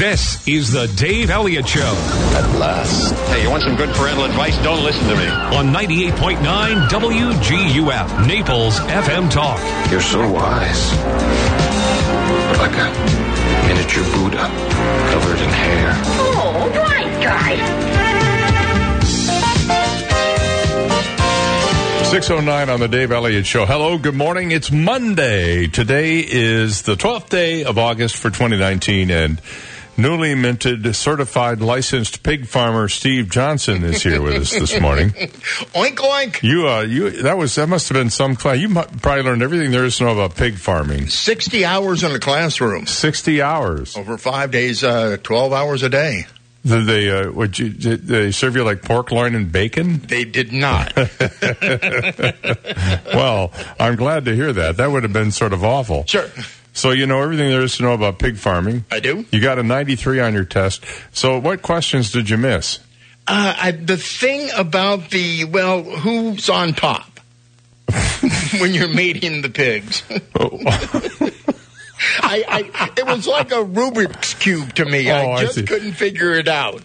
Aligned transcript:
This 0.00 0.48
is 0.48 0.72
the 0.72 0.86
Dave 0.96 1.28
Elliott 1.28 1.68
Show 1.68 1.92
At 2.32 2.58
last. 2.58 3.12
Hey, 3.28 3.42
you 3.42 3.50
want 3.50 3.62
some 3.64 3.76
good 3.76 3.90
parental 3.90 4.24
advice? 4.24 4.56
Don't 4.64 4.82
listen 4.82 5.06
to 5.08 5.14
me. 5.14 5.26
on 5.28 5.74
98.9 5.74 6.88
WGUF, 6.88 8.26
Naples 8.26 8.78
FM 8.78 9.30
Talk. 9.30 9.60
You're 9.90 10.00
so 10.00 10.20
wise. 10.32 10.90
Like 12.56 12.72
a 12.80 12.88
miniature 13.68 14.02
Buddha 14.14 14.48
covered 15.12 15.38
in 15.38 15.50
hair. 15.50 15.92
Oh, 16.16 16.72
right, 16.76 17.22
guy. 17.22 17.90
609 22.10 22.70
on 22.70 22.80
the 22.80 22.88
Dave 22.88 23.12
Elliott 23.12 23.44
Show. 23.44 23.66
Hello, 23.66 23.98
good 23.98 24.16
morning. 24.16 24.50
It's 24.50 24.70
Monday. 24.70 25.66
Today 25.66 26.20
is 26.20 26.82
the 26.82 26.94
12th 26.94 27.28
day 27.28 27.64
of 27.64 27.76
August 27.76 28.16
for 28.16 28.30
2019, 28.30 29.10
and 29.10 29.42
newly 30.00 30.34
minted 30.34 30.94
certified 30.96 31.60
licensed 31.60 32.22
pig 32.22 32.46
farmer 32.46 32.88
Steve 32.88 33.28
Johnson 33.28 33.84
is 33.84 34.02
here 34.02 34.22
with 34.22 34.34
us 34.34 34.50
this 34.50 34.80
morning. 34.80 35.10
Oink 35.10 35.96
oink. 35.96 36.42
You, 36.42 36.68
uh, 36.68 36.80
you, 36.82 37.22
that 37.22 37.36
was, 37.36 37.54
that 37.56 37.68
must 37.68 37.88
have 37.88 37.96
been 37.96 38.10
some 38.10 38.36
class. 38.36 38.58
You 38.58 38.72
probably 38.72 39.22
learned 39.22 39.42
everything 39.42 39.70
there 39.70 39.84
is 39.84 39.98
to 39.98 40.04
know 40.04 40.12
about 40.12 40.36
pig 40.36 40.54
farming. 40.54 41.08
60 41.08 41.64
hours 41.64 42.02
in 42.02 42.12
a 42.12 42.18
classroom 42.18 42.86
60 42.86 43.42
hours. 43.42 43.96
over 43.96 44.16
five 44.16 44.50
days, 44.50 44.82
uh, 44.82 45.18
12 45.22 45.52
hours 45.52 45.82
a 45.82 45.88
day. 45.88 46.26
Did 46.64 46.86
they, 46.86 47.10
uh, 47.10 47.30
would 47.32 47.58
you, 47.58 47.70
did 47.70 48.06
they 48.06 48.32
serve 48.32 48.54
you 48.54 48.64
like 48.64 48.82
pork 48.82 49.10
loin 49.10 49.34
and 49.34 49.50
bacon? 49.50 50.00
They 50.00 50.24
did 50.24 50.52
not. 50.52 50.92
Well, 53.12 53.52
I'm 53.78 53.96
glad 53.96 54.24
to 54.26 54.34
hear 54.34 54.52
that. 54.52 54.76
That 54.76 54.90
would 54.90 55.02
have 55.02 55.12
been 55.12 55.32
sort 55.32 55.52
of 55.52 55.64
awful. 55.64 56.04
sure. 56.06 56.30
So 56.72 56.90
you 56.92 57.06
know 57.06 57.20
everything 57.20 57.50
there 57.50 57.62
is 57.62 57.76
to 57.78 57.82
know 57.82 57.94
about 57.94 58.18
pig 58.18 58.36
farming. 58.36 58.84
I 58.90 59.00
do. 59.00 59.24
You 59.30 59.40
got 59.40 59.58
a 59.58 59.62
93 59.62 60.20
on 60.20 60.34
your 60.34 60.44
test. 60.44 60.84
So 61.12 61.38
what 61.38 61.62
questions 61.62 62.12
did 62.12 62.30
you 62.30 62.36
miss? 62.36 62.78
Uh, 63.26 63.54
I, 63.56 63.70
the 63.72 63.96
thing 63.96 64.50
about 64.56 65.10
the, 65.10 65.44
well, 65.44 65.82
who's 65.82 66.48
on 66.48 66.72
top 66.72 67.20
when 68.60 68.72
you're 68.72 68.88
mating 68.88 69.42
the 69.42 69.50
pigs? 69.50 70.02
I, 72.22 72.70
I, 72.74 72.90
it 72.96 73.06
was 73.06 73.26
like 73.26 73.50
a 73.52 73.56
Rubik's 73.64 74.34
Cube 74.34 74.74
to 74.76 74.84
me. 74.84 75.10
Oh, 75.10 75.14
I 75.14 75.32
I 75.34 75.40
just 75.42 75.56
see. 75.56 75.62
couldn't 75.64 75.92
figure 75.92 76.32
it 76.32 76.48
out. 76.48 76.82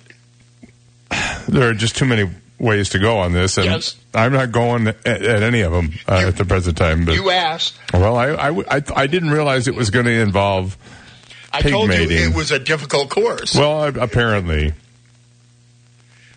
there 1.48 1.70
are 1.70 1.74
just 1.74 1.96
too 1.96 2.06
many 2.06 2.30
ways 2.66 2.90
to 2.90 3.00
go 3.00 3.20
on 3.20 3.32
this, 3.32 3.58
and 3.58 3.66
Yes. 3.68 3.96
I'm 4.14 4.34
not 4.34 4.52
going 4.52 4.88
at, 4.88 5.06
at 5.06 5.44
any 5.44 5.62
of 5.62 5.72
them 5.72 5.92
uh, 6.08 6.26
at 6.28 6.36
the 6.36 6.44
present 6.46 6.78
time. 6.78 7.06
But 7.06 7.16
You 7.16 7.30
asked. 7.30 7.78
well, 7.94 8.18
I, 8.18 8.28
I, 8.32 8.50
I, 8.78 8.82
I 8.96 9.08
didn't 9.08 9.30
realize 9.30 9.68
it 9.70 9.76
was 9.76 9.90
going 9.92 10.06
to 10.06 10.12
involve. 10.20 10.78
I 11.54 11.62
Pig 11.62 11.72
told 11.72 11.88
mating. 11.90 12.18
you 12.18 12.30
it 12.30 12.36
was 12.36 12.52
a 12.52 12.60
difficult 12.60 13.10
course. 13.10 13.56
Well, 13.56 13.86
apparently, 13.98 14.74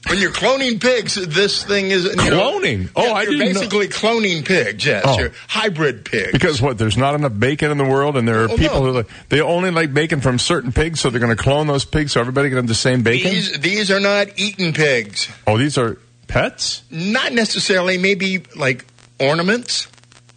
when 0.09 0.19
you're 0.21 0.31
cloning 0.31 0.81
pigs, 0.81 1.17
this 1.17 1.65
thing 1.65 1.91
is 1.91 2.05
you 2.05 2.15
know- 2.17 2.53
Cloning? 2.61 2.89
Oh, 2.97 3.05
Yeah, 3.05 3.13
I 3.13 3.23
you're 3.23 3.33
didn't 3.33 3.39
know- 3.55 3.61
basically 3.61 3.89
cloning 3.89 4.45
pigs. 4.45 4.87
Yes, 4.87 5.03
Oh. 5.07 5.19
you're 5.19 5.33
hybrid 5.49 6.05
pigs. 6.05 6.33
because 6.33 6.63
what? 6.63 6.79
There's 6.79 6.97
not 6.97 7.15
enough 7.15 7.33
bacon 7.39 7.71
in 7.73 7.79
the 7.79 7.85
world, 7.85 8.17
and 8.17 8.27
there 8.27 8.45
are 8.45 8.51
Oh, 8.51 8.57
people 8.57 8.81
no. 8.81 8.87
who 8.87 8.93
like, 8.93 9.09
they 9.29 9.41
only 9.41 9.71
like 9.71 9.93
bacon 9.93 10.21
from 10.21 10.39
certain 10.39 10.73
pigs, 10.73 11.01
so 11.01 11.11
they're 11.11 11.21
going 11.21 11.37
to 11.37 11.43
clone 11.43 11.67
those 11.67 11.85
pigs 11.85 12.13
so 12.13 12.21
everybody 12.21 12.49
can 12.49 12.57
have 12.57 12.69
the 12.69 12.75
same 12.75 13.03
bacon. 13.03 13.31
These 13.33 13.59
these 13.59 13.91
are 13.91 14.01
not 14.01 14.29
eaten 14.37 14.73
pigs. 14.73 15.29
oh, 15.47 15.59
these 15.59 15.77
are 15.77 15.99
pets, 16.29 16.83
Not 16.91 17.33
necessarily. 17.33 17.99
Maybe 17.99 18.43
like 18.55 18.85
ornaments. 19.19 19.89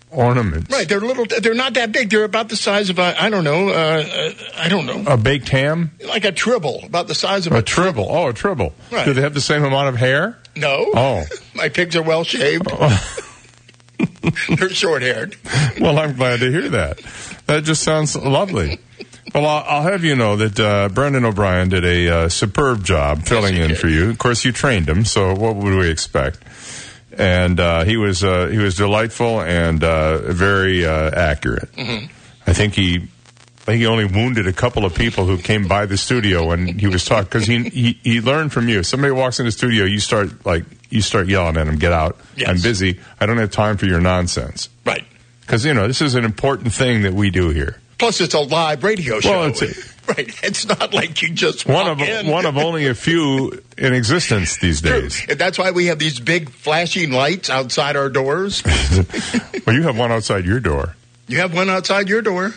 ornaments, 0.10 0.70
Right. 0.72 0.88
They're 0.90 1.00
little. 1.00 1.26
They're 1.26 1.54
not 1.54 1.76
that 1.76 1.92
big. 1.92 2.10
They're 2.10 2.24
about 2.24 2.50
the 2.50 2.56
size 2.58 2.90
of 2.90 2.98
a. 3.00 3.22
I 3.22 3.30
don't 3.30 3.44
know. 3.44 3.70
Uh, 3.70 3.72
uh, 3.74 4.32
I 4.58 4.68
don't 4.70 4.86
know. 4.86 5.04
A 5.12 5.18
baked 5.18 5.50
ham, 5.50 5.92
Like 6.06 6.26
a 6.26 6.32
tribble. 6.32 6.82
About 6.84 7.08
the 7.08 7.16
size 7.16 7.46
of 7.48 7.54
a, 7.54 7.58
a 7.58 7.62
tribble. 7.62 8.08
Oh, 8.10 8.28
a 8.30 8.34
tribble. 8.34 8.74
Right. 8.92 9.06
Do 9.06 9.14
they 9.14 9.22
have 9.22 9.34
the 9.34 9.42
same 9.42 9.64
amount 9.64 9.90
of 9.90 9.96
hair? 9.98 10.40
No. 10.56 10.92
Oh. 10.94 11.24
My 11.54 11.70
pigs 11.70 11.96
are 11.96 12.04
well 12.04 12.24
shaved. 12.24 12.66
They're 14.58 14.70
short 14.70 15.02
haired. 15.02 15.36
Well, 15.80 15.98
I'm 15.98 16.16
glad 16.16 16.42
to 16.42 16.52
hear 16.52 16.70
that. 16.70 17.00
That 17.48 17.64
just 17.64 17.82
sounds 17.82 18.16
lovely. 18.16 18.80
Well, 19.34 19.46
I'll, 19.46 19.84
have 19.84 20.04
you 20.04 20.16
know 20.16 20.36
that 20.36 20.60
uh, 20.60 20.90
Brendan 20.90 21.24
O'Brien 21.24 21.70
did 21.70 21.86
a 21.86 22.10
uh, 22.10 22.30
superb 22.30 22.84
job 22.84 23.24
filling 23.24 23.56
in 23.56 23.70
did. 23.70 23.78
for 23.78 23.88
you. 23.88 24.10
Of 24.10 24.18
course, 24.18 24.44
you 24.44 24.52
trained 24.52 24.90
him, 24.90 25.06
so 25.06 25.34
what 25.34 25.56
would 25.56 25.74
we 25.74 25.90
expect? 25.90 26.40
And 27.18 27.60
uh, 27.60 27.84
he 27.86 27.98
was 27.98 28.24
uh, 28.24 28.48
he 28.48 28.58
was 28.58 28.76
delightful 28.76 29.42
and 29.42 29.84
uh, 29.84 30.34
very 30.34 30.86
uh, 30.86 31.12
accurate. 31.12 31.72
Mm-hmm. 31.74 32.08
I 32.48 32.54
think 32.54 32.74
he 32.74 32.98
I 32.98 33.64
think 33.64 33.80
he 33.80 33.86
only 33.86 34.06
wounded 34.06 34.48
a 34.48 34.54
couple 34.54 34.86
of 34.86 34.96
people 34.96 35.26
who 35.26 35.38
came 35.38 35.68
by 35.68 35.86
the 35.86 35.98
studio 35.98 36.48
when 36.48 36.80
he 36.80 36.88
was 36.88 37.06
talking 37.06 37.26
because 37.26 37.48
he, 37.48 37.64
he 37.70 38.00
he 38.04 38.22
learned 38.22 38.52
from 38.52 38.68
you. 38.68 38.84
Somebody 38.84 39.12
walks 39.12 39.40
in 39.40 39.46
the 39.46 39.52
studio, 39.52 39.86
you 39.86 40.00
start 40.00 40.46
like 40.46 40.66
you 40.90 41.02
start 41.02 41.28
yelling 41.28 41.58
at 41.58 41.68
him, 41.68 41.78
"Get 41.78 41.94
out! 41.94 42.18
Yes. 42.36 42.50
I'm 42.50 42.62
busy. 42.62 43.00
I 43.20 43.26
don't 43.26 43.38
have 43.38 43.52
time 43.52 43.78
for 43.78 43.86
your 43.86 44.02
nonsense." 44.02 44.68
Right. 44.86 45.06
Because, 45.52 45.66
you 45.66 45.74
know, 45.74 45.86
this 45.86 46.02
is 46.02 46.16
an 46.16 46.24
important 46.24 46.74
thing 46.74 47.02
that 47.02 47.14
we 47.14 47.30
do 47.30 47.50
here. 47.50 47.78
Plus, 48.02 48.20
it's 48.20 48.34
a 48.34 48.40
live 48.40 48.84
radio 48.84 49.20
show. 49.20 49.30
Well, 49.32 49.44
it's 49.46 49.62
a- 49.62 49.68
right. 50.12 50.44
It's 50.44 50.66
not 50.68 50.94
like 50.94 51.22
you 51.22 51.30
just 51.30 51.68
One 51.68 51.88
of 51.88 52.02
in. 52.02 52.28
one 52.28 52.46
of 52.48 52.58
only 52.58 52.88
a 52.88 52.96
few 52.96 53.62
in 53.78 53.94
existence 53.94 54.58
these 54.58 54.82
True. 54.82 55.02
days. 55.04 55.24
And 55.30 55.38
that's 55.40 55.58
why 55.60 55.70
we 55.72 55.86
have 55.86 56.00
these 56.00 56.20
big 56.20 56.50
flashing 56.50 57.12
lights 57.12 57.50
outside 57.50 57.96
our 57.96 58.10
doors. 58.10 58.62
Well, 59.68 59.76
you 59.76 59.84
have 59.84 59.96
one 59.98 60.12
outside 60.12 60.44
your 60.46 60.60
door. 60.60 60.96
You 61.28 61.38
have 61.38 61.54
one 61.54 61.70
outside 61.70 62.10
your 62.10 62.24
door. 62.24 62.52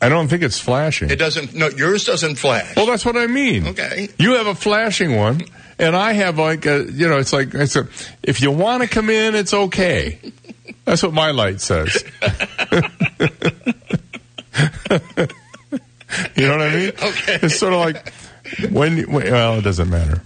I 0.00 0.08
don't 0.08 0.26
think 0.26 0.42
it's 0.42 0.58
flashing. 0.58 1.08
It 1.10 1.16
doesn't. 1.20 1.54
No, 1.54 1.68
yours 1.68 2.04
doesn't 2.04 2.34
flash. 2.34 2.74
well, 2.74 2.86
that's 2.86 3.04
what 3.06 3.16
I 3.16 3.28
mean. 3.28 3.68
Okay. 3.68 4.08
You 4.18 4.32
have 4.34 4.48
a 4.48 4.54
flashing 4.56 5.14
one, 5.14 5.42
and 5.78 5.94
I 5.94 6.14
have 6.14 6.36
like 6.40 6.66
a, 6.66 6.90
you 6.90 7.08
know, 7.08 7.18
it's 7.18 7.32
like, 7.32 7.54
it's 7.54 7.76
a, 7.76 7.86
if 8.24 8.42
you 8.42 8.50
want 8.50 8.82
to 8.82 8.88
come 8.88 9.08
in, 9.08 9.36
it's 9.36 9.54
okay. 9.54 10.18
That's 10.84 11.04
what 11.04 11.12
my 11.12 11.30
light 11.30 11.60
says. 11.60 12.02
you 16.36 16.48
know 16.48 16.56
what 16.56 16.66
I 16.66 16.76
mean? 16.76 16.88
Okay. 16.90 17.38
It's 17.42 17.58
sort 17.58 17.72
of 17.72 17.80
like 17.80 18.12
when, 18.70 19.10
when 19.10 19.30
well, 19.30 19.58
it 19.58 19.62
doesn't 19.62 19.88
matter. 19.88 20.22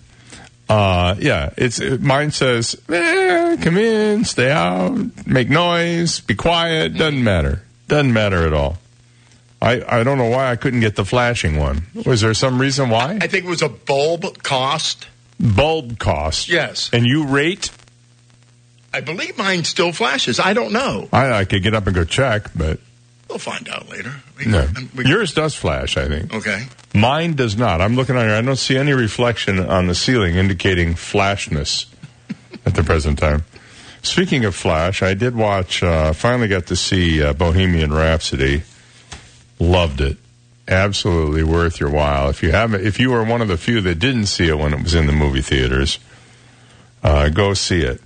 Uh, 0.69 1.15
yeah, 1.19 1.51
it's 1.57 1.79
it, 1.79 2.03
mine 2.03 2.33
says, 2.33 2.81
eh, 2.89 3.57
come 3.63 3.77
in, 3.77 4.25
stay 4.25 4.51
out, 4.51 5.27
make 5.27 5.49
noise, 5.49 6.21
be 6.21 6.35
quiet. 6.35 6.95
Doesn't 6.97 7.23
matter. 7.23 7.63
Doesn't 7.87 8.13
matter 8.13 8.47
at 8.47 8.53
all. 8.53 8.79
I, 9.63 9.83
I 10.01 10.03
don't 10.03 10.19
know 10.19 10.29
why 10.29 10.51
I 10.51 10.57
couldn't 10.57 10.81
get 10.81 10.97
the 10.97 11.05
flashing 11.05 11.57
one. 11.57 11.87
Was 12.05 12.21
there 12.21 12.35
some 12.35 12.61
reason 12.61 12.91
why? 12.91 13.19
I 13.21 13.27
think 13.29 13.45
it 13.45 13.49
was 13.49 13.63
a 13.63 13.69
bulb 13.69 14.43
cost. 14.43 15.07
Bulb 15.39 15.99
cost. 15.99 16.49
Yes. 16.49 16.91
And 16.93 17.07
you 17.07 17.27
rate? 17.27 17.71
I 18.93 19.01
believe 19.01 19.39
mine 19.39 19.65
still 19.65 19.93
flashes. 19.93 20.41
I 20.41 20.53
don't 20.53 20.73
know. 20.73 21.09
I, 21.13 21.33
I 21.33 21.45
could 21.45 21.63
get 21.63 21.75
up 21.75 21.87
and 21.87 21.95
go 21.95 22.05
check, 22.05 22.51
but 22.57 22.81
We'll 23.29 23.39
find 23.39 23.69
out 23.69 23.89
later. 23.89 24.15
We, 24.39 24.47
no. 24.47 24.69
we- 24.95 25.07
Yours 25.07 25.35
does 25.35 25.55
flash, 25.55 25.97
I 25.97 26.07
think. 26.09 26.33
okay. 26.35 26.67
Mine 26.95 27.35
does 27.35 27.57
not. 27.57 27.81
I'm 27.81 27.97
looking 27.97 28.17
on 28.17 28.25
here. 28.27 28.35
I 28.35 28.41
don't 28.41 28.57
see 28.57 28.77
any 28.77 28.93
reflection 28.93 29.59
on 29.61 29.87
the 29.87 29.95
ceiling 29.95 30.37
indicating 30.37 30.95
flashness 30.95 31.87
at 32.65 32.75
the 32.75 32.83
present 32.83 33.19
time. 33.19 33.45
Speaking 34.03 34.45
of 34.45 34.55
flash, 34.55 35.03
I 35.03 35.15
did 35.15 35.35
watch, 35.35 35.83
uh, 35.83 36.13
finally 36.13 36.49
got 36.49 36.67
to 36.67 36.77
see 36.77 37.23
uh, 37.23 37.33
Bohemian 37.33 37.93
Rhapsody. 37.93 38.63
Loved 39.59 40.01
it. 40.01 40.17
Absolutely 40.69 41.43
worth 41.43 41.81
your 41.81 41.91
while. 41.91 42.29
If 42.31 42.43
you 42.43 42.53
haven't, 42.53 42.85
if 42.87 42.99
you 43.01 43.11
were 43.11 43.25
one 43.25 43.43
of 43.43 43.49
the 43.49 43.57
few 43.57 43.81
that 43.83 43.99
didn't 43.99 44.27
see 44.27 44.49
it 44.49 44.57
when 44.59 44.73
it 44.73 44.83
was 44.83 44.95
in 44.95 45.07
the 45.07 45.13
movie 45.13 45.43
theaters, 45.43 45.99
uh, 47.03 47.29
go 47.29 47.55
see 47.55 47.81
it. 47.83 48.01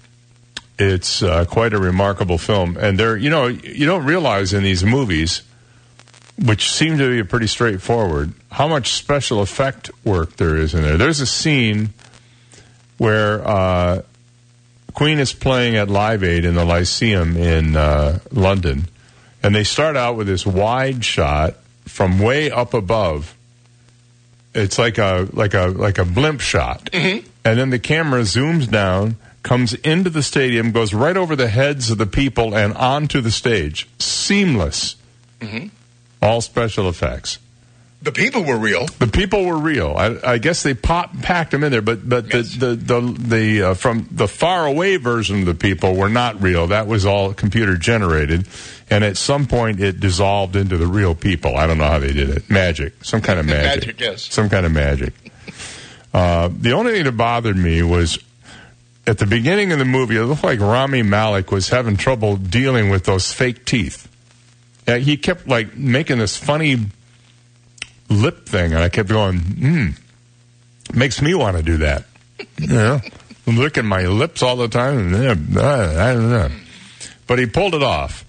It's 0.80 1.22
uh, 1.22 1.44
quite 1.44 1.74
a 1.74 1.78
remarkable 1.78 2.38
film, 2.38 2.78
and 2.78 2.98
there, 2.98 3.14
you 3.14 3.28
know, 3.28 3.48
you 3.48 3.84
don't 3.84 4.06
realize 4.06 4.54
in 4.54 4.62
these 4.62 4.82
movies, 4.82 5.42
which 6.42 6.70
seem 6.70 6.96
to 6.96 7.10
be 7.10 7.22
pretty 7.22 7.48
straightforward, 7.48 8.32
how 8.50 8.66
much 8.66 8.94
special 8.94 9.42
effect 9.42 9.91
work 10.06 10.36
there 10.36 10.56
is 10.56 10.72
in 10.72 10.80
there. 10.80 10.97
There's 10.97 11.21
a 11.21 11.27
scene 11.27 11.91
where 12.97 13.47
uh, 13.47 14.03
Queen 14.94 15.18
is 15.18 15.34
playing 15.34 15.77
at 15.77 15.91
Live 15.91 16.24
Aid 16.24 16.47
in 16.47 16.54
the 16.54 16.65
Lyceum 16.65 17.36
in 17.36 17.76
uh, 17.76 18.21
London, 18.33 18.86
and 19.42 19.54
they 19.54 19.65
start 19.65 19.97
out 19.97 20.16
with 20.16 20.26
this 20.26 20.47
wide 20.47 21.04
shot 21.04 21.56
from 21.84 22.18
way 22.18 22.50
up 22.50 22.72
above. 22.72 23.36
It's 24.54 24.78
like 24.78 24.97
a 24.97 25.28
like 25.33 25.53
a 25.53 25.66
like 25.66 25.98
a 25.98 26.06
blimp 26.06 26.41
shot, 26.41 26.88
and 27.44 27.59
then 27.59 27.68
the 27.68 27.78
camera 27.78 28.22
zooms 28.22 28.71
down, 28.71 29.16
comes 29.42 29.75
into 29.75 30.10
the 30.10 30.22
stadium, 30.22 30.71
goes 30.72 30.92
right 30.92 31.16
over 31.16 31.34
the 31.37 31.48
heads 31.48 31.91
of 31.91 31.98
the 31.98 32.07
people 32.07 32.54
and 32.54 32.75
onto 32.75 33.21
the 33.21 33.31
stage, 33.31 33.89
seamless. 33.98 34.97
All 36.22 36.41
special 36.42 36.89
effects. 36.89 37.39
The 38.03 38.13
people 38.13 38.45
were 38.45 38.57
real. 38.59 38.87
The 38.98 39.07
people 39.07 39.45
were 39.45 39.59
real. 39.59 39.95
I, 39.97 40.16
I 40.33 40.39
guess 40.39 40.63
they 40.63 40.72
pop, 40.72 41.19
packed 41.21 41.51
them 41.51 41.63
in 41.65 41.71
there, 41.72 41.83
but 41.83 42.07
but 42.09 42.33
Yes. 42.33 42.54
the 42.57 42.69
the 42.75 43.01
the, 43.01 43.01
the 43.19 43.63
uh, 43.63 43.75
from 43.75 44.09
the 44.10 44.27
far 44.28 44.65
away 44.66 44.97
version 44.97 45.41
of 45.41 45.47
the 45.47 45.54
people 45.54 45.95
were 45.95 46.09
not 46.09 46.41
real. 46.43 46.66
That 46.69 46.86
was 46.86 47.04
all 47.04 47.34
computer 47.34 47.77
generated, 47.77 48.47
and 48.89 49.04
at 49.04 49.19
some 49.19 49.47
point 49.47 49.81
it 49.81 50.01
dissolved 50.01 50.57
into 50.57 50.78
the 50.78 50.86
real 50.86 51.15
people. 51.15 51.57
I 51.57 51.66
don't 51.66 51.77
know 51.77 51.89
how 51.89 51.98
they 51.98 52.13
did 52.15 52.31
it. 52.31 52.48
Magic, 52.48 53.04
some 53.04 53.21
kind 53.21 53.39
of 53.39 53.45
magic. 53.47 53.83
Magic, 53.86 54.01
yes. 54.01 54.22
some 54.33 54.48
kind 54.48 54.65
of 54.65 54.72
magic. 54.72 55.13
Uh, 56.15 56.48
the 56.53 56.72
only 56.72 56.93
thing 56.93 57.04
that 57.04 57.13
bothered 57.19 57.57
me 57.57 57.83
was 57.83 58.19
at 59.10 59.18
the 59.18 59.27
beginning 59.27 59.72
of 59.72 59.80
the 59.80 59.84
movie. 59.84 60.16
It 60.16 60.22
looked 60.22 60.45
like 60.45 60.60
Rami 60.60 61.03
Malek 61.03 61.51
was 61.51 61.68
having 61.68 61.97
trouble 61.97 62.36
dealing 62.36 62.91
with 62.91 63.04
those 63.04 63.33
fake 63.33 63.65
teeth. 63.65 64.07
Yeah, 64.86 64.98
he 64.98 65.16
kept 65.16 65.48
like 65.48 65.77
making 65.77 66.18
this 66.18 66.36
funny 66.36 66.77
lip 68.09 68.47
thing, 68.47 68.72
and 68.72 68.80
I 68.80 68.89
kept 68.89 69.09
going, 69.09 69.41
hmm, 69.41 69.86
makes 70.95 71.21
me 71.21 71.34
want 71.34 71.57
to 71.57 71.62
do 71.62 71.78
that. 71.78 72.04
You 72.57 72.68
know, 72.68 73.01
licking 73.47 73.86
my 73.86 74.07
lips 74.07 74.42
all 74.42 74.57
the 74.57 74.68
time, 74.68 75.15
I 75.15 75.34
don't 75.34 76.30
know. 76.30 76.51
But 77.27 77.39
he 77.39 77.47
pulled 77.47 77.74
it 77.74 77.83
off. 77.83 78.24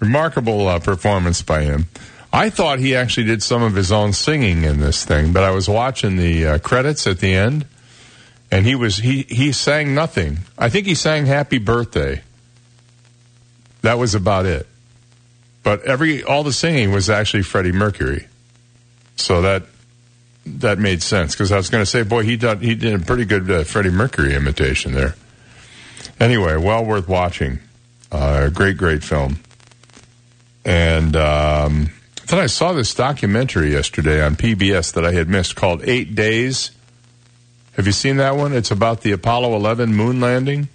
Remarkable 0.00 0.68
uh, 0.68 0.78
performance 0.78 1.42
by 1.42 1.62
him. 1.62 1.86
I 2.32 2.50
thought 2.50 2.78
he 2.80 2.94
actually 2.94 3.26
did 3.26 3.42
some 3.42 3.62
of 3.62 3.74
his 3.74 3.92
own 3.92 4.12
singing 4.12 4.64
in 4.64 4.80
this 4.80 5.04
thing, 5.04 5.32
but 5.32 5.42
I 5.42 5.50
was 5.50 5.68
watching 5.68 6.16
the 6.16 6.46
uh, 6.46 6.58
credits 6.58 7.06
at 7.06 7.18
the 7.18 7.34
end, 7.34 7.66
and 8.50 8.66
he 8.66 8.74
was 8.74 8.96
he 8.96 9.22
he 9.28 9.52
sang 9.52 9.94
nothing. 9.94 10.38
I 10.58 10.68
think 10.68 10.86
he 10.86 10.94
sang 10.94 11.26
"Happy 11.26 11.58
Birthday." 11.58 12.22
That 13.82 13.98
was 13.98 14.14
about 14.14 14.46
it. 14.46 14.66
But 15.62 15.82
every 15.82 16.22
all 16.22 16.42
the 16.42 16.52
singing 16.52 16.92
was 16.92 17.10
actually 17.10 17.42
Freddie 17.42 17.72
Mercury. 17.72 18.28
So 19.16 19.42
that 19.42 19.64
that 20.46 20.78
made 20.78 21.02
sense 21.02 21.34
because 21.34 21.50
I 21.50 21.56
was 21.56 21.70
going 21.70 21.82
to 21.82 21.90
say, 21.90 22.02
boy, 22.02 22.22
he 22.22 22.36
did 22.36 22.62
he 22.62 22.74
did 22.74 23.00
a 23.00 23.04
pretty 23.04 23.24
good 23.24 23.50
uh, 23.50 23.64
Freddie 23.64 23.90
Mercury 23.90 24.34
imitation 24.34 24.92
there. 24.92 25.16
Anyway, 26.20 26.56
well 26.56 26.84
worth 26.84 27.08
watching. 27.08 27.58
Uh, 28.10 28.48
great, 28.48 28.76
great 28.76 29.02
film. 29.02 29.38
And 30.64 31.14
um, 31.16 31.90
then 32.26 32.38
I 32.38 32.46
saw 32.46 32.72
this 32.72 32.94
documentary 32.94 33.72
yesterday 33.72 34.24
on 34.24 34.36
PBS 34.36 34.94
that 34.94 35.04
I 35.04 35.12
had 35.12 35.28
missed 35.28 35.56
called 35.56 35.82
Eight 35.84 36.14
Days. 36.14 36.70
Have 37.76 37.86
you 37.86 37.92
seen 37.92 38.16
that 38.16 38.36
one? 38.36 38.54
It's 38.54 38.70
about 38.70 39.02
the 39.02 39.12
Apollo 39.12 39.54
11 39.54 39.94
moon 39.94 40.18
landing. 40.18 40.68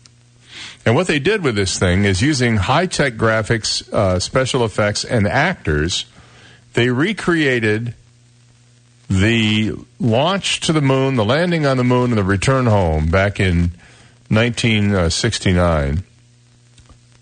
And 0.86 0.95
what 0.95 1.07
they 1.07 1.18
did 1.18 1.44
with 1.44 1.56
this 1.56 1.80
thing 1.80 2.06
is 2.06 2.21
using 2.21 2.57
high 2.57 2.86
tech 2.86 3.13
graphics, 3.13 3.92
uh, 3.92 4.19
special 4.19 4.63
effects, 4.63 5.03
and 5.03 5.27
actors, 5.27 6.06
they 6.74 6.89
recreated 6.89 7.95
the 9.09 9.74
launch 10.00 10.59
to 10.62 10.74
the 10.74 10.81
moon, 10.81 11.15
the 11.15 11.25
landing 11.25 11.65
on 11.65 11.77
the 11.77 11.83
moon, 11.83 12.12
and 12.12 12.18
the 12.18 12.24
return 12.24 12.68
home 12.68 13.07
back 13.07 13.39
in 13.39 13.71
1969 14.30 16.03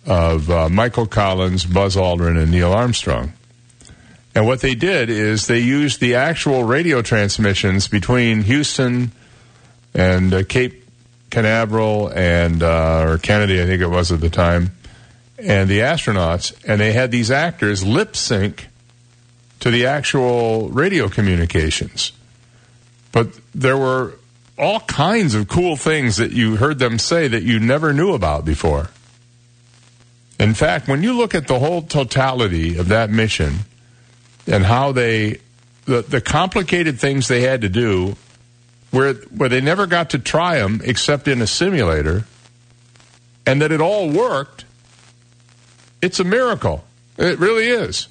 of 0.05 0.49
uh, 0.49 0.67
Michael 0.69 1.05
Collins, 1.05 1.65
Buzz 1.65 1.95
Aldrin, 1.95 2.37
and 2.37 2.51
Neil 2.51 2.73
Armstrong. 2.73 3.31
And 4.35 4.45
what 4.45 4.59
they 4.59 4.75
did 4.75 5.09
is 5.09 5.47
they 5.47 5.59
used 5.59 6.01
the 6.01 6.15
actual 6.15 6.65
radio 6.65 7.01
transmissions 7.01 7.87
between 7.87 8.41
Houston 8.41 9.11
and 9.93 10.33
uh, 10.33 10.43
Cape 10.43 10.85
Canaveral 11.29 12.09
and 12.09 12.63
uh, 12.63 13.05
or 13.07 13.17
Kennedy, 13.17 13.61
I 13.61 13.65
think 13.65 13.81
it 13.81 13.87
was 13.87 14.11
at 14.11 14.21
the 14.21 14.29
time, 14.29 14.71
and 15.37 15.69
the 15.69 15.79
astronauts, 15.79 16.53
and 16.65 16.81
they 16.81 16.93
had 16.93 17.11
these 17.11 17.31
actors 17.31 17.83
lip 17.83 18.15
sync 18.15 18.67
to 19.59 19.69
the 19.69 19.85
actual 19.85 20.69
radio 20.69 21.09
communications. 21.09 22.11
But 23.11 23.39
there 23.53 23.77
were 23.77 24.15
all 24.57 24.81
kinds 24.81 25.35
of 25.35 25.47
cool 25.47 25.75
things 25.75 26.17
that 26.17 26.31
you 26.31 26.57
heard 26.57 26.79
them 26.79 26.99
say 26.99 27.27
that 27.27 27.43
you 27.43 27.59
never 27.59 27.93
knew 27.93 28.13
about 28.13 28.45
before. 28.45 28.89
In 30.39 30.53
fact, 30.53 30.87
when 30.87 31.03
you 31.03 31.13
look 31.13 31.35
at 31.35 31.47
the 31.47 31.59
whole 31.59 31.81
totality 31.81 32.77
of 32.77 32.87
that 32.89 33.09
mission 33.09 33.59
and 34.47 34.63
how 34.63 34.91
they, 34.91 35.39
the, 35.85 36.01
the 36.01 36.21
complicated 36.21 36.99
things 36.99 37.27
they 37.27 37.41
had 37.41 37.61
to 37.61 37.69
do, 37.69 38.15
where, 38.91 39.13
where 39.13 39.49
they 39.49 39.61
never 39.61 39.85
got 39.87 40.11
to 40.11 40.19
try 40.19 40.59
them 40.59 40.81
except 40.83 41.27
in 41.27 41.41
a 41.41 41.47
simulator, 41.47 42.25
and 43.45 43.61
that 43.61 43.71
it 43.71 43.81
all 43.81 44.09
worked, 44.09 44.65
it's 46.01 46.19
a 46.19 46.23
miracle. 46.23 46.83
It 47.17 47.39
really 47.39 47.67
is. 47.67 48.07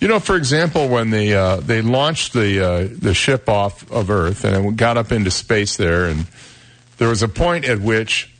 You 0.00 0.08
know, 0.08 0.20
for 0.20 0.36
example, 0.36 0.88
when 0.88 1.10
they 1.10 1.32
uh, 1.32 1.56
they 1.56 1.80
launched 1.80 2.34
the 2.34 2.60
uh, 2.60 2.88
the 2.90 3.14
ship 3.14 3.48
off 3.48 3.90
of 3.90 4.10
Earth 4.10 4.44
and 4.44 4.66
it 4.66 4.76
got 4.76 4.98
up 4.98 5.10
into 5.10 5.30
space 5.30 5.76
there, 5.76 6.04
and 6.04 6.26
there 6.98 7.08
was 7.08 7.22
a 7.22 7.28
point 7.28 7.64
at 7.64 7.80
which 7.80 8.30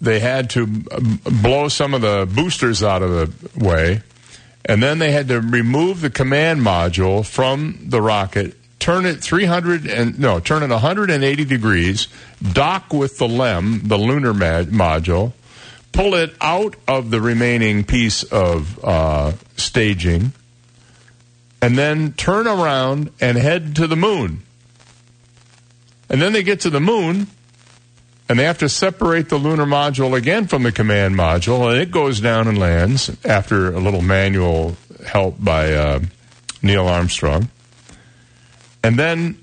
they 0.00 0.20
had 0.20 0.50
to 0.50 0.62
um, 0.62 1.20
blow 1.42 1.68
some 1.68 1.94
of 1.94 2.00
the 2.00 2.28
boosters 2.32 2.82
out 2.82 3.02
of 3.02 3.10
the 3.10 3.64
way, 3.64 4.02
and 4.64 4.80
then 4.82 5.00
they 5.00 5.10
had 5.10 5.26
to 5.28 5.40
remove 5.40 6.00
the 6.00 6.10
command 6.10 6.60
module 6.60 7.26
from 7.26 7.78
the 7.82 8.00
rocket, 8.00 8.54
turn 8.86 9.04
it 9.04 9.20
300 9.20 9.84
and 9.84 10.16
no, 10.16 10.38
turn 10.38 10.62
it 10.62 10.70
180 10.70 11.44
degrees, 11.44 12.06
dock 12.52 12.92
with 12.92 13.18
the 13.18 13.26
LEM, 13.26 13.80
the 13.88 13.98
lunar 13.98 14.32
module, 14.32 15.32
pull 15.90 16.14
it 16.14 16.32
out 16.40 16.76
of 16.86 17.10
the 17.10 17.20
remaining 17.20 17.82
piece 17.82 18.22
of 18.22 18.78
uh, 18.84 19.32
staging, 19.56 20.30
and 21.60 21.76
then 21.76 22.12
turn 22.12 22.46
around 22.46 23.10
and 23.20 23.36
head 23.36 23.74
to 23.74 23.88
the 23.88 23.96
moon. 23.96 24.44
And 26.08 26.22
then 26.22 26.32
they 26.32 26.44
get 26.44 26.60
to 26.60 26.70
the 26.70 26.78
moon, 26.78 27.26
and 28.28 28.38
they 28.38 28.44
have 28.44 28.58
to 28.58 28.68
separate 28.68 29.30
the 29.30 29.36
lunar 29.36 29.66
module 29.66 30.16
again 30.16 30.46
from 30.46 30.62
the 30.62 30.70
command 30.70 31.16
module, 31.16 31.68
and 31.68 31.82
it 31.82 31.90
goes 31.90 32.20
down 32.20 32.46
and 32.46 32.56
lands 32.56 33.10
after 33.24 33.74
a 33.74 33.80
little 33.80 34.02
manual 34.02 34.76
help 35.04 35.42
by 35.42 35.74
uh, 35.74 36.00
Neil 36.62 36.86
Armstrong. 36.86 37.50
And 38.86 38.96
then 38.96 39.36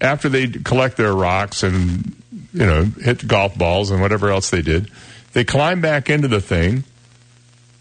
after 0.00 0.28
they 0.28 0.48
collect 0.48 0.96
their 0.96 1.14
rocks 1.14 1.62
and 1.62 2.16
you 2.52 2.66
know 2.66 2.82
hit 2.82 3.28
golf 3.28 3.56
balls 3.56 3.92
and 3.92 4.00
whatever 4.00 4.28
else 4.28 4.50
they 4.50 4.60
did, 4.60 4.90
they 5.34 5.44
climb 5.44 5.80
back 5.80 6.10
into 6.10 6.26
the 6.26 6.40
thing. 6.40 6.82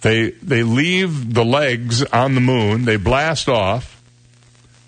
They 0.01 0.29
they 0.43 0.61
leave 0.61 1.33
the 1.33 1.43
legs 1.43 2.03
on 2.03 2.35
the 2.35 2.41
moon. 2.41 2.85
They 2.85 2.97
blast 2.97 3.49
off. 3.49 3.99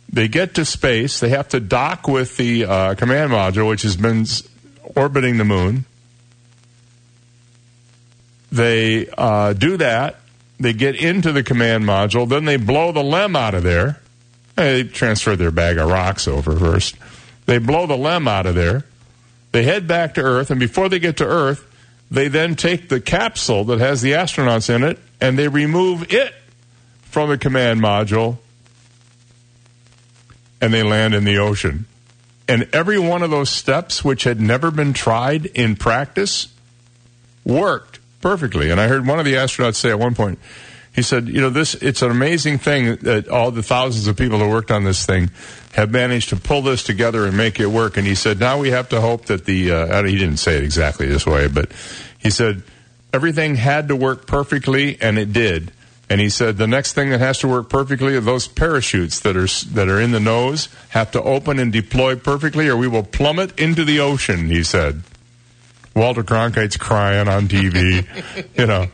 They 0.08 0.28
get 0.28 0.54
to 0.54 0.66
space. 0.66 1.20
They 1.20 1.30
have 1.30 1.50
to 1.50 1.60
dock 1.60 2.08
with 2.08 2.38
the 2.38 2.66
uh, 2.66 2.94
command 2.94 3.32
module, 3.32 3.68
which 3.68 3.82
has 3.82 3.96
been 3.96 4.28
orbiting 4.96 5.38
the 5.38 5.46
moon. 5.46 5.86
They 8.52 9.10
uh, 9.18 9.54
do 9.54 9.78
that. 9.78 10.18
They 10.60 10.74
get 10.74 10.96
into 10.96 11.32
the 11.32 11.42
command 11.42 11.86
module. 11.86 12.30
Then 12.30 12.46
they 12.46 12.58
blow 12.58 12.92
the 12.92 13.04
LEM 13.04 13.36
out 13.36 13.56
of 13.56 13.64
there. 13.64 14.00
They 14.58 14.84
transfer 14.84 15.36
their 15.36 15.52
bag 15.52 15.78
of 15.78 15.90
rocks 15.90 16.28
over 16.28 16.58
first. 16.58 16.96
They 17.46 17.60
blow 17.60 17.86
the 17.86 17.96
LEM 17.96 18.28
out 18.28 18.48
of 18.48 18.56
there. 18.56 18.84
They 19.52 19.64
head 19.64 19.88
back 19.88 20.16
to 20.16 20.22
Earth, 20.22 20.52
and 20.52 20.60
before 20.60 20.90
they 20.90 21.00
get 21.00 21.18
to 21.18 21.26
Earth, 21.26 21.64
they 22.10 22.28
then 22.28 22.56
take 22.56 22.90
the 22.90 23.00
capsule 23.00 23.64
that 23.66 23.80
has 23.80 24.02
the 24.02 24.14
astronauts 24.14 24.74
in 24.74 24.84
it 24.84 24.98
and 25.20 25.38
they 25.38 25.48
remove 25.48 26.12
it 26.14 26.34
from 27.02 27.30
the 27.30 27.38
command 27.38 27.82
module 27.82 28.38
and 30.62 30.74
they 30.74 30.84
land 30.84 31.14
in 31.14 31.24
the 31.24 31.38
ocean. 31.38 31.86
And 32.48 32.70
every 32.72 32.98
one 32.98 33.24
of 33.24 33.30
those 33.30 33.50
steps, 33.50 34.04
which 34.04 34.24
had 34.24 34.40
never 34.40 34.72
been 34.72 34.94
tried 34.94 35.48
in 35.48 35.76
practice, 35.76 36.48
worked 37.44 38.00
perfectly. 38.22 38.72
And 38.72 38.80
I 38.80 38.88
heard 38.88 39.06
one 39.06 39.20
of 39.20 39.26
the 39.26 39.34
astronauts 39.34 39.76
say 39.76 39.90
at 39.90 40.00
one 40.00 40.16
point, 40.16 40.40
he 40.98 41.04
said, 41.04 41.30
"You 41.30 41.42
know, 41.42 41.52
this 41.52 41.76
it's 41.76 42.02
an 42.02 42.10
amazing 42.10 42.58
thing 42.58 42.96
that 43.04 43.30
all 43.30 43.52
the 43.52 43.62
thousands 43.62 44.08
of 44.08 44.18
people 44.18 44.40
who 44.40 44.50
worked 44.50 44.72
on 44.72 44.84
this 44.84 45.06
thing 45.06 45.30
have 45.74 45.92
managed 45.92 46.30
to 46.30 46.36
pull 46.36 46.64
this 46.64 46.82
together 46.82 47.28
and 47.28 47.38
make 47.38 47.60
it 47.60 47.68
work." 47.68 47.98
And 47.98 48.08
he 48.08 48.16
said, 48.16 48.40
"Now 48.40 48.58
we 48.58 48.72
have 48.72 48.90
to 48.90 49.00
hope 49.00 49.26
that 49.26 49.46
the 49.46 49.72
uh, 49.72 50.04
he 50.04 50.18
didn't 50.18 50.38
say 50.38 50.58
it 50.58 50.64
exactly 50.64 51.06
this 51.06 51.24
way, 51.24 51.50
but 51.50 51.72
he 52.18 52.32
said 52.32 52.64
everything 53.14 53.58
had 53.58 53.90
to 53.90 53.96
work 53.96 54.26
perfectly, 54.26 54.98
and 55.00 55.20
it 55.20 55.32
did." 55.32 55.72
And 56.10 56.20
he 56.20 56.30
said 56.30 56.58
the 56.58 56.66
next 56.66 56.94
thing 56.94 57.12
that 57.12 57.20
has 57.20 57.38
to 57.40 57.48
work 57.48 57.70
perfectly 57.70 58.16
are 58.16 58.20
those 58.20 58.48
parachutes 58.48 59.20
that 59.20 59.38
are 59.38 59.48
that 59.76 59.88
are 59.90 60.02
in 60.02 60.14
the 60.14 60.20
nose 60.20 60.68
have 60.90 61.12
to 61.12 61.22
open 61.22 61.60
and 61.60 61.72
deploy 61.72 62.16
perfectly, 62.16 62.70
or 62.70 62.76
we 62.76 62.88
will 62.88 63.04
plummet 63.04 63.60
into 63.60 63.86
the 63.86 64.00
ocean. 64.00 64.50
He 64.50 64.64
said. 64.64 65.04
Walter 65.98 66.24
Cronkite's 66.24 66.78
crying 66.78 67.28
on 67.28 67.48
TV. 67.48 68.06
you 68.58 68.66
know, 68.66 68.88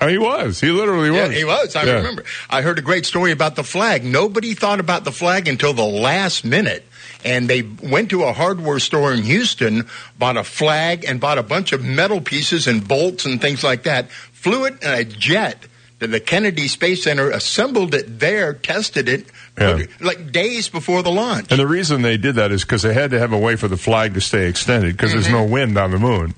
I 0.00 0.06
mean, 0.06 0.12
he 0.14 0.18
was. 0.18 0.60
He 0.60 0.70
literally 0.70 1.10
was. 1.10 1.30
Yeah, 1.30 1.36
he 1.36 1.44
was. 1.44 1.74
I 1.74 1.84
Yeah. 1.84 1.92
remember. 1.94 2.24
I 2.50 2.62
heard 2.62 2.78
a 2.78 2.82
great 2.82 3.06
story 3.06 3.32
about 3.32 3.56
the 3.56 3.64
flag. 3.64 4.04
Nobody 4.04 4.54
thought 4.54 4.78
about 4.80 5.04
the 5.04 5.12
flag 5.12 5.48
until 5.48 5.72
the 5.72 5.82
last 5.84 6.44
minute. 6.44 6.86
And 7.24 7.48
they 7.48 7.62
went 7.62 8.10
to 8.10 8.24
a 8.24 8.32
hardware 8.32 8.80
store 8.80 9.12
in 9.12 9.22
Houston, 9.22 9.88
bought 10.18 10.36
a 10.36 10.42
flag, 10.44 11.04
and 11.06 11.20
bought 11.20 11.38
a 11.38 11.42
bunch 11.42 11.72
of 11.72 11.82
metal 11.84 12.20
pieces 12.20 12.66
and 12.66 12.86
bolts 12.86 13.24
and 13.24 13.40
things 13.40 13.62
like 13.62 13.84
that. 13.84 14.10
Flew 14.32 14.64
it 14.64 14.74
in 14.82 14.90
a 14.90 15.04
jet 15.04 15.64
the 16.10 16.20
Kennedy 16.20 16.68
Space 16.68 17.04
Center, 17.04 17.30
assembled 17.30 17.94
it 17.94 18.18
there, 18.20 18.52
tested 18.54 19.08
it, 19.08 19.26
Yeah. 19.58 19.84
like 20.00 20.32
days 20.32 20.68
before 20.68 21.02
the 21.02 21.10
launch. 21.10 21.50
And 21.50 21.60
the 21.60 21.66
reason 21.66 22.02
they 22.02 22.16
did 22.16 22.34
that 22.36 22.50
is 22.52 22.62
because 22.62 22.82
they 22.82 22.94
had 22.94 23.10
to 23.12 23.18
have 23.18 23.32
a 23.32 23.38
way 23.38 23.56
for 23.56 23.68
the 23.68 23.76
flag 23.76 24.14
to 24.14 24.20
stay 24.20 24.48
extended 24.48 24.96
because 24.96 25.12
there's 25.12 25.28
no 25.30 25.44
wind 25.44 25.76
on 25.78 25.90
the 25.90 25.98
moon. 25.98 26.34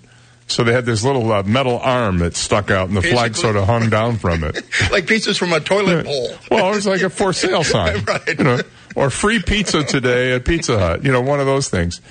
So 0.46 0.62
they 0.62 0.72
had 0.74 0.84
this 0.84 1.02
little 1.02 1.32
uh, 1.32 1.42
metal 1.44 1.78
arm 1.78 2.18
that 2.18 2.36
stuck 2.36 2.70
out, 2.70 2.88
and 2.88 2.96
the 2.96 3.00
flag 3.02 3.34
sort 3.34 3.56
of 3.56 3.64
hung 3.66 3.88
down 3.88 4.18
from 4.18 4.44
it. 4.44 4.62
like 4.90 5.06
pieces 5.06 5.38
from 5.38 5.54
a 5.54 5.60
toilet 5.60 6.04
bowl. 6.04 6.34
Well, 6.50 6.70
it 6.70 6.74
was 6.76 6.86
like 6.86 7.00
a 7.00 7.08
for 7.08 7.32
sale 7.32 7.64
sign, 7.64 8.04
Right. 8.04 8.38
you 8.38 8.44
know, 8.44 8.60
or 8.94 9.08
free 9.08 9.40
pizza 9.40 9.82
today 9.84 10.32
at 10.34 10.44
Pizza 10.44 10.78
Hut, 10.78 11.02
you 11.02 11.10
know, 11.12 11.22
one 11.22 11.40
of 11.40 11.46
those 11.46 11.70
things. 11.70 12.02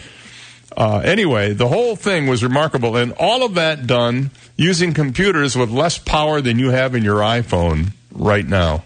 Uh, 0.75 0.99
anyway, 0.99 1.53
the 1.53 1.67
whole 1.67 1.95
thing 1.95 2.27
was 2.27 2.43
remarkable, 2.43 2.95
and 2.95 3.13
all 3.13 3.45
of 3.45 3.53
that 3.55 3.85
done 3.85 4.31
using 4.55 4.93
computers 4.93 5.55
with 5.55 5.69
less 5.69 5.97
power 5.97 6.41
than 6.41 6.57
you 6.57 6.71
have 6.71 6.95
in 6.95 7.03
your 7.03 7.19
iPhone 7.19 7.91
right 8.11 8.45
now, 8.45 8.83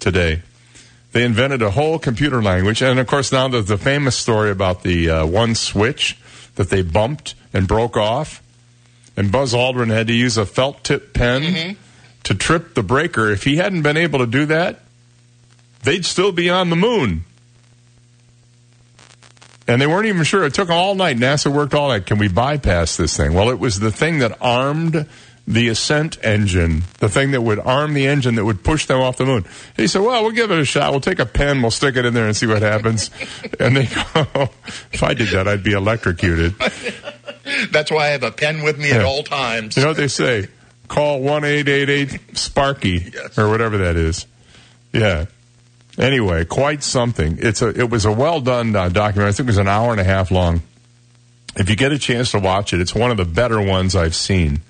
today. 0.00 0.42
They 1.12 1.24
invented 1.24 1.62
a 1.62 1.70
whole 1.70 1.98
computer 1.98 2.42
language, 2.42 2.82
and 2.82 2.98
of 2.98 3.06
course 3.06 3.32
now 3.32 3.48
there's 3.48 3.66
the 3.66 3.78
famous 3.78 4.16
story 4.16 4.50
about 4.50 4.82
the 4.82 5.10
uh, 5.10 5.26
one 5.26 5.54
switch 5.54 6.18
that 6.56 6.70
they 6.70 6.82
bumped 6.82 7.34
and 7.52 7.66
broke 7.68 7.96
off, 7.96 8.42
and 9.16 9.32
Buzz 9.32 9.52
Aldrin 9.54 9.90
had 9.90 10.06
to 10.06 10.12
use 10.12 10.36
a 10.36 10.46
felt 10.46 10.84
tip 10.84 11.12
pen 11.14 11.42
to 12.24 12.34
trip 12.34 12.74
the 12.74 12.82
breaker. 12.82 13.30
If 13.30 13.44
he 13.44 13.56
hadn't 13.56 13.82
been 13.82 13.96
able 13.96 14.18
to 14.20 14.26
do 14.26 14.46
that, 14.46 14.80
they'd 15.82 16.04
still 16.04 16.32
be 16.32 16.50
on 16.50 16.70
the 16.70 16.76
moon. 16.76 17.24
And 19.68 19.80
they 19.80 19.86
weren't 19.86 20.06
even 20.06 20.24
sure. 20.24 20.44
It 20.44 20.54
took 20.54 20.70
all 20.70 20.94
night. 20.94 21.18
NASA 21.18 21.52
worked 21.52 21.74
all 21.74 21.88
night. 21.88 22.06
Can 22.06 22.18
we 22.18 22.28
bypass 22.28 22.96
this 22.96 23.16
thing? 23.16 23.34
Well, 23.34 23.50
it 23.50 23.58
was 23.58 23.78
the 23.78 23.92
thing 23.92 24.20
that 24.20 24.38
armed 24.40 25.06
the 25.46 25.68
ascent 25.68 26.18
engine, 26.24 26.82
the 27.00 27.08
thing 27.08 27.30
that 27.30 27.40
would 27.42 27.58
arm 27.58 27.94
the 27.94 28.06
engine 28.06 28.34
that 28.36 28.44
would 28.44 28.62
push 28.64 28.86
them 28.86 29.00
off 29.00 29.16
the 29.18 29.24
moon. 29.26 29.44
He 29.76 29.86
said, 29.86 30.02
Well, 30.02 30.22
we'll 30.22 30.32
give 30.32 30.50
it 30.50 30.58
a 30.58 30.64
shot. 30.64 30.90
We'll 30.90 31.00
take 31.00 31.18
a 31.20 31.26
pen, 31.26 31.62
we'll 31.62 31.70
stick 31.70 31.96
it 31.96 32.04
in 32.04 32.12
there 32.14 32.26
and 32.26 32.36
see 32.36 32.46
what 32.46 32.62
happens. 32.62 33.10
and 33.60 33.76
they 33.76 33.86
go, 33.86 34.48
If 34.92 35.02
I 35.02 35.14
did 35.14 35.28
that, 35.28 35.46
I'd 35.46 35.62
be 35.62 35.72
electrocuted. 35.72 36.54
That's 37.70 37.90
why 37.90 38.06
I 38.06 38.08
have 38.08 38.22
a 38.24 38.30
pen 38.30 38.62
with 38.62 38.78
me 38.78 38.90
at 38.90 39.02
all 39.04 39.22
times. 39.22 39.76
You 39.76 39.82
know 39.82 39.88
what 39.90 39.96
they 39.96 40.08
say? 40.08 40.48
Call 40.88 41.20
one 41.20 41.44
eight 41.44 41.68
eight 41.68 41.88
eight 41.90 42.20
Sparky 42.36 43.10
Yes. 43.12 43.38
or 43.38 43.48
whatever 43.50 43.78
that 43.78 43.96
is. 43.96 44.26
Yeah. 44.92 45.26
Anyway, 45.98 46.44
quite 46.44 46.84
something. 46.84 47.38
It's 47.40 47.60
a 47.60 47.68
it 47.68 47.90
was 47.90 48.04
a 48.04 48.12
well 48.12 48.40
done 48.40 48.74
uh, 48.74 48.88
documentary. 48.88 49.30
I 49.30 49.32
think 49.32 49.46
it 49.46 49.50
was 49.50 49.58
an 49.58 49.68
hour 49.68 49.90
and 49.90 50.00
a 50.00 50.04
half 50.04 50.30
long. 50.30 50.62
If 51.56 51.68
you 51.68 51.74
get 51.74 51.90
a 51.90 51.98
chance 51.98 52.30
to 52.30 52.38
watch 52.38 52.72
it, 52.72 52.80
it's 52.80 52.94
one 52.94 53.10
of 53.10 53.16
the 53.16 53.24
better 53.24 53.60
ones 53.60 53.96
I've 53.96 54.14
seen. 54.14 54.60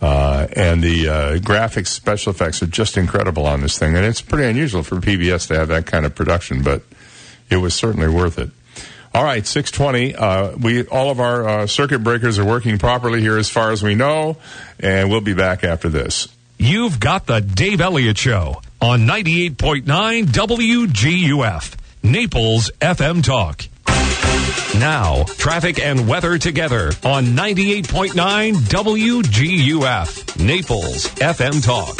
Uh, 0.00 0.48
and 0.56 0.82
the 0.82 1.08
uh, 1.08 1.36
graphics, 1.38 1.88
special 1.88 2.32
effects 2.32 2.60
are 2.62 2.66
just 2.66 2.96
incredible 2.96 3.46
on 3.46 3.60
this 3.60 3.78
thing, 3.78 3.94
and 3.94 4.04
it's 4.04 4.20
pretty 4.20 4.48
unusual 4.48 4.82
for 4.82 4.96
PBS 4.96 5.46
to 5.48 5.56
have 5.56 5.68
that 5.68 5.86
kind 5.86 6.04
of 6.04 6.12
production, 6.12 6.62
but 6.62 6.82
it 7.50 7.58
was 7.58 7.72
certainly 7.72 8.08
worth 8.08 8.36
it. 8.36 8.50
All 9.14 9.22
right, 9.22 9.46
620. 9.46 10.14
Uh, 10.16 10.56
we 10.56 10.86
all 10.86 11.10
of 11.10 11.20
our 11.20 11.48
uh, 11.48 11.66
circuit 11.66 12.00
breakers 12.00 12.38
are 12.38 12.44
working 12.44 12.78
properly 12.78 13.20
here, 13.20 13.36
as 13.36 13.48
far 13.48 13.70
as 13.70 13.82
we 13.82 13.94
know, 13.94 14.38
and 14.80 15.10
we'll 15.10 15.20
be 15.20 15.34
back 15.34 15.62
after 15.64 15.88
this. 15.88 16.28
You've 16.58 16.98
got 16.98 17.26
the 17.26 17.40
Dave 17.40 17.80
Elliott 17.80 18.18
Show 18.18 18.62
on 18.82 19.06
98.9 19.06 20.24
WGUF, 20.26 21.76
Naples 22.02 22.70
FM 22.80 23.22
Talk. 23.24 23.71
Now, 24.78 25.24
traffic 25.24 25.78
and 25.78 26.08
weather 26.08 26.38
together 26.38 26.92
on 27.04 27.26
98.9 27.26 28.54
WGUF, 28.54 30.44
Naples 30.44 31.06
FM 31.08 31.64
Talk. 31.64 31.96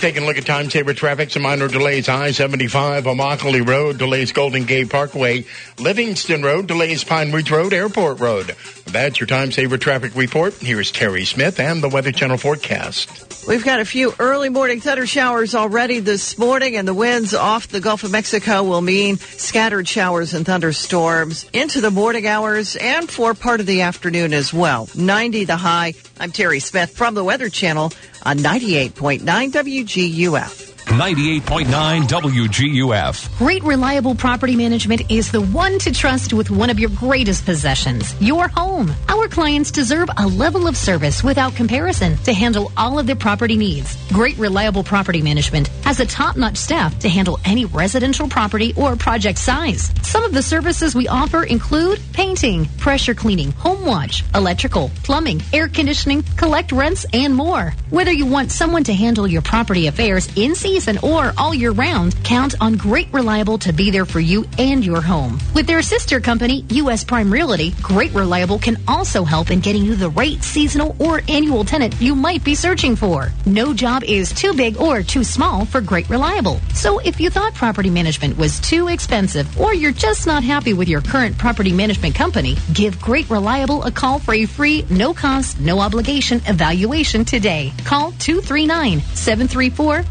Taking 0.00 0.22
a 0.22 0.26
look 0.26 0.38
at 0.38 0.46
time 0.46 0.70
saver 0.70 0.94
traffic, 0.94 1.30
some 1.30 1.42
minor 1.42 1.66
delays. 1.66 2.08
I 2.08 2.30
75 2.30 3.04
Immokalee 3.04 3.66
Road, 3.66 3.98
delays 3.98 4.30
Golden 4.30 4.64
Gate 4.64 4.90
Parkway, 4.90 5.44
Livingston 5.80 6.42
Road, 6.42 6.68
delays 6.68 7.02
Pine 7.02 7.32
Ridge 7.32 7.50
Road, 7.50 7.72
Airport 7.72 8.20
Road. 8.20 8.54
That's 8.86 9.18
your 9.18 9.26
time 9.26 9.50
saver 9.50 9.76
traffic 9.76 10.14
report. 10.14 10.54
Here's 10.54 10.92
Terry 10.92 11.24
Smith 11.24 11.58
and 11.58 11.82
the 11.82 11.88
Weather 11.88 12.12
Channel 12.12 12.38
forecast. 12.38 13.28
We've 13.48 13.64
got 13.64 13.80
a 13.80 13.84
few 13.84 14.14
early 14.18 14.50
morning 14.50 14.80
thunder 14.80 15.06
showers 15.06 15.54
already 15.54 16.00
this 16.00 16.36
morning, 16.38 16.76
and 16.76 16.86
the 16.86 16.94
winds 16.94 17.34
off 17.34 17.66
the 17.68 17.80
Gulf 17.80 18.04
of 18.04 18.12
Mexico 18.12 18.62
will 18.62 18.82
mean 18.82 19.16
scattered 19.16 19.88
showers 19.88 20.34
and 20.34 20.44
thunderstorms 20.44 21.46
into 21.68 21.82
the 21.82 21.90
morning 21.90 22.26
hours 22.26 22.76
and 22.76 23.10
for 23.10 23.34
part 23.34 23.60
of 23.60 23.66
the 23.66 23.82
afternoon 23.82 24.32
as 24.32 24.54
well. 24.54 24.88
90 24.94 25.44
the 25.44 25.54
high. 25.54 25.92
I'm 26.18 26.32
Terry 26.32 26.60
Smith 26.60 26.96
from 26.96 27.12
the 27.12 27.22
Weather 27.22 27.50
Channel 27.50 27.92
on 28.22 28.38
98.9 28.38 29.20
WGUF. 29.20 30.67
98.9 30.88 32.08
WGUF. 32.08 33.36
Great 33.36 33.62
Reliable 33.62 34.14
Property 34.14 34.56
Management 34.56 35.10
is 35.10 35.30
the 35.30 35.42
one 35.42 35.78
to 35.80 35.92
trust 35.92 36.32
with 36.32 36.50
one 36.50 36.70
of 36.70 36.78
your 36.78 36.88
greatest 36.90 37.44
possessions, 37.44 38.18
your 38.22 38.48
home. 38.48 38.90
Our 39.06 39.28
clients 39.28 39.70
deserve 39.70 40.08
a 40.16 40.26
level 40.26 40.66
of 40.66 40.78
service 40.78 41.22
without 41.22 41.54
comparison 41.54 42.16
to 42.24 42.32
handle 42.32 42.72
all 42.74 42.98
of 42.98 43.06
their 43.06 43.16
property 43.16 43.56
needs. 43.56 43.98
Great 44.12 44.38
Reliable 44.38 44.82
Property 44.82 45.20
Management 45.20 45.68
has 45.84 46.00
a 46.00 46.06
top-notch 46.06 46.56
staff 46.56 46.98
to 47.00 47.08
handle 47.08 47.38
any 47.44 47.66
residential 47.66 48.26
property 48.26 48.72
or 48.74 48.96
project 48.96 49.38
size. 49.38 49.92
Some 50.02 50.24
of 50.24 50.32
the 50.32 50.42
services 50.42 50.94
we 50.94 51.06
offer 51.06 51.44
include 51.44 52.00
painting, 52.14 52.64
pressure 52.78 53.14
cleaning, 53.14 53.52
home 53.52 53.84
watch, 53.84 54.24
electrical, 54.34 54.90
plumbing, 55.04 55.42
air 55.52 55.68
conditioning, 55.68 56.22
collect 56.38 56.72
rents, 56.72 57.04
and 57.12 57.34
more. 57.34 57.74
Whether 57.90 58.12
you 58.12 58.24
want 58.24 58.50
someone 58.52 58.84
to 58.84 58.94
handle 58.94 59.26
your 59.28 59.42
property 59.42 59.86
affairs 59.86 60.28
in 60.34 60.54
season 60.54 60.77
or 60.86 61.32
all 61.36 61.52
year 61.52 61.72
round, 61.72 62.14
count 62.22 62.54
on 62.60 62.76
Great 62.76 63.12
Reliable 63.12 63.58
to 63.58 63.72
be 63.72 63.90
there 63.90 64.04
for 64.04 64.20
you 64.20 64.46
and 64.58 64.84
your 64.84 65.00
home. 65.00 65.40
With 65.52 65.66
their 65.66 65.82
sister 65.82 66.20
company, 66.20 66.64
U.S. 66.70 67.02
Prime 67.02 67.32
Realty, 67.32 67.72
Great 67.82 68.14
Reliable 68.14 68.60
can 68.60 68.76
also 68.86 69.24
help 69.24 69.50
in 69.50 69.58
getting 69.58 69.84
you 69.84 69.96
the 69.96 70.10
right 70.10 70.40
seasonal 70.42 70.94
or 71.00 71.20
annual 71.28 71.64
tenant 71.64 72.00
you 72.00 72.14
might 72.14 72.44
be 72.44 72.54
searching 72.54 72.94
for. 72.94 73.32
No 73.44 73.74
job 73.74 74.04
is 74.04 74.32
too 74.32 74.52
big 74.54 74.80
or 74.80 75.02
too 75.02 75.24
small 75.24 75.64
for 75.64 75.80
Great 75.80 76.08
Reliable. 76.08 76.60
So 76.74 77.00
if 77.00 77.20
you 77.20 77.28
thought 77.28 77.54
property 77.54 77.90
management 77.90 78.38
was 78.38 78.60
too 78.60 78.86
expensive 78.86 79.60
or 79.60 79.74
you're 79.74 79.90
just 79.90 80.28
not 80.28 80.44
happy 80.44 80.74
with 80.74 80.88
your 80.88 81.00
current 81.00 81.36
property 81.36 81.72
management 81.72 82.14
company, 82.14 82.56
give 82.72 83.00
Great 83.00 83.28
Reliable 83.28 83.82
a 83.82 83.90
call 83.90 84.20
for 84.20 84.32
a 84.32 84.46
free, 84.46 84.86
no 84.90 85.12
cost, 85.12 85.58
no 85.58 85.80
obligation 85.80 86.40
evaluation 86.46 87.24
today. 87.24 87.72
Call 87.84 88.12
239 88.12 89.00
734 89.00 90.04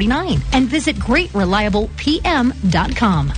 3049 0.00 0.40
and 0.52 0.68
visit 0.68 0.96
greatreliablepm.com. 0.96 3.32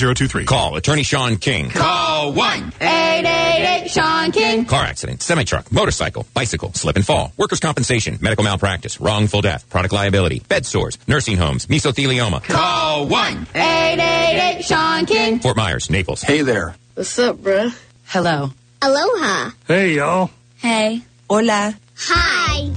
057023. 0.00 0.46
Call 0.46 0.76
Attorney 0.76 1.02
Sean 1.02 1.36
King. 1.36 1.68
Call 1.70 2.32
1 2.32 2.72
888 2.80 3.90
Sean 3.90 4.32
King. 4.32 4.64
Car 4.64 4.84
accident, 4.84 5.20
semi 5.20 5.44
truck, 5.44 5.70
motorcycle, 5.70 6.26
bicycle, 6.32 6.72
slip 6.72 6.96
and 6.96 7.04
fall, 7.04 7.32
workers' 7.36 7.60
compensation, 7.60 8.18
medical 8.22 8.44
malpractice, 8.44 9.00
wrongful 9.00 9.42
death, 9.42 9.68
product 9.68 9.92
liability, 9.92 10.40
bed 10.40 10.64
sores, 10.64 10.96
nursing 11.06 11.36
homes, 11.36 11.66
mesothelioma. 11.66 12.42
Call 12.44 13.06
1 13.08 13.46
888 13.54 14.64
Sean 14.64 15.06
King. 15.06 15.38
Fort 15.40 15.56
Myers, 15.56 15.90
Naples. 15.90 16.22
Hey 16.22 16.42
there. 16.42 16.74
What's 16.94 17.18
up, 17.18 17.36
bruh? 17.36 17.76
Hello. 18.06 18.50
Aloha. 18.82 19.50
Hey, 19.68 19.96
y'all. 19.96 20.30
Hey. 20.56 21.02
Hola. 21.28 21.74
Hi. 21.96 22.70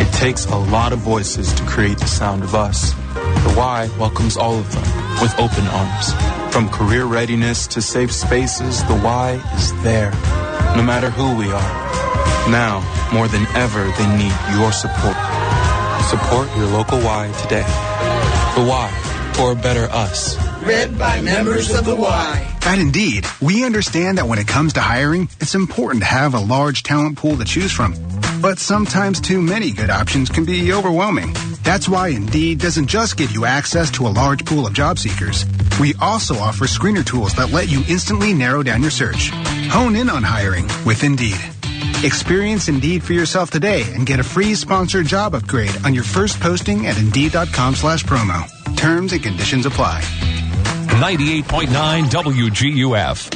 It 0.00 0.12
takes 0.14 0.46
a 0.46 0.56
lot 0.56 0.92
of 0.94 1.00
voices 1.00 1.52
to 1.52 1.62
create 1.64 1.98
the 1.98 2.06
sound 2.06 2.42
of 2.42 2.54
us. 2.54 2.92
The 3.14 3.54
Y 3.56 3.90
welcomes 3.98 4.36
all 4.36 4.58
of 4.58 4.72
them 4.72 4.82
with 5.20 5.38
open 5.38 5.66
arms. 5.66 6.43
From 6.54 6.68
career 6.68 7.04
readiness 7.04 7.66
to 7.66 7.82
safe 7.82 8.12
spaces, 8.12 8.84
the 8.84 8.94
Y 8.94 9.42
is 9.56 9.82
there, 9.82 10.12
no 10.76 10.84
matter 10.84 11.10
who 11.10 11.34
we 11.34 11.50
are. 11.50 12.48
Now, 12.48 12.78
more 13.12 13.26
than 13.26 13.44
ever, 13.56 13.82
they 13.98 14.06
need 14.16 14.32
your 14.56 14.70
support. 14.70 15.16
Support 16.06 16.56
your 16.56 16.66
local 16.66 17.02
Y 17.02 17.32
today. 17.42 17.66
The 18.54 18.68
Y, 18.68 19.32
for 19.34 19.50
a 19.50 19.56
better 19.56 19.88
us. 19.90 20.38
Read 20.62 20.96
by 20.96 21.20
members 21.22 21.74
of 21.74 21.86
the 21.86 21.96
Y. 21.96 22.58
At 22.62 22.78
Indeed, 22.78 23.26
we 23.42 23.64
understand 23.64 24.18
that 24.18 24.28
when 24.28 24.38
it 24.38 24.46
comes 24.46 24.74
to 24.74 24.80
hiring, 24.80 25.28
it's 25.40 25.56
important 25.56 26.02
to 26.02 26.08
have 26.08 26.34
a 26.34 26.38
large 26.38 26.84
talent 26.84 27.18
pool 27.18 27.36
to 27.36 27.44
choose 27.44 27.72
from. 27.72 27.96
But 28.40 28.60
sometimes 28.60 29.20
too 29.20 29.42
many 29.42 29.72
good 29.72 29.90
options 29.90 30.30
can 30.30 30.44
be 30.44 30.72
overwhelming. 30.72 31.34
That's 31.64 31.88
why 31.88 32.08
Indeed 32.08 32.60
doesn't 32.60 32.86
just 32.86 33.16
give 33.16 33.32
you 33.32 33.44
access 33.44 33.90
to 33.92 34.06
a 34.06 34.14
large 34.14 34.44
pool 34.44 34.68
of 34.68 34.72
job 34.72 35.00
seekers. 35.00 35.44
We 35.80 35.94
also 36.00 36.36
offer 36.36 36.66
screener 36.66 37.04
tools 37.04 37.34
that 37.34 37.50
let 37.50 37.68
you 37.68 37.82
instantly 37.88 38.32
narrow 38.32 38.62
down 38.62 38.80
your 38.80 38.92
search. 38.92 39.30
Hone 39.70 39.96
in 39.96 40.08
on 40.08 40.22
hiring 40.22 40.66
with 40.86 41.02
Indeed. 41.02 41.36
Experience 42.04 42.68
Indeed 42.68 43.02
for 43.02 43.12
yourself 43.12 43.50
today 43.50 43.84
and 43.92 44.06
get 44.06 44.20
a 44.20 44.24
free 44.24 44.54
sponsored 44.54 45.06
job 45.06 45.34
upgrade 45.34 45.76
on 45.84 45.92
your 45.92 46.04
first 46.04 46.38
posting 46.40 46.86
at 46.86 46.96
Indeed.com 46.96 47.74
slash 47.74 48.04
promo. 48.04 48.46
Terms 48.76 49.12
and 49.12 49.22
conditions 49.22 49.66
apply. 49.66 50.00
98.9 51.00 52.04
WGUF. 52.04 53.34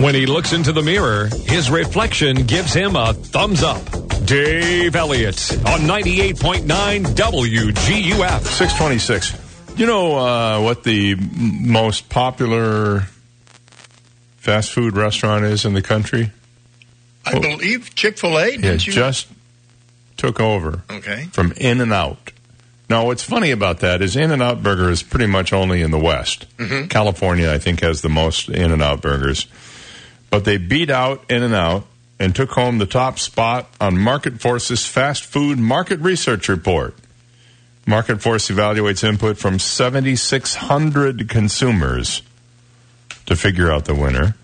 When 0.00 0.14
he 0.14 0.24
looks 0.24 0.52
into 0.54 0.72
the 0.72 0.82
mirror, 0.82 1.28
his 1.46 1.70
reflection 1.70 2.46
gives 2.46 2.72
him 2.72 2.96
a 2.96 3.12
thumbs 3.12 3.62
up. 3.62 3.82
Dave 4.24 4.96
Elliott 4.96 5.52
on 5.66 5.80
98.9 5.80 6.62
WGUF. 7.04 8.40
626. 8.44 9.41
You 9.76 9.86
know 9.86 10.16
uh, 10.16 10.60
what 10.60 10.84
the 10.84 11.14
most 11.16 12.08
popular 12.08 13.00
fast 14.36 14.70
food 14.72 14.94
restaurant 14.96 15.44
is 15.44 15.64
in 15.64 15.72
the 15.72 15.82
country? 15.82 16.30
I 17.24 17.38
believe 17.38 17.94
Chick 17.94 18.18
fil 18.18 18.38
A, 18.38 18.50
Yeah, 18.56 18.72
you? 18.72 18.78
just 18.78 19.28
took 20.16 20.40
over 20.40 20.82
Okay. 20.90 21.26
from 21.32 21.52
In 21.56 21.80
and 21.80 21.92
Out. 21.92 22.32
Now, 22.90 23.06
what's 23.06 23.22
funny 23.22 23.50
about 23.50 23.80
that 23.80 24.02
is 24.02 24.14
In 24.14 24.30
and 24.30 24.42
Out 24.42 24.62
Burger 24.62 24.90
is 24.90 25.02
pretty 25.02 25.26
much 25.26 25.52
only 25.52 25.80
in 25.82 25.90
the 25.90 25.98
West. 25.98 26.46
Mhm. 26.58 26.90
California, 26.90 27.50
I 27.50 27.58
think, 27.58 27.80
has 27.80 28.02
the 28.02 28.08
most 28.10 28.48
In 28.50 28.70
and 28.72 28.82
Out 28.82 29.00
burgers. 29.00 29.46
But 30.30 30.44
they 30.44 30.58
beat 30.58 30.90
out 30.90 31.24
In 31.30 31.42
and 31.42 31.54
Out 31.54 31.86
and 32.20 32.34
took 32.36 32.50
home 32.50 32.78
the 32.78 32.86
top 32.86 33.18
spot 33.18 33.68
on 33.80 33.98
Market 33.98 34.40
Force's 34.40 34.84
Fast 34.84 35.24
Food 35.24 35.58
Market 35.58 35.98
Research 36.00 36.48
Report. 36.48 36.94
Market 37.86 38.22
Force 38.22 38.48
evaluates 38.48 39.02
input 39.02 39.38
from 39.38 39.58
7,600 39.58 41.28
consumers 41.28 42.22
to 43.26 43.34
figure 43.34 43.72
out 43.72 43.86
the 43.86 43.94
winner. 43.94 44.36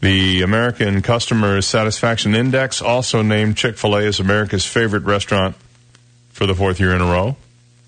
The 0.00 0.42
American 0.42 1.00
Customer 1.00 1.62
Satisfaction 1.62 2.34
Index 2.34 2.82
also 2.82 3.22
named 3.22 3.56
Chick 3.56 3.78
fil 3.78 3.96
A 3.96 4.02
as 4.02 4.18
America's 4.18 4.66
favorite 4.66 5.04
restaurant 5.04 5.54
for 6.30 6.44
the 6.44 6.56
fourth 6.56 6.80
year 6.80 6.92
in 6.92 7.00
a 7.00 7.04
row. 7.06 7.36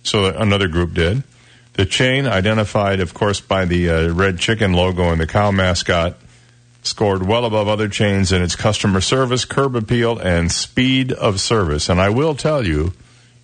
So 0.04 0.26
another 0.26 0.68
group 0.68 0.94
did. 0.94 1.24
The 1.72 1.86
chain, 1.86 2.26
identified, 2.26 3.00
of 3.00 3.14
course, 3.14 3.40
by 3.40 3.64
the 3.64 3.90
uh, 3.90 4.12
red 4.12 4.38
chicken 4.38 4.74
logo 4.74 5.10
and 5.10 5.20
the 5.20 5.26
cow 5.26 5.50
mascot, 5.50 6.16
scored 6.84 7.26
well 7.26 7.44
above 7.44 7.66
other 7.66 7.88
chains 7.88 8.30
in 8.30 8.42
its 8.42 8.54
customer 8.54 9.00
service, 9.00 9.44
curb 9.44 9.74
appeal, 9.74 10.16
and 10.18 10.52
speed 10.52 11.10
of 11.10 11.40
service. 11.40 11.88
And 11.88 12.00
I 12.00 12.10
will 12.10 12.36
tell 12.36 12.64
you, 12.64 12.92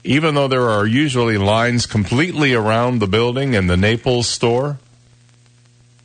even 0.05 0.35
though 0.35 0.49
there 0.49 0.71
are 0.71 0.87
usually 0.87 1.39
lines 1.39 1.87
completely 1.87 2.55
around 2.55 2.99
the 2.99 3.07
building 3.07 3.55
and 3.55 3.69
the 3.69 3.77
Naples 3.77 4.29
store, 4.29 4.79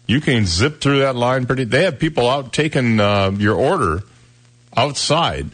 you 0.08 0.21
can 0.21 0.45
zip 0.45 0.81
through 0.81 0.99
that 0.99 1.15
line 1.15 1.45
pretty. 1.45 1.63
They 1.63 1.84
have 1.84 1.99
people 1.99 2.29
out 2.29 2.53
taking 2.53 2.99
uh, 2.99 3.31
your 3.31 3.55
order 3.55 4.03
outside, 4.75 5.49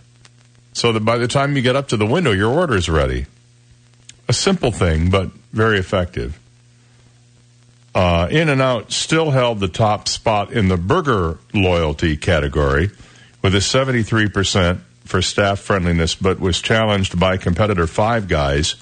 so 0.73 0.91
that 0.91 1.01
by 1.01 1.17
the 1.17 1.27
time 1.27 1.55
you 1.55 1.61
get 1.61 1.75
up 1.75 1.89
to 1.89 1.97
the 1.97 2.05
window, 2.05 2.31
your 2.31 2.51
order 2.51 2.75
is 2.75 2.89
ready. 2.89 3.27
A 4.27 4.33
simple 4.33 4.71
thing, 4.71 5.09
but 5.09 5.31
very 5.51 5.77
effective. 5.77 6.39
Uh, 7.93 8.27
In 8.31 8.47
and 8.49 8.61
Out 8.61 8.91
still 8.91 9.31
held 9.31 9.59
the 9.59 9.67
top 9.67 10.07
spot 10.07 10.53
in 10.53 10.69
the 10.69 10.77
burger 10.77 11.39
loyalty 11.53 12.15
category 12.15 12.89
with 13.41 13.53
a 13.53 13.59
73% 13.59 14.79
for 15.11 15.21
staff 15.21 15.59
friendliness, 15.59 16.15
but 16.15 16.39
was 16.39 16.61
challenged 16.61 17.19
by 17.19 17.35
competitor 17.35 17.85
Five 17.85 18.29
Guys 18.29 18.75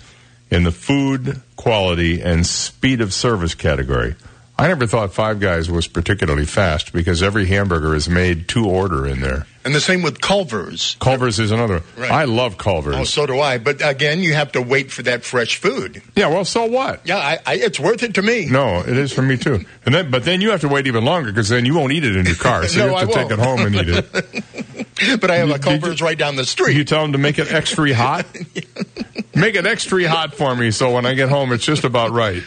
in 0.51 0.61
the 0.61 0.71
food 0.71 1.41
quality 1.55 2.21
and 2.21 2.45
speed 2.45 3.01
of 3.01 3.11
service 3.11 3.55
category. 3.55 4.15
I 4.59 4.67
never 4.67 4.85
thought 4.85 5.13
Five 5.13 5.39
Guys 5.39 5.71
was 5.71 5.87
particularly 5.87 6.43
fast 6.45 6.91
because 6.91 7.23
every 7.23 7.45
hamburger 7.45 7.95
is 7.95 8.09
made 8.09 8.49
to 8.49 8.67
order 8.67 9.07
in 9.07 9.21
there. 9.21 9.45
And 9.63 9.73
the 9.73 9.79
same 9.79 10.01
with 10.01 10.19
Culver's. 10.19 10.97
Culver's 10.99 11.39
is 11.39 11.51
another. 11.51 11.81
Right. 11.95 12.11
I 12.11 12.23
love 12.25 12.57
Culver's. 12.57 12.95
Oh, 12.97 13.03
so 13.05 13.25
do 13.25 13.39
I. 13.39 13.57
But 13.57 13.81
again, 13.81 14.19
you 14.19 14.33
have 14.33 14.51
to 14.53 14.61
wait 14.61 14.91
for 14.91 15.01
that 15.03 15.23
fresh 15.23 15.55
food. 15.55 16.01
Yeah, 16.13 16.27
well, 16.27 16.43
so 16.43 16.65
what? 16.65 16.99
Yeah, 17.05 17.17
I, 17.17 17.37
I, 17.45 17.55
it's 17.55 17.79
worth 17.79 18.03
it 18.03 18.15
to 18.15 18.21
me. 18.21 18.47
No, 18.49 18.79
it 18.81 18.97
is 18.97 19.13
for 19.13 19.21
me 19.21 19.37
too. 19.37 19.63
And 19.85 19.95
then, 19.95 20.11
but 20.11 20.25
then 20.25 20.41
you 20.41 20.51
have 20.51 20.61
to 20.61 20.67
wait 20.67 20.87
even 20.87 21.05
longer 21.05 21.31
because 21.31 21.47
then 21.47 21.65
you 21.65 21.73
won't 21.73 21.93
eat 21.93 22.03
it 22.03 22.17
in 22.17 22.25
your 22.25 22.35
car. 22.35 22.67
So 22.67 22.79
No, 22.85 22.91
you 22.91 22.97
have 22.97 23.07
to 23.07 23.13
take 23.13 23.31
it 23.31 23.39
home 23.39 23.59
and 23.61 23.75
eat 23.75 23.87
it. 23.87 25.21
but 25.21 25.31
I 25.31 25.35
have 25.37 25.47
You- 25.47 25.55
a 25.55 25.59
Culver's 25.59 26.01
right 26.01 26.17
down 26.17 26.35
the 26.35 26.45
street. 26.45 26.75
You 26.75 26.83
tell 26.83 27.01
them 27.01 27.13
to 27.13 27.17
make 27.17 27.39
it 27.39 27.49
extra 27.51 27.93
hot. 27.95 28.25
make 29.35 29.55
it 29.55 29.65
extra 29.65 30.09
hot 30.09 30.33
for 30.33 30.53
me, 30.53 30.71
so 30.71 30.93
when 30.93 31.05
I 31.05 31.13
get 31.13 31.29
home, 31.29 31.53
it's 31.53 31.65
just 31.65 31.85
about 31.85 32.11
right. 32.11 32.43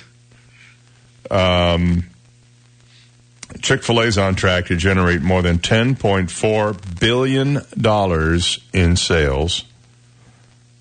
Um, 1.33 2.05
Chick 3.61 3.83
Fil 3.83 4.03
A's 4.03 4.19
on 4.19 4.35
track 4.35 4.67
to 4.67 4.77
generate 4.77 5.23
more 5.23 5.43
than 5.43 5.59
ten 5.59 5.97
point 5.97 6.31
four 6.31 6.75
billion 7.01 7.61
dollars 7.79 8.61
in 8.73 8.97
sales, 8.97 9.65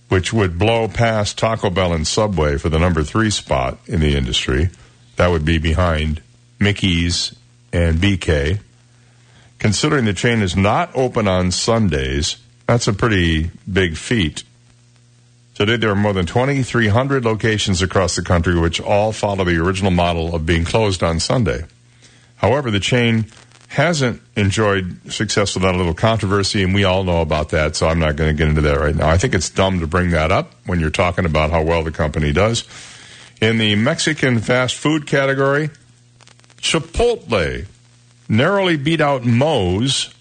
which 0.10 0.34
would 0.34 0.60
blow 0.60 0.88
past 0.88 1.38
Taco 1.38 1.70
Bell 1.70 1.94
and 1.94 2.06
Subway 2.06 2.58
for 2.58 2.70
the 2.70 2.80
number 2.80 3.04
three 3.04 3.30
spot 3.30 3.80
in 3.88 4.00
the 4.00 4.16
industry. 4.16 4.70
That 5.16 5.30
would 5.30 5.46
be 5.46 5.58
behind 5.58 6.22
Mickey's 6.60 7.36
and 7.72 7.98
BK. 7.98 8.60
Considering 9.60 10.06
the 10.06 10.14
chain 10.14 10.42
is 10.42 10.56
not 10.56 10.90
open 10.96 11.28
on 11.28 11.52
Sundays, 11.52 12.38
that's 12.66 12.88
a 12.88 12.94
pretty 12.94 13.52
big 13.72 13.96
feat. 13.96 14.44
Today, 15.62 15.76
there 15.76 15.92
are 15.92 15.96
more 15.96 16.12
than 16.12 16.26
2,300 16.26 17.24
locations 17.24 17.84
across 17.84 18.16
the 18.16 18.24
country 18.24 18.60
which 18.60 18.82
all 18.82 19.12
follow 19.12 19.44
the 19.44 19.62
original 19.62 19.92
model 19.92 20.34
of 20.34 20.44
being 20.44 20.66
closed 20.66 21.04
on 21.04 21.20
Sunday. 21.20 21.66
However, 22.38 22.72
the 22.72 22.80
chain 22.80 23.28
hasn't 23.68 24.24
enjoyed 24.36 25.14
success 25.14 25.54
without 25.54 25.76
a 25.76 25.78
little 25.78 25.94
controversy, 25.94 26.64
and 26.64 26.74
we 26.74 26.84
all 26.84 27.04
know 27.04 27.22
about 27.22 27.50
that, 27.50 27.76
so 27.76 27.88
I'm 27.88 28.00
not 28.00 28.16
going 28.16 28.36
to 28.36 28.36
get 28.36 28.50
into 28.50 28.62
that 28.62 28.80
right 28.80 28.96
now. 28.96 29.08
I 29.08 29.20
think 29.20 29.36
it's 29.36 29.52
dumb 29.52 29.82
to 29.82 29.86
bring 29.86 30.10
that 30.10 30.32
up 30.32 30.52
when 30.66 30.80
you're 30.80 30.90
talking 30.90 31.26
about 31.26 31.52
how 31.52 31.62
well 31.62 31.84
the 31.84 31.92
company 31.92 32.34
does. 32.34 32.68
In 33.40 33.60
the 33.60 33.76
Mexican 33.76 34.40
fast 34.40 34.74
food 34.74 35.06
category, 35.06 35.70
Chipotle 36.58 37.68
narrowly 38.28 38.78
beat 38.78 39.00
out 39.00 39.26
Moe's 39.26 40.12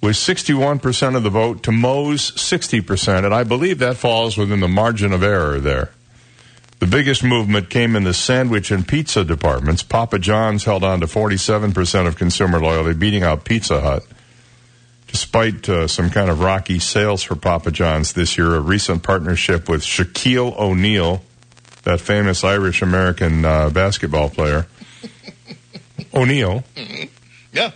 with 0.00 0.16
61% 0.16 1.16
of 1.16 1.22
the 1.22 1.30
vote 1.30 1.62
to 1.64 1.72
Moe's 1.72 2.32
60%, 2.32 3.24
and 3.24 3.34
I 3.34 3.44
believe 3.44 3.78
that 3.78 3.96
falls 3.96 4.36
within 4.36 4.60
the 4.60 4.68
margin 4.68 5.12
of 5.12 5.22
error 5.22 5.60
there. 5.60 5.90
The 6.78 6.86
biggest 6.86 7.22
movement 7.22 7.68
came 7.68 7.94
in 7.94 8.04
the 8.04 8.14
sandwich 8.14 8.70
and 8.70 8.88
pizza 8.88 9.22
departments. 9.22 9.82
Papa 9.82 10.18
John's 10.18 10.64
held 10.64 10.82
on 10.82 11.00
to 11.00 11.06
47% 11.06 12.06
of 12.06 12.16
consumer 12.16 12.58
loyalty, 12.58 12.94
beating 12.94 13.22
out 13.22 13.44
Pizza 13.44 13.82
Hut. 13.82 14.02
Despite 15.06 15.68
uh, 15.68 15.88
some 15.88 16.08
kind 16.08 16.30
of 16.30 16.40
rocky 16.40 16.78
sales 16.78 17.22
for 17.22 17.34
Papa 17.34 17.70
John's 17.70 18.14
this 18.14 18.38
year, 18.38 18.54
a 18.54 18.60
recent 18.60 19.02
partnership 19.02 19.68
with 19.68 19.82
Shaquille 19.82 20.56
O'Neal, 20.58 21.22
that 21.82 22.00
famous 22.00 22.44
Irish 22.44 22.80
American 22.80 23.44
uh, 23.44 23.68
basketball 23.68 24.30
player, 24.30 24.66
O'Neal, 26.14 26.64
Yeah. 27.52 27.72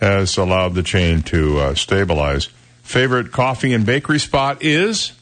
Has 0.00 0.36
allowed 0.38 0.74
the 0.74 0.82
chain 0.82 1.22
to 1.24 1.58
uh, 1.58 1.74
stabilize. 1.74 2.48
Favorite 2.82 3.32
coffee 3.32 3.74
and 3.74 3.84
bakery 3.84 4.18
spot 4.18 4.62
is? 4.62 5.12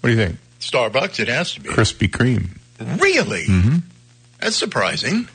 What 0.00 0.10
do 0.10 0.16
you 0.16 0.26
think? 0.26 0.38
Starbucks, 0.60 1.20
it 1.20 1.28
has 1.28 1.54
to 1.54 1.60
be. 1.60 1.68
Krispy 1.68 2.08
Kreme. 2.08 2.48
Really? 3.00 3.44
Mm-hmm. 3.44 3.76
That's 4.40 4.56
surprising. 4.56 5.28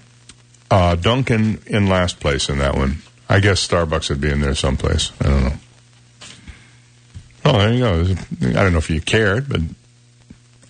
Uh, 0.69 0.95
Dunkin' 0.95 1.61
in 1.67 1.87
last 1.87 2.19
place 2.19 2.49
in 2.49 2.57
that 2.59 2.75
one. 2.75 2.97
I 3.29 3.39
guess 3.39 3.65
Starbucks 3.65 4.09
would 4.09 4.21
be 4.21 4.29
in 4.29 4.41
there 4.41 4.55
someplace. 4.55 5.11
I 5.21 5.23
don't 5.25 5.43
know. 5.43 5.53
Oh, 7.45 7.57
there 7.57 7.73
you 7.73 7.79
go. 7.79 8.49
I 8.59 8.63
don't 8.63 8.71
know 8.71 8.77
if 8.77 8.89
you 8.89 9.01
cared, 9.01 9.49
but 9.49 9.61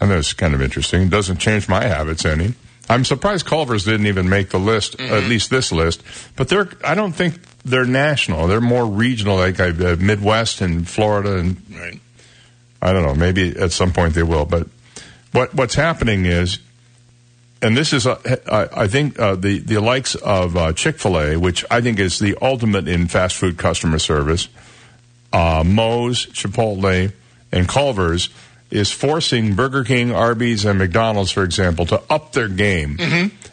I 0.02 0.06
know 0.06 0.18
it's 0.18 0.34
kind 0.34 0.54
of 0.54 0.62
interesting. 0.62 1.04
It 1.04 1.10
doesn't 1.10 1.38
change 1.38 1.68
my 1.70 1.84
habits 1.84 2.26
any. 2.26 2.54
I'm 2.90 3.06
surprised 3.06 3.46
Culver's 3.46 3.86
didn't 3.86 4.08
even 4.08 4.28
make 4.30 4.50
the 4.50 4.60
list, 4.60 5.00
at 5.00 5.24
least 5.24 5.50
this 5.50 5.72
list. 5.72 6.04
But 6.36 6.50
they're, 6.50 6.70
I 6.84 6.96
don't 6.96 7.14
think 7.14 7.40
they're 7.64 7.86
national. 7.86 8.48
They're 8.48 8.62
more 8.62 8.86
regional, 8.86 9.38
like 9.38 9.60
uh, 9.60 9.96
Midwest 10.00 10.62
and 10.62 10.88
Florida, 10.88 11.38
and 11.38 11.62
Right. 11.72 12.00
I 12.82 12.92
don't 12.92 13.04
know. 13.04 13.16
Maybe 13.16 13.58
at 13.58 13.72
some 13.72 13.94
point 13.94 14.14
they 14.14 14.24
will. 14.24 14.46
But 14.46 14.68
what 15.32 15.54
what's 15.56 15.76
happening 15.76 16.26
is, 16.26 16.60
and 17.62 17.78
this 17.78 17.94
is, 17.94 18.06
uh, 18.06 18.20
I, 18.52 18.84
I 18.84 18.88
think, 18.88 19.18
uh, 19.18 19.36
the 19.36 19.60
the 19.60 19.80
likes 19.80 20.16
of 20.16 20.58
uh, 20.58 20.74
Chick 20.74 21.00
Fil 21.00 21.18
A, 21.18 21.38
which 21.38 21.64
I 21.72 21.80
think 21.80 22.00
is 22.00 22.20
the 22.20 22.38
ultimate 22.42 22.90
in 22.90 23.08
fast 23.08 23.38
food 23.38 23.58
customer 23.58 24.00
service. 24.00 24.50
Uh, 25.32 25.64
Moe's, 25.66 26.26
Chipotle, 26.28 27.14
and 27.54 27.68
Culver's 27.68 28.30
is 28.74 28.92
forcing 28.92 29.54
Burger 29.54 29.84
King, 29.84 30.12
Arby's, 30.12 30.66
and 30.66 30.80
McDonald's, 30.80 31.30
for 31.32 31.44
example, 31.44 31.86
to 31.86 32.02
up 32.10 32.32
their 32.32 32.48
game 32.48 32.98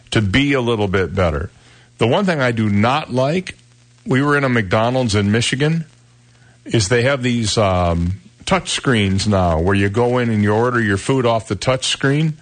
to 0.09 0.19
be 0.19 0.53
a 0.53 0.61
little 0.61 0.87
bit 0.87 1.13
better. 1.13 1.51
The 1.99 2.07
one 2.07 2.25
thing 2.25 2.41
I 2.41 2.51
do 2.51 2.67
not 2.67 3.13
like, 3.13 3.55
we 4.03 4.23
were 4.23 4.35
in 4.35 4.43
a 4.43 4.49
McDonald's 4.49 5.13
in 5.13 5.31
Michigan, 5.31 5.85
is 6.65 6.89
they 6.89 7.03
have 7.03 7.21
these 7.21 7.55
um, 7.55 8.13
touch 8.45 8.71
screens 8.71 9.27
now 9.27 9.59
where 9.61 9.75
you 9.75 9.89
go 9.89 10.17
in 10.17 10.31
and 10.31 10.41
you 10.41 10.53
order 10.53 10.81
your 10.81 10.97
food 10.97 11.27
off 11.27 11.47
the 11.47 11.55
touch 11.55 11.85
screen. 11.85 12.33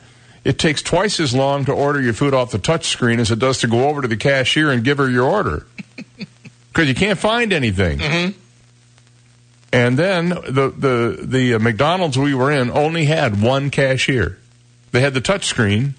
It 0.46 0.58
takes 0.58 0.82
twice 0.82 1.20
as 1.20 1.36
long 1.36 1.66
to 1.66 1.74
order 1.74 2.00
your 2.00 2.14
food 2.14 2.34
off 2.34 2.52
the 2.52 2.60
touch 2.60 2.86
screen 2.86 3.20
as 3.20 3.30
it 3.30 3.40
does 3.40 3.60
to 3.60 3.68
go 3.68 3.90
over 3.90 4.02
to 4.02 4.08
the 4.08 4.16
cashier 4.16 4.72
and 4.72 4.86
give 4.86 5.00
her 5.00 5.10
your 5.10 5.26
order 5.26 5.68
because 6.70 6.88
you 6.88 6.96
can't 6.96 7.20
find 7.20 7.52
anything. 7.52 8.00
And 9.72 9.98
then 9.98 10.30
the 10.30 10.74
the 10.76 11.20
the 11.22 11.54
uh, 11.56 11.60
McDonald's 11.60 12.18
we 12.18 12.34
were 12.34 12.52
in 12.52 12.72
only 12.72 13.06
had 13.06 13.42
one 13.42 13.70
cashier. 13.70 14.38
They 14.92 15.02
had 15.02 15.14
the 15.14 15.22
touchscreen, 15.22 15.94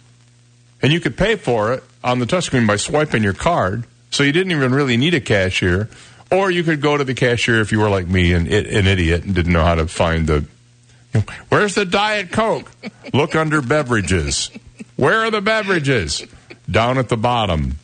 and 0.83 0.93
you 0.93 0.99
could 0.99 1.17
pay 1.17 1.37
for 1.37 1.73
it 1.73 1.85
on 2.03 2.19
the 2.19 2.27
touchscreen 2.27 2.67
by 2.67 2.77
swiping 2.77 3.23
your 3.23 3.35
card. 3.35 3.85
So 4.11 4.25
you 4.25 4.33
didn't 4.33 4.51
even 4.51 4.75
really 4.75 4.97
need 4.97 5.15
a 5.15 5.21
cashier, 5.21 5.89
or 6.33 6.51
you 6.51 6.65
could 6.65 6.81
go 6.81 6.97
to 6.97 7.05
the 7.05 7.15
cashier 7.15 7.61
if 7.61 7.71
you 7.71 7.79
were 7.79 7.89
like 7.89 8.09
me 8.09 8.33
and 8.33 8.49
an 8.49 8.87
idiot 8.87 9.23
and 9.23 9.35
didn't 9.35 9.53
know 9.53 9.65
how 9.65 9.77
to 9.77 9.87
find 9.87 10.27
the. 10.27 10.45
Where's 11.49 11.75
the 11.75 11.85
diet 11.85 12.33
coke? 12.33 12.71
Look 13.13 13.35
under 13.37 13.63
beverages. 13.63 14.51
Where 14.97 15.25
are 15.25 15.31
the 15.31 15.41
beverages? 15.41 16.25
Down 16.69 16.99
at 16.99 17.09
the 17.09 17.17
bottom. 17.17 17.79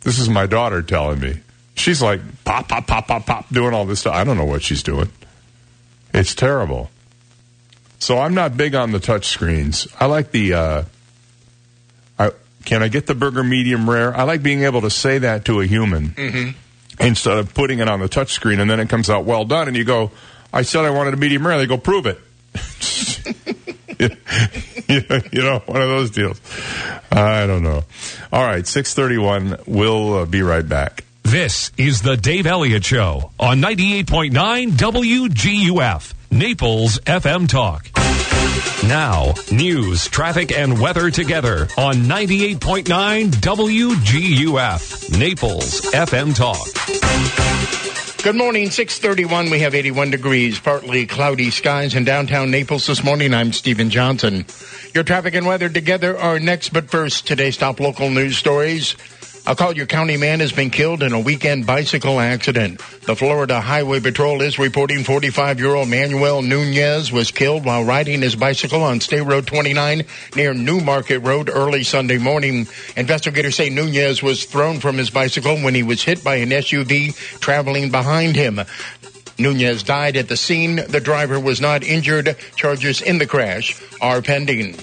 This 0.00 0.18
is 0.18 0.28
my 0.28 0.46
daughter 0.46 0.82
telling 0.82 1.20
me. 1.20 1.40
She's 1.74 2.02
like 2.02 2.20
pop, 2.44 2.68
pop, 2.68 2.86
pop, 2.86 3.06
pop, 3.08 3.26
pop, 3.26 3.48
doing 3.50 3.74
all 3.74 3.84
this 3.86 4.00
stuff. 4.00 4.14
I 4.14 4.24
don't 4.24 4.36
know 4.36 4.44
what 4.44 4.62
she's 4.62 4.82
doing. 4.82 5.10
It's 6.14 6.34
terrible. 6.34 6.90
So 7.98 8.18
I'm 8.18 8.34
not 8.34 8.56
big 8.56 8.74
on 8.74 8.92
the 8.92 9.00
touch 9.00 9.26
screens. 9.26 9.86
I 9.98 10.06
like 10.06 10.30
the. 10.32 10.54
Uh, 10.54 10.84
I, 12.18 12.32
can 12.64 12.82
I 12.82 12.88
get 12.88 13.06
the 13.06 13.14
burger 13.14 13.42
medium 13.42 13.88
rare? 13.88 14.14
I 14.16 14.24
like 14.24 14.42
being 14.42 14.62
able 14.64 14.82
to 14.82 14.90
say 14.90 15.18
that 15.18 15.44
to 15.46 15.60
a 15.60 15.66
human 15.66 16.10
Mm-hmm. 16.10 16.50
instead 17.04 17.38
of 17.38 17.54
putting 17.54 17.78
it 17.78 17.88
on 17.88 18.00
the 18.00 18.08
touch 18.08 18.32
screen 18.32 18.60
and 18.60 18.70
then 18.70 18.78
it 18.80 18.88
comes 18.88 19.08
out 19.08 19.24
well 19.24 19.44
done 19.44 19.68
and 19.68 19.76
you 19.76 19.84
go, 19.84 20.10
I 20.52 20.62
said 20.62 20.84
I 20.84 20.90
wanted 20.90 21.14
a 21.14 21.16
medium 21.16 21.46
rare. 21.46 21.58
They 21.58 21.66
go, 21.66 21.78
prove 21.78 22.06
it. 22.06 22.18
you 23.98 25.42
know, 25.42 25.62
one 25.66 25.80
of 25.80 25.88
those 25.88 26.10
deals. 26.10 26.40
I 27.10 27.46
don't 27.46 27.62
know. 27.62 27.84
All 28.32 28.42
right, 28.44 28.66
631. 28.66 29.60
We'll 29.66 30.14
uh, 30.18 30.26
be 30.26 30.42
right 30.42 30.68
back. 30.68 31.04
This 31.32 31.72
is 31.78 32.02
the 32.02 32.18
Dave 32.18 32.46
Elliott 32.46 32.84
Show 32.84 33.30
on 33.40 33.62
98.9 33.62 34.72
WGUF, 34.72 36.12
Naples 36.30 36.98
FM 36.98 37.48
Talk. 37.48 37.88
Now, 38.86 39.32
news, 39.50 40.08
traffic, 40.08 40.52
and 40.52 40.78
weather 40.78 41.10
together 41.10 41.68
on 41.78 41.94
98.9 41.94 43.30
WGUF, 43.30 45.18
Naples 45.18 45.80
FM 45.92 46.36
Talk. 46.36 46.68
Good 48.22 48.36
morning, 48.36 48.68
631. 48.70 49.48
We 49.48 49.60
have 49.60 49.74
81 49.74 50.10
degrees, 50.10 50.60
partly 50.60 51.06
cloudy 51.06 51.50
skies 51.50 51.94
in 51.94 52.04
downtown 52.04 52.50
Naples 52.50 52.86
this 52.86 53.02
morning. 53.02 53.32
I'm 53.32 53.54
Stephen 53.54 53.88
Johnson. 53.88 54.44
Your 54.94 55.02
traffic 55.02 55.34
and 55.34 55.46
weather 55.46 55.70
together 55.70 56.18
are 56.18 56.38
next, 56.38 56.74
but 56.74 56.90
first, 56.90 57.26
today's 57.26 57.56
top 57.56 57.80
local 57.80 58.10
news 58.10 58.36
stories. 58.36 58.96
A 59.44 59.56
Collier 59.56 59.86
County 59.86 60.16
man 60.16 60.38
has 60.38 60.52
been 60.52 60.70
killed 60.70 61.02
in 61.02 61.12
a 61.12 61.18
weekend 61.18 61.66
bicycle 61.66 62.20
accident. 62.20 62.80
The 63.06 63.16
Florida 63.16 63.60
Highway 63.60 63.98
Patrol 63.98 64.40
is 64.40 64.56
reporting 64.56 64.98
45-year-old 64.98 65.88
Manuel 65.88 66.42
Nunez 66.42 67.10
was 67.10 67.32
killed 67.32 67.64
while 67.64 67.82
riding 67.82 68.22
his 68.22 68.36
bicycle 68.36 68.84
on 68.84 69.00
State 69.00 69.22
Road 69.22 69.48
29 69.48 70.04
near 70.36 70.54
New 70.54 70.80
Market 70.80 71.18
Road 71.18 71.50
early 71.52 71.82
Sunday 71.82 72.18
morning. 72.18 72.68
Investigators 72.96 73.56
say 73.56 73.68
Nunez 73.68 74.22
was 74.22 74.44
thrown 74.44 74.78
from 74.78 74.96
his 74.96 75.10
bicycle 75.10 75.56
when 75.56 75.74
he 75.74 75.82
was 75.82 76.04
hit 76.04 76.22
by 76.22 76.36
an 76.36 76.50
SUV 76.50 77.16
traveling 77.40 77.90
behind 77.90 78.36
him. 78.36 78.60
Nunez 79.38 79.82
died 79.82 80.16
at 80.16 80.28
the 80.28 80.36
scene. 80.36 80.76
The 80.76 81.00
driver 81.00 81.40
was 81.40 81.60
not 81.60 81.82
injured. 81.82 82.36
Charges 82.54 83.02
in 83.02 83.18
the 83.18 83.26
crash 83.26 83.82
are 84.00 84.22
pending. 84.22 84.76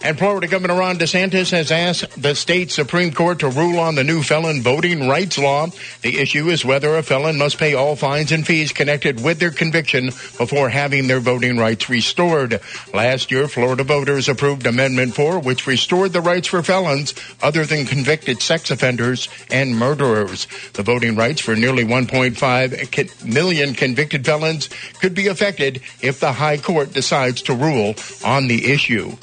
And 0.00 0.16
Florida 0.16 0.46
Governor 0.46 0.76
Ron 0.76 0.96
DeSantis 0.96 1.50
has 1.50 1.72
asked 1.72 2.22
the 2.22 2.34
state 2.34 2.70
Supreme 2.70 3.12
Court 3.12 3.40
to 3.40 3.48
rule 3.48 3.80
on 3.80 3.96
the 3.96 4.04
new 4.04 4.22
felon 4.22 4.62
voting 4.62 5.08
rights 5.08 5.36
law. 5.38 5.66
The 6.02 6.18
issue 6.18 6.48
is 6.50 6.64
whether 6.64 6.96
a 6.96 7.02
felon 7.02 7.36
must 7.36 7.58
pay 7.58 7.74
all 7.74 7.96
fines 7.96 8.30
and 8.30 8.46
fees 8.46 8.70
connected 8.70 9.22
with 9.22 9.40
their 9.40 9.50
conviction 9.50 10.06
before 10.38 10.68
having 10.68 11.08
their 11.08 11.18
voting 11.18 11.58
rights 11.58 11.90
restored. 11.90 12.60
Last 12.94 13.32
year, 13.32 13.48
Florida 13.48 13.82
voters 13.82 14.28
approved 14.28 14.66
Amendment 14.66 15.16
4, 15.16 15.40
which 15.40 15.66
restored 15.66 16.12
the 16.12 16.20
rights 16.20 16.46
for 16.46 16.62
felons 16.62 17.12
other 17.42 17.64
than 17.64 17.84
convicted 17.84 18.40
sex 18.40 18.70
offenders 18.70 19.28
and 19.50 19.76
murderers. 19.76 20.46
The 20.74 20.84
voting 20.84 21.16
rights 21.16 21.40
for 21.40 21.56
nearly 21.56 21.84
1.5 21.84 23.24
million 23.26 23.74
convicted 23.74 24.24
felons 24.24 24.68
could 25.00 25.14
be 25.14 25.26
affected 25.26 25.82
if 26.00 26.20
the 26.20 26.32
High 26.32 26.58
Court 26.58 26.92
decides 26.92 27.42
to 27.42 27.54
rule 27.54 27.96
on 28.24 28.46
the 28.46 28.72
issue. 28.72 29.16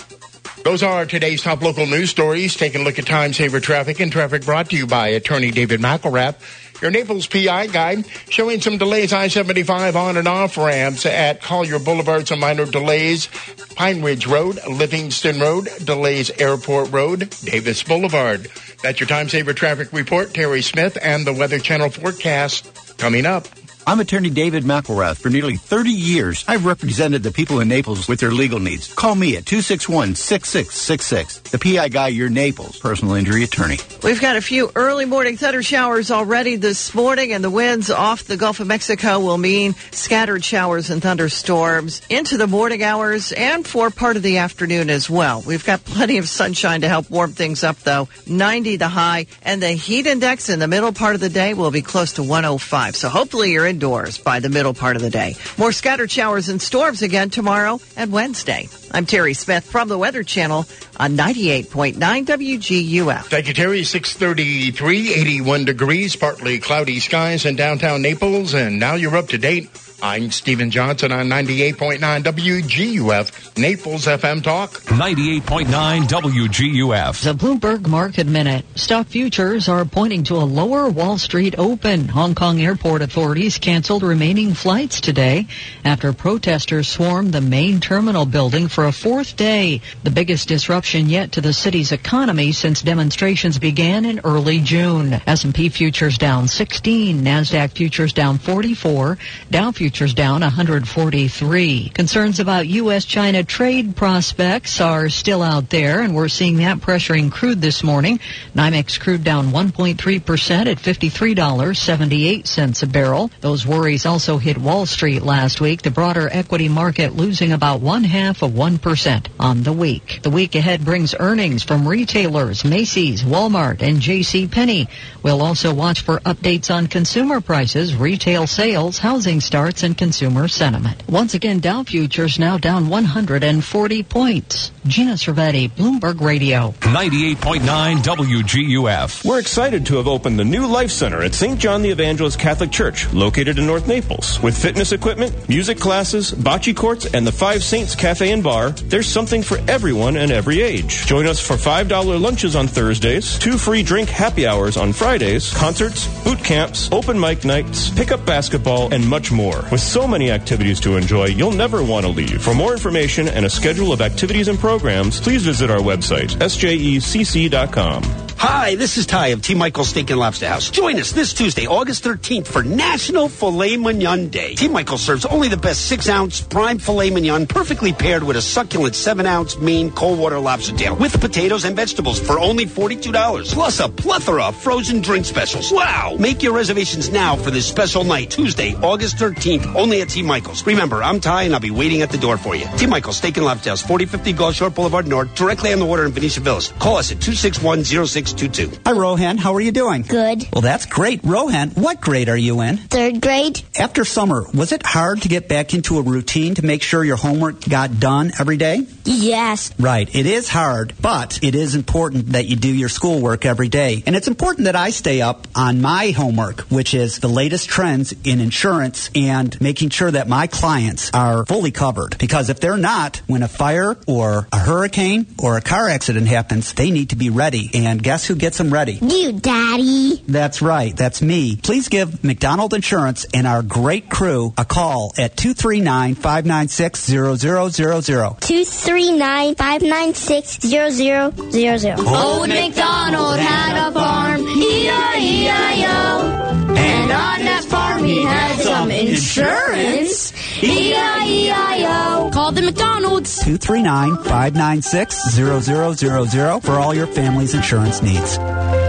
Those 0.65 0.81
are 0.81 1.05
today's 1.05 1.43
top 1.43 1.61
local 1.61 1.85
news 1.85 2.09
stories. 2.09 2.55
Taking 2.55 2.81
a 2.81 2.83
look 2.83 2.97
at 2.97 3.05
time 3.05 3.33
saver 3.33 3.59
traffic 3.59 3.99
and 3.99 4.11
traffic 4.11 4.43
brought 4.43 4.71
to 4.71 4.75
you 4.75 4.87
by 4.87 5.09
attorney 5.09 5.51
David 5.51 5.79
McElrath. 5.79 6.81
Your 6.81 6.89
Naples 6.89 7.27
PI 7.27 7.67
guide 7.67 8.03
showing 8.29 8.61
some 8.61 8.79
delays 8.79 9.13
I-75 9.13 9.95
on 9.95 10.17
and 10.17 10.27
off 10.27 10.57
ramps 10.57 11.05
at 11.05 11.39
Collier 11.39 11.77
Boulevard. 11.77 12.27
Some 12.27 12.39
minor 12.39 12.65
delays. 12.65 13.29
Pine 13.75 14.01
Ridge 14.01 14.25
Road, 14.25 14.59
Livingston 14.67 15.39
Road, 15.39 15.69
delays 15.83 16.31
Airport 16.31 16.91
Road, 16.91 17.29
Davis 17.43 17.83
Boulevard. 17.83 18.47
That's 18.81 18.99
your 18.99 19.07
time 19.07 19.29
saver 19.29 19.53
traffic 19.53 19.93
report. 19.93 20.33
Terry 20.33 20.63
Smith 20.63 20.97
and 20.99 21.27
the 21.27 21.33
Weather 21.33 21.59
Channel 21.59 21.91
forecast 21.91 22.97
coming 22.97 23.27
up. 23.27 23.47
I'm 23.87 23.99
attorney 23.99 24.31
David 24.31 24.63
McElrath. 24.63 25.17
For 25.17 25.29
nearly 25.29 25.57
30 25.57 25.91
years, 25.91 26.43
I've 26.47 26.65
represented 26.65 27.21
the 27.21 27.31
people 27.31 27.59
in 27.59 27.67
Naples 27.67 28.07
with 28.07 28.19
their 28.19 28.31
legal 28.31 28.59
needs. 28.59 28.91
Call 28.91 29.13
me 29.13 29.37
at 29.37 29.43
261-6666. 29.45 31.43
The 31.43 31.59
PI 31.59 31.89
guy, 31.89 32.07
your 32.07 32.29
Naples 32.29 32.79
personal 32.79 33.13
injury 33.13 33.43
attorney. 33.43 33.77
We've 34.01 34.19
got 34.19 34.37
a 34.37 34.41
few 34.41 34.71
early 34.73 35.05
morning 35.05 35.37
thunder 35.37 35.61
showers 35.61 36.09
already 36.09 36.55
this 36.55 36.95
morning, 36.95 37.31
and 37.31 37.43
the 37.43 37.51
winds 37.51 37.91
off 37.91 38.23
the 38.23 38.37
Gulf 38.37 38.59
of 38.59 38.65
Mexico 38.65 39.19
will 39.19 39.37
mean 39.37 39.75
scattered 39.91 40.43
showers 40.43 40.89
and 40.89 40.99
thunderstorms 40.99 42.01
into 42.09 42.37
the 42.37 42.47
morning 42.47 42.81
hours 42.81 43.31
and 43.33 43.67
for 43.67 43.91
part 43.91 44.17
of 44.17 44.23
the 44.23 44.39
afternoon 44.39 44.89
as 44.89 45.11
well. 45.11 45.43
We've 45.45 45.63
got 45.63 45.85
plenty 45.85 46.17
of 46.17 46.27
sunshine 46.27 46.81
to 46.81 46.89
help 46.89 47.11
warm 47.11 47.33
things 47.33 47.63
up, 47.63 47.77
though. 47.81 48.09
90 48.25 48.77
the 48.77 48.87
high, 48.87 49.27
and 49.43 49.61
the 49.61 49.73
heat 49.73 50.07
index 50.07 50.49
in 50.49 50.57
the 50.57 50.67
middle 50.67 50.91
part 50.91 51.13
of 51.13 51.21
the 51.21 51.29
day 51.29 51.53
will 51.53 51.69
be 51.69 51.83
close 51.83 52.13
to 52.13 52.23
105. 52.23 52.95
So 52.95 53.09
hopefully 53.09 53.51
you're 53.51 53.74
indoors 53.75 54.17
by 54.17 54.39
the 54.39 54.47
middle 54.47 54.73
part 54.73 54.95
of 54.95 55.01
the 55.01 55.09
day. 55.09 55.35
More 55.57 55.73
scattered 55.73 56.09
showers 56.09 56.47
and 56.47 56.61
storms 56.61 57.01
again 57.01 57.29
tomorrow 57.29 57.81
and 57.97 58.09
Wednesday. 58.09 58.69
I'm 58.89 59.05
Terry 59.05 59.33
Smith 59.33 59.65
from 59.65 59.89
the 59.89 59.97
Weather 59.97 60.23
Channel 60.23 60.65
on 60.95 61.17
98.9 61.17 61.95
WGUF. 61.99 63.25
Thank 63.25 63.49
you, 63.49 63.53
Terry. 63.53 63.83
633, 63.83 65.13
81 65.13 65.65
degrees, 65.65 66.15
partly 66.15 66.59
cloudy 66.59 67.01
skies 67.01 67.45
in 67.45 67.57
downtown 67.57 68.01
Naples. 68.01 68.53
And 68.53 68.79
now 68.79 68.95
you're 68.95 69.17
up 69.17 69.27
to 69.29 69.37
date. 69.37 69.69
I'm 70.01 70.29
Stephen 70.29 70.71
Johnson 70.71 71.13
on 71.13 71.27
98.9 71.29 71.99
WGUF, 72.21 73.57
Naples 73.57 74.05
FM 74.05 74.43
Talk. 74.43 74.71
98.9 74.71 76.03
WGUF. 76.03 77.23
The 77.23 77.33
Bloomberg 77.33 77.87
Market 77.87 78.27
Minute. 78.27 78.65
Stock 78.75 79.07
futures 79.07 79.69
are 79.69 79.85
pointing 79.85 80.23
to 80.25 80.35
a 80.35 80.43
lower 80.43 80.89
Wall 80.89 81.17
Street 81.17 81.55
open. 81.57 82.09
Hong 82.09 82.35
Kong 82.35 82.59
airport 82.59 83.01
authorities 83.01 83.57
canceled 83.57 84.03
remaining 84.03 84.53
flights 84.53 84.99
today 84.99 85.47
after 85.85 86.11
protesters 86.11 86.89
swarmed 86.89 87.31
the 87.31 87.41
main 87.41 87.79
terminal 87.79 88.25
building 88.25 88.67
for 88.67 88.85
a 88.85 88.91
fourth 88.91 89.37
day, 89.37 89.81
the 90.03 90.11
biggest 90.11 90.49
disruption 90.49 91.09
yet 91.09 91.31
to 91.31 91.41
the 91.41 91.53
city's 91.53 91.93
economy 91.93 92.51
since 92.51 92.81
demonstrations 92.81 93.57
began 93.59 94.03
in 94.03 94.19
early 94.25 94.59
June. 94.59 95.21
S&P 95.25 95.69
futures 95.69 96.17
down 96.17 96.47
16, 96.49 97.23
Nasdaq 97.23 97.71
futures 97.71 98.11
down 98.11 98.37
44, 98.37 99.17
Dow 99.49 99.71
futures 99.71 99.84
futures 99.85 100.15
down 100.15 100.41
143. 100.41 101.89
Concerns 101.89 102.39
about 102.39 102.67
U.S.-China 102.67 103.45
trade 103.45 103.95
prospects 103.95 104.81
are 104.81 105.09
still 105.09 105.43
out 105.43 105.69
there, 105.69 106.01
and 106.01 106.15
we're 106.15 106.27
seeing 106.27 106.57
that 106.57 106.79
pressuring 106.79 107.31
crude 107.31 107.61
this 107.61 107.83
morning. 107.83 108.19
NYMEX 108.55 108.99
crude 108.99 109.23
down 109.23 109.49
1.3% 109.49 110.65
at 110.65 110.77
$53.78 110.77 112.81
a 112.81 112.87
barrel. 112.87 113.29
Those 113.41 113.67
worries 113.67 114.07
also 114.07 114.39
hit 114.39 114.57
Wall 114.57 114.87
Street 114.87 115.21
last 115.21 115.61
week. 115.61 115.83
The 115.83 115.91
broader 115.91 116.27
equity 116.31 116.67
market 116.67 117.15
losing 117.15 117.51
about 117.51 117.81
one 117.81 118.05
half 118.05 118.41
of 118.41 118.53
1% 118.53 119.27
on 119.39 119.61
the 119.61 119.73
week. 119.73 120.21
The 120.23 120.31
week 120.31 120.55
ahead 120.55 120.83
brings 120.83 121.13
earnings 121.19 121.61
from 121.61 121.87
retailers, 121.87 122.65
Macy's, 122.65 123.21
Walmart, 123.21 123.83
and 123.83 123.99
J.C. 123.99 124.47
Penney. 124.47 124.87
We'll 125.21 125.43
also 125.43 125.75
watch 125.75 126.01
for 126.01 126.21
updates 126.21 126.73
on 126.73 126.87
consumer 126.87 127.39
prices, 127.39 127.95
retail 127.95 128.47
sales, 128.47 128.97
housing 128.97 129.41
starts, 129.41 129.74
and 129.83 129.97
consumer 129.97 130.47
sentiment. 130.47 131.03
Once 131.07 131.33
again, 131.33 131.59
Dow 131.59 131.83
futures 131.83 132.39
now 132.39 132.57
down 132.57 132.89
140 132.89 134.03
points. 134.03 134.71
Gina 134.87 135.13
Cervetti, 135.13 135.69
Bloomberg 135.69 136.21
Radio. 136.21 136.73
98.9 136.81 137.97
WGUF. 137.97 139.25
We're 139.25 139.39
excited 139.39 139.85
to 139.87 139.97
have 139.97 140.07
opened 140.07 140.37
the 140.37 140.45
new 140.45 140.67
Life 140.67 140.91
Center 140.91 141.21
at 141.23 141.33
St. 141.33 141.59
John 141.59 141.81
the 141.81 141.89
Evangelist 141.89 142.39
Catholic 142.39 142.71
Church, 142.71 143.11
located 143.13 143.57
in 143.57 143.65
North 143.65 143.87
Naples. 143.87 144.41
With 144.41 144.57
fitness 144.57 144.91
equipment, 144.91 145.49
music 145.49 145.79
classes, 145.79 146.31
bocce 146.31 146.75
courts, 146.75 147.05
and 147.13 147.25
the 147.25 147.31
Five 147.31 147.63
Saints 147.63 147.95
Cafe 147.95 148.31
and 148.31 148.43
Bar, 148.43 148.71
there's 148.71 149.07
something 149.07 149.41
for 149.41 149.57
everyone 149.67 150.17
and 150.17 150.31
every 150.31 150.61
age. 150.61 151.05
Join 151.05 151.25
us 151.25 151.39
for 151.39 151.55
$5 151.55 152.21
lunches 152.21 152.55
on 152.55 152.67
Thursdays, 152.67 153.39
two 153.39 153.57
free 153.57 153.83
drink 153.83 154.09
happy 154.09 154.45
hours 154.45 154.77
on 154.77 154.93
Fridays, 154.93 155.53
concerts, 155.53 156.07
boot 156.23 156.43
camps, 156.43 156.89
open 156.91 157.19
mic 157.19 157.43
nights, 157.43 157.89
pickup 157.89 158.25
basketball, 158.25 158.93
and 158.93 159.07
much 159.07 159.31
more. 159.31 159.64
With 159.71 159.81
so 159.81 160.07
many 160.07 160.31
activities 160.31 160.79
to 160.81 160.95
enjoy, 160.95 161.25
you'll 161.25 161.51
never 161.51 161.83
want 161.83 162.05
to 162.05 162.11
leave. 162.11 162.41
For 162.41 162.53
more 162.53 162.73
information 162.73 163.27
and 163.27 163.45
a 163.45 163.49
schedule 163.49 163.91
of 163.91 164.01
activities 164.01 164.47
and 164.47 164.59
programs, 164.59 165.19
please 165.19 165.43
visit 165.43 165.69
our 165.69 165.79
website, 165.79 166.29
sjecc.com. 166.37 168.24
Hi, 168.37 168.75
this 168.75 168.97
is 168.97 169.05
Ty 169.05 169.27
of 169.27 169.41
T. 169.41 169.55
Michael's 169.55 169.89
Steak 169.89 170.09
and 170.09 170.19
Lobster 170.19 170.47
House. 170.47 170.69
Join 170.69 170.99
us 170.99 171.13
this 171.13 171.33
Tuesday, 171.33 171.67
August 171.67 172.03
13th 172.03 172.47
for 172.47 172.63
National 172.63 173.29
Filet 173.29 173.77
Mignon 173.77 174.27
Day. 174.27 174.55
T. 174.55 174.67
Michael 174.67 174.97
serves 174.97 175.25
only 175.25 175.47
the 175.47 175.57
best 175.57 175.89
6-ounce 175.89 176.41
prime 176.41 176.77
filet 176.77 177.09
mignon, 177.11 177.47
perfectly 177.47 177.93
paired 177.93 178.23
with 178.23 178.35
a 178.35 178.41
succulent 178.41 178.93
7-ounce 178.93 179.57
Maine 179.59 179.89
cold 179.89 180.19
water 180.19 180.37
lobster 180.37 180.75
tail 180.75 180.95
with 180.97 181.19
potatoes 181.21 181.63
and 181.63 181.75
vegetables 181.77 182.19
for 182.19 182.37
only 182.37 182.65
$42. 182.65 183.53
Plus 183.53 183.79
a 183.79 183.87
plethora 183.87 184.43
of 184.43 184.55
frozen 184.55 185.01
drink 185.01 185.25
specials. 185.25 185.71
Wow! 185.71 186.17
Make 186.19 186.43
your 186.43 186.53
reservations 186.53 187.09
now 187.09 187.37
for 187.37 187.51
this 187.51 187.67
special 187.67 188.03
night, 188.03 188.31
Tuesday, 188.31 188.75
August 188.75 189.15
13th, 189.15 189.75
only 189.75 190.01
at 190.01 190.09
T. 190.09 190.21
Michael's. 190.21 190.65
Remember, 190.65 191.01
I'm 191.01 191.21
Ty 191.21 191.43
and 191.43 191.53
I'll 191.53 191.61
be 191.61 191.71
waiting 191.71 192.01
at 192.01 192.09
the 192.09 192.17
door 192.17 192.37
for 192.37 192.53
you. 192.53 192.67
T. 192.77 192.85
Michael's 192.85 193.17
Steak 193.17 193.37
and 193.37 193.45
Lobster 193.45 193.69
House, 193.69 193.81
4050 193.81 194.33
Gulf 194.33 194.55
Shore 194.55 194.69
Boulevard 194.69 195.07
North, 195.07 195.33
directly 195.35 195.71
on 195.71 195.79
the 195.79 195.85
water 195.85 196.05
in 196.05 196.11
Venetian 196.11 196.43
Villas. 196.43 196.73
Call 196.79 196.97
us 196.97 197.11
at 197.11 197.21
261 197.21 197.83
622. 198.25 198.81
Hi, 198.85 198.91
Rohan. 198.91 199.37
How 199.37 199.53
are 199.53 199.61
you 199.61 199.71
doing? 199.71 200.01
Good. 200.01 200.47
Well, 200.51 200.61
that's 200.61 200.87
great. 200.87 201.21
Rohan, 201.23 201.69
what 201.71 202.01
grade 202.01 202.27
are 202.27 202.37
you 202.37 202.61
in? 202.61 202.77
Third 202.77 203.21
grade. 203.21 203.61
After 203.77 204.03
summer, 204.03 204.45
was 204.51 204.71
it 204.71 204.83
hard 204.83 205.21
to 205.21 205.27
get 205.27 205.47
back 205.47 205.75
into 205.75 205.99
a 205.99 206.01
routine 206.01 206.55
to 206.55 206.65
make 206.65 206.81
sure 206.81 207.03
your 207.03 207.17
homework 207.17 207.61
got 207.61 207.99
done 207.99 208.31
every 208.39 208.57
day? 208.57 208.87
Yes. 209.03 209.71
Right. 209.79 210.13
It 210.13 210.25
is 210.25 210.49
hard, 210.49 210.93
but 210.99 211.39
it 211.43 211.53
is 211.53 211.75
important 211.75 212.31
that 212.31 212.47
you 212.47 212.55
do 212.55 212.73
your 212.73 212.89
schoolwork 212.89 213.45
every 213.45 213.69
day. 213.69 214.01
And 214.07 214.15
it's 214.15 214.27
important 214.27 214.65
that 214.65 214.75
I 214.75 214.89
stay 214.89 215.21
up 215.21 215.47
on 215.53 215.81
my 215.81 216.09
homework, 216.09 216.61
which 216.61 216.95
is 216.95 217.19
the 217.19 217.27
latest 217.27 217.69
trends 217.69 218.15
in 218.23 218.41
insurance 218.41 219.11
and 219.13 219.59
making 219.61 219.89
sure 219.89 220.09
that 220.09 220.27
my 220.27 220.47
clients 220.47 221.11
are 221.13 221.45
fully 221.45 221.71
covered. 221.71 222.17
Because 222.17 222.49
if 222.49 222.59
they're 222.59 222.75
not, 222.77 223.21
when 223.27 223.43
a 223.43 223.47
fire 223.47 223.95
or 224.07 224.47
a 224.51 224.57
hurricane 224.57 225.27
or 225.37 225.57
a 225.57 225.61
car 225.61 225.87
accident 225.89 226.27
happens, 226.27 226.73
they 226.73 226.89
need 226.89 227.11
to 227.11 227.15
be 227.15 227.29
ready. 227.29 227.69
And 227.73 228.01
guess 228.01 228.14
who 228.23 228.35
gets 228.35 228.57
them 228.57 228.71
ready? 228.71 228.99
You, 229.01 229.33
Daddy. 229.33 230.23
That's 230.27 230.61
right. 230.61 230.95
That's 230.95 231.21
me. 231.21 231.55
Please 231.57 231.89
give 231.89 232.23
McDonald 232.23 232.73
Insurance 232.73 233.25
and 233.33 233.47
our 233.47 233.63
great 233.63 234.09
crew 234.09 234.53
a 234.57 234.63
call 234.65 235.11
at 235.17 235.35
239 235.35 236.15
596 236.15 236.99
0000. 237.05 238.39
239 238.39 239.55
596 239.55 240.59
0000. 240.59 241.99
Old 241.99 242.49
MacDonald 242.49 243.39
had 243.39 243.87
a 243.87 243.91
farm, 243.91 244.41
E-I-E-I-O. 244.41 246.31
And 246.77 247.11
on 247.11 247.39
that 247.45 247.65
farm 247.67 248.03
he 248.03 248.21
had 248.23 248.59
some 248.59 248.91
insurance, 248.91 250.33
E-I-E-I-O. 250.63 252.31
Call 252.33 252.51
the 252.51 252.61
McDonald's. 252.61 253.35
239 253.43 254.17
596 254.23 255.35
0000 255.35 256.61
for 256.61 256.73
all 256.73 256.93
your 256.93 257.07
family's 257.07 257.53
insurance 257.53 258.01
needs. 258.05 258.37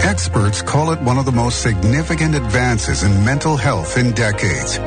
Experts 0.05 0.63
call 0.63 0.93
it 0.93 1.01
one 1.01 1.19
of 1.19 1.25
the 1.25 1.33
most 1.33 1.63
significant 1.63 2.35
advances 2.35 3.03
in 3.03 3.25
mental 3.25 3.57
health 3.57 3.97
in 3.99 4.13
decades. 4.13 4.79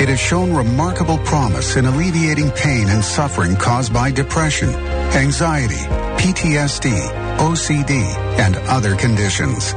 It 0.00 0.08
has 0.08 0.18
shown 0.18 0.54
remarkable 0.54 1.18
promise 1.18 1.76
in 1.76 1.84
alleviating 1.86 2.50
pain 2.52 2.88
and 2.88 3.04
suffering 3.04 3.56
caused 3.56 3.92
by 3.92 4.10
depression, 4.10 4.70
anxiety, 5.14 5.84
PTSD, 6.22 7.36
OCD, 7.38 8.02
and 8.38 8.56
other 8.68 8.96
conditions. 8.96 9.72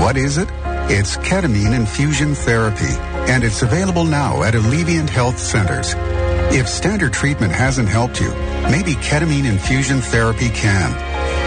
What 0.00 0.16
is 0.16 0.38
it? 0.38 0.48
It's 0.90 1.16
ketamine 1.18 1.74
infusion 1.74 2.34
therapy, 2.34 2.94
and 3.30 3.44
it's 3.44 3.62
available 3.62 4.04
now 4.04 4.42
at 4.42 4.54
Alleviant 4.54 5.10
Health 5.10 5.38
Centers. 5.38 5.94
If 6.50 6.66
standard 6.66 7.12
treatment 7.12 7.52
hasn't 7.52 7.88
helped 7.88 8.20
you, 8.20 8.30
maybe 8.70 8.94
ketamine 8.94 9.44
infusion 9.44 10.00
therapy 10.00 10.48
can. 10.48 11.17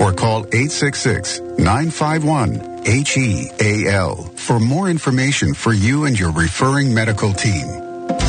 or 0.00 0.12
call 0.12 0.40
866 0.52 1.40
951 1.58 2.72
HEAL 2.84 4.16
for 4.34 4.58
more 4.58 4.88
information 4.88 5.54
for 5.54 5.72
you 5.72 6.04
and 6.04 6.18
your 6.18 6.32
referring 6.32 6.92
medical 6.92 7.32
team. 7.32 7.82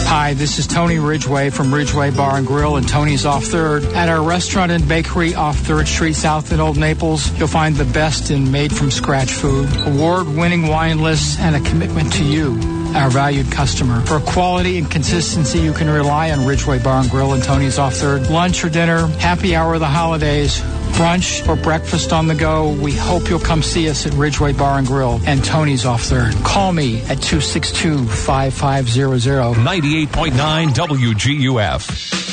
Hi, 0.06 0.36
this 0.36 0.60
is 0.60 0.68
Tony 0.68 1.00
Ridgway 1.00 1.50
from 1.50 1.74
Ridgway 1.74 2.12
Bar 2.12 2.38
and 2.38 2.46
Grill 2.46 2.78
and 2.78 2.88
Tony's 2.88 3.26
Off 3.26 3.46
Third. 3.46 3.84
At 3.96 4.10
our 4.10 4.22
restaurant 4.22 4.72
and 4.72 4.88
bakery 4.88 5.34
off 5.34 5.58
Third 5.58 5.88
Street 5.88 6.14
South 6.14 6.52
in 6.52 6.60
Old 6.60 6.78
Naples, 6.78 7.32
you'll 7.40 7.48
find 7.48 7.76
the 7.76 7.86
best 7.86 8.30
in 8.30 8.52
made 8.52 8.72
from 8.72 8.92
scratch 8.92 9.32
food, 9.32 9.68
award 9.88 10.28
winning 10.28 10.68
wine 10.68 11.00
lists, 11.00 11.40
and 11.40 11.56
a 11.56 11.70
commitment 11.70 12.14
to 12.14 12.24
you, 12.24 12.52
our 12.96 13.10
valued 13.10 13.52
customer. 13.52 14.00
For 14.02 14.20
quality 14.20 14.78
and 14.78 14.88
consistency, 14.90 15.60
you 15.60 15.74
can 15.74 15.90
rely 15.90 16.32
on 16.32 16.46
Ridgway 16.46 16.80
Bar 16.80 17.02
and 17.02 17.10
Grill 17.10 17.34
and 17.34 17.44
Tony's 17.44 17.80
Off 17.80 17.96
Third. 17.96 18.30
Lunch 18.30 18.64
or 18.64 18.70
dinner, 18.70 19.08
happy 19.08 19.56
hour 19.56 19.74
of 19.74 19.80
the 19.80 19.88
holidays, 19.88 20.62
brunch 20.94 21.48
or 21.48 21.56
breakfast 21.56 22.14
on 22.14 22.28
the 22.28 22.36
go, 22.36 22.70
we 22.82 22.92
hope 22.94 23.30
you'll 23.30 23.40
come 23.40 23.64
see 23.64 23.90
us 23.90 24.06
at 24.06 24.14
Ridgway 24.14 24.54
Bar 24.54 24.78
and 24.80 24.88
Grill 24.88 25.20
and 25.26 25.44
Tony's 25.44 25.86
Off 25.86 26.04
Third. 26.04 26.34
Call 26.44 26.72
me 26.72 27.02
at 27.04 27.18
262-5500. 27.18 29.56
98.9 29.56 30.70
WGUF. 30.70 32.24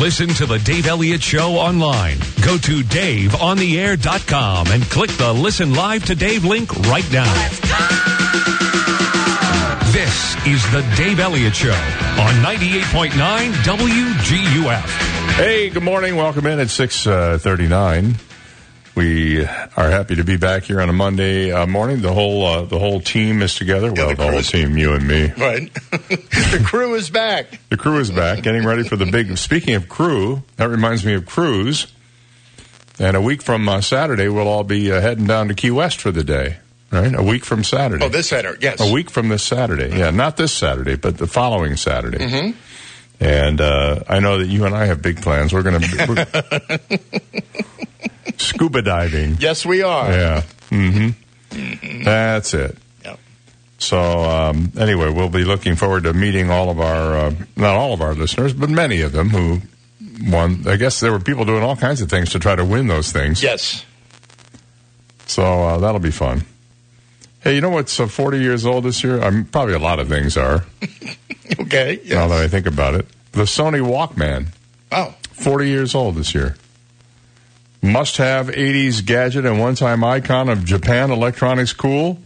Listen 0.00 0.28
to 0.28 0.46
the 0.46 0.60
Dave 0.60 0.86
Elliott 0.86 1.22
Show 1.22 1.54
online. 1.54 2.18
Go 2.44 2.56
to 2.56 2.82
daveontheair.com 2.84 4.68
and 4.68 4.84
click 4.84 5.10
the 5.10 5.32
Listen 5.32 5.74
Live 5.74 6.04
to 6.04 6.14
Dave 6.14 6.44
link 6.44 6.72
right 6.86 7.10
now. 7.10 7.24
This 9.98 10.36
is 10.46 10.62
the 10.70 10.88
Dave 10.96 11.18
Elliott 11.18 11.56
Show 11.56 11.72
on 11.72 12.32
98.9 12.44 13.10
WGUF. 13.64 15.34
Hey, 15.34 15.70
good 15.70 15.82
morning. 15.82 16.14
Welcome 16.14 16.46
in 16.46 16.60
at 16.60 16.70
six 16.70 17.04
uh. 17.04 17.36
We 18.94 19.40
are 19.40 19.90
happy 19.90 20.14
to 20.14 20.22
be 20.22 20.36
back 20.36 20.62
here 20.62 20.80
on 20.80 20.88
a 20.88 20.92
Monday 20.92 21.50
uh, 21.50 21.66
morning. 21.66 22.00
The 22.00 22.12
whole 22.12 22.46
uh, 22.46 22.62
the 22.62 22.78
whole 22.78 23.00
team 23.00 23.42
is 23.42 23.56
together. 23.56 23.92
well, 23.92 24.14
the, 24.14 24.30
whole 24.30 24.40
team, 24.40 24.78
you 24.78 24.92
and 24.92 25.08
me. 25.08 25.32
Right. 25.32 25.74
the 25.90 26.62
crew 26.64 26.94
is 26.94 27.10
back. 27.10 27.58
The 27.68 27.76
crew 27.76 27.98
is 27.98 28.12
back, 28.12 28.44
getting 28.44 28.64
ready 28.64 28.84
for 28.84 28.94
the 28.94 29.06
big. 29.06 29.36
Speaking 29.36 29.74
of 29.74 29.88
crew, 29.88 30.44
that 30.58 30.68
reminds 30.68 31.04
me 31.04 31.14
of 31.14 31.26
cruise. 31.26 31.92
And 33.00 33.16
a 33.16 33.20
week 33.20 33.42
from 33.42 33.68
uh, 33.68 33.80
Saturday, 33.80 34.28
we'll 34.28 34.46
all 34.46 34.62
be 34.62 34.92
uh, 34.92 35.00
heading 35.00 35.26
down 35.26 35.48
to 35.48 35.54
Key 35.54 35.72
West 35.72 36.00
for 36.00 36.12
the 36.12 36.22
day. 36.22 36.58
Right, 36.90 37.14
a 37.14 37.22
week 37.22 37.44
from 37.44 37.64
Saturday. 37.64 38.04
Oh, 38.04 38.08
this 38.08 38.30
Saturday, 38.30 38.58
yes. 38.62 38.80
A 38.80 38.90
week 38.90 39.10
from 39.10 39.28
this 39.28 39.42
Saturday. 39.42 39.94
Yeah, 39.94 40.10
not 40.10 40.38
this 40.38 40.52
Saturday, 40.52 40.96
but 40.96 41.18
the 41.18 41.26
following 41.26 41.76
Saturday. 41.76 42.18
Mm-hmm. 42.18 42.58
And 43.20 43.60
uh, 43.60 44.04
I 44.08 44.20
know 44.20 44.38
that 44.38 44.46
you 44.46 44.64
and 44.64 44.74
I 44.74 44.86
have 44.86 45.02
big 45.02 45.20
plans. 45.20 45.52
We're 45.52 45.64
going 45.64 45.80
to 45.82 47.00
scuba 48.38 48.80
diving. 48.80 49.36
Yes, 49.38 49.66
we 49.66 49.82
are. 49.82 50.10
Yeah. 50.10 50.42
Mm-hmm. 50.70 52.04
That's 52.04 52.54
it. 52.54 52.78
Yep. 53.04 53.18
So 53.78 54.00
um, 54.00 54.72
anyway, 54.78 55.10
we'll 55.12 55.28
be 55.28 55.44
looking 55.44 55.76
forward 55.76 56.04
to 56.04 56.14
meeting 56.14 56.50
all 56.50 56.70
of 56.70 56.80
our, 56.80 57.16
uh, 57.16 57.34
not 57.56 57.74
all 57.74 57.92
of 57.92 58.00
our 58.00 58.14
listeners, 58.14 58.54
but 58.54 58.70
many 58.70 59.02
of 59.02 59.12
them 59.12 59.28
who 59.28 59.60
won. 60.30 60.66
I 60.66 60.76
guess 60.76 61.00
there 61.00 61.12
were 61.12 61.20
people 61.20 61.44
doing 61.44 61.62
all 61.62 61.76
kinds 61.76 62.00
of 62.00 62.08
things 62.08 62.30
to 62.30 62.38
try 62.38 62.56
to 62.56 62.64
win 62.64 62.86
those 62.86 63.12
things. 63.12 63.42
Yes. 63.42 63.84
So 65.26 65.42
uh, 65.42 65.78
that'll 65.78 66.00
be 66.00 66.10
fun. 66.10 66.44
Hey, 67.42 67.54
you 67.54 67.60
know 67.60 67.70
what's 67.70 67.98
uh, 68.00 68.06
40 68.06 68.38
years 68.38 68.66
old 68.66 68.84
this 68.84 69.04
year? 69.04 69.22
Um, 69.22 69.44
probably 69.44 69.74
a 69.74 69.78
lot 69.78 70.00
of 70.00 70.08
things 70.08 70.36
are. 70.36 70.64
Okay. 71.60 72.00
Yes. 72.04 72.14
Now 72.14 72.28
that 72.28 72.40
I 72.40 72.48
think 72.48 72.66
about 72.66 72.94
it, 72.94 73.06
the 73.32 73.42
Sony 73.42 73.80
Walkman. 73.80 74.48
Oh. 74.92 75.14
40 75.32 75.68
years 75.68 75.94
old 75.94 76.16
this 76.16 76.34
year. 76.34 76.56
Must 77.80 78.16
have 78.16 78.48
80s 78.48 79.04
gadget 79.04 79.46
and 79.46 79.58
one 79.60 79.74
time 79.74 80.02
icon 80.02 80.48
of 80.48 80.64
Japan 80.64 81.10
electronics 81.10 81.72
cool. 81.72 82.18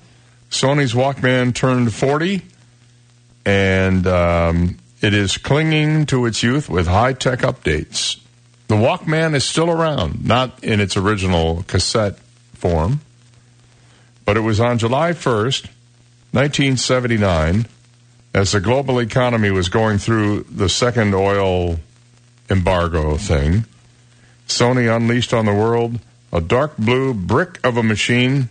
Sony's 0.51 0.93
Walkman 0.93 1.55
turned 1.55 1.95
40, 1.95 2.43
and 3.45 4.07
um, 4.07 4.79
it 5.01 5.15
is 5.15 5.37
clinging 5.39 6.07
to 6.07 6.27
its 6.27 6.43
youth 6.43 6.69
with 6.69 6.87
high 6.87 7.13
tech 7.13 7.41
updates. 7.41 8.21
The 8.69 8.75
Walkman 8.75 9.35
is 9.35 9.45
still 9.45 9.71
around, 9.71 10.27
not 10.27 10.63
in 10.65 10.81
its 10.81 10.97
original 10.97 11.65
cassette 11.65 12.19
form, 12.55 13.01
but 14.25 14.37
it 14.37 14.41
was 14.41 14.61
on 14.61 14.79
July 14.79 15.13
1st, 15.13 15.67
1979 16.33 17.67
as 18.35 18.53
the 18.53 18.61
global 18.61 18.99
economy 18.99 19.51
was 19.51 19.69
going 19.69 19.99
through 19.99 20.45
the 20.45 20.69
second 20.69 21.15
oil 21.15 21.79
embargo 22.49 23.17
thing, 23.17 23.65
Sony 24.49 24.95
unleashed 24.95 25.35
on 25.35 25.47
the 25.47 25.55
world 25.55 25.99
a 26.33 26.41
dark 26.41 26.77
blue 26.79 27.13
brick 27.13 27.59
of 27.65 27.77
a 27.77 27.83
machine 27.83 28.49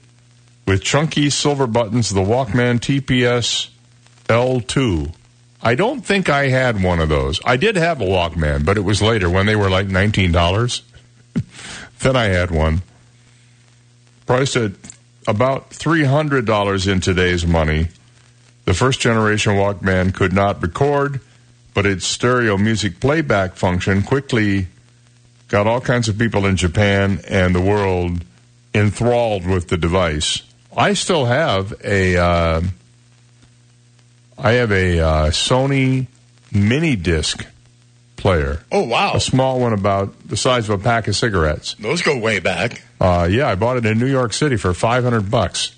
with 0.68 0.84
chunky 0.84 1.30
silver 1.30 1.66
buttons, 1.66 2.12
the 2.12 2.22
Walkman 2.22 2.80
TPS 2.80 3.70
L2. 4.28 5.14
I 5.64 5.76
don't 5.76 6.06
think 6.06 6.30
I 6.30 6.50
had 6.50 6.82
one 6.82 7.00
of 7.00 7.10
those. 7.10 7.40
I 7.44 7.58
did 7.58 7.76
have 7.76 8.02
a 8.02 8.06
Walkman, 8.06 8.66
but 8.66 8.78
it 8.78 8.82
was 8.82 9.02
later 9.02 9.30
when 9.30 9.48
they 9.48 9.56
were 9.56 9.70
like 9.70 9.88
$19. 9.88 10.82
then 12.00 12.16
I 12.16 12.26
had 12.26 12.52
one. 12.52 12.84
Priced 14.28 14.56
at 14.56 14.72
about 15.28 15.70
$300 15.72 16.92
in 16.92 17.02
today's 17.02 17.46
money. 17.46 17.90
The 18.66 18.74
first 18.74 19.00
generation 19.00 19.54
Walkman 19.54 20.14
could 20.14 20.34
not 20.34 20.62
record, 20.62 21.22
but 21.74 21.86
its 21.86 22.06
stereo 22.06 22.58
music 22.58 23.00
playback 23.00 23.56
function 23.56 24.02
quickly 24.02 24.68
got 25.48 25.68
all 25.68 25.82
kinds 25.82 26.08
of 26.08 26.18
people 26.18 26.46
in 26.46 26.56
Japan 26.56 27.20
and 27.28 27.54
the 27.54 27.62
world 27.62 28.24
enthralled 28.74 29.46
with 29.46 29.68
the 29.68 29.78
device. 29.78 30.42
I 30.76 30.94
still 30.94 31.26
have 31.26 31.74
a, 31.84 32.18
uh, 32.18 32.62
I 34.38 34.52
have 34.54 34.72
a 34.72 35.00
uh, 35.00 35.30
Sony 35.32 36.08
mini 36.54 36.96
disc 36.96 37.46
player. 38.22 38.64
Oh 38.72 38.84
wow! 38.84 39.14
A 39.16 39.20
small 39.20 39.60
one 39.60 39.74
about 39.74 40.28
the 40.28 40.38
size 40.38 40.70
of 40.70 40.80
a 40.80 40.84
pack 40.84 41.08
of 41.08 41.16
cigarettes. 41.16 41.74
Those 41.76 42.02
go 42.02 42.18
way 42.18 42.40
back. 42.40 42.82
Uh, 43.00 43.28
yeah, 43.30 43.48
I 43.50 43.56
bought 43.56 43.78
it 43.78 43.86
in 43.86 43.98
New 44.00 44.06
York 44.08 44.32
City 44.34 44.56
for 44.58 44.74
five 44.74 45.04
hundred 45.04 45.30
bucks, 45.30 45.76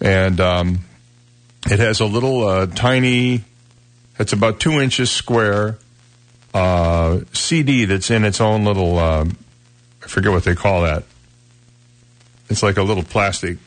and 0.00 0.38
um, 0.40 0.80
it 1.70 1.78
has 1.78 2.00
a 2.00 2.04
little 2.06 2.46
uh, 2.46 2.66
tiny. 2.66 3.44
It's 4.18 4.32
about 4.32 4.60
two 4.60 4.72
inches 4.80 5.10
square. 5.10 5.78
Uh, 6.52 7.20
CD 7.32 7.84
that's 7.84 8.10
in 8.10 8.24
its 8.24 8.40
own 8.40 8.64
little. 8.64 8.98
Uh, 8.98 9.24
I 10.02 10.06
forget 10.08 10.32
what 10.32 10.44
they 10.44 10.54
call 10.54 10.82
that. 10.82 11.04
It's 12.48 12.62
like 12.62 12.76
a 12.76 12.82
little 12.82 13.02
plastic 13.02 13.58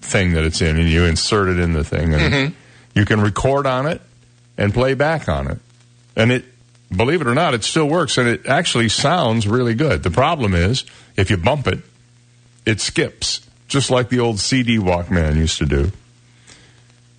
thing 0.00 0.32
that 0.32 0.44
it's 0.44 0.60
in, 0.60 0.76
and 0.78 0.88
you 0.88 1.04
insert 1.04 1.48
it 1.48 1.58
in 1.58 1.72
the 1.72 1.84
thing, 1.84 2.14
and 2.14 2.22
Mhm. 2.34 2.52
you 2.94 3.04
can 3.04 3.20
record 3.20 3.66
on 3.66 3.86
it 3.86 4.00
and 4.58 4.72
play 4.74 4.94
back 4.94 5.28
on 5.28 5.50
it. 5.50 5.58
And 6.16 6.32
it, 6.32 6.44
believe 6.94 7.20
it 7.20 7.26
or 7.26 7.34
not, 7.34 7.54
it 7.54 7.64
still 7.64 7.88
works, 7.88 8.18
and 8.18 8.28
it 8.28 8.46
actually 8.46 8.88
sounds 8.88 9.46
really 9.46 9.74
good. 9.74 10.02
The 10.02 10.10
problem 10.10 10.54
is, 10.54 10.84
if 11.16 11.30
you 11.30 11.36
bump 11.36 11.66
it, 11.66 11.80
it 12.64 12.80
skips, 12.80 13.46
just 13.68 13.90
like 13.90 14.08
the 14.08 14.20
old 14.20 14.40
CD 14.40 14.78
Walkman 14.78 15.36
used 15.36 15.58
to 15.58 15.66
do. 15.66 15.92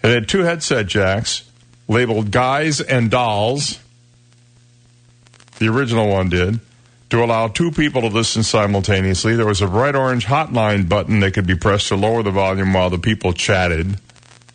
It 0.03 0.09
had 0.13 0.29
two 0.29 0.41
headset 0.41 0.87
jacks 0.87 1.43
labeled 1.87 2.31
guys 2.31 2.81
and 2.81 3.09
dolls. 3.09 3.79
The 5.59 5.67
original 5.67 6.09
one 6.09 6.29
did. 6.29 6.59
To 7.11 7.23
allow 7.23 7.47
two 7.47 7.71
people 7.71 8.01
to 8.01 8.07
listen 8.07 8.43
simultaneously, 8.43 9.35
there 9.35 9.45
was 9.45 9.61
a 9.61 9.67
bright 9.67 9.95
orange 9.95 10.25
hotline 10.25 10.89
button 10.89 11.21
that 11.21 11.33
could 11.33 11.47
be 11.47 11.55
pressed 11.55 11.87
to 11.87 11.95
lower 11.95 12.21
the 12.21 12.31
volume 12.31 12.73
while 12.73 12.89
the 12.89 12.99
people 12.99 13.31
chatted. 13.31 13.97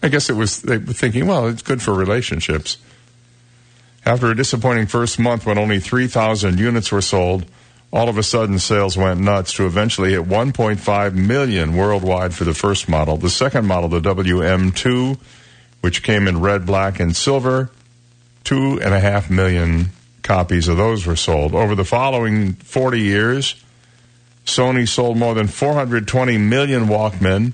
I 0.03 0.09
guess 0.09 0.29
it 0.29 0.35
was, 0.35 0.61
they 0.61 0.77
were 0.77 0.93
thinking, 0.93 1.27
well, 1.27 1.47
it's 1.47 1.63
good 1.63 1.81
for 1.81 1.95
relationships. 1.95 2.77
After 4.05 4.31
a 4.31 4.37
disappointing 4.37 4.87
first 4.87 5.19
month 5.19 5.47
when 5.47 5.59
only 5.59 5.79
3,000 5.79 6.59
units 6.59 6.91
were 6.91 7.01
sold, 7.01 7.47
all 7.93 8.09
of 8.09 8.19
a 8.19 8.23
sudden 8.23 8.59
sales 8.59 8.97
went 8.97 9.21
nuts 9.21 9.53
to 9.55 9.67
eventually 9.67 10.13
hit 10.13 10.25
1.5 10.25 11.15
million 11.15 11.77
worldwide 11.77 12.35
for 12.35 12.45
the 12.45 12.55
first 12.55 12.89
model. 12.89 13.17
The 13.17 13.31
second 13.31 13.67
model, 13.67 13.89
the 13.89 14.01
WM2, 14.01 15.19
which 15.83 16.03
came 16.03 16.27
in 16.27 16.41
red, 16.41 16.67
black, 16.67 16.99
and 16.99 17.15
silver, 17.15 17.71
two 18.45 18.81
and 18.83 18.93
a 18.93 19.01
half 19.01 19.31
million 19.31 19.91
copies 20.23 20.69
of 20.69 20.77
those 20.77 21.07
were 21.07 21.17
sold. 21.17 21.55
Over 21.55 21.75
the 21.75 21.85
following 21.85 22.55
40 22.55 23.01
years, 23.01 23.63
Sony 24.45 24.89
sold 24.89 25.17
more 25.17 25.35
than 25.35 25.47
420 25.47 26.39
million 26.39 26.87
Walkmen 26.87 27.53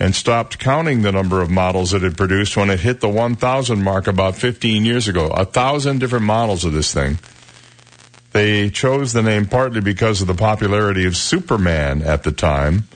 and 0.00 0.14
stopped 0.14 0.58
counting 0.58 1.02
the 1.02 1.12
number 1.12 1.40
of 1.40 1.50
models 1.50 1.92
it 1.92 2.02
had 2.02 2.16
produced 2.16 2.56
when 2.56 2.70
it 2.70 2.80
hit 2.80 3.00
the 3.00 3.08
1,000 3.08 3.82
mark 3.82 4.06
about 4.06 4.36
15 4.36 4.84
years 4.84 5.08
ago. 5.08 5.28
A 5.28 5.44
thousand 5.44 5.98
different 5.98 6.24
models 6.24 6.64
of 6.64 6.72
this 6.72 6.94
thing. 6.94 7.18
They 8.32 8.70
chose 8.70 9.12
the 9.12 9.22
name 9.22 9.46
partly 9.46 9.80
because 9.80 10.20
of 10.20 10.28
the 10.28 10.34
popularity 10.34 11.06
of 11.06 11.16
Superman 11.16 12.02
at 12.02 12.22
the 12.22 12.30
time 12.30 12.86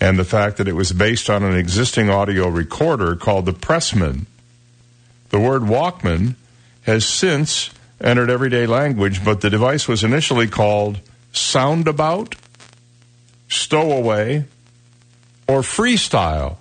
and 0.00 0.18
the 0.18 0.24
fact 0.24 0.58
that 0.58 0.68
it 0.68 0.74
was 0.74 0.92
based 0.92 1.30
on 1.30 1.42
an 1.42 1.56
existing 1.56 2.10
audio 2.10 2.48
recorder 2.48 3.16
called 3.16 3.46
the 3.46 3.52
Pressman. 3.52 4.26
The 5.30 5.40
word 5.40 5.62
Walkman 5.62 6.36
has 6.82 7.04
since 7.04 7.70
entered 8.00 8.30
everyday 8.30 8.66
language, 8.66 9.24
but 9.24 9.40
the 9.40 9.50
device 9.50 9.88
was 9.88 10.04
initially 10.04 10.46
called 10.46 11.00
Soundabout, 11.32 12.34
Stowaway, 13.48 14.44
or 15.52 15.60
Freestyle 15.60 16.56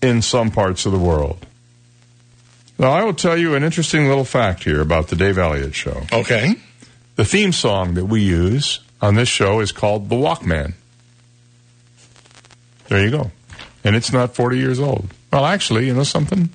in 0.00 0.22
some 0.22 0.50
parts 0.50 0.86
of 0.86 0.92
the 0.92 0.98
world. 0.98 1.44
Now, 2.78 2.90
I 2.90 3.04
will 3.04 3.14
tell 3.14 3.36
you 3.36 3.54
an 3.54 3.62
interesting 3.62 4.08
little 4.08 4.24
fact 4.24 4.64
here 4.64 4.80
about 4.80 5.08
the 5.08 5.16
Dave 5.16 5.36
Elliott 5.36 5.74
Show. 5.74 6.02
Okay. 6.10 6.54
The 7.16 7.24
theme 7.24 7.52
song 7.52 7.94
that 7.94 8.06
we 8.06 8.22
use 8.22 8.80
on 9.02 9.14
this 9.14 9.28
show 9.28 9.60
is 9.60 9.70
called 9.70 10.08
The 10.08 10.16
Walkman. 10.16 10.72
There 12.88 13.04
you 13.04 13.10
go. 13.10 13.30
And 13.84 13.94
it's 13.94 14.12
not 14.12 14.34
40 14.34 14.58
years 14.58 14.80
old. 14.80 15.12
Well, 15.30 15.44
actually, 15.44 15.86
you 15.86 15.94
know 15.94 16.04
something? 16.04 16.48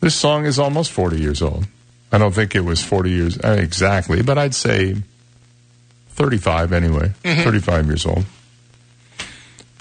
This 0.00 0.14
song 0.14 0.44
is 0.44 0.58
almost 0.58 0.92
40 0.92 1.18
years 1.18 1.40
old. 1.42 1.66
I 2.12 2.18
don't 2.18 2.34
think 2.34 2.54
it 2.54 2.60
was 2.60 2.84
40 2.84 3.10
years 3.10 3.38
uh, 3.38 3.56
exactly, 3.58 4.22
but 4.22 4.36
I'd 4.36 4.54
say 4.54 4.96
35 6.10 6.72
anyway. 6.74 7.12
35 7.24 7.86
years 7.86 8.04
old. 8.04 8.24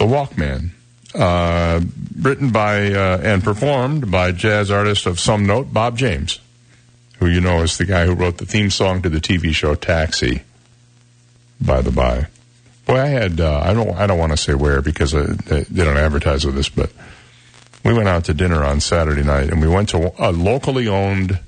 The 0.01 0.07
Walkman. 0.07 0.71
Uh, 1.13 1.79
written 2.19 2.51
by 2.51 2.91
uh, 2.91 3.19
and 3.21 3.43
performed 3.43 4.09
by 4.09 4.31
jazz 4.31 4.71
artist 4.71 5.05
of 5.05 5.19
some 5.19 5.45
note, 5.45 5.71
Bob 5.71 5.95
James, 5.95 6.39
who 7.19 7.27
you 7.27 7.39
know 7.39 7.61
is 7.61 7.77
the 7.77 7.85
guy 7.85 8.07
who 8.07 8.15
wrote 8.15 8.39
the 8.39 8.47
theme 8.47 8.71
song 8.71 9.03
to 9.03 9.09
the 9.09 9.19
TV 9.19 9.53
show 9.53 9.75
Taxi. 9.75 10.41
By 11.63 11.81
the 11.81 11.91
by, 11.91 12.25
boy, 12.87 12.95
I 12.95 13.05
had 13.07 13.39
uh, 13.39 13.59
I 13.63 13.75
don't 13.75 13.95
I 13.95 14.07
don't 14.07 14.17
want 14.17 14.31
to 14.31 14.37
say 14.37 14.55
where 14.55 14.81
because 14.81 15.13
uh, 15.13 15.35
they 15.45 15.65
they 15.65 15.83
don't 15.83 15.97
advertise 15.97 16.47
with 16.47 16.55
this, 16.55 16.69
but 16.69 16.91
we 17.85 17.93
went 17.93 18.09
out 18.09 18.25
to 18.25 18.33
dinner 18.33 18.63
on 18.63 18.79
Saturday 18.79 19.21
night 19.21 19.51
and 19.51 19.61
we 19.61 19.67
went 19.67 19.89
to 19.89 20.11
a 20.17 20.31
locally 20.31 20.87
owned 20.87 21.39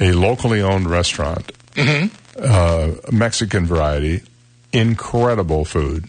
a 0.00 0.10
locally 0.10 0.60
owned 0.60 0.90
restaurant, 0.90 1.52
uh, 2.36 2.94
Mexican 3.12 3.64
variety, 3.64 4.22
incredible 4.72 5.64
food 5.64 6.08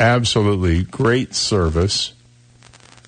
absolutely 0.00 0.82
great 0.82 1.34
service. 1.34 2.14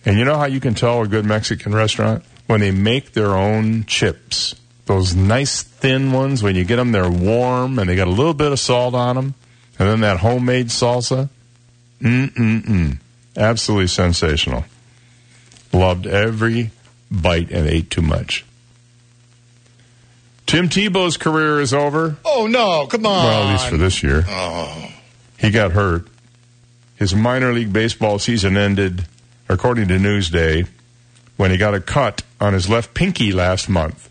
And 0.05 0.19
you 0.19 0.25
know 0.25 0.37
how 0.37 0.45
you 0.45 0.61
can 0.61 0.75
tell 0.75 1.03
a 1.03 1.09
good 1.09 1.25
Mexican 1.25 1.75
restaurant? 1.75 2.25
When 2.47 2.61
they 2.61 2.71
make 2.71 3.13
their 3.13 3.35
own 3.35 3.85
chips. 3.85 4.55
Those 4.87 5.15
nice 5.15 5.63
thin 5.63 6.13
ones, 6.13 6.43
when 6.43 6.57
you 6.57 6.65
get 6.65 6.77
them, 6.77 6.93
they're 6.93 7.11
warm 7.11 7.79
and 7.79 7.89
they 7.89 7.97
got 7.97 8.09
a 8.09 8.11
little 8.11 8.35
bit 8.35 8.53
of 8.53 8.59
salt 8.59 8.95
on 8.95 9.17
them. 9.17 9.35
And 9.79 9.89
then 9.89 10.01
that 10.01 10.19
homemade 10.19 10.67
salsa. 10.67 11.29
Mm-mm-mm. 12.01 12.99
Absolutely 13.37 13.87
sensational. 13.87 14.65
Loved 15.73 16.07
every 16.07 16.73
bite 17.11 17.51
and 17.51 17.67
ate 17.69 17.91
too 17.91 18.03
much. 18.03 18.45
Tim 20.47 20.69
Tebow's 20.69 21.17
career 21.17 21.61
is 21.61 21.73
over. 21.73 22.17
Oh, 22.25 22.47
no. 22.47 22.87
Come 22.87 23.07
on. 23.07 23.25
Well, 23.25 23.43
at 23.45 23.53
least 23.53 23.69
for 23.69 23.77
this 23.79 24.03
year. 24.03 24.25
Oh. 24.29 24.93
He 25.39 25.51
got 25.51 25.73
hurt. 25.73 26.09
His 27.03 27.17
minor 27.17 27.53
league 27.53 27.73
baseball 27.73 28.21
season 28.21 28.57
ended, 28.57 29.07
according 29.49 29.89
to 29.89 29.95
Newsday, 29.95 30.69
when 31.37 31.51
he 31.51 31.57
got 31.57 31.75
a 31.75 31.81
cut 31.81 32.23
on 32.41 32.53
his 32.53 32.69
left 32.69 32.95
pinky 32.95 33.33
last 33.33 33.69
month. 33.69 34.09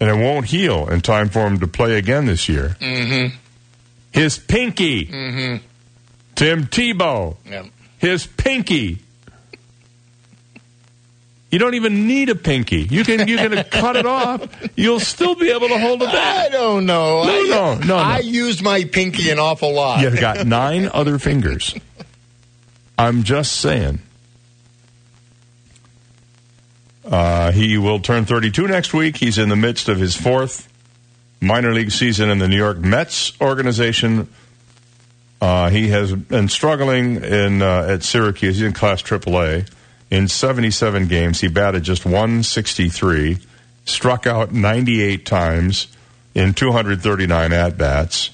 And 0.00 0.10
it 0.10 0.16
won't 0.16 0.46
heal 0.46 0.88
in 0.88 1.00
time 1.00 1.28
for 1.28 1.46
him 1.46 1.60
to 1.60 1.68
play 1.68 1.96
again 1.96 2.26
this 2.26 2.48
year. 2.48 2.76
Mm-hmm. 2.80 3.36
His 4.10 4.40
pinky. 4.40 5.06
Mm-hmm. 5.06 5.64
Tim 6.34 6.64
Tebow. 6.64 7.36
Yep. 7.48 7.66
His 7.98 8.26
pinky. 8.26 8.98
You 11.50 11.58
don't 11.58 11.74
even 11.74 12.06
need 12.06 12.28
a 12.28 12.36
pinky. 12.36 12.82
You 12.82 13.04
can 13.04 13.26
you 13.26 13.36
can 13.36 13.64
cut 13.70 13.96
it 13.96 14.06
off. 14.06 14.48
You'll 14.76 15.00
still 15.00 15.34
be 15.34 15.50
able 15.50 15.68
to 15.68 15.78
hold 15.78 16.02
it 16.02 16.08
I 16.08 16.48
don't 16.48 16.86
know. 16.86 17.24
No, 17.24 17.30
I, 17.30 17.48
no, 17.48 17.74
no, 17.74 17.86
no. 17.86 17.96
I 17.96 18.18
used 18.18 18.62
my 18.62 18.84
pinky 18.84 19.30
an 19.30 19.38
awful 19.38 19.72
lot. 19.72 20.00
You've 20.00 20.20
got 20.20 20.46
nine 20.46 20.88
other 20.94 21.18
fingers. 21.18 21.74
I'm 22.96 23.24
just 23.24 23.56
saying. 23.56 24.00
Uh, 27.04 27.50
he 27.50 27.76
will 27.78 27.98
turn 27.98 28.24
32 28.24 28.68
next 28.68 28.94
week. 28.94 29.16
He's 29.16 29.38
in 29.38 29.48
the 29.48 29.56
midst 29.56 29.88
of 29.88 29.98
his 29.98 30.14
fourth 30.14 30.68
minor 31.40 31.72
league 31.72 31.90
season 31.90 32.30
in 32.30 32.38
the 32.38 32.46
New 32.46 32.56
York 32.56 32.78
Mets 32.78 33.32
organization. 33.40 34.28
Uh, 35.40 35.70
he 35.70 35.88
has 35.88 36.12
been 36.12 36.48
struggling 36.48 37.24
in 37.24 37.62
uh, 37.62 37.86
at 37.88 38.02
Syracuse. 38.04 38.56
He's 38.56 38.66
in 38.66 38.74
Class 38.74 39.02
AAA. 39.02 39.66
In 40.10 40.26
77 40.26 41.06
games, 41.06 41.40
he 41.40 41.48
batted 41.48 41.84
just 41.84 42.04
163, 42.04 43.38
struck 43.84 44.26
out 44.26 44.52
98 44.52 45.24
times 45.24 45.86
in 46.34 46.52
239 46.52 47.52
at 47.52 47.78
bats. 47.78 48.30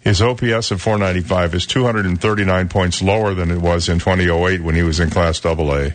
His 0.00 0.22
OPS 0.22 0.70
of 0.70 0.80
495 0.80 1.54
is 1.54 1.66
239 1.66 2.68
points 2.68 3.02
lower 3.02 3.34
than 3.34 3.50
it 3.50 3.60
was 3.60 3.88
in 3.88 3.98
2008 3.98 4.60
when 4.60 4.74
he 4.74 4.82
was 4.82 5.00
in 5.00 5.10
Class 5.10 5.44
AA. 5.44 5.90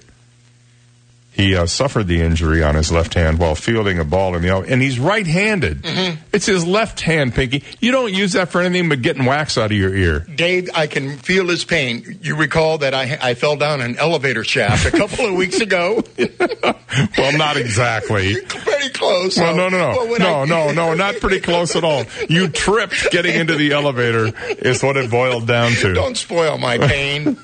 He 1.33 1.55
uh, 1.55 1.65
suffered 1.65 2.07
the 2.07 2.21
injury 2.21 2.61
on 2.61 2.75
his 2.75 2.91
left 2.91 3.13
hand 3.13 3.39
while 3.39 3.55
fielding 3.55 3.97
a 3.99 4.03
ball 4.03 4.35
in 4.35 4.41
the 4.41 4.53
out, 4.53 4.67
and 4.67 4.81
he's 4.81 4.99
right-handed. 4.99 5.79
It's 6.33 6.45
his 6.45 6.65
left 6.65 6.99
hand, 7.01 7.33
Pinky. 7.33 7.63
You 7.79 7.91
don't 7.91 8.13
use 8.13 8.33
that 8.33 8.49
for 8.49 8.59
anything 8.61 8.89
but 8.89 9.01
getting 9.01 9.25
wax 9.25 9.57
out 9.57 9.71
of 9.71 9.77
your 9.77 9.95
ear. 9.95 10.19
Dave, 10.35 10.69
I 10.75 10.87
can 10.87 11.17
feel 11.17 11.47
his 11.47 11.63
pain. 11.63 12.19
You 12.21 12.35
recall 12.35 12.79
that 12.79 12.93
I, 12.93 13.17
I 13.21 13.33
fell 13.35 13.55
down 13.55 13.79
an 13.81 13.97
elevator 13.97 14.43
shaft 14.43 14.85
a 14.85 14.91
couple 14.91 15.25
of 15.25 15.33
weeks 15.35 15.59
ago? 15.61 16.03
Well, 17.17 17.37
not 17.37 17.55
exactly. 17.55 18.35
Pretty 18.49 18.89
close. 18.89 19.37
Well, 19.37 19.55
no, 19.55 19.69
no, 19.69 19.93
no, 19.93 20.15
no, 20.17 20.41
I- 20.41 20.45
no, 20.45 20.71
no, 20.73 20.93
not 20.93 21.15
pretty 21.21 21.39
close 21.39 21.77
at 21.77 21.85
all. 21.85 22.03
You 22.27 22.49
tripped 22.49 23.11
getting 23.11 23.33
into 23.33 23.55
the 23.55 23.71
elevator 23.71 24.33
is 24.59 24.83
what 24.83 24.97
it 24.97 25.09
boiled 25.09 25.47
down 25.47 25.71
to. 25.71 25.93
Don't 25.93 26.17
spoil 26.17 26.57
my 26.57 26.77
pain. 26.77 27.37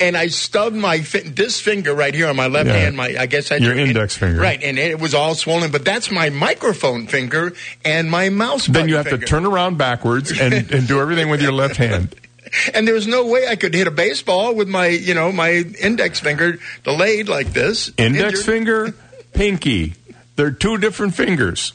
and 0.00 0.16
I 0.16 0.26
stubbed 0.28 0.74
my 0.76 1.00
fi- 1.02 1.20
this 1.28 1.60
finger 1.60 1.94
right 1.94 2.12
here 2.14 2.23
on 2.28 2.36
my 2.36 2.46
left 2.46 2.68
Yeah. 2.68 2.76
hand. 2.76 2.96
My 2.96 3.14
I 3.18 3.26
guess 3.26 3.50
I 3.52 3.56
Your 3.56 3.76
index 3.76 4.16
finger. 4.16 4.40
Right, 4.40 4.62
and 4.62 4.78
it 4.78 4.98
was 5.00 5.14
all 5.14 5.34
swollen. 5.34 5.70
But 5.70 5.84
that's 5.84 6.10
my 6.10 6.30
microphone 6.30 7.06
finger 7.06 7.52
and 7.84 8.10
my 8.10 8.28
mouse. 8.30 8.66
Then 8.66 8.88
you 8.88 8.96
have 8.96 9.06
finger. 9.06 9.24
to 9.24 9.26
turn 9.26 9.44
around 9.46 9.78
backwards 9.78 10.30
and, 10.38 10.52
and 10.70 10.86
do 10.88 11.00
everything 11.00 11.28
with 11.28 11.42
your 11.42 11.52
left 11.52 11.76
hand. 11.76 12.14
And 12.72 12.86
there 12.86 12.94
was 12.94 13.08
no 13.08 13.26
way 13.26 13.48
I 13.48 13.56
could 13.56 13.74
hit 13.74 13.88
a 13.88 13.90
baseball 13.90 14.54
with 14.54 14.68
my, 14.68 14.86
you 14.86 15.12
know, 15.14 15.32
my 15.32 15.50
index 15.80 16.20
finger 16.20 16.58
delayed 16.84 17.28
like 17.28 17.52
this. 17.52 17.90
Index 17.96 18.22
Injured. 18.40 18.44
finger, 18.44 18.94
pinky. 19.32 19.94
They're 20.36 20.52
two 20.52 20.78
different 20.78 21.16
fingers. 21.16 21.72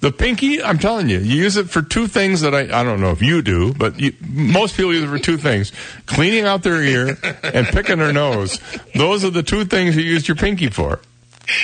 The 0.00 0.12
pinky, 0.12 0.62
I'm 0.62 0.78
telling 0.78 1.08
you, 1.08 1.18
you 1.18 1.42
use 1.42 1.56
it 1.56 1.68
for 1.70 1.82
two 1.82 2.06
things 2.06 2.42
that 2.42 2.54
I, 2.54 2.60
I 2.60 2.84
don't 2.84 3.00
know 3.00 3.10
if 3.10 3.20
you 3.20 3.42
do, 3.42 3.74
but 3.74 3.98
you, 3.98 4.14
most 4.28 4.76
people 4.76 4.94
use 4.94 5.02
it 5.02 5.08
for 5.08 5.18
two 5.18 5.36
things. 5.36 5.72
Cleaning 6.06 6.44
out 6.44 6.62
their 6.62 6.80
ear 6.80 7.18
and 7.42 7.66
picking 7.66 7.98
their 7.98 8.12
nose. 8.12 8.60
Those 8.94 9.24
are 9.24 9.30
the 9.30 9.42
two 9.42 9.64
things 9.64 9.96
you 9.96 10.02
use 10.02 10.28
your 10.28 10.36
pinky 10.36 10.68
for. 10.68 11.00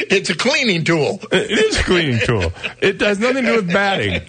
It's 0.01 0.30
a 0.30 0.35
cleaning 0.35 0.82
tool. 0.82 1.20
It 1.30 1.51
is 1.51 1.78
a 1.78 1.85
cleaning 1.85 2.18
tool. 2.20 2.53
It 2.80 3.01
has 3.03 3.20
nothing 3.20 3.45
to 3.45 3.51
do 3.51 3.57
with 3.57 3.72
batting. 3.72 4.22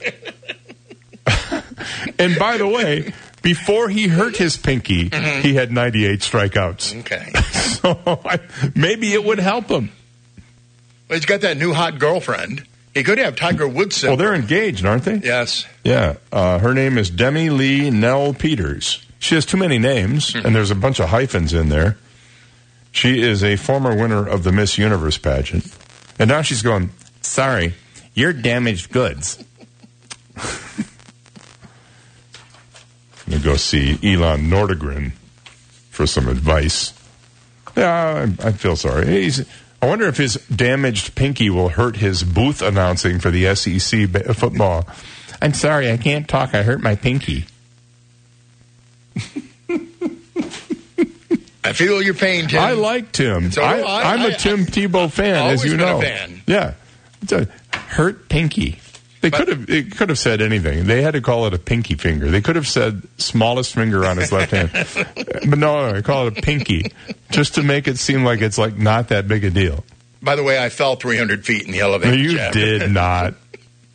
and 2.20 2.38
by 2.38 2.58
the 2.58 2.68
way, 2.68 3.12
before 3.42 3.90
he 3.90 4.08
hurt 4.08 4.38
his 4.38 4.58
pinky, 4.58 5.10
mm-hmm. 5.10 5.42
he 5.42 5.56
had 5.56 5.72
98 5.72 6.20
strikeouts. 6.20 7.00
Okay. 7.02 7.32
So 7.76 8.00
I, 8.26 8.40
maybe 8.74 9.14
it 9.14 9.24
would 9.24 9.38
help 9.38 9.68
him. 9.68 9.92
Well, 11.08 11.18
he's 11.18 11.28
got 11.28 11.42
that 11.42 11.58
new 11.58 11.72
hot 11.72 12.00
girlfriend. 12.00 12.66
He 12.96 13.04
could 13.04 13.20
have 13.20 13.36
Tiger 13.36 13.68
Woods. 13.68 14.04
Well, 14.04 14.16
they're 14.16 14.34
engaged, 14.34 14.86
aren't 14.86 15.04
they? 15.04 15.18
Yes. 15.18 15.66
Yeah. 15.84 16.16
Uh, 16.32 16.60
her 16.60 16.74
name 16.74 16.98
is 16.98 17.10
Demi-Leigh 17.10 17.92
Nel-Peters. 17.92 19.06
She 19.20 19.36
has 19.36 19.46
too 19.46 19.58
many 19.58 19.78
names, 19.78 20.34
and 20.34 20.56
there's 20.56 20.72
a 20.72 20.76
bunch 20.76 21.02
of 21.02 21.10
hyphens 21.10 21.54
in 21.54 21.68
there. 21.68 21.98
She 22.92 23.22
is 23.22 23.44
a 23.44 23.58
former 23.58 23.94
winner 23.94 24.26
of 24.26 24.44
the 24.44 24.54
Miss 24.54 24.78
Universe 24.78 25.18
pageant. 25.18 25.68
And 26.18 26.30
now 26.30 26.42
she's 26.42 26.62
going, 26.62 26.92
sorry, 27.22 27.74
you're 28.14 28.32
damaged 28.32 28.92
goods. 28.92 29.44
I'm 30.38 30.46
going 33.28 33.42
to 33.42 33.46
go 33.46 33.56
see 33.58 34.00
Elin 34.04 34.50
Nordegren 34.50 35.12
for 35.90 36.08
some 36.08 36.30
advice. 36.30 36.94
Yeah, 37.76 38.30
I, 38.42 38.48
I 38.48 38.52
feel 38.54 38.78
sorry. 38.78 39.08
He's, 39.08 39.46
I 39.86 39.88
wonder 39.88 40.08
if 40.08 40.18
his 40.18 40.34
damaged 40.48 41.14
pinky 41.14 41.52
will 41.52 41.70
hurt 41.70 41.98
his 41.98 42.24
booth 42.24 42.64
announcing 42.64 43.20
for 43.20 43.30
the 43.30 43.54
SEC 43.54 44.10
football. 44.36 44.88
I'm 45.40 45.54
sorry, 45.54 45.92
I 45.92 45.98
can't 45.98 46.28
talk. 46.28 46.56
I 46.56 46.64
hurt 46.64 46.82
my 46.82 46.96
pinky. 46.96 47.46
I 51.64 51.74
feel 51.74 52.02
your 52.02 52.16
pain, 52.16 52.48
Tim. 52.48 52.60
I 52.60 52.72
like 52.72 53.12
Tim. 53.12 53.52
So 53.52 53.62
I, 53.62 53.82
I. 53.82 54.14
I'm 54.14 54.22
a 54.22 54.34
I- 54.34 54.38
Tim 54.38 54.66
Tebow 54.66 55.12
fan, 55.12 55.52
as 55.52 55.64
you 55.64 55.78
know. 55.78 56.02
fan. 56.02 56.42
Yeah, 56.48 56.74
it's 57.22 57.32
a 57.32 57.46
hurt 57.76 58.28
pinky. 58.28 58.80
They 59.26 59.32
could 59.32 59.48
have. 59.48 59.66
They 59.66 59.82
could 59.82 60.10
have 60.10 60.20
said 60.20 60.40
anything. 60.40 60.86
They 60.86 61.02
had 61.02 61.16
to 61.16 61.22
call 61.22 61.48
it 61.48 61.54
a 61.56 61.58
pinky 61.58 61.96
finger. 61.96 62.30
They 62.30 62.42
could 62.42 62.56
have 62.56 62.68
said 62.68 63.02
smallest 63.18 63.74
finger 63.74 64.06
on 64.06 64.18
his 64.18 64.32
left 64.32 64.52
hand, 64.52 64.70
but 65.50 65.58
no, 65.58 65.88
no, 65.88 65.94
they 65.94 66.04
call 66.04 66.28
it 66.28 66.38
a 66.38 66.42
pinky, 66.44 66.92
just 67.32 67.56
to 67.56 67.64
make 67.64 67.88
it 67.88 67.98
seem 67.98 68.24
like 68.24 68.42
it's 68.42 68.60
like 68.60 68.78
not 68.78 69.08
that 69.08 69.28
big 69.28 69.44
a 69.44 69.50
deal. 69.50 69.84
By 70.22 70.36
the 70.36 70.44
way, 70.44 70.64
I 70.64 70.70
fell 70.70 70.96
300 70.96 71.44
feet 71.44 71.66
in 71.66 71.72
the 71.72 71.80
elevator. 71.80 72.16
you 72.16 72.38
shaft. 72.38 72.54
did 72.54 72.92
not. 72.92 73.34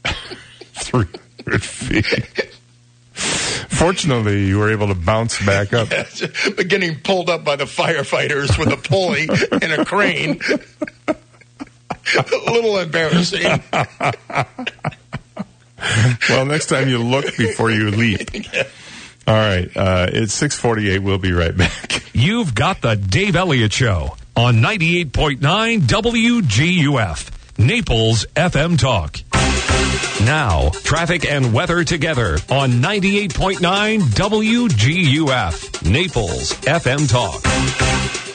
300 0.75 1.63
feet. 1.63 2.57
Fortunately, 3.15 4.47
you 4.47 4.59
were 4.59 4.73
able 4.73 4.89
to 4.89 4.95
bounce 4.95 5.45
back 5.47 5.73
up. 5.73 5.91
but 6.57 6.67
getting 6.67 6.99
pulled 6.99 7.31
up 7.31 7.45
by 7.45 7.55
the 7.55 7.65
firefighters 7.67 8.59
with 8.59 8.73
a 8.73 8.77
pulley 8.77 9.29
and 9.63 9.81
a 9.81 9.85
crane. 9.85 10.41
a 12.17 12.51
little 12.53 12.79
embarrassing. 12.79 13.63
well, 16.29 16.45
next 16.47 16.67
time 16.67 16.89
you 16.89 16.99
look 16.99 17.37
before 17.37 17.71
you 17.71 17.91
leap. 17.91 18.29
All 19.27 19.35
right, 19.37 19.71
uh, 19.77 20.07
it's 20.13 20.33
six 20.35 20.57
forty-eight. 20.59 21.01
We'll 21.01 21.19
be 21.19 21.33
right 21.33 21.57
back. 21.57 22.03
You've 22.15 22.55
got 22.55 22.81
the 22.81 22.97
Dave 22.97 23.37
Elliott 23.37 23.73
Show 23.73 24.17
on 24.35 24.61
ninety-eight 24.61 25.13
point 25.13 25.41
nine 25.41 25.83
WGUF, 25.83 27.59
Naples 27.59 28.27
FM 28.35 28.79
Talk. 28.79 29.19
Now, 30.25 30.69
traffic 30.85 31.25
and 31.25 31.53
weather 31.53 31.83
together 31.83 32.39
on 32.51 32.73
98.9 32.73 34.01
WGUF, 34.01 35.91
Naples 35.91 36.53
FM 36.53 37.09
Talk. 37.09 37.43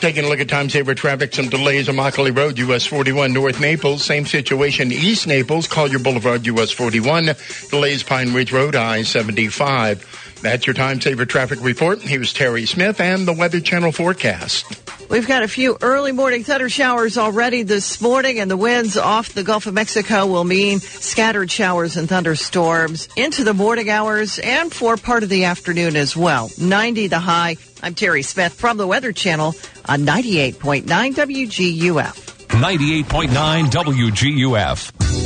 Taking 0.00 0.24
a 0.24 0.28
look 0.28 0.40
at 0.40 0.48
time 0.48 0.68
saver 0.68 0.94
traffic, 0.94 1.32
some 1.32 1.48
delays 1.48 1.88
on 1.88 1.94
Immokalee 1.94 2.36
Road, 2.36 2.58
US 2.58 2.86
41 2.86 3.32
North 3.32 3.60
Naples. 3.60 4.04
Same 4.04 4.26
situation 4.26 4.92
East 4.92 5.26
Naples, 5.26 5.66
Collier 5.66 5.98
Boulevard, 5.98 6.46
US 6.46 6.70
41. 6.70 7.34
Delays 7.70 8.02
Pine 8.02 8.34
Ridge 8.34 8.52
Road, 8.52 8.76
I 8.76 9.02
75. 9.02 10.25
That's 10.46 10.64
your 10.64 10.74
time 10.74 11.00
saver 11.00 11.26
traffic 11.26 11.58
report. 11.60 12.00
Here's 12.00 12.32
Terry 12.32 12.66
Smith 12.66 13.00
and 13.00 13.26
the 13.26 13.32
Weather 13.32 13.58
Channel 13.58 13.90
forecast. 13.90 14.80
We've 15.10 15.26
got 15.26 15.42
a 15.42 15.48
few 15.48 15.76
early 15.82 16.12
morning 16.12 16.44
thunder 16.44 16.68
showers 16.68 17.18
already 17.18 17.64
this 17.64 18.00
morning, 18.00 18.38
and 18.38 18.48
the 18.48 18.56
winds 18.56 18.96
off 18.96 19.30
the 19.30 19.42
Gulf 19.42 19.66
of 19.66 19.74
Mexico 19.74 20.24
will 20.26 20.44
mean 20.44 20.78
scattered 20.78 21.50
showers 21.50 21.96
and 21.96 22.08
thunderstorms 22.08 23.08
into 23.16 23.42
the 23.42 23.54
morning 23.54 23.90
hours 23.90 24.38
and 24.38 24.72
for 24.72 24.96
part 24.96 25.24
of 25.24 25.30
the 25.30 25.46
afternoon 25.46 25.96
as 25.96 26.16
well. 26.16 26.48
90 26.56 27.08
the 27.08 27.18
high. 27.18 27.56
I'm 27.82 27.94
Terry 27.94 28.22
Smith 28.22 28.54
from 28.54 28.76
the 28.76 28.86
Weather 28.86 29.10
Channel 29.10 29.52
on 29.84 30.02
98.9 30.02 30.84
WGUF. 30.86 32.36
98.9 32.46 33.64
WGUF. 33.64 35.25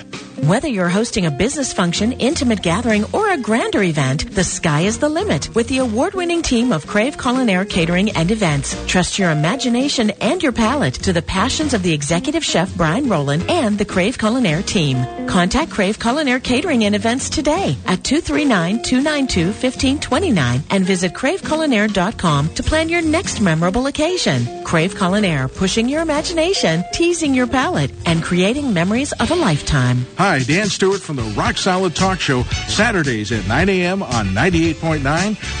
Whether 0.43 0.67
you're 0.67 0.87
hosting 0.87 1.25
a 1.25 1.31
business 1.31 1.73
function, 1.73 2.11
intimate 2.13 2.61
gathering, 2.61 3.05
or 3.11 3.31
a 3.31 3.37
grander 3.37 3.81
event, 3.81 4.35
the 4.35 4.43
sky 4.43 4.81
is 4.81 4.99
the 4.99 5.09
limit 5.09 5.49
with 5.55 5.67
the 5.67 5.79
award-winning 5.79 6.43
team 6.43 6.71
of 6.71 6.85
Crave 6.85 7.17
Culinaire 7.17 7.67
Catering 7.67 8.11
and 8.11 8.29
Events. 8.29 8.77
Trust 8.85 9.17
your 9.17 9.31
imagination 9.31 10.11
and 10.21 10.43
your 10.43 10.51
palate 10.51 10.93
to 10.93 11.11
the 11.11 11.23
passions 11.23 11.73
of 11.73 11.81
the 11.81 11.91
executive 11.91 12.45
chef 12.45 12.71
Brian 12.77 13.09
Rowland 13.09 13.49
and 13.49 13.79
the 13.79 13.85
Crave 13.85 14.19
Culinaire 14.19 14.63
team. 14.63 15.03
Contact 15.27 15.71
Crave 15.71 15.97
Culinaire 15.97 16.41
Catering 16.41 16.83
and 16.83 16.93
Events 16.93 17.31
today 17.31 17.75
at 17.87 18.03
239-292-1529 18.03 20.61
and 20.69 20.85
visit 20.85 21.13
craveculinaire.com 21.13 22.49
to 22.53 22.63
plan 22.63 22.89
your 22.89 23.01
next 23.01 23.41
memorable 23.41 23.87
occasion. 23.87 24.63
Crave 24.63 24.93
Culinaire, 24.93 25.51
pushing 25.53 25.89
your 25.89 26.03
imagination, 26.03 26.83
teasing 26.93 27.33
your 27.33 27.47
palate, 27.47 27.89
and 28.05 28.21
creating 28.21 28.71
memories 28.71 29.13
of 29.13 29.31
a 29.31 29.35
lifetime. 29.35 30.05
Hi, 30.17 30.26
Dan 30.27 30.67
Stewart 30.67 30.99
from 30.99 31.15
the 31.15 31.23
Rock 31.37 31.57
Solid 31.57 31.95
Talk 31.95 32.19
Show, 32.19 32.43
Saturdays 32.67 33.31
at 33.31 33.47
9 33.47 33.69
a.m. 33.69 34.03
on 34.03 34.27
98.9 34.27 34.99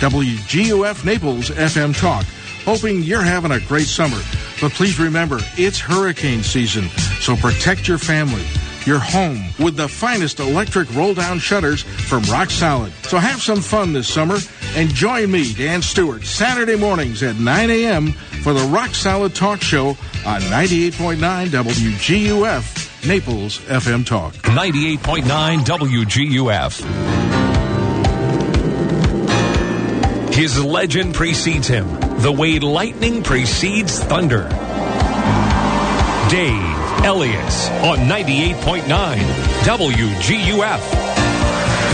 WGUF 0.01 1.05
Naples 1.05 1.49
FM 1.49 1.97
Talk. 1.97 2.25
Hoping 2.65 3.01
you're 3.01 3.21
having 3.21 3.51
a 3.51 3.61
great 3.61 3.87
summer. 3.87 4.19
But 4.59 4.73
please 4.73 4.99
remember, 4.99 5.39
it's 5.57 5.79
hurricane 5.79 6.43
season, 6.43 6.89
so 7.21 7.37
protect 7.37 7.87
your 7.87 7.97
family, 7.97 8.43
your 8.87 8.99
home, 8.99 9.43
with 9.59 9.75
the 9.75 9.87
finest 9.87 10.39
electric 10.39 10.91
roll 10.95 11.13
down 11.13 11.37
shutters 11.39 11.83
from 11.83 12.23
Rock 12.23 12.49
Solid. 12.49 12.93
So 13.03 13.17
have 13.17 13.41
some 13.41 13.61
fun 13.61 13.91
this 13.93 14.07
summer 14.07 14.37
And 14.75 14.89
join 14.89 15.31
me, 15.31 15.53
Dan 15.53 15.81
Stewart, 15.81 16.23
Saturday 16.23 16.75
mornings 16.75 17.21
at 17.23 17.35
9 17.37 17.69
a.m. 17.69 18.11
for 18.11 18.53
the 18.53 18.63
Rock 18.67 18.95
Solid 18.95 19.35
Talk 19.35 19.61
Show 19.61 19.89
on 20.25 20.41
98.9 20.41 21.47
WGUF, 21.47 23.07
Naples 23.07 23.59
FM 23.59 24.05
Talk. 24.05 24.33
98.9 24.33 25.59
WGUF. 25.59 26.83
His 30.33 30.63
legend 30.63 31.15
precedes 31.15 31.67
him, 31.67 31.87
the 32.19 32.31
way 32.31 32.59
lightning 32.59 33.23
precedes 33.23 33.99
thunder. 33.99 34.47
Dave 36.29 36.76
Elliott 37.07 37.71
on 37.85 37.99
98.9 37.99 38.83
WGUF. 39.63 40.79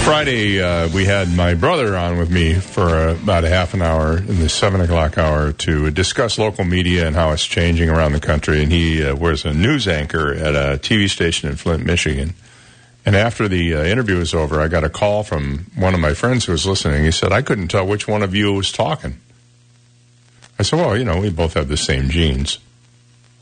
Friday, 0.03 0.59
uh, 0.59 0.89
we 0.89 1.05
had 1.05 1.32
my 1.32 1.53
brother 1.53 1.95
on 1.95 2.18
with 2.18 2.32
me 2.32 2.55
for 2.55 2.89
uh, 2.89 3.14
about 3.14 3.43
a 3.43 3.49
half 3.49 3.76
an 3.76 3.84
hour 3.84 4.18
in 4.18 4.39
the 4.39 4.49
seven 4.49 4.82
o'clock 4.82 5.20
hour 5.20 5.51
to 5.51 5.91
discuss 5.91 6.39
local 6.39 6.64
media 6.64 7.05
and 7.05 7.16
how 7.16 7.30
it's 7.30 7.45
changing 7.45 7.91
around 7.91 8.14
the 8.14 8.20
country. 8.20 8.64
And 8.64 8.72
he 8.72 9.03
uh, 9.03 9.16
was 9.16 9.45
a 9.45 9.53
news 9.53 9.88
anchor 9.88 10.34
at 10.34 10.55
a 10.55 10.80
TV 10.80 11.07
station 11.07 11.47
in 11.47 11.57
Flint, 11.57 11.86
Michigan. 11.86 12.34
And 13.05 13.16
after 13.16 13.47
the 13.47 13.76
uh, 13.76 13.84
interview 13.84 14.18
was 14.18 14.34
over, 14.34 14.59
I 14.59 14.68
got 14.68 14.84
a 14.84 14.89
call 14.89 15.22
from 15.22 15.68
one 15.76 15.93
of 15.93 15.99
my 15.99 16.16
friends 16.16 16.45
who 16.45 16.53
was 16.53 16.66
listening. 16.66 17.03
He 17.03 17.11
said, 17.11 17.32
I 17.32 17.43
couldn't 17.43 17.68
tell 17.68 17.86
which 17.86 18.07
one 18.07 18.24
of 18.24 18.34
you 18.34 18.51
was 18.51 18.72
talking. 18.72 19.20
I 20.57 20.64
said, 20.64 20.80
Well, 20.80 20.97
you 20.97 21.05
know, 21.05 21.20
we 21.20 21.30
both 21.30 21.53
have 21.53 21.68
the 21.68 21.78
same 21.78 22.09
jeans. 22.09 22.57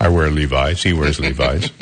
I 0.02 0.10
wear 0.10 0.32
Levi's, 0.32 0.82
he 0.82 0.94
wears 0.94 1.20
Levi's. 1.20 1.70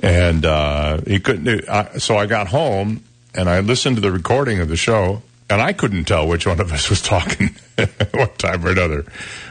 And 0.00 0.46
uh, 0.46 1.00
he 1.06 1.18
couldn't. 1.18 1.68
Uh, 1.68 1.98
so 1.98 2.16
I 2.16 2.26
got 2.26 2.46
home 2.46 3.02
and 3.34 3.48
I 3.50 3.58
listened 3.60 3.96
to 3.96 4.00
the 4.00 4.12
recording 4.12 4.60
of 4.60 4.68
the 4.68 4.76
show, 4.76 5.22
and 5.50 5.60
I 5.60 5.72
couldn't 5.72 6.04
tell 6.04 6.26
which 6.28 6.46
one 6.46 6.60
of 6.60 6.72
us 6.72 6.88
was 6.88 7.02
talking 7.02 7.50
at 7.76 8.12
one 8.14 8.30
time 8.38 8.64
or 8.64 8.70
another. 8.70 9.04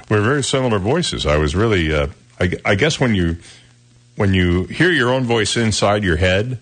We're 0.10 0.22
very 0.22 0.44
similar 0.44 0.80
voices. 0.80 1.26
I 1.26 1.36
was 1.38 1.54
really, 1.54 1.94
uh, 1.94 2.08
I, 2.40 2.54
I 2.64 2.76
guess, 2.76 2.98
when 2.98 3.14
you 3.14 3.38
when 4.16 4.34
you 4.34 4.64
hear 4.64 4.90
your 4.90 5.14
own 5.14 5.26
voice 5.26 5.58
inside 5.58 6.04
your 6.04 6.16
head, 6.18 6.60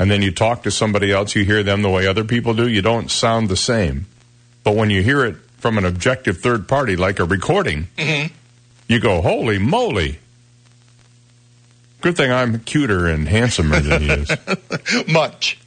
and 0.00 0.10
then 0.10 0.20
you 0.20 0.32
talk 0.32 0.64
to 0.64 0.70
somebody 0.72 1.12
else, 1.12 1.36
you 1.36 1.44
hear 1.44 1.62
them 1.62 1.82
the 1.82 1.90
way 1.90 2.08
other 2.08 2.24
people 2.24 2.54
do. 2.54 2.66
You 2.66 2.82
don't 2.82 3.08
sound 3.08 3.48
the 3.48 3.56
same, 3.56 4.06
but 4.64 4.74
when 4.74 4.90
you 4.90 5.02
hear 5.02 5.24
it 5.24 5.36
from 5.58 5.78
an 5.78 5.84
objective 5.84 6.38
third 6.38 6.66
party, 6.66 6.96
like 6.96 7.20
a 7.20 7.24
recording, 7.24 7.86
Mm-hmm. 7.96 8.34
You 8.88 9.00
go, 9.00 9.20
"Holy 9.20 9.58
moly!" 9.58 10.18
Good 12.02 12.16
thing 12.16 12.30
I'm 12.30 12.60
cuter 12.60 13.08
and 13.08 13.26
handsomer 13.28 13.80
than 13.80 14.02
he 14.02 14.10
is. 14.10 14.30
Much. 15.08 15.58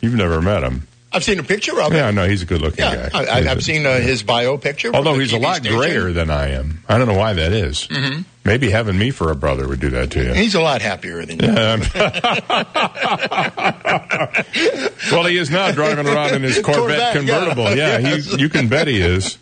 You've 0.00 0.14
never 0.14 0.42
met 0.42 0.62
him. 0.64 0.86
I've 1.12 1.24
seen 1.24 1.38
a 1.38 1.42
picture 1.42 1.80
of 1.80 1.92
him. 1.92 1.96
Yeah, 1.96 2.10
no, 2.10 2.28
he's 2.28 2.42
a 2.42 2.46
good-looking 2.46 2.84
Yeah, 2.84 3.08
guy. 3.08 3.18
I, 3.18 3.26
I, 3.36 3.40
He's 3.40 3.46
I've 3.46 3.58
a- 3.58 3.62
seen 3.62 3.86
uh, 3.86 3.98
his 3.98 4.22
bio 4.22 4.58
picture. 4.58 4.94
Although 4.94 5.18
he's 5.18 5.32
a 5.32 5.38
lot 5.38 5.56
station. 5.56 5.76
grayer 5.78 6.12
than 6.12 6.30
I 6.30 6.48
am. 6.50 6.84
I 6.88 6.98
don't 6.98 7.08
know 7.08 7.16
why 7.16 7.32
that 7.32 7.52
is. 7.52 7.86
Mhm. 7.88 8.24
Maybe 8.44 8.70
having 8.70 8.98
me 8.98 9.10
for 9.10 9.30
a 9.30 9.34
brother 9.34 9.66
would 9.68 9.80
do 9.80 9.88
that 9.90 10.10
to 10.12 10.22
you. 10.24 10.32
He's 10.34 10.54
a 10.54 10.60
lot 10.60 10.82
happier 10.82 11.24
than 11.24 11.38
you. 11.40 11.48
Yeah. 11.50 11.76
well, 15.12 15.24
he 15.26 15.36
is 15.36 15.50
now 15.50 15.70
driving 15.72 16.06
around 16.06 16.34
in 16.34 16.42
his 16.42 16.58
Corvette, 16.62 16.74
Corvette, 16.74 16.98
yeah. 16.98 17.12
convertible. 17.12 17.64
Yeah, 17.76 17.98
Yes. 17.98 18.26
he, 18.34 18.40
you 18.40 18.48
can 18.48 18.68
bet 18.68 18.88
he 18.88 19.00
is. 19.00 19.38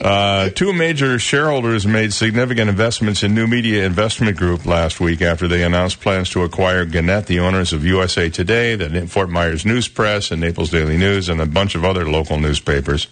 Uh, 0.00 0.48
two 0.50 0.72
major 0.72 1.18
shareholders 1.18 1.84
made 1.84 2.12
significant 2.12 2.70
investments 2.70 3.24
in 3.24 3.34
New 3.34 3.48
Media 3.48 3.84
Investment 3.84 4.36
Group 4.36 4.64
last 4.64 5.00
week 5.00 5.20
after 5.20 5.48
they 5.48 5.64
announced 5.64 6.00
plans 6.00 6.30
to 6.30 6.44
acquire 6.44 6.84
Gannett, 6.84 7.26
the 7.26 7.40
owners 7.40 7.72
of 7.72 7.84
USA 7.84 8.30
Today, 8.30 8.76
the 8.76 9.06
Fort 9.08 9.28
Myers 9.28 9.66
News 9.66 9.88
Press, 9.88 10.30
and 10.30 10.40
Naples 10.40 10.70
Daily 10.70 10.96
News, 10.96 11.28
and 11.28 11.40
a 11.40 11.46
bunch 11.46 11.74
of 11.74 11.84
other 11.84 12.08
local 12.08 12.38
newspapers. 12.38 13.08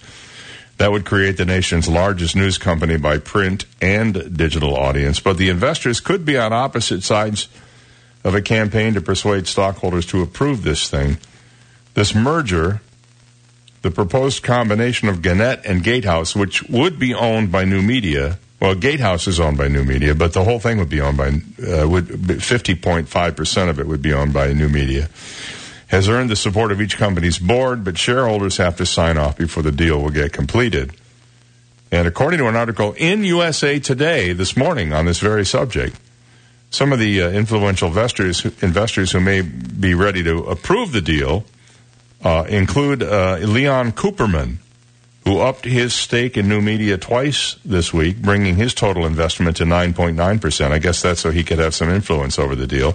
That 0.79 0.93
would 0.93 1.05
create 1.05 1.39
the 1.39 1.45
nation's 1.45 1.89
largest 1.89 2.37
news 2.37 2.57
company 2.57 2.99
by 2.99 3.19
print 3.19 3.65
and 3.81 4.37
digital 4.37 4.77
audience. 4.77 5.19
But 5.19 5.39
the 5.39 5.49
investors 5.49 5.99
could 5.99 6.25
be 6.25 6.39
on 6.39 6.53
opposite 6.53 7.03
sides 7.03 7.49
of 8.23 8.37
a 8.37 8.43
campaign 8.43 8.95
to 8.95 9.01
persuade 9.01 9.49
stockholders 9.49 10.07
to 10.07 10.23
approve 10.23 10.63
this 10.63 10.89
thing. 10.89 11.17
This 11.95 12.15
merger, 12.15 12.81
the 13.87 13.93
proposed 13.93 14.43
combination 14.43 15.09
of 15.09 15.23
Gannett 15.23 15.65
and 15.65 15.81
Gatehouse, 15.85 16.35
which 16.35 16.65
would 16.65 16.99
be 16.99 17.15
owned 17.15 17.53
by 17.53 17.65
New 17.65 17.83
Media. 17.83 18.41
Well, 18.59 18.75
Gatehouse 18.75 19.29
is 19.29 19.39
owned 19.39 19.59
by 19.59 19.69
New 19.69 19.85
Media, 19.85 20.13
but 20.13 20.33
the 20.33 20.43
whole 20.43 20.59
thing 20.59 20.79
would 20.79 20.89
be 20.89 21.01
owned 21.01 21.17
by 21.17 21.29
uh, 21.65 21.87
would 21.87 22.43
fifty 22.43 22.75
point 22.75 23.09
five 23.09 23.37
percent 23.37 23.71
of 23.71 23.79
it 23.79 23.87
would 23.87 24.03
be 24.03 24.13
owned 24.13 24.33
by 24.33 24.53
New 24.53 24.69
Media. 24.69 25.09
Has 25.87 26.09
earned 26.09 26.31
the 26.31 26.35
support 26.35 26.73
of 26.73 26.81
each 26.81 26.97
company's 26.97 27.39
board, 27.39 27.85
but 27.85 27.97
shareholders 27.97 28.57
have 28.57 28.77
to 28.79 28.87
sign 28.87 29.19
off 29.19 29.39
before 29.39 29.63
the 29.63 29.71
deal 29.71 30.03
will 30.03 30.11
get 30.11 30.33
completed. 30.33 30.93
And 31.93 32.09
according 32.09 32.39
to 32.39 32.49
an 32.49 32.57
article 32.57 32.93
in 32.95 33.23
USA 33.23 33.79
Today 33.79 34.33
this 34.33 34.57
morning 34.57 34.93
on 34.93 35.07
this 35.07 35.21
very 35.21 35.47
subject, 35.47 35.95
some 36.71 36.93
of 36.93 36.99
the 36.99 37.23
uh, 37.23 37.31
influential 37.31 37.87
investors 37.87 38.45
investors 38.63 39.13
who 39.13 39.21
may 39.21 39.43
be 39.43 39.95
ready 39.95 40.25
to 40.25 40.39
approve 40.47 40.91
the 40.91 41.01
deal 41.01 41.45
uh, 42.23 42.45
include 42.49 43.03
uh, 43.03 43.37
Leon 43.37 43.93
Cooperman, 43.93 44.57
who 45.25 45.39
upped 45.39 45.65
his 45.65 45.93
stake 45.93 46.37
in 46.37 46.49
New 46.49 46.61
Media 46.61 46.97
twice 46.97 47.57
this 47.65 47.93
week, 47.93 48.23
bringing 48.23 48.57
his 48.57 48.75
total 48.75 49.07
investment 49.07 49.57
to 49.57 49.65
9.9%. 49.65 50.71
I 50.71 50.79
guess 50.79 51.03
that's 51.03 51.21
so 51.21 51.31
he 51.31 51.45
could 51.45 51.59
have 51.59 51.75
some 51.75 51.91
influence 51.91 52.39
over 52.39 52.55
the 52.55 52.67
deal. 52.67 52.95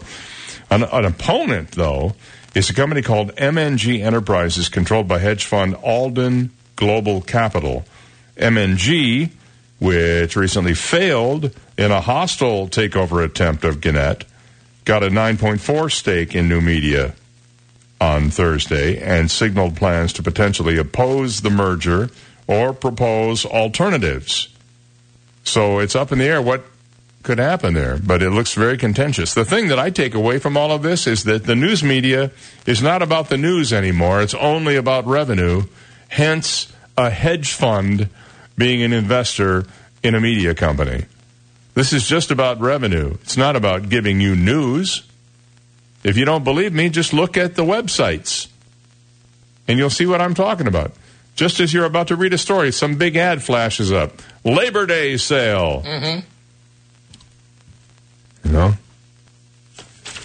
An, 0.69 0.83
an 0.83 1.05
opponent, 1.05 1.71
though, 1.71 2.15
is 2.55 2.69
a 2.69 2.73
company 2.73 3.01
called 3.01 3.35
MNG 3.35 4.01
Enterprises, 4.01 4.69
controlled 4.69 5.07
by 5.07 5.19
hedge 5.19 5.45
fund 5.45 5.75
Alden 5.75 6.51
Global 6.75 7.21
Capital. 7.21 7.85
MNG, 8.37 9.29
which 9.79 10.35
recently 10.35 10.73
failed 10.73 11.53
in 11.77 11.91
a 11.91 12.01
hostile 12.01 12.67
takeover 12.67 13.23
attempt 13.23 13.63
of 13.63 13.81
Gannett, 13.81 14.25
got 14.85 15.03
a 15.03 15.09
9.4 15.09 15.91
stake 15.91 16.35
in 16.35 16.47
New 16.47 16.61
Media 16.61 17.13
on 18.01 18.31
Thursday 18.31 18.99
and 18.99 19.29
signaled 19.29 19.77
plans 19.77 20.11
to 20.13 20.23
potentially 20.23 20.77
oppose 20.77 21.41
the 21.41 21.51
merger 21.51 22.09
or 22.47 22.73
propose 22.73 23.45
alternatives. 23.45 24.49
So 25.43 25.79
it's 25.79 25.95
up 25.95 26.11
in 26.11 26.17
the 26.17 26.25
air 26.25 26.41
what 26.41 26.65
could 27.23 27.37
happen 27.37 27.75
there, 27.75 27.97
but 27.97 28.23
it 28.23 28.31
looks 28.31 28.55
very 28.55 28.77
contentious. 28.77 29.35
The 29.35 29.45
thing 29.45 29.67
that 29.67 29.77
I 29.77 29.91
take 29.91 30.15
away 30.15 30.39
from 30.39 30.57
all 30.57 30.71
of 30.71 30.81
this 30.81 31.05
is 31.05 31.23
that 31.25 31.45
the 31.45 31.55
news 31.55 31.83
media 31.83 32.31
is 32.65 32.81
not 32.81 33.03
about 33.03 33.29
the 33.29 33.37
news 33.37 33.71
anymore. 33.71 34.21
It's 34.23 34.33
only 34.33 34.75
about 34.75 35.05
revenue, 35.05 35.65
hence 36.09 36.73
a 36.97 37.11
hedge 37.11 37.53
fund 37.53 38.09
being 38.57 38.81
an 38.81 38.93
investor 38.93 39.65
in 40.01 40.15
a 40.15 40.19
media 40.19 40.55
company. 40.55 41.05
This 41.75 41.93
is 41.93 42.07
just 42.07 42.31
about 42.31 42.59
revenue. 42.59 43.17
It's 43.21 43.37
not 43.37 43.55
about 43.55 43.89
giving 43.89 44.19
you 44.19 44.35
news. 44.35 45.03
If 46.03 46.17
you 46.17 46.25
don't 46.25 46.43
believe 46.43 46.73
me, 46.73 46.89
just 46.89 47.13
look 47.13 47.37
at 47.37 47.55
the 47.55 47.63
websites 47.63 48.47
and 49.67 49.77
you'll 49.77 49.89
see 49.89 50.05
what 50.05 50.21
I'm 50.21 50.33
talking 50.33 50.67
about. 50.67 50.91
Just 51.35 51.59
as 51.59 51.73
you're 51.73 51.85
about 51.85 52.07
to 52.09 52.15
read 52.15 52.33
a 52.33 52.37
story, 52.37 52.71
some 52.71 52.95
big 52.95 53.15
ad 53.15 53.41
flashes 53.41 53.91
up 53.91 54.13
Labor 54.43 54.85
Day 54.85 55.17
sale. 55.17 55.81
Mm-hmm. 55.85 56.27
You 58.47 58.51
know? 58.51 58.73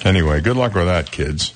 Anyway, 0.05 0.41
good 0.41 0.57
luck 0.57 0.75
with 0.75 0.87
that, 0.87 1.11
kids. 1.11 1.55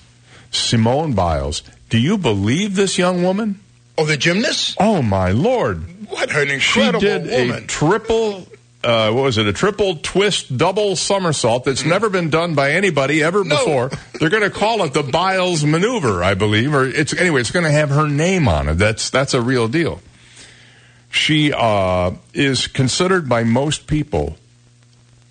Simone 0.51 1.15
Biles. 1.15 1.63
Do 1.89 1.99
you 1.99 2.19
believe 2.19 2.77
this 2.77 2.99
young 2.99 3.23
woman? 3.23 3.61
Oh, 3.99 4.05
the 4.05 4.17
gymnast? 4.17 4.77
Oh, 4.81 5.03
my 5.03 5.31
Lord. 5.31 6.09
What 6.09 6.35
an 6.35 6.51
incredible 6.51 7.01
woman. 7.01 7.25
She 7.25 7.31
did 7.31 7.49
woman. 7.49 7.65
a 7.65 7.67
triple, 7.67 8.47
uh, 8.83 9.13
what 9.13 9.25
was 9.25 9.39
it? 9.39 9.47
A 9.47 9.53
triple 9.53 9.97
twist 9.97 10.57
double 10.57 10.97
somersault 10.97 11.65
that's 11.65 11.85
never 11.85 12.09
been 12.09 12.31
done 12.31 12.55
by 12.55 12.73
anybody 12.73 13.23
ever 13.23 13.45
before. 13.45 13.91
They're 14.19 14.31
going 14.31 14.43
to 14.43 14.51
call 14.51 14.83
it 14.85 14.95
the 14.95 15.03
Biles 15.03 15.65
maneuver, 15.65 16.25
I 16.25 16.35
believe, 16.35 16.75
or 16.75 16.87
it's 16.87 17.15
anyway. 17.15 17.41
It's 17.41 17.51
going 17.51 17.67
to 17.67 17.71
have 17.71 17.91
her 17.91 18.09
name 18.09 18.49
on 18.49 18.69
it. 18.69 18.75
That's 18.75 19.11
that's 19.11 19.35
a 19.35 19.43
real 19.43 19.69
deal. 19.69 20.01
She 21.11 21.53
uh, 21.53 22.13
is 22.33 22.69
considered 22.69 23.29
by 23.29 23.45
most 23.45 23.87
people 23.87 24.37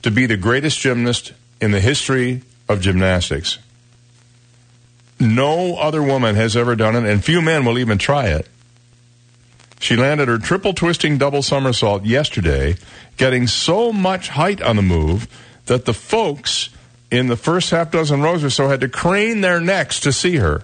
to 0.03 0.11
be 0.11 0.25
the 0.25 0.37
greatest 0.37 0.79
gymnast 0.79 1.33
in 1.59 1.71
the 1.71 1.79
history 1.79 2.43
of 2.67 2.81
gymnastics. 2.81 3.57
No 5.19 5.75
other 5.75 6.03
woman 6.03 6.35
has 6.35 6.55
ever 6.55 6.75
done 6.75 6.95
it, 6.95 7.09
and 7.09 7.23
few 7.23 7.41
men 7.41 7.65
will 7.65 7.79
even 7.79 7.97
try 7.97 8.27
it. 8.27 8.47
She 9.79 9.95
landed 9.95 10.27
her 10.27 10.37
triple 10.37 10.73
twisting 10.73 11.17
double 11.17 11.41
somersault 11.41 12.05
yesterday, 12.05 12.75
getting 13.17 13.47
so 13.47 13.91
much 13.91 14.29
height 14.29 14.61
on 14.61 14.75
the 14.75 14.81
move 14.81 15.27
that 15.65 15.85
the 15.85 15.93
folks 15.93 16.69
in 17.09 17.27
the 17.27 17.37
first 17.37 17.71
half 17.71 17.91
dozen 17.91 18.21
rows 18.21 18.43
or 18.43 18.49
so 18.49 18.67
had 18.67 18.81
to 18.81 18.89
crane 18.89 19.41
their 19.41 19.59
necks 19.59 19.99
to 20.01 20.11
see 20.11 20.35
her. 20.35 20.63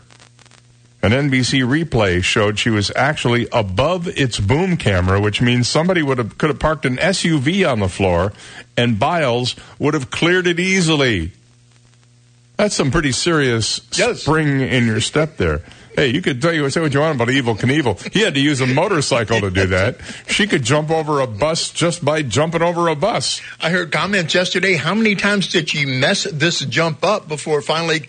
An 1.01 1.11
NBC 1.11 1.61
replay 1.63 2.23
showed 2.23 2.57
she 2.57 2.71
was 2.71 2.91
actually 2.95 3.47
above 3.51 4.07
its 4.07 4.39
boom 4.39 4.75
camera, 4.75 5.21
which 5.21 5.39
means 5.39 5.67
somebody 5.67 6.01
would 6.01 6.17
have 6.17 6.37
could 6.37 6.49
have 6.49 6.59
parked 6.59 6.85
an 6.85 6.97
SUV 6.97 7.69
on 7.69 7.79
the 7.79 7.87
floor 7.87 8.33
and 8.75 8.99
Biles 8.99 9.55
would 9.77 9.93
have 9.93 10.09
cleared 10.09 10.47
it 10.47 10.59
easily. 10.59 11.31
That's 12.57 12.75
some 12.75 12.89
pretty 12.89 13.11
serious 13.11 13.81
spring 13.91 14.61
in 14.61 14.87
your 14.87 14.99
step 14.99 15.37
there. 15.37 15.61
Hey, 15.95 16.07
you 16.09 16.21
could 16.21 16.41
tell 16.41 16.53
you 16.53 16.69
say 16.69 16.81
what 16.81 16.93
you 16.93 16.99
want 16.99 17.15
about 17.15 17.29
Evel 17.29 17.57
Knievel. 17.57 18.11
He 18.13 18.21
had 18.21 18.33
to 18.33 18.39
use 18.41 18.59
a 18.61 18.67
motorcycle 18.67 19.39
to 19.41 19.49
do 19.49 19.67
that. 19.67 19.97
She 20.27 20.45
could 20.47 20.63
jump 20.63 20.91
over 20.91 21.21
a 21.21 21.27
bus 21.27 21.69
just 21.71 22.03
by 22.03 22.21
jumping 22.21 22.61
over 22.61 22.87
a 22.89 22.95
bus. 22.95 23.41
I 23.61 23.69
heard 23.69 23.91
comments 23.91 24.33
yesterday. 24.33 24.75
How 24.75 24.93
many 24.93 25.15
times 25.15 25.47
did 25.51 25.69
she 25.69 25.85
mess 25.85 26.23
this 26.31 26.59
jump 26.65 27.03
up 27.03 27.27
before 27.27 27.61
finally 27.61 28.05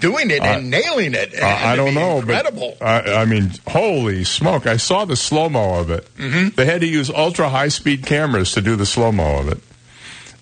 doing 0.00 0.30
it 0.30 0.42
and 0.42 0.72
Uh, 0.74 0.78
nailing 0.78 1.14
it? 1.14 1.34
Uh, 1.40 1.46
I 1.46 1.76
don't 1.80 1.94
know, 1.94 2.18
Incredible. 2.18 2.76
but 2.80 2.86
I, 3.08 3.22
I 3.22 3.24
mean, 3.24 3.52
holy 3.68 4.24
smoke! 4.24 4.66
I 4.66 4.76
saw 4.78 5.04
the 5.04 5.16
slow 5.16 5.48
mo 5.48 5.74
of 5.78 5.90
it. 5.90 6.08
Mhm. 6.16 6.54
They 6.56 6.64
had 6.64 6.80
to 6.80 6.86
use 6.86 7.10
ultra 7.10 7.48
high 7.50 7.68
speed 7.68 8.04
cameras 8.06 8.52
to 8.52 8.60
do 8.60 8.74
the 8.76 8.86
slow 8.86 9.12
mo 9.12 9.38
of 9.38 9.48
it. 9.48 9.58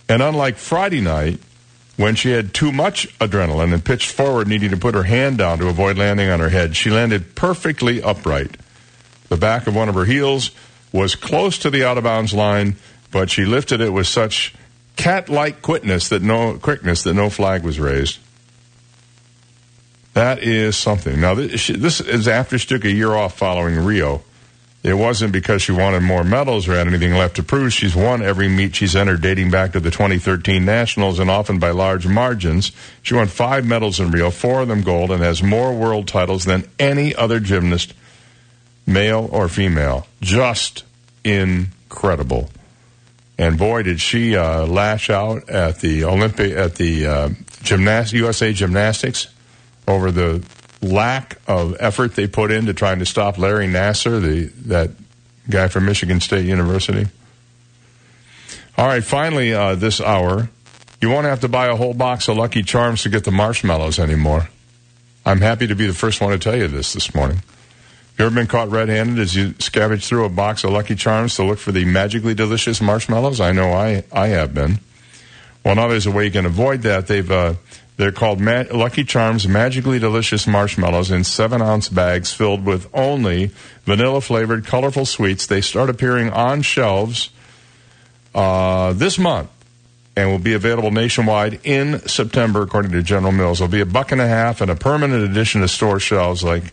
And 0.09 0.23
unlike 0.23 0.57
Friday 0.57 1.01
night, 1.01 1.41
when 1.97 2.15
she 2.15 2.31
had 2.31 2.55
too 2.55 2.73
much 2.73 3.07
adrenaline 3.19 3.73
and 3.73 3.85
pitched 3.85 4.11
forward, 4.11 4.49
needing 4.49 4.71
to 4.71 4.77
put 4.77 4.95
her 4.95 5.03
hand 5.03 5.39
down 5.39 5.59
to 5.59 5.69
avoid 5.69 5.99
landing 5.99 6.29
on 6.31 6.41
her 6.41 6.49
head, 6.49 6.77
she 6.77 6.91
landed 6.91 7.35
perfectly 7.35 8.03
upright. 8.03 8.57
The 9.29 9.37
back 9.37 9.67
of 9.67 9.75
one 9.75 9.89
of 9.89 9.95
her 9.95 10.05
heels 10.05 10.51
was 10.93 11.15
close 11.15 11.59
to 11.59 11.71
the 11.71 11.85
out 11.85 11.99
of 11.99 12.05
bounds 12.05 12.35
line, 12.35 12.77
but 13.11 13.31
she 13.31 13.45
lifted 13.45 13.81
it 13.81 13.91
with 13.91 14.07
such 14.07 14.55
cat 14.97 15.29
like 15.29 15.63
quickness 15.63 16.09
that 16.09 16.23
no 16.23 16.59
quickness 16.59 17.03
that 17.05 17.15
no 17.15 17.31
flag 17.31 17.63
was 17.63 17.81
raised. 17.81 18.19
That 20.15 20.43
is 20.43 20.77
something. 20.77 21.21
Now, 21.21 21.35
this, 21.35 21.69
this 21.69 22.01
is 22.01 22.29
after 22.29 22.59
she 22.59 22.69
took 22.69 22.85
a 22.85 22.91
year 22.91 23.13
off 23.13 23.37
following 23.37 23.83
Rio. 23.83 24.23
It 24.83 24.95
wasn't 24.95 25.33
because 25.33 25.63
she 25.63 25.71
wanted 25.71 26.03
more 26.03 26.25
medals 26.25 26.67
or 26.67 26.75
had 26.75 26.89
anything 26.89 27.15
left 27.15 27.37
to 27.37 27.45
prove. 27.45 27.73
She's 27.73 27.95
won 27.95 28.21
every 28.21 28.49
meet 28.49 28.75
she's 28.75 28.97
entered 28.97 29.23
dating 29.23 29.51
back 29.51 29.73
to 29.73 29.81
the 29.81 29.93
2013 29.93 30.65
Nationals 30.65 31.21
and 31.21 31.31
often 31.31 31.61
by 31.61 31.71
large 31.71 32.07
margins. 32.07 32.73
She 33.01 33.15
won 33.15 33.29
five 33.29 33.65
medals 33.65 34.01
in 34.01 34.11
Rio, 34.11 34.31
four 34.31 34.63
of 34.63 34.69
them 34.69 34.83
gold, 34.83 35.13
and 35.13 35.23
has 35.23 35.41
more 35.41 35.73
world 35.73 36.09
titles 36.09 36.45
than 36.45 36.69
any 36.81 37.15
other 37.15 37.39
gymnast, 37.39 37.95
male 38.85 39.29
or 39.31 39.49
female. 39.49 40.09
Just 40.21 40.83
incredible. 41.23 42.51
And 43.39 43.57
boy, 43.57 43.85
did 43.85 44.01
she 44.01 44.37
uh, 44.37 44.67
lash 44.67 45.11
out 45.11 45.49
at 45.49 45.79
the 45.79 46.05
Olympic, 46.05 46.53
at 46.53 46.75
the 46.75 47.07
uh, 47.07 47.29
gymnast, 47.63 48.13
USA 48.13 48.53
Gymnastics 48.53 49.29
over 49.87 50.11
the 50.11 50.45
lack 50.83 51.39
of 51.47 51.77
effort 51.81 52.17
they 52.17 52.27
put 52.27 52.51
into 52.51 52.75
trying 52.75 52.99
to 52.99 53.07
stop 53.07 53.39
Larry 53.39 53.67
Nassar, 53.67 54.21
the 54.21 54.47
that 54.69 54.91
guy 55.49 55.69
from 55.69 55.87
Michigan 55.87 56.21
State 56.21 56.45
University. 56.45 57.09
All 58.77 58.87
right, 58.87 59.05
finally, 59.05 59.53
uh, 59.53 59.75
this 59.75 60.01
hour, 60.01 60.51
you 61.01 61.11
won't 61.11 61.27
have 61.27 61.41
to 61.41 61.49
buy 61.49 61.67
a 61.67 61.77
whole 61.77 61.95
box 61.95 62.29
of 62.29 62.37
Lucky 62.37 62.63
Charms 62.63 63.03
to 63.03 63.09
get 63.09 63.25
the 63.25 63.31
marshmallows 63.31 63.99
anymore. 63.99 64.49
I'm 65.25 65.41
happy 65.41 65.67
to 65.67 65.75
be 65.75 65.87
the 65.87 65.95
first 65.95 66.21
one 66.21 66.33
to 66.33 66.39
tell 66.39 66.57
you 66.57 66.69
this 66.69 66.93
this 66.93 67.15
morning. 67.15 67.43
You 68.19 68.27
ever 68.27 68.35
been 68.35 68.47
caught 68.47 68.71
red-handed 68.71 69.19
as 69.19 69.35
you 69.35 69.51
scavenge 69.53 70.07
through 70.07 70.25
a 70.25 70.29
box 70.29 70.65
of 70.65 70.71
Lucky 70.71 70.95
Charms 70.95 71.37
to 71.37 71.45
look 71.45 71.59
for 71.59 71.73
the 71.73 71.85
magically 71.85 72.35
delicious 72.35 72.81
marshmallows? 72.81 73.41
I 73.41 73.53
know 73.53 73.73
I 73.73 74.05
I 74.13 74.29
have 74.29 74.53
been. 74.53 74.81
Well, 75.65 75.77
now 75.77 75.89
there's 75.89 76.07
a 76.07 76.11
way 76.11 76.25
you 76.25 76.31
can 76.31 76.47
avoid 76.47 76.83
that. 76.83 77.07
They've 77.07 77.31
uh, 77.31 77.55
they're 77.97 78.13
called 78.13 78.41
Ma- 78.41 78.65
Lucky 78.73 79.05
Charms 79.05 79.47
Magically 79.47 79.99
Delicious 79.99 80.47
Marshmallows 80.47 81.11
in 81.11 81.25
seven 81.25 81.61
ounce 81.61 81.89
bags 81.89 82.33
filled 82.33 82.65
with 82.65 82.89
only 82.95 83.51
vanilla 83.85 84.21
flavored 84.21 84.65
colorful 84.65 85.05
sweets. 85.05 85.47
They 85.47 85.61
start 85.61 85.91
appearing 85.91 86.31
on 86.31 86.63
shelves 86.63 87.31
uh, 88.35 88.93
this 88.95 89.19
month 89.19 89.51
and 90.17 90.31
will 90.31 90.39
be 90.39 90.55
available 90.55 90.91
nationwide 90.91 91.61
in 91.65 92.01
September, 92.01 92.63
according 92.63 92.93
to 92.93 93.03
General 93.03 93.33
Mills. 93.33 93.59
There'll 93.59 93.73
be 93.73 93.81
a 93.81 93.87
buck 93.87 94.13
and 94.13 94.21
a 94.21 94.29
half 94.29 94.61
and 94.61 94.71
a 94.71 94.75
permanent 94.75 95.25
addition 95.25 95.61
to 95.63 95.69
store 95.69 96.01
shelves, 96.01 96.43
like 96.43 96.65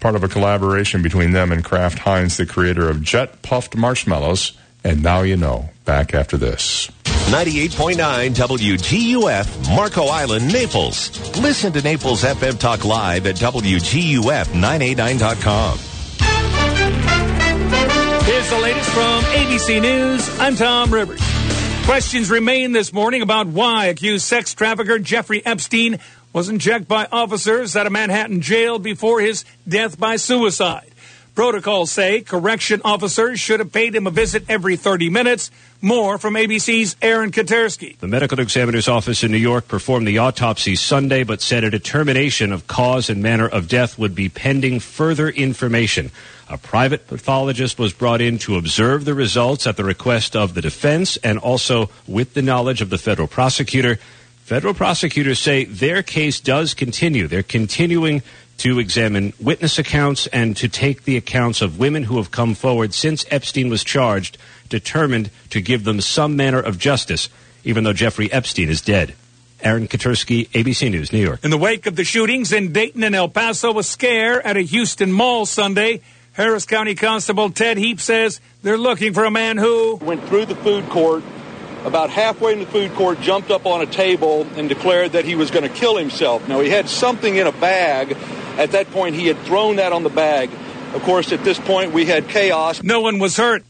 part 0.00 0.16
of 0.16 0.24
a 0.24 0.28
collaboration 0.28 1.02
between 1.02 1.32
them 1.32 1.52
and 1.52 1.64
Kraft 1.64 2.00
Heinz, 2.00 2.36
the 2.36 2.46
creator 2.46 2.88
of 2.88 3.02
Jet 3.02 3.42
Puffed 3.42 3.76
Marshmallows. 3.76 4.56
And 4.82 5.02
now 5.02 5.22
you 5.22 5.36
know. 5.36 5.70
Back 5.84 6.14
after 6.14 6.36
this. 6.36 6.90
98.9 7.30 8.34
WGUF, 8.34 9.76
Marco 9.76 10.06
Island, 10.06 10.52
Naples. 10.52 11.12
Listen 11.38 11.72
to 11.72 11.80
Naples 11.80 12.24
FM 12.24 12.58
Talk 12.58 12.84
live 12.84 13.24
at 13.24 13.36
WGUF989.com. 13.36 15.78
Here's 18.24 18.50
the 18.50 18.58
latest 18.58 18.90
from 18.90 19.22
ABC 19.22 19.80
News. 19.80 20.40
I'm 20.40 20.56
Tom 20.56 20.92
Rivers. 20.92 21.20
Questions 21.84 22.30
remain 22.30 22.72
this 22.72 22.92
morning 22.92 23.22
about 23.22 23.46
why 23.46 23.86
accused 23.86 24.24
sex 24.24 24.52
trafficker 24.52 24.98
Jeffrey 24.98 25.46
Epstein 25.46 26.00
wasn't 26.32 26.60
checked 26.60 26.88
by 26.88 27.06
officers 27.12 27.76
at 27.76 27.86
a 27.86 27.90
Manhattan 27.90 28.40
jail 28.40 28.80
before 28.80 29.20
his 29.20 29.44
death 29.68 30.00
by 30.00 30.16
suicide. 30.16 30.90
Protocols 31.36 31.92
say 31.92 32.22
correction 32.22 32.80
officers 32.84 33.38
should 33.38 33.60
have 33.60 33.72
paid 33.72 33.94
him 33.94 34.08
a 34.08 34.10
visit 34.10 34.42
every 34.48 34.74
30 34.74 35.10
minutes. 35.10 35.52
More 35.82 36.18
from 36.18 36.34
ABC's 36.34 36.94
Aaron 37.00 37.30
Katersky. 37.30 37.96
The 37.96 38.06
medical 38.06 38.38
examiner's 38.38 38.86
office 38.86 39.24
in 39.24 39.32
New 39.32 39.38
York 39.38 39.66
performed 39.66 40.06
the 40.06 40.18
autopsy 40.18 40.76
Sunday, 40.76 41.24
but 41.24 41.40
said 41.40 41.64
a 41.64 41.70
determination 41.70 42.52
of 42.52 42.66
cause 42.66 43.08
and 43.08 43.22
manner 43.22 43.48
of 43.48 43.66
death 43.66 43.98
would 43.98 44.14
be 44.14 44.28
pending 44.28 44.80
further 44.80 45.30
information. 45.30 46.10
A 46.50 46.58
private 46.58 47.06
pathologist 47.06 47.78
was 47.78 47.94
brought 47.94 48.20
in 48.20 48.36
to 48.40 48.56
observe 48.56 49.06
the 49.06 49.14
results 49.14 49.66
at 49.66 49.78
the 49.78 49.84
request 49.84 50.36
of 50.36 50.52
the 50.52 50.60
defense 50.60 51.16
and 51.18 51.38
also 51.38 51.88
with 52.06 52.34
the 52.34 52.42
knowledge 52.42 52.82
of 52.82 52.90
the 52.90 52.98
federal 52.98 53.26
prosecutor. 53.26 53.98
Federal 54.44 54.74
prosecutors 54.74 55.38
say 55.38 55.64
their 55.64 56.02
case 56.02 56.40
does 56.40 56.74
continue. 56.74 57.26
They're 57.26 57.42
continuing 57.42 58.22
to 58.60 58.78
examine 58.78 59.32
witness 59.40 59.78
accounts 59.78 60.26
and 60.26 60.54
to 60.58 60.68
take 60.68 61.04
the 61.04 61.16
accounts 61.16 61.62
of 61.62 61.78
women 61.78 62.04
who 62.04 62.18
have 62.18 62.30
come 62.30 62.54
forward 62.54 62.92
since 62.92 63.24
Epstein 63.30 63.70
was 63.70 63.82
charged, 63.82 64.36
determined 64.68 65.30
to 65.48 65.62
give 65.62 65.84
them 65.84 66.00
some 66.02 66.36
manner 66.36 66.60
of 66.60 66.78
justice, 66.78 67.30
even 67.64 67.84
though 67.84 67.94
Jeffrey 67.94 68.30
Epstein 68.30 68.68
is 68.68 68.82
dead. 68.82 69.14
Aaron 69.62 69.88
Katersky, 69.88 70.46
ABC 70.50 70.90
News, 70.90 71.10
New 71.10 71.20
York. 71.20 71.40
In 71.42 71.50
the 71.50 71.56
wake 71.56 71.86
of 71.86 71.96
the 71.96 72.04
shootings 72.04 72.52
in 72.52 72.72
Dayton 72.72 73.02
and 73.02 73.14
El 73.14 73.28
Paso, 73.28 73.78
a 73.78 73.82
scare 73.82 74.46
at 74.46 74.58
a 74.58 74.62
Houston 74.62 75.10
mall 75.10 75.46
Sunday. 75.46 76.02
Harris 76.32 76.66
County 76.66 76.94
Constable 76.94 77.50
Ted 77.50 77.78
Heap 77.78 77.98
says 77.98 78.40
they're 78.62 78.78
looking 78.78 79.14
for 79.14 79.24
a 79.24 79.30
man 79.30 79.56
who 79.56 79.96
went 79.96 80.22
through 80.24 80.46
the 80.46 80.54
food 80.54 80.86
court. 80.90 81.22
About 81.84 82.10
halfway 82.10 82.52
in 82.52 82.60
the 82.60 82.66
food 82.66 82.92
court, 82.94 83.20
jumped 83.20 83.50
up 83.50 83.64
on 83.64 83.80
a 83.80 83.86
table 83.86 84.46
and 84.56 84.68
declared 84.68 85.12
that 85.12 85.24
he 85.24 85.34
was 85.34 85.50
going 85.50 85.62
to 85.62 85.74
kill 85.74 85.96
himself. 85.96 86.46
Now, 86.46 86.60
he 86.60 86.68
had 86.68 86.88
something 86.88 87.36
in 87.36 87.46
a 87.46 87.52
bag. 87.52 88.16
At 88.58 88.72
that 88.72 88.90
point, 88.90 89.14
he 89.14 89.26
had 89.26 89.38
thrown 89.38 89.76
that 89.76 89.92
on 89.92 90.02
the 90.02 90.10
bag. 90.10 90.50
Of 90.94 91.02
course, 91.02 91.32
at 91.32 91.42
this 91.42 91.58
point, 91.58 91.92
we 91.92 92.04
had 92.04 92.28
chaos. 92.28 92.82
No 92.82 93.00
one 93.00 93.18
was 93.18 93.36
hurt. 93.36 93.64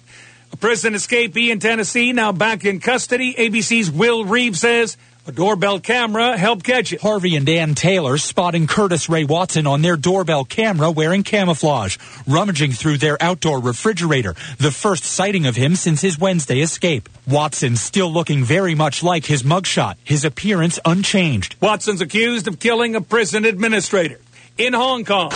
A 0.52 0.56
prison 0.56 0.94
escapee 0.94 1.50
in 1.50 1.60
Tennessee 1.60 2.12
now 2.12 2.32
back 2.32 2.64
in 2.64 2.80
custody. 2.80 3.34
ABC's 3.34 3.90
Will 3.90 4.24
Reeves 4.24 4.58
says 4.58 4.96
a 5.26 5.32
doorbell 5.32 5.80
camera 5.80 6.36
helped 6.36 6.64
catch 6.64 6.92
it. 6.92 7.00
Harvey 7.00 7.36
and 7.36 7.46
Dan 7.46 7.74
Taylor 7.74 8.18
spotting 8.18 8.66
Curtis 8.66 9.08
Ray 9.08 9.24
Watson 9.24 9.66
on 9.66 9.82
their 9.82 9.96
doorbell 9.96 10.44
camera 10.44 10.90
wearing 10.90 11.22
camouflage, 11.22 11.98
rummaging 12.26 12.72
through 12.72 12.98
their 12.98 13.22
outdoor 13.22 13.60
refrigerator, 13.60 14.34
the 14.58 14.70
first 14.70 15.04
sighting 15.04 15.46
of 15.46 15.56
him 15.56 15.76
since 15.76 16.00
his 16.00 16.18
Wednesday 16.18 16.60
escape. 16.60 17.08
Watson 17.26 17.76
still 17.76 18.12
looking 18.12 18.44
very 18.44 18.74
much 18.74 19.02
like 19.02 19.26
his 19.26 19.42
mugshot, 19.42 19.96
his 20.04 20.24
appearance 20.24 20.78
unchanged. 20.84 21.56
Watson's 21.60 22.00
accused 22.00 22.48
of 22.48 22.58
killing 22.58 22.94
a 22.96 23.00
prison 23.00 23.44
administrator 23.44 24.20
in 24.56 24.72
Hong 24.72 25.04
Kong. 25.04 25.30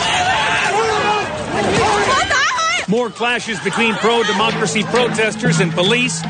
More 2.87 3.09
clashes 3.09 3.59
between 3.61 3.95
pro 3.95 4.23
democracy 4.23 4.83
protesters 4.83 5.59
and 5.59 5.71
police. 5.71 6.21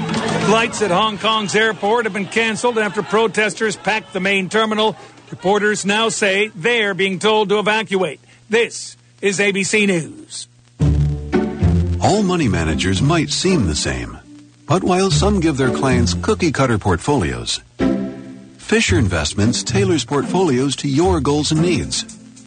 Flights 0.46 0.84
at 0.84 0.91
Hong 0.91 1.18
Kong's 1.18 1.56
airport 1.56 2.06
have 2.06 2.14
been 2.14 2.28
canceled 2.28 2.78
after 2.78 3.02
protesters 3.02 3.76
packed 3.76 4.14
the 4.14 4.20
main 4.20 4.48
terminal. 4.48 4.96
Reporters 5.32 5.88
now 5.88 6.10
say 6.10 6.50
they're 6.50 6.93
being 6.93 7.18
told 7.18 7.50
to 7.50 7.58
evacuate. 7.58 8.20
This 8.48 8.96
is 9.24 9.39
ABC 9.39 9.88
News. 9.88 10.48
All 12.00 12.22
money 12.22 12.48
managers 12.48 13.02
might 13.02 13.32
seem 13.32 13.66
the 13.66 13.76
same, 13.76 14.20
but 14.68 14.84
while 14.84 15.10
some 15.10 15.39
give 15.39 15.58
their 15.58 15.72
clients 15.72 16.14
cookie 16.14 16.52
cutter 16.52 16.78
portfolios, 16.78 17.62
Fisher 18.60 19.00
Investments 19.00 19.64
tailors 19.64 20.06
portfolios 20.06 20.76
to 20.76 20.88
your 20.88 21.22
goals 21.22 21.52
and 21.52 21.64
needs. 21.64 22.06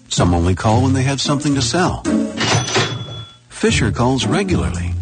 Some 0.09 0.35
only 0.35 0.55
call 0.55 0.83
when 0.85 0.93
they 0.93 1.03
have 1.03 1.21
something 1.21 1.57
to 1.57 1.63
sell. 1.63 2.05
Fisher 3.49 3.91
calls 3.91 4.25
regularly, 4.25 4.93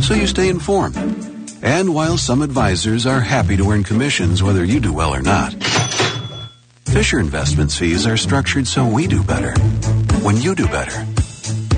so 0.00 0.14
you 0.14 0.26
stay 0.26 0.48
informed. 0.48 1.35
And 1.62 1.94
while 1.94 2.16
some 2.16 2.42
advisors 2.42 3.06
are 3.06 3.20
happy 3.20 3.56
to 3.56 3.70
earn 3.70 3.82
commissions 3.84 4.42
whether 4.42 4.64
you 4.64 4.80
do 4.80 4.92
well 4.92 5.14
or 5.14 5.22
not, 5.22 5.52
Fisher 6.86 7.18
Investments 7.18 7.76
fees 7.78 8.06
are 8.06 8.16
structured 8.16 8.66
so 8.66 8.86
we 8.86 9.06
do 9.06 9.22
better 9.22 9.52
when 10.22 10.36
you 10.40 10.54
do 10.54 10.66
better. 10.68 11.04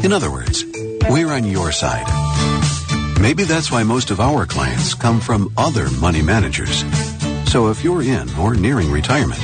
In 0.05 0.13
other 0.13 0.31
words, 0.31 0.65
we're 1.09 1.33
on 1.33 1.45
your 1.45 1.73
side. 1.73 2.07
Maybe 3.21 3.45
that's 3.45 3.71
why 3.71 3.83
most 3.83 4.11
of 4.11 4.21
our 4.21 4.47
clients 4.47 4.95
come 4.95 5.21
from 5.21 5.53
other 5.57 5.91
money 6.01 6.23
managers. 6.23 6.85
So 7.51 7.69
if 7.69 7.83
you're 7.83 8.03
in 8.03 8.29
or 8.37 8.55
nearing 8.55 8.91
retirement, 8.91 9.41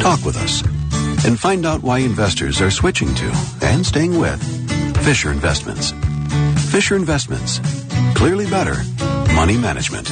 talk 0.00 0.24
with 0.24 0.36
us. 0.36 0.62
and 1.24 1.38
find 1.38 1.64
out 1.64 1.82
why 1.82 1.98
investors 1.98 2.60
are 2.60 2.70
switching 2.70 3.14
to 3.14 3.30
and 3.62 3.86
staying 3.86 4.18
with 4.18 4.42
Fisher 5.04 5.30
Investments. 5.30 5.92
Fisher 6.72 6.96
Investments. 6.96 7.60
Clearly 8.16 8.46
better. 8.46 8.76
Money 9.42 9.58
management. 9.58 10.08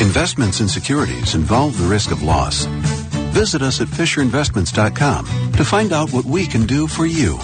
Investments 0.00 0.60
in 0.62 0.68
securities 0.68 1.34
involve 1.34 1.76
the 1.76 1.84
risk 1.86 2.12
of 2.12 2.22
loss. 2.22 2.64
Visit 3.34 3.60
us 3.60 3.82
at 3.82 3.88
FisherInvestments.com 3.88 5.52
to 5.52 5.64
find 5.66 5.92
out 5.92 6.14
what 6.14 6.24
we 6.24 6.46
can 6.46 6.64
do 6.64 6.86
for 6.86 7.04
you. 7.04 7.38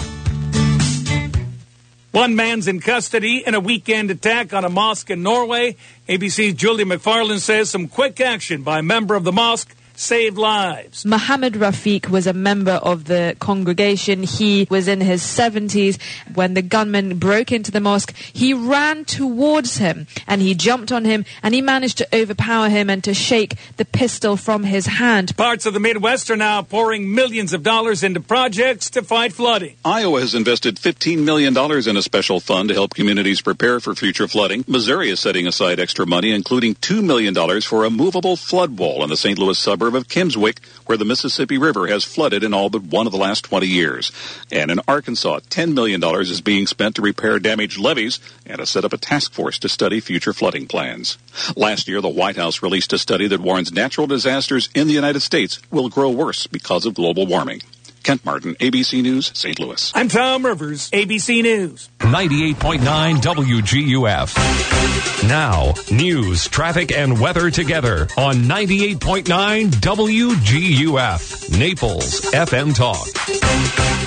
One 2.09 2.35
man's 2.35 2.67
in 2.67 2.79
custody 2.79 3.43
in 3.45 3.53
a 3.53 3.59
weekend 3.59 4.09
attack 4.09 4.51
on 4.51 4.65
a 4.65 4.69
mosque 4.69 5.11
in 5.11 5.21
Norway. 5.21 5.75
ABC's 6.09 6.55
Julie 6.55 6.85
McFarland 6.85 7.41
says 7.41 7.69
some 7.69 7.87
quick 7.87 8.19
action 8.19 8.63
by 8.63 8.79
a 8.79 8.83
member 8.83 9.13
of 9.13 9.25
the 9.25 9.31
mosque 9.31 9.75
saved 9.95 10.37
lives. 10.37 11.05
Mohammed 11.05 11.53
Rafiq 11.53 12.09
was 12.09 12.27
a 12.27 12.33
member 12.33 12.73
of 12.73 13.05
the 13.05 13.35
congregation. 13.39 14.23
He 14.23 14.67
was 14.69 14.87
in 14.87 15.01
his 15.01 15.21
70s 15.21 15.99
when 16.33 16.53
the 16.53 16.61
gunman 16.61 17.19
broke 17.19 17.51
into 17.51 17.71
the 17.71 17.79
mosque. 17.79 18.13
He 18.15 18.53
ran 18.53 19.05
towards 19.05 19.77
him 19.77 20.07
and 20.27 20.41
he 20.41 20.55
jumped 20.55 20.91
on 20.91 21.05
him 21.05 21.25
and 21.41 21.53
he 21.53 21.61
managed 21.61 21.97
to 21.99 22.15
overpower 22.15 22.69
him 22.69 22.89
and 22.89 23.03
to 23.03 23.13
shake 23.13 23.55
the 23.77 23.85
pistol 23.85 24.37
from 24.37 24.63
his 24.63 24.85
hand. 24.85 25.35
Parts 25.37 25.65
of 25.65 25.73
the 25.73 25.79
Midwest 25.79 26.29
are 26.31 26.37
now 26.37 26.61
pouring 26.61 27.13
millions 27.13 27.53
of 27.53 27.63
dollars 27.63 28.03
into 28.03 28.19
projects 28.19 28.89
to 28.91 29.03
fight 29.03 29.33
flooding. 29.33 29.75
Iowa 29.85 30.21
has 30.21 30.35
invested 30.35 30.77
$15 30.77 31.23
million 31.23 31.55
in 31.55 31.97
a 31.97 32.01
special 32.01 32.39
fund 32.39 32.69
to 32.69 32.75
help 32.75 32.93
communities 32.93 33.41
prepare 33.41 33.79
for 33.79 33.95
future 33.95 34.27
flooding. 34.27 34.63
Missouri 34.67 35.09
is 35.09 35.19
setting 35.19 35.47
aside 35.47 35.79
extra 35.79 36.05
money, 36.05 36.31
including 36.31 36.75
$2 36.75 37.03
million 37.03 37.33
for 37.61 37.85
a 37.85 37.89
movable 37.89 38.35
flood 38.35 38.77
wall 38.77 39.03
in 39.03 39.09
the 39.09 39.17
St. 39.17 39.37
Louis 39.37 39.57
suburb 39.57 39.82
of 39.87 40.07
Kimmswick, 40.07 40.63
where 40.85 40.97
the 40.97 41.05
Mississippi 41.05 41.57
River 41.57 41.87
has 41.87 42.03
flooded 42.03 42.43
in 42.43 42.53
all 42.53 42.69
but 42.69 42.83
one 42.83 43.05
of 43.05 43.11
the 43.11 43.17
last 43.17 43.43
20 43.45 43.67
years. 43.67 44.11
And 44.51 44.71
in 44.71 44.79
Arkansas, 44.87 45.39
$10 45.49 45.73
million 45.73 46.03
is 46.21 46.41
being 46.41 46.67
spent 46.67 46.95
to 46.95 47.01
repair 47.01 47.39
damaged 47.39 47.79
levees 47.79 48.19
and 48.45 48.59
to 48.59 48.65
set 48.65 48.85
up 48.85 48.93
a 48.93 48.97
task 48.97 49.33
force 49.33 49.59
to 49.59 49.69
study 49.69 49.99
future 49.99 50.33
flooding 50.33 50.67
plans. 50.67 51.17
Last 51.55 51.87
year, 51.87 52.01
the 52.01 52.09
White 52.09 52.35
House 52.35 52.61
released 52.61 52.93
a 52.93 52.97
study 52.97 53.27
that 53.27 53.39
warns 53.39 53.71
natural 53.71 54.07
disasters 54.07 54.69
in 54.73 54.87
the 54.87 54.93
United 54.93 55.21
States 55.21 55.59
will 55.71 55.89
grow 55.89 56.09
worse 56.09 56.47
because 56.47 56.85
of 56.85 56.93
global 56.93 57.25
warming. 57.25 57.61
Kent 58.03 58.25
Martin, 58.25 58.55
ABC 58.55 59.01
News, 59.01 59.31
St. 59.33 59.57
Louis. 59.59 59.91
I'm 59.95 60.09
Tom 60.09 60.45
Rivers, 60.45 60.91
ABC 60.91 61.41
News. 61.41 61.89
98.9 61.99 63.21
WGUF. 63.21 65.27
Now, 65.27 65.73
news, 65.89 66.47
traffic, 66.49 66.91
and 66.91 67.19
weather 67.19 67.49
together 67.49 68.07
on 68.17 68.35
98.9 68.43 69.69
WGUF. 69.69 71.57
Naples 71.57 72.21
FM 72.31 72.75
Talk. 72.75 73.07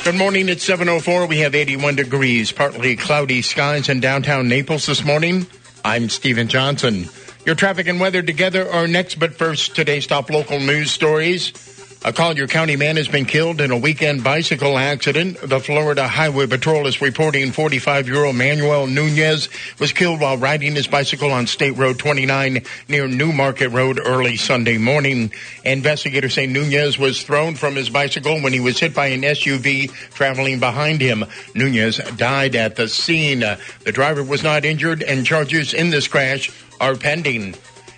Good 0.04 0.14
morning. 0.14 0.48
It's 0.48 0.68
7.04. 0.68 1.28
We 1.28 1.38
have 1.38 1.54
81 1.54 1.96
degrees, 1.96 2.52
partly 2.52 2.96
cloudy 2.96 3.40
skies 3.42 3.88
in 3.88 4.00
downtown 4.00 4.48
Naples 4.48 4.86
this 4.86 5.04
morning. 5.04 5.46
I'm 5.84 6.08
Stephen 6.10 6.48
Johnson. 6.48 7.06
Your 7.46 7.54
traffic 7.54 7.86
and 7.86 8.00
weather 8.00 8.22
together 8.22 8.68
are 8.70 8.88
next, 8.88 9.20
but 9.20 9.34
first, 9.34 9.76
today's 9.76 10.06
top 10.06 10.30
local 10.30 10.58
news 10.58 10.90
stories. 10.90 11.52
A 12.06 12.12
Collier 12.12 12.46
County 12.46 12.76
man 12.76 12.98
has 12.98 13.08
been 13.08 13.24
killed 13.24 13.60
in 13.60 13.72
a 13.72 13.76
weekend 13.76 14.22
bicycle 14.22 14.78
accident. 14.78 15.40
The 15.42 15.58
Florida 15.58 16.06
Highway 16.06 16.46
Patrol 16.46 16.86
is 16.86 17.02
reporting 17.02 17.50
45-year-old 17.50 18.36
Manuel 18.36 18.86
Nunez 18.86 19.48
was 19.80 19.90
killed 19.90 20.20
while 20.20 20.36
riding 20.36 20.76
his 20.76 20.86
bicycle 20.86 21.32
on 21.32 21.48
State 21.48 21.76
Road 21.76 21.98
29 21.98 22.62
near 22.86 23.08
New 23.08 23.32
Market 23.32 23.70
Road 23.70 23.98
early 23.98 24.36
Sunday 24.36 24.78
morning. 24.78 25.32
Investigators 25.64 26.34
say 26.34 26.46
Nunez 26.46 26.96
was 26.96 27.24
thrown 27.24 27.56
from 27.56 27.74
his 27.74 27.90
bicycle 27.90 28.40
when 28.40 28.52
he 28.52 28.60
was 28.60 28.78
hit 28.78 28.94
by 28.94 29.06
an 29.06 29.22
SUV 29.22 29.90
traveling 30.14 30.60
behind 30.60 31.00
him. 31.00 31.24
Nunez 31.56 31.96
died 32.16 32.54
at 32.54 32.76
the 32.76 32.86
scene. 32.86 33.40
The 33.40 33.92
driver 33.92 34.22
was 34.22 34.44
not 34.44 34.64
injured 34.64 35.02
and 35.02 35.26
charges 35.26 35.74
in 35.74 35.90
this 35.90 36.06
crash 36.06 36.52
are 36.80 36.94
pending. 36.94 37.56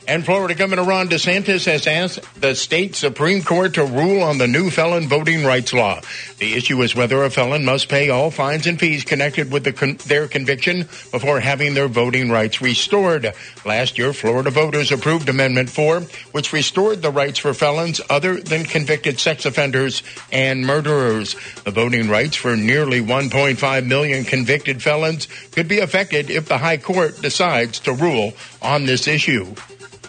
And 0.08 0.24
Florida 0.24 0.54
Governor 0.54 0.84
Ron 0.84 1.10
DeSantis 1.10 1.66
has 1.66 1.86
asked 1.86 2.40
the 2.40 2.54
state 2.54 2.96
Supreme 2.96 3.42
Court 3.42 3.74
to 3.74 3.84
rule 3.84 4.22
on 4.22 4.38
the 4.38 4.48
new 4.48 4.70
felon 4.70 5.06
voting 5.06 5.44
rights 5.44 5.74
law. 5.74 6.00
The 6.38 6.54
issue 6.54 6.80
is 6.80 6.94
whether 6.94 7.22
a 7.24 7.28
felon 7.28 7.66
must 7.66 7.90
pay 7.90 8.08
all 8.08 8.30
fines 8.30 8.66
and 8.66 8.80
fees 8.80 9.04
connected 9.04 9.52
with 9.52 9.64
the 9.64 9.74
con- 9.74 9.98
their 10.06 10.26
conviction 10.26 10.88
before 11.10 11.40
having 11.40 11.74
their 11.74 11.88
voting 11.88 12.30
rights 12.30 12.62
restored. 12.62 13.34
Last 13.66 13.98
year, 13.98 14.14
Florida 14.14 14.48
voters 14.48 14.90
approved 14.90 15.28
Amendment 15.28 15.68
4, 15.68 16.00
which 16.32 16.54
restored 16.54 17.02
the 17.02 17.10
rights 17.10 17.40
for 17.40 17.52
felons 17.52 18.00
other 18.08 18.40
than 18.40 18.64
convicted 18.64 19.20
sex 19.20 19.44
offenders 19.44 20.02
and 20.32 20.64
murderers. 20.64 21.36
The 21.64 21.70
voting 21.70 22.08
rights 22.08 22.34
for 22.34 22.56
nearly 22.56 23.02
1.5 23.02 23.86
million 23.86 24.24
convicted 24.24 24.82
felons 24.82 25.28
could 25.52 25.68
be 25.68 25.80
affected 25.80 26.30
if 26.30 26.48
the 26.48 26.56
High 26.56 26.78
Court 26.78 27.20
decides 27.20 27.80
to 27.80 27.92
rule 27.92 28.32
on 28.62 28.86
this 28.86 29.06
issue. 29.06 29.54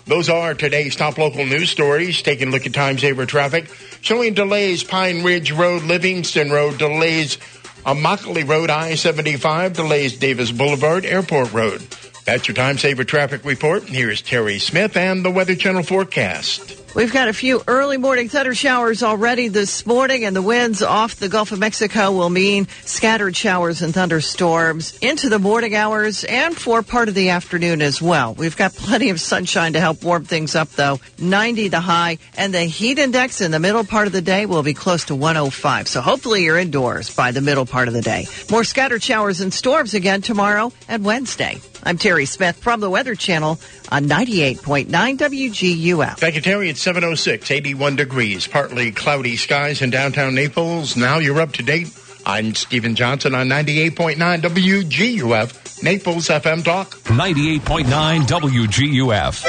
Those 0.10 0.28
are 0.28 0.56
today's 0.56 0.96
top 0.96 1.20
local 1.20 1.46
news 1.46 1.70
stories. 1.70 2.24
Taking 2.24 2.48
a 2.48 2.52
look 2.52 2.66
at 2.66 2.74
time 2.74 2.98
saver 2.98 3.28
traffic. 3.28 3.72
Showing 4.02 4.34
delays 4.34 4.84
Pine 4.84 5.22
Ridge 5.24 5.52
Road, 5.52 5.84
Livingston 5.84 6.50
Road, 6.50 6.80
delays 6.80 7.38
Immokalee 7.86 8.48
Road, 8.48 8.72
I-75, 8.72 9.74
delays 9.74 10.18
Davis 10.18 10.52
Boulevard, 10.52 11.06
Airport 11.06 11.54
Road. 11.54 11.82
That's 12.30 12.48
your 12.48 12.54
time 12.54 12.78
saver 12.78 13.04
traffic 13.04 13.44
report. 13.44 13.86
Here's 13.86 14.22
Terry 14.22 14.60
Smith 14.60 14.96
and 14.96 15.26
the 15.26 15.32
Weather 15.32 15.56
Channel 15.56 15.82
forecast. 15.82 16.76
We've 16.96 17.14
got 17.14 17.28
a 17.28 17.34
few 17.34 17.62
early 17.68 17.98
morning 17.98 18.30
thunder 18.30 18.56
showers 18.56 19.04
already 19.04 19.48
this 19.48 19.86
morning, 19.86 20.26
and 20.26 20.36
the 20.36 20.42
winds 20.42 20.82
off 20.82 21.16
the 21.16 21.30
Gulf 21.30 21.52
of 21.52 21.60
Mexico 21.60 22.12
will 22.12 22.32
mean 22.32 22.68
scattered 22.84 23.36
showers 23.36 23.84
and 23.84 23.94
thunderstorms 23.94 24.98
into 25.00 25.30
the 25.30 25.38
morning 25.38 25.76
hours 25.76 26.24
and 26.24 26.58
for 26.58 26.82
part 26.82 27.08
of 27.08 27.14
the 27.14 27.30
afternoon 27.30 27.84
as 27.84 28.02
well. 28.02 28.34
We've 28.34 28.58
got 28.58 28.74
plenty 28.74 29.12
of 29.12 29.22
sunshine 29.22 29.74
to 29.74 29.80
help 29.80 30.04
warm 30.04 30.26
things 30.26 30.56
up, 30.56 30.70
though. 30.72 31.00
90 31.20 31.68
the 31.68 31.80
high, 31.80 32.18
and 32.36 32.54
the 32.54 32.64
heat 32.64 32.98
index 32.98 33.40
in 33.40 33.52
the 33.52 33.60
middle 33.60 33.84
part 33.84 34.08
of 34.08 34.14
the 34.14 34.22
day 34.22 34.48
will 34.48 34.64
be 34.64 34.74
close 34.74 35.06
to 35.06 35.16
105. 35.16 35.88
So 35.88 36.02
hopefully 36.02 36.44
you're 36.44 36.58
indoors 36.58 37.16
by 37.16 37.32
the 37.32 37.42
middle 37.42 37.68
part 37.68 37.88
of 37.88 37.94
the 37.94 38.02
day. 38.02 38.28
More 38.50 38.64
scattered 38.64 39.04
showers 39.04 39.42
and 39.42 39.54
storms 39.54 39.94
again 39.94 40.24
tomorrow 40.24 40.72
and 40.88 41.06
Wednesday. 41.06 41.60
I'm 41.84 41.98
Terry 41.98 42.19
Smith 42.26 42.58
from 42.58 42.80
the 42.80 42.90
Weather 42.90 43.16
Channel 43.16 43.60
on 43.92 44.06
98.9 44.06 44.88
WGUF. 44.90 46.18
Thank 46.18 46.36
you, 46.36 46.42
Terry. 46.42 46.70
It's 46.70 46.82
706, 46.82 47.52
81 47.52 47.96
degrees, 47.96 48.48
partly 48.48 48.92
cloudy 48.92 49.36
skies 49.36 49.82
in 49.82 49.90
downtown 49.90 50.36
Naples. 50.36 50.96
Now 50.96 51.20
you're 51.20 51.42
up 51.42 51.54
to 51.54 51.64
date. 51.64 51.90
I'm 52.26 52.54
Stephen 52.56 52.96
Johnson 52.96 53.34
on 53.34 53.48
98.9 53.48 54.18
WGUF, 54.42 55.84
Naples 55.84 56.28
FM 56.28 56.64
Talk. 56.64 56.90
98.9 57.06 58.22
WGUF. 58.28 59.46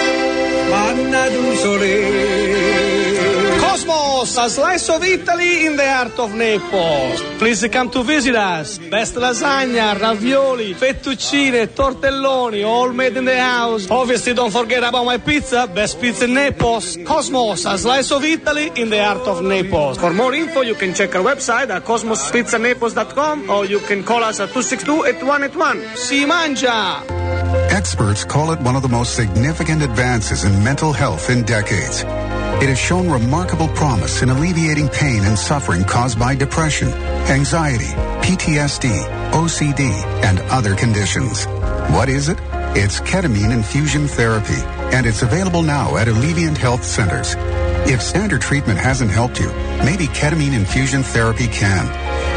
Cosmos, 4.20 4.36
a 4.36 4.50
slice 4.50 4.88
of 4.90 5.02
Italy 5.02 5.64
in 5.64 5.76
the 5.76 5.88
heart 5.90 6.18
of 6.18 6.34
Naples. 6.34 7.22
Please 7.38 7.66
come 7.68 7.88
to 7.90 8.02
visit 8.02 8.34
us. 8.34 8.78
Best 8.78 9.14
lasagna, 9.14 9.98
ravioli, 9.98 10.74
fettuccine, 10.74 11.66
tortelloni, 11.68 12.62
all 12.62 12.92
made 12.92 13.16
in 13.16 13.24
the 13.24 13.40
house. 13.40 13.90
Obviously, 13.90 14.34
don't 14.34 14.50
forget 14.50 14.84
about 14.84 15.06
my 15.06 15.16
pizza. 15.16 15.66
Best 15.66 15.98
pizza 16.02 16.24
in 16.24 16.34
Naples. 16.34 16.98
Cosmos, 17.06 17.64
a 17.64 17.78
slice 17.78 18.12
of 18.12 18.22
Italy 18.22 18.70
in 18.76 18.90
the 18.90 19.02
heart 19.02 19.26
of 19.26 19.42
Naples. 19.42 19.96
For 19.96 20.12
more 20.12 20.34
info, 20.34 20.60
you 20.60 20.74
can 20.74 20.92
check 20.92 21.14
our 21.14 21.24
website 21.24 21.70
at 21.70 21.84
cosmospizzanaples.com 21.84 23.48
or 23.48 23.64
you 23.64 23.78
can 23.80 24.04
call 24.04 24.22
us 24.22 24.38
at 24.40 24.50
262-8181. 24.50 25.96
Si 25.96 26.26
mangia! 26.26 27.00
Experts 27.72 28.24
call 28.24 28.52
it 28.52 28.60
one 28.60 28.76
of 28.76 28.82
the 28.82 28.88
most 28.88 29.14
significant 29.16 29.82
advances 29.82 30.44
in 30.44 30.62
mental 30.62 30.92
health 30.92 31.30
in 31.30 31.42
decades. 31.44 32.04
It 32.62 32.68
has 32.68 32.78
shown 32.78 33.08
remarkable 33.08 33.68
promise 33.68 34.20
in 34.20 34.28
alleviating 34.28 34.90
pain 34.90 35.24
and 35.24 35.38
suffering 35.38 35.82
caused 35.82 36.18
by 36.18 36.34
depression, 36.34 36.88
anxiety, 37.28 37.92
PTSD, 38.20 38.90
OCD, 39.32 39.90
and 40.22 40.40
other 40.50 40.74
conditions. 40.74 41.46
What 41.94 42.10
is 42.10 42.28
it? 42.28 42.38
It's 42.76 43.00
ketamine 43.00 43.50
infusion 43.50 44.06
therapy, 44.06 44.60
and 44.94 45.06
it's 45.06 45.22
available 45.22 45.62
now 45.62 45.96
at 45.96 46.06
Alleviant 46.06 46.58
Health 46.58 46.84
Centers. 46.84 47.34
If 47.90 48.02
standard 48.02 48.42
treatment 48.42 48.78
hasn't 48.78 49.10
helped 49.10 49.40
you, 49.40 49.48
maybe 49.82 50.06
ketamine 50.08 50.52
infusion 50.52 51.02
therapy 51.02 51.48
can. 51.48 52.09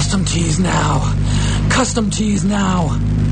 Custom 0.00 0.24
tees 0.24 0.58
now. 0.58 1.14
Custom 1.68 2.08
tees 2.08 2.42
now. 2.42 2.88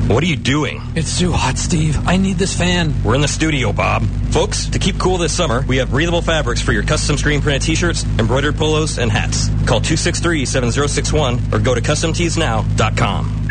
What 0.07 0.23
are 0.23 0.27
you 0.27 0.37
doing? 0.37 0.83
It's 0.95 1.19
too 1.19 1.33
hot, 1.33 1.57
Steve. 1.57 2.07
I 2.07 2.19
need 2.19 2.37
this 2.37 2.55
fan. 2.57 2.93
We're 3.03 3.15
in 3.15 3.23
the 3.23 3.27
studio, 3.27 3.73
Bob. 3.73 4.03
Folks, 4.33 4.67
to 4.67 4.79
keep 4.79 4.99
cool 4.99 5.17
this 5.17 5.35
summer, 5.35 5.65
we 5.67 5.79
have 5.79 5.89
breathable 5.89 6.21
fabrics 6.21 6.61
for 6.61 6.73
your 6.73 6.83
custom 6.83 7.17
screen 7.17 7.41
printed 7.41 7.63
t-shirts, 7.63 8.05
embroidered 8.19 8.57
polos, 8.57 8.99
and 8.99 9.11
hats. 9.11 9.49
Call 9.67 9.81
263-7061 9.81 11.55
or 11.55 11.59
go 11.59 11.75
to 11.75 11.81
customteesnow.com. 11.81 13.49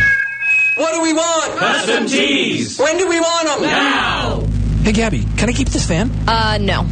What 0.75 0.93
do 0.93 1.01
we 1.01 1.13
want? 1.13 1.57
Custom 1.57 2.05
tees. 2.05 2.77
When 2.77 2.99
do 2.99 3.09
we 3.09 3.19
want 3.19 3.47
them? 3.47 3.61
Now. 3.63 4.43
Hey, 4.83 4.91
Gabby, 4.91 5.25
can 5.37 5.49
I 5.49 5.53
keep 5.53 5.69
this 5.69 5.87
fan? 5.87 6.11
Uh, 6.27 6.59
no. 6.61 6.85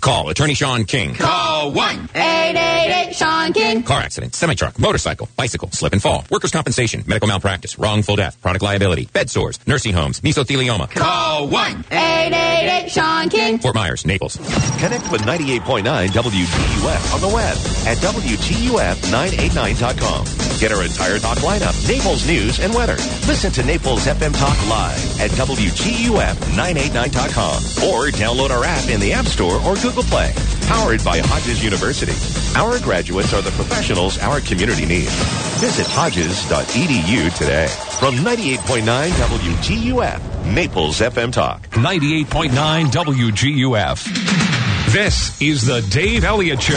Call 0.00 0.28
Attorney 0.30 0.54
Sean 0.54 0.84
King. 0.84 1.14
Call 1.14 1.72
one. 1.72 2.08
888 2.14 3.14
Sean 3.14 3.52
King. 3.52 3.82
Car 3.82 4.00
accident, 4.00 4.34
semi 4.34 4.54
truck, 4.54 4.78
motorcycle, 4.78 5.28
bicycle, 5.36 5.70
slip 5.72 5.92
and 5.92 6.00
fall, 6.00 6.24
workers' 6.30 6.52
compensation, 6.52 7.04
medical 7.06 7.28
malpractice, 7.28 7.78
wrongful 7.78 8.16
death, 8.16 8.40
product 8.40 8.62
liability, 8.62 9.08
bed 9.12 9.28
sores, 9.28 9.58
nursing 9.66 9.92
homes, 9.92 10.20
mesothelioma. 10.22 10.88
Call 10.90 11.48
one. 11.48 11.84
888 11.90 12.90
Sean 12.90 13.28
King. 13.28 13.58
Fort 13.58 13.74
Myers, 13.74 14.06
Naples. 14.06 14.36
Connect 14.78 15.10
with 15.12 15.20
98.9 15.22 15.82
WGUF 16.08 17.14
on 17.14 17.20
the 17.20 17.28
web 17.28 17.56
at 17.86 17.98
WGUF989.com. 17.98 20.24
Get 20.60 20.72
our 20.72 20.82
entire 20.82 21.18
talk 21.18 21.36
lineup, 21.38 21.74
Naples 21.88 22.26
news 22.26 22.58
and 22.60 22.72
weather. 22.74 22.96
Listen 23.26 23.50
to 23.52 23.62
Naples 23.62 24.06
FM 24.06 24.32
Talk 24.38 24.56
live 24.68 25.20
at 25.20 25.30
WGUF989.com 25.32 27.56
or 27.90 28.08
download 28.12 28.50
our 28.50 28.64
app 28.64 28.88
in 28.88 28.98
the 29.00 29.12
App 29.12 29.26
Store 29.26 29.60
or 29.62 29.74
Google 29.76 29.89
Play. 29.92 30.32
Powered 30.68 31.04
by 31.04 31.18
Hodges 31.18 31.62
University. 31.62 32.12
Our 32.56 32.78
graduates 32.78 33.34
are 33.34 33.42
the 33.42 33.50
professionals 33.50 34.18
our 34.18 34.40
community 34.40 34.86
needs. 34.86 35.12
Visit 35.58 35.86
hodges.edu 35.86 37.36
today. 37.36 37.66
From 37.98 38.14
98.9 38.16 39.10
WGUF, 39.10 40.46
Naples 40.54 41.00
FM 41.00 41.32
Talk. 41.32 41.68
98.9 41.70 42.86
WGUF. 42.86 44.92
This 44.92 45.40
is 45.40 45.66
the 45.66 45.82
Dave 45.82 46.24
Elliott 46.24 46.62
Show. 46.62 46.74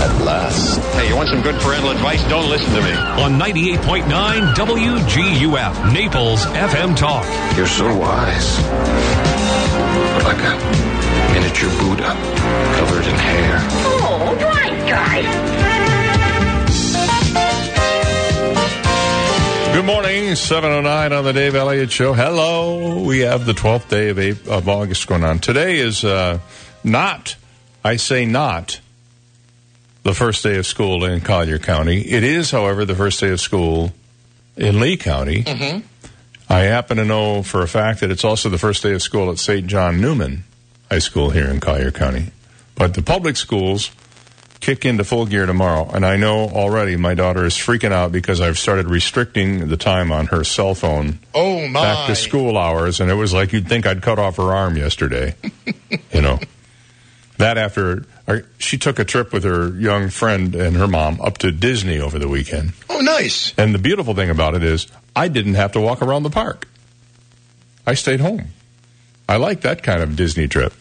At 0.00 0.24
last. 0.24 0.78
Hey, 0.94 1.08
you 1.08 1.16
want 1.16 1.28
some 1.28 1.42
good 1.42 1.60
parental 1.60 1.90
advice? 1.90 2.22
Don't 2.28 2.48
listen 2.48 2.72
to 2.74 2.82
me. 2.82 2.92
On 3.22 3.38
98.9 3.38 4.54
WGUF, 4.54 5.92
Naples 5.92 6.44
FM 6.46 6.96
Talk. 6.96 7.24
You're 7.56 7.66
so 7.66 7.94
wise. 7.96 8.56
But 10.14 10.24
like 10.24 10.38
a 10.38 10.91
miniature 11.32 11.70
Buddha 11.78 12.14
covered 12.76 13.06
in 13.06 13.14
hair. 13.14 13.58
Oh, 14.04 14.36
right, 14.40 14.88
guy. 14.88 15.22
Good 19.74 19.86
morning, 19.86 20.34
709 20.34 21.12
on 21.12 21.24
the 21.24 21.32
Dave 21.32 21.54
Elliott 21.54 21.90
Show. 21.90 22.12
Hello. 22.12 23.02
We 23.02 23.20
have 23.20 23.46
the 23.46 23.54
12th 23.54 23.88
day 23.88 24.10
of, 24.10 24.18
April, 24.18 24.54
of 24.54 24.68
August 24.68 25.06
going 25.06 25.24
on. 25.24 25.38
Today 25.38 25.78
is 25.78 26.04
uh, 26.04 26.40
not, 26.84 27.36
I 27.82 27.96
say 27.96 28.26
not, 28.26 28.80
the 30.02 30.12
first 30.12 30.42
day 30.42 30.58
of 30.58 30.66
school 30.66 31.04
in 31.04 31.22
Collier 31.22 31.58
County. 31.58 32.02
It 32.02 32.24
is, 32.24 32.50
however, 32.50 32.84
the 32.84 32.94
first 32.94 33.20
day 33.20 33.30
of 33.30 33.40
school 33.40 33.92
in 34.58 34.80
Lee 34.80 34.98
County. 34.98 35.44
Mm-hmm. 35.44 35.86
I 36.50 36.58
happen 36.64 36.98
to 36.98 37.06
know 37.06 37.42
for 37.42 37.62
a 37.62 37.68
fact 37.68 38.00
that 38.00 38.10
it's 38.10 38.24
also 38.24 38.50
the 38.50 38.58
first 38.58 38.82
day 38.82 38.92
of 38.92 39.00
school 39.00 39.30
at 39.30 39.38
St. 39.38 39.66
John 39.66 40.02
Neumann 40.02 40.44
High 40.92 40.98
School 40.98 41.30
here 41.30 41.46
in 41.46 41.58
Collier 41.58 41.90
County. 41.90 42.26
But 42.74 42.92
the 42.92 43.00
public 43.00 43.38
schools 43.38 43.90
kick 44.60 44.84
into 44.84 45.04
full 45.04 45.24
gear 45.24 45.46
tomorrow. 45.46 45.88
And 45.90 46.04
I 46.04 46.18
know 46.18 46.50
already 46.50 46.96
my 46.96 47.14
daughter 47.14 47.46
is 47.46 47.54
freaking 47.54 47.92
out 47.92 48.12
because 48.12 48.42
I've 48.42 48.58
started 48.58 48.88
restricting 48.88 49.68
the 49.68 49.78
time 49.78 50.12
on 50.12 50.26
her 50.26 50.44
cell 50.44 50.74
phone 50.74 51.18
Oh, 51.34 51.66
my. 51.66 51.80
back 51.80 52.08
to 52.08 52.14
school 52.14 52.58
hours. 52.58 53.00
And 53.00 53.10
it 53.10 53.14
was 53.14 53.32
like 53.32 53.54
you'd 53.54 53.68
think 53.68 53.86
I'd 53.86 54.02
cut 54.02 54.18
off 54.18 54.36
her 54.36 54.52
arm 54.52 54.76
yesterday. 54.76 55.34
you 56.12 56.20
know. 56.20 56.38
That 57.38 57.56
after 57.56 58.04
she 58.58 58.76
took 58.76 58.98
a 58.98 59.04
trip 59.06 59.32
with 59.32 59.44
her 59.44 59.68
young 59.70 60.10
friend 60.10 60.54
and 60.54 60.76
her 60.76 60.86
mom 60.86 61.22
up 61.22 61.38
to 61.38 61.50
Disney 61.50 62.00
over 62.00 62.18
the 62.18 62.28
weekend. 62.28 62.74
Oh, 62.90 63.00
nice. 63.00 63.54
And 63.56 63.74
the 63.74 63.78
beautiful 63.78 64.14
thing 64.14 64.28
about 64.28 64.54
it 64.54 64.62
is 64.62 64.88
I 65.16 65.28
didn't 65.28 65.54
have 65.54 65.72
to 65.72 65.80
walk 65.80 66.02
around 66.02 66.24
the 66.24 66.30
park. 66.30 66.68
I 67.86 67.94
stayed 67.94 68.20
home. 68.20 68.48
I 69.32 69.36
like 69.36 69.62
that 69.62 69.82
kind 69.82 70.02
of 70.02 70.14
Disney 70.14 70.46
trip. 70.46 70.74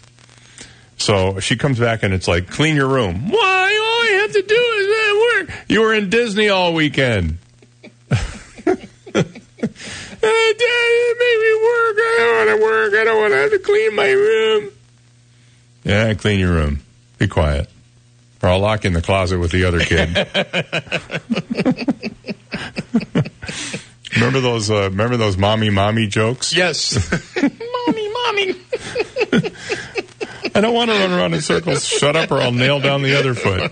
So 0.97 1.39
she 1.39 1.55
comes 1.55 1.79
back 1.79 2.03
and 2.03 2.13
it's 2.13 2.27
like, 2.27 2.49
clean 2.49 2.75
your 2.75 2.89
room. 2.89 3.29
Why? 3.29 3.37
All 3.37 3.39
I 3.39 4.19
have 4.23 4.33
to 4.33 4.41
do 4.41 4.55
is 4.55 4.89
uh, 4.89 5.15
work. 5.55 5.65
You 5.69 5.79
were 5.79 5.93
in 5.93 6.09
Disney 6.09 6.49
all 6.49 6.73
weekend. 6.73 7.37
Uh, 10.23 10.23
Dad, 10.23 11.15
made 11.19 11.39
me 11.41 11.53
work. 11.63 11.97
I 11.97 12.15
don't 12.19 12.35
want 12.37 12.49
to 12.49 12.55
work. 12.63 12.93
I 12.93 13.03
don't 13.03 13.19
want 13.21 13.33
to 13.33 13.37
have 13.37 13.49
to 13.51 13.57
clean 13.59 13.95
my 13.95 14.11
room. 14.11 14.71
Yeah, 15.83 16.13
clean 16.13 16.39
your 16.39 16.51
room. 16.51 16.81
Be 17.17 17.27
quiet. 17.27 17.67
Or 18.43 18.49
I'll 18.49 18.59
lock 18.59 18.83
you 18.83 18.89
in 18.89 18.93
the 18.93 19.01
closet 19.01 19.39
with 19.39 19.49
the 19.51 19.63
other 19.65 19.79
kid. 19.79 20.09
remember 24.15 24.39
those? 24.41 24.69
Uh, 24.69 24.89
remember 24.91 25.17
those 25.17 25.37
mommy 25.37 25.69
mommy 25.71 26.05
jokes? 26.07 26.55
Yes. 26.55 27.11
mommy, 27.41 28.10
mommy. 28.31 28.55
I 30.53 30.59
don't 30.59 30.73
want 30.73 30.91
to 30.91 30.97
run 30.97 31.11
around 31.11 31.33
in 31.33 31.41
circles. 31.41 31.85
Shut 31.85 32.15
up, 32.15 32.31
or 32.31 32.39
I'll 32.39 32.51
nail 32.51 32.79
down 32.79 33.03
the 33.03 33.17
other 33.17 33.33
foot. 33.33 33.71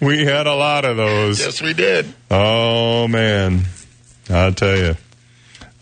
we, 0.00 0.06
we 0.06 0.24
had 0.24 0.46
a 0.46 0.54
lot 0.54 0.84
of 0.84 0.96
those. 0.96 1.38
Yes, 1.38 1.62
we 1.62 1.72
did. 1.72 2.12
Oh 2.30 3.06
man, 3.08 3.62
I'll 4.30 4.52
tell 4.52 4.76
you. 4.76 4.96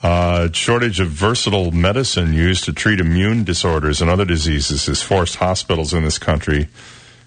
Uh, 0.02 0.50
shortage 0.52 0.98
of 0.98 1.08
versatile 1.08 1.72
medicine 1.72 2.32
used 2.32 2.64
to 2.64 2.72
treat 2.72 3.00
immune 3.00 3.44
disorders 3.44 4.00
and 4.00 4.10
other 4.10 4.24
diseases 4.24 4.86
has 4.86 5.02
forced 5.02 5.36
hospitals 5.36 5.92
in 5.92 6.04
this 6.04 6.18
country 6.18 6.68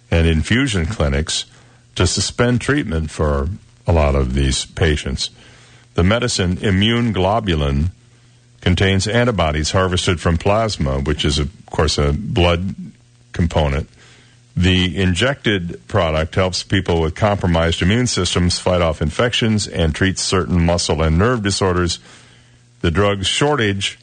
and 0.09 0.25
infusion 0.25 0.87
clinics 0.87 1.45
to 1.95 2.07
suspend 2.07 2.61
treatment 2.61 3.11
for 3.11 3.47
a 3.85 3.91
lot 3.91 4.15
of 4.15 4.33
these 4.33 4.65
patients. 4.65 5.29
The 5.93 6.03
medicine 6.03 6.57
immune 6.59 7.13
globulin 7.13 7.91
contains 8.63 9.09
antibodies 9.09 9.71
harvested 9.71 10.21
from 10.21 10.37
plasma, 10.37 10.97
which 11.01 11.25
is, 11.25 11.37
of 11.37 11.51
course, 11.65 11.97
a 11.97 12.13
blood 12.13 12.73
component. 13.33 13.89
The 14.55 14.97
injected 15.01 15.85
product 15.89 16.35
helps 16.35 16.63
people 16.63 17.01
with 17.01 17.13
compromised 17.13 17.81
immune 17.81 18.07
systems 18.07 18.59
fight 18.59 18.81
off 18.81 19.01
infections 19.01 19.67
and 19.67 19.93
treats 19.93 20.21
certain 20.21 20.65
muscle 20.65 21.01
and 21.01 21.17
nerve 21.17 21.43
disorders. 21.43 21.99
The 22.79 22.89
drug's 22.89 23.27
shortage 23.27 23.99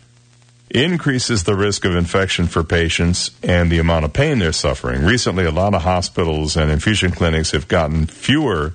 increases 0.69 1.45
the 1.45 1.55
risk 1.55 1.87
of 1.87 1.97
infection 1.97 2.47
for 2.47 2.63
patients 2.63 3.31
and 3.43 3.73
the 3.73 3.79
amount 3.79 4.05
of 4.05 4.13
pain 4.13 4.41
they're 4.41 4.53
suffering. 4.53 5.07
Recently, 5.07 5.47
a 5.47 5.51
lot 5.51 5.73
of 5.73 5.83
hospitals 5.83 6.55
and 6.59 6.71
infusion 6.71 7.13
clinics 7.13 7.53
have 7.53 7.67
gotten 7.67 8.05
fewer 8.05 8.75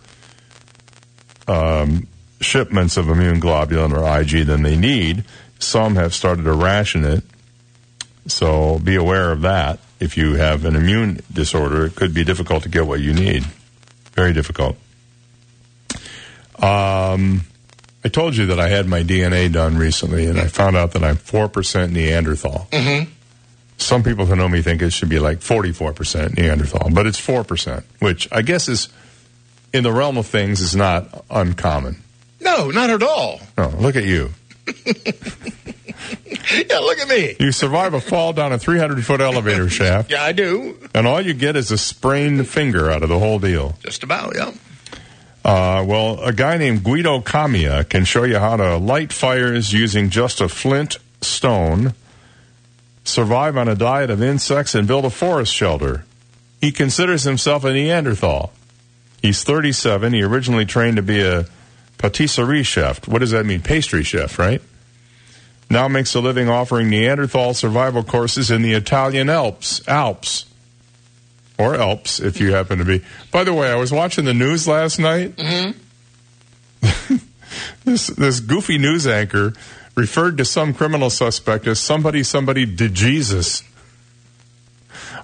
um, 1.48 2.08
shipments 2.42 2.98
of 2.98 3.08
immune 3.08 3.40
globulin 3.40 3.96
or 3.96 4.20
IG 4.20 4.48
than 4.48 4.64
they 4.64 4.76
need. 4.76 5.24
Some 5.60 5.96
have 5.96 6.14
started 6.14 6.44
to 6.44 6.54
ration 6.54 7.04
it. 7.06 7.24
So 8.28 8.80
be 8.80 8.96
aware 8.96 9.32
of 9.32 9.42
that. 9.42 9.80
If 10.00 10.18
you 10.18 10.36
have 10.36 10.66
an 10.66 10.76
immune 10.76 11.22
disorder, 11.32 11.86
it 11.86 11.96
could 11.96 12.14
be 12.14 12.24
difficult 12.24 12.64
to 12.64 12.70
get 12.70 12.86
what 12.86 13.00
you 13.00 13.14
need. 13.14 13.44
Very 14.14 14.34
difficult. 14.34 14.78
Um, 16.62 17.42
I 18.04 18.10
told 18.10 18.36
you 18.36 18.48
that 18.48 18.60
I 18.60 18.70
had 18.70 18.88
my 18.88 19.04
DNA 19.04 19.52
done 19.52 19.78
recently, 19.78 20.28
and 20.28 20.40
I 20.40 20.48
found 20.48 20.76
out 20.76 20.92
that 20.92 21.04
I'm 21.04 21.18
4% 21.18 21.92
Neanderthal. 21.92 22.68
Mm-hmm. 22.72 23.12
Some 23.78 24.04
people 24.04 24.26
who 24.26 24.36
know 24.36 24.48
me 24.48 24.62
think 24.62 24.82
it 24.82 24.92
should 24.92 25.10
be 25.10 25.20
like 25.20 25.40
44% 25.40 26.38
Neanderthal, 26.38 26.92
but 26.92 27.08
it's 27.08 27.20
4%, 27.20 27.84
which 28.00 28.28
I 28.32 28.42
guess 28.42 28.70
is, 28.70 28.90
in 29.74 29.84
the 29.84 29.92
realm 29.92 30.18
of 30.18 30.28
things, 30.28 30.62
is 30.62 30.76
not 30.76 31.26
uncommon. 31.30 31.98
No, 32.40 32.70
not 32.70 32.90
at 32.90 33.04
all. 33.04 33.40
No, 33.58 33.70
look 33.70 33.96
at 33.96 34.04
you. 34.04 34.32
Yeah, 36.70 36.80
look 36.80 37.00
at 37.00 37.08
me. 37.08 37.36
You 37.40 37.52
survive 37.52 37.94
a 37.96 38.00
fall 38.02 38.32
down 38.32 38.52
a 38.54 38.60
300 38.60 39.04
foot 39.04 39.20
elevator 39.20 39.68
shaft, 39.70 40.12
Yeah, 40.12 40.24
I 40.24 40.32
do. 40.32 40.78
and 40.94 41.08
all 41.08 41.20
you 41.20 41.34
get 41.34 41.56
is 41.56 41.72
a 41.72 41.78
sprained 41.78 42.48
finger 42.48 42.90
out 42.92 43.02
of 43.04 43.10
the 43.10 43.18
whole 43.20 43.40
deal. 43.40 43.76
Just 43.82 44.04
about, 44.04 44.36
yeah. 44.36 44.52
Uh, 45.44 45.84
well, 45.86 46.20
a 46.22 46.32
guy 46.34 46.58
named 46.58 46.84
Guido 46.84 47.20
Camia 47.22 47.88
can 47.88 48.06
show 48.06 48.24
you 48.24 48.38
how 48.38 48.58
to 48.58 48.78
light 48.78 49.12
fires 49.12 49.74
using 49.74 50.10
just 50.10 50.40
a 50.42 50.48
flint 50.48 50.98
stone, 51.22 51.94
survive 53.04 53.58
on 53.58 53.68
a 53.68 53.76
diet 53.76 54.10
of 54.10 54.22
insects, 54.22 54.76
and 54.76 54.88
build 54.88 55.06
a 55.06 55.10
forest 55.10 55.54
shelter. 55.54 56.06
He 56.62 56.72
considers 56.72 57.24
himself 57.24 57.64
a 57.64 57.74
Neanderthal. 57.74 58.52
He's 59.22 59.44
37. 59.44 60.14
He 60.14 60.22
originally 60.24 60.66
trained 60.66 60.98
to 60.98 61.04
be 61.04 61.22
a 61.22 61.46
patisserie 61.98 62.64
chef. 62.64 63.08
What 63.08 63.20
does 63.20 63.32
that 63.32 63.46
mean? 63.46 63.62
Pastry 63.62 64.04
chef, 64.04 64.38
right? 64.40 64.62
Now 65.70 65.88
makes 65.88 66.14
a 66.14 66.20
living 66.20 66.50
offering 66.50 66.90
Neanderthal 66.90 67.54
survival 67.54 68.04
courses 68.04 68.52
in 68.52 68.62
the 68.62 68.74
Italian 68.74 69.30
Alps. 69.30 69.86
Alps. 69.88 70.46
or 71.58 71.76
Alps 71.76 72.20
if 72.20 72.40
you 72.40 72.54
happen 72.54 72.80
to 72.80 72.86
be. 72.86 73.04
By 73.32 73.44
the 73.44 73.54
way, 73.54 73.72
I 73.72 73.76
was 73.76 73.92
watching 73.92 74.26
the 74.26 74.34
news 74.34 74.68
last 74.68 75.00
night. 75.00 75.36
Mm-hmm. 75.36 75.80
this 77.86 78.08
this 78.08 78.40
goofy 78.40 78.78
news 78.78 79.08
anchor 79.08 79.54
referred 79.96 80.38
to 80.38 80.46
some 80.46 80.74
criminal 80.74 81.10
suspect 81.10 81.66
as 81.68 81.80
somebody 81.80 82.22
somebody 82.22 82.66
de 82.66 82.90
Jesus. 82.90 83.64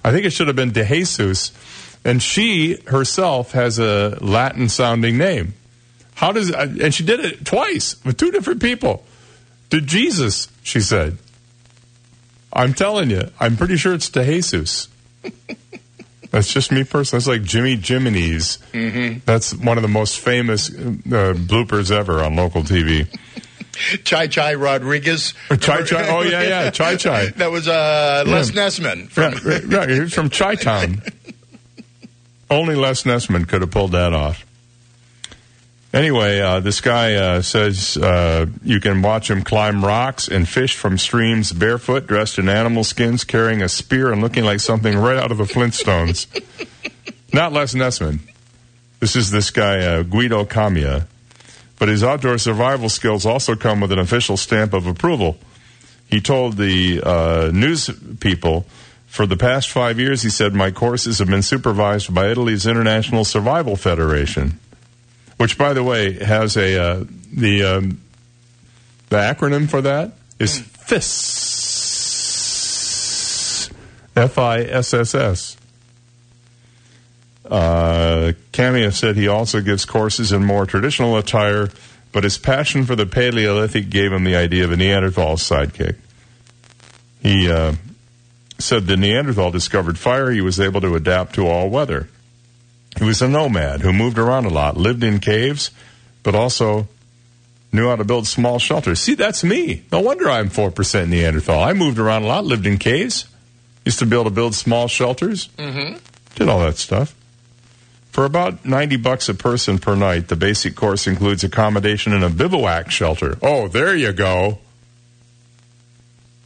I 0.03 0.11
think 0.11 0.25
it 0.25 0.31
should 0.31 0.47
have 0.47 0.55
been 0.55 0.71
de 0.71 0.85
Jesus, 0.85 1.51
and 2.03 2.23
she 2.23 2.81
herself 2.87 3.51
has 3.51 3.77
a 3.77 4.17
Latin 4.21 4.69
sounding 4.69 5.17
name. 5.17 5.53
How 6.21 6.31
does 6.31 6.51
and 6.51 6.93
she 6.93 7.03
did 7.03 7.19
it 7.19 7.43
twice 7.45 7.95
with 8.05 8.15
two 8.15 8.29
different 8.29 8.61
people. 8.61 9.03
To 9.71 9.81
Jesus, 9.81 10.49
she 10.61 10.79
said. 10.79 11.17
I'm 12.53 12.75
telling 12.75 13.09
you, 13.09 13.31
I'm 13.39 13.57
pretty 13.57 13.75
sure 13.75 13.95
it's 13.95 14.07
to 14.09 14.23
Jesus. 14.23 14.87
That's 16.29 16.53
just 16.53 16.71
me 16.71 16.83
personally. 16.83 17.17
It's 17.21 17.27
like 17.27 17.41
Jimmy 17.41 17.75
Jiminy's. 17.75 18.59
Mm-hmm. 18.71 19.21
That's 19.25 19.51
one 19.55 19.79
of 19.79 19.81
the 19.81 19.87
most 19.87 20.19
famous 20.19 20.69
uh, 20.69 21.33
bloopers 21.35 21.89
ever 21.89 22.21
on 22.21 22.35
local 22.35 22.61
TV. 22.61 23.07
Chai 24.03 24.27
Chai 24.27 24.53
Rodriguez. 24.53 25.33
Chai 25.59 25.81
Chai. 25.81 26.07
Oh 26.07 26.21
yeah, 26.21 26.43
yeah. 26.43 26.69
Chai 26.79 26.97
Chai. 26.97 27.29
That 27.37 27.49
was 27.49 27.67
uh, 27.67 28.25
Les 28.27 28.53
Yeah. 28.53 28.61
Nessman. 28.61 29.09
From, 29.09 29.33
Right, 29.33 29.43
right, 29.43 29.63
right. 29.63 29.89
He 29.89 29.99
was 30.01 30.13
from 30.13 30.29
Chi 30.29 30.53
Town. 30.53 31.01
Only 32.51 32.75
Les 32.75 33.01
Nessman 33.05 33.47
could 33.47 33.61
have 33.61 33.71
pulled 33.71 33.93
that 33.93 34.13
off. 34.13 34.45
Anyway, 35.93 36.39
uh, 36.39 36.61
this 36.61 36.79
guy 36.79 37.15
uh, 37.15 37.41
says 37.41 37.97
uh, 37.97 38.45
you 38.63 38.79
can 38.79 39.01
watch 39.01 39.29
him 39.29 39.43
climb 39.43 39.83
rocks 39.83 40.29
and 40.29 40.47
fish 40.47 40.75
from 40.75 40.97
streams 40.97 41.51
barefoot, 41.51 42.07
dressed 42.07 42.39
in 42.39 42.47
animal 42.47 42.83
skins, 42.85 43.25
carrying 43.25 43.61
a 43.61 43.67
spear 43.67 44.11
and 44.11 44.21
looking 44.21 44.45
like 44.45 44.61
something 44.61 44.97
right 44.97 45.17
out 45.17 45.31
of 45.31 45.37
the 45.37 45.43
Flintstones. 45.43 46.27
Not 47.33 47.51
Les 47.51 47.73
Nessman. 47.73 48.19
This 49.01 49.17
is 49.17 49.31
this 49.31 49.49
guy, 49.49 49.79
uh, 49.79 50.03
Guido 50.03 50.45
Camia. 50.45 51.07
But 51.77 51.89
his 51.89 52.03
outdoor 52.03 52.37
survival 52.37 52.87
skills 52.87 53.25
also 53.25 53.55
come 53.55 53.81
with 53.81 53.91
an 53.91 53.99
official 53.99 54.37
stamp 54.37 54.73
of 54.73 54.85
approval. 54.85 55.37
He 56.07 56.21
told 56.21 56.57
the 56.57 57.01
uh, 57.03 57.51
news 57.51 57.89
people, 58.19 58.65
for 59.07 59.25
the 59.25 59.35
past 59.35 59.69
five 59.69 59.99
years, 59.99 60.21
he 60.21 60.29
said, 60.29 60.53
my 60.53 60.71
courses 60.71 61.19
have 61.19 61.27
been 61.27 61.41
supervised 61.41 62.13
by 62.13 62.29
Italy's 62.29 62.67
International 62.67 63.25
Survival 63.25 63.75
Federation, 63.75 64.59
which, 65.41 65.57
by 65.57 65.73
the 65.73 65.83
way, 65.83 66.13
has 66.23 66.55
a 66.55 66.79
uh, 66.79 67.03
the 67.33 67.63
um, 67.63 67.99
the 69.09 69.15
acronym 69.17 69.67
for 69.67 69.81
that 69.81 70.11
is 70.37 70.59
FISS, 70.59 71.31
F 74.15 74.37
I 74.37 74.59
S 74.59 74.93
S 74.93 75.15
S. 75.15 75.57
Uh, 77.49 78.33
Camia 78.53 78.93
said 78.93 79.15
he 79.15 79.27
also 79.27 79.61
gives 79.61 79.83
courses 79.83 80.31
in 80.31 80.45
more 80.45 80.67
traditional 80.67 81.17
attire, 81.17 81.69
but 82.11 82.23
his 82.23 82.37
passion 82.37 82.85
for 82.85 82.95
the 82.95 83.07
Paleolithic 83.07 83.89
gave 83.89 84.11
him 84.11 84.23
the 84.23 84.35
idea 84.35 84.63
of 84.63 84.71
a 84.71 84.77
Neanderthal 84.77 85.37
sidekick. 85.37 85.95
He 87.23 87.49
uh, 87.49 87.73
said 88.59 88.85
the 88.85 88.95
Neanderthal 88.95 89.49
discovered 89.49 89.97
fire. 89.97 90.29
He 90.29 90.41
was 90.41 90.59
able 90.59 90.81
to 90.81 90.93
adapt 90.93 91.33
to 91.33 91.47
all 91.47 91.67
weather. 91.67 92.09
He 92.97 93.05
was 93.05 93.21
a 93.21 93.27
nomad 93.27 93.81
who 93.81 93.93
moved 93.93 94.17
around 94.17 94.45
a 94.45 94.49
lot, 94.49 94.77
lived 94.77 95.03
in 95.03 95.19
caves, 95.19 95.71
but 96.23 96.35
also 96.35 96.87
knew 97.71 97.87
how 97.87 97.95
to 97.95 98.03
build 98.03 98.27
small 98.27 98.59
shelters. 98.59 98.99
See, 98.99 99.15
that's 99.15 99.43
me. 99.43 99.83
No 99.91 100.01
wonder 100.01 100.29
I'm 100.29 100.49
4% 100.49 101.07
Neanderthal. 101.07 101.61
I 101.61 101.73
moved 101.73 101.99
around 101.99 102.23
a 102.23 102.27
lot, 102.27 102.45
lived 102.45 102.67
in 102.67 102.77
caves, 102.77 103.27
used 103.85 103.99
to 103.99 104.05
be 104.05 104.15
able 104.15 104.25
to 104.25 104.29
build 104.29 104.55
small 104.55 104.87
shelters, 104.87 105.47
mm-hmm. 105.57 105.97
did 106.35 106.49
all 106.49 106.59
that 106.59 106.77
stuff. 106.77 107.15
For 108.11 108.25
about 108.25 108.65
90 108.65 108.97
bucks 108.97 109.29
a 109.29 109.33
person 109.33 109.79
per 109.79 109.95
night, 109.95 110.27
the 110.27 110.35
basic 110.35 110.75
course 110.75 111.07
includes 111.07 111.45
accommodation 111.45 112.11
in 112.11 112.23
a 112.23 112.29
bivouac 112.29 112.91
shelter. 112.91 113.37
Oh, 113.41 113.69
there 113.69 113.95
you 113.95 114.11
go. 114.11 114.59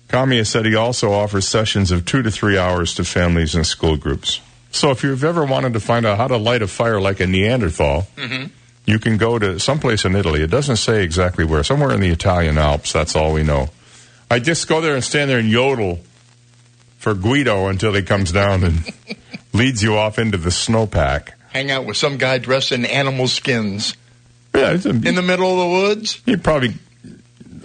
Camia 0.07 0.45
said 0.45 0.65
he 0.65 0.75
also 0.75 1.11
offers 1.11 1.47
sessions 1.47 1.89
of 1.89 2.05
two 2.05 2.21
to 2.21 2.29
three 2.29 2.57
hours 2.57 2.93
to 2.93 3.03
families 3.03 3.55
and 3.55 3.65
school 3.65 3.97
groups. 3.97 4.39
So 4.75 4.91
if 4.91 5.03
you've 5.03 5.23
ever 5.23 5.45
wanted 5.45 5.71
to 5.73 5.79
find 5.79 6.05
out 6.05 6.17
how 6.17 6.27
to 6.27 6.35
light 6.37 6.61
a 6.61 6.67
fire 6.67 6.99
like 6.99 7.21
a 7.21 7.27
Neanderthal, 7.27 8.07
Mm-hmm. 8.17 8.47
you 8.85 8.99
can 8.99 9.17
go 9.17 9.39
to 9.39 9.57
someplace 9.59 10.03
in 10.03 10.15
Italy. 10.15 10.41
It 10.43 10.51
doesn't 10.51 10.75
say 10.77 11.01
exactly 11.03 11.45
where. 11.45 11.63
Somewhere 11.63 11.91
in 11.93 12.01
the 12.01 12.09
Italian 12.09 12.57
Alps. 12.57 12.91
That's 12.91 13.15
all 13.15 13.31
we 13.33 13.43
know. 13.43 13.69
I 14.29 14.39
just 14.39 14.67
go 14.67 14.81
there 14.81 14.95
and 14.95 15.03
stand 15.03 15.29
there 15.29 15.39
and 15.39 15.49
yodel 15.49 15.99
for 16.97 17.13
Guido 17.13 17.67
until 17.67 17.93
he 17.93 18.01
comes 18.01 18.31
down 18.33 18.63
and 18.65 18.93
leads 19.53 19.81
you 19.81 19.95
off 19.95 20.19
into 20.19 20.37
the 20.37 20.49
snowpack. 20.49 21.29
Hang 21.53 21.71
out 21.71 21.85
with 21.85 21.95
some 21.95 22.17
guy 22.17 22.37
dressed 22.37 22.73
in 22.73 22.85
animal 22.85 23.27
skins. 23.29 23.95
Yeah, 24.53 24.73
it's 24.73 24.85
a, 24.85 24.89
in 24.89 25.15
the 25.15 25.21
middle 25.21 25.51
of 25.51 25.57
the 25.57 25.67
woods. 25.87 26.21
You 26.25 26.37
probably. 26.37 26.73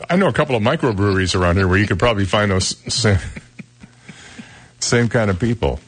I 0.08 0.14
know 0.16 0.28
a 0.28 0.32
couple 0.32 0.54
of 0.54 0.62
microbreweries 0.62 1.38
around 1.38 1.56
here 1.56 1.66
where 1.66 1.78
you 1.78 1.86
could 1.88 1.98
probably 1.98 2.24
find 2.24 2.50
those 2.52 2.76
same, 2.92 3.18
same 4.80 5.08
kind 5.08 5.28
of 5.30 5.38
people. 5.40 5.80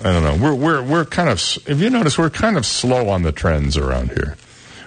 I 0.00 0.12
don't 0.12 0.22
know. 0.22 0.36
We're 0.42 0.54
we're 0.54 0.82
we're 0.82 1.04
kind 1.04 1.28
of. 1.28 1.40
If 1.66 1.80
you 1.80 1.90
notice, 1.90 2.16
we're 2.16 2.30
kind 2.30 2.56
of 2.56 2.64
slow 2.64 3.08
on 3.08 3.22
the 3.22 3.32
trends 3.32 3.76
around 3.76 4.12
here. 4.12 4.36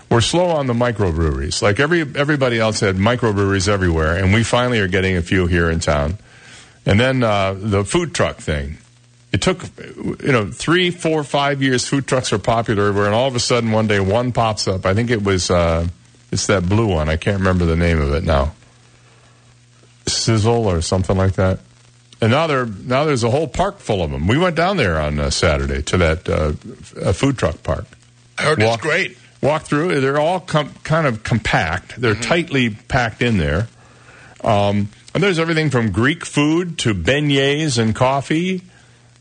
We're 0.09 0.21
slow 0.21 0.47
on 0.47 0.67
the 0.67 0.73
microbreweries. 0.73 1.61
Like 1.61 1.79
every 1.79 2.01
everybody 2.01 2.59
else 2.59 2.79
had 2.79 2.95
microbreweries 2.95 3.67
everywhere, 3.67 4.17
and 4.17 4.33
we 4.33 4.43
finally 4.43 4.79
are 4.79 4.87
getting 4.87 5.15
a 5.15 5.21
few 5.21 5.47
here 5.47 5.69
in 5.69 5.79
town. 5.79 6.17
And 6.85 6.99
then 6.99 7.23
uh, 7.23 7.53
the 7.57 7.85
food 7.85 8.13
truck 8.13 8.37
thing. 8.37 8.77
It 9.31 9.41
took, 9.41 9.63
you 9.97 10.31
know, 10.31 10.51
three, 10.51 10.91
four, 10.91 11.23
five 11.23 11.63
years. 11.63 11.87
Food 11.87 12.05
trucks 12.05 12.31
are 12.33 12.37
popular 12.37 12.89
everywhere, 12.89 13.07
and 13.07 13.15
all 13.15 13.27
of 13.27 13.35
a 13.35 13.39
sudden, 13.39 13.71
one 13.71 13.87
day, 13.87 13.99
one 13.99 14.31
pops 14.31 14.67
up. 14.67 14.85
I 14.85 14.93
think 14.93 15.09
it 15.09 15.23
was, 15.23 15.49
uh, 15.49 15.87
it's 16.31 16.45
that 16.45 16.69
blue 16.69 16.93
one. 16.93 17.09
I 17.09 17.17
can't 17.17 17.39
remember 17.39 17.65
the 17.65 17.75
name 17.75 17.99
of 17.99 18.13
it 18.13 18.23
now. 18.23 18.53
Sizzle 20.05 20.67
or 20.67 20.81
something 20.81 21.17
like 21.17 21.33
that. 21.33 21.61
And 22.23 22.31
now 22.31 22.47
there, 22.47 22.65
now 22.65 23.03
there's 23.03 23.25
a 23.25 23.29
whole 23.29 23.49
park 23.49 23.79
full 23.79 24.01
of 24.01 24.09
them. 24.09 24.27
We 24.27 24.37
went 24.37 24.55
down 24.55 24.77
there 24.77 24.97
on 24.97 25.19
uh, 25.19 25.29
Saturday 25.29 25.81
to 25.81 25.97
that 25.97 26.29
uh, 26.29 27.11
food 27.11 27.37
truck 27.37 27.61
park. 27.63 27.85
I 28.37 28.43
heard 28.43 28.61
it's 28.61 28.77
great. 28.77 29.17
Walk 29.41 29.63
through. 29.63 29.99
They're 29.99 30.17
all 30.17 30.39
com- 30.39 30.73
kind 30.85 31.05
of 31.05 31.23
compact. 31.23 31.99
They're 31.99 32.15
tightly 32.15 32.69
packed 32.69 33.21
in 33.21 33.39
there. 33.39 33.67
Um, 34.41 34.87
and 35.13 35.21
there's 35.21 35.37
everything 35.37 35.69
from 35.69 35.91
Greek 35.91 36.25
food 36.25 36.79
to 36.79 36.93
beignets 36.93 37.77
and 37.77 37.93
coffee 37.93 38.61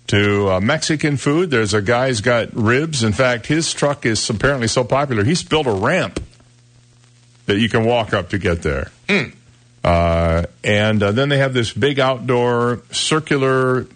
to 0.06 0.52
uh, 0.52 0.60
Mexican 0.60 1.16
food. 1.16 1.50
There's 1.50 1.74
a 1.74 1.82
guy's 1.82 2.20
got 2.20 2.54
ribs. 2.54 3.02
In 3.02 3.12
fact, 3.12 3.46
his 3.46 3.74
truck 3.74 4.06
is 4.06 4.30
apparently 4.30 4.68
so 4.68 4.84
popular, 4.84 5.24
he's 5.24 5.42
built 5.42 5.66
a 5.66 5.72
ramp 5.72 6.22
that 7.46 7.58
you 7.58 7.68
can 7.68 7.84
walk 7.84 8.14
up 8.14 8.28
to 8.28 8.38
get 8.38 8.62
there. 8.62 8.92
Uh, 9.84 10.44
and 10.62 11.02
uh, 11.02 11.12
then 11.12 11.28
they 11.28 11.38
have 11.38 11.54
this 11.54 11.72
big 11.72 11.98
outdoor 11.98 12.82
circular 12.92 13.86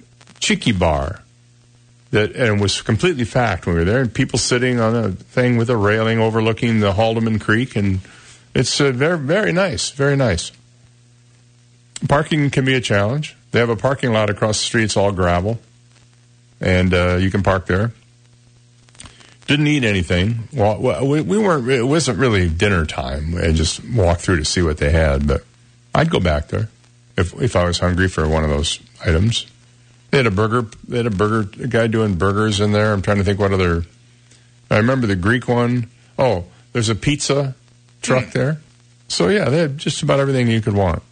chickee 0.40 0.72
bar 0.72 1.22
that 2.10 2.34
and 2.34 2.60
was 2.60 2.82
completely 2.82 3.24
packed 3.24 3.66
when 3.66 3.74
we 3.74 3.80
were 3.80 3.84
there, 3.84 4.00
and 4.00 4.12
people 4.12 4.38
sitting 4.38 4.80
on 4.80 4.94
a 4.96 5.10
thing 5.10 5.56
with 5.56 5.70
a 5.70 5.76
railing 5.76 6.18
overlooking 6.18 6.80
the 6.80 6.92
Haldeman 6.92 7.38
Creek, 7.38 7.76
and 7.76 8.00
it's 8.54 8.80
uh, 8.80 8.90
very 8.90 9.18
very 9.18 9.52
nice, 9.52 9.90
very 9.90 10.16
nice. 10.16 10.52
Parking 12.08 12.50
can 12.50 12.64
be 12.64 12.74
a 12.74 12.80
challenge. 12.80 13.36
They 13.52 13.60
have 13.60 13.70
a 13.70 13.76
parking 13.76 14.12
lot 14.12 14.30
across 14.30 14.58
the 14.58 14.64
street; 14.64 14.84
it's 14.84 14.96
all 14.96 15.12
gravel, 15.12 15.60
and 16.60 16.92
uh, 16.92 17.16
you 17.16 17.30
can 17.30 17.42
park 17.42 17.66
there. 17.66 17.92
Didn't 19.46 19.68
eat 19.68 19.84
anything. 19.84 20.48
Well, 20.52 21.06
we, 21.06 21.20
we 21.20 21.38
weren't. 21.38 21.68
It 21.68 21.84
wasn't 21.84 22.18
really 22.18 22.48
dinner 22.48 22.84
time. 22.84 23.36
I 23.36 23.52
just 23.52 23.84
walked 23.84 24.22
through 24.22 24.38
to 24.38 24.44
see 24.44 24.62
what 24.62 24.78
they 24.78 24.90
had, 24.90 25.26
but 25.26 25.44
I'd 25.96 26.10
go 26.10 26.20
back 26.20 26.48
there 26.48 26.68
if 27.16 27.32
if 27.40 27.56
I 27.56 27.64
was 27.64 27.78
hungry 27.78 28.08
for 28.08 28.28
one 28.28 28.44
of 28.44 28.50
those 28.50 28.80
items. 29.04 29.46
They 30.10 30.18
had 30.18 30.26
a 30.26 30.30
burger. 30.30 30.66
They 30.86 30.98
had 30.98 31.06
a 31.06 31.10
burger 31.10 31.50
a 31.62 31.66
guy 31.66 31.86
doing 31.86 32.14
burgers 32.14 32.60
in 32.60 32.72
there. 32.72 32.92
I'm 32.92 33.02
trying 33.02 33.16
to 33.16 33.24
think 33.24 33.40
what 33.40 33.52
other. 33.52 33.84
I 34.70 34.76
remember 34.76 35.06
the 35.06 35.16
Greek 35.16 35.48
one. 35.48 35.88
Oh, 36.18 36.44
there's 36.72 36.88
a 36.88 36.94
pizza 36.94 37.54
truck 38.02 38.32
there. 38.32 38.60
So 39.08 39.28
yeah, 39.28 39.48
they 39.48 39.58
had 39.58 39.78
just 39.78 40.02
about 40.02 40.20
everything 40.20 40.48
you 40.48 40.60
could 40.60 40.74
want. 40.74 41.02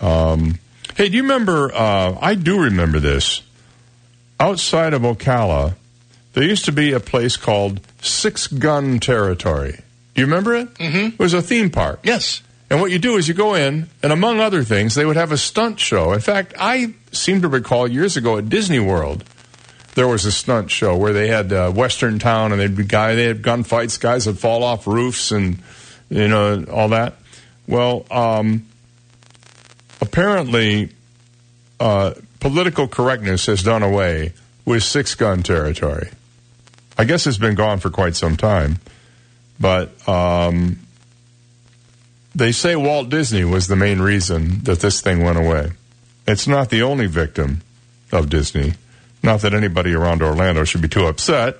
Um, 0.00 0.58
hey, 0.96 1.08
do 1.08 1.16
you 1.16 1.22
remember? 1.22 1.72
Uh, 1.72 2.18
I 2.20 2.34
do 2.34 2.62
remember 2.62 3.00
this. 3.00 3.42
Outside 4.38 4.94
of 4.94 5.02
Ocala, 5.02 5.74
there 6.32 6.44
used 6.44 6.64
to 6.64 6.72
be 6.72 6.92
a 6.92 7.00
place 7.00 7.36
called 7.36 7.80
Six 8.02 8.46
Gun 8.46 8.98
Territory. 8.98 9.72
Do 10.14 10.20
you 10.20 10.26
remember 10.26 10.54
it? 10.54 10.74
Mm-hmm. 10.74 11.06
It 11.14 11.18
was 11.18 11.34
a 11.34 11.42
theme 11.42 11.70
park. 11.70 12.00
Yes. 12.02 12.42
And 12.70 12.80
what 12.80 12.92
you 12.92 13.00
do 13.00 13.16
is 13.16 13.26
you 13.26 13.34
go 13.34 13.54
in, 13.54 13.88
and 14.00 14.12
among 14.12 14.38
other 14.38 14.62
things, 14.62 14.94
they 14.94 15.04
would 15.04 15.16
have 15.16 15.32
a 15.32 15.36
stunt 15.36 15.80
show. 15.80 16.12
In 16.12 16.20
fact, 16.20 16.54
I 16.56 16.94
seem 17.10 17.42
to 17.42 17.48
recall 17.48 17.88
years 17.88 18.16
ago 18.16 18.38
at 18.38 18.48
Disney 18.48 18.78
World, 18.78 19.24
there 19.96 20.06
was 20.06 20.24
a 20.24 20.30
stunt 20.30 20.70
show 20.70 20.96
where 20.96 21.12
they 21.12 21.26
had 21.26 21.52
uh, 21.52 21.72
Western 21.72 22.20
Town, 22.20 22.52
and 22.52 22.60
they'd 22.60 22.76
be 22.76 22.84
guy 22.84 23.16
they 23.16 23.24
had 23.24 23.42
gunfights, 23.42 23.98
guys 23.98 24.26
would 24.26 24.38
fall 24.38 24.62
off 24.62 24.86
roofs, 24.86 25.32
and 25.32 25.58
you 26.08 26.28
know 26.28 26.64
all 26.70 26.90
that. 26.90 27.14
Well, 27.66 28.06
um, 28.08 28.66
apparently, 30.00 30.90
uh, 31.80 32.14
political 32.38 32.86
correctness 32.86 33.46
has 33.46 33.64
done 33.64 33.82
away 33.82 34.32
with 34.64 34.84
six 34.84 35.16
gun 35.16 35.42
territory. 35.42 36.10
I 36.96 37.04
guess 37.04 37.26
it's 37.26 37.38
been 37.38 37.56
gone 37.56 37.80
for 37.80 37.90
quite 37.90 38.14
some 38.14 38.36
time, 38.36 38.78
but 39.58 40.08
um, 40.08 40.78
they 42.34 42.52
say 42.52 42.76
Walt 42.76 43.08
Disney 43.08 43.44
was 43.44 43.66
the 43.66 43.76
main 43.76 44.00
reason 44.00 44.62
that 44.64 44.80
this 44.80 45.00
thing 45.00 45.22
went 45.22 45.38
away. 45.38 45.72
It's 46.26 46.46
not 46.46 46.70
the 46.70 46.82
only 46.82 47.06
victim 47.06 47.62
of 48.12 48.28
Disney. 48.28 48.74
Not 49.22 49.40
that 49.42 49.54
anybody 49.54 49.92
around 49.94 50.22
Orlando 50.22 50.64
should 50.64 50.82
be 50.82 50.88
too 50.88 51.06
upset. 51.06 51.58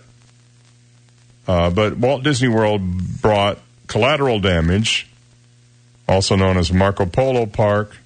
Uh, 1.47 1.71
but 1.71 1.97
Walt 1.97 2.23
Disney 2.23 2.49
World 2.49 3.21
brought 3.21 3.59
collateral 3.87 4.39
damage, 4.39 5.09
also 6.09 6.37
known 6.37 6.57
as 6.57 6.73
Marco 6.73 7.07
Polo 7.07 7.47
Park, 7.47 7.97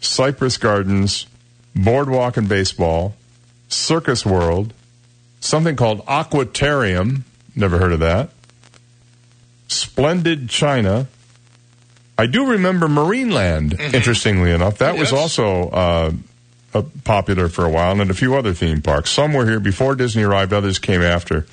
Cypress 0.00 0.58
Gardens, 0.58 1.26
Boardwalk 1.74 2.36
and 2.36 2.48
Baseball, 2.48 3.14
Circus 3.68 4.26
World, 4.26 4.72
something 5.40 5.76
called 5.76 6.04
Aquatarium, 6.06 7.22
never 7.54 7.78
heard 7.78 7.92
of 7.92 8.00
that, 8.00 8.30
Splendid 9.68 10.48
China. 10.48 11.06
I 12.18 12.26
do 12.26 12.46
remember 12.52 12.88
Marineland, 12.88 13.78
interestingly 13.94 14.50
enough. 14.50 14.78
That 14.78 14.96
was 14.96 15.12
also 15.12 15.68
uh, 15.68 16.12
uh, 16.72 16.82
popular 17.04 17.48
for 17.48 17.66
a 17.66 17.70
while, 17.70 18.00
and 18.00 18.10
a 18.10 18.14
few 18.14 18.36
other 18.36 18.54
theme 18.54 18.80
parks. 18.80 19.10
Some 19.10 19.34
were 19.34 19.44
here 19.44 19.60
before 19.60 19.94
Disney 19.96 20.22
arrived, 20.22 20.54
others 20.54 20.78
came 20.78 21.02
after. 21.02 21.46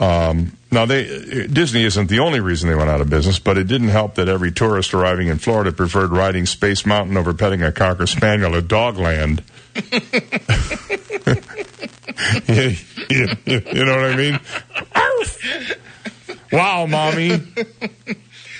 Um, 0.00 0.56
now, 0.72 0.84
they, 0.86 1.46
Disney 1.46 1.84
isn't 1.84 2.08
the 2.08 2.18
only 2.18 2.40
reason 2.40 2.68
they 2.68 2.74
went 2.74 2.90
out 2.90 3.00
of 3.00 3.08
business, 3.08 3.38
but 3.38 3.56
it 3.56 3.68
didn't 3.68 3.90
help 3.90 4.16
that 4.16 4.28
every 4.28 4.50
tourist 4.50 4.94
arriving 4.94 5.28
in 5.28 5.38
Florida 5.38 5.70
preferred 5.70 6.10
riding 6.10 6.44
Space 6.46 6.84
Mountain 6.84 7.16
over 7.16 7.32
petting 7.32 7.62
a 7.62 7.70
Cocker 7.70 8.06
Spaniel 8.08 8.56
at 8.56 8.64
Dogland. 8.64 9.42
you, 12.48 12.76
you- 13.46 13.62
you 13.72 13.84
know 13.84 13.96
what 13.96 14.04
I 14.06 14.16
mean? 14.16 14.40
Wow, 16.52 16.86
mommy. 16.86 17.40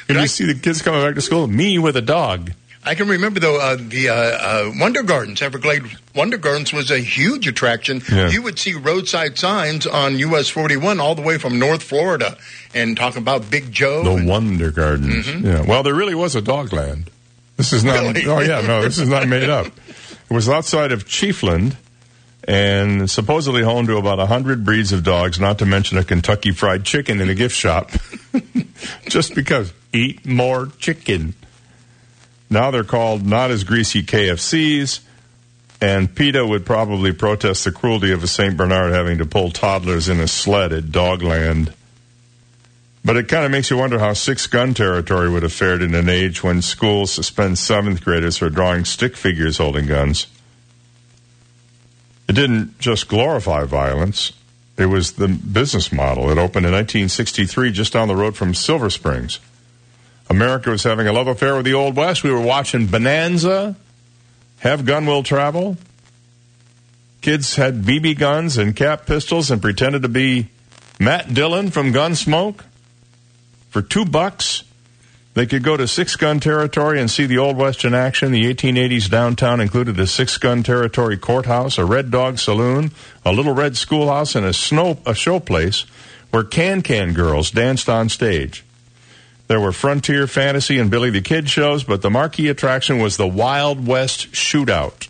And 0.08 0.20
you 0.20 0.26
see 0.26 0.44
the 0.52 0.58
kids 0.58 0.82
coming 0.82 1.00
back 1.00 1.14
to 1.14 1.20
school, 1.22 1.46
me 1.46 1.78
with 1.78 1.96
a 1.96 2.02
dog. 2.02 2.52
I 2.84 2.96
can 2.96 3.08
remember 3.08 3.38
though 3.38 3.60
uh, 3.60 3.76
the 3.76 4.08
uh, 4.08 4.14
uh, 4.14 4.72
Wonder 4.76 5.04
Gardens, 5.04 5.40
Everglades 5.40 5.88
Wonder 6.14 6.36
Gardens 6.36 6.72
was 6.72 6.90
a 6.90 6.98
huge 6.98 7.46
attraction. 7.46 8.02
Yeah. 8.10 8.28
You 8.28 8.42
would 8.42 8.58
see 8.58 8.74
roadside 8.74 9.38
signs 9.38 9.86
on 9.86 10.18
US 10.18 10.48
41 10.48 10.98
all 10.98 11.14
the 11.14 11.22
way 11.22 11.38
from 11.38 11.58
North 11.60 11.82
Florida, 11.82 12.36
and 12.74 12.96
talk 12.96 13.16
about 13.16 13.48
Big 13.50 13.70
Joe. 13.70 14.02
The 14.02 14.26
Wonder 14.26 14.72
Gardens. 14.72 15.28
Yeah. 15.28 15.62
Well, 15.62 15.84
there 15.84 15.94
really 15.94 16.16
was 16.16 16.34
a 16.34 16.42
dogland. 16.42 17.06
This 17.56 17.72
is 17.72 17.84
not. 17.84 17.96
Mm-hmm. 17.98 18.06
Really? 18.12 18.26
Oh 18.26 18.40
yeah, 18.40 18.66
no, 18.66 18.82
this 18.82 18.98
is 18.98 19.08
not 19.08 19.28
made 19.28 19.48
up. 19.48 19.66
It 19.66 20.34
was 20.34 20.48
outside 20.48 20.90
of 20.90 21.06
Chiefland, 21.06 21.76
and 22.44 23.10
supposedly 23.10 23.62
home 23.62 23.86
to 23.86 23.96
about 23.96 24.18
a 24.18 24.26
hundred 24.26 24.64
breeds 24.64 24.92
of 24.92 25.04
dogs, 25.04 25.38
not 25.38 25.58
to 25.58 25.66
mention 25.66 25.98
a 25.98 26.04
Kentucky 26.04 26.50
Fried 26.50 26.84
Chicken 26.84 27.20
in 27.20 27.28
a 27.28 27.34
gift 27.34 27.54
shop. 27.54 27.90
Just 29.08 29.34
because 29.34 29.72
eat 29.92 30.26
more 30.26 30.66
chicken. 30.78 31.34
Now 32.50 32.70
they're 32.70 32.84
called 32.84 33.24
not 33.24 33.50
as 33.50 33.64
greasy 33.64 34.02
KFCs, 34.02 35.00
and 35.80 36.14
PETA 36.14 36.46
would 36.46 36.66
probably 36.66 37.12
protest 37.12 37.64
the 37.64 37.72
cruelty 37.72 38.12
of 38.12 38.22
a 38.22 38.26
St. 38.26 38.56
Bernard 38.56 38.92
having 38.92 39.18
to 39.18 39.26
pull 39.26 39.50
toddlers 39.50 40.08
in 40.08 40.20
a 40.20 40.28
sled 40.28 40.72
at 40.72 40.84
Dogland. 40.84 41.72
But 43.04 43.16
it 43.16 43.28
kind 43.28 43.44
of 43.44 43.50
makes 43.50 43.70
you 43.70 43.76
wonder 43.76 43.98
how 43.98 44.12
six 44.12 44.46
gun 44.46 44.74
territory 44.74 45.28
would 45.28 45.42
have 45.42 45.52
fared 45.52 45.82
in 45.82 45.94
an 45.94 46.08
age 46.08 46.44
when 46.44 46.62
schools 46.62 47.10
suspend 47.10 47.58
seventh 47.58 48.04
graders 48.04 48.36
for 48.36 48.48
drawing 48.48 48.84
stick 48.84 49.16
figures 49.16 49.58
holding 49.58 49.86
guns. 49.86 50.26
It 52.28 52.34
didn't 52.34 52.78
just 52.78 53.08
glorify 53.08 53.64
violence, 53.64 54.32
it 54.76 54.86
was 54.86 55.12
the 55.12 55.28
business 55.28 55.92
model. 55.92 56.30
It 56.30 56.38
opened 56.38 56.66
in 56.66 56.72
1963 56.72 57.72
just 57.72 57.92
down 57.92 58.08
the 58.08 58.16
road 58.16 58.36
from 58.36 58.54
Silver 58.54 58.90
Springs. 58.90 59.38
America 60.30 60.70
was 60.70 60.82
having 60.82 61.06
a 61.06 61.12
love 61.12 61.26
affair 61.26 61.56
with 61.56 61.66
the 61.66 61.74
Old 61.74 61.94
West. 61.94 62.24
We 62.24 62.30
were 62.30 62.40
watching 62.40 62.86
Bonanza, 62.86 63.76
Have 64.60 64.86
Gun 64.86 65.04
Will 65.04 65.22
Travel. 65.22 65.76
Kids 67.20 67.56
had 67.56 67.82
BB 67.82 68.18
guns 68.18 68.56
and 68.56 68.74
cap 68.74 69.06
pistols 69.06 69.50
and 69.50 69.60
pretended 69.60 70.02
to 70.02 70.08
be 70.08 70.48
Matt 70.98 71.34
Dillon 71.34 71.70
from 71.70 71.92
Gunsmoke. 71.92 72.64
For 73.70 73.82
two 73.82 74.04
bucks, 74.04 74.64
they 75.34 75.46
could 75.46 75.62
go 75.62 75.76
to 75.76 75.88
six 75.88 76.14
gun 76.16 76.40
territory 76.40 77.00
and 77.00 77.10
see 77.10 77.24
the 77.24 77.38
Old 77.38 77.56
West 77.56 77.84
in 77.84 77.94
action. 77.94 78.32
The 78.32 78.52
1880s 78.52 79.08
downtown 79.08 79.60
included 79.60 79.98
a 79.98 80.06
six 80.06 80.36
gun 80.36 80.62
territory 80.62 81.16
courthouse, 81.16 81.78
a 81.78 81.84
red 81.84 82.10
dog 82.10 82.38
saloon, 82.38 82.90
a 83.24 83.32
little 83.32 83.54
red 83.54 83.76
schoolhouse, 83.76 84.34
and 84.34 84.44
a 84.44 84.52
snow 84.52 84.98
a 85.06 85.14
show 85.14 85.40
place 85.40 85.86
where 86.30 86.44
can 86.44 86.82
can 86.82 87.14
girls 87.14 87.50
danced 87.50 87.88
on 87.88 88.08
stage. 88.08 88.64
There 89.48 89.60
were 89.60 89.72
Frontier 89.72 90.26
Fantasy 90.26 90.78
and 90.78 90.90
Billy 90.90 91.10
the 91.10 91.20
Kid 91.20 91.48
shows, 91.48 91.84
but 91.84 92.02
the 92.02 92.10
marquee 92.10 92.48
attraction 92.48 92.98
was 92.98 93.16
the 93.16 93.28
Wild 93.28 93.86
West 93.86 94.32
Shootout. 94.32 95.08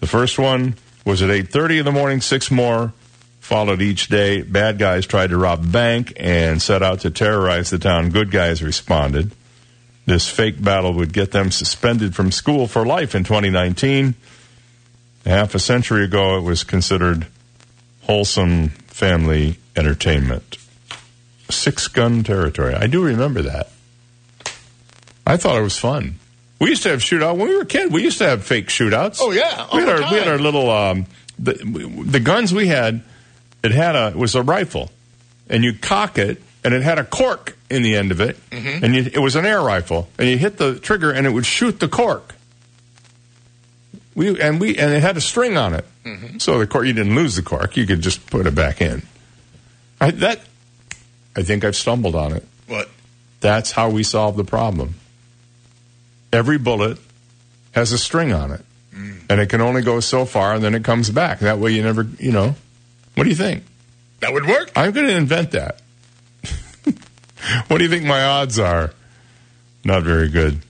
The 0.00 0.06
first 0.06 0.38
one 0.38 0.76
was 1.04 1.22
at 1.22 1.30
8:30 1.30 1.78
in 1.78 1.84
the 1.84 1.92
morning, 1.92 2.20
six 2.20 2.50
more 2.50 2.92
followed 3.46 3.80
each 3.80 4.08
day. 4.08 4.42
Bad 4.42 4.76
guys 4.76 5.06
tried 5.06 5.30
to 5.30 5.36
rob 5.36 5.64
a 5.64 5.68
bank 5.68 6.12
and 6.16 6.60
set 6.60 6.82
out 6.82 7.00
to 7.00 7.10
terrorize 7.10 7.70
the 7.70 7.78
town. 7.78 8.10
Good 8.10 8.32
guys 8.32 8.60
responded. 8.60 9.30
This 10.04 10.28
fake 10.28 10.60
battle 10.62 10.92
would 10.94 11.12
get 11.12 11.30
them 11.30 11.52
suspended 11.52 12.14
from 12.14 12.32
school 12.32 12.66
for 12.66 12.84
life 12.84 13.14
in 13.14 13.22
2019. 13.22 14.14
Half 15.24 15.54
a 15.54 15.58
century 15.60 16.04
ago, 16.04 16.38
it 16.38 16.42
was 16.42 16.64
considered 16.64 17.28
wholesome 18.02 18.70
family 18.88 19.58
entertainment. 19.76 20.58
Six 21.48 21.86
gun 21.86 22.24
territory. 22.24 22.74
I 22.74 22.88
do 22.88 23.04
remember 23.04 23.42
that. 23.42 23.70
I 25.24 25.36
thought 25.36 25.56
it 25.56 25.62
was 25.62 25.78
fun. 25.78 26.18
We 26.60 26.70
used 26.70 26.82
to 26.84 26.88
have 26.88 27.00
shootout 27.00 27.36
when 27.36 27.48
we 27.48 27.56
were 27.56 27.62
a 27.62 27.66
kid. 27.66 27.92
We 27.92 28.02
used 28.02 28.18
to 28.18 28.26
have 28.26 28.44
fake 28.44 28.68
shootouts. 28.68 29.18
Oh 29.20 29.30
yeah, 29.30 29.68
we 29.72 29.80
had 29.80 29.88
our 29.88 30.12
we 30.12 30.18
had 30.18 30.28
our 30.28 30.38
little 30.38 30.70
um, 30.70 31.06
the 31.38 31.52
the 32.06 32.20
guns 32.20 32.52
we 32.52 32.66
had. 32.66 33.02
It 33.66 33.72
had 33.72 33.96
a 33.96 34.08
it 34.08 34.16
was 34.16 34.34
a 34.34 34.42
rifle, 34.42 34.90
and 35.50 35.62
you 35.64 35.72
cock 35.74 36.18
it, 36.18 36.40
and 36.64 36.72
it 36.72 36.82
had 36.82 36.98
a 36.98 37.04
cork 37.04 37.56
in 37.68 37.82
the 37.82 37.96
end 37.96 38.12
of 38.12 38.20
it, 38.20 38.36
Mm-hmm. 38.50 38.84
and 38.84 38.94
you, 38.94 39.02
it 39.12 39.18
was 39.18 39.34
an 39.36 39.44
air 39.44 39.60
rifle, 39.60 40.08
and 40.18 40.28
you 40.28 40.38
hit 40.38 40.56
the 40.56 40.78
trigger, 40.78 41.10
and 41.12 41.26
it 41.26 41.30
would 41.30 41.46
shoot 41.46 41.80
the 41.80 41.88
cork. 41.88 42.34
We 44.14 44.40
and 44.40 44.60
we 44.60 44.76
and 44.78 44.92
it 44.92 45.02
had 45.02 45.16
a 45.16 45.20
string 45.20 45.56
on 45.56 45.74
it, 45.74 45.84
Mm-hmm. 46.04 46.38
so 46.38 46.58
the 46.58 46.66
cork 46.66 46.86
you 46.86 46.92
didn't 46.92 47.14
lose 47.14 47.36
the 47.36 47.42
cork. 47.42 47.76
You 47.76 47.86
could 47.86 48.00
just 48.00 48.26
put 48.30 48.46
it 48.46 48.54
back 48.54 48.80
in. 48.80 49.02
I, 50.00 50.10
that 50.12 50.40
I 51.36 51.42
think 51.42 51.64
I've 51.64 51.76
stumbled 51.76 52.14
on 52.14 52.32
it. 52.32 52.44
What? 52.66 52.88
That's 53.40 53.72
how 53.72 53.90
we 53.90 54.02
solve 54.02 54.36
the 54.36 54.44
problem. 54.44 54.94
Every 56.32 56.58
bullet 56.58 56.98
has 57.72 57.92
a 57.92 57.98
string 57.98 58.32
on 58.32 58.52
it, 58.52 58.60
and 59.28 59.40
it 59.40 59.48
can 59.48 59.60
only 59.60 59.82
go 59.82 60.00
so 60.00 60.24
far, 60.24 60.54
and 60.54 60.62
then 60.64 60.74
it 60.74 60.84
comes 60.84 61.10
back. 61.10 61.40
That 61.40 61.58
way, 61.58 61.72
you 61.72 61.82
never, 61.82 62.06
you 62.18 62.32
know. 62.32 62.54
What 63.16 63.24
do 63.24 63.30
you 63.30 63.36
think? 63.36 63.64
That 64.20 64.32
would 64.32 64.46
work. 64.46 64.70
I'm 64.76 64.92
going 64.92 65.06
to 65.06 65.16
invent 65.16 65.50
that. 65.52 65.80
what 67.66 67.78
do 67.78 67.84
you 67.84 67.90
think 67.90 68.04
my 68.04 68.22
odds 68.24 68.58
are? 68.58 68.92
Not 69.84 70.02
very 70.02 70.28
good. 70.28 70.60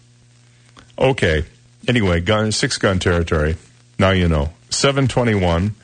Okay. 0.99 1.45
Anyway, 1.87 2.21
gun 2.21 2.53
six 2.53 2.79
gun 2.79 2.99
territory. 2.99 3.57
Now 3.99 4.11
you 4.11 4.29
know. 4.29 4.53
721. 4.71 5.75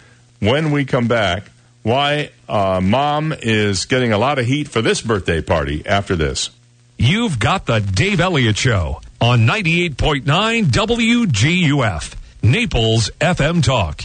When 0.41 0.73
we 0.73 0.85
come 0.85 1.07
back, 1.09 1.45
why 1.83 2.31
uh, 2.49 2.81
mom 2.81 3.33
is 3.33 3.87
getting 3.87 4.13
a 4.13 4.19
lot 4.19 4.39
of 4.39 4.47
heat 4.47 4.69
for 4.69 4.83
this 4.83 5.01
birthday 5.01 5.41
party 5.41 5.85
after 5.87 6.17
this. 6.17 6.51
You've 6.99 7.39
got 7.39 7.67
the 7.67 7.81
Dave 7.81 8.21
Elliott 8.21 8.57
Show 8.57 9.01
on 9.21 9.41
98.9 9.41 10.65
WGUF, 10.67 12.15
Naples 12.43 13.09
FM 13.21 13.63
Talk. 13.63 14.03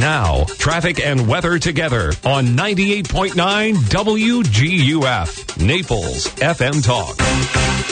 Now, 0.00 0.44
traffic 0.44 0.98
and 1.04 1.28
weather 1.28 1.58
together 1.58 2.12
on 2.24 2.46
98.9 2.46 3.74
WGUF, 3.74 5.64
Naples 5.64 6.26
FM 6.36 6.82
Talk. 6.82 7.16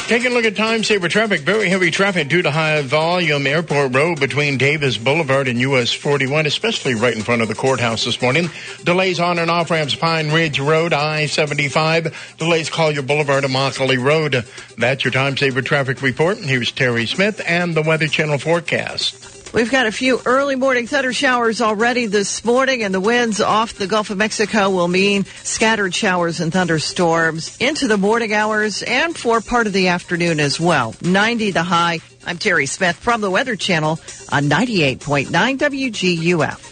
Taking 0.09 0.33
a 0.33 0.35
look 0.35 0.47
at 0.47 0.57
time 0.57 0.83
saver 0.83 1.09
traffic. 1.09 1.43
Very 1.43 1.69
heavy 1.69 1.91
traffic 1.91 2.29
due 2.29 2.43
to 2.43 2.51
high 2.51 2.81
volume 2.83 3.47
Airport 3.47 3.95
Road 3.95 4.19
between 4.19 4.57
Davis 4.59 4.97
Boulevard 4.97 5.49
and 5.49 5.61
US 5.61 5.93
41, 5.93 6.47
especially 6.47 6.95
right 6.95 7.15
in 7.15 7.23
front 7.23 7.43
of 7.43 7.49
the 7.49 7.55
courthouse 7.55 8.05
this 8.05 8.21
morning. 8.23 8.49
Delays 8.85 9.21
on 9.21 9.39
and 9.39 9.51
off 9.51 9.71
ramps 9.71 9.95
Pine 9.95 10.33
Ridge 10.33 10.61
Road, 10.61 10.93
I 10.93 11.27
75. 11.27 12.35
Delays 12.39 12.71
Collier 12.71 13.03
Boulevard 13.03 13.45
and 13.45 13.53
Immokalee 13.55 14.03
Road. 14.03 14.45
That's 14.79 15.05
your 15.05 15.13
time 15.13 15.37
saver 15.37 15.63
traffic 15.63 16.01
report. 16.03 16.39
Here's 16.39 16.73
Terry 16.73 17.07
Smith 17.07 17.41
and 17.47 17.75
the 17.75 17.83
Weather 17.83 18.09
Channel 18.09 18.39
forecast. 18.39 19.42
We've 19.53 19.71
got 19.71 19.85
a 19.85 19.93
few 19.93 20.19
early 20.25 20.57
morning 20.57 20.87
thunder 20.87 21.13
showers 21.13 21.61
already 21.61 22.07
this 22.07 22.43
morning, 22.43 22.83
and 22.83 22.95
the 22.95 23.01
winds 23.01 23.39
off 23.43 23.75
the 23.75 23.87
Gulf 23.87 24.09
of 24.09 24.17
Mexico 24.17 24.71
will 24.71 24.89
mean 24.89 25.27
scattered 25.45 25.95
showers 25.95 26.41
and 26.41 26.51
thunderstorms 26.51 27.59
into 27.61 27.87
the 27.87 27.99
morning 27.99 28.33
hours 28.33 28.83
and 28.83 29.15
for 29.15 29.43
part 29.43 29.67
of 29.67 29.75
the 29.75 29.89
afternoon 29.89 30.41
as 30.41 30.59
well. 30.59 30.95
90 31.03 31.51
the 31.51 31.63
high. 31.63 32.01
I'm 32.25 32.39
Terry 32.39 32.65
Smith 32.65 32.97
from 32.97 33.21
the 33.21 33.31
Weather 33.31 33.55
Channel 33.55 34.01
on 34.31 34.45
98.9 34.45 35.29
WGUF. 35.59 36.72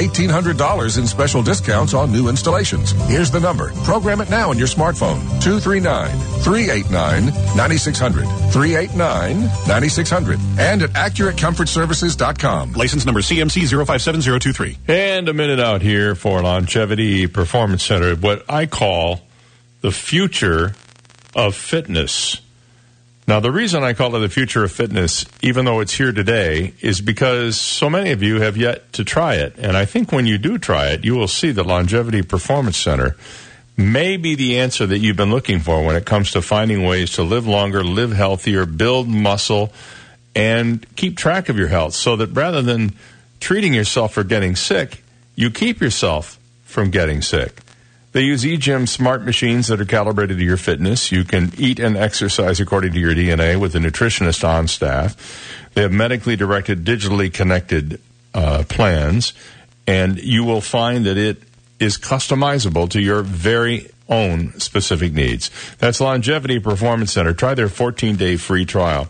$1,800 0.07 0.97
in 0.97 1.07
special 1.07 1.43
discounts 1.43 1.93
on 1.93 2.11
new 2.11 2.29
installations. 2.29 2.91
Here's 3.07 3.31
the 3.31 3.39
number. 3.39 3.71
Program 3.83 4.21
it 4.21 4.29
now 4.29 4.49
on 4.49 4.57
your 4.57 4.67
smartphone. 4.67 5.19
239 5.41 6.09
389 6.41 7.25
9600. 7.55 8.25
389 8.51 9.41
9600. 9.67 10.39
And 10.57 10.83
at 10.83 10.89
AccurateComfortServices.com. 10.91 12.73
License 12.73 13.05
number 13.05 13.21
CMC 13.21 13.67
057023. 13.85 14.77
And 14.87 15.29
a 15.29 15.33
minute 15.33 15.59
out 15.59 15.81
here 15.81 16.15
for 16.15 16.41
Longevity 16.41 17.27
Performance 17.27 17.83
Center, 17.83 18.15
what 18.15 18.43
I 18.49 18.65
call 18.65 19.21
the 19.81 19.91
future 19.91 20.73
of 21.35 21.55
fitness. 21.55 22.41
Now, 23.27 23.39
the 23.39 23.51
reason 23.51 23.83
I 23.83 23.93
call 23.93 24.15
it 24.15 24.19
the 24.19 24.29
future 24.29 24.63
of 24.63 24.71
fitness, 24.71 25.25
even 25.41 25.65
though 25.65 25.79
it's 25.79 25.93
here 25.93 26.11
today, 26.11 26.73
is 26.81 27.01
because 27.01 27.59
so 27.59 27.89
many 27.89 28.11
of 28.11 28.23
you 28.23 28.41
have 28.41 28.57
yet 28.57 28.91
to 28.93 29.03
try 29.03 29.35
it. 29.35 29.55
And 29.57 29.77
I 29.77 29.85
think 29.85 30.11
when 30.11 30.25
you 30.25 30.37
do 30.37 30.57
try 30.57 30.87
it, 30.87 31.05
you 31.05 31.15
will 31.15 31.27
see 31.27 31.51
the 31.51 31.63
Longevity 31.63 32.23
Performance 32.23 32.77
Center 32.77 33.15
may 33.77 34.17
be 34.17 34.35
the 34.35 34.59
answer 34.59 34.85
that 34.85 34.99
you've 34.99 35.15
been 35.17 35.31
looking 35.31 35.59
for 35.59 35.85
when 35.85 35.95
it 35.95 36.05
comes 36.05 36.31
to 36.31 36.41
finding 36.41 36.83
ways 36.83 37.13
to 37.13 37.23
live 37.23 37.47
longer, 37.47 37.83
live 37.83 38.11
healthier, 38.11 38.65
build 38.65 39.07
muscle, 39.07 39.71
and 40.35 40.85
keep 40.95 41.17
track 41.17 41.49
of 41.49 41.57
your 41.57 41.67
health 41.67 41.93
so 41.93 42.15
that 42.15 42.27
rather 42.27 42.61
than 42.61 42.93
treating 43.39 43.73
yourself 43.73 44.13
for 44.13 44.23
getting 44.23 44.55
sick, 44.55 45.03
you 45.35 45.49
keep 45.49 45.81
yourself 45.81 46.39
from 46.63 46.89
getting 46.89 47.21
sick. 47.21 47.61
They 48.11 48.23
use 48.23 48.43
eGym 48.43 48.89
smart 48.89 49.23
machines 49.23 49.67
that 49.67 49.79
are 49.79 49.85
calibrated 49.85 50.37
to 50.37 50.43
your 50.43 50.57
fitness. 50.57 51.11
You 51.11 51.23
can 51.23 51.51
eat 51.57 51.79
and 51.79 51.95
exercise 51.95 52.59
according 52.59 52.91
to 52.93 52.99
your 52.99 53.13
DNA 53.13 53.57
with 53.57 53.73
a 53.75 53.79
nutritionist 53.79 54.47
on 54.47 54.67
staff. 54.67 55.15
They 55.73 55.83
have 55.83 55.93
medically 55.93 56.35
directed, 56.35 56.83
digitally 56.83 57.33
connected 57.33 58.01
uh, 58.33 58.65
plans, 58.67 59.33
and 59.87 60.17
you 60.21 60.43
will 60.43 60.61
find 60.61 61.05
that 61.05 61.17
it 61.17 61.41
is 61.79 61.97
customizable 61.97 62.89
to 62.89 63.01
your 63.01 63.21
very 63.21 63.89
own 64.09 64.59
specific 64.59 65.13
needs. 65.13 65.49
That's 65.77 66.01
Longevity 66.01 66.59
Performance 66.59 67.13
Center. 67.13 67.33
Try 67.33 67.53
their 67.53 67.69
14 67.69 68.17
day 68.17 68.35
free 68.35 68.65
trial 68.65 69.07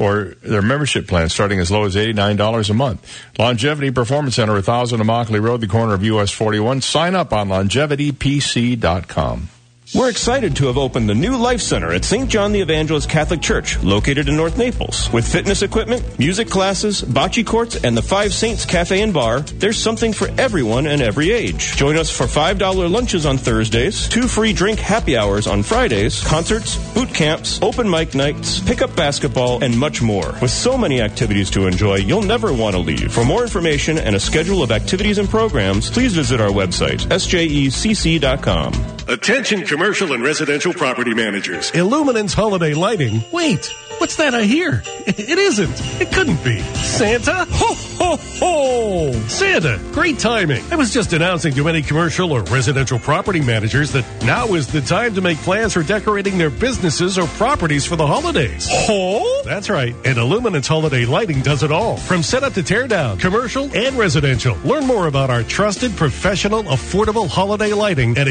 or 0.00 0.34
their 0.42 0.62
membership 0.62 1.06
plan 1.06 1.28
starting 1.28 1.60
as 1.60 1.70
low 1.70 1.84
as 1.84 1.94
$89 1.94 2.70
a 2.70 2.74
month. 2.74 3.22
Longevity 3.38 3.90
Performance 3.90 4.36
Center, 4.36 4.54
1000 4.54 4.98
Immokalee 4.98 5.42
Road, 5.42 5.60
the 5.60 5.68
corner 5.68 5.92
of 5.92 6.02
US 6.02 6.30
41. 6.30 6.80
Sign 6.80 7.14
up 7.14 7.34
on 7.34 7.48
longevitypc.com. 7.48 9.48
We're 9.92 10.08
excited 10.08 10.54
to 10.56 10.66
have 10.66 10.78
opened 10.78 11.08
the 11.08 11.16
new 11.16 11.36
Life 11.36 11.60
Center 11.60 11.92
at 11.92 12.04
St. 12.04 12.30
John 12.30 12.52
the 12.52 12.60
Evangelist 12.60 13.08
Catholic 13.10 13.40
Church, 13.40 13.82
located 13.82 14.28
in 14.28 14.36
North 14.36 14.56
Naples. 14.56 15.12
With 15.12 15.26
fitness 15.26 15.62
equipment, 15.62 16.16
music 16.16 16.48
classes, 16.48 17.02
bocce 17.02 17.44
courts, 17.44 17.74
and 17.82 17.96
the 17.96 18.02
Five 18.02 18.32
Saints 18.32 18.64
Cafe 18.64 19.02
and 19.02 19.12
Bar, 19.12 19.40
there's 19.40 19.82
something 19.82 20.12
for 20.12 20.28
everyone 20.38 20.86
and 20.86 21.02
every 21.02 21.32
age. 21.32 21.74
Join 21.76 21.96
us 21.96 22.08
for 22.08 22.26
$5 22.26 22.88
lunches 22.88 23.26
on 23.26 23.36
Thursdays, 23.36 24.08
two 24.08 24.28
free 24.28 24.52
drink 24.52 24.78
happy 24.78 25.16
hours 25.16 25.48
on 25.48 25.64
Fridays, 25.64 26.22
concerts, 26.22 26.76
boot 26.94 27.12
camps, 27.12 27.60
open 27.60 27.90
mic 27.90 28.14
nights, 28.14 28.60
pickup 28.60 28.94
basketball, 28.94 29.64
and 29.64 29.76
much 29.76 30.00
more. 30.00 30.36
With 30.40 30.52
so 30.52 30.78
many 30.78 31.00
activities 31.00 31.50
to 31.50 31.66
enjoy, 31.66 31.96
you'll 31.96 32.22
never 32.22 32.52
want 32.52 32.76
to 32.76 32.80
leave. 32.80 33.12
For 33.12 33.24
more 33.24 33.42
information 33.42 33.98
and 33.98 34.14
a 34.14 34.20
schedule 34.20 34.62
of 34.62 34.70
activities 34.70 35.18
and 35.18 35.28
programs, 35.28 35.90
please 35.90 36.14
visit 36.14 36.40
our 36.40 36.50
website, 36.50 37.00
sjecc.com. 37.08 38.72
Attention 39.08 39.66
commercial 39.80 40.12
and 40.12 40.22
residential 40.22 40.74
property 40.74 41.14
managers. 41.14 41.70
Illuminance 41.70 42.34
holiday 42.34 42.74
lighting. 42.74 43.24
Wait, 43.32 43.72
what's 43.96 44.16
that 44.16 44.34
I 44.34 44.42
hear? 44.42 44.82
It 45.06 45.38
isn't. 45.38 45.72
It 45.98 46.12
couldn't 46.12 46.44
be. 46.44 46.60
Santa? 46.60 47.46
Ho, 47.48 47.74
ho, 47.98 48.16
ho! 48.38 49.12
Santa, 49.28 49.80
great 49.92 50.18
timing. 50.18 50.62
I 50.70 50.76
was 50.76 50.92
just 50.92 51.14
announcing 51.14 51.54
to 51.54 51.66
any 51.66 51.80
commercial 51.80 52.30
or 52.32 52.42
residential 52.42 52.98
property 52.98 53.40
managers 53.40 53.90
that 53.92 54.04
now 54.22 54.48
is 54.48 54.66
the 54.66 54.82
time 54.82 55.14
to 55.14 55.22
make 55.22 55.38
plans 55.38 55.72
for 55.72 55.82
decorating 55.82 56.36
their 56.36 56.50
businesses 56.50 57.16
or 57.16 57.26
properties 57.38 57.86
for 57.86 57.96
the 57.96 58.06
holidays. 58.06 58.68
Ho? 58.70 59.42
That's 59.44 59.70
right. 59.70 59.94
And 60.04 60.18
Illuminance 60.18 60.68
holiday 60.68 61.06
lighting 61.06 61.40
does 61.40 61.62
it 61.62 61.72
all. 61.72 61.96
From 61.96 62.22
setup 62.22 62.52
to 62.52 62.62
tear 62.62 62.86
down, 62.86 63.16
commercial 63.16 63.74
and 63.74 63.96
residential. 63.96 64.58
Learn 64.58 64.86
more 64.86 65.06
about 65.06 65.30
our 65.30 65.42
trusted, 65.42 65.96
professional, 65.96 66.64
affordable 66.64 67.28
holiday 67.28 67.72
lighting 67.72 68.18
at 68.18 68.28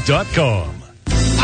illuminanceholiday.lighting.com. 0.00 0.85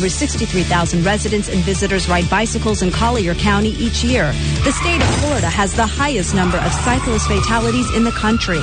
Over 0.00 0.08
63,000 0.08 1.04
residents 1.04 1.50
and 1.50 1.58
visitors 1.58 2.08
ride 2.08 2.30
bicycles 2.30 2.80
in 2.80 2.90
Collier 2.90 3.34
County 3.34 3.72
each 3.72 4.02
year. 4.02 4.32
The 4.64 4.72
state 4.72 5.02
of 5.02 5.14
Florida 5.16 5.50
has 5.50 5.74
the 5.74 5.84
highest 5.84 6.34
number 6.34 6.56
of 6.56 6.72
cyclist 6.72 7.28
fatalities 7.28 7.94
in 7.94 8.04
the 8.04 8.10
country. 8.12 8.62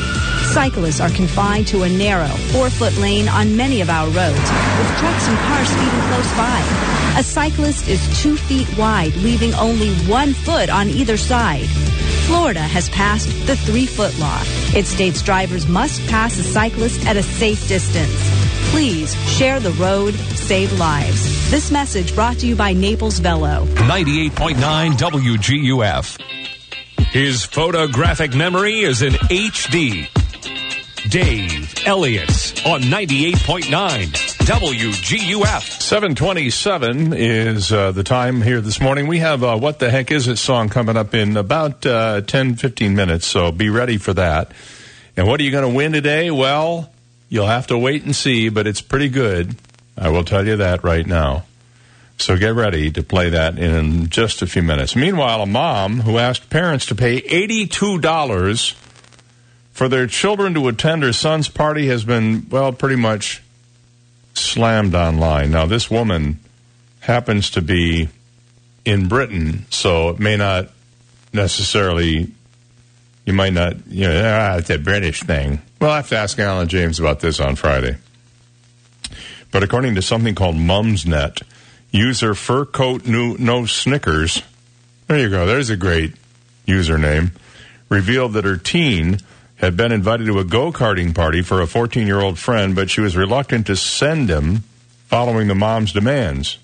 Cyclists 0.52 1.00
are 1.00 1.12
confined 1.12 1.68
to 1.68 1.84
a 1.84 1.90
narrow, 1.90 2.26
four-foot 2.50 2.98
lane 2.98 3.30
on 3.30 3.56
many 3.56 3.82
of 3.82 3.90
our 3.92 4.08
roads, 4.08 4.50
with 4.80 4.98
trucks 4.98 5.28
and 5.28 5.38
cars 5.46 5.68
speeding 5.68 6.02
close 6.10 6.34
by. 6.34 6.60
A 7.20 7.22
cyclist 7.22 7.88
is 7.88 8.02
two 8.20 8.36
feet 8.36 8.76
wide, 8.76 9.14
leaving 9.18 9.54
only 9.54 9.94
one 10.10 10.34
foot 10.34 10.72
on 10.72 10.90
either 10.90 11.18
side. 11.18 11.68
Florida 12.26 12.62
has 12.62 12.90
passed 12.90 13.30
the 13.46 13.56
three-foot 13.56 14.18
law. 14.18 14.42
It 14.76 14.88
states 14.88 15.22
drivers 15.22 15.68
must 15.68 16.02
pass 16.08 16.36
a 16.40 16.44
cyclist 16.44 17.06
at 17.06 17.16
a 17.16 17.22
safe 17.22 17.68
distance. 17.68 18.47
Please 18.72 19.16
share 19.38 19.60
the 19.60 19.72
road, 19.72 20.14
save 20.14 20.72
lives. 20.80 21.50
This 21.50 21.72
message 21.72 22.14
brought 22.14 22.38
to 22.40 22.48
you 22.48 22.56
by 22.56 22.74
Naples 22.74 23.20
Velo. 23.20 23.66
98.9 23.66 24.94
WGUF. 24.94 26.22
His 27.12 27.46
photographic 27.46 28.36
memory 28.36 28.82
is 28.82 29.02
in 29.02 29.14
HD. 29.14 30.08
Dave 31.10 31.74
Elliott 31.86 32.66
on 32.66 32.82
98.9 32.82 33.68
WGUF. 34.48 35.82
727 35.82 37.14
is 37.14 37.72
uh, 37.72 37.92
the 37.94 38.04
time 38.04 38.42
here 38.42 38.60
this 38.60 38.82
morning. 38.82 39.08
We 39.08 39.20
have 39.20 39.44
uh, 39.44 39.58
What 39.58 39.80
the 39.80 39.90
Heck 39.90 40.12
Is 40.12 40.28
It 40.28 40.36
song 40.38 40.68
coming 40.68 40.98
up 40.98 41.14
in 41.14 41.38
about 41.38 41.86
uh, 41.86 42.22
10, 42.22 42.56
15 42.56 42.94
minutes, 42.94 43.26
so 43.26 43.54
be 43.54 43.70
ready 43.70 43.98
for 43.98 44.14
that. 44.16 44.52
And 45.16 45.28
what 45.28 45.40
are 45.40 45.44
you 45.44 45.52
going 45.52 45.70
to 45.70 45.76
win 45.76 45.94
today? 45.94 46.30
Well, 46.30 46.92
you'll 47.30 47.48
have 47.48 47.68
to 47.68 47.78
wait 47.78 48.04
and 48.04 48.16
see, 48.16 48.50
but 48.50 48.68
it's 48.68 48.82
pretty 48.82 49.10
good. 49.10 49.56
I 49.98 50.10
will 50.10 50.24
tell 50.24 50.46
you 50.46 50.58
that 50.58 50.84
right 50.84 51.06
now. 51.06 51.46
So 52.20 52.36
get 52.36 52.56
ready 52.56 52.90
to 52.92 53.04
play 53.04 53.30
that 53.30 53.60
in 53.60 54.10
just 54.10 54.42
a 54.42 54.48
few 54.48 54.64
minutes. 54.64 54.96
Meanwhile, 54.96 55.42
a 55.44 55.46
mom 55.46 56.02
who 56.02 56.18
asked 56.18 56.50
parents 56.50 56.86
to 56.88 56.96
pay 56.96 57.22
$82 57.22 58.76
for 59.72 59.88
their 59.88 60.08
children 60.08 60.56
to 60.56 60.68
attend 60.68 61.04
her 61.04 61.14
son's 61.14 61.48
party 61.48 61.88
has 61.88 62.04
been, 62.04 62.48
well, 62.50 62.74
pretty 62.74 62.96
much 62.96 63.44
slammed 64.34 64.96
online. 64.96 65.52
Now, 65.52 65.68
this 65.68 65.92
woman 65.92 66.40
happens 67.02 67.52
to 67.52 67.62
be 67.62 68.10
in 68.84 69.08
Britain, 69.08 69.66
so 69.70 70.10
it 70.10 70.20
may 70.20 70.38
not 70.38 70.70
necessarily, 71.34 72.32
you 73.28 73.34
might 73.34 73.52
not, 73.52 73.76
you 73.88 74.08
know, 74.08 74.22
ah, 74.26 74.56
it's 74.56 74.70
a 74.70 74.78
British 74.78 75.22
thing. 75.22 75.62
We'll 75.82 75.92
have 75.92 76.08
to 76.10 76.18
ask 76.18 76.40
Alan 76.40 76.70
James 76.70 76.98
about 76.98 77.20
this 77.20 77.42
on 77.42 77.58
Friday. 77.58 77.98
But 79.52 79.64
according 79.64 79.96
to 79.96 80.02
something 80.02 80.34
called 80.34 80.56
Mumsnet, 80.56 81.44
user 81.92 82.34
fur 82.34 82.64
coat 82.64 83.06
no, 83.06 83.36
no 83.38 83.66
Snickers, 83.66 84.42
there 85.08 85.20
you 85.20 85.30
go, 85.30 85.46
there's 85.46 85.70
a 85.70 85.76
great 85.76 86.14
username, 86.66 87.32
revealed 87.90 88.32
that 88.34 88.46
her 88.46 88.56
teen 88.56 89.18
had 89.58 89.76
been 89.76 89.92
invited 89.92 90.28
to 90.28 90.40
a 90.40 90.46
go 90.46 90.72
karting 90.72 91.14
party 91.14 91.42
for 91.42 91.62
a 91.62 91.68
14 91.68 92.08
year 92.08 92.22
old 92.22 92.40
friend, 92.40 92.78
but 92.78 92.90
she 92.90 93.02
was 93.02 93.18
reluctant 93.18 93.68
to 93.68 93.76
send 93.76 94.30
him 94.30 94.64
following 95.08 95.50
the 95.50 95.56
mom's 95.56 95.92
demands. 95.92 96.60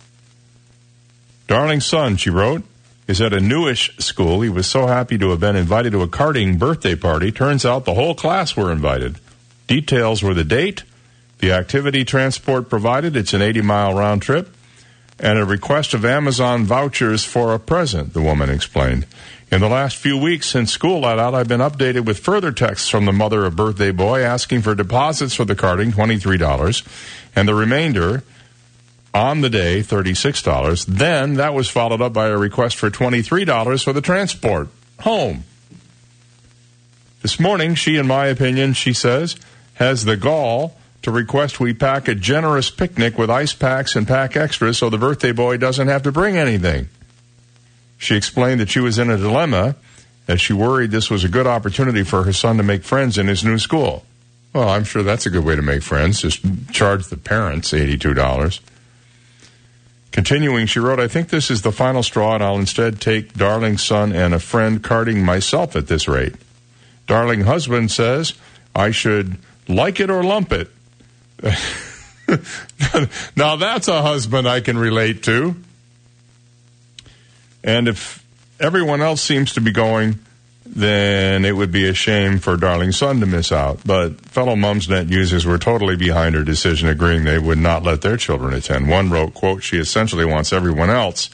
Darling 1.48 1.82
son, 1.82 2.16
she 2.16 2.30
wrote, 2.30 2.64
is 3.08 3.22
at 3.22 3.34
a 3.34 3.40
newish 3.40 3.96
school. 3.98 4.42
He 4.42 4.50
was 4.50 4.68
so 4.68 4.88
happy 4.88 5.18
to 5.18 5.30
have 5.32 5.40
been 5.40 5.56
invited 5.56 5.92
to 5.92 6.02
a 6.02 6.08
karting 6.08 6.58
birthday 6.58 6.96
party. 6.96 7.32
Turns 7.32 7.66
out 7.66 7.86
the 7.86 7.94
whole 7.94 8.16
class 8.16 8.56
were 8.56 8.72
invited. 8.72 9.18
Details 9.68 10.24
were 10.24 10.34
the 10.34 10.44
date, 10.44 10.84
the 11.40 11.52
activity 11.52 12.06
transport 12.06 12.70
provided, 12.70 13.16
it's 13.16 13.34
an 13.34 13.42
80 13.42 13.62
mile 13.62 13.94
round 13.94 14.22
trip, 14.22 14.50
and 15.20 15.38
a 15.38 15.46
request 15.46 15.94
of 15.94 16.06
Amazon 16.06 16.64
vouchers 16.64 17.24
for 17.24 17.54
a 17.54 17.60
present, 17.60 18.14
the 18.14 18.22
woman 18.22 18.50
explained. 18.50 19.06
In 19.52 19.62
the 19.62 19.70
last 19.70 19.98
few 19.98 20.18
weeks 20.18 20.48
since 20.48 20.72
school 20.72 21.02
let 21.02 21.20
out, 21.20 21.36
I've 21.36 21.48
been 21.48 21.60
updated 21.60 22.06
with 22.06 22.18
further 22.18 22.52
texts 22.52 22.90
from 22.90 23.06
the 23.06 23.12
mother 23.12 23.46
of 23.46 23.56
birthday 23.56 23.92
boy 23.92 24.22
asking 24.22 24.64
for 24.64 24.74
deposits 24.74 25.36
for 25.36 25.46
the 25.46 25.56
karting, 25.56 25.92
$23, 25.92 26.88
and 27.36 27.48
the 27.48 27.54
remainder 27.54 28.24
on 29.14 29.42
the 29.42 29.50
day, 29.50 29.82
$36. 29.82 30.86
Then 30.86 31.36
that 31.36 31.54
was 31.54 31.70
followed 31.70 32.02
up 32.02 32.14
by 32.14 32.28
a 32.28 32.38
request 32.38 32.78
for 32.78 32.90
$23 32.90 33.84
for 33.84 33.94
the 33.94 34.02
transport 34.02 34.70
home. 35.02 35.44
This 37.22 37.40
morning, 37.40 37.76
she, 37.76 37.98
in 37.98 38.08
my 38.08 38.26
opinion, 38.26 38.74
she 38.74 38.94
says, 38.94 39.36
has 39.76 40.06
the 40.06 40.18
gall 40.18 40.76
to 41.04 41.12
request 41.12 41.60
we 41.60 41.74
pack 41.74 42.08
a 42.08 42.16
generous 42.16 42.70
picnic 42.70 43.18
with 43.18 43.30
ice 43.30 43.54
packs 43.54 43.96
and 43.96 44.08
pack 44.08 44.36
extras 44.36 44.78
so 44.78 44.90
the 44.90 44.98
birthday 44.98 45.32
boy 45.32 45.58
doesn't 45.58 45.88
have 45.88 46.04
to 46.04 46.12
bring 46.12 46.38
anything. 46.38 46.90
She 47.98 48.16
explained 48.16 48.60
that 48.60 48.70
she 48.70 48.80
was 48.80 48.98
in 48.98 49.10
a 49.10 49.18
dilemma 49.18 49.76
as 50.28 50.42
she 50.42 50.54
worried 50.54 50.92
this 50.92 51.10
was 51.10 51.24
a 51.24 51.30
good 51.30 51.48
opportunity 51.48 52.04
for 52.04 52.24
her 52.24 52.34
son 52.34 52.58
to 52.58 52.64
make 52.64 52.84
friends 52.84 53.18
in 53.18 53.28
his 53.28 53.44
new 53.44 53.60
school. 53.60 54.06
Well, 54.54 54.70
I'm 54.70 54.84
sure 54.84 55.04
that's 55.04 55.26
a 55.26 55.30
good 55.30 55.44
way 55.44 55.56
to 55.56 55.62
make 55.62 55.82
friends. 55.82 56.22
Just 56.22 56.42
charge 56.72 57.08
the 57.08 57.18
parents 57.18 57.72
$82. 57.72 58.60
Continuing, 60.14 60.68
she 60.68 60.80
wrote, 60.80 61.00
I 61.00 61.08
think 61.08 61.30
this 61.30 61.50
is 61.50 61.64
the 61.64 61.72
final 61.72 62.04
straw, 62.04 62.36
and 62.36 62.44
I'll 62.44 62.60
instead 62.60 63.02
take 63.02 63.34
darling 63.34 63.80
son 63.80 64.14
and 64.14 64.32
a 64.36 64.40
friend 64.40 64.80
karting 64.82 65.24
myself 65.24 65.76
at 65.76 65.88
this 65.88 66.08
rate. 66.08 66.36
Darling 67.08 67.42
husband 67.42 67.92
says 67.92 68.34
I 68.76 68.92
should 68.92 69.38
like 69.68 70.00
it 70.00 70.12
or 70.12 70.24
lump 70.24 70.54
it. 70.54 70.70
now 73.36 73.56
that's 73.56 73.88
a 73.88 74.04
husband 74.04 74.48
I 74.48 74.60
can 74.62 74.78
relate 74.78 75.24
to. 75.24 75.56
And 77.64 77.88
if 77.88 78.24
everyone 78.60 79.02
else 79.02 79.22
seems 79.22 79.54
to 79.54 79.62
be 79.62 79.72
going, 79.72 80.20
then 80.76 81.46
it 81.46 81.56
would 81.56 81.72
be 81.72 81.88
a 81.88 81.94
shame 81.94 82.40
for 82.40 82.58
darling 82.58 82.92
son 82.92 83.20
to 83.20 83.28
miss 83.28 83.52
out. 83.52 83.80
But 83.86 84.20
fellow 84.22 84.56
Mumsnet 84.56 85.10
users 85.10 85.46
were 85.46 85.60
totally 85.60 85.96
behind 85.96 86.34
her 86.34 86.44
decision, 86.44 86.90
agreeing 86.90 87.24
they 87.24 87.38
would 87.38 87.60
not 87.60 87.84
let 87.84 88.02
their 88.02 88.18
children 88.18 88.56
attend. 88.56 88.90
One 88.90 89.12
wrote, 89.12 89.36
quote, 89.36 89.62
she 89.62 89.78
essentially 89.78 90.26
wants 90.26 90.52
everyone 90.52 90.90
else 90.90 91.30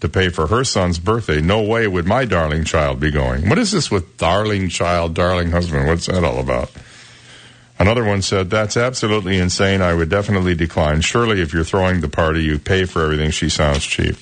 to 0.00 0.08
pay 0.08 0.28
for 0.28 0.46
her 0.46 0.62
son's 0.62 1.00
birthday. 1.00 1.40
No 1.40 1.62
way 1.62 1.88
would 1.88 2.06
my 2.06 2.24
darling 2.24 2.62
child 2.64 3.00
be 3.00 3.10
going. 3.10 3.48
What 3.48 3.58
is 3.58 3.72
this 3.72 3.90
with 3.90 4.16
darling 4.16 4.68
child, 4.68 5.14
darling 5.14 5.50
husband? 5.50 5.88
What's 5.88 6.06
that 6.06 6.22
all 6.22 6.38
about? 6.38 6.70
Another 7.80 8.04
one 8.04 8.22
said, 8.22 8.48
That's 8.48 8.76
absolutely 8.76 9.38
insane. 9.38 9.82
I 9.82 9.92
would 9.92 10.08
definitely 10.08 10.54
decline. 10.54 11.00
Surely, 11.00 11.40
if 11.40 11.52
you're 11.52 11.64
throwing 11.64 12.00
the 12.00 12.08
party, 12.08 12.44
you 12.44 12.60
pay 12.60 12.84
for 12.84 13.02
everything. 13.02 13.32
She 13.32 13.48
sounds 13.48 13.84
cheap. 13.84 14.16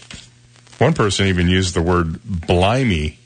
One 0.78 0.94
person 0.94 1.26
even 1.26 1.48
used 1.48 1.74
the 1.74 1.82
word 1.82 2.24
blimey 2.24 3.18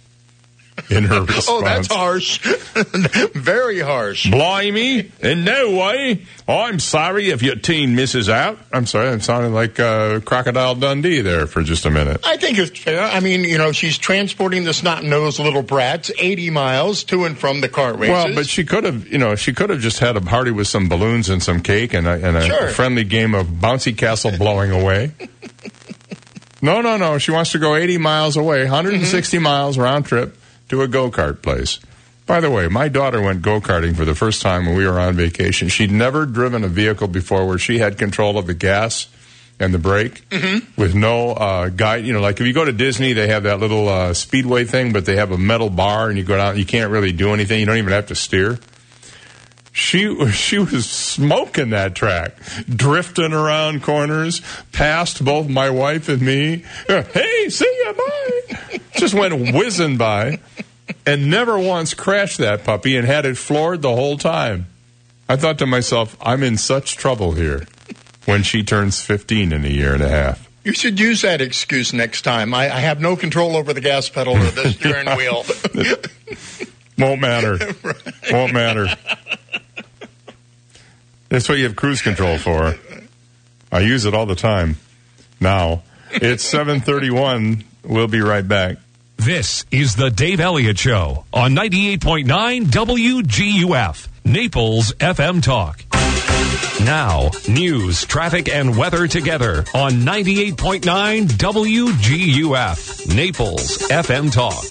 in 0.91 1.05
her 1.05 1.21
response. 1.25 1.49
oh, 1.49 1.63
that's 1.63 1.89
harsh. 1.89 2.39
Very 3.35 3.81
harsh. 3.81 4.31
Blimey? 4.31 5.11
In 5.21 5.45
no 5.45 5.77
way. 5.77 6.27
I'm 6.49 6.79
sorry 6.79 7.31
if 7.31 7.43
your 7.43 7.57
teen 7.57 7.97
misses 7.97 8.29
out. 8.29 8.59
I'm 8.73 8.87
sorry, 8.87 9.09
it 9.09 9.23
sounded 9.23 9.49
like 9.51 9.81
uh, 9.81 10.21
Crocodile 10.21 10.75
Dundee 10.77 11.21
there 11.21 11.47
for 11.47 11.63
just 11.63 11.87
a 11.87 11.91
minute. 11.91 12.21
I 12.25 12.37
think 12.37 12.59
it's 12.59 12.79
fair. 12.79 13.03
I 13.03 13.21
mean, 13.21 13.43
you 13.45 13.59
know, 13.59 13.73
she's 13.73 13.99
transporting 13.99 14.65
the 14.65 14.73
snot-nosed 14.73 15.39
little 15.41 15.63
brats 15.63 16.13
80 16.19 16.51
miles 16.51 17.03
to 17.05 17.25
and 17.25 17.37
from 17.37 17.61
the 17.63 17.69
car 17.69 17.95
races. 17.95 18.11
Well, 18.11 18.35
but 18.35 18.47
she 18.47 18.65
could 18.65 18.85
have, 18.85 19.09
you 19.09 19.19
know, 19.19 19.35
she 19.35 19.53
could 19.53 19.71
have 19.71 19.81
just 19.81 19.99
had 19.99 20.17
a 20.17 20.21
party 20.21 20.51
with 20.53 20.69
some 20.69 20.89
balloons 20.89 21.29
and 21.29 21.43
some 21.43 21.63
cake 21.63 21.95
and 21.95 22.07
a, 22.07 22.13
and 22.13 22.37
a 22.37 22.43
Sure. 22.47 22.69
friendly 22.69 23.03
game 23.05 23.35
of 23.35 23.47
bouncy 23.47 23.97
castle 23.97 24.31
blowing 24.39 24.71
away. 24.71 25.13
no, 26.63 26.81
no, 26.81 26.97
no. 26.97 27.19
She 27.19 27.31
wants 27.33 27.53
to 27.53 27.59
go 27.59 27.75
80 27.75 27.99
miles 27.99 28.37
away, 28.37 28.63
160 28.63 29.39
miles 29.39 29.79
round 29.79 30.07
trip 30.07 30.37
to 30.69 30.83
a 30.83 30.89
go 30.89 31.11
kart 31.11 31.43
place. 31.43 31.79
By 32.27 32.41
the 32.41 32.51
way, 32.51 32.67
my 32.67 32.89
daughter 32.89 33.23
went 33.23 33.43
go 33.43 33.61
karting 33.61 33.95
for 33.95 34.05
the 34.05 34.15
first 34.15 34.43
time 34.43 34.67
when 34.67 34.77
we 34.77 34.87
were 34.87 34.99
on 34.99 35.15
vacation. 35.15 35.69
She'd 35.69 35.93
never 35.93 36.27
driven 36.27 36.65
a 36.65 36.69
vehicle 36.69 37.07
before 37.07 37.47
where 37.47 37.59
she 37.59 37.79
had 37.79 37.99
control 37.99 38.37
of 38.37 38.49
the 38.49 38.55
gas 38.55 39.07
and 39.61 39.73
the 39.73 39.79
brake 39.79 40.23
with 40.77 40.95
no 40.95 41.31
uh, 41.31 41.69
guide. 41.69 42.05
You 42.05 42.13
know, 42.13 42.21
like 42.21 42.41
if 42.41 42.47
you 42.47 42.53
go 42.53 42.65
to 42.65 42.73
Disney, 42.73 43.13
they 43.13 43.29
have 43.29 43.45
that 43.45 43.61
little 43.61 43.89
uh, 43.89 44.13
speedway 44.13 44.65
thing, 44.65 44.93
but 44.93 45.07
they 45.07 45.17
have 45.17 45.31
a 45.31 45.39
metal 45.39 45.71
bar, 45.71 46.09
and 46.09 46.19
you 46.19 46.25
go 46.25 46.37
down. 46.37 46.59
You 46.59 46.67
can't 46.67 46.91
really 46.91 47.13
do 47.13 47.33
anything. 47.33 47.61
You 47.61 47.67
don't 47.67 47.79
even 47.79 47.93
have 47.93 48.09
to 48.09 48.17
steer. 48.17 48.59
She 49.73 50.31
she 50.33 50.59
was 50.59 50.89
smoking 50.89 51.71
that 51.71 51.95
track, 51.95 52.35
drifting 52.69 53.33
around 53.33 53.83
corners, 53.83 54.43
past 54.73 55.25
both 55.25 55.49
my 55.49 55.71
wife 55.71 56.09
and 56.09 56.21
me. 56.23 56.65
Hey, 56.89 57.49
see 57.49 57.83
ya, 57.85 57.93
bye. 57.93 58.76
Just 58.97 59.15
went 59.15 59.55
whizzing 59.55 59.97
by, 59.97 60.41
and 61.05 61.31
never 61.31 61.59
once 61.59 61.95
crashed 61.95 62.39
that 62.39 62.65
puppy, 62.65 62.97
and 62.97 63.07
had 63.07 63.27
it 63.27 63.37
floored 63.37 63.83
the 63.83 63.95
whole 63.95 64.19
time. 64.19 64.67
I 65.29 65.37
thought 65.37 65.59
to 65.59 65.67
myself, 65.67 66.17
I'm 66.21 66.43
in 66.43 66.57
such 66.57 66.97
trouble 66.97 67.33
here. 67.33 67.67
When 68.27 68.43
she 68.43 68.65
turns 68.65 69.01
15 69.01 69.53
in 69.53 69.65
a 69.65 69.69
year 69.69 69.95
and 69.95 70.03
a 70.03 70.09
half. 70.09 70.49
You 70.65 70.73
should 70.73 70.99
use 70.99 71.23
that 71.23 71.41
excuse 71.41 71.93
next 71.93 72.23
time. 72.23 72.53
I, 72.53 72.65
I 72.65 72.81
have 72.81 73.01
no 73.01 73.15
control 73.15 73.57
over 73.57 73.73
the 73.73 73.81
gas 73.81 74.09
pedal 74.09 74.35
or 74.37 74.51
the 74.51 74.71
steering 74.73 75.07
wheel. 75.17 75.45
Won't 76.99 77.21
matter. 77.21 77.57
Won't 78.33 78.53
matter. 78.53 78.89
That's 81.29 81.49
what 81.49 81.59
you 81.59 81.65
have 81.65 81.77
cruise 81.77 82.03
control 82.03 82.37
for. 82.37 82.75
I 83.71 83.81
use 83.81 84.07
it 84.07 84.15
all 84.15 84.27
the 84.27 84.35
time. 84.35 84.77
Now, 85.39 85.85
it's 86.11 86.43
731. 86.43 87.63
We'll 87.85 88.09
be 88.09 88.21
right 88.21 88.47
back. 88.47 88.79
This 89.17 89.65
is 89.71 89.97
the 89.97 90.11
Dave 90.11 90.41
Elliott 90.41 90.79
Show 90.79 91.25
on 91.33 91.53
98.9 91.55 92.65
WGUF, 92.67 94.09
Naples 94.25 94.93
FM 94.93 95.43
Talk. 95.43 95.83
Now, 96.85 97.31
news, 97.49 98.05
traffic, 98.05 98.49
and 98.49 98.77
weather 98.77 99.09
together 99.09 99.65
on 99.75 99.93
98.9 100.03 101.27
WGUF, 101.29 103.15
Naples 103.15 103.79
FM 103.89 104.33
Talk. 104.33 104.65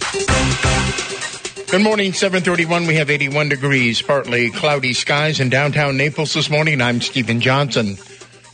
Good 1.69 1.81
morning, 1.81 2.13
731. 2.13 2.88
We 2.88 2.95
have 2.95 3.09
81 3.09 3.49
degrees, 3.49 4.01
partly 4.01 4.51
cloudy 4.51 4.93
skies 4.93 5.39
in 5.41 5.49
downtown 5.49 5.97
Naples 5.97 6.34
this 6.34 6.49
morning. 6.49 6.80
I'm 6.81 7.01
Stephen 7.01 7.41
Johnson. 7.41 7.97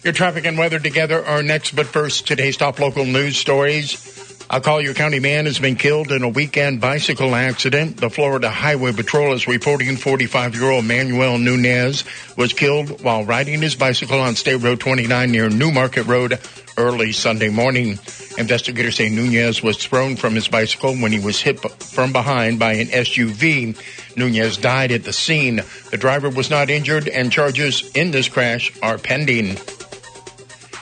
Your 0.03 0.13
traffic 0.13 0.45
and 0.45 0.57
weather 0.57 0.79
together 0.79 1.23
are 1.23 1.43
next, 1.43 1.75
but 1.75 1.85
first, 1.85 2.25
today's 2.25 2.57
top 2.57 2.79
local 2.79 3.05
news 3.05 3.37
stories. 3.37 4.07
A 4.53 4.59
Collier 4.59 4.93
County 4.93 5.21
man 5.21 5.45
has 5.45 5.59
been 5.59 5.77
killed 5.77 6.11
in 6.11 6.23
a 6.23 6.27
weekend 6.27 6.81
bicycle 6.81 7.35
accident. 7.35 7.95
The 7.95 8.09
Florida 8.09 8.49
Highway 8.49 8.91
Patrol 8.91 9.31
is 9.31 9.47
reporting 9.47 9.95
45-year-old 9.95 10.83
Manuel 10.83 11.37
Nunez 11.37 12.03
was 12.35 12.51
killed 12.51 13.01
while 13.01 13.23
riding 13.23 13.61
his 13.61 13.75
bicycle 13.75 14.19
on 14.19 14.35
State 14.35 14.57
Road 14.57 14.81
29 14.81 15.31
near 15.31 15.49
Newmarket 15.49 16.05
Road 16.05 16.37
early 16.75 17.13
Sunday 17.13 17.47
morning. 17.47 17.97
Investigators 18.37 18.97
say 18.97 19.07
Nunez 19.07 19.63
was 19.63 19.77
thrown 19.77 20.17
from 20.17 20.35
his 20.35 20.49
bicycle 20.49 20.97
when 20.97 21.13
he 21.13 21.19
was 21.19 21.39
hit 21.39 21.61
from 21.81 22.11
behind 22.11 22.59
by 22.59 22.73
an 22.73 22.87
SUV. 22.87 23.77
Nunez 24.17 24.57
died 24.57 24.91
at 24.91 25.05
the 25.05 25.13
scene. 25.13 25.61
The 25.91 25.97
driver 25.97 26.29
was 26.29 26.49
not 26.49 26.69
injured 26.69 27.07
and 27.07 27.31
charges 27.31 27.89
in 27.95 28.11
this 28.11 28.27
crash 28.27 28.77
are 28.83 28.97
pending. 28.97 29.55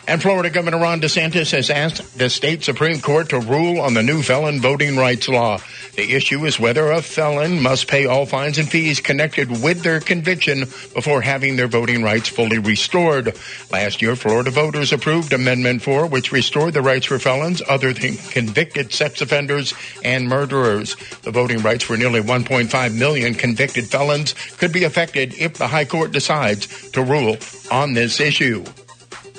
And 0.10 0.20
Florida 0.20 0.50
Governor 0.50 0.80
Ron 0.80 1.02
DeSantis 1.02 1.52
has 1.52 1.70
asked 1.70 2.18
the 2.18 2.32
state 2.32 2.64
Supreme 2.64 3.00
Court 3.00 3.30
to 3.30 3.40
rule 3.40 3.80
on 3.80 3.94
the 3.94 4.02
new 4.02 4.24
felon 4.24 4.60
voting 4.60 4.98
rights 4.98 5.30
law. 5.30 5.60
The 5.96 6.16
issue 6.16 6.48
is 6.48 6.60
whether 6.60 6.90
a 6.90 7.04
felon 7.04 7.62
must 7.62 7.88
pay 7.88 8.08
all 8.08 8.26
fines 8.26 8.58
and 8.58 8.68
fees 8.68 9.02
connected 9.02 9.62
with 9.62 9.84
their 9.84 10.00
conviction 10.00 10.62
before 10.96 11.22
having 11.22 11.58
their 11.58 11.68
voting 11.68 12.02
rights 12.02 12.28
fully 12.28 12.58
restored. 12.58 13.38
Last 13.72 14.02
year, 14.02 14.16
Florida 14.16 14.50
voters 14.50 14.92
approved 14.92 15.32
Amendment 15.32 15.84
4, 15.84 16.08
which 16.08 16.32
restored 16.32 16.74
the 16.74 16.82
rights 16.82 17.06
for 17.06 17.20
felons 17.20 17.62
other 17.70 17.94
than 17.94 18.18
convicted 18.18 18.92
sex 18.92 19.22
offenders 19.22 19.76
and 20.04 20.28
murderers. 20.28 20.96
The 21.22 21.30
voting 21.30 21.60
rights 21.60 21.84
for 21.84 21.98
nearly 21.98 22.22
1.5 22.22 22.98
million 22.98 23.36
convicted 23.36 23.86
felons 23.86 24.34
could 24.58 24.74
be 24.74 24.86
affected 24.86 25.36
if 25.36 25.54
the 25.60 25.68
High 25.68 25.86
Court 25.86 26.12
decides 26.12 26.90
to 26.94 27.04
rule 27.04 27.38
on 27.70 27.94
this 27.94 28.20
issue. 28.20 28.66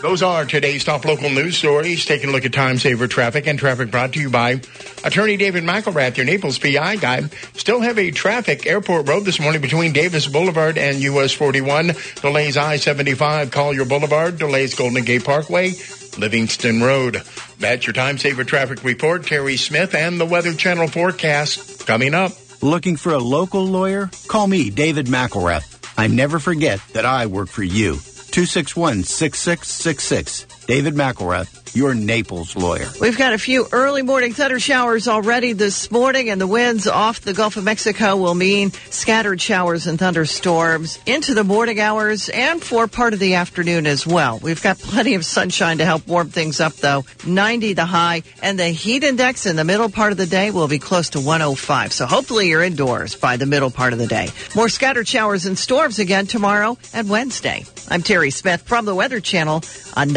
Those 0.02 0.22
are 0.22 0.46
today's 0.46 0.82
top 0.82 1.04
local 1.04 1.28
news 1.28 1.58
stories. 1.58 2.06
Taking 2.06 2.30
a 2.30 2.32
look 2.32 2.46
at 2.46 2.54
time 2.54 2.78
saver 2.78 3.06
traffic 3.06 3.46
and 3.46 3.58
traffic 3.58 3.90
brought 3.90 4.14
to 4.14 4.20
you 4.20 4.30
by 4.30 4.62
Attorney 5.04 5.36
David 5.36 5.62
McElrath, 5.62 6.16
your 6.16 6.24
Naples 6.24 6.58
PI 6.58 6.96
guy. 6.96 7.22
Still 7.52 7.80
heavy 7.80 8.10
traffic 8.10 8.66
Airport 8.66 9.08
Road 9.08 9.26
this 9.26 9.38
morning 9.38 9.60
between 9.60 9.92
Davis 9.92 10.26
Boulevard 10.26 10.78
and 10.78 11.02
US 11.02 11.32
41. 11.32 11.92
Delays 12.22 12.56
I-75 12.56 13.52
Collier 13.52 13.84
Boulevard. 13.84 14.38
Delays 14.38 14.74
Golden 14.74 15.04
Gate 15.04 15.24
Parkway. 15.24 15.72
Livingston 16.18 16.82
Road. 16.82 17.22
That's 17.58 17.86
your 17.86 17.92
time 17.92 18.16
saver 18.16 18.44
traffic 18.44 18.82
report. 18.82 19.26
Terry 19.26 19.58
Smith 19.58 19.94
and 19.94 20.18
the 20.18 20.26
Weather 20.26 20.54
Channel 20.54 20.88
forecast 20.88 21.86
coming 21.86 22.14
up. 22.14 22.32
Looking 22.62 22.96
for 22.96 23.12
a 23.12 23.18
local 23.18 23.64
lawyer? 23.66 24.10
Call 24.28 24.46
me, 24.46 24.70
David 24.70 25.06
McElrath. 25.06 25.76
I 25.98 26.06
never 26.06 26.38
forget 26.38 26.80
that 26.94 27.04
I 27.04 27.26
work 27.26 27.48
for 27.50 27.62
you. 27.62 27.98
261 28.30 29.04
6666. 29.04 30.49
David 30.70 30.94
McElrath, 30.94 31.74
your 31.74 31.94
Naples 31.94 32.54
lawyer. 32.54 32.86
We've 33.00 33.18
got 33.18 33.32
a 33.32 33.38
few 33.38 33.66
early 33.72 34.02
morning 34.02 34.32
thunder 34.32 34.60
showers 34.60 35.08
already 35.08 35.52
this 35.52 35.90
morning, 35.90 36.30
and 36.30 36.40
the 36.40 36.46
winds 36.46 36.86
off 36.86 37.22
the 37.22 37.32
Gulf 37.32 37.56
of 37.56 37.64
Mexico 37.64 38.16
will 38.16 38.36
mean 38.36 38.70
scattered 38.88 39.40
showers 39.40 39.88
and 39.88 39.98
thunderstorms 39.98 41.00
into 41.06 41.34
the 41.34 41.42
morning 41.42 41.80
hours 41.80 42.28
and 42.28 42.62
for 42.62 42.86
part 42.86 43.14
of 43.14 43.18
the 43.18 43.34
afternoon 43.34 43.84
as 43.84 44.06
well. 44.06 44.38
We've 44.38 44.62
got 44.62 44.78
plenty 44.78 45.16
of 45.16 45.24
sunshine 45.24 45.78
to 45.78 45.84
help 45.84 46.06
warm 46.06 46.28
things 46.28 46.60
up, 46.60 46.74
though. 46.74 47.04
90 47.26 47.72
the 47.72 47.84
high, 47.84 48.22
and 48.40 48.56
the 48.56 48.68
heat 48.68 49.02
index 49.02 49.46
in 49.46 49.56
the 49.56 49.64
middle 49.64 49.90
part 49.90 50.12
of 50.12 50.18
the 50.18 50.26
day 50.26 50.52
will 50.52 50.68
be 50.68 50.78
close 50.78 51.10
to 51.10 51.18
105. 51.18 51.92
So 51.92 52.06
hopefully 52.06 52.48
you're 52.48 52.62
indoors 52.62 53.16
by 53.16 53.38
the 53.38 53.46
middle 53.46 53.72
part 53.72 53.92
of 53.92 53.98
the 53.98 54.06
day. 54.06 54.28
More 54.54 54.68
scattered 54.68 55.08
showers 55.08 55.46
and 55.46 55.58
storms 55.58 55.98
again 55.98 56.28
tomorrow 56.28 56.78
and 56.94 57.08
Wednesday. 57.08 57.64
I'm 57.88 58.02
Terry 58.02 58.30
Smith 58.30 58.62
from 58.62 58.84
the 58.84 58.94
Weather 58.94 59.18
Channel 59.18 59.64
on 59.96 60.12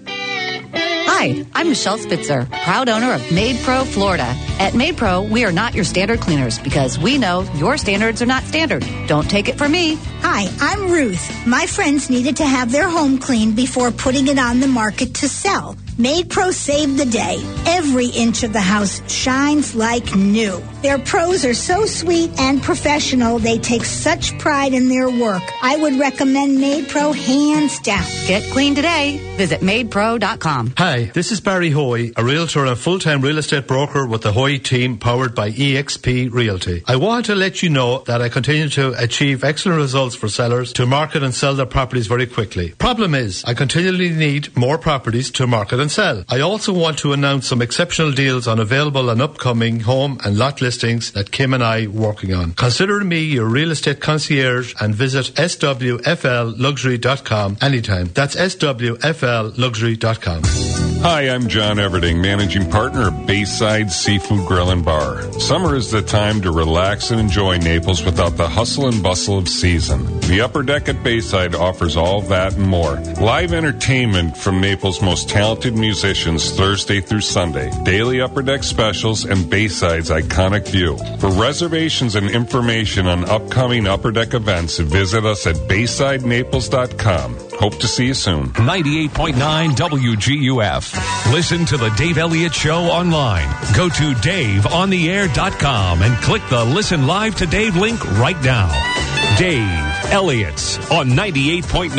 Hi, 1.17 1.45
I'm 1.53 1.69
Michelle 1.69 1.97
Spitzer, 1.97 2.45
proud 2.51 2.89
owner 2.89 3.13
of 3.13 3.31
Maid 3.31 3.63
Pro 3.63 3.85
Florida. 3.85 4.35
At 4.59 4.73
Maid 4.73 4.97
Pro, 4.97 5.21
we 5.21 5.45
are 5.45 5.51
not 5.53 5.73
your 5.73 5.85
standard 5.85 6.19
cleaners 6.19 6.59
because 6.59 6.99
we 6.99 7.17
know 7.17 7.49
your 7.55 7.77
standards 7.77 8.21
are 8.21 8.25
not 8.25 8.43
standard. 8.43 8.85
Don't 9.07 9.29
take 9.29 9.47
it 9.47 9.57
from 9.57 9.71
me. 9.71 9.95
Hi, 10.19 10.49
I'm 10.59 10.91
Ruth. 10.91 11.47
My 11.47 11.67
friends 11.67 12.09
needed 12.09 12.35
to 12.37 12.45
have 12.45 12.69
their 12.69 12.89
home 12.89 13.17
cleaned 13.17 13.55
before 13.55 13.91
putting 13.91 14.27
it 14.27 14.37
on 14.37 14.59
the 14.59 14.67
market 14.67 15.13
to 15.15 15.29
sell. 15.29 15.77
Maid 15.97 16.29
Pro 16.29 16.51
saved 16.51 16.97
the 16.97 17.05
day. 17.05 17.41
Every 17.65 18.07
inch 18.07 18.43
of 18.43 18.51
the 18.51 18.59
house 18.59 19.01
shines 19.09 19.75
like 19.75 20.13
new. 20.13 20.61
Their 20.81 20.99
pros 20.99 21.45
are 21.45 21.53
so 21.53 21.85
sweet 21.85 22.37
and 22.37 22.61
professional, 22.61 23.39
they 23.39 23.57
take 23.57 23.85
such 23.85 24.37
pride 24.37 24.73
in 24.73 24.89
their 24.89 25.09
work. 25.09 25.41
I 25.63 25.77
would 25.77 25.97
recommend 25.97 26.59
Maid 26.59 26.89
Pro 26.89 27.13
hands 27.13 27.79
down. 27.79 28.03
Get 28.27 28.43
clean 28.51 28.75
today. 28.75 29.19
Visit 29.37 29.61
maidpro.com. 29.61 30.73
Hi, 30.77 31.05
this 31.13 31.31
is 31.31 31.39
Barry 31.39 31.69
Hoy, 31.69 32.11
a 32.17 32.25
realtor 32.25 32.65
and 32.65 32.77
full-time 32.77 33.21
real 33.21 33.37
estate 33.37 33.65
broker 33.65 34.05
with 34.05 34.21
the 34.21 34.33
Hoy 34.33 34.57
team 34.57 34.97
powered 34.97 35.33
by 35.33 35.51
EXP 35.51 36.31
Realty. 36.31 36.83
I 36.87 36.97
want 36.97 37.27
to 37.27 37.35
let 37.35 37.63
you 37.63 37.69
know 37.69 37.99
that 37.99 38.21
I 38.21 38.27
continue 38.27 38.67
to 38.69 38.93
achieve 39.01 39.45
excellent 39.45 39.79
results 39.79 40.15
for 40.15 40.27
sellers 40.27 40.73
to 40.73 40.85
market 40.85 41.23
and 41.23 41.33
sell 41.33 41.55
their 41.55 41.65
properties 41.65 42.07
very 42.07 42.27
quickly. 42.27 42.71
Problem 42.71 43.15
is, 43.15 43.45
I 43.45 43.53
continually 43.53 44.09
need 44.09 44.55
more 44.57 44.77
properties 44.77 45.31
to 45.31 45.47
market 45.47 45.79
and 45.85 45.91
sell. 45.91 46.23
I 46.27 46.39
also 46.39 46.73
want 46.73 46.97
to 46.99 47.13
announce 47.13 47.47
some 47.47 47.61
exceptional 47.61 48.11
deals 48.11 48.47
on 48.47 48.59
available 48.59 49.11
and 49.11 49.21
upcoming 49.21 49.81
home 49.81 50.19
and 50.25 50.35
lot 50.35 50.59
listings 50.59 51.11
that 51.11 51.29
Kim 51.31 51.53
and 51.53 51.63
I 51.63 51.85
are 51.85 51.91
working 51.91 52.33
on. 52.33 52.53
Consider 52.53 53.03
me 53.03 53.19
your 53.19 53.45
real 53.45 53.69
estate 53.69 53.99
concierge 53.99 54.73
and 54.81 54.95
visit 54.95 55.25
swflluxury.com 55.35 57.57
anytime. 57.61 58.07
That's 58.07 58.35
swflluxury.com. 58.35 60.85
Hi, 61.05 61.29
I'm 61.29 61.47
John 61.47 61.77
Everding, 61.77 62.19
managing 62.19 62.71
partner 62.71 63.09
of 63.09 63.27
Bayside 63.27 63.91
Seafood 63.91 64.47
Grill 64.47 64.71
and 64.71 64.83
Bar. 64.83 65.21
Summer 65.33 65.75
is 65.75 65.91
the 65.91 66.01
time 66.01 66.41
to 66.41 66.49
relax 66.49 67.11
and 67.11 67.19
enjoy 67.19 67.57
Naples 67.57 68.03
without 68.03 68.37
the 68.37 68.47
hustle 68.47 68.87
and 68.87 69.03
bustle 69.03 69.37
of 69.37 69.47
season. 69.47 70.03
The 70.21 70.41
Upper 70.41 70.63
Deck 70.63 70.89
at 70.89 71.03
Bayside 71.03 71.53
offers 71.53 71.95
all 71.95 72.21
that 72.21 72.55
and 72.55 72.67
more. 72.67 72.95
Live 73.21 73.53
entertainment 73.53 74.35
from 74.35 74.59
Naples' 74.59 74.99
most 74.99 75.29
talented 75.29 75.74
musicians 75.75 76.51
Thursday 76.51 77.01
through 77.01 77.21
Sunday. 77.21 77.71
Daily 77.83 78.21
Upper 78.21 78.41
Deck 78.41 78.63
specials 78.63 79.25
and 79.25 79.49
Bayside's 79.49 80.09
iconic 80.09 80.67
view. 80.67 80.97
For 81.19 81.29
reservations 81.29 82.15
and 82.15 82.29
information 82.29 83.07
on 83.07 83.29
upcoming 83.29 83.87
Upper 83.87 84.11
Deck 84.11 84.33
events, 84.33 84.77
visit 84.79 85.25
us 85.25 85.45
at 85.47 85.55
BaysideNaples.com. 85.55 87.37
Hope 87.59 87.79
to 87.79 87.87
see 87.87 88.07
you 88.07 88.13
soon. 88.13 88.49
98.9 88.49 89.71
WGUF. 89.71 91.31
Listen 91.33 91.65
to 91.65 91.77
the 91.77 91.89
Dave 91.91 92.17
Elliott 92.17 92.53
Show 92.53 92.83
online. 92.83 93.47
Go 93.75 93.89
to 93.89 94.13
DaveOnTheAir.com 94.13 96.01
and 96.01 96.15
click 96.23 96.41
the 96.49 96.65
Listen 96.65 97.07
Live 97.07 97.35
to 97.37 97.45
Dave 97.45 97.75
link 97.75 98.03
right 98.19 98.41
now. 98.43 99.04
Dave 99.37 99.67
Elliott's 100.11 100.77
on 100.89 101.09
98.9 101.09 101.91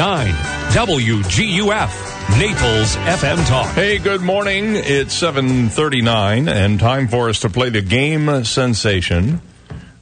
WGUF. 0.72 2.38
Naples 2.38 2.96
FM 2.96 3.46
Talk. 3.46 3.74
Hey, 3.74 3.98
good 3.98 4.22
morning. 4.22 4.74
It's 4.74 5.14
7:39 5.14 6.48
and 6.48 6.80
time 6.80 7.08
for 7.08 7.28
us 7.28 7.40
to 7.40 7.50
play 7.50 7.68
the 7.68 7.82
game 7.82 8.42
sensation 8.44 9.42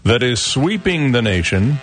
that 0.05 0.23
is 0.23 0.40
sweeping 0.40 1.11
the 1.11 1.23
nation. 1.23 1.78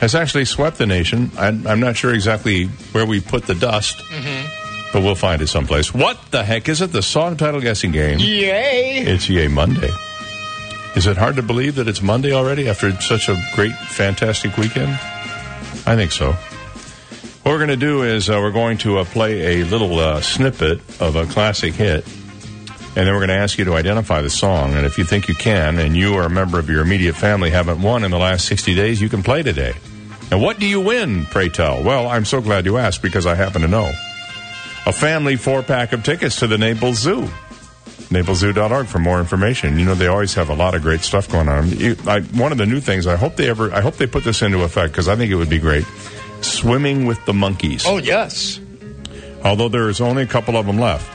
Has 0.00 0.14
actually 0.14 0.44
swept 0.44 0.76
the 0.76 0.86
nation. 0.86 1.30
I'm, 1.38 1.66
I'm 1.66 1.80
not 1.80 1.96
sure 1.96 2.12
exactly 2.12 2.66
where 2.92 3.06
we 3.06 3.20
put 3.20 3.46
the 3.46 3.54
dust, 3.54 3.96
mm-hmm. 3.96 4.90
but 4.92 5.02
we'll 5.02 5.14
find 5.14 5.40
it 5.40 5.48
someplace. 5.48 5.94
What 5.94 6.18
the 6.32 6.44
heck 6.44 6.68
is 6.68 6.82
it? 6.82 6.92
The 6.92 7.02
song 7.02 7.38
title 7.38 7.62
guessing 7.62 7.92
game. 7.92 8.18
Yay! 8.18 9.04
It's 9.06 9.26
Yay 9.26 9.48
Monday. 9.48 9.90
Is 10.94 11.06
it 11.06 11.16
hard 11.16 11.36
to 11.36 11.42
believe 11.42 11.76
that 11.76 11.88
it's 11.88 12.02
Monday 12.02 12.32
already 12.32 12.68
after 12.68 12.92
such 13.00 13.30
a 13.30 13.42
great, 13.54 13.72
fantastic 13.72 14.58
weekend? 14.58 14.90
I 15.86 15.96
think 15.96 16.12
so. 16.12 16.32
What 16.32 17.52
we're 17.52 17.58
going 17.58 17.70
to 17.70 17.76
do 17.76 18.02
is 18.02 18.28
uh, 18.28 18.34
we're 18.34 18.52
going 18.52 18.78
to 18.78 18.98
uh, 18.98 19.04
play 19.04 19.62
a 19.62 19.64
little 19.64 19.98
uh, 19.98 20.20
snippet 20.20 20.80
of 21.00 21.16
a 21.16 21.24
classic 21.26 21.72
hit, 21.72 22.06
and 22.94 23.06
then 23.06 23.06
we're 23.06 23.20
going 23.20 23.28
to 23.28 23.34
ask 23.34 23.58
you 23.58 23.64
to 23.64 23.74
identify 23.74 24.20
the 24.20 24.30
song. 24.30 24.74
And 24.74 24.84
if 24.84 24.98
you 24.98 25.04
think 25.04 25.28
you 25.28 25.34
can, 25.34 25.78
and 25.78 25.96
you 25.96 26.14
or 26.14 26.24
a 26.24 26.30
member 26.30 26.58
of 26.58 26.68
your 26.68 26.82
immediate 26.82 27.16
family 27.16 27.50
haven't 27.50 27.80
won 27.80 28.04
in 28.04 28.10
the 28.10 28.18
last 28.18 28.44
60 28.46 28.74
days, 28.74 29.00
you 29.00 29.08
can 29.08 29.22
play 29.22 29.42
today. 29.42 29.74
And 30.30 30.42
what 30.42 30.58
do 30.58 30.66
you 30.66 30.80
win, 30.80 31.24
pray 31.24 31.48
tell? 31.48 31.82
Well, 31.82 32.06
I'm 32.06 32.26
so 32.26 32.42
glad 32.42 32.66
you 32.66 32.76
asked 32.76 33.02
because 33.02 33.26
I 33.26 33.34
happen 33.34 33.62
to 33.62 33.68
know. 33.68 33.90
A 34.84 34.92
family 34.92 35.36
four 35.36 35.62
pack 35.62 35.92
of 35.92 36.04
tickets 36.04 36.36
to 36.40 36.46
the 36.46 36.58
Naples 36.58 36.98
Zoo. 36.98 37.28
NaplesZoo.org 38.12 38.86
for 38.86 38.98
more 38.98 39.18
information. 39.20 39.78
You 39.78 39.84
know 39.84 39.94
they 39.94 40.06
always 40.06 40.34
have 40.34 40.48
a 40.50 40.54
lot 40.54 40.74
of 40.74 40.82
great 40.82 41.00
stuff 41.00 41.28
going 41.30 41.48
on. 41.48 41.68
You, 41.70 41.96
I, 42.06 42.20
one 42.20 42.52
of 42.52 42.58
the 42.58 42.66
new 42.66 42.80
things 42.80 43.06
I 43.06 43.16
hope 43.16 43.36
they 43.36 43.48
ever 43.48 43.72
I 43.72 43.80
hope 43.80 43.96
they 43.96 44.06
put 44.06 44.24
this 44.24 44.42
into 44.42 44.62
effect 44.62 44.92
because 44.92 45.08
I 45.08 45.16
think 45.16 45.30
it 45.32 45.36
would 45.36 45.50
be 45.50 45.58
great. 45.58 45.84
Swimming 46.40 47.06
with 47.06 47.24
the 47.24 47.32
monkeys. 47.32 47.84
Oh, 47.86 47.98
yes. 47.98 48.60
Although 49.44 49.68
there 49.68 49.88
is 49.88 50.00
only 50.00 50.22
a 50.22 50.26
couple 50.26 50.56
of 50.56 50.66
them 50.66 50.78
left. 50.78 51.08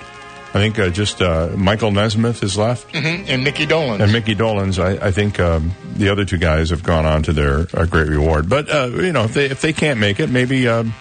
I 0.49 0.59
think 0.59 0.79
uh, 0.79 0.89
just 0.89 1.21
uh, 1.21 1.49
Michael 1.57 1.91
Nesmith 1.91 2.41
is 2.41 2.57
left. 2.57 2.95
hmm 2.95 3.25
And 3.27 3.43
Mickey 3.43 3.65
Dolenz. 3.67 3.99
And 4.01 4.11
Mickey 4.13 4.33
Dolenz's, 4.35 4.79
I, 4.79 5.07
I 5.07 5.11
think 5.11 5.39
um, 5.39 5.71
the 5.95 6.09
other 6.09 6.23
two 6.25 6.37
guys 6.37 6.69
have 6.69 6.83
gone 6.83 7.05
on 7.05 7.23
to 7.23 7.33
their 7.33 7.67
uh, 7.73 7.85
great 7.85 8.07
reward. 8.07 8.47
But 8.49 8.69
uh, 8.69 8.87
you 8.87 9.11
know, 9.11 9.25
if 9.25 9.33
they 9.33 9.45
if 9.45 9.61
they 9.61 9.73
can't 9.73 9.99
make 9.99 10.19
it, 10.21 10.29
maybe 10.29 10.67
um, 10.67 10.93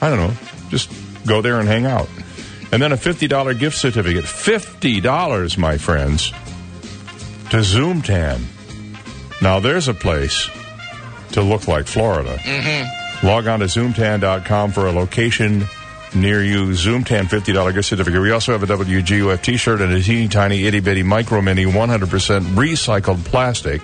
I 0.00 0.08
don't 0.08 0.18
know, 0.18 0.34
just 0.70 0.90
go 1.26 1.42
there 1.42 1.58
and 1.58 1.68
hang 1.68 1.84
out. 1.86 2.08
And 2.70 2.82
then 2.82 2.92
a 2.92 2.96
fifty 2.96 3.28
dollar 3.28 3.54
gift 3.54 3.78
certificate, 3.78 4.24
fifty 4.24 5.00
dollars, 5.00 5.56
my 5.56 5.78
friends, 5.78 6.30
to 7.50 7.58
Zoomtan. 7.58 8.42
Now 9.40 9.60
there's 9.60 9.88
a 9.88 9.94
place 9.94 10.50
to 11.32 11.42
look 11.42 11.68
like 11.68 11.86
Florida. 11.86 12.36
Mm-hmm. 12.36 13.26
Log 13.26 13.46
on 13.46 13.60
to 13.60 13.66
zoomtan.com 13.66 14.72
for 14.72 14.86
a 14.86 14.92
location 14.92 15.64
near 16.14 16.42
you. 16.42 16.68
Zoomtan 16.68 17.24
$50 17.24 17.74
gift 17.74 17.88
certificate. 17.88 18.20
We 18.20 18.30
also 18.32 18.52
have 18.52 18.62
a 18.62 18.66
WGUF 18.66 19.42
t-shirt 19.42 19.80
and 19.80 19.92
a 19.92 20.02
teeny 20.02 20.28
tiny 20.28 20.66
itty 20.66 20.80
bitty 20.80 21.02
micro 21.02 21.40
mini 21.40 21.64
100% 21.64 22.06
recycled 22.54 23.24
plastic 23.24 23.82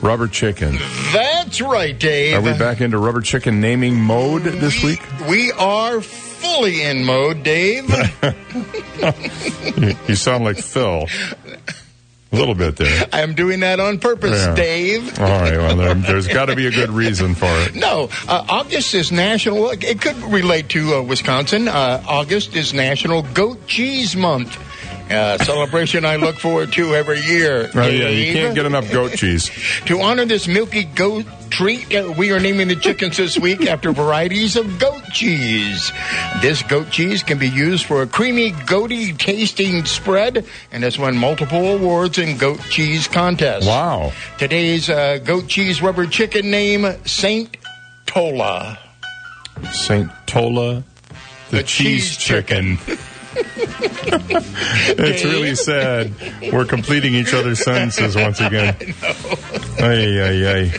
rubber 0.00 0.28
chicken. 0.28 0.78
That's 1.12 1.60
right, 1.60 1.98
Dave. 1.98 2.34
Are 2.34 2.40
we 2.40 2.56
back 2.58 2.80
into 2.80 2.98
rubber 2.98 3.20
chicken 3.20 3.60
naming 3.60 3.96
mode 4.00 4.42
this 4.42 4.82
week? 4.82 5.02
We 5.28 5.52
are 5.52 6.00
fully 6.40 6.82
in 6.82 7.04
mode, 7.04 7.42
Dave. 7.42 7.88
you, 9.76 9.94
you 10.08 10.14
sound 10.14 10.44
like 10.44 10.58
Phil. 10.58 11.06
A 12.30 12.36
little 12.36 12.54
bit 12.54 12.76
there. 12.76 13.06
I'm 13.12 13.34
doing 13.34 13.60
that 13.60 13.80
on 13.80 13.98
purpose, 13.98 14.44
Yeah. 14.44 14.54
Dave. 14.54 15.18
All 15.18 15.26
right, 15.26 15.56
well, 15.56 15.76
there, 15.76 15.94
there's 15.94 16.28
got 16.28 16.46
to 16.46 16.56
be 16.56 16.66
a 16.66 16.70
good 16.70 16.90
reason 16.90 17.34
for 17.34 17.46
it. 17.48 17.74
No, 17.74 18.10
uh, 18.28 18.44
August 18.50 18.94
is 18.94 19.10
national. 19.10 19.70
It 19.70 20.00
could 20.02 20.16
relate 20.24 20.68
to 20.70 20.96
uh, 20.96 21.02
Wisconsin. 21.02 21.68
Uh, 21.68 22.02
August 22.06 22.54
is 22.54 22.74
National 22.74 23.22
Goat 23.22 23.66
Cheese 23.66 24.14
Month. 24.14 24.58
Uh, 25.10 25.38
celebration 25.38 26.04
I 26.04 26.16
look 26.16 26.38
forward 26.38 26.72
to 26.72 26.94
every 26.94 27.20
year. 27.20 27.70
Oh, 27.74 27.86
yeah, 27.86 28.08
you 28.08 28.32
can't 28.32 28.54
get 28.54 28.66
enough 28.66 28.90
goat 28.92 29.12
cheese. 29.12 29.50
To 29.86 30.00
honor 30.00 30.26
this 30.26 30.46
milky 30.46 30.84
goat 30.84 31.24
treat, 31.48 31.94
uh, 31.94 32.12
we 32.18 32.30
are 32.30 32.40
naming 32.40 32.68
the 32.68 32.76
chickens 32.76 33.16
this 33.16 33.38
week 33.38 33.66
after 33.66 33.90
varieties 33.92 34.56
of 34.56 34.78
goat 34.78 35.02
cheese. 35.12 35.92
This 36.42 36.62
goat 36.62 36.90
cheese 36.90 37.22
can 37.22 37.38
be 37.38 37.48
used 37.48 37.86
for 37.86 38.02
a 38.02 38.06
creamy, 38.06 38.50
goaty 38.66 39.14
tasting 39.14 39.86
spread 39.86 40.44
and 40.72 40.82
has 40.82 40.98
won 40.98 41.16
multiple 41.16 41.74
awards 41.74 42.18
in 42.18 42.36
goat 42.36 42.60
cheese 42.70 43.08
contests. 43.08 43.66
Wow. 43.66 44.12
Today's 44.36 44.90
uh, 44.90 45.18
goat 45.24 45.48
cheese 45.48 45.80
rubber 45.80 46.06
chicken 46.06 46.50
name, 46.50 46.86
Saint 47.06 47.56
Tola. 48.04 48.78
St. 49.72 50.10
Tola, 50.26 50.82
the, 51.50 51.62
cheese, 51.62 52.16
chicken. 52.16 52.78
it's 54.98 55.24
really 55.24 55.54
sad. 55.54 56.12
We're 56.52 56.64
completing 56.64 57.14
each 57.14 57.32
other's 57.34 57.60
sentences 57.62 58.16
once 58.16 58.40
again. 58.40 58.76
Ay, 59.80 60.18
ay, 60.20 60.44
ay. 60.44 60.70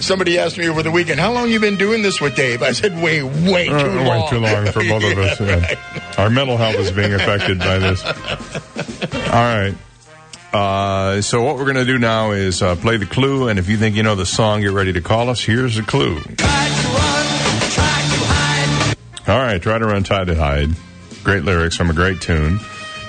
Somebody 0.00 0.38
asked 0.38 0.58
me 0.58 0.68
over 0.68 0.82
the 0.82 0.90
weekend, 0.90 1.18
how 1.18 1.32
long 1.32 1.48
you 1.48 1.58
been 1.58 1.76
doing 1.78 2.02
this 2.02 2.20
with 2.20 2.36
Dave? 2.36 2.62
I 2.62 2.72
said, 2.72 2.92
way, 3.02 3.22
way 3.22 3.66
too 3.68 3.74
Uh, 3.74 4.04
long. 4.04 4.06
Way 4.24 4.26
too 4.28 4.38
long 4.40 4.66
for 4.66 4.80
both 4.84 5.04
of 5.10 5.18
us. 5.18 5.40
yeah. 5.40 6.12
Our 6.18 6.28
mental 6.28 6.58
health 6.58 6.74
is 6.76 6.92
being 6.92 7.14
affected 7.14 7.58
by 7.58 7.78
this. 7.78 8.04
All 8.04 9.32
right. 9.32 9.74
Uh, 10.52 11.22
so 11.22 11.42
what 11.42 11.56
we're 11.56 11.64
going 11.64 11.76
to 11.76 11.86
do 11.86 11.98
now 11.98 12.32
is 12.32 12.60
uh, 12.60 12.76
play 12.76 12.98
the 12.98 13.06
clue, 13.06 13.48
and 13.48 13.58
if 13.58 13.70
you 13.70 13.78
think 13.78 13.96
you 13.96 14.02
know 14.02 14.14
the 14.14 14.26
song, 14.26 14.60
get 14.60 14.72
ready 14.72 14.92
to 14.92 15.00
call 15.00 15.30
us. 15.30 15.42
Here's 15.42 15.76
the 15.76 15.82
clue. 15.82 16.16
All 19.28 19.38
right, 19.42 19.60
try 19.60 19.78
to 19.78 19.86
run, 19.86 20.04
try 20.04 20.24
to 20.24 20.34
hide. 20.36 20.70
Great 21.26 21.42
lyrics 21.42 21.76
from 21.76 21.90
a 21.90 21.92
great 21.92 22.20
tune. 22.20 22.60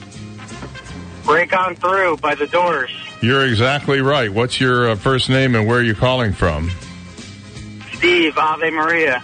Break 1.24 1.56
on 1.56 1.76
through 1.76 2.16
by 2.16 2.34
the 2.34 2.48
Doors. 2.48 2.90
You're 3.22 3.46
exactly 3.46 4.00
right. 4.00 4.30
What's 4.30 4.60
your 4.60 4.90
uh, 4.90 4.96
first 4.96 5.30
name 5.30 5.54
and 5.54 5.66
where 5.66 5.78
are 5.78 5.82
you 5.82 5.94
calling 5.94 6.32
from? 6.32 6.70
Steve 7.94 8.36
Ave 8.36 8.68
Maria. 8.70 9.22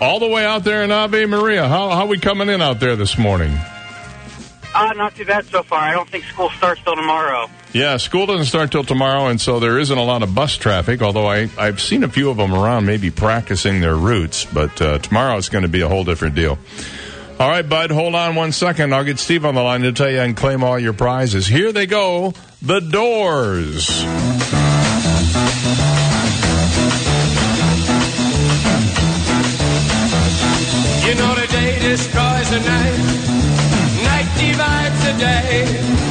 All 0.00 0.20
the 0.20 0.28
way 0.28 0.44
out 0.44 0.62
there 0.62 0.82
in 0.84 0.90
Ave 0.90 1.24
Maria. 1.26 1.66
How 1.66 1.88
how 1.90 2.06
we 2.06 2.18
coming 2.18 2.48
in 2.48 2.60
out 2.60 2.78
there 2.78 2.94
this 2.94 3.16
morning? 3.16 3.56
Uh, 4.74 4.92
not 4.94 5.14
too 5.16 5.24
bad 5.24 5.46
so 5.46 5.62
far. 5.62 5.80
I 5.80 5.92
don't 5.92 6.08
think 6.08 6.24
school 6.24 6.50
starts 6.50 6.82
till 6.82 6.96
tomorrow. 6.96 7.48
Yeah, 7.72 7.96
school 7.96 8.26
doesn't 8.26 8.46
start 8.46 8.70
till 8.70 8.84
tomorrow, 8.84 9.28
and 9.28 9.40
so 9.40 9.58
there 9.58 9.78
isn't 9.78 9.96
a 9.96 10.04
lot 10.04 10.22
of 10.22 10.34
bus 10.34 10.58
traffic. 10.58 11.00
Although 11.00 11.26
I 11.26 11.48
I've 11.56 11.80
seen 11.80 12.04
a 12.04 12.08
few 12.08 12.28
of 12.28 12.36
them 12.36 12.52
around, 12.52 12.84
maybe 12.84 13.10
practicing 13.10 13.80
their 13.80 13.96
routes. 13.96 14.44
But 14.44 14.80
uh, 14.82 14.98
tomorrow 14.98 15.38
it's 15.38 15.48
going 15.48 15.62
to 15.62 15.68
be 15.68 15.80
a 15.80 15.88
whole 15.88 16.04
different 16.04 16.34
deal. 16.34 16.58
All 17.40 17.48
right, 17.48 17.66
bud, 17.66 17.90
hold 17.90 18.14
on 18.14 18.34
one 18.34 18.52
second. 18.52 18.94
I'll 18.94 19.04
get 19.04 19.18
Steve 19.18 19.46
on 19.46 19.54
the 19.54 19.62
line 19.62 19.80
to 19.82 19.92
tell 19.92 20.10
you 20.10 20.20
and 20.20 20.36
claim 20.36 20.62
all 20.62 20.78
your 20.78 20.92
prizes. 20.92 21.46
Here 21.46 21.72
they 21.72 21.86
go, 21.86 22.34
the 22.60 22.80
Doors. 22.80 24.02
You 31.04 31.14
know 31.18 31.34
the 31.34 31.48
day 31.50 31.78
destroys 31.80 32.50
the 32.50 32.60
night, 32.60 32.98
night 34.04 34.28
divides 34.38 35.04
the 35.04 35.12
day. 35.18 36.01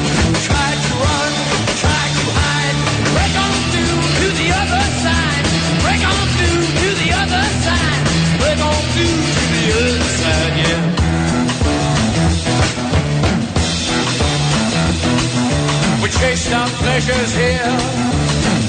Chased 16.21 16.53
our 16.53 16.67
pleasures 16.67 17.33
here, 17.33 17.73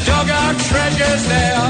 dug 0.06 0.28
our 0.30 0.54
treasures 0.54 1.24
there. 1.28 1.68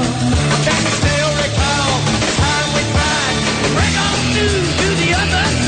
Can 0.65 0.79
you 0.85 0.93
still 1.01 1.31
recall 1.43 1.91
the 2.23 2.31
time 2.39 2.69
we 2.75 2.83
cried? 2.95 3.37
Break 3.75 3.95
on 4.07 4.17
through 4.33 4.63
to 4.79 4.87
the 5.01 5.09
other 5.21 5.62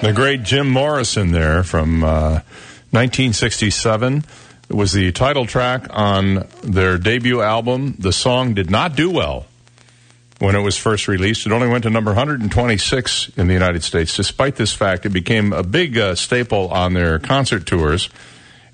The 0.00 0.12
great 0.12 0.44
Jim 0.44 0.70
Morrison 0.70 1.32
there 1.32 1.64
from 1.64 2.04
uh, 2.04 2.40
1967. 2.92 4.24
It 4.68 4.74
was 4.74 4.92
the 4.92 5.10
title 5.10 5.44
track 5.44 5.88
on 5.90 6.46
their 6.62 6.98
debut 6.98 7.42
album. 7.42 7.96
The 7.98 8.12
song 8.12 8.54
did 8.54 8.70
not 8.70 8.94
do 8.94 9.10
well 9.10 9.46
when 10.38 10.54
it 10.54 10.60
was 10.60 10.76
first 10.76 11.08
released. 11.08 11.46
It 11.46 11.52
only 11.52 11.66
went 11.66 11.82
to 11.82 11.90
number 11.90 12.12
126 12.12 13.30
in 13.36 13.48
the 13.48 13.52
United 13.52 13.82
States. 13.82 14.16
Despite 14.16 14.54
this 14.54 14.72
fact, 14.72 15.04
it 15.04 15.08
became 15.08 15.52
a 15.52 15.64
big 15.64 15.98
uh, 15.98 16.14
staple 16.14 16.68
on 16.68 16.92
their 16.92 17.18
concert 17.18 17.66
tours 17.66 18.08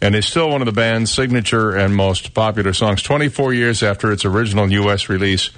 and 0.03 0.15
is 0.15 0.27
still 0.27 0.51
one 0.51 0.61
of 0.61 0.67
the 0.67 0.73
band's 0.73 1.11
signature 1.11 1.75
and 1.75 1.97
most 1.97 2.35
popular 2.35 2.75
songs. 2.75 3.03
24 3.03 3.55
years 3.55 3.83
after 3.83 4.13
its 4.13 4.27
original 4.27 4.71
U.S. 4.71 5.09
release, 5.09 5.49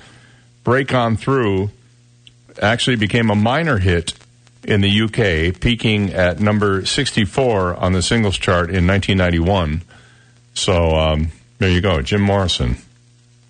Break 0.62 0.94
On 0.94 1.16
Through 1.16 1.70
actually 2.62 2.96
became 2.96 3.30
a 3.30 3.34
minor 3.34 3.78
hit 3.78 4.14
in 4.66 4.80
the 4.80 5.02
UK, 5.02 5.58
peaking 5.60 6.12
at 6.12 6.40
number 6.40 6.84
64 6.84 7.76
on 7.76 7.92
the 7.92 8.02
singles 8.02 8.36
chart 8.36 8.68
in 8.70 8.86
1991. 8.86 9.82
So 10.54 10.96
um, 10.96 11.30
there 11.58 11.70
you 11.70 11.80
go, 11.80 12.02
Jim 12.02 12.20
Morrison. 12.20 12.76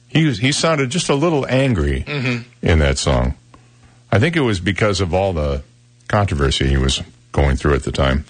He 0.09 0.27
was, 0.27 0.39
he 0.39 0.53
sounded 0.53 0.91
just 0.91 1.09
a 1.09 1.15
little 1.15 1.47
angry 1.47 2.05
Mm-hmm. 2.07 2.67
in 2.67 2.79
that 2.81 2.99
song. 2.99 3.35
I 4.13 4.19
think 4.19 4.37
it 4.37 4.41
was 4.41 4.61
because 4.61 5.01
of 5.01 5.13
all 5.15 5.33
the 5.33 5.63
controversy 6.09 6.69
he 6.69 6.77
was 6.77 7.03
going 7.33 7.57
through 7.57 7.75
at 7.75 7.83
the 7.83 7.93
time. 7.93 8.25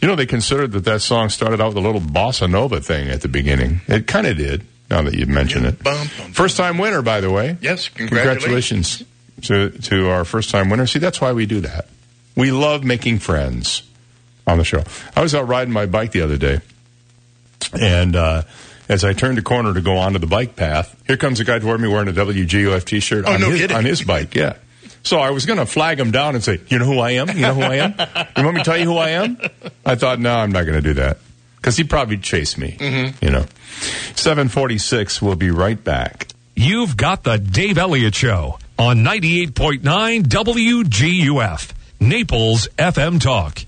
You 0.00 0.06
know, 0.08 0.14
they 0.14 0.26
considered 0.26 0.72
that 0.72 0.84
that 0.84 1.00
song 1.02 1.28
started 1.28 1.60
out 1.60 1.68
with 1.68 1.76
a 1.78 1.80
little 1.80 2.00
bossa 2.00 2.48
nova 2.48 2.80
thing 2.80 3.08
at 3.08 3.20
the 3.22 3.28
beginning. 3.28 3.80
It 3.88 4.06
kind 4.06 4.26
of 4.26 4.36
did. 4.36 4.64
Now 4.90 5.02
that 5.02 5.14
you 5.14 5.26
mention 5.26 5.66
it, 5.66 5.74
first 6.32 6.56
time 6.56 6.78
winner, 6.78 7.02
by 7.02 7.20
the 7.20 7.30
way. 7.30 7.58
Yes, 7.60 7.90
congratulations. 7.90 8.98
Congratulations 8.98 9.04
to 9.42 9.70
to 9.90 10.08
our 10.08 10.24
first 10.24 10.48
time 10.48 10.70
winner. 10.70 10.86
See, 10.86 10.98
that's 10.98 11.20
why 11.20 11.32
we 11.32 11.44
do 11.44 11.60
that. 11.60 11.88
We 12.38 12.52
love 12.52 12.84
making 12.84 13.18
friends 13.18 13.82
on 14.46 14.56
the 14.58 14.64
show. 14.64 14.84
I 15.14 15.20
was 15.20 15.34
out 15.34 15.46
riding 15.48 15.72
my 15.74 15.84
bike 15.86 16.12
the 16.12 16.22
other 16.22 16.36
day, 16.38 16.60
and 17.78 18.14
uh, 18.16 18.42
as 18.88 19.04
I 19.04 19.12
turned 19.12 19.38
a 19.38 19.42
corner 19.42 19.74
to 19.74 19.80
go 19.80 19.96
onto 19.98 20.18
the 20.18 20.26
bike 20.26 20.56
path, 20.56 20.94
here 21.06 21.16
comes 21.16 21.40
a 21.40 21.44
guy 21.44 21.58
toward 21.58 21.80
me 21.80 21.88
wearing 21.88 22.08
a 22.08 22.12
WGUF 22.12 22.84
T-shirt 22.84 23.24
Oh, 23.26 23.32
on, 23.34 23.40
no 23.40 23.50
his, 23.50 23.70
on 23.72 23.84
his 23.84 24.02
bike. 24.02 24.34
Yeah. 24.34 24.54
So 25.02 25.18
I 25.18 25.30
was 25.30 25.46
going 25.46 25.58
to 25.58 25.66
flag 25.66 25.98
him 26.00 26.10
down 26.10 26.34
and 26.34 26.42
say, 26.44 26.60
"You 26.68 26.78
know 26.78 26.84
who 26.86 26.98
I 26.98 27.10
am? 27.12 27.28
You 27.28 27.42
know 27.42 27.54
who 27.54 27.62
I 27.62 27.74
am? 27.76 27.94
You 28.36 28.44
want 28.44 28.56
me 28.56 28.62
to 28.62 28.64
tell 28.64 28.78
you 28.78 28.84
who 28.84 28.96
I 28.96 29.10
am?" 29.10 29.38
I 29.84 29.94
thought, 29.96 30.18
"No, 30.20 30.34
I'm 30.34 30.52
not 30.52 30.62
going 30.64 30.80
to 30.80 30.86
do 30.88 30.94
that." 30.94 31.18
Because 31.56 31.76
he'd 31.76 31.90
probably 31.90 32.18
chase 32.18 32.56
me, 32.56 32.76
Mm-hmm. 32.78 33.24
you 33.24 33.30
know. 33.32 33.44
746, 34.14 35.20
we'll 35.22 35.34
be 35.36 35.50
right 35.50 35.82
back. 35.82 36.28
You've 36.54 36.96
got 36.96 37.24
the 37.24 37.36
Dave 37.38 37.78
Elliott 37.78 38.14
Show 38.14 38.58
on 38.78 38.98
98.9 38.98 39.82
WGUF, 40.24 41.72
Naples 42.00 42.68
FM 42.78 43.20
Talk. 43.20 43.64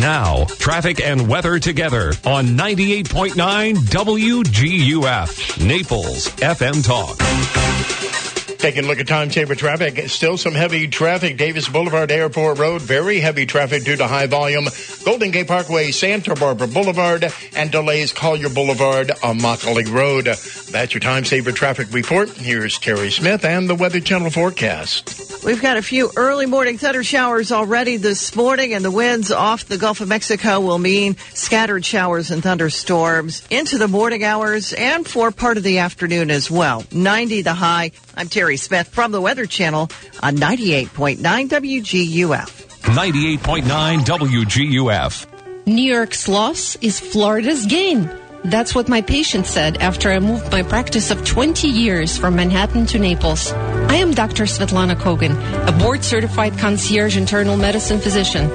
Now, 0.00 0.44
traffic 0.58 1.00
and 1.00 1.28
weather 1.28 1.58
together 1.58 2.12
on 2.24 2.46
98.9 2.46 3.74
WGUF, 3.76 5.66
Naples 5.66 6.28
FM 6.36 6.84
Talk. 6.84 8.25
Taking 8.58 8.84
a 8.84 8.86
look 8.86 8.98
at 8.98 9.06
time 9.06 9.30
saver 9.30 9.54
traffic. 9.54 10.08
Still 10.08 10.36
some 10.36 10.54
heavy 10.54 10.88
traffic. 10.88 11.36
Davis 11.36 11.68
Boulevard, 11.68 12.10
Airport 12.10 12.58
Road. 12.58 12.82
Very 12.82 13.20
heavy 13.20 13.46
traffic 13.46 13.84
due 13.84 13.96
to 13.96 14.06
high 14.06 14.26
volume. 14.26 14.66
Golden 15.04 15.30
Gate 15.30 15.46
Parkway, 15.46 15.90
Santa 15.90 16.34
Barbara 16.34 16.66
Boulevard, 16.66 17.32
and 17.54 17.70
delays 17.70 18.12
Collier 18.12 18.48
Boulevard 18.48 19.10
on 19.22 19.38
Immokalee 19.38 19.92
Road. 19.92 20.24
That's 20.24 20.94
your 20.94 21.00
time 21.00 21.24
saver 21.24 21.52
traffic 21.52 21.92
report. 21.92 22.30
Here's 22.30 22.78
Terry 22.78 23.10
Smith 23.10 23.44
and 23.44 23.68
the 23.68 23.74
Weather 23.74 24.00
Channel 24.00 24.30
forecast. 24.30 25.44
We've 25.44 25.62
got 25.62 25.76
a 25.76 25.82
few 25.82 26.10
early 26.16 26.46
morning 26.46 26.76
thunder 26.76 27.04
showers 27.04 27.52
already 27.52 27.98
this 27.98 28.34
morning, 28.34 28.74
and 28.74 28.84
the 28.84 28.90
winds 28.90 29.30
off 29.30 29.66
the 29.66 29.78
Gulf 29.78 30.00
of 30.00 30.08
Mexico 30.08 30.60
will 30.60 30.78
mean 30.78 31.16
scattered 31.34 31.84
showers 31.84 32.30
and 32.30 32.42
thunderstorms 32.42 33.46
into 33.50 33.78
the 33.78 33.86
morning 33.86 34.24
hours 34.24 34.72
and 34.72 35.06
for 35.06 35.30
part 35.30 35.56
of 35.56 35.62
the 35.62 35.78
afternoon 35.78 36.30
as 36.30 36.50
well. 36.50 36.84
90 36.90 37.42
the 37.42 37.54
high. 37.54 37.92
I'm 38.16 38.28
Terry 38.28 38.45
Smith 38.54 38.86
from 38.86 39.10
the 39.10 39.20
Weather 39.20 39.46
Channel 39.46 39.90
on 40.22 40.36
98.9 40.36 41.18
WGUF. 41.18 42.66
98.9 42.82 43.98
WGUF. 44.04 45.26
New 45.66 45.82
York's 45.82 46.28
loss 46.28 46.76
is 46.76 47.00
Florida's 47.00 47.66
gain. 47.66 48.08
That's 48.44 48.76
what 48.76 48.88
my 48.88 49.02
patient 49.02 49.46
said 49.46 49.78
after 49.78 50.12
I 50.12 50.20
moved 50.20 50.52
my 50.52 50.62
practice 50.62 51.10
of 51.10 51.26
20 51.26 51.66
years 51.66 52.16
from 52.16 52.36
Manhattan 52.36 52.86
to 52.86 53.00
Naples. 53.00 53.52
I 53.88 53.96
am 53.96 54.12
Dr. 54.12 54.44
Svetlana 54.44 54.96
Kogan, 54.96 55.34
a 55.68 55.72
board 55.72 56.04
certified 56.04 56.58
concierge 56.58 57.16
internal 57.16 57.56
medicine 57.56 57.98
physician. 58.00 58.50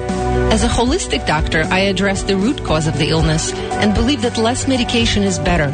As 0.52 0.62
a 0.62 0.68
holistic 0.68 1.26
doctor, 1.26 1.62
I 1.70 1.80
address 1.80 2.22
the 2.22 2.36
root 2.36 2.62
cause 2.64 2.86
of 2.86 2.98
the 2.98 3.08
illness 3.08 3.52
and 3.52 3.94
believe 3.94 4.22
that 4.22 4.36
less 4.36 4.68
medication 4.68 5.22
is 5.22 5.38
better. 5.38 5.68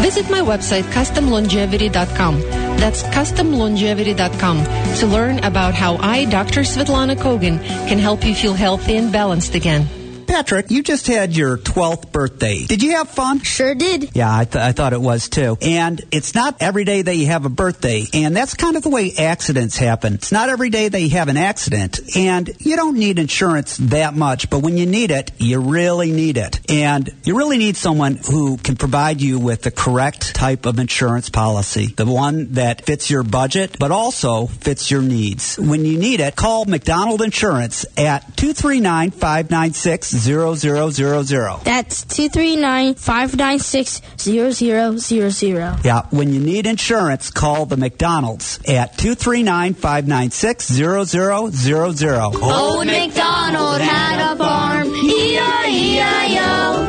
Visit 0.00 0.30
my 0.30 0.40
website, 0.40 0.84
customlongevity.com. 0.92 2.40
That's 2.80 3.02
customlongevity.com 3.02 4.64
to 4.96 5.06
learn 5.06 5.38
about 5.44 5.74
how 5.74 5.96
I, 5.96 6.24
Dr. 6.24 6.60
Svetlana 6.60 7.16
Kogan, 7.16 7.62
can 7.88 7.98
help 7.98 8.24
you 8.24 8.34
feel 8.34 8.54
healthy 8.54 8.96
and 8.96 9.12
balanced 9.12 9.54
again. 9.54 9.88
Patrick, 10.26 10.70
you 10.70 10.82
just 10.82 11.06
had 11.06 11.36
your 11.36 11.56
12th 11.56 12.12
birthday. 12.12 12.64
Did 12.64 12.82
you 12.82 12.96
have 12.96 13.08
fun? 13.08 13.40
Sure 13.40 13.74
did. 13.74 14.14
Yeah, 14.14 14.34
I, 14.34 14.44
th- 14.44 14.56
I 14.56 14.72
thought 14.72 14.92
it 14.92 15.00
was 15.00 15.28
too. 15.28 15.56
And 15.62 16.00
it's 16.10 16.34
not 16.34 16.56
every 16.60 16.84
day 16.84 17.02
that 17.02 17.14
you 17.14 17.26
have 17.26 17.46
a 17.46 17.48
birthday. 17.48 18.04
And 18.12 18.36
that's 18.36 18.54
kind 18.54 18.76
of 18.76 18.82
the 18.82 18.88
way 18.90 19.12
accidents 19.18 19.76
happen. 19.76 20.14
It's 20.14 20.32
not 20.32 20.48
every 20.48 20.70
day 20.70 20.88
that 20.88 21.00
you 21.00 21.10
have 21.10 21.28
an 21.28 21.36
accident. 21.36 22.00
And 22.16 22.50
you 22.58 22.76
don't 22.76 22.98
need 22.98 23.18
insurance 23.18 23.76
that 23.78 24.14
much, 24.14 24.50
but 24.50 24.60
when 24.60 24.76
you 24.76 24.86
need 24.86 25.10
it, 25.10 25.30
you 25.38 25.60
really 25.60 26.12
need 26.12 26.36
it. 26.36 26.60
And 26.70 27.08
you 27.22 27.36
really 27.36 27.58
need 27.58 27.76
someone 27.76 28.16
who 28.16 28.56
can 28.56 28.76
provide 28.76 29.20
you 29.20 29.38
with 29.38 29.62
the 29.62 29.70
correct 29.70 30.34
type 30.34 30.66
of 30.66 30.78
insurance 30.78 31.28
policy. 31.30 31.86
The 31.86 32.06
one 32.06 32.52
that 32.52 32.84
fits 32.84 33.10
your 33.10 33.22
budget, 33.22 33.76
but 33.78 33.90
also 33.90 34.46
fits 34.46 34.90
your 34.90 35.02
needs. 35.02 35.56
When 35.56 35.84
you 35.84 35.98
need 35.98 36.20
it, 36.20 36.36
call 36.36 36.64
McDonald 36.64 37.22
Insurance 37.22 37.86
at 37.96 38.36
239 38.36 39.10
596 39.12 40.15
0000. 40.16 41.64
That's 41.64 42.02
239 42.04 42.94
596 42.94 44.00
0000. 44.18 45.84
Yeah, 45.84 46.02
when 46.10 46.32
you 46.32 46.40
need 46.40 46.66
insurance, 46.66 47.30
call 47.30 47.66
the 47.66 47.76
McDonald's 47.76 48.58
at 48.68 48.96
239 48.98 49.74
596 49.74 50.66
0000. 50.68 52.42
Old 52.42 52.86
MacDonald 52.86 53.80
had 53.80 54.32
a 54.32 54.36
farm, 54.36 54.88
E-I-E-I-O. 54.88 56.82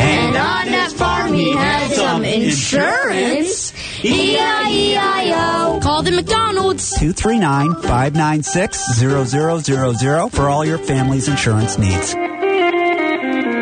And 0.00 0.36
on 0.36 0.66
that 0.72 0.92
farm 0.92 1.32
he 1.34 1.52
had 1.52 1.90
some 1.92 2.24
insurance, 2.24 3.72
E 4.04 4.34
E-I-E-I-O. 4.34 5.80
Call 5.82 6.02
the 6.02 6.10
McDonald's. 6.12 6.90
239 6.98 7.74
596 7.82 8.98
0000 8.98 10.30
for 10.30 10.48
all 10.48 10.64
your 10.64 10.78
family's 10.78 11.28
insurance 11.28 11.78
needs. 11.78 12.14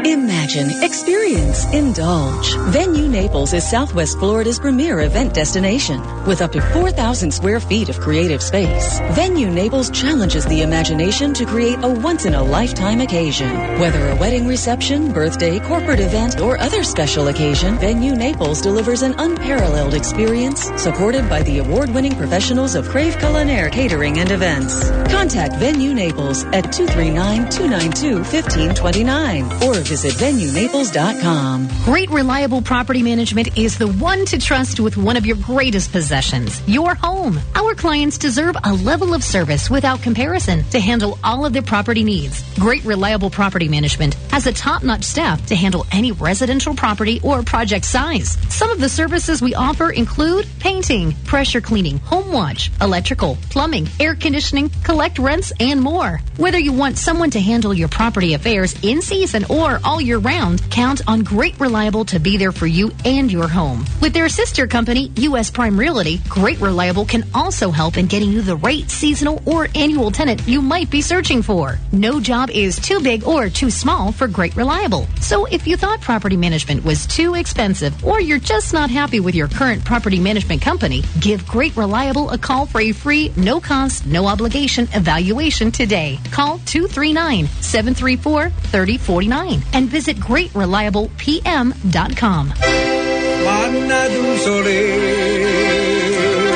Imagine, 0.05 0.83
experience, 0.83 1.67
indulge. 1.75 2.57
Venue 2.73 3.07
Naples 3.07 3.53
is 3.53 3.69
Southwest 3.69 4.19
Florida's 4.19 4.59
premier 4.59 5.01
event 5.01 5.35
destination 5.35 6.01
with 6.25 6.41
up 6.41 6.53
to 6.53 6.61
4,000 6.61 7.31
square 7.31 7.61
feet 7.61 7.91
of 7.91 8.01
creative 8.01 8.43
space. 8.43 8.99
Venue 9.13 9.51
Naples 9.51 9.91
challenges 9.91 10.47
the 10.47 10.63
imagination 10.63 11.35
to 11.35 11.45
create 11.45 11.79
a 11.83 11.89
once 11.89 12.25
in 12.25 12.33
a 12.33 12.43
lifetime 12.43 13.03
occasion. 13.03 13.51
Whether 13.79 14.09
a 14.09 14.17
wedding 14.17 14.47
reception, 14.47 15.13
birthday, 15.13 15.59
corporate 15.61 16.01
event, 16.01 16.41
or 16.41 16.59
other 16.59 16.83
special 16.83 17.29
occasion, 17.29 17.77
Venue 17.77 18.17
Naples 18.17 18.63
delivers 18.63 19.03
an 19.03 19.15
unparalleled 19.19 19.93
experience 19.93 20.71
supported 20.81 21.29
by 21.29 21.43
the 21.43 21.59
award 21.59 21.91
winning 21.91 22.17
professionals 22.17 22.75
of 22.75 22.89
Crave 22.89 23.17
Culinaire 23.17 23.71
Catering 23.71 24.19
and 24.19 24.31
Events. 24.31 24.89
Contact 25.13 25.57
Venue 25.57 25.93
Naples 25.93 26.45
at 26.47 26.73
239 26.73 27.51
292 27.51 28.15
1529 28.17 29.45
or 29.63 29.90
visit 29.91 30.13
venuenaples.com. 30.13 31.69
Great 31.85 32.09
Reliable 32.11 32.63
Property 32.63 33.03
Management 33.03 33.59
is 33.59 33.77
the 33.77 33.89
one 33.89 34.25
to 34.27 34.39
trust 34.39 34.79
with 34.79 34.97
one 34.97 35.17
of 35.17 35.27
your 35.27 35.37
greatest 35.39 35.91
possessions, 35.91 36.63
your 36.69 36.95
home. 36.95 37.41
Our 37.57 37.75
clients 37.75 38.17
deserve 38.17 38.55
a 38.63 38.73
level 38.73 39.15
of 39.15 39.25
service 39.25 39.69
without 39.69 40.01
comparison 40.01 40.63
to 40.71 40.79
handle 40.79 41.19
all 41.25 41.45
of 41.45 41.53
their 41.53 41.63
property 41.63 42.05
needs. 42.05 42.41
Great 42.55 42.85
Reliable 42.85 43.31
Property 43.31 43.67
Management 43.67 44.15
has 44.31 44.47
a 44.47 44.53
top-notch 44.53 45.03
staff 45.03 45.45
to 45.47 45.57
handle 45.57 45.85
any 45.91 46.13
residential 46.13 46.73
property 46.73 47.19
or 47.25 47.43
project 47.43 47.85
size. 47.85 48.39
Some 48.49 48.71
of 48.71 48.79
the 48.79 48.89
services 48.89 49.43
we 49.43 49.57
offer 49.57 49.91
include 49.91 50.47
painting, 50.61 51.17
pressure 51.25 51.61
cleaning, 51.61 51.99
home 51.99 52.31
watch, 52.31 52.71
electrical, 52.81 53.37
plumbing, 53.51 53.89
air 53.99 54.15
conditioning, 54.15 54.71
collect 54.85 55.19
rents, 55.19 55.53
and 55.59 55.81
more. 55.81 56.21
Whether 56.37 56.61
you 56.61 56.73
want 56.73 56.97
someone 56.97 57.31
to 57.33 57.41
handle 57.41 57.75
your 57.75 57.89
property 57.89 58.35
affairs 58.35 58.77
in 58.85 59.03
season 59.03 59.47
or 59.51 59.80
all 59.85 60.01
year 60.01 60.19
round, 60.19 60.63
count 60.71 61.03
on 61.07 61.23
Great 61.23 61.59
Reliable 61.61 62.05
to 62.07 62.19
be 62.19 62.37
there 62.37 62.53
for 62.53 62.67
you 62.67 62.91
and 63.05 63.31
your 63.31 63.49
home. 63.49 63.85
With 64.01 64.13
their 64.13 64.29
sister 64.29 64.67
company, 64.67 65.13
U.S. 65.17 65.51
Prime 65.51 65.79
Realty, 65.79 66.19
Great 66.29 66.61
Reliable 66.61 67.05
can 67.05 67.25
also 67.35 67.71
help 67.71 67.97
in 67.97 68.07
getting 68.07 68.31
you 68.31 68.43
the 68.43 68.57
right 68.57 68.91
seasonal 68.91 69.43
or 69.47 69.69
annual 69.75 70.11
tenant 70.11 70.47
you 70.47 70.63
might 70.63 70.91
be 70.91 71.01
searching 71.01 71.43
for. 71.43 71.79
No 71.93 72.21
job 72.21 72.51
is 72.51 72.79
too 72.79 73.01
big 73.01 73.25
or 73.25 73.49
too 73.49 73.71
small 73.71 74.13
for 74.13 74.29
Great 74.29 74.57
Reliable. 74.57 75.07
So 75.21 75.47
if 75.47 75.67
you 75.67 75.77
thought 75.77 76.01
property 76.01 76.37
management 76.37 76.85
was 76.85 77.07
too 77.07 77.35
expensive 77.35 78.05
or 78.05 78.21
you're 78.21 78.39
just 78.39 78.73
not 78.73 78.91
happy 78.91 79.21
with 79.21 79.35
your 79.35 79.49
current 79.49 79.85
property 79.85 80.21
management 80.21 80.63
company, 80.63 81.03
give 81.21 81.47
Great 81.47 81.77
Reliable 81.77 82.31
a 82.31 82.39
call 82.39 82.67
for 82.67 82.81
a 82.81 82.93
free, 82.93 83.33
no 83.37 83.61
cost, 83.61 84.07
no 84.07 84.27
obligation 84.27 84.89
evaluation 84.95 85.71
today. 85.71 86.19
Call 86.31 86.59
239 86.67 87.47
734 87.47 88.51
3049 88.51 89.63
and 89.73 89.89
visit 89.89 90.19
greatreliablepm.com. 90.19 92.53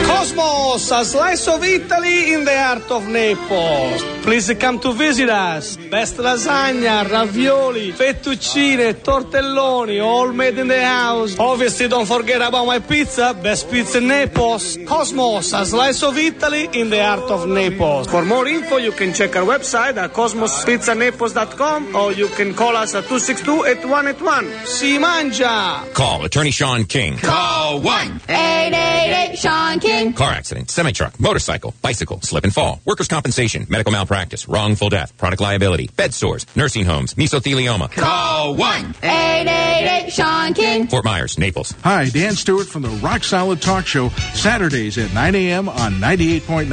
Cosmos, 0.06 0.90
a 0.90 1.04
slice 1.04 1.48
of 1.48 1.64
Italy 1.64 2.34
in 2.34 2.44
the 2.44 2.58
heart 2.58 2.90
of 2.90 3.08
Naples. 3.08 4.02
Please 4.24 4.54
come 4.58 4.78
to 4.80 4.94
visit 4.94 5.28
us. 5.28 5.76
Best 5.76 6.16
lasagna, 6.16 7.04
ravioli, 7.04 7.92
fettuccine, 7.92 8.94
tortelloni, 8.94 10.02
all 10.02 10.32
made 10.32 10.56
in 10.56 10.66
the 10.66 10.82
house. 10.82 11.38
Obviously, 11.38 11.88
don't 11.88 12.06
forget 12.06 12.40
about 12.40 12.64
my 12.64 12.78
pizza. 12.78 13.34
Best 13.34 13.70
pizza 13.70 13.98
in 13.98 14.08
Naples. 14.08 14.78
Cosmos, 14.86 15.52
a 15.52 15.66
slice 15.66 16.02
of 16.02 16.16
Italy 16.16 16.70
in 16.72 16.88
the 16.88 17.04
heart 17.04 17.30
of 17.30 17.46
Naples. 17.46 18.06
For 18.06 18.24
more 18.24 18.46
info, 18.48 18.78
you 18.78 18.92
can 18.92 19.12
check 19.12 19.36
our 19.36 19.44
website 19.44 19.98
at 19.98 20.14
cosmospizzanaples.com 20.14 21.94
or 21.94 22.12
you 22.12 22.28
can 22.28 22.54
call 22.54 22.74
us 22.78 22.94
at 22.94 23.04
262-8181. 23.04 24.64
Si 24.64 24.98
mangia! 24.98 25.92
Call 25.92 26.24
attorney 26.24 26.50
Sean 26.50 26.84
King. 26.84 27.18
Call 27.18 27.82
1 27.82 28.20
888 28.26 29.38
Sean 29.38 29.80
King. 29.80 30.14
Car 30.14 30.32
accident, 30.32 30.70
semi 30.70 30.92
truck, 30.92 31.20
motorcycle, 31.20 31.74
bicycle, 31.82 32.22
slip 32.22 32.44
and 32.44 32.54
fall, 32.54 32.80
workers' 32.86 33.08
compensation, 33.08 33.66
medical 33.68 33.92
malpractice, 33.92 34.13
wrongful 34.46 34.88
death, 34.90 35.16
product 35.16 35.40
liability, 35.40 35.88
bed 35.96 36.14
sores, 36.14 36.46
nursing 36.54 36.84
homes, 36.84 37.14
mesothelioma. 37.14 37.90
Call 37.90 38.54
1 38.54 38.94
888 39.02 40.12
Sean 40.12 40.54
King. 40.54 40.86
Fort 40.86 41.04
Myers, 41.04 41.38
Naples. 41.38 41.74
Hi, 41.82 42.08
Dan 42.08 42.34
Stewart 42.34 42.66
from 42.66 42.82
the 42.82 42.88
Rock 43.02 43.24
Solid 43.24 43.60
Talk 43.60 43.86
Show, 43.86 44.10
Saturdays 44.34 44.98
at 44.98 45.12
9 45.12 45.34
a.m. 45.34 45.68
on 45.68 45.94
98.9 45.94 46.66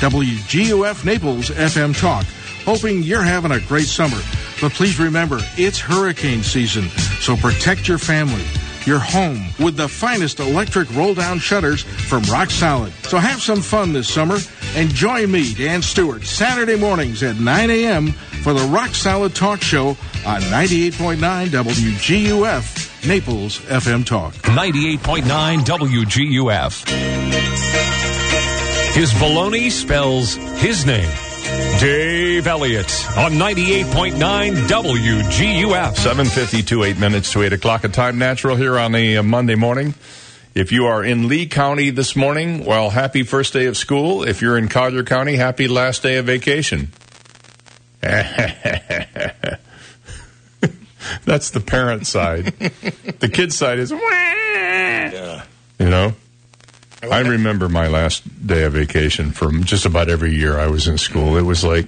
WGUF 0.00 1.04
Naples 1.04 1.50
FM 1.50 1.98
Talk. 1.98 2.24
Hoping 2.64 3.02
you're 3.02 3.22
having 3.22 3.52
a 3.52 3.60
great 3.60 3.86
summer. 3.86 4.18
But 4.60 4.72
please 4.72 4.98
remember, 4.98 5.38
it's 5.56 5.78
hurricane 5.78 6.42
season, 6.42 6.88
so 7.20 7.36
protect 7.36 7.86
your 7.86 7.98
family, 7.98 8.44
your 8.88 8.98
home, 8.98 9.50
with 9.60 9.76
the 9.76 9.86
finest 9.86 10.40
electric 10.40 10.90
roll 10.96 11.14
down 11.14 11.38
shutters 11.38 11.82
from 11.82 12.22
Rock 12.24 12.50
Solid. 12.50 12.92
So 13.04 13.18
have 13.18 13.42
some 13.42 13.60
fun 13.60 13.92
this 13.92 14.08
summer 14.08 14.38
and 14.74 14.88
join 14.88 15.30
me, 15.30 15.52
Dan 15.52 15.82
Stewart, 15.82 16.24
Saturday 16.24 16.76
mornings 16.76 17.22
at 17.22 17.36
9 17.36 17.70
a.m. 17.70 18.12
for 18.42 18.54
the 18.54 18.64
Rock 18.68 18.94
Solid 18.94 19.34
Talk 19.34 19.60
Show 19.60 19.90
on 20.26 20.40
98.9 20.40 21.18
WGUF, 21.48 23.06
Naples 23.06 23.58
FM 23.60 24.06
Talk. 24.06 24.32
98.9 24.34 25.58
WGUF. 25.60 26.88
His 28.94 29.12
baloney 29.12 29.70
spells 29.70 30.34
his 30.34 30.86
name. 30.86 31.27
Dave 31.80 32.46
Elliott 32.46 32.86
on 33.16 33.32
98.9 33.32 34.14
WGUF. 34.66 35.96
752, 35.96 36.82
eight 36.84 36.98
minutes 36.98 37.32
to 37.32 37.42
8 37.42 37.52
o'clock 37.52 37.84
at 37.84 37.92
Time 37.92 38.18
Natural 38.18 38.56
here 38.56 38.78
on 38.78 38.94
a 38.94 39.16
uh, 39.18 39.22
Monday 39.22 39.54
morning. 39.54 39.94
If 40.54 40.72
you 40.72 40.86
are 40.86 41.04
in 41.04 41.28
Lee 41.28 41.46
County 41.46 41.90
this 41.90 42.16
morning, 42.16 42.64
well, 42.64 42.90
happy 42.90 43.22
first 43.22 43.52
day 43.52 43.66
of 43.66 43.76
school. 43.76 44.22
If 44.24 44.42
you're 44.42 44.58
in 44.58 44.68
Collier 44.68 45.04
County, 45.04 45.36
happy 45.36 45.68
last 45.68 46.02
day 46.02 46.16
of 46.16 46.26
vacation. 46.26 46.88
That's 51.24 51.50
the 51.50 51.60
parent 51.60 52.06
side. 52.06 52.46
the 53.20 53.30
kid 53.32 53.52
side 53.52 53.78
is, 53.78 53.90
Yeah. 53.92 55.44
you 55.78 55.88
know? 55.88 56.14
I 57.02 57.20
remember 57.20 57.68
my 57.68 57.86
last 57.86 58.46
day 58.46 58.64
of 58.64 58.72
vacation 58.72 59.30
from 59.30 59.64
just 59.64 59.86
about 59.86 60.08
every 60.08 60.34
year 60.34 60.58
I 60.58 60.66
was 60.66 60.88
in 60.88 60.98
school. 60.98 61.36
It 61.36 61.42
was 61.42 61.62
like 61.64 61.86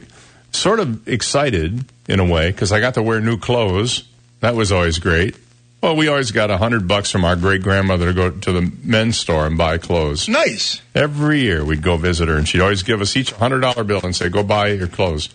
sort 0.53 0.81
of 0.81 1.07
excited 1.09 1.85
in 2.09 2.21
a 2.21 2.25
way 2.25 2.51
because 2.51 2.73
I 2.73 2.81
got 2.81 2.95
to 2.95 3.03
wear 3.03 3.21
new 3.21 3.37
clothes. 3.37 4.05
That 4.41 4.55
was 4.55 4.71
always 4.73 4.99
great. 4.99 5.37
Well, 5.83 5.97
we 5.97 6.09
always 6.09 6.31
got 6.31 6.51
a 6.51 6.59
hundred 6.59 6.87
bucks 6.87 7.11
from 7.11 7.25
our 7.25 7.37
great 7.37 7.63
grandmother 7.63 8.07
to 8.07 8.13
go 8.13 8.31
to 8.31 8.53
the 8.53 8.73
men's 8.83 9.19
store 9.19 9.47
and 9.47 9.57
buy 9.57 9.79
clothes. 9.79 10.29
Nice. 10.29 10.83
Every 10.95 11.41
year 11.41 11.65
we'd 11.65 11.83
go 11.83 11.97
visit 11.97 12.29
her, 12.29 12.37
and 12.37 12.47
she'd 12.47 12.61
always 12.61 12.83
give 12.83 13.01
us 13.01 13.17
each 13.17 13.33
a 13.33 13.37
hundred 13.37 13.61
dollar 13.61 13.83
bill 13.83 14.01
and 14.05 14.15
say, 14.15 14.29
"Go 14.29 14.43
buy 14.43 14.69
your 14.69 14.89
clothes." 14.89 15.31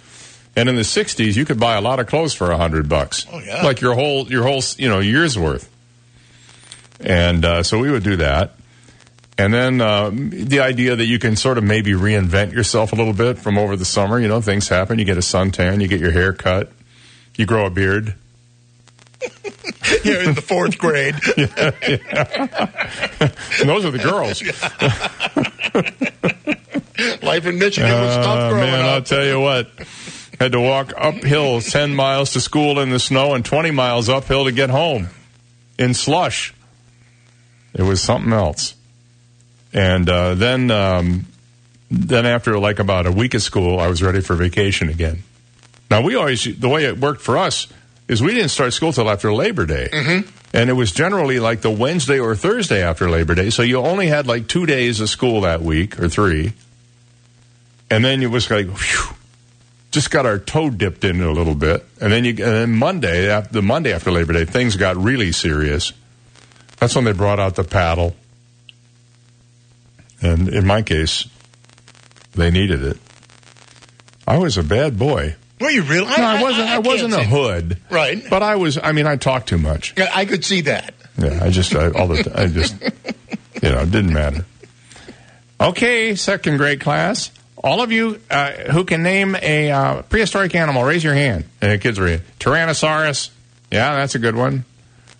And 0.56 0.70
in 0.70 0.76
the 0.76 0.84
'60s, 0.84 1.36
you 1.36 1.46
could 1.46 1.60
buy 1.60 1.76
a 1.76 1.82
lot 1.82 2.00
of 2.00 2.08
clothes 2.08 2.34
for 2.34 2.52
a 2.52 2.58
hundred 2.58 2.88
bucks. 2.88 3.26
Oh, 3.32 3.40
yeah. 3.40 3.64
like 3.64 3.82
your 3.82 3.96
whole 3.96 4.32
your 4.32 4.44
whole 4.44 4.62
you 4.78 4.88
know 4.88 5.00
year's 5.00 5.38
worth. 5.38 5.70
And 7.00 7.44
uh, 7.44 7.64
so 7.64 7.80
we 7.80 7.90
would 7.90 8.04
do 8.04 8.18
that. 8.18 8.54
And 9.38 9.54
then 9.54 9.82
uh, 9.82 10.12
the 10.14 10.62
idea 10.62 10.96
that 10.96 11.06
you 11.06 11.20
can 11.20 11.36
sort 11.36 11.58
of 11.58 11.64
maybe 11.64 11.92
reinvent 11.92 12.54
yourself 12.54 12.94
a 12.94 12.96
little 12.96 13.12
bit 13.14 13.38
from 13.38 13.58
over 13.58 13.76
the 13.76 13.84
summer. 13.84 14.18
You 14.20 14.30
know, 14.30 14.40
things 14.40 14.70
happen. 14.70 14.98
You 14.98 15.04
get 15.06 15.18
a 15.18 15.22
suntan, 15.22 15.82
you 15.82 15.90
get 15.90 16.00
your 16.00 16.12
hair 16.12 16.32
cut, 16.32 16.72
you 17.36 17.46
grow 17.46 17.66
a 17.66 17.70
beard. 17.70 18.16
You're 20.04 20.22
in 20.22 20.36
the 20.36 20.42
fourth 20.42 20.78
grade. 20.78 21.16
And 23.60 23.70
those 23.70 23.86
are 23.86 23.92
the 23.92 24.00
girls. 24.00 24.42
Life 27.24 27.46
in 27.46 27.58
Michigan 27.58 27.92
was 27.92 28.16
tough 28.16 28.40
Uh, 28.40 28.50
growing 28.50 28.72
man, 28.72 28.86
I'll 28.86 29.02
tell 29.02 29.26
you 29.26 29.40
what. 29.40 29.70
Had 30.40 30.52
to 30.52 30.60
walk 30.60 30.94
uphill 30.98 31.62
10 31.62 31.96
miles 31.96 32.34
to 32.34 32.42
school 32.42 32.80
in 32.80 32.90
the 32.90 33.00
snow 33.00 33.34
and 33.34 33.44
20 33.44 33.72
miles 33.72 34.10
uphill 34.10 34.46
to 34.46 34.52
get 34.52 34.70
home 34.70 35.08
in 35.80 35.94
slush. 35.94 36.54
It 37.74 37.84
was 37.84 38.02
something 38.02 38.34
else. 38.34 38.75
And 39.76 40.10
uh, 40.10 40.36
then, 40.36 40.72
um, 40.72 41.26
then 41.92 42.26
after 42.26 42.58
like 42.58 42.80
about 42.80 43.06
a 43.06 43.12
week 43.12 43.34
of 43.34 43.42
school, 43.44 43.78
I 43.78 43.88
was 43.88 44.02
ready 44.02 44.22
for 44.22 44.34
vacation 44.36 44.88
again. 44.90 45.22
Now 45.92 46.02
we 46.02 46.16
always 46.16 46.46
the 46.60 46.70
way 46.70 46.86
it 46.86 46.98
worked 46.98 47.22
for 47.22 47.38
us 47.38 47.68
is 48.08 48.22
we 48.24 48.34
didn't 48.34 48.50
start 48.50 48.72
school 48.74 48.94
till 48.94 49.10
after 49.10 49.34
Labor 49.34 49.66
Day, 49.66 49.90
Mm-hmm. 49.92 50.30
and 50.54 50.70
it 50.70 50.74
was 50.74 50.92
generally 50.94 51.40
like 51.40 51.62
the 51.62 51.70
Wednesday 51.72 52.20
or 52.20 52.36
Thursday 52.36 52.82
after 52.84 53.10
Labor 53.10 53.36
Day. 53.36 53.50
So 53.50 53.62
you 53.64 53.78
only 53.80 54.08
had 54.08 54.28
like 54.28 54.48
two 54.48 54.66
days 54.66 55.02
of 55.02 55.10
school 55.10 55.42
that 55.42 55.62
week 55.62 56.00
or 56.00 56.08
three, 56.08 56.54
and 57.90 58.04
then 58.04 58.22
it 58.24 58.28
was 58.32 58.50
like, 58.50 58.68
whew, 58.68 59.16
just 59.92 60.10
got 60.12 60.26
our 60.26 60.40
toe 60.40 60.70
dipped 60.70 61.04
in 61.04 61.22
a 61.22 61.32
little 61.32 61.56
bit, 61.56 61.86
and 62.02 62.12
then 62.14 62.24
you 62.26 62.32
and 62.32 62.40
then 62.40 62.72
Monday, 62.72 63.42
the 63.52 63.62
Monday 63.62 63.92
after 63.94 64.12
Labor 64.12 64.34
Day, 64.34 64.46
things 64.46 64.76
got 64.78 64.96
really 64.98 65.32
serious. 65.32 65.92
That's 66.80 66.96
when 66.96 67.06
they 67.06 67.14
brought 67.14 67.40
out 67.40 67.56
the 67.56 67.64
paddle, 67.64 68.16
and 70.26 70.50
in 70.50 70.66
my 70.66 70.82
case, 70.82 71.28
they 72.34 72.52
needed 72.52 72.84
it. 72.84 72.98
I 74.28 74.38
was 74.38 74.58
a 74.58 74.64
bad 74.64 74.98
boy. 74.98 75.36
Were 75.60 75.70
you 75.70 75.84
really? 75.84 76.08
No, 76.08 76.16
I 76.16 76.42
wasn't. 76.42 76.68
I, 76.68 76.74
can't 76.74 76.88
wasn't 76.88 77.14
a 77.14 77.24
hood, 77.24 77.80
Right. 77.90 78.22
But 78.30 78.44
I 78.44 78.56
was. 78.56 78.78
I 78.78 78.92
mean, 78.92 79.08
I 79.08 79.16
talked 79.16 79.48
too 79.48 79.58
much. 79.58 79.94
Yeah, 79.98 80.12
I 80.14 80.26
could 80.26 80.44
see 80.44 80.62
that. 80.62 80.94
Yeah, 81.18 81.40
I 81.42 81.50
just 81.50 81.74
I, 81.76 81.92
all 81.92 82.08
the 82.08 82.24
time. 82.24 82.34
I 82.36 82.48
just 82.48 82.82
you 83.62 83.70
know 83.70 83.80
it 83.80 83.92
didn't 83.92 84.14
matter. 84.14 84.46
Okay, 85.62 86.16
second 86.16 86.58
grade 86.58 86.82
class. 86.82 87.32
All 87.64 87.82
of 87.82 87.92
you 87.92 88.20
uh, 88.30 88.52
who 88.72 88.84
can 88.84 89.02
name 89.02 89.36
a 89.42 89.72
uh, 89.72 90.02
prehistoric 90.04 90.54
animal, 90.56 90.84
raise 90.84 91.04
your 91.04 91.14
hand. 91.14 91.46
And 91.62 91.72
the 91.72 91.78
kids 91.78 92.00
read 92.00 92.22
Tyrannosaurus. 92.40 93.30
Yeah, 93.72 93.96
that's 93.96 94.16
a 94.16 94.20
good 94.20 94.36
one. 94.36 94.66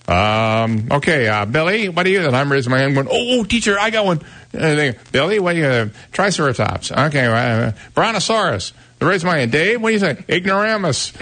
Um, 0.08 0.88
okay, 0.92 1.28
uh, 1.28 1.46
Billy, 1.46 1.90
what 1.90 2.06
are 2.06 2.10
you? 2.10 2.28
And 2.28 2.36
I'm 2.36 2.52
raising 2.52 2.70
my 2.72 2.80
hand, 2.80 2.94
going, 2.94 3.08
"Oh, 3.10 3.40
oh, 3.40 3.44
teacher, 3.44 3.80
I 3.80 3.90
got 3.90 4.06
one." 4.06 4.22
Billy, 5.12 5.40
what 5.40 5.54
do 5.54 5.60
you? 5.60 5.66
Uh, 5.66 5.90
Triceratops. 6.12 6.92
Okay, 6.92 7.26
uh, 7.26 7.72
Brontosaurus. 7.94 8.74
I 9.02 9.06
raise 9.06 9.24
my 9.26 9.38
hand. 9.38 9.52
Dave, 9.52 9.82
what 9.82 9.90
do 9.90 9.94
you 9.94 10.00
think? 10.00 10.30
Ignoramus. 10.30 11.14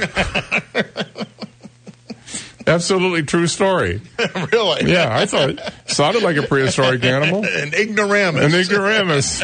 Absolutely 2.65 3.23
true 3.23 3.47
story. 3.47 4.01
really? 4.51 4.91
Yeah, 4.91 5.10
I 5.11 5.26
thought 5.26 5.49
it 5.49 5.73
sounded 5.85 6.23
like 6.23 6.38
a 6.38 6.43
prehistoric 6.43 7.03
animal. 7.03 7.43
An 7.45 7.73
ignoramus. 7.73 8.41
An 8.41 8.60
ignoramus. 8.60 9.43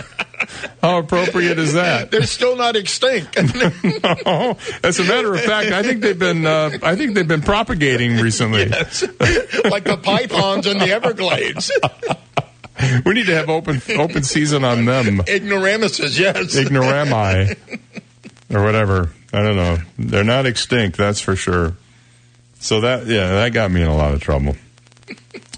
How 0.82 1.00
appropriate 1.00 1.60
is 1.60 1.74
that? 1.74 2.12
They're 2.12 2.24
still 2.24 2.56
not 2.56 2.78
extinct. 2.78 3.36
no. 4.26 4.58
As 4.84 5.00
a 5.00 5.04
matter 5.04 5.34
of 5.34 5.42
fact, 5.42 5.72
I 5.72 5.84
think 5.84 6.02
they've 6.02 6.18
been 6.18 6.46
uh, 6.46 6.78
I 6.82 6.96
think 6.96 7.14
they've 7.14 7.28
been 7.28 7.42
propagating 7.42 8.18
recently. 8.18 8.68
Yes. 8.70 9.04
like 9.66 9.84
the 9.84 10.00
pythons 10.02 10.66
in 10.66 10.78
the 10.78 10.92
Everglades. 10.92 11.72
We 13.06 13.14
need 13.14 13.26
to 13.26 13.36
have 13.36 13.50
open 13.50 13.82
open 13.98 14.24
season 14.24 14.64
on 14.64 14.86
them. 14.86 15.22
Ignoramuses, 15.28 16.18
yes. 16.18 16.56
Ignorami. 16.56 17.58
Or 18.54 18.64
whatever. 18.64 19.12
I 19.34 19.44
don't 19.44 19.56
know. 19.56 19.78
They're 19.98 20.24
not 20.24 20.46
extinct, 20.46 20.98
that's 20.98 21.20
for 21.20 21.36
sure. 21.36 21.76
So 22.60 22.82
that 22.82 23.06
yeah, 23.06 23.28
that 23.28 23.54
got 23.54 23.72
me 23.72 23.82
in 23.82 23.88
a 23.88 23.96
lot 23.96 24.14
of 24.14 24.22
trouble. 24.22 24.56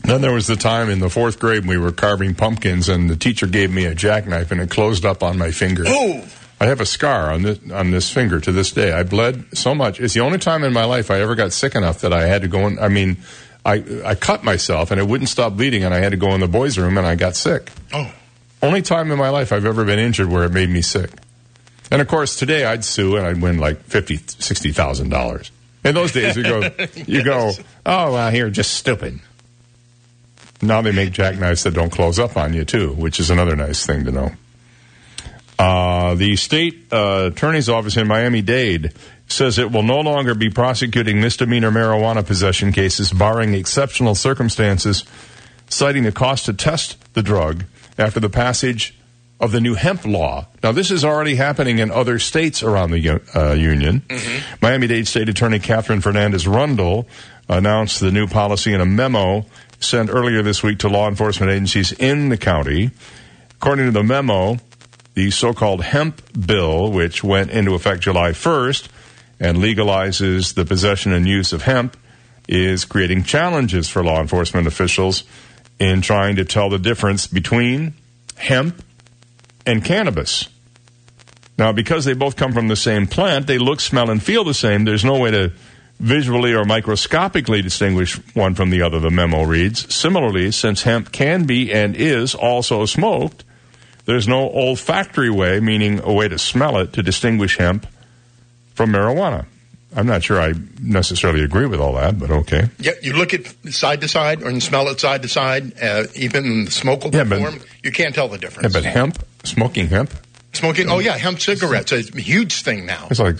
Then 0.04 0.22
there 0.22 0.34
was 0.34 0.48
the 0.48 0.56
time 0.56 0.90
in 0.90 1.00
the 1.00 1.10
fourth 1.10 1.40
grade 1.40 1.62
when 1.62 1.70
we 1.70 1.78
were 1.78 1.92
carving 1.92 2.34
pumpkins, 2.34 2.90
and 2.90 3.10
the 3.10 3.16
teacher 3.16 3.46
gave 3.46 3.72
me 3.72 3.86
a 3.86 3.94
jackknife, 3.94 4.52
and 4.52 4.60
it 4.60 4.70
closed 4.70 5.06
up 5.06 5.22
on 5.22 5.38
my 5.38 5.52
finger. 5.52 5.84
Oh. 5.86 6.26
I 6.60 6.66
have 6.66 6.80
a 6.80 6.86
scar 6.86 7.32
on 7.32 7.42
this 7.42 7.60
on 7.72 7.90
this 7.92 8.12
finger 8.12 8.40
to 8.40 8.52
this 8.52 8.72
day. 8.72 8.92
I 8.92 9.04
bled 9.04 9.58
so 9.58 9.74
much. 9.74 10.00
It's 10.00 10.14
the 10.14 10.20
only 10.20 10.38
time 10.38 10.64
in 10.64 10.74
my 10.74 10.86
life 10.86 11.10
I 11.10 11.22
ever 11.22 11.34
got 11.34 11.54
sick 11.54 11.74
enough 11.76 12.02
that 12.02 12.14
I 12.14 12.28
had 12.28 12.44
to 12.44 12.48
go 12.48 12.68
in. 12.68 12.78
I 12.78 12.88
mean, 12.88 13.18
I 13.66 13.84
I 14.06 14.16
cut 14.16 14.44
myself, 14.44 14.92
and 14.92 15.00
it 15.00 15.08
wouldn't 15.08 15.30
stop 15.30 15.54
bleeding, 15.56 15.84
and 15.84 15.94
I 15.94 16.00
had 16.00 16.12
to 16.12 16.18
go 16.18 16.34
in 16.34 16.40
the 16.40 16.48
boys' 16.48 16.78
room, 16.78 16.98
and 16.98 17.06
I 17.06 17.16
got 17.16 17.36
sick. 17.36 17.72
Oh. 17.94 18.12
Only 18.64 18.82
time 18.82 19.12
in 19.12 19.18
my 19.18 19.30
life 19.30 19.52
I've 19.52 19.66
ever 19.66 19.84
been 19.84 20.00
injured 20.00 20.28
where 20.28 20.44
it 20.44 20.52
made 20.52 20.70
me 20.70 20.82
sick. 20.82 21.10
And 21.90 22.02
of 22.02 22.08
course, 22.08 22.36
today 22.38 22.64
I'd 22.64 22.86
sue 22.86 23.18
and 23.18 23.26
I'd 23.26 23.42
win 23.42 23.58
like 23.58 23.82
fifty, 23.84 24.18
sixty 24.18 24.72
thousand 24.72 25.10
dollars. 25.10 25.52
In 25.84 25.96
those 25.96 26.12
days, 26.12 26.36
you 26.36 26.44
go, 26.44 26.70
you 26.96 27.24
go, 27.24 27.52
oh 27.86 28.14
well, 28.14 28.32
here, 28.32 28.50
just 28.50 28.76
stupid. 28.76 29.20
Now 30.62 30.82
they 30.82 30.92
make 30.92 31.12
jackknives 31.12 31.64
that 31.64 31.74
don't 31.74 31.90
close 31.90 32.20
up 32.20 32.38
on 32.38 32.54
you 32.54 32.66
too, 32.66 32.94
which 32.94 33.20
is 33.20 33.30
another 33.30 33.56
nice 33.56 33.86
thing 33.86 34.06
to 34.06 34.12
know. 34.12 34.32
Uh, 35.60 36.16
the 36.16 36.36
state 36.36 36.92
uh, 36.92 37.30
attorney's 37.32 37.70
office 37.70 37.98
in 37.98 38.08
Miami-Dade 38.08 38.94
says 39.28 39.58
it 39.58 39.72
will 39.72 39.84
no 39.84 40.00
longer 40.00 40.36
be 40.36 40.50
prosecuting 40.50 41.22
misdemeanor 41.22 41.72
marijuana 41.72 42.26
possession 42.26 42.72
cases, 42.72 43.12
barring 43.12 43.54
exceptional 43.54 44.16
circumstances, 44.16 45.06
citing 45.70 46.04
the 46.04 46.12
cost 46.12 46.46
to 46.46 46.54
test 46.54 47.14
the 47.14 47.24
drug 47.24 47.64
after 47.98 48.20
the 48.20 48.30
passage 48.30 48.98
of 49.40 49.52
the 49.52 49.62
new 49.62 49.74
hemp 49.74 50.06
law. 50.06 50.48
Now, 50.62 50.72
this 50.72 50.92
is 50.92 51.04
already 51.04 51.36
happening 51.36 51.80
in 51.80 51.90
other 51.90 52.20
states 52.20 52.62
around 52.62 52.92
the 52.92 53.22
uh, 53.34 53.54
union. 53.54 54.04
Miami-Dade 54.62 55.08
State 55.08 55.30
Attorney 55.30 55.60
Katherine 55.60 56.02
Fernandez 56.02 56.48
Rundle 56.48 57.08
announced 57.50 58.00
the 58.00 58.12
new 58.12 58.28
policy 58.28 58.74
in 58.74 58.82
a 58.82 58.86
memo 58.86 59.46
sent 59.80 60.12
earlier 60.12 60.44
this 60.44 60.62
week 60.62 60.80
to 60.80 60.90
law 60.90 61.08
enforcement 61.08 61.52
agencies 61.52 61.92
in 61.92 62.30
the 62.30 62.38
county. 62.38 62.92
According 63.54 63.86
to 63.88 63.92
the 63.92 64.04
memo, 64.04 64.58
the 65.22 65.30
so-called 65.30 65.84
hemp 65.84 66.20
bill, 66.48 66.92
which 66.92 67.24
went 67.24 67.52
into 67.52 67.76
effect 67.76 68.02
July 68.02 68.32
1st 68.32 68.88
and 69.40 69.60
legalizes 69.60 70.56
the 70.56 70.66
possession 70.66 71.14
and 71.14 71.28
use 71.28 71.54
of 71.54 71.62
hemp, 71.62 71.96
is 72.48 72.86
creating 72.86 73.24
challenges 73.24 73.88
for 73.88 74.04
law 74.04 74.20
enforcement 74.20 74.66
officials 74.66 75.24
in 75.78 76.02
trying 76.02 76.38
to 76.38 76.44
tell 76.44 76.72
the 76.72 76.80
difference 76.80 77.28
between 77.28 77.94
hemp 78.36 78.84
and 79.64 79.86
cannabis. 79.86 80.50
Now, 81.56 81.72
because 81.72 82.04
they 82.06 82.14
both 82.14 82.36
come 82.36 82.52
from 82.52 82.68
the 82.68 82.76
same 82.76 83.06
plant, 83.06 83.46
they 83.46 83.60
look, 83.60 83.80
smell, 83.80 84.10
and 84.10 84.24
feel 84.24 84.44
the 84.44 84.56
same. 84.56 84.86
There's 84.86 85.06
no 85.06 85.20
way 85.20 85.30
to 85.30 85.52
visually 86.00 86.54
or 86.54 86.66
microscopically 86.66 87.62
distinguish 87.62 88.16
one 88.34 88.56
from 88.56 88.72
the 88.72 88.82
other, 88.82 89.00
the 89.00 89.12
memo 89.12 89.44
reads. 89.44 89.94
Similarly, 89.94 90.52
since 90.52 90.82
hemp 90.82 91.12
can 91.12 91.44
be 91.44 91.72
and 91.72 91.96
is 91.96 92.34
also 92.34 92.88
smoked, 92.88 93.44
there's 94.06 94.28
no 94.28 94.50
olfactory 94.50 95.30
way, 95.30 95.60
meaning 95.60 96.00
a 96.04 96.12
way 96.12 96.28
to 96.28 96.38
smell 96.40 96.78
it, 96.78 96.94
to 96.94 97.04
distinguish 97.04 97.58
hemp 97.58 97.88
from 98.74 98.92
marijuana. 98.92 99.46
I'm 99.94 100.08
not 100.08 100.24
sure 100.24 100.40
I 100.40 100.54
necessarily 100.82 101.44
agree 101.44 101.66
with 101.66 101.82
all 101.82 101.94
that, 101.96 102.18
but 102.18 102.32
okay. 102.32 102.70
Yeah, 102.80 102.94
you 103.02 103.14
look 103.14 103.34
at 103.34 103.48
side 103.74 104.00
to 104.02 104.08
side 104.08 104.42
or 104.42 104.48
and 104.48 104.64
smell 104.64 104.88
it 104.88 105.02
side 105.02 105.22
to 105.24 105.28
side, 105.28 105.74
uh, 105.82 106.06
even 106.16 106.46
in 106.46 106.66
the 106.66 106.72
smokable 106.72 107.14
Yeah, 107.14 107.26
but- 107.26 107.40
form, 107.40 107.60
you 107.84 107.92
can't 107.92 108.16
tell 108.16 108.30
the 108.30 108.38
difference. 108.38 108.74
Yeah, 108.74 108.82
but 108.82 108.86
hemp 108.88 109.24
Smoking 109.44 109.88
hemp? 109.88 110.12
Smoking, 110.54 110.90
oh 110.90 111.00
yeah, 111.00 111.18
hemp 111.18 111.40
cigarettes. 111.40 111.92
It's 111.92 112.14
a 112.16 112.22
huge 112.22 112.62
thing 112.62 112.86
now. 112.86 113.08
It's 113.10 113.20
like 113.20 113.38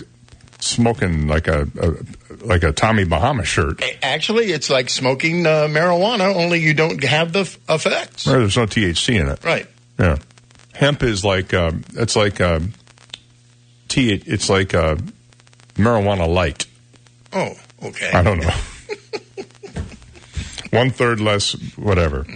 smoking 0.60 1.26
like 1.28 1.46
a, 1.48 1.66
a 1.80 2.46
like 2.46 2.62
a 2.64 2.72
Tommy 2.72 3.04
Bahama 3.04 3.44
shirt. 3.44 3.82
Actually, 4.02 4.46
it's 4.52 4.68
like 4.70 4.88
smoking 4.90 5.46
uh, 5.46 5.68
marijuana, 5.68 6.34
only 6.34 6.58
you 6.60 6.74
don't 6.74 7.02
have 7.04 7.32
the 7.32 7.40
f- 7.40 7.58
effects. 7.68 8.26
Or 8.26 8.38
there's 8.40 8.56
no 8.56 8.66
THC 8.66 9.20
in 9.20 9.28
it. 9.28 9.44
Right. 9.44 9.66
Yeah. 9.98 10.18
Hemp 10.72 11.02
is 11.02 11.24
like 11.24 11.52
um, 11.54 11.84
it's 11.94 12.16
like 12.16 12.40
um, 12.40 12.72
T. 13.88 14.12
It's 14.12 14.48
like 14.48 14.74
uh, 14.74 14.96
marijuana 15.74 16.32
light. 16.32 16.66
Oh, 17.32 17.52
okay. 17.82 18.10
I 18.12 18.22
don't 18.22 18.40
know. 18.40 18.54
One 20.70 20.90
third 20.90 21.20
less, 21.20 21.52
whatever. 21.76 22.26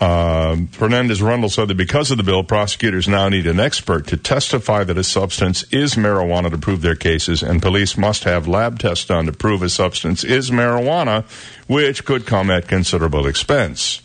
Um, 0.00 0.66
Fernandez 0.68 1.22
Rundle 1.22 1.48
said 1.48 1.68
that 1.68 1.76
because 1.76 2.10
of 2.10 2.16
the 2.16 2.24
bill, 2.24 2.44
prosecutors 2.44 3.08
now 3.08 3.28
need 3.28 3.46
an 3.46 3.60
expert 3.60 4.06
to 4.08 4.16
testify 4.16 4.84
that 4.84 4.98
a 4.98 5.04
substance 5.04 5.62
is 5.72 5.94
marijuana 5.94 6.50
to 6.50 6.58
prove 6.58 6.82
their 6.82 6.96
cases, 6.96 7.42
and 7.42 7.62
police 7.62 7.96
must 7.96 8.24
have 8.24 8.46
lab 8.46 8.78
tests 8.78 9.06
done 9.06 9.26
to 9.26 9.32
prove 9.32 9.62
a 9.62 9.68
substance 9.68 10.22
is 10.24 10.50
marijuana, 10.50 11.24
which 11.68 12.04
could 12.04 12.26
come 12.26 12.50
at 12.50 12.68
considerable 12.68 13.26
expense. 13.26 14.02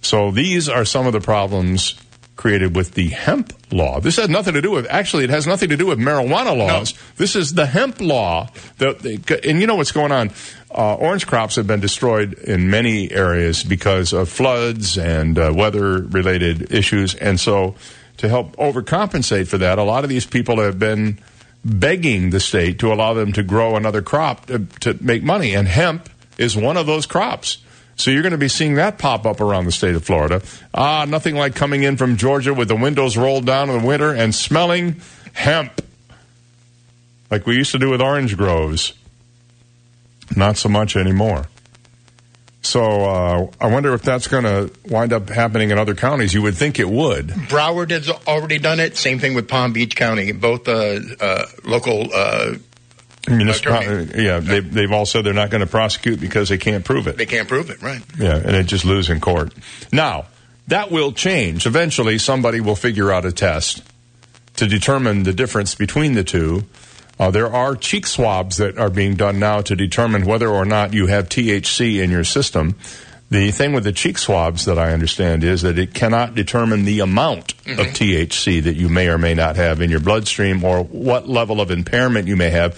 So 0.00 0.30
these 0.30 0.68
are 0.68 0.84
some 0.84 1.06
of 1.06 1.12
the 1.12 1.20
problems 1.20 1.94
created 2.36 2.74
with 2.74 2.92
the 2.94 3.08
hemp 3.08 3.52
law. 3.70 4.00
This 4.00 4.16
has 4.16 4.28
nothing 4.28 4.54
to 4.54 4.62
do 4.62 4.70
with, 4.70 4.86
actually, 4.88 5.24
it 5.24 5.30
has 5.30 5.46
nothing 5.46 5.68
to 5.68 5.76
do 5.76 5.86
with 5.86 5.98
marijuana 5.98 6.56
laws. 6.56 6.94
This 7.16 7.36
is 7.36 7.54
the 7.54 7.66
hemp 7.66 8.00
law. 8.00 8.48
That, 8.78 9.04
and 9.44 9.60
you 9.60 9.66
know 9.66 9.76
what's 9.76 9.92
going 9.92 10.12
on? 10.12 10.30
Uh, 10.74 10.94
orange 10.94 11.26
crops 11.26 11.56
have 11.56 11.66
been 11.66 11.80
destroyed 11.80 12.34
in 12.34 12.70
many 12.70 13.10
areas 13.12 13.62
because 13.62 14.12
of 14.12 14.28
floods 14.28 14.96
and 14.96 15.38
uh, 15.38 15.52
weather 15.54 16.02
related 16.02 16.72
issues. 16.72 17.14
And 17.14 17.38
so, 17.38 17.74
to 18.18 18.28
help 18.28 18.56
overcompensate 18.56 19.48
for 19.48 19.58
that, 19.58 19.78
a 19.78 19.82
lot 19.82 20.04
of 20.04 20.10
these 20.10 20.26
people 20.26 20.60
have 20.60 20.78
been 20.78 21.18
begging 21.64 22.30
the 22.30 22.40
state 22.40 22.78
to 22.80 22.92
allow 22.92 23.14
them 23.14 23.32
to 23.34 23.42
grow 23.42 23.76
another 23.76 24.02
crop 24.02 24.46
to, 24.46 24.66
to 24.80 24.96
make 25.02 25.22
money. 25.22 25.54
And 25.54 25.68
hemp 25.68 26.08
is 26.38 26.56
one 26.56 26.76
of 26.76 26.86
those 26.86 27.06
crops. 27.06 27.58
So 27.96 28.10
you're 28.10 28.22
going 28.22 28.32
to 28.32 28.38
be 28.38 28.48
seeing 28.48 28.74
that 28.74 28.98
pop 28.98 29.26
up 29.26 29.40
around 29.40 29.66
the 29.66 29.72
state 29.72 29.94
of 29.94 30.04
Florida. 30.04 30.42
Ah, 30.74 31.04
nothing 31.08 31.36
like 31.36 31.54
coming 31.54 31.82
in 31.82 31.96
from 31.96 32.16
Georgia 32.16 32.54
with 32.54 32.68
the 32.68 32.76
windows 32.76 33.16
rolled 33.16 33.46
down 33.46 33.70
in 33.70 33.80
the 33.80 33.86
winter 33.86 34.14
and 34.14 34.34
smelling 34.34 35.00
hemp. 35.32 35.82
Like 37.30 37.46
we 37.46 37.56
used 37.56 37.72
to 37.72 37.78
do 37.78 37.90
with 37.90 38.00
orange 38.00 38.36
groves. 38.36 38.94
Not 40.36 40.56
so 40.56 40.68
much 40.68 40.96
anymore. 40.96 41.46
So 42.62 43.04
uh, 43.04 43.50
I 43.60 43.66
wonder 43.66 43.92
if 43.92 44.02
that's 44.02 44.28
going 44.28 44.44
to 44.44 44.70
wind 44.88 45.12
up 45.12 45.28
happening 45.28 45.70
in 45.70 45.78
other 45.78 45.94
counties. 45.94 46.32
You 46.32 46.42
would 46.42 46.54
think 46.54 46.78
it 46.78 46.88
would. 46.88 47.28
Broward 47.28 47.90
has 47.90 48.08
already 48.08 48.58
done 48.58 48.80
it. 48.80 48.96
Same 48.96 49.18
thing 49.18 49.34
with 49.34 49.48
Palm 49.48 49.72
Beach 49.72 49.96
County. 49.96 50.32
Both 50.32 50.68
uh, 50.68 51.00
uh, 51.20 51.46
local. 51.64 52.08
Municipal- 53.28 53.82
yeah, 54.20 54.40
they've, 54.40 54.72
they've 54.72 54.90
all 54.92 55.06
said 55.06 55.24
they're 55.24 55.32
not 55.32 55.50
going 55.50 55.60
to 55.60 55.66
prosecute 55.66 56.20
because 56.20 56.48
they 56.48 56.58
can't 56.58 56.84
prove 56.84 57.06
it. 57.06 57.16
they 57.16 57.26
can't 57.26 57.48
prove 57.48 57.70
it, 57.70 57.80
right? 57.82 58.02
Yeah, 58.18 58.36
and 58.36 58.56
it 58.56 58.66
just 58.66 58.84
lose 58.84 59.10
in 59.10 59.20
court. 59.20 59.52
Now, 59.92 60.26
that 60.68 60.90
will 60.90 61.12
change. 61.12 61.66
Eventually, 61.66 62.18
somebody 62.18 62.60
will 62.60 62.76
figure 62.76 63.12
out 63.12 63.24
a 63.24 63.32
test 63.32 63.82
to 64.56 64.66
determine 64.66 65.22
the 65.22 65.32
difference 65.32 65.74
between 65.74 66.14
the 66.14 66.24
two. 66.24 66.64
Uh, 67.18 67.30
there 67.30 67.52
are 67.52 67.76
cheek 67.76 68.06
swabs 68.06 68.56
that 68.56 68.78
are 68.78 68.90
being 68.90 69.14
done 69.14 69.38
now 69.38 69.60
to 69.60 69.76
determine 69.76 70.24
whether 70.26 70.48
or 70.48 70.64
not 70.64 70.92
you 70.92 71.06
have 71.06 71.28
THC 71.28 72.02
in 72.02 72.10
your 72.10 72.24
system. 72.24 72.76
The 73.30 73.50
thing 73.50 73.72
with 73.72 73.84
the 73.84 73.92
cheek 73.92 74.18
swabs 74.18 74.66
that 74.66 74.78
I 74.78 74.92
understand 74.92 75.42
is 75.42 75.62
that 75.62 75.78
it 75.78 75.94
cannot 75.94 76.34
determine 76.34 76.84
the 76.84 77.00
amount 77.00 77.52
of 77.66 77.86
THC 77.86 78.62
that 78.64 78.74
you 78.74 78.90
may 78.90 79.08
or 79.08 79.16
may 79.16 79.32
not 79.32 79.56
have 79.56 79.80
in 79.80 79.88
your 79.88 80.00
bloodstream 80.00 80.62
or 80.64 80.82
what 80.84 81.28
level 81.28 81.60
of 81.60 81.70
impairment 81.70 82.28
you 82.28 82.36
may 82.36 82.50
have. 82.50 82.74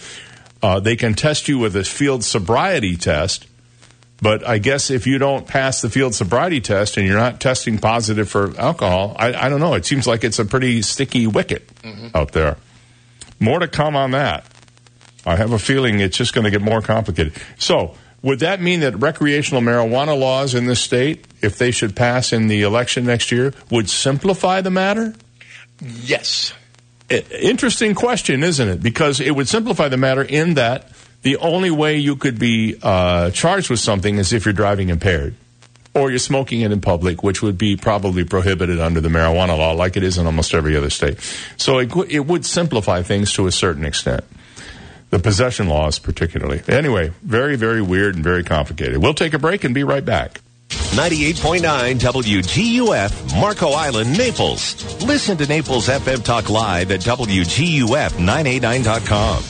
Uh, 0.65 0.81
they 0.81 0.97
can 0.97 1.13
test 1.13 1.47
you 1.47 1.59
with 1.59 1.77
a 1.77 1.85
field 1.85 2.25
sobriety 2.25 2.97
test, 2.97 3.47
but 4.23 4.49
I 4.49 4.57
guess 4.57 4.91
if 4.91 5.07
you 5.07 5.19
don't 5.19 5.47
pass 5.47 5.83
the 5.83 5.91
field 5.91 6.15
sobriety 6.15 6.63
test 6.63 6.97
and 6.97 7.07
you're 7.07 7.19
not 7.19 7.39
testing 7.39 7.77
positive 7.77 8.31
for 8.31 8.59
alcohol, 8.59 9.15
I, 9.19 9.35
I 9.35 9.49
don't 9.51 9.61
know. 9.61 9.75
It 9.75 9.85
seems 9.85 10.07
like 10.07 10.25
it's 10.25 10.39
a 10.39 10.45
pretty 10.47 10.81
sticky 10.81 11.27
wicket 11.27 11.69
out 12.15 12.33
there. 12.33 12.57
More 13.39 13.59
to 13.59 13.69
come 13.69 13.95
on 13.95 14.13
that. 14.13 14.47
I 15.27 15.37
have 15.37 15.53
a 15.53 15.59
feeling 15.59 16.01
it's 16.01 16.17
just 16.17 16.33
going 16.33 16.47
to 16.47 16.51
get 16.51 16.63
more 16.63 16.81
complicated. 16.81 17.35
So, 17.59 17.95
would 18.23 18.39
that 18.39 18.63
mean 18.63 18.81
that 18.81 18.99
recreational 18.99 19.61
marijuana 19.61 20.19
laws 20.19 20.55
in 20.55 20.65
this 20.65 20.81
state, 20.81 21.27
if 21.43 21.59
they 21.59 21.73
should 21.73 21.95
pass 21.95 22.33
in 22.33 22.49
the 22.49 22.63
election 22.63 23.05
next 23.05 23.31
year, 23.31 23.53
would 23.71 23.91
simplify 23.91 24.63
the 24.63 24.71
matter? 24.71 25.13
Yes. 25.83 26.55
Interesting 27.11 27.95
question, 27.95 28.43
isn't 28.43 28.69
it? 28.69 28.83
Because 28.83 29.21
it 29.21 29.31
would 29.31 29.49
simplify 29.49 29.89
the 29.89 29.97
matter 29.97 30.23
in 30.23 30.55
that 30.55 30.89
the 31.23 31.37
only 31.37 31.71
way 31.71 31.97
you 31.97 32.17
could 32.17 32.39
be 32.39 32.77
uh, 32.83 33.31
charged 33.31 33.71
with 33.71 33.81
something 33.81 34.17
is 34.19 34.33
if 34.33 34.45
you're 34.47 34.55
driving 34.55 34.89
impaired 34.89 35.35
or 35.95 36.11
you're 36.11 36.19
smoking 36.19 36.63
it 36.63 36.73
in 36.73 36.81
public, 36.81 37.23
which 37.23 37.43
would 37.43 37.57
be 37.57 37.77
probably 37.77 38.25
prohibited 38.25 38.81
under 38.81 39.01
the 39.01 39.09
marijuana 39.09 39.57
law, 39.57 39.73
like 39.73 39.97
it 39.97 40.03
is 40.03 40.19
in 40.19 40.27
almost 40.27 40.53
every 40.55 40.77
other 40.77 40.91
state. 40.91 41.21
So 41.57 41.79
it, 41.79 41.95
it 42.09 42.27
would 42.27 42.45
simplify 42.45 43.03
things 43.03 43.33
to 43.35 43.47
a 43.47 43.53
certain 43.53 43.85
extent. 43.85 44.25
The 45.11 45.19
possession 45.19 45.69
laws, 45.69 45.99
particularly. 45.99 46.63
Anyway, 46.67 47.13
very, 47.23 47.55
very 47.57 47.81
weird 47.81 48.17
and 48.17 48.25
very 48.25 48.43
complicated. 48.43 48.99
We'll 48.99 49.15
take 49.15 49.35
a 49.35 49.39
break 49.39 49.63
and 49.63 49.73
be 49.75 49.85
right 49.85 50.05
back. 50.05 50.41
98.9 50.95 51.99
WGUF, 51.99 53.41
Marco 53.41 53.71
Island, 53.71 54.17
Naples. 54.17 54.77
Listen 55.05 55.37
to 55.39 55.47
Naples 55.47 55.89
FM 55.89 56.23
Talk 56.25 56.49
Live 56.51 56.91
at 56.91 57.01
WGUF989.com. 57.01 59.43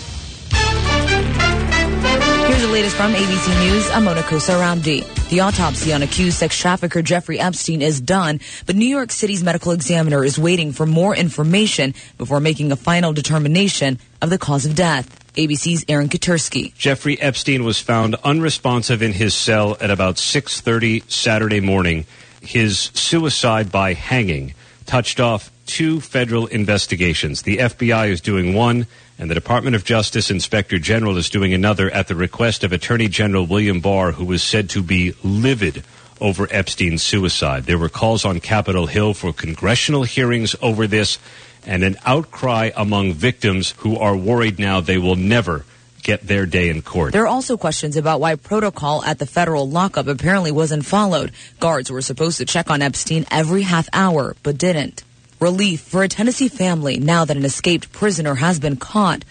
Here's 2.47 2.63
the 2.63 2.69
latest 2.69 2.97
from 2.97 3.13
ABC 3.15 3.67
News. 3.67 3.91
I'm 3.91 4.05
Mona 4.05 4.21
Kosar 4.23 4.61
Abdi. 4.61 5.05
The 5.31 5.41
autopsy 5.41 5.93
on 5.93 6.03
accused 6.03 6.37
sex 6.37 6.57
trafficker 6.57 7.03
Jeffrey 7.03 7.41
Epstein 7.41 7.83
is 7.83 8.01
done, 8.01 8.39
but 8.67 8.77
New 8.77 8.87
York 8.87 9.11
City's 9.11 9.43
medical 9.43 9.73
examiner 9.73 10.25
is 10.25 10.39
waiting 10.39 10.73
for 10.73 10.87
more 10.87 11.17
information 11.17 11.95
before 12.19 12.41
making 12.41 12.71
a 12.71 12.77
final 12.77 13.13
determination 13.13 13.99
of 14.21 14.31
the 14.31 14.39
cause 14.39 14.67
of 14.67 14.75
death. 14.75 15.24
ABC's 15.35 15.85
Aaron 15.89 16.09
Katersky. 16.09 16.75
Jeffrey 16.77 17.21
Epstein 17.21 17.65
was 17.65 17.81
found 17.81 18.15
unresponsive 18.23 19.03
in 19.03 19.13
his 19.13 19.35
cell 19.35 19.77
at 19.81 19.91
about 19.91 20.17
6:30 20.17 21.03
Saturday 21.09 21.61
morning. 21.61 22.07
His 22.41 22.91
suicide 22.95 23.73
by 23.73 23.95
hanging 23.95 24.55
touched 24.87 25.19
off 25.19 25.51
two 25.67 26.01
federal 26.01 26.47
investigations. 26.47 27.43
The 27.43 27.59
FBI 27.59 28.11
is 28.11 28.21
doing 28.21 28.55
one 28.55 28.87
and 29.19 29.31
the 29.31 29.35
Department 29.35 29.75
of 29.75 29.85
Justice 29.85 30.31
Inspector 30.31 30.79
General 30.81 31.17
is 31.17 31.31
doing 31.31 31.55
another 31.55 31.91
at 31.91 32.09
the 32.09 32.15
request 32.15 32.63
of 32.65 32.73
Attorney 32.73 33.09
General 33.09 33.47
William 33.47 33.81
Barr 33.81 34.13
who 34.13 34.25
was 34.25 34.43
said 34.43 34.69
to 34.71 34.83
be 34.83 35.15
livid 35.23 35.83
over 36.21 36.47
Epstein's 36.51 37.03
suicide. 37.03 37.65
There 37.65 37.79
were 37.79 37.89
calls 37.89 38.25
on 38.25 38.41
Capitol 38.41 38.87
Hill 38.87 39.15
for 39.15 39.33
congressional 39.33 40.05
hearings 40.05 40.55
over 40.63 40.87
this 40.87 41.19
and 41.67 41.83
an 41.83 41.97
outcry 42.05 42.71
among 42.77 43.13
victims 43.13 43.75
who 43.79 43.97
are 43.97 44.17
worried 44.17 44.59
now 44.59 44.81
they 44.81 44.99
will 44.99 45.17
never 45.17 45.65
get 46.03 46.27
their 46.27 46.47
day 46.47 46.69
in 46.69 46.83
court. 46.83 47.13
There 47.13 47.25
are 47.25 47.27
also 47.27 47.57
questions 47.57 47.97
about 47.97 48.21
why 48.21 48.37
protocol 48.37 49.03
at 49.05 49.19
the 49.19 49.27
federal 49.27 49.69
lockup 49.69 50.07
apparently 50.07 50.53
wasn't 50.53 50.85
followed. 50.85 51.33
Guards 51.59 51.91
were 51.91 52.03
supposed 52.03 52.39
to 52.39 52.45
check 52.45 52.71
on 52.71 52.83
Epstein 52.83 53.27
every 53.31 53.63
half 53.63 53.89
hour, 53.93 54.37
but 54.43 54.59
didn't. 54.59 55.03
Relief 55.41 55.81
for 55.81 56.03
a 56.03 56.09
Tennessee 56.09 56.49
family 56.49 56.99
now 56.99 57.25
that 57.25 57.37
an 57.37 57.45
escaped 57.45 57.91
prisoner 57.91 58.37
has 58.37 58.61
been 58.61 58.77
caught. 58.77 59.25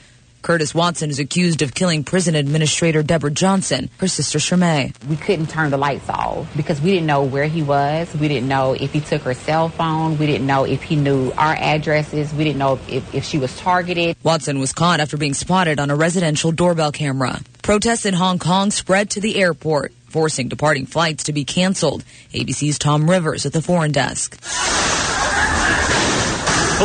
Curtis 0.44 0.76
Watson 0.76 1.10
is 1.10 1.20
accused 1.20 1.62
of 1.62 1.74
killing 1.74 2.04
prison 2.04 2.36
administrator 2.36 3.02
Deborah 3.02 3.32
Johnson, 3.32 3.90
her 4.00 4.10
sister 4.10 4.40
Shermay. 4.40 4.94
we 5.08 5.16
couldn't 5.16 5.50
turn 5.50 5.72
the 5.72 5.78
lights 5.78 6.10
off 6.10 6.54
because 6.56 6.82
we 6.82 6.92
didn't 6.92 7.08
know 7.08 7.24
where 7.24 7.46
he 7.46 7.64
was. 7.64 8.14
We 8.14 8.28
didn't 8.28 8.50
know 8.50 8.74
if 8.74 8.92
he 8.92 9.00
took 9.00 9.22
her 9.22 9.34
cell 9.34 9.70
phone. 9.70 10.18
We 10.18 10.28
didn't 10.28 10.46
know 10.46 10.66
if 10.66 10.84
he 10.84 10.98
knew 10.98 11.32
our 11.38 11.56
addresses. 11.56 12.34
We 12.34 12.44
didn't 12.44 12.60
know 12.60 12.78
if, 12.90 13.16
if 13.16 13.24
she 13.24 13.38
was 13.40 13.58
targeted. 13.58 14.18
Watson 14.22 14.60
was 14.60 14.74
caught 14.74 15.00
after 15.00 15.16
being 15.16 15.34
spotted 15.34 15.80
on 15.80 15.90
a 15.90 15.96
residential 15.96 16.52
doorbell 16.52 16.92
camera. 16.92 17.40
Protests 17.62 18.06
in 18.06 18.14
Hong 18.14 18.38
Kong 18.38 18.70
spread 18.72 19.12
to 19.12 19.22
the 19.22 19.38
airport, 19.38 19.94
forcing 20.10 20.50
departing 20.50 20.86
flights 20.86 21.24
to 21.24 21.34
be 21.34 21.46
canceled. 21.46 22.04
ABC's 22.34 22.78
Tom 22.78 23.10
Rivers 23.10 23.46
at 23.46 23.54
the 23.54 23.62
foreign 23.62 23.94
desk. 23.94 24.38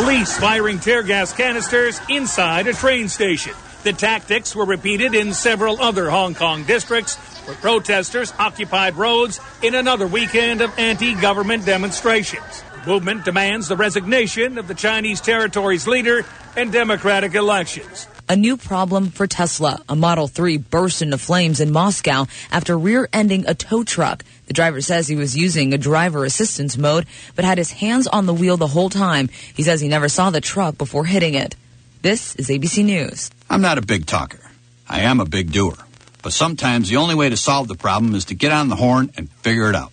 Police 0.01 0.39
firing 0.39 0.79
tear 0.79 1.03
gas 1.03 1.33
canisters 1.33 1.99
inside 2.07 2.67
a 2.67 2.73
train 2.73 3.09
station. 3.09 3.51
The 3.83 3.91
tactics 3.91 4.55
were 4.55 4.63
repeated 4.63 5.13
in 5.13 5.33
several 5.33 5.81
other 5.81 6.09
Hong 6.09 6.35
Kong 6.35 6.63
districts 6.63 7.17
where 7.45 7.57
protesters 7.57 8.33
occupied 8.39 8.95
roads 8.95 9.41
in 9.61 9.75
another 9.75 10.07
weekend 10.07 10.61
of 10.61 10.71
anti 10.79 11.15
government 11.15 11.65
demonstrations. 11.65 12.63
The 12.85 12.91
movement 12.91 13.25
demands 13.25 13.67
the 13.67 13.75
resignation 13.75 14.57
of 14.57 14.69
the 14.69 14.73
Chinese 14.73 15.19
territory's 15.19 15.85
leader 15.85 16.25
and 16.55 16.71
democratic 16.71 17.35
elections. 17.35 18.07
A 18.29 18.37
new 18.37 18.55
problem 18.55 19.09
for 19.09 19.27
Tesla. 19.27 19.81
A 19.89 19.95
Model 19.95 20.27
3 20.27 20.57
burst 20.59 21.01
into 21.01 21.17
flames 21.17 21.59
in 21.59 21.71
Moscow 21.71 22.25
after 22.51 22.77
rear-ending 22.77 23.45
a 23.47 23.53
tow 23.53 23.83
truck. 23.83 24.23
The 24.49 24.53
driver 24.53 24.81
says 24.81 25.07
he 25.07 25.15
was 25.15 25.37
using 25.37 25.75
a 25.75 25.77
driver 25.77 26.25
assistance 26.25 26.75
mode, 26.75 27.05
but 27.35 27.45
had 27.45 27.59
his 27.59 27.69
hands 27.69 28.07
on 28.07 28.25
the 28.25 28.33
wheel 28.33 28.57
the 28.57 28.65
whole 28.65 28.89
time. 28.89 29.29
He 29.53 29.61
says 29.61 29.79
he 29.79 29.87
never 29.87 30.09
saw 30.09 30.31
the 30.31 30.41
truck 30.41 30.75
before 30.75 31.05
hitting 31.05 31.35
it. 31.35 31.55
This 32.01 32.35
is 32.35 32.49
ABC 32.49 32.83
News. 32.83 33.29
I'm 33.47 33.61
not 33.61 33.77
a 33.77 33.83
big 33.83 34.07
talker. 34.07 34.39
I 34.87 35.01
am 35.01 35.19
a 35.19 35.25
big 35.25 35.51
doer. 35.51 35.77
But 36.23 36.33
sometimes 36.33 36.89
the 36.89 36.95
only 36.95 37.13
way 37.13 37.29
to 37.29 37.37
solve 37.37 37.67
the 37.67 37.75
problem 37.75 38.15
is 38.15 38.25
to 38.25 38.33
get 38.33 38.51
on 38.51 38.69
the 38.69 38.75
horn 38.75 39.11
and 39.15 39.29
figure 39.29 39.69
it 39.69 39.75
out. 39.75 39.91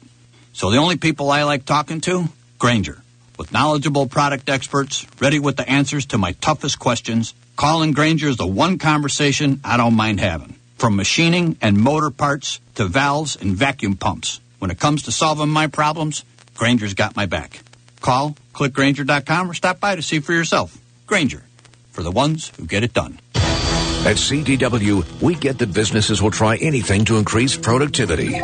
So 0.54 0.70
the 0.70 0.78
only 0.78 0.96
people 0.96 1.30
I 1.30 1.42
like 1.42 1.66
talking 1.66 2.00
to? 2.00 2.24
Grainger. 2.58 3.02
With 3.38 3.52
knowledgeable 3.52 4.06
product 4.06 4.48
experts, 4.48 5.06
ready 5.20 5.38
with 5.38 5.58
the 5.58 5.68
answers 5.68 6.06
to 6.06 6.16
my 6.16 6.32
toughest 6.32 6.78
questions, 6.78 7.34
calling 7.56 7.92
Grainger 7.92 8.28
is 8.28 8.38
the 8.38 8.46
one 8.46 8.78
conversation 8.78 9.60
I 9.62 9.76
don't 9.76 9.92
mind 9.92 10.18
having. 10.18 10.54
From 10.78 10.96
machining 10.96 11.58
and 11.60 11.76
motor 11.76 12.10
parts 12.10 12.58
to 12.76 12.86
valves 12.86 13.36
and 13.36 13.54
vacuum 13.54 13.96
pumps. 13.96 14.40
When 14.66 14.72
it 14.72 14.80
comes 14.80 15.04
to 15.04 15.12
solving 15.12 15.48
my 15.48 15.68
problems, 15.68 16.24
Grainger's 16.56 16.94
got 16.94 17.14
my 17.14 17.26
back. 17.26 17.60
Call, 18.00 18.34
clickgrainger.com, 18.52 19.48
or 19.48 19.54
stop 19.54 19.78
by 19.78 19.94
to 19.94 20.02
see 20.02 20.18
for 20.18 20.32
yourself. 20.32 20.76
Grainger, 21.06 21.44
for 21.92 22.02
the 22.02 22.10
ones 22.10 22.50
who 22.56 22.66
get 22.66 22.82
it 22.82 22.92
done. 22.92 23.20
At 23.36 24.16
CDW, 24.16 25.22
we 25.22 25.36
get 25.36 25.58
that 25.58 25.72
businesses 25.72 26.20
will 26.20 26.32
try 26.32 26.56
anything 26.56 27.04
to 27.04 27.16
increase 27.16 27.56
productivity. 27.56 28.40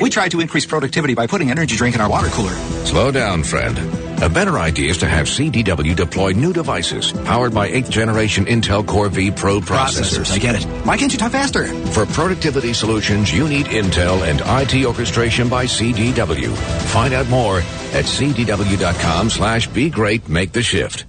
We 0.00 0.08
try 0.08 0.30
to 0.30 0.40
increase 0.40 0.64
productivity 0.64 1.12
by 1.12 1.26
putting 1.26 1.50
energy 1.50 1.76
drink 1.76 1.94
in 1.94 2.00
our 2.00 2.08
water 2.08 2.28
cooler. 2.28 2.54
Slow 2.86 3.10
down, 3.10 3.42
friend. 3.42 3.76
A 4.22 4.28
better 4.28 4.58
idea 4.58 4.90
is 4.90 4.98
to 4.98 5.08
have 5.08 5.28
CDW 5.28 5.96
deploy 5.96 6.32
new 6.32 6.52
devices 6.52 7.10
powered 7.10 7.54
by 7.54 7.70
8th 7.70 7.88
generation 7.88 8.44
Intel 8.44 8.86
Core 8.86 9.08
vPro 9.08 9.62
processors. 9.62 10.18
Processors, 10.18 10.32
I 10.32 10.38
get 10.38 10.56
it. 10.56 10.64
Why 10.84 10.98
can't 10.98 11.10
you 11.10 11.18
talk 11.18 11.32
faster? 11.32 11.66
For 11.92 12.04
productivity 12.04 12.74
solutions, 12.74 13.32
you 13.32 13.48
need 13.48 13.64
Intel 13.64 14.20
and 14.20 14.42
IT 14.44 14.84
orchestration 14.84 15.48
by 15.48 15.64
CDW. 15.64 16.54
Find 16.92 17.14
out 17.14 17.28
more 17.28 17.60
at 17.60 18.04
cdw.com 18.04 19.30
slash 19.30 19.68
be 19.68 19.88
great, 19.88 20.28
make 20.28 20.52
the 20.52 20.62
shift. 20.62 21.06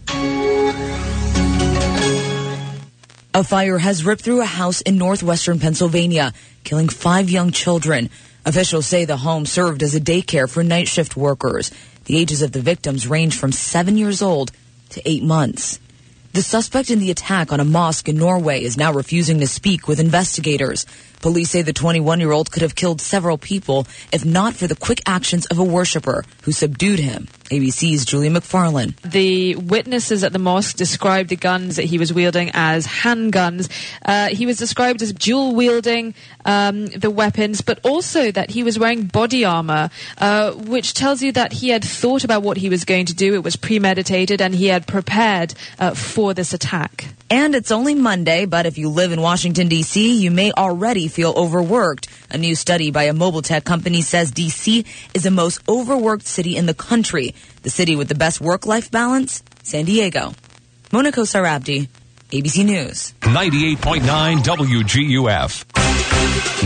A 3.34 3.44
fire 3.44 3.78
has 3.78 4.06
ripped 4.06 4.22
through 4.22 4.40
a 4.40 4.46
house 4.46 4.80
in 4.80 4.98
northwestern 4.98 5.60
Pennsylvania, 5.60 6.32
killing 6.64 6.88
five 6.88 7.30
young 7.30 7.52
children. 7.52 8.10
Officials 8.46 8.88
say 8.88 9.04
the 9.04 9.18
home 9.18 9.46
served 9.46 9.84
as 9.84 9.96
a 9.96 10.00
daycare 10.00 10.50
for 10.50 10.64
night 10.64 10.88
shift 10.88 11.18
workers. 11.18 11.72
The 12.06 12.18
ages 12.18 12.42
of 12.42 12.52
the 12.52 12.62
victims 12.62 13.08
range 13.08 13.38
from 13.38 13.52
seven 13.52 13.98
years 13.98 14.22
old 14.22 14.52
to 14.90 15.02
eight 15.10 15.24
months. 15.24 15.80
The 16.34 16.42
suspect 16.42 16.90
in 16.90 17.00
the 17.00 17.12
attack 17.12 17.52
on 17.52 17.60
a 17.60 17.66
mosque 17.66 18.08
in 18.08 18.18
Norway 18.18 18.64
is 18.64 18.78
now 18.78 18.94
refusing 18.94 19.40
to 19.40 19.48
speak 19.48 19.88
with 19.88 20.00
investigators. 20.00 20.86
Police 21.22 21.52
say 21.52 21.62
the 21.62 21.74
21 21.74 22.20
year 22.20 22.32
old 22.32 22.52
could 22.52 22.64
have 22.64 22.76
killed 22.76 23.00
several 23.00 23.38
people 23.38 23.88
if 24.12 24.26
not 24.26 24.56
for 24.56 24.68
the 24.68 24.76
quick 24.76 25.02
actions 25.06 25.46
of 25.48 25.60
a 25.60 25.64
worshiper 25.64 26.26
who 26.44 26.52
subdued 26.52 27.00
him. 27.00 27.28
ABC's 27.52 28.06
Julia 28.06 28.32
Macfarlane. 28.32 28.96
The 29.04 29.56
witnesses 29.56 30.24
at 30.24 30.32
the 30.32 30.40
mosque 30.40 30.78
described 30.78 31.30
the 31.30 31.36
guns 31.36 31.76
that 31.76 31.84
he 31.84 31.98
was 31.98 32.14
wielding 32.14 32.50
as 32.54 32.88
handguns. 32.88 33.70
Uh, 34.04 34.30
he 34.30 34.46
was 34.46 34.58
described 34.58 35.02
as 35.02 35.12
dual 35.12 35.54
wielding 35.54 36.14
um, 36.46 36.86
the 36.88 37.12
weapons, 37.12 37.62
but 37.62 37.80
also 37.84 38.32
that 38.32 38.52
he 38.52 38.64
was 38.64 38.80
wearing 38.80 39.04
body 39.04 39.44
armor, 39.44 39.90
uh, 40.18 40.52
which 40.52 40.94
tells 40.94 41.22
you 41.22 41.34
that 41.34 41.52
he 41.52 41.70
had 41.70 41.84
thought 41.84 42.24
about 42.24 42.42
what 42.42 42.58
he 42.58 42.70
was 42.70 42.86
going 42.86 43.06
to 43.08 43.14
do. 43.14 43.34
It 43.34 43.44
was 43.44 43.58
premeditated, 43.58 44.42
and 44.42 44.56
he 44.56 44.68
had 44.68 44.88
prepared 44.88 45.54
uh, 45.78 45.94
for 45.94 46.34
this 46.34 46.54
attack. 46.54 47.14
And 47.30 47.56
it's 47.56 47.72
only 47.72 47.96
Monday, 47.96 48.46
but 48.46 48.66
if 48.66 48.78
you 48.78 48.90
live 48.90 49.14
in 49.14 49.22
Washington, 49.22 49.70
D.C., 49.70 50.22
you 50.22 50.32
may 50.32 50.52
already 50.52 51.08
feel 51.12 51.34
overworked. 51.36 52.08
A 52.30 52.38
new 52.38 52.56
study 52.56 52.92
by 52.92 53.04
a 53.04 53.14
mobile 53.14 53.42
tech 53.42 53.64
company 53.64 54.02
says 54.02 54.32
D.C. 54.32 54.86
is 55.14 55.24
the 55.24 55.32
most 55.32 55.62
overworked 55.70 56.26
city 56.26 56.58
in 56.58 56.66
the 56.66 56.74
country. 56.74 57.36
The 57.64 57.70
city 57.70 57.96
with 57.96 58.08
the 58.08 58.16
best 58.16 58.42
work 58.42 58.66
life 58.66 58.90
balance? 58.90 59.44
San 59.64 59.86
Diego. 59.86 60.34
Mona 60.92 61.12
Kosar 61.12 61.48
Abdi, 61.48 61.88
ABC 62.32 62.66
News. 62.66 63.14
98.9 63.22 64.40
WGUF. 64.40 66.01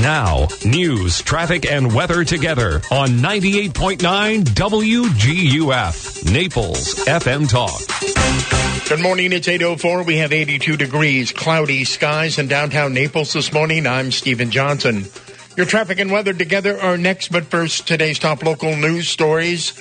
Now, 0.01 0.47
news, 0.65 1.21
traffic, 1.21 1.65
and 1.65 1.93
weather 1.93 2.23
together 2.23 2.81
on 2.91 3.09
98.9 3.09 4.43
WGUF, 4.43 6.31
Naples 6.31 6.95
FM 7.05 7.49
Talk. 7.49 8.89
Good 8.89 9.01
morning. 9.01 9.33
It's 9.33 9.47
804. 9.47 10.03
We 10.03 10.17
have 10.17 10.31
82 10.31 10.77
degrees, 10.77 11.31
cloudy 11.31 11.85
skies 11.85 12.37
in 12.37 12.47
downtown 12.47 12.93
Naples 12.93 13.33
this 13.33 13.51
morning. 13.51 13.87
I'm 13.87 14.11
Stephen 14.11 14.51
Johnson. 14.51 15.05
Your 15.57 15.65
traffic 15.65 15.99
and 15.99 16.11
weather 16.11 16.33
together 16.33 16.79
are 16.79 16.97
next, 16.97 17.31
but 17.31 17.45
first, 17.45 17.87
today's 17.87 18.19
top 18.19 18.43
local 18.43 18.75
news 18.75 19.07
stories. 19.07 19.71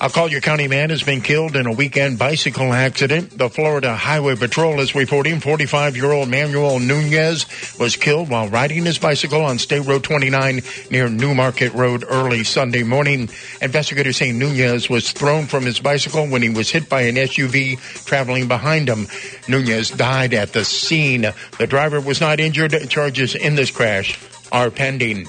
A 0.00 0.08
Collier 0.08 0.40
County 0.40 0.68
man 0.68 0.90
has 0.90 1.02
been 1.02 1.20
killed 1.20 1.56
in 1.56 1.66
a 1.66 1.72
weekend 1.72 2.20
bicycle 2.20 2.72
accident. 2.72 3.36
The 3.36 3.50
Florida 3.50 3.96
Highway 3.96 4.36
Patrol 4.36 4.78
is 4.78 4.94
reporting 4.94 5.40
45-year-old 5.40 6.28
Manuel 6.28 6.78
Nunez 6.78 7.46
was 7.80 7.96
killed 7.96 8.30
while 8.30 8.48
riding 8.48 8.84
his 8.84 8.96
bicycle 8.96 9.42
on 9.42 9.58
State 9.58 9.86
Road 9.86 10.04
29 10.04 10.60
near 10.92 11.08
Newmarket 11.08 11.74
Road 11.74 12.04
early 12.08 12.44
Sunday 12.44 12.84
morning. 12.84 13.28
Investigators 13.60 14.18
say 14.18 14.30
Nunez 14.30 14.88
was 14.88 15.10
thrown 15.10 15.46
from 15.46 15.64
his 15.64 15.80
bicycle 15.80 16.28
when 16.28 16.42
he 16.42 16.50
was 16.50 16.70
hit 16.70 16.88
by 16.88 17.02
an 17.02 17.16
SUV 17.16 17.76
traveling 18.04 18.46
behind 18.46 18.88
him. 18.88 19.08
Nunez 19.48 19.90
died 19.90 20.32
at 20.32 20.52
the 20.52 20.64
scene. 20.64 21.22
The 21.58 21.66
driver 21.66 22.00
was 22.00 22.20
not 22.20 22.38
injured. 22.38 22.88
Charges 22.88 23.34
in 23.34 23.56
this 23.56 23.72
crash 23.72 24.16
are 24.52 24.70
pending. 24.70 25.26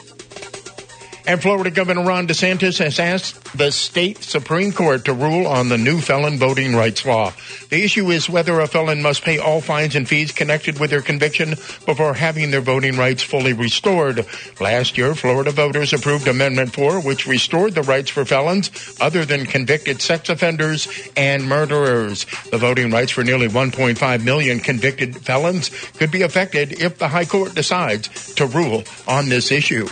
And 1.27 1.41
Florida 1.41 1.69
Governor 1.69 2.03
Ron 2.03 2.27
DeSantis 2.27 2.79
has 2.79 2.99
asked 2.99 3.57
the 3.57 3.71
state 3.71 4.23
Supreme 4.23 4.71
Court 4.71 5.05
to 5.05 5.13
rule 5.13 5.45
on 5.47 5.69
the 5.69 5.77
new 5.77 5.99
felon 5.99 6.39
voting 6.39 6.75
rights 6.75 7.05
law. 7.05 7.33
The 7.69 7.83
issue 7.83 8.09
is 8.09 8.29
whether 8.29 8.59
a 8.59 8.67
felon 8.67 9.01
must 9.01 9.23
pay 9.23 9.37
all 9.37 9.61
fines 9.61 9.95
and 9.95 10.07
fees 10.07 10.31
connected 10.31 10.79
with 10.79 10.89
their 10.89 11.01
conviction 11.01 11.51
before 11.85 12.13
having 12.13 12.51
their 12.51 12.61
voting 12.61 12.97
rights 12.97 13.21
fully 13.21 13.53
restored. 13.53 14.25
Last 14.59 14.97
year, 14.97 15.13
Florida 15.13 15.51
voters 15.51 15.93
approved 15.93 16.27
Amendment 16.27 16.73
4, 16.73 17.01
which 17.01 17.27
restored 17.27 17.75
the 17.75 17.83
rights 17.83 18.09
for 18.09 18.25
felons 18.25 18.71
other 18.99 19.25
than 19.25 19.45
convicted 19.45 20.01
sex 20.01 20.29
offenders 20.29 20.87
and 21.15 21.47
murderers. 21.47 22.25
The 22.51 22.57
voting 22.57 22.91
rights 22.91 23.11
for 23.11 23.23
nearly 23.23 23.47
1.5 23.47 24.23
million 24.23 24.59
convicted 24.59 25.17
felons 25.17 25.69
could 25.97 26.11
be 26.11 26.23
affected 26.23 26.81
if 26.81 26.97
the 26.97 27.07
High 27.07 27.25
Court 27.25 27.53
decides 27.53 28.33
to 28.35 28.45
rule 28.45 28.83
on 29.07 29.29
this 29.29 29.51
issue. 29.51 29.87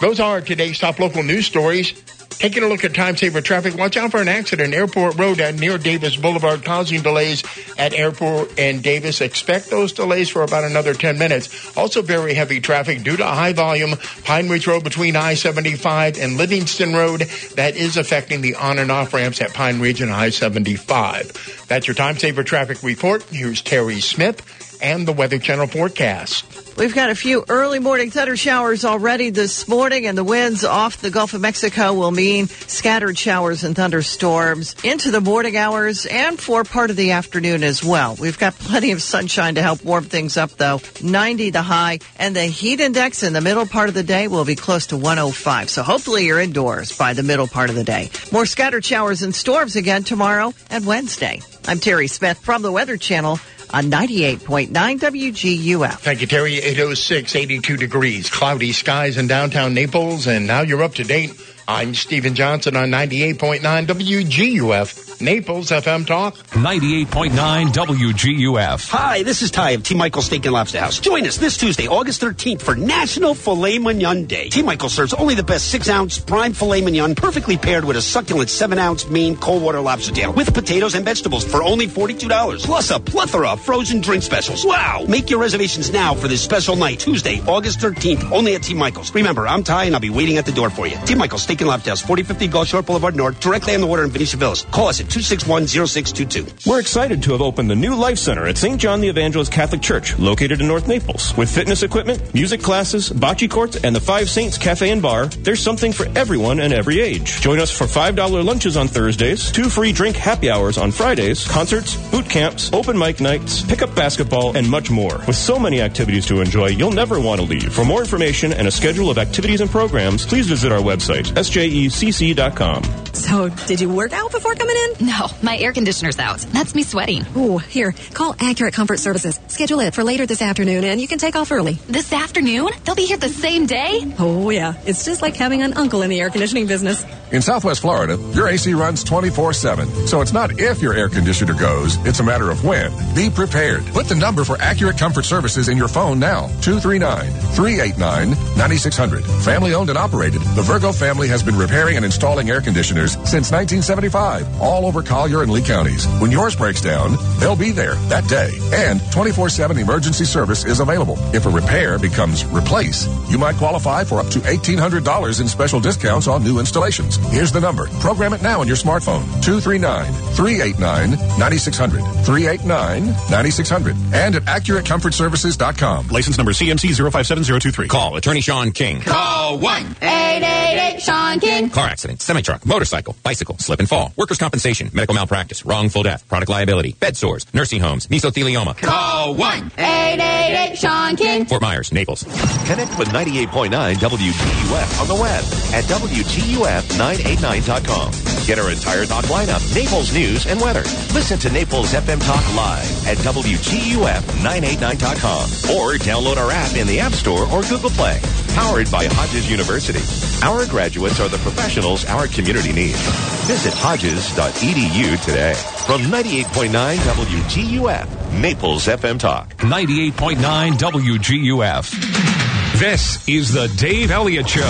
Those 0.00 0.18
are 0.18 0.40
today's 0.40 0.78
top 0.78 0.98
local 0.98 1.22
news 1.22 1.44
stories. 1.44 1.92
Taking 2.30 2.62
a 2.62 2.68
look 2.68 2.84
at 2.84 2.94
time 2.94 3.18
saver 3.18 3.42
traffic, 3.42 3.76
watch 3.76 3.98
out 3.98 4.12
for 4.12 4.22
an 4.22 4.28
accident. 4.28 4.72
Airport 4.72 5.18
Road 5.18 5.40
at 5.40 5.56
near 5.56 5.76
Davis 5.76 6.16
Boulevard 6.16 6.64
causing 6.64 7.02
delays 7.02 7.42
at 7.76 7.92
Airport 7.92 8.58
and 8.58 8.82
Davis. 8.82 9.20
Expect 9.20 9.68
those 9.68 9.92
delays 9.92 10.30
for 10.30 10.42
about 10.42 10.64
another 10.64 10.94
10 10.94 11.18
minutes. 11.18 11.76
Also 11.76 12.00
very 12.00 12.32
heavy 12.32 12.58
traffic 12.58 13.02
due 13.02 13.18
to 13.18 13.26
high 13.26 13.52
volume. 13.52 13.94
Pine 14.24 14.48
Ridge 14.48 14.66
Road 14.66 14.84
between 14.84 15.16
I-75 15.16 16.18
and 16.18 16.38
Livingston 16.38 16.94
Road. 16.94 17.20
That 17.56 17.76
is 17.76 17.98
affecting 17.98 18.40
the 18.40 18.54
on 18.54 18.78
and 18.78 18.90
off 18.90 19.12
ramps 19.12 19.42
at 19.42 19.52
Pine 19.52 19.80
Ridge 19.80 20.00
and 20.00 20.10
I-75. 20.10 21.66
That's 21.66 21.86
your 21.86 21.94
time 21.94 22.16
saver 22.16 22.42
traffic 22.42 22.82
report. 22.82 23.22
Here's 23.24 23.60
Terry 23.60 24.00
Smith 24.00 24.69
and 24.80 25.06
the 25.06 25.12
Weather 25.12 25.38
Channel 25.38 25.66
forecast. 25.66 26.44
We've 26.76 26.94
got 26.94 27.10
a 27.10 27.14
few 27.14 27.44
early 27.48 27.78
morning 27.78 28.10
thunder 28.10 28.38
showers 28.38 28.86
already 28.86 29.28
this 29.28 29.68
morning, 29.68 30.06
and 30.06 30.16
the 30.16 30.24
winds 30.24 30.64
off 30.64 30.96
the 30.96 31.10
Gulf 31.10 31.34
of 31.34 31.42
Mexico 31.42 31.92
will 31.92 32.10
mean 32.10 32.46
scattered 32.46 33.18
showers 33.18 33.64
and 33.64 33.76
thunderstorms 33.76 34.74
into 34.82 35.10
the 35.10 35.20
morning 35.20 35.58
hours 35.58 36.06
and 36.06 36.40
for 36.40 36.64
part 36.64 36.88
of 36.88 36.96
the 36.96 37.10
afternoon 37.10 37.64
as 37.64 37.84
well. 37.84 38.16
We've 38.18 38.38
got 38.38 38.54
plenty 38.54 38.92
of 38.92 39.02
sunshine 39.02 39.56
to 39.56 39.62
help 39.62 39.84
warm 39.84 40.04
things 40.04 40.38
up, 40.38 40.52
though. 40.52 40.80
90 41.02 41.50
the 41.50 41.60
high, 41.60 41.98
and 42.18 42.34
the 42.34 42.46
heat 42.46 42.80
index 42.80 43.22
in 43.22 43.34
the 43.34 43.42
middle 43.42 43.66
part 43.66 43.88
of 43.90 43.94
the 43.94 44.02
day 44.02 44.26
will 44.28 44.46
be 44.46 44.56
close 44.56 44.86
to 44.86 44.96
105. 44.96 45.68
So 45.68 45.82
hopefully 45.82 46.24
you're 46.24 46.40
indoors 46.40 46.96
by 46.96 47.12
the 47.12 47.22
middle 47.22 47.46
part 47.46 47.68
of 47.68 47.76
the 47.76 47.84
day. 47.84 48.10
More 48.32 48.46
scattered 48.46 48.84
showers 48.86 49.22
and 49.22 49.34
storms 49.34 49.76
again 49.76 50.04
tomorrow 50.04 50.54
and 50.70 50.86
Wednesday. 50.86 51.42
I'm 51.68 51.78
Terry 51.78 52.06
Smith 52.06 52.38
from 52.38 52.62
the 52.62 52.72
Weather 52.72 52.96
Channel 52.96 53.38
on 53.72 53.84
98.9 53.84 54.70
WGUF. 54.70 55.98
Thank 56.00 56.20
you, 56.20 56.26
Terry. 56.26 56.58
806, 56.58 57.36
82 57.36 57.76
degrees, 57.76 58.30
cloudy 58.30 58.72
skies 58.72 59.16
in 59.16 59.26
downtown 59.26 59.74
Naples, 59.74 60.26
and 60.26 60.46
now 60.46 60.62
you're 60.62 60.82
up 60.82 60.94
to 60.94 61.04
date. 61.04 61.30
I'm 61.70 61.94
Stephen 61.94 62.34
Johnson 62.34 62.74
on 62.74 62.88
98.9 62.88 63.60
WGUF. 63.86 65.10
Naples 65.20 65.70
FM 65.70 66.04
Talk. 66.04 66.34
98.9 66.34 67.68
WGUF. 67.68 68.90
Hi, 68.90 69.22
this 69.22 69.42
is 69.42 69.52
Ty 69.52 69.70
of 69.70 69.84
T. 69.84 69.94
Michael 69.94 70.22
Steak 70.22 70.44
and 70.46 70.52
Lobster 70.52 70.80
House. 70.80 70.98
Join 70.98 71.26
us 71.26 71.36
this 71.36 71.56
Tuesday, 71.56 71.86
August 71.86 72.22
13th 72.22 72.62
for 72.62 72.74
National 72.74 73.34
Filet 73.34 73.78
Mignon 73.78 74.24
Day. 74.24 74.48
T. 74.48 74.62
Michael 74.62 74.88
serves 74.88 75.14
only 75.14 75.34
the 75.34 75.44
best 75.44 75.68
6 75.70 75.88
ounce 75.88 76.18
prime 76.18 76.54
filet 76.54 76.80
mignon, 76.80 77.14
perfectly 77.14 77.56
paired 77.56 77.84
with 77.84 77.96
a 77.96 78.02
succulent 78.02 78.50
7 78.50 78.76
ounce 78.78 79.08
Maine 79.08 79.36
cold 79.36 79.62
water 79.62 79.80
lobster 79.80 80.12
tail 80.12 80.32
with 80.32 80.52
potatoes 80.52 80.96
and 80.96 81.04
vegetables 81.04 81.44
for 81.44 81.62
only 81.62 81.86
$42. 81.86 82.64
Plus 82.64 82.90
a 82.90 82.98
plethora 82.98 83.50
of 83.50 83.60
frozen 83.60 84.00
drink 84.00 84.24
specials. 84.24 84.64
Wow! 84.64 85.04
Make 85.06 85.30
your 85.30 85.38
reservations 85.38 85.92
now 85.92 86.14
for 86.14 86.26
this 86.26 86.42
special 86.42 86.74
night, 86.74 86.98
Tuesday, 86.98 87.40
August 87.46 87.78
13th, 87.78 88.32
only 88.32 88.56
at 88.56 88.64
T. 88.64 88.74
Michael's. 88.74 89.14
Remember, 89.14 89.46
I'm 89.46 89.62
Ty 89.62 89.84
and 89.84 89.94
I'll 89.94 90.00
be 90.00 90.10
waiting 90.10 90.36
at 90.36 90.46
the 90.46 90.52
door 90.52 90.70
for 90.70 90.88
you. 90.88 90.96
T. 91.04 91.14
Michael's 91.14 91.42
Steak 91.42 91.59
House, 91.68 92.00
4050 92.00 92.48
Gulf 92.48 92.68
Shore 92.68 92.82
Boulevard 92.82 93.16
North, 93.16 93.40
directly 93.40 93.74
on 93.74 93.80
the 93.80 93.86
water 93.86 94.04
in 94.04 94.10
Venetian 94.10 94.38
Village. 94.38 94.64
Call 94.70 94.88
us 94.88 95.00
at 95.00 95.06
261-0622. 95.06 96.66
We're 96.66 96.80
excited 96.80 97.22
to 97.24 97.32
have 97.32 97.42
opened 97.42 97.70
the 97.70 97.76
new 97.76 97.94
Life 97.94 98.18
Center 98.18 98.46
at 98.46 98.58
St. 98.58 98.80
John 98.80 99.00
the 99.00 99.08
Evangelist 99.08 99.52
Catholic 99.52 99.82
Church, 99.82 100.18
located 100.18 100.60
in 100.60 100.66
North 100.66 100.88
Naples. 100.88 101.36
With 101.36 101.50
fitness 101.54 101.82
equipment, 101.82 102.34
music 102.34 102.62
classes, 102.62 103.10
bocce 103.10 103.50
courts, 103.50 103.76
and 103.76 103.94
the 103.94 104.00
Five 104.00 104.30
Saints 104.30 104.58
Cafe 104.58 104.90
and 104.90 105.02
Bar, 105.02 105.26
there's 105.26 105.60
something 105.60 105.92
for 105.92 106.06
everyone 106.16 106.60
and 106.60 106.72
every 106.72 107.00
age. 107.00 107.40
Join 107.40 107.58
us 107.58 107.70
for 107.70 107.84
$5 107.84 108.44
lunches 108.44 108.76
on 108.76 108.88
Thursdays, 108.88 109.50
two 109.52 109.68
free 109.68 109.92
drink 109.92 110.16
happy 110.16 110.50
hours 110.50 110.78
on 110.78 110.90
Fridays, 110.90 111.46
concerts, 111.46 111.96
boot 112.10 112.28
camps, 112.28 112.72
open 112.72 112.98
mic 112.98 113.20
nights, 113.20 113.62
pickup 113.62 113.94
basketball, 113.94 114.56
and 114.56 114.68
much 114.70 114.90
more. 114.90 115.18
With 115.26 115.36
so 115.36 115.58
many 115.58 115.80
activities 115.80 116.26
to 116.26 116.40
enjoy, 116.40 116.68
you'll 116.68 116.92
never 116.92 117.20
want 117.20 117.40
to 117.40 117.46
leave. 117.46 117.72
For 117.72 117.84
more 117.84 118.00
information 118.00 118.52
and 118.52 118.68
a 118.68 118.70
schedule 118.70 119.10
of 119.10 119.18
activities 119.18 119.60
and 119.60 119.70
programs, 119.70 120.24
please 120.26 120.46
visit 120.48 120.72
our 120.72 120.80
website, 120.80 121.36
sjecc.com. 121.48 122.82
So, 123.12 123.48
did 123.66 123.80
you 123.80 123.88
work 123.92 124.12
out 124.12 124.30
before 124.30 124.54
coming 124.54 124.76
in? 124.76 125.06
No, 125.06 125.26
my 125.42 125.56
air 125.58 125.72
conditioner's 125.72 126.18
out. 126.18 126.38
That's 126.52 126.74
me 126.74 126.82
sweating. 126.82 127.24
Ooh, 127.36 127.58
here, 127.58 127.92
call 128.14 128.34
Accurate 128.38 128.72
Comfort 128.72 128.98
Services. 128.98 129.38
Schedule 129.48 129.80
it 129.80 129.94
for 129.94 130.04
later 130.04 130.26
this 130.26 130.40
afternoon 130.40 130.84
and 130.84 131.00
you 131.00 131.08
can 131.08 131.18
take 131.18 131.36
off 131.36 131.52
early. 131.52 131.74
This 131.86 132.12
afternoon? 132.12 132.70
They'll 132.84 132.94
be 132.94 133.06
here 133.06 133.16
the 133.16 133.28
same 133.28 133.66
day? 133.66 134.14
Oh, 134.18 134.50
yeah. 134.50 134.74
It's 134.86 135.04
just 135.04 135.22
like 135.22 135.36
having 135.36 135.62
an 135.62 135.74
uncle 135.74 136.02
in 136.02 136.10
the 136.10 136.20
air 136.20 136.30
conditioning 136.30 136.66
business. 136.66 137.04
In 137.32 137.42
Southwest 137.42 137.80
Florida, 137.80 138.16
your 138.32 138.48
AC 138.48 138.74
runs 138.74 139.04
24 139.04 139.52
7. 139.52 140.06
So 140.06 140.20
it's 140.20 140.32
not 140.32 140.58
if 140.60 140.80
your 140.80 140.94
air 140.94 141.08
conditioner 141.08 141.54
goes, 141.54 141.96
it's 142.06 142.20
a 142.20 142.24
matter 142.24 142.50
of 142.50 142.64
when. 142.64 142.92
Be 143.14 143.30
prepared. 143.30 143.84
Put 143.86 144.06
the 144.06 144.14
number 144.14 144.44
for 144.44 144.60
Accurate 144.60 144.98
Comfort 144.98 145.24
Services 145.24 145.68
in 145.68 145.76
your 145.76 145.88
phone 145.88 146.18
now 146.18 146.46
239 146.62 147.30
389 147.54 148.30
9600. 148.56 149.24
Family 149.44 149.74
owned 149.74 149.90
and 149.90 149.98
operated, 149.98 150.40
the 150.40 150.62
Virgo 150.62 150.92
family 150.92 151.28
has 151.30 151.42
been 151.42 151.56
repairing 151.56 151.96
and 151.96 152.04
installing 152.04 152.50
air 152.50 152.60
conditioners 152.60 153.12
since 153.12 153.50
1975, 153.52 154.60
all 154.60 154.84
over 154.84 155.02
Collier 155.02 155.42
and 155.42 155.50
Lee 155.50 155.62
counties. 155.62 156.06
When 156.20 156.30
yours 156.30 156.56
breaks 156.56 156.80
down, 156.80 157.16
they'll 157.38 157.56
be 157.56 157.70
there 157.70 157.94
that 158.10 158.28
day. 158.28 158.50
And 158.72 159.00
24 159.12 159.48
7 159.48 159.78
emergency 159.78 160.24
service 160.24 160.64
is 160.64 160.80
available. 160.80 161.16
If 161.34 161.46
a 161.46 161.50
repair 161.50 161.98
becomes 161.98 162.44
replace, 162.46 163.06
you 163.30 163.38
might 163.38 163.56
qualify 163.56 164.04
for 164.04 164.18
up 164.18 164.26
to 164.28 164.40
$1,800 164.40 165.40
in 165.40 165.48
special 165.48 165.80
discounts 165.80 166.26
on 166.26 166.42
new 166.42 166.58
installations. 166.58 167.16
Here's 167.30 167.52
the 167.52 167.60
number. 167.60 167.86
Program 168.00 168.32
it 168.32 168.42
now 168.42 168.60
on 168.60 168.66
your 168.66 168.76
smartphone 168.76 169.22
239 169.42 170.12
389 170.34 171.10
9600. 171.38 172.00
389 172.24 173.06
9600. 173.30 173.96
And 174.12 174.34
at 174.36 174.42
AccurateComfortServices.com. 174.44 176.08
License 176.08 176.36
number 176.36 176.52
CMC 176.52 176.94
057023. 176.96 177.88
Call 177.88 178.16
Attorney 178.16 178.40
Sean 178.40 178.72
King. 178.72 179.00
Call 179.00 179.58
1 179.58 179.96
888 180.02 181.00
Sean 181.00 181.19
King. 181.40 181.70
Car 181.70 181.88
accident, 181.88 182.20
semi 182.22 182.40
truck, 182.42 182.64
motorcycle, 182.66 183.14
bicycle, 183.22 183.56
slip 183.58 183.78
and 183.80 183.88
fall, 183.88 184.12
workers' 184.16 184.38
compensation, 184.38 184.90
medical 184.92 185.14
malpractice, 185.14 185.64
wrongful 185.64 186.02
death, 186.02 186.26
product 186.28 186.50
liability, 186.50 186.92
bed 186.98 187.16
sores, 187.16 187.46
nursing 187.54 187.80
homes, 187.80 188.06
mesothelioma. 188.08 188.76
Call 188.78 189.34
1 189.34 189.72
888 189.78 190.76
Sean 190.78 191.16
King. 191.16 191.44
Fort 191.46 191.62
Myers, 191.62 191.92
Naples. 191.92 192.24
Connect 192.66 192.98
with 192.98 193.08
98.9 193.08 193.70
WGUF 193.96 195.00
on 195.00 195.08
the 195.08 195.14
web 195.14 195.44
at 195.74 195.84
WGUF989.com. 195.84 198.12
Get 198.46 198.58
our 198.58 198.70
entire 198.70 199.04
talk 199.06 199.24
lineup, 199.26 199.60
Naples 199.74 200.12
news 200.12 200.46
and 200.46 200.60
weather. 200.60 200.82
Listen 201.14 201.38
to 201.38 201.50
Naples 201.50 201.92
FM 201.92 202.20
Talk 202.24 202.44
live 202.56 203.06
at 203.06 203.16
WGUF989.com 203.18 205.42
or 205.76 205.94
download 205.98 206.36
our 206.36 206.50
app 206.50 206.74
in 206.74 206.86
the 206.86 206.98
App 207.00 207.12
Store 207.12 207.44
or 207.52 207.62
Google 207.62 207.90
Play. 207.90 208.20
Powered 208.54 208.90
by 208.90 209.06
Hodges 209.06 209.48
University. 209.50 210.00
Our 210.44 210.66
graduates 210.66 211.09
are 211.18 211.28
the 211.28 211.38
professionals 211.38 212.04
our 212.06 212.26
community 212.28 212.72
needs. 212.72 212.98
Visit 213.46 213.72
hodges.edu 213.74 215.24
today. 215.24 215.54
From 215.86 216.02
98.9 216.02 216.96
WGUF, 216.96 218.40
Naples 218.40 218.86
FM 218.86 219.18
Talk. 219.18 219.56
98.9 219.56 220.72
WGUF. 220.72 222.78
This 222.78 223.28
is 223.28 223.52
the 223.52 223.68
Dave 223.76 224.10
Elliott 224.10 224.48
Show. 224.48 224.62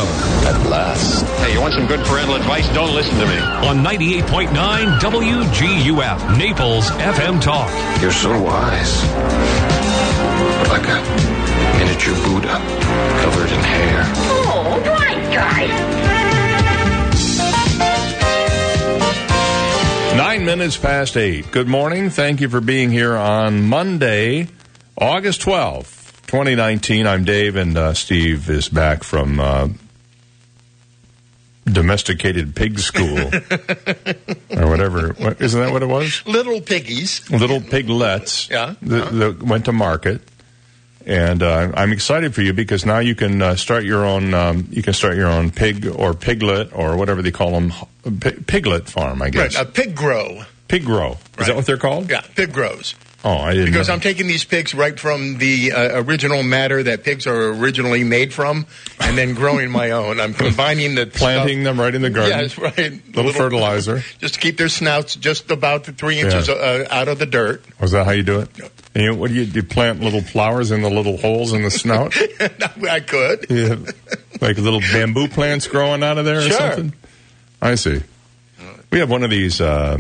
At 0.47 0.67
last. 0.69 1.23
Hey, 1.45 1.53
you 1.53 1.61
want 1.61 1.75
some 1.75 1.87
good 1.87 2.01
parental 2.07 2.37
advice? 2.37 2.67
Don't 2.75 2.95
listen 2.95 3.19
to 3.19 3.27
me. 3.27 3.39
On 3.69 3.85
98.9 3.85 4.99
WGUF, 4.99 6.39
Naples 6.39 6.89
FM 6.91 7.41
Talk. 7.43 7.71
You're 8.01 8.13
so 8.13 8.31
wise. 8.41 9.03
Like 10.71 10.87
a 10.89 11.03
miniature 11.79 12.15
Buddha 12.25 12.57
covered 13.23 13.51
in 13.53 13.61
hair. 13.61 14.03
Oh, 14.47 14.81
right, 14.87 15.33
guys. 15.33 16.00
Nine 20.21 20.45
minutes 20.45 20.77
past 20.77 21.17
eight. 21.17 21.51
Good 21.51 21.67
morning. 21.67 22.11
Thank 22.11 22.43
you 22.43 22.51
for 22.51 22.61
being 22.61 22.91
here 22.91 23.17
on 23.17 23.63
Monday, 23.63 24.49
August 24.99 25.41
12th, 25.41 26.27
2019. 26.27 27.07
I'm 27.07 27.25
Dave, 27.25 27.57
and 27.57 27.75
uh, 27.75 27.95
Steve 27.95 28.51
is 28.51 28.69
back 28.69 29.03
from 29.03 29.41
uh, 29.41 29.69
domesticated 31.65 32.55
pig 32.55 32.79
school 32.81 33.17
or 34.59 34.69
whatever. 34.69 35.15
What, 35.15 35.41
isn't 35.41 35.59
that 35.59 35.73
what 35.73 35.83
it 35.83 35.87
was? 35.87 36.23
Little 36.27 36.61
piggies. 36.61 37.29
Little 37.31 37.63
piglets 37.63 38.51
Yeah. 38.51 38.75
that, 38.83 39.13
that 39.13 39.43
went 39.43 39.65
to 39.65 39.73
market. 39.73 40.21
And 41.07 41.43
uh, 41.43 41.73
I'm 41.75 41.93
excited 41.93 42.35
for 42.35 42.43
you 42.43 42.53
because 42.53 42.85
now 42.85 42.99
you 42.99 43.15
can 43.15 43.41
uh, 43.41 43.57
start 43.57 43.85
your 43.85 44.05
own. 44.05 44.35
Um, 44.35 44.69
you 44.71 44.83
can 44.83 44.93
start 44.93 45.17
your 45.17 45.29
own 45.29 45.51
pig 45.51 45.87
or 45.87 46.13
piglet 46.15 46.73
or 46.75 46.97
whatever 46.97 47.23
they 47.23 47.31
call 47.31 47.53
them, 47.53 47.73
piglet 48.47 48.89
farm. 48.89 49.23
I 49.23 49.31
guess 49.31 49.57
Right, 49.57 49.67
a 49.67 49.71
pig 49.71 49.95
grow. 49.97 50.43
pig 50.69 50.85
grow. 50.85 51.17
Is 51.39 51.47
that 51.47 51.57
what 51.57 51.65
they're 51.67 51.79
called? 51.79 52.11
Yeah, 52.11 52.21
pig 52.37 52.53
grows. 52.53 52.95
Oh, 53.23 53.37
I 53.37 53.53
didn't. 53.53 53.67
Because 53.73 53.89
know. 53.89 53.95
I'm 53.95 54.01
taking 54.01 54.29
these 54.29 54.45
pigs 54.45 54.73
right 54.75 54.99
from 54.99 55.37
the 55.37 55.73
uh, 55.73 56.03
original 56.03 56.43
matter 56.43 56.83
that 56.85 57.05
pigs 57.05 57.27
are 57.27 57.51
originally 57.51 58.03
made 58.03 58.33
from, 58.33 58.65
and 58.99 59.19
then 59.19 59.35
growing 59.35 59.71
my 59.71 59.91
own. 59.91 60.19
I'm 60.19 60.33
combining 60.33 60.95
the 60.95 61.05
planting 61.07 61.63
them 61.63 61.79
right 61.79 61.95
in 61.95 62.01
the 62.01 62.09
garden. 62.09 62.39
Yes, 62.39 62.57
right. 62.57 63.15
Little, 63.15 63.33
fertilizer. 63.33 64.03
just 64.21 64.35
to 64.35 64.41
keep 64.41 64.57
their 64.57 64.71
snouts 64.71 65.17
just 65.17 65.51
about 65.51 65.85
the 65.85 65.93
three 65.93 66.19
inches 66.19 66.49
Yeah. 66.49 66.55
uh, 66.55 66.87
out 66.91 67.09
of 67.09 67.19
the 67.19 67.27
dirt. 67.27 67.63
Was 67.79 67.91
that 67.91 68.07
how 68.07 68.13
you 68.13 68.23
do 68.23 68.41
it? 68.41 68.49
And 68.95 69.05
you, 69.05 69.15
what 69.15 69.29
do 69.29 69.35
you 69.35 69.45
do? 69.45 69.61
You 69.61 69.63
plant 69.65 70.01
little 70.01 70.23
flowers 70.23 70.71
in 70.71 70.81
the 70.81 70.91
little 70.91 71.19
holes 71.19 71.53
in 71.53 71.63
the 71.63 71.71
snout? 71.71 72.17
I 72.91 73.01
could. 73.01 73.47
yeah, 73.51 73.77
like 74.41 74.57
little 74.57 74.81
bamboo 74.81 75.29
plants 75.29 75.67
growing 75.69 76.03
out 76.03 76.17
of 76.17 76.25
there 76.25 76.39
or 76.39 76.51
something. 76.51 76.95
I 77.61 77.75
see. 77.75 78.01
We 78.91 78.99
have 79.01 79.11
one 79.11 79.23
of 79.25 79.31
these. 79.31 79.61
Uh, 79.61 79.99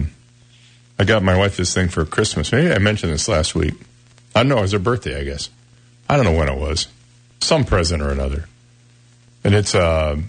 I 1.01 1.05
got 1.05 1.23
my 1.23 1.35
wife 1.35 1.57
this 1.57 1.73
thing 1.73 1.89
for 1.89 2.05
Christmas. 2.05 2.53
Maybe 2.53 2.71
I 2.71 2.77
mentioned 2.77 3.11
this 3.11 3.27
last 3.27 3.55
week. 3.55 3.73
I 4.35 4.41
don't 4.41 4.51
know. 4.51 4.59
It 4.59 4.61
was 4.61 4.73
her 4.73 4.79
birthday, 4.79 5.19
I 5.19 5.25
guess. 5.25 5.49
I 6.11 6.17
don't 6.17 6.27
know 6.27 6.37
when 6.37 6.51
it 6.51 6.59
was. 6.59 6.89
Some 7.41 7.65
present 7.65 8.03
or 8.03 8.11
another. 8.11 8.45
And 9.43 9.55
it's 9.55 9.75
a, 9.75 10.23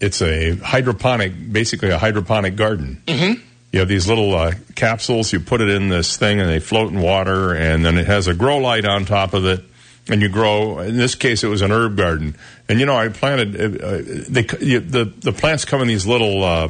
it's 0.00 0.20
a 0.20 0.56
hydroponic, 0.56 1.50
basically 1.50 1.88
a 1.88 1.96
hydroponic 1.96 2.56
garden. 2.56 3.02
Mm-hmm. 3.06 3.40
You 3.72 3.78
have 3.78 3.88
these 3.88 4.06
little 4.06 4.34
uh, 4.34 4.52
capsules. 4.74 5.32
You 5.32 5.40
put 5.40 5.62
it 5.62 5.70
in 5.70 5.88
this 5.88 6.18
thing, 6.18 6.40
and 6.40 6.50
they 6.50 6.60
float 6.60 6.92
in 6.92 7.00
water. 7.00 7.54
And 7.54 7.82
then 7.82 7.96
it 7.96 8.06
has 8.06 8.28
a 8.28 8.34
grow 8.34 8.58
light 8.58 8.84
on 8.84 9.06
top 9.06 9.32
of 9.32 9.46
it, 9.46 9.64
and 10.10 10.20
you 10.20 10.28
grow. 10.28 10.80
In 10.80 10.98
this 10.98 11.14
case, 11.14 11.42
it 11.42 11.48
was 11.48 11.62
an 11.62 11.72
herb 11.72 11.96
garden. 11.96 12.36
And 12.68 12.78
you 12.78 12.84
know, 12.84 12.96
I 12.96 13.08
planted. 13.08 13.58
Uh, 13.58 13.86
uh, 13.86 14.02
they, 14.28 14.46
you, 14.60 14.80
the 14.80 15.06
the 15.06 15.32
plants 15.32 15.64
come 15.64 15.80
in 15.80 15.88
these 15.88 16.06
little 16.06 16.44
uh, 16.44 16.68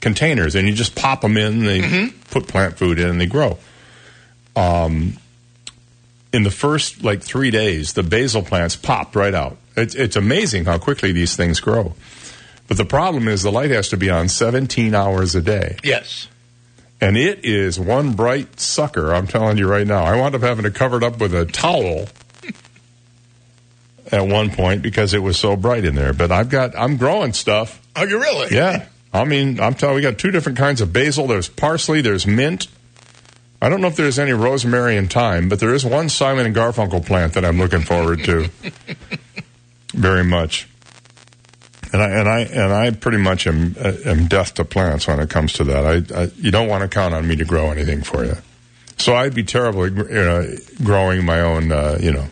containers, 0.00 0.54
and 0.54 0.68
you 0.68 0.74
just 0.74 0.94
pop 0.94 1.20
them 1.20 1.36
in. 1.36 1.64
They 1.64 2.10
put 2.30 2.48
plant 2.48 2.78
food 2.78 2.98
in, 2.98 3.08
and 3.08 3.20
they 3.20 3.26
grow. 3.26 3.58
Um, 4.56 5.18
in 6.32 6.42
the 6.42 6.50
first 6.50 7.02
like 7.02 7.22
three 7.22 7.50
days, 7.50 7.92
the 7.92 8.02
basil 8.02 8.42
plants 8.42 8.76
popped 8.76 9.16
right 9.16 9.34
out. 9.34 9.56
It's, 9.76 9.94
it's 9.94 10.16
amazing 10.16 10.64
how 10.64 10.78
quickly 10.78 11.12
these 11.12 11.36
things 11.36 11.60
grow. 11.60 11.94
But 12.66 12.76
the 12.76 12.84
problem 12.84 13.28
is 13.28 13.42
the 13.42 13.52
light 13.52 13.70
has 13.70 13.88
to 13.90 13.96
be 13.96 14.10
on 14.10 14.28
17 14.28 14.94
hours 14.94 15.34
a 15.34 15.40
day. 15.40 15.76
Yes. 15.82 16.28
And 17.00 17.16
it 17.16 17.44
is 17.44 17.78
one 17.78 18.14
bright 18.14 18.60
sucker, 18.60 19.14
I'm 19.14 19.26
telling 19.26 19.56
you 19.56 19.68
right 19.68 19.86
now. 19.86 20.04
I 20.04 20.16
wound 20.16 20.34
up 20.34 20.42
having 20.42 20.64
to 20.64 20.70
cover 20.70 20.96
it 20.96 21.04
up 21.04 21.20
with 21.20 21.32
a 21.32 21.46
towel 21.46 22.06
at 24.10 24.26
one 24.26 24.50
point 24.50 24.82
because 24.82 25.14
it 25.14 25.20
was 25.20 25.38
so 25.38 25.56
bright 25.56 25.84
in 25.84 25.94
there. 25.94 26.12
But 26.12 26.32
I've 26.32 26.48
got, 26.48 26.76
I'm 26.76 26.96
growing 26.96 27.32
stuff. 27.32 27.80
Are 27.94 28.06
you 28.06 28.20
really? 28.20 28.48
Yeah. 28.54 28.86
I 29.12 29.24
mean, 29.24 29.58
I'm 29.60 29.74
telling 29.74 29.94
you, 29.94 29.96
we 29.96 30.02
got 30.02 30.18
two 30.18 30.30
different 30.30 30.58
kinds 30.58 30.80
of 30.80 30.92
basil. 30.92 31.26
There's 31.26 31.48
parsley, 31.48 32.00
there's 32.00 32.26
mint. 32.26 32.68
I 33.60 33.68
don't 33.68 33.80
know 33.80 33.88
if 33.88 33.96
there's 33.96 34.18
any 34.18 34.32
rosemary 34.32 34.96
and 34.96 35.10
thyme, 35.12 35.48
but 35.48 35.58
there 35.60 35.74
is 35.74 35.84
one 35.84 36.08
Simon 36.08 36.46
and 36.46 36.54
Garfunkel 36.54 37.04
plant 37.04 37.32
that 37.34 37.44
I'm 37.44 37.58
looking 37.58 37.80
forward 37.80 38.22
to 38.24 38.48
very 39.94 40.22
much. 40.24 40.68
And 41.92 42.02
I 42.02 42.08
and 42.10 42.28
I 42.28 42.40
and 42.40 42.72
I 42.72 42.90
pretty 42.90 43.16
much 43.18 43.46
am 43.46 43.74
uh, 43.82 43.92
am 44.04 44.26
deaf 44.28 44.52
to 44.54 44.64
plants 44.64 45.08
when 45.08 45.18
it 45.20 45.30
comes 45.30 45.54
to 45.54 45.64
that. 45.64 45.86
I, 45.86 46.22
I 46.22 46.30
you 46.36 46.50
don't 46.50 46.68
want 46.68 46.82
to 46.82 46.88
count 46.88 47.14
on 47.14 47.26
me 47.26 47.34
to 47.36 47.46
grow 47.46 47.70
anything 47.70 48.02
for 48.02 48.24
you. 48.26 48.36
So 48.98 49.14
I'd 49.16 49.34
be 49.34 49.42
terrible, 49.42 49.88
you 49.88 49.94
know, 50.04 50.54
growing 50.84 51.24
my 51.24 51.40
own, 51.40 51.72
uh, 51.72 51.98
you 52.00 52.12
know, 52.12 52.26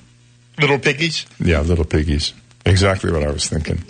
Little 0.60 0.78
piggies? 0.78 1.24
yeah, 1.40 1.60
little 1.60 1.84
piggies. 1.84 2.34
Exactly 2.66 3.10
what 3.12 3.22
I 3.22 3.30
was 3.30 3.48
thinking. 3.48 3.82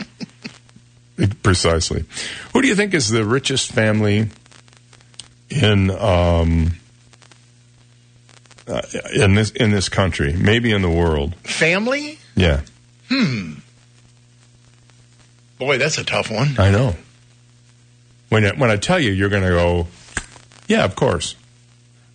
Precisely. 1.42 2.04
Who 2.52 2.62
do 2.62 2.68
you 2.68 2.74
think 2.74 2.92
is 2.94 3.08
the 3.08 3.24
richest 3.24 3.72
family 3.72 4.28
in 5.48 5.90
um, 5.90 6.72
uh, 8.68 8.82
in 9.14 9.34
this 9.34 9.50
in 9.50 9.70
this 9.70 9.88
country? 9.88 10.32
Maybe 10.34 10.72
in 10.72 10.82
the 10.82 10.90
world. 10.90 11.34
Family? 11.36 12.18
Yeah, 12.34 12.60
Hmm. 13.08 13.54
Boy, 15.58 15.78
that's 15.78 15.96
a 15.96 16.04
tough 16.04 16.30
one. 16.30 16.54
I 16.58 16.70
know. 16.70 16.96
When 18.28 18.44
I, 18.44 18.50
when 18.54 18.70
I 18.70 18.76
tell 18.76 19.00
you, 19.00 19.10
you're 19.12 19.30
going 19.30 19.44
to 19.44 19.48
go, 19.48 19.86
yeah, 20.68 20.84
of 20.84 20.96
course. 20.96 21.34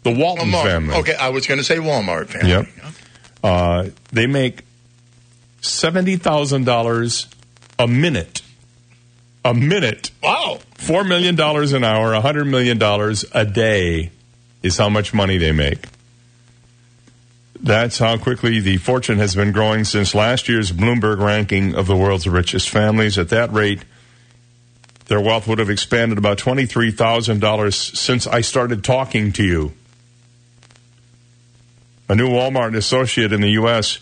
The 0.03 0.11
Walton 0.11 0.49
Walmart. 0.49 0.63
family. 0.63 0.95
Okay, 0.97 1.15
I 1.15 1.29
was 1.29 1.47
going 1.47 1.57
to 1.57 1.63
say 1.63 1.77
Walmart 1.77 2.27
family. 2.27 2.49
Yep. 2.49 2.67
Uh, 3.43 3.87
they 4.11 4.27
make 4.27 4.63
seventy 5.61 6.17
thousand 6.17 6.65
dollars 6.65 7.27
a 7.79 7.87
minute. 7.87 8.40
A 9.43 9.53
minute. 9.53 10.11
Wow. 10.21 10.59
Four 10.75 11.03
million 11.03 11.35
dollars 11.35 11.73
an 11.73 11.83
hour. 11.83 12.13
A 12.13 12.21
hundred 12.21 12.45
million 12.45 12.77
dollars 12.77 13.25
a 13.31 13.45
day 13.45 14.11
is 14.61 14.77
how 14.77 14.89
much 14.89 15.13
money 15.13 15.37
they 15.37 15.51
make. 15.51 15.85
That's 17.59 17.99
how 17.99 18.17
quickly 18.17 18.59
the 18.59 18.77
fortune 18.77 19.17
has 19.17 19.35
been 19.35 19.51
growing 19.51 19.83
since 19.83 20.15
last 20.15 20.49
year's 20.49 20.71
Bloomberg 20.71 21.19
ranking 21.19 21.75
of 21.75 21.87
the 21.87 21.95
world's 21.95 22.27
richest 22.27 22.69
families. 22.69 23.19
At 23.19 23.29
that 23.29 23.51
rate, 23.51 23.83
their 25.05 25.21
wealth 25.21 25.47
would 25.47 25.59
have 25.59 25.69
expanded 25.69 26.17
about 26.17 26.37
$23,000 26.39 27.95
since 27.95 28.27
I 28.27 28.41
started 28.41 28.83
talking 28.83 29.31
to 29.33 29.43
you. 29.43 29.73
A 32.09 32.15
new 32.15 32.29
Walmart 32.29 32.75
associate 32.75 33.31
in 33.31 33.41
the 33.41 33.51
U.S. 33.51 33.99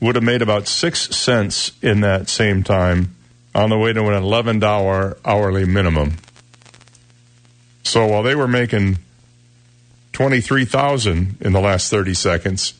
would 0.00 0.16
have 0.16 0.24
made 0.24 0.42
about 0.42 0.66
six 0.66 1.16
cents 1.16 1.72
in 1.82 2.00
that 2.00 2.28
same 2.28 2.62
time 2.62 3.15
on 3.56 3.70
the 3.70 3.78
way 3.78 3.90
to 3.90 4.00
an 4.00 4.22
$11 4.22 5.18
hourly 5.24 5.64
minimum. 5.64 6.18
So 7.82 8.06
while 8.06 8.22
they 8.22 8.34
were 8.34 8.46
making 8.46 8.98
23,000 10.12 11.38
in 11.40 11.52
the 11.52 11.60
last 11.60 11.90
30 11.90 12.12
seconds, 12.12 12.74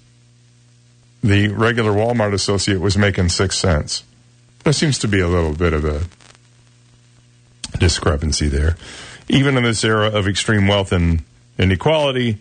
the 1.22 1.48
regular 1.48 1.92
Walmart 1.92 2.34
associate 2.34 2.78
was 2.78 2.98
making 2.98 3.30
6 3.30 3.56
cents. 3.56 4.04
There 4.64 4.72
seems 4.74 4.98
to 4.98 5.08
be 5.08 5.18
a 5.18 5.28
little 5.28 5.54
bit 5.54 5.72
of 5.72 5.86
a 5.86 6.02
discrepancy 7.78 8.48
there. 8.48 8.76
Even 9.28 9.56
in 9.56 9.62
this 9.62 9.82
era 9.82 10.08
of 10.08 10.28
extreme 10.28 10.66
wealth 10.66 10.92
and 10.92 11.22
inequality, 11.58 12.38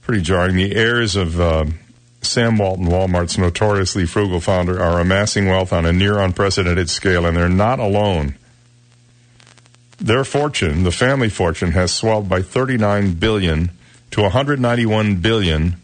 pretty 0.00 0.22
jarring. 0.22 0.56
The 0.56 0.74
heirs 0.74 1.16
of 1.16 1.38
uh, 1.38 1.66
Sam 2.26 2.58
Walton, 2.58 2.86
Walmart's 2.86 3.38
notoriously 3.38 4.06
frugal 4.06 4.40
founder, 4.40 4.82
are 4.82 5.00
amassing 5.00 5.48
wealth 5.48 5.72
on 5.72 5.86
a 5.86 5.92
near 5.92 6.18
unprecedented 6.18 6.90
scale, 6.90 7.26
and 7.26 7.36
they're 7.36 7.48
not 7.48 7.78
alone. 7.78 8.34
Their 9.98 10.24
fortune, 10.24 10.82
the 10.82 10.92
family 10.92 11.28
fortune, 11.28 11.72
has 11.72 11.92
swelled 11.92 12.28
by 12.28 12.42
39 12.42 13.14
billion 13.14 13.70
to 14.10 14.22
191 14.22 15.16
billion, 15.16 15.76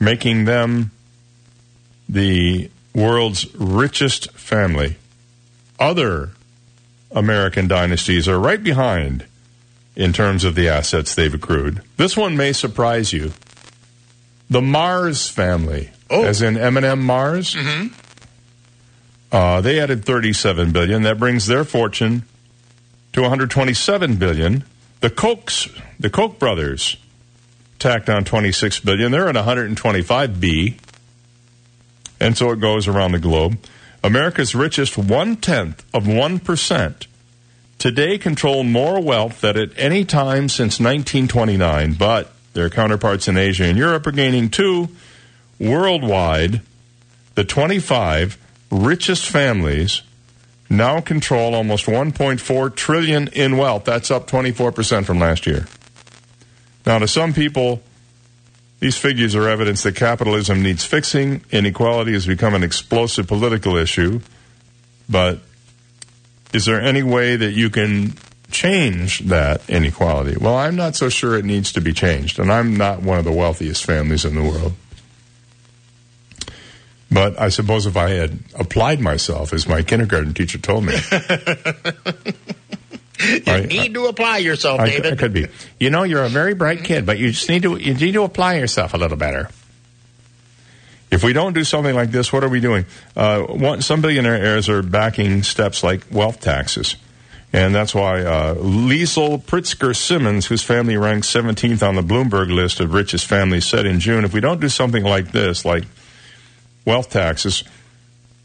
making 0.00 0.44
them 0.44 0.90
the 2.08 2.70
world's 2.94 3.52
richest 3.54 4.30
family. 4.32 4.96
Other 5.78 6.30
American 7.10 7.68
dynasties 7.68 8.28
are 8.28 8.38
right 8.38 8.62
behind 8.62 9.24
in 9.96 10.12
terms 10.12 10.44
of 10.44 10.54
the 10.54 10.68
assets 10.68 11.14
they've 11.14 11.34
accrued. 11.34 11.80
This 11.96 12.16
one 12.16 12.36
may 12.36 12.52
surprise 12.52 13.12
you. 13.12 13.32
The 14.54 14.62
Mars 14.62 15.28
family, 15.28 15.90
as 16.08 16.40
in 16.40 16.56
M&M 16.56 17.02
Mars, 17.02 17.56
uh, 19.32 19.60
they 19.60 19.80
added 19.80 20.04
37 20.04 20.70
billion. 20.70 21.02
That 21.02 21.18
brings 21.18 21.48
their 21.48 21.64
fortune 21.64 22.22
to 23.14 23.22
127 23.22 24.14
billion. 24.14 24.62
The 25.00 25.10
Kochs, 25.10 25.76
the 25.98 26.08
Koch 26.08 26.38
brothers, 26.38 26.96
tacked 27.80 28.08
on 28.08 28.22
26 28.22 28.78
billion. 28.78 29.10
They're 29.10 29.28
at 29.28 29.34
125 29.34 30.40
B, 30.40 30.76
and 32.20 32.38
so 32.38 32.52
it 32.52 32.60
goes 32.60 32.86
around 32.86 33.10
the 33.10 33.18
globe. 33.18 33.58
America's 34.04 34.54
richest 34.54 34.96
one 34.96 35.34
tenth 35.34 35.84
of 35.92 36.06
one 36.06 36.38
percent 36.38 37.08
today 37.80 38.18
control 38.18 38.62
more 38.62 39.00
wealth 39.02 39.40
than 39.40 39.56
at 39.56 39.70
any 39.76 40.04
time 40.04 40.48
since 40.48 40.78
1929, 40.78 41.94
but 41.94 42.30
their 42.54 42.70
counterparts 42.70 43.28
in 43.28 43.36
Asia 43.36 43.64
and 43.64 43.76
Europe 43.76 44.06
are 44.06 44.12
gaining 44.12 44.48
too. 44.48 44.88
Worldwide, 45.58 46.62
the 47.34 47.44
25 47.44 48.38
richest 48.70 49.28
families 49.28 50.02
now 50.70 51.00
control 51.00 51.54
almost 51.54 51.86
1.4 51.86 52.74
trillion 52.74 53.28
in 53.28 53.56
wealth. 53.56 53.84
That's 53.84 54.10
up 54.10 54.28
24% 54.28 55.04
from 55.04 55.18
last 55.18 55.46
year. 55.46 55.66
Now, 56.86 56.98
to 56.98 57.08
some 57.08 57.32
people, 57.32 57.82
these 58.80 58.96
figures 58.96 59.34
are 59.34 59.48
evidence 59.48 59.82
that 59.84 59.96
capitalism 59.96 60.62
needs 60.62 60.84
fixing. 60.84 61.44
Inequality 61.50 62.12
has 62.12 62.26
become 62.26 62.54
an 62.54 62.62
explosive 62.62 63.26
political 63.26 63.76
issue. 63.76 64.20
But 65.08 65.40
is 66.52 66.66
there 66.66 66.80
any 66.80 67.02
way 67.02 67.36
that 67.36 67.52
you 67.52 67.70
can 67.70 68.14
change 68.54 69.18
that 69.26 69.68
inequality? 69.68 70.36
Well, 70.38 70.56
I'm 70.56 70.76
not 70.76 70.94
so 70.96 71.08
sure 71.10 71.36
it 71.36 71.44
needs 71.44 71.72
to 71.72 71.80
be 71.80 71.92
changed. 71.92 72.38
And 72.38 72.50
I'm 72.50 72.76
not 72.76 73.02
one 73.02 73.18
of 73.18 73.24
the 73.24 73.32
wealthiest 73.32 73.84
families 73.84 74.24
in 74.24 74.34
the 74.34 74.42
world. 74.42 74.72
But 77.10 77.38
I 77.38 77.48
suppose 77.50 77.86
if 77.86 77.96
I 77.96 78.10
had 78.10 78.38
applied 78.58 79.00
myself, 79.00 79.52
as 79.52 79.68
my 79.68 79.82
kindergarten 79.82 80.34
teacher 80.34 80.58
told 80.58 80.84
me, 80.84 80.94
You 83.20 83.42
I- 83.46 83.66
need 83.66 83.94
to 83.94 84.06
apply 84.06 84.38
yourself, 84.38 84.80
I, 84.80 84.86
David. 84.90 85.12
I 85.12 85.16
could 85.16 85.32
be. 85.32 85.46
You 85.78 85.90
know, 85.90 86.02
you're 86.02 86.24
a 86.24 86.28
very 86.28 86.54
bright 86.54 86.82
kid, 86.82 87.06
but 87.06 87.18
you 87.18 87.30
just 87.30 87.48
need 87.48 87.62
to 87.62 87.76
you 87.76 87.94
need 87.94 88.12
to 88.12 88.22
apply 88.24 88.54
yourself 88.56 88.92
a 88.94 88.96
little 88.96 89.16
better. 89.16 89.48
If 91.10 91.22
we 91.22 91.32
don't 91.32 91.52
do 91.52 91.62
something 91.62 91.94
like 91.94 92.10
this, 92.10 92.32
what 92.32 92.42
are 92.42 92.48
we 92.48 92.58
doing? 92.58 92.86
Uh, 93.14 93.42
one, 93.42 93.82
some 93.82 94.00
billionaire 94.00 94.34
heirs 94.34 94.68
are 94.68 94.82
backing 94.82 95.44
steps 95.44 95.84
like 95.84 96.02
wealth 96.10 96.40
taxes. 96.40 96.96
And 97.54 97.72
that's 97.72 97.94
why 97.94 98.20
uh, 98.22 98.56
Liesel 98.56 99.40
Pritzker 99.40 99.94
Simmons, 99.94 100.46
whose 100.46 100.64
family 100.64 100.96
ranks 100.96 101.32
17th 101.32 101.86
on 101.86 101.94
the 101.94 102.02
Bloomberg 102.02 102.52
list 102.52 102.80
of 102.80 102.92
richest 102.92 103.26
families, 103.26 103.64
said 103.64 103.86
in 103.86 104.00
June 104.00 104.24
if 104.24 104.34
we 104.34 104.40
don't 104.40 104.60
do 104.60 104.68
something 104.68 105.04
like 105.04 105.30
this, 105.30 105.64
like 105.64 105.84
wealth 106.84 107.10
taxes, 107.10 107.62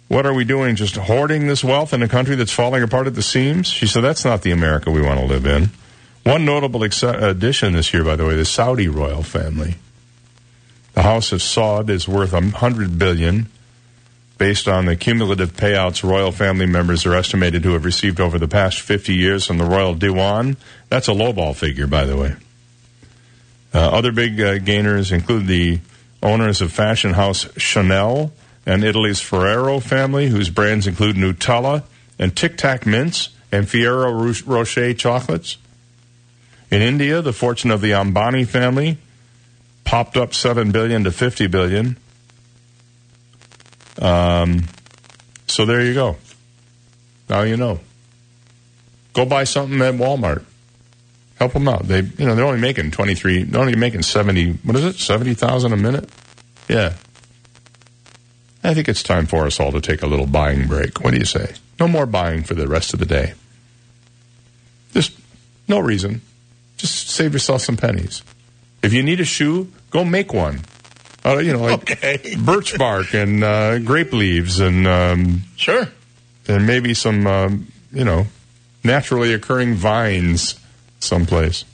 what 0.10 0.27
are 0.27 0.34
we 0.36 0.44
doing? 0.44 0.76
Just 0.76 0.95
hoarding 0.95 1.48
this 1.48 1.64
wealth 1.64 1.91
in 1.91 2.03
a 2.03 2.07
country 2.07 2.36
that's 2.36 2.52
falling 2.52 2.84
apart 2.84 3.07
at 3.07 3.15
the 3.15 3.23
seams? 3.23 3.65
She 3.65 3.88
said, 3.88 4.02
that's 4.02 4.23
not 4.23 4.44
the 4.44 4.52
America 4.52 4.91
we 4.91 5.02
want 5.02 5.19
to 5.19 5.26
live 5.26 5.48
in. 5.48 5.72
One 6.23 6.45
notable 6.45 6.84
ex- 6.84 7.02
addition 7.02 7.73
this 7.73 7.91
year, 7.91 8.03
by 8.03 8.15
the 8.15 8.27
way, 8.27 8.36
the 8.36 8.45
Saudi 8.45 8.88
royal 8.88 9.23
family. 9.23 9.77
The 10.94 11.02
House 11.02 11.31
of 11.31 11.40
Saud 11.40 11.90
is 11.90 12.07
worth 12.07 12.31
a 12.31 12.41
hundred 12.41 12.99
billion, 12.99 13.48
based 14.40 14.68
on 14.68 14.86
the 14.86 14.95
cumulative 14.95 15.53
payouts 15.53 16.02
royal 16.02 16.32
family 16.32 16.66
members 16.66 17.06
are 17.06 17.14
estimated 17.14 17.61
to 17.61 17.74
have 17.74 17.86
received 17.86 18.20
over 18.20 18.40
the 18.40 18.48
past 18.48 18.80
50 18.80 19.14
years 19.14 19.45
from 19.45 19.60
the 19.60 19.66
royal 19.66 19.94
diwan. 19.94 20.56
That's 20.88 21.07
a 21.07 21.11
lowball 21.11 21.56
figure, 21.56 21.86
by 21.86 22.06
the 22.06 22.18
way. 22.18 22.36
Uh, 23.74 23.90
other 23.90 24.11
big 24.11 24.41
uh, 24.41 24.57
gainers 24.57 25.11
include 25.11 25.45
the 25.45 25.80
owners 26.24 26.61
of 26.61 26.72
fashion 26.72 27.14
house 27.14 27.48
Chanel 27.57 28.32
and 28.66 28.84
Italy's 28.84 29.20
Ferrero 29.20 29.80
family, 29.80 30.30
whose 30.30 30.49
brands 30.49 30.88
include 30.88 31.18
Nutella 31.18 31.84
and 32.18 32.36
Tic 32.36 32.57
Tac 32.57 32.86
mints 32.86 33.30
and 33.52 33.68
Fiero 33.68 34.11
Ro- 34.11 34.56
Rocher 34.56 34.94
chocolates. 34.94 35.57
In 36.72 36.82
India, 36.82 37.22
the 37.22 37.34
fortune 37.34 37.72
of 37.72 37.82
the 37.82 37.91
Ambani 37.91 38.48
family 38.48 38.98
popped 39.84 40.16
up 40.16 40.34
7 40.34 40.72
billion 40.72 41.03
to 41.03 41.11
50 41.11 41.48
billion. 41.48 41.98
Um, 43.98 44.64
so 45.48 45.66
there 45.66 45.82
you 45.82 45.94
go. 45.94 46.18
Now 47.30 47.41
you 47.41 47.57
know. 47.57 47.80
Go 49.14 49.26
buy 49.26 49.44
something 49.44 49.82
at 49.82 49.95
Walmart. 49.95 50.44
Help 51.38 51.53
them 51.53 51.68
out. 51.68 51.88
They, 51.88 52.02
you 52.02 52.26
know, 52.26 52.36
they're 52.36 52.45
only 52.45 52.60
making 52.60 52.91
23, 52.91 53.44
they're 53.44 53.61
only 53.61 53.76
making 53.76 54.03
70, 54.03 54.52
what 54.64 54.76
is 54.76 54.86
it? 54.86 54.95
70,000 54.98 55.72
a 55.74 55.78
minute? 55.78 56.10
Yeah. 56.68 56.94
I 58.64 58.74
think 58.74 58.90
it's 58.90 59.02
time 59.02 59.26
for 59.26 59.45
us 59.45 59.60
all 59.60 59.72
to 59.72 59.80
take 59.80 60.02
a 60.02 60.07
little 60.07 60.28
buying 60.28 60.68
break. 60.68 61.02
What 61.02 61.11
do 61.11 61.18
you 61.18 61.26
say? 61.26 61.53
No 61.80 61.88
more 61.88 62.06
buying 62.06 62.44
for 62.44 62.56
the 62.56 62.68
rest 62.68 62.94
of 62.94 62.99
the 62.99 63.06
day. 63.06 63.34
Just 64.94 65.18
No 65.68 65.80
reason. 65.80 66.22
Just 66.78 67.10
save 67.10 67.34
yourself 67.34 67.61
some 67.61 67.78
pennies. 67.78 68.22
If 68.82 68.94
you 68.94 69.03
need 69.03 69.20
a 69.20 69.26
shoe, 69.26 69.72
go 69.91 70.03
make 70.03 70.34
one. 70.34 70.61
Uh, 71.26 71.38
you 71.40 71.54
know, 71.54 71.60
like 71.62 71.91
Okay. 71.91 72.36
birch 72.40 72.78
bark 72.78 73.14
and 73.14 73.44
uh, 73.44 73.80
grape 73.80 74.14
leaves 74.14 74.60
and 74.60 74.88
um, 74.88 75.41
Sure. 75.58 75.88
and 76.48 76.66
maybe 76.66 76.94
some 76.94 77.28
um, 77.28 77.68
you 77.91 78.06
know 78.06 78.28
naturally 78.84 79.34
occurring 79.34 79.74
vines 79.76 80.60
someplace. 81.00 81.66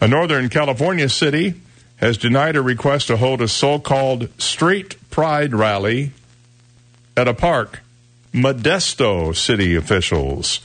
A 0.00 0.08
Northern 0.08 0.48
California 0.50 1.08
city 1.08 1.54
has 1.96 2.18
denied 2.18 2.56
a 2.56 2.62
request 2.62 3.06
to 3.06 3.16
hold 3.16 3.40
a 3.40 3.48
so-called 3.48 4.28
straight 4.38 4.96
pride 5.10 5.54
rally 5.54 6.10
at 7.16 7.26
a 7.28 7.32
park. 7.34 7.80
Modesto 8.34 9.34
city 9.34 9.76
officials 9.76 10.60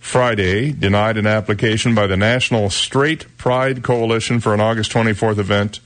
Friday 0.00 0.72
denied 0.72 1.18
an 1.18 1.26
application 1.26 1.94
by 1.94 2.06
the 2.06 2.16
National 2.16 2.70
Straight 2.70 3.36
Pride 3.36 3.82
Coalition 3.82 4.40
for 4.40 4.54
an 4.54 4.60
August 4.60 4.90
24th 4.90 5.38
event 5.38 5.80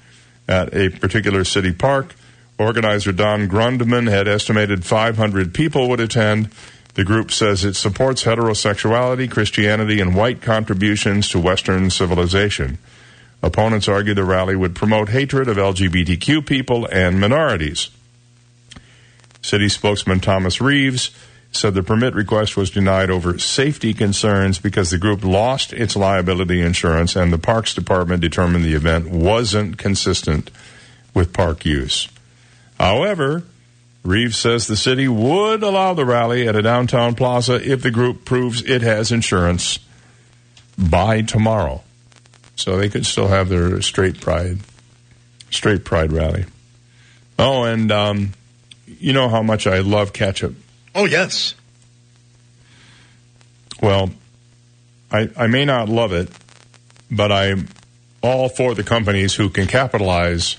at 0.48 0.74
a 0.74 0.90
particular 0.90 1.44
city 1.44 1.72
park. 1.72 2.14
Organizer 2.58 3.12
Don 3.12 3.48
Grundman 3.48 4.08
had 4.08 4.28
estimated 4.28 4.84
500 4.84 5.52
people 5.52 5.88
would 5.88 6.00
attend. 6.00 6.50
The 6.94 7.04
group 7.04 7.32
says 7.32 7.64
it 7.64 7.74
supports 7.74 8.24
heterosexuality, 8.24 9.28
Christianity, 9.28 10.00
and 10.00 10.14
white 10.14 10.40
contributions 10.40 11.28
to 11.30 11.40
Western 11.40 11.90
civilization. 11.90 12.78
Opponents 13.42 13.88
argue 13.88 14.14
the 14.14 14.24
rally 14.24 14.54
would 14.54 14.74
promote 14.74 15.08
hatred 15.08 15.48
of 15.48 15.56
LGBTQ 15.56 16.46
people 16.46 16.86
and 16.86 17.20
minorities. 17.20 17.90
City 19.42 19.68
spokesman 19.68 20.20
Thomas 20.20 20.60
Reeves 20.60 21.10
said 21.56 21.74
the 21.74 21.82
permit 21.82 22.14
request 22.14 22.56
was 22.56 22.70
denied 22.70 23.10
over 23.10 23.38
safety 23.38 23.94
concerns 23.94 24.58
because 24.58 24.90
the 24.90 24.98
group 24.98 25.24
lost 25.24 25.72
its 25.72 25.94
liability 25.94 26.60
insurance 26.60 27.14
and 27.14 27.32
the 27.32 27.38
Parks 27.38 27.74
Department 27.74 28.20
determined 28.20 28.64
the 28.64 28.74
event 28.74 29.08
wasn't 29.08 29.78
consistent 29.78 30.50
with 31.14 31.32
park 31.32 31.64
use. 31.64 32.08
However, 32.78 33.44
Reeves 34.02 34.36
says 34.36 34.66
the 34.66 34.76
city 34.76 35.06
would 35.06 35.62
allow 35.62 35.94
the 35.94 36.04
rally 36.04 36.46
at 36.48 36.56
a 36.56 36.62
downtown 36.62 37.14
plaza 37.14 37.54
if 37.54 37.82
the 37.82 37.90
group 37.90 38.24
proves 38.24 38.60
it 38.62 38.82
has 38.82 39.12
insurance 39.12 39.78
by 40.76 41.22
tomorrow. 41.22 41.82
So 42.56 42.76
they 42.76 42.88
could 42.88 43.06
still 43.06 43.28
have 43.28 43.48
their 43.48 43.80
straight 43.80 44.20
pride, 44.20 44.58
straight 45.50 45.84
pride 45.84 46.12
rally. 46.12 46.46
Oh, 47.38 47.62
and 47.64 47.90
um, 47.90 48.32
you 48.86 49.12
know 49.12 49.28
how 49.28 49.42
much 49.42 49.66
I 49.66 49.78
love 49.78 50.12
ketchup. 50.12 50.54
Oh, 50.94 51.06
yes. 51.06 51.54
Well, 53.82 54.10
I, 55.10 55.28
I 55.36 55.46
may 55.46 55.64
not 55.64 55.88
love 55.88 56.12
it, 56.12 56.28
but 57.10 57.32
I'm 57.32 57.68
all 58.22 58.48
for 58.48 58.74
the 58.74 58.82
companies 58.82 59.34
who 59.34 59.50
can 59.50 59.66
capitalize 59.66 60.56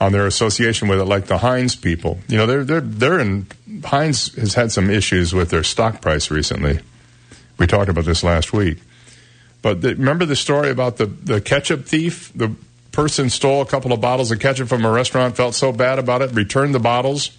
on 0.00 0.12
their 0.12 0.26
association 0.26 0.88
with 0.88 1.00
it, 1.00 1.04
like 1.04 1.26
the 1.26 1.38
Heinz 1.38 1.76
people. 1.76 2.18
You 2.28 2.38
know, 2.38 2.46
they're 2.46 2.64
they're 2.64 2.80
they're 2.80 3.20
in 3.20 3.46
Heinz 3.84 4.34
has 4.36 4.54
had 4.54 4.72
some 4.72 4.88
issues 4.88 5.34
with 5.34 5.50
their 5.50 5.62
stock 5.62 6.00
price 6.00 6.30
recently. 6.30 6.80
We 7.58 7.66
talked 7.66 7.90
about 7.90 8.04
this 8.04 8.24
last 8.24 8.52
week. 8.52 8.78
But 9.62 9.82
the, 9.82 9.90
remember 9.90 10.24
the 10.24 10.36
story 10.36 10.70
about 10.70 10.96
the, 10.96 11.06
the 11.06 11.40
ketchup 11.40 11.84
thief? 11.84 12.32
The 12.34 12.54
person 12.92 13.28
stole 13.28 13.60
a 13.60 13.66
couple 13.66 13.92
of 13.92 14.00
bottles 14.00 14.30
of 14.30 14.40
ketchup 14.40 14.68
from 14.68 14.84
a 14.86 14.90
restaurant, 14.90 15.36
felt 15.36 15.54
so 15.54 15.70
bad 15.70 15.98
about 15.98 16.22
it, 16.22 16.32
returned 16.32 16.74
the 16.74 16.80
bottles 16.80 17.36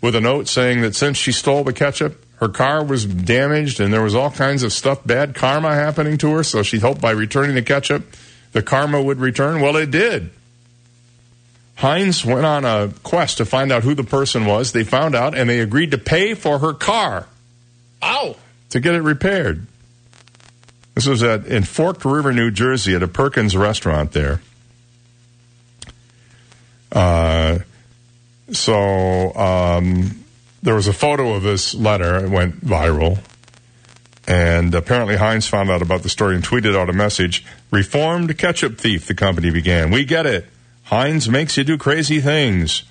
with 0.00 0.14
a 0.14 0.20
note 0.20 0.48
saying 0.48 0.82
that 0.82 0.94
since 0.94 1.16
she 1.16 1.32
stole 1.32 1.64
the 1.64 1.72
ketchup, 1.72 2.24
her 2.36 2.48
car 2.48 2.84
was 2.84 3.06
damaged 3.06 3.80
and 3.80 3.92
there 3.92 4.02
was 4.02 4.14
all 4.14 4.30
kinds 4.30 4.62
of 4.62 4.72
stuff, 4.72 5.04
bad 5.06 5.34
karma 5.34 5.74
happening 5.74 6.18
to 6.18 6.32
her. 6.34 6.42
So 6.42 6.62
she 6.62 6.78
hoped 6.78 7.00
by 7.00 7.12
returning 7.12 7.54
the 7.54 7.62
ketchup, 7.62 8.04
the 8.52 8.62
karma 8.62 9.02
would 9.02 9.18
return. 9.18 9.60
Well, 9.60 9.76
it 9.76 9.90
did. 9.90 10.30
Heinz 11.76 12.24
went 12.24 12.46
on 12.46 12.64
a 12.64 12.92
quest 13.02 13.38
to 13.38 13.44
find 13.44 13.70
out 13.70 13.84
who 13.84 13.94
the 13.94 14.04
person 14.04 14.46
was. 14.46 14.72
They 14.72 14.84
found 14.84 15.14
out 15.14 15.36
and 15.36 15.48
they 15.48 15.60
agreed 15.60 15.90
to 15.90 15.98
pay 15.98 16.34
for 16.34 16.58
her 16.58 16.72
car. 16.72 17.26
Ow! 18.02 18.36
To 18.70 18.80
get 18.80 18.94
it 18.94 19.02
repaired. 19.02 19.66
This 20.94 21.06
was 21.06 21.22
at 21.22 21.46
in 21.46 21.64
Forked 21.64 22.04
River, 22.06 22.32
New 22.32 22.50
Jersey, 22.50 22.94
at 22.94 23.02
a 23.02 23.08
Perkins 23.08 23.54
restaurant 23.54 24.12
there. 24.12 24.40
Uh, 26.90 27.58
so 28.52 29.34
um, 29.34 30.24
there 30.62 30.74
was 30.74 30.88
a 30.88 30.92
photo 30.92 31.34
of 31.34 31.42
this 31.42 31.74
letter. 31.74 32.24
It 32.24 32.30
went 32.30 32.64
viral. 32.64 33.18
And 34.28 34.74
apparently 34.74 35.16
Heinz 35.16 35.46
found 35.46 35.70
out 35.70 35.82
about 35.82 36.02
the 36.02 36.08
story 36.08 36.34
and 36.34 36.44
tweeted 36.44 36.76
out 36.76 36.90
a 36.90 36.92
message. 36.92 37.44
Reformed 37.70 38.36
ketchup 38.36 38.78
thief, 38.78 39.06
the 39.06 39.14
company 39.14 39.50
began. 39.50 39.90
We 39.90 40.04
get 40.04 40.26
it. 40.26 40.46
Heinz 40.84 41.28
makes 41.28 41.56
you 41.56 41.64
do 41.64 41.78
crazy 41.78 42.20
things. 42.20 42.84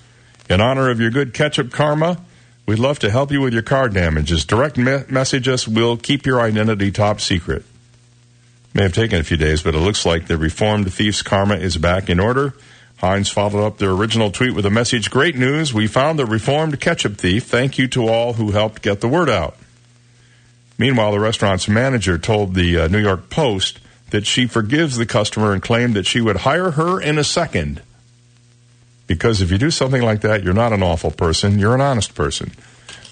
In 0.48 0.60
honor 0.60 0.90
of 0.90 1.00
your 1.00 1.10
good 1.10 1.34
ketchup 1.34 1.72
karma, 1.72 2.22
we'd 2.66 2.78
love 2.78 2.98
to 3.00 3.10
help 3.10 3.32
you 3.32 3.40
with 3.40 3.52
your 3.52 3.62
car 3.62 3.88
damages. 3.88 4.44
Direct 4.44 4.78
me- 4.78 5.04
message 5.08 5.48
us. 5.48 5.68
We'll 5.68 5.96
keep 5.96 6.24
your 6.24 6.40
identity 6.40 6.90
top 6.90 7.20
secret. 7.20 7.64
May 8.72 8.82
have 8.82 8.92
taken 8.92 9.20
a 9.20 9.24
few 9.24 9.38
days, 9.38 9.62
but 9.62 9.74
it 9.74 9.78
looks 9.78 10.06
like 10.06 10.26
the 10.26 10.36
reformed 10.38 10.92
thief's 10.92 11.22
karma 11.22 11.56
is 11.56 11.76
back 11.78 12.08
in 12.08 12.20
order. 12.20 12.54
Heinz 12.98 13.28
followed 13.28 13.64
up 13.66 13.78
their 13.78 13.90
original 13.90 14.30
tweet 14.30 14.54
with 14.54 14.64
a 14.64 14.70
message 14.70 15.10
Great 15.10 15.36
news, 15.36 15.74
we 15.74 15.86
found 15.86 16.18
the 16.18 16.24
reformed 16.26 16.80
ketchup 16.80 17.18
thief. 17.18 17.44
Thank 17.44 17.78
you 17.78 17.86
to 17.88 18.08
all 18.08 18.34
who 18.34 18.52
helped 18.52 18.80
get 18.82 19.00
the 19.00 19.08
word 19.08 19.28
out. 19.28 19.56
Meanwhile, 20.78 21.12
the 21.12 21.20
restaurant's 21.20 21.68
manager 21.68 22.18
told 22.18 22.54
the 22.54 22.78
uh, 22.78 22.88
New 22.88 22.98
York 23.00 23.28
Post 23.30 23.80
that 24.10 24.26
she 24.26 24.46
forgives 24.46 24.96
the 24.96 25.06
customer 25.06 25.52
and 25.52 25.62
claimed 25.62 25.94
that 25.94 26.06
she 26.06 26.20
would 26.20 26.36
hire 26.38 26.72
her 26.72 27.00
in 27.00 27.18
a 27.18 27.24
second. 27.24 27.82
Because 29.06 29.40
if 29.40 29.50
you 29.50 29.58
do 29.58 29.70
something 29.70 30.02
like 30.02 30.22
that, 30.22 30.42
you're 30.42 30.54
not 30.54 30.72
an 30.72 30.82
awful 30.82 31.10
person, 31.10 31.58
you're 31.58 31.74
an 31.74 31.80
honest 31.80 32.14
person. 32.14 32.50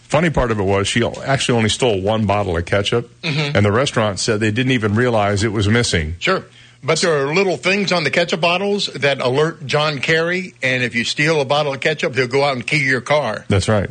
Funny 0.08 0.30
part 0.30 0.50
of 0.50 0.58
it 0.60 0.62
was 0.64 0.86
she 0.86 1.04
actually 1.04 1.56
only 1.56 1.68
stole 1.70 2.00
one 2.00 2.26
bottle 2.26 2.56
of 2.56 2.64
ketchup, 2.64 3.10
Mhm. 3.22 3.54
and 3.54 3.66
the 3.66 3.72
restaurant 3.72 4.18
said 4.20 4.40
they 4.40 4.50
didn't 4.50 4.72
even 4.72 4.94
realize 4.94 5.42
it 5.42 5.52
was 5.52 5.68
missing. 5.68 6.16
Sure. 6.20 6.44
But 6.84 7.00
there 7.00 7.26
are 7.26 7.34
little 7.34 7.56
things 7.56 7.92
on 7.92 8.04
the 8.04 8.10
ketchup 8.10 8.42
bottles 8.42 8.86
that 8.88 9.20
alert 9.20 9.66
John 9.66 10.00
Kerry, 10.00 10.54
and 10.62 10.82
if 10.82 10.94
you 10.94 11.04
steal 11.04 11.40
a 11.40 11.46
bottle 11.46 11.72
of 11.72 11.80
ketchup, 11.80 12.14
he'll 12.14 12.28
go 12.28 12.44
out 12.44 12.56
and 12.56 12.66
key 12.66 12.84
your 12.84 13.00
car. 13.00 13.46
That's 13.48 13.68
right. 13.68 13.88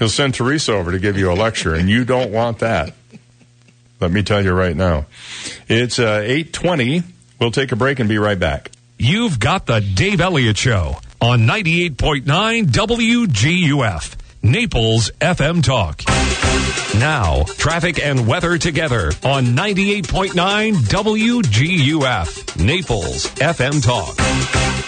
He'll 0.00 0.08
send 0.08 0.34
Teresa 0.34 0.72
over 0.72 0.90
to 0.90 0.98
give 0.98 1.16
you 1.16 1.30
a 1.30 1.34
lecture, 1.34 1.74
and 1.74 1.88
you 1.88 2.04
don't 2.04 2.32
want 2.32 2.58
that. 2.58 2.94
Let 4.00 4.10
me 4.10 4.24
tell 4.24 4.42
you 4.42 4.52
right 4.52 4.76
now. 4.76 5.06
It's 5.68 6.00
uh, 6.00 6.22
820. 6.24 7.04
We'll 7.38 7.52
take 7.52 7.70
a 7.70 7.76
break 7.76 8.00
and 8.00 8.08
be 8.08 8.18
right 8.18 8.38
back. 8.38 8.72
You've 8.98 9.38
got 9.38 9.66
the 9.66 9.80
Dave 9.80 10.20
Elliott 10.20 10.56
Show 10.56 10.96
on 11.20 11.40
98.9 11.40 12.24
WGUF, 12.66 14.16
Naples 14.44 15.12
FM 15.20 15.62
Talk. 15.62 16.02
Now, 16.98 17.44
traffic 17.44 18.04
and 18.04 18.26
weather 18.26 18.58
together 18.58 19.12
on 19.22 19.46
98.9 19.46 20.74
WGUF, 20.74 22.60
Naples 22.64 23.26
FM 23.36 23.82
Talk. 23.82 24.16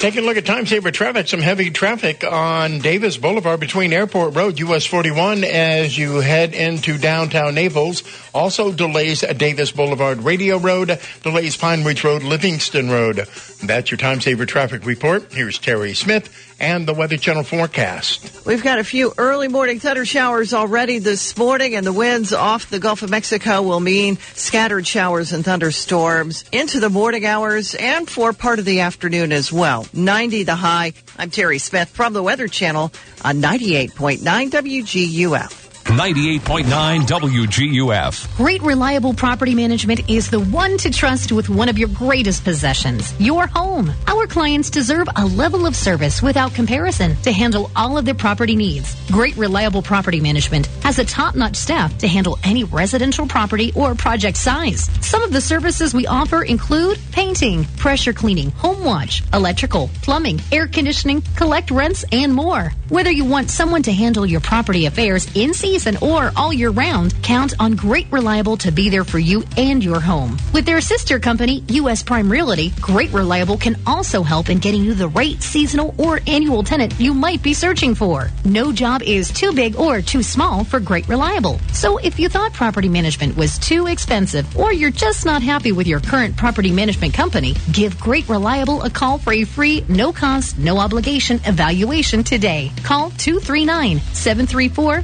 Taking 0.00 0.24
a 0.24 0.26
look 0.26 0.36
at 0.36 0.44
time 0.44 0.66
saver 0.66 0.90
traffic, 0.90 1.28
some 1.28 1.40
heavy 1.40 1.70
traffic 1.70 2.24
on 2.24 2.80
Davis 2.80 3.16
Boulevard 3.16 3.60
between 3.60 3.92
Airport 3.92 4.34
Road, 4.34 4.58
US 4.58 4.84
41, 4.84 5.44
as 5.44 5.96
you 5.96 6.16
head 6.16 6.52
into 6.52 6.98
downtown 6.98 7.54
Naples. 7.54 8.02
Also 8.34 8.72
delays 8.72 9.22
at 9.22 9.38
Davis 9.38 9.70
Boulevard, 9.70 10.18
Radio 10.24 10.58
Road, 10.58 10.98
delays 11.22 11.56
Pine 11.56 11.84
Ridge 11.84 12.02
Road, 12.02 12.24
Livingston 12.24 12.90
Road. 12.90 13.28
That's 13.62 13.90
your 13.92 13.98
time 13.98 14.20
saver 14.20 14.46
traffic 14.46 14.84
report. 14.84 15.32
Here's 15.32 15.58
Terry 15.58 15.94
Smith 15.94 16.53
and 16.60 16.86
the 16.86 16.94
Weather 16.94 17.16
Channel 17.16 17.42
forecast. 17.42 18.44
We've 18.46 18.62
got 18.62 18.78
a 18.78 18.84
few 18.84 19.12
early 19.18 19.48
morning 19.48 19.80
thunder 19.80 20.04
showers 20.04 20.54
already 20.54 20.98
this 20.98 21.36
morning, 21.36 21.74
and 21.74 21.86
the 21.86 21.92
winds 21.92 22.32
off 22.32 22.70
the 22.70 22.78
Gulf 22.78 23.02
of 23.02 23.10
Mexico 23.10 23.62
will 23.62 23.80
mean 23.80 24.18
scattered 24.34 24.86
showers 24.86 25.32
and 25.32 25.44
thunderstorms 25.44 26.44
into 26.52 26.80
the 26.80 26.90
morning 26.90 27.26
hours 27.26 27.74
and 27.74 28.08
for 28.08 28.32
part 28.32 28.58
of 28.58 28.64
the 28.64 28.80
afternoon 28.80 29.32
as 29.32 29.52
well. 29.52 29.86
90 29.92 30.44
the 30.44 30.54
high. 30.54 30.92
I'm 31.18 31.30
Terry 31.30 31.58
Smith 31.58 31.88
from 31.88 32.12
the 32.12 32.22
Weather 32.22 32.48
Channel 32.48 32.92
on 33.24 33.40
98.9 33.40 34.18
WGUF. 34.50 35.63
98.9 35.84 37.02
WGUF. 37.02 38.36
Great 38.38 38.62
Reliable 38.62 39.12
Property 39.12 39.54
Management 39.54 40.08
is 40.08 40.30
the 40.30 40.40
one 40.40 40.78
to 40.78 40.90
trust 40.90 41.30
with 41.30 41.50
one 41.50 41.68
of 41.68 41.76
your 41.76 41.88
greatest 41.88 42.42
possessions, 42.42 43.12
your 43.20 43.46
home. 43.46 43.92
Our 44.06 44.26
clients 44.26 44.70
deserve 44.70 45.08
a 45.14 45.26
level 45.26 45.66
of 45.66 45.76
service 45.76 46.22
without 46.22 46.54
comparison 46.54 47.16
to 47.16 47.32
handle 47.32 47.70
all 47.76 47.98
of 47.98 48.06
their 48.06 48.14
property 48.14 48.56
needs. 48.56 48.96
Great 49.10 49.36
Reliable 49.36 49.82
Property 49.82 50.20
Management 50.20 50.66
has 50.82 50.98
a 50.98 51.04
top-notch 51.04 51.54
staff 51.54 51.96
to 51.98 52.08
handle 52.08 52.38
any 52.44 52.64
residential 52.64 53.26
property 53.26 53.70
or 53.76 53.94
project 53.94 54.38
size. 54.38 54.88
Some 55.06 55.22
of 55.22 55.32
the 55.32 55.40
services 55.40 55.92
we 55.92 56.06
offer 56.06 56.42
include 56.42 56.98
painting, 57.12 57.64
pressure 57.76 58.14
cleaning, 58.14 58.52
home 58.52 58.82
watch, 58.84 59.22
electrical, 59.34 59.90
plumbing, 60.02 60.40
air 60.50 60.66
conditioning, 60.66 61.20
collect 61.36 61.70
rents, 61.70 62.06
and 62.10 62.32
more. 62.32 62.72
Whether 62.88 63.10
you 63.10 63.26
want 63.26 63.50
someone 63.50 63.82
to 63.82 63.92
handle 63.92 64.24
your 64.24 64.40
property 64.40 64.86
affairs 64.86 65.28
in 65.34 65.52
season 65.52 65.73
season 65.74 65.96
or 66.08 66.30
all 66.36 66.52
year 66.52 66.70
round, 66.70 67.12
count 67.24 67.52
on 67.58 67.74
Great 67.74 68.06
Reliable 68.12 68.56
to 68.56 68.70
be 68.70 68.90
there 68.90 69.02
for 69.02 69.18
you 69.18 69.42
and 69.56 69.82
your 69.82 69.98
home. 69.98 70.36
With 70.52 70.66
their 70.66 70.80
sister 70.80 71.18
company, 71.18 71.64
U.S. 71.80 72.00
Prime 72.00 72.30
Realty, 72.30 72.70
Great 72.80 73.12
Reliable 73.12 73.56
can 73.56 73.76
also 73.84 74.22
help 74.22 74.50
in 74.50 74.58
getting 74.58 74.84
you 74.84 74.94
the 74.94 75.08
right 75.08 75.42
seasonal 75.42 75.92
or 75.98 76.20
annual 76.28 76.62
tenant 76.62 76.94
you 77.00 77.12
might 77.12 77.42
be 77.42 77.52
searching 77.52 77.96
for. 77.96 78.30
No 78.44 78.70
job 78.70 79.02
is 79.02 79.32
too 79.32 79.52
big 79.52 79.74
or 79.74 80.00
too 80.00 80.22
small 80.22 80.62
for 80.62 80.78
Great 80.78 81.08
Reliable. 81.08 81.58
So 81.72 81.98
if 81.98 82.20
you 82.20 82.28
thought 82.28 82.52
property 82.52 82.88
management 82.88 83.36
was 83.36 83.58
too 83.58 83.88
expensive 83.88 84.56
or 84.56 84.72
you're 84.72 84.90
just 84.90 85.24
not 85.24 85.42
happy 85.42 85.72
with 85.72 85.88
your 85.88 85.98
current 85.98 86.36
property 86.36 86.70
management 86.70 87.14
company, 87.14 87.56
give 87.72 87.98
Great 87.98 88.28
Reliable 88.28 88.80
a 88.82 88.90
call 88.90 89.18
for 89.18 89.32
a 89.32 89.42
free, 89.42 89.84
no 89.88 90.12
cost, 90.12 90.56
no 90.56 90.78
obligation 90.78 91.40
evaluation 91.46 92.22
today. 92.22 92.70
Call 92.84 93.10
239 93.10 93.98
734 94.12 95.02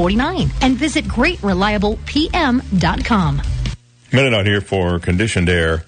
3049 0.00 0.50
and 0.62 0.78
visit 0.78 1.04
greatreliablepm.com. 1.04 3.42
Minute 4.12 4.34
out 4.34 4.44
here 4.46 4.60
for 4.60 4.98
conditioned 4.98 5.48
air. 5.48 5.84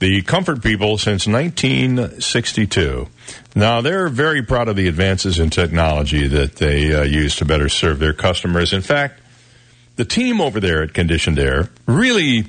The 0.00 0.22
Comfort 0.22 0.60
people 0.62 0.98
since 0.98 1.24
1962. 1.26 3.08
Now, 3.54 3.80
they're 3.80 4.08
very 4.08 4.42
proud 4.42 4.66
of 4.68 4.74
the 4.76 4.88
advances 4.88 5.38
in 5.38 5.50
technology 5.50 6.26
that 6.26 6.56
they 6.56 6.92
uh, 6.92 7.04
use 7.04 7.36
to 7.36 7.44
better 7.44 7.68
serve 7.68 8.00
their 8.00 8.12
customers. 8.12 8.72
In 8.72 8.82
fact, 8.82 9.20
the 9.94 10.04
team 10.04 10.40
over 10.40 10.58
there 10.58 10.82
at 10.82 10.94
Conditioned 10.94 11.38
Air 11.38 11.70
really 11.86 12.46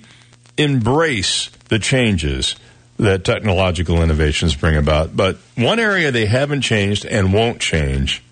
embrace 0.58 1.50
the 1.70 1.78
changes 1.78 2.56
that 2.98 3.24
technological 3.24 4.02
innovations 4.02 4.56
bring 4.56 4.76
about. 4.76 5.16
But 5.16 5.38
one 5.56 5.78
area 5.80 6.12
they 6.12 6.26
haven't 6.26 6.62
changed 6.62 7.06
and 7.06 7.32
won't 7.32 7.60
change 7.60 8.24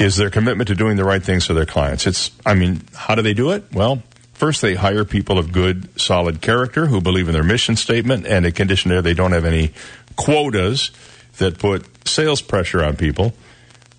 is 0.00 0.16
their 0.16 0.30
commitment 0.30 0.66
to 0.68 0.74
doing 0.74 0.96
the 0.96 1.04
right 1.04 1.22
things 1.22 1.46
for 1.46 1.52
their 1.52 1.66
clients. 1.66 2.06
It's, 2.06 2.30
I 2.46 2.54
mean, 2.54 2.80
how 2.94 3.14
do 3.14 3.22
they 3.22 3.34
do 3.34 3.50
it? 3.50 3.64
Well, 3.70 4.02
first 4.32 4.62
they 4.62 4.74
hire 4.74 5.04
people 5.04 5.38
of 5.38 5.52
good, 5.52 6.00
solid 6.00 6.40
character 6.40 6.86
who 6.86 7.02
believe 7.02 7.28
in 7.28 7.34
their 7.34 7.44
mission 7.44 7.76
statement, 7.76 8.26
and 8.26 8.46
at 8.46 8.54
Conditioned 8.54 8.94
Air 8.94 9.02
they 9.02 9.12
don't 9.12 9.32
have 9.32 9.44
any 9.44 9.72
quotas 10.16 10.90
that 11.36 11.58
put 11.58 12.08
sales 12.08 12.40
pressure 12.40 12.82
on 12.82 12.96
people. 12.96 13.34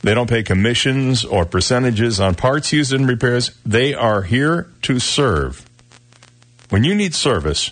They 0.02 0.16
don't 0.16 0.30
pay 0.30 0.42
commissions 0.42 1.24
or 1.24 1.46
percentages 1.46 2.20
on 2.20 2.34
parts 2.34 2.74
used 2.74 2.92
in 2.92 3.06
repairs. 3.06 3.52
They 3.64 3.94
are 3.94 4.24
here 4.24 4.72
to 4.82 5.00
serve. 5.00 5.64
When 6.70 6.84
you 6.84 6.96
need 6.96 7.14
service, 7.14 7.70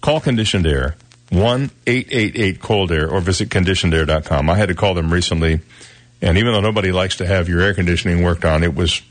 call 0.00 0.20
Conditioned 0.20 0.66
Air, 0.66 0.96
1 1.28 1.70
888 1.86 2.60
Cold 2.62 2.90
Air, 2.90 3.10
or 3.10 3.20
visit 3.20 3.50
conditionedair.com. 3.50 4.48
I 4.48 4.54
had 4.54 4.68
to 4.70 4.74
call 4.74 4.94
them 4.94 5.12
recently, 5.12 5.60
and 6.22 6.38
even 6.38 6.52
though 6.52 6.60
nobody 6.60 6.92
likes 6.92 7.16
to 7.16 7.26
have 7.26 7.48
your 7.48 7.60
air 7.60 7.74
conditioning 7.74 8.22
worked 8.22 8.44
on, 8.44 8.62
it 8.62 8.74
was 8.74 9.02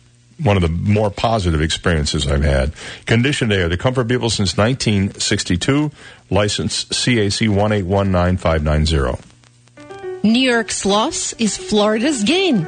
one 0.41 0.55
of 0.55 0.63
the 0.63 0.69
more 0.69 1.11
positive 1.11 1.61
experiences 1.61 2.25
I've 2.25 2.43
had. 2.43 2.73
Conditioned 3.05 3.53
Air, 3.53 3.69
the 3.69 3.77
comfort 3.77 4.07
people 4.07 4.29
since 4.29 4.57
1962, 4.57 5.91
license 6.29 6.85
CAC 6.85 7.47
1819590. 7.47 9.23
New 10.23 10.39
York's 10.39 10.85
loss 10.85 11.33
is 11.33 11.57
Florida's 11.57 12.23
gain. 12.23 12.67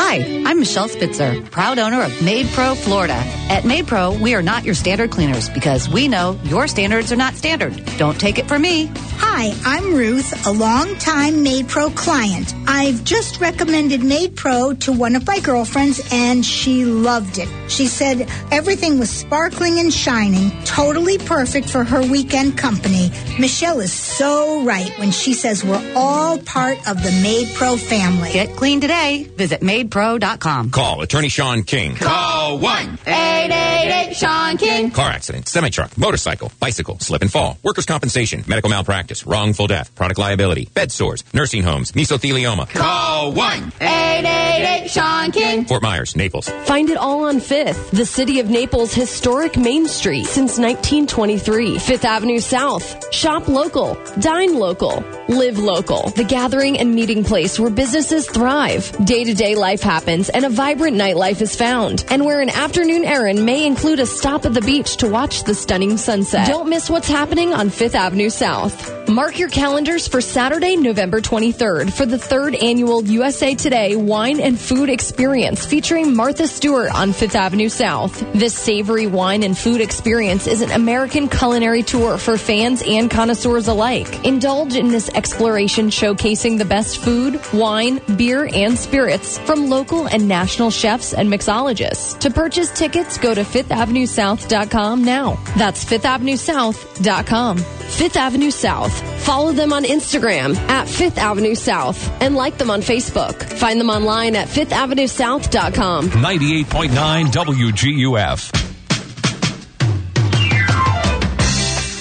Hi, 0.00 0.22
I'm 0.46 0.60
Michelle 0.60 0.88
Spitzer, 0.88 1.42
proud 1.50 1.80
owner 1.80 2.00
of 2.02 2.22
Maid 2.22 2.46
Pro 2.50 2.76
Florida. 2.76 3.20
At 3.50 3.64
Maid 3.64 3.88
Pro, 3.88 4.16
we 4.16 4.32
are 4.36 4.42
not 4.42 4.64
your 4.64 4.76
standard 4.76 5.10
cleaners 5.10 5.48
because 5.48 5.88
we 5.88 6.06
know 6.06 6.38
your 6.44 6.68
standards 6.68 7.10
are 7.10 7.16
not 7.16 7.34
standard. 7.34 7.84
Don't 7.98 8.18
take 8.18 8.38
it 8.38 8.46
from 8.46 8.62
me. 8.62 8.92
Hi, 9.16 9.52
I'm 9.64 9.94
Ruth, 9.94 10.46
a 10.46 10.52
longtime 10.52 11.42
Maid 11.42 11.68
Pro 11.68 11.90
client. 11.90 12.54
I've 12.68 13.02
just 13.02 13.40
recommended 13.40 14.04
Maid 14.04 14.36
Pro 14.36 14.72
to 14.74 14.92
one 14.92 15.16
of 15.16 15.26
my 15.26 15.40
girlfriends 15.40 16.00
and 16.12 16.46
she 16.46 16.84
loved 16.84 17.38
it. 17.38 17.48
She 17.68 17.88
said 17.88 18.28
everything 18.52 19.00
was 19.00 19.10
sparkling 19.10 19.80
and 19.80 19.92
shining, 19.92 20.52
totally 20.64 21.18
perfect 21.18 21.68
for 21.68 21.82
her 21.82 22.02
weekend 22.02 22.56
company. 22.56 23.10
Michelle 23.40 23.80
is 23.80 23.92
so 23.92 24.62
right 24.62 24.96
when 25.00 25.10
she 25.10 25.34
says 25.34 25.64
we're 25.64 25.92
all 25.96 26.38
part 26.38 26.78
of 26.88 27.02
the 27.02 27.10
Maid 27.20 27.48
Pro 27.56 27.76
family. 27.76 28.32
Get 28.32 28.54
clean 28.54 28.80
today. 28.80 29.24
Visit 29.36 29.60
maidpro.com. 29.88 30.70
Call 30.70 31.02
attorney 31.02 31.28
Sean 31.28 31.62
King. 31.62 31.94
Call 31.96 32.58
1 32.58 32.98
888 33.06 34.16
Sean 34.16 34.56
King. 34.56 34.90
Car 34.90 35.10
accident, 35.10 35.48
semi 35.48 35.70
truck, 35.70 35.96
motorcycle, 35.96 36.52
bicycle, 36.60 36.98
slip 36.98 37.22
and 37.22 37.30
fall, 37.30 37.58
workers' 37.62 37.86
compensation, 37.86 38.44
medical 38.46 38.70
malpractice, 38.70 39.26
wrongful 39.26 39.66
death, 39.66 39.94
product 39.94 40.18
liability, 40.18 40.68
bed 40.74 40.92
sores, 40.92 41.24
nursing 41.32 41.62
homes, 41.62 41.92
mesothelioma. 41.92 42.68
Call 42.70 43.32
1 43.32 43.72
888 43.80 44.90
Sean 44.90 45.32
King. 45.32 45.64
Fort 45.64 45.82
Myers, 45.82 46.16
Naples. 46.16 46.48
Find 46.48 46.90
it 46.90 46.96
all 46.96 47.24
on 47.24 47.36
5th, 47.36 47.90
the 47.90 48.06
city 48.06 48.40
of 48.40 48.48
Naples' 48.48 48.94
historic 48.94 49.56
Main 49.56 49.86
Street 49.86 50.24
since 50.24 50.58
1923. 50.58 51.76
5th 51.76 52.04
Avenue 52.04 52.38
South. 52.38 53.12
Shop 53.12 53.48
local, 53.48 53.96
dine 54.18 54.58
local, 54.58 55.04
live 55.28 55.58
local. 55.58 56.10
The 56.10 56.24
gathering 56.24 56.78
and 56.78 56.94
meeting 56.94 57.24
place 57.24 57.58
where 57.58 57.70
businesses 57.70 58.28
thrive. 58.28 58.90
Day 59.04 59.24
to 59.24 59.34
day 59.34 59.54
life 59.54 59.77
happens 59.82 60.28
and 60.28 60.44
a 60.44 60.50
vibrant 60.50 60.96
nightlife 60.96 61.40
is 61.40 61.56
found. 61.56 62.04
And 62.08 62.24
where 62.24 62.40
an 62.40 62.50
afternoon 62.50 63.04
errand 63.04 63.44
may 63.44 63.66
include 63.66 64.00
a 64.00 64.06
stop 64.06 64.44
at 64.44 64.54
the 64.54 64.60
beach 64.60 64.98
to 64.98 65.08
watch 65.08 65.44
the 65.44 65.54
stunning 65.54 65.96
sunset. 65.96 66.46
Don't 66.46 66.68
miss 66.68 66.90
what's 66.90 67.08
happening 67.08 67.52
on 67.52 67.70
5th 67.70 67.94
Avenue 67.94 68.30
South. 68.30 69.08
Mark 69.08 69.38
your 69.38 69.48
calendars 69.48 70.06
for 70.06 70.20
Saturday, 70.20 70.76
November 70.76 71.20
23rd 71.20 71.92
for 71.92 72.04
the 72.04 72.18
third 72.18 72.54
annual 72.54 73.02
USA 73.04 73.54
Today 73.54 73.96
Wine 73.96 74.38
and 74.38 74.60
Food 74.60 74.90
Experience 74.90 75.64
featuring 75.64 76.14
Martha 76.14 76.46
Stewart 76.46 76.94
on 76.94 77.10
5th 77.12 77.34
Avenue 77.34 77.70
South. 77.70 78.22
This 78.34 78.54
savory 78.54 79.06
wine 79.06 79.42
and 79.42 79.56
food 79.56 79.80
experience 79.80 80.46
is 80.46 80.60
an 80.60 80.70
American 80.72 81.28
culinary 81.28 81.82
tour 81.82 82.18
for 82.18 82.36
fans 82.36 82.82
and 82.86 83.10
connoisseurs 83.10 83.68
alike. 83.68 84.26
Indulge 84.26 84.76
in 84.76 84.88
this 84.88 85.08
exploration 85.10 85.88
showcasing 85.88 86.58
the 86.58 86.64
best 86.66 86.98
food, 86.98 87.40
wine, 87.52 88.00
beer, 88.16 88.48
and 88.52 88.78
spirits 88.78 89.38
from 89.38 89.67
local 89.68 90.06
and 90.08 90.26
national 90.28 90.70
chefs 90.70 91.12
and 91.12 91.30
mixologists. 91.32 92.18
To 92.20 92.30
purchase 92.30 92.70
tickets, 92.70 93.18
go 93.18 93.34
to 93.34 93.42
fifthavenuesouth.com 93.42 95.04
now. 95.04 95.38
That's 95.56 95.84
fifthavenuesouth.com. 95.84 97.58
Fifth 97.58 98.16
Avenue 98.16 98.50
South. 98.50 98.92
Follow 99.22 99.52
them 99.52 99.72
on 99.72 99.84
Instagram 99.84 100.56
at 100.68 100.88
Fifth 100.88 101.18
Avenue 101.18 101.54
South 101.54 102.10
and 102.22 102.34
like 102.34 102.58
them 102.58 102.70
on 102.70 102.80
Facebook. 102.80 103.42
Find 103.42 103.80
them 103.80 103.90
online 103.90 104.36
at 104.36 104.48
fifthavenuesouth.com. 104.48 106.08
98.9 106.10 107.24
WGUF. 107.26 108.58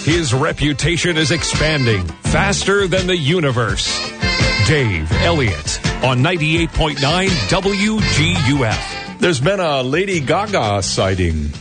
His 0.05 0.33
reputation 0.33 1.17
is 1.17 1.31
expanding 1.31 2.07
faster 2.23 2.87
than 2.87 3.07
the 3.07 3.17
universe. 3.17 4.16
Dave 4.67 5.09
Elliott 5.23 5.79
on 6.03 6.17
98.9 6.19 6.97
WGUF. 7.47 9.17
There's 9.17 9.39
been 9.39 9.61
a 9.61 9.81
Lady 9.81 10.19
Gaga 10.19 10.83
sighting, 10.83 11.53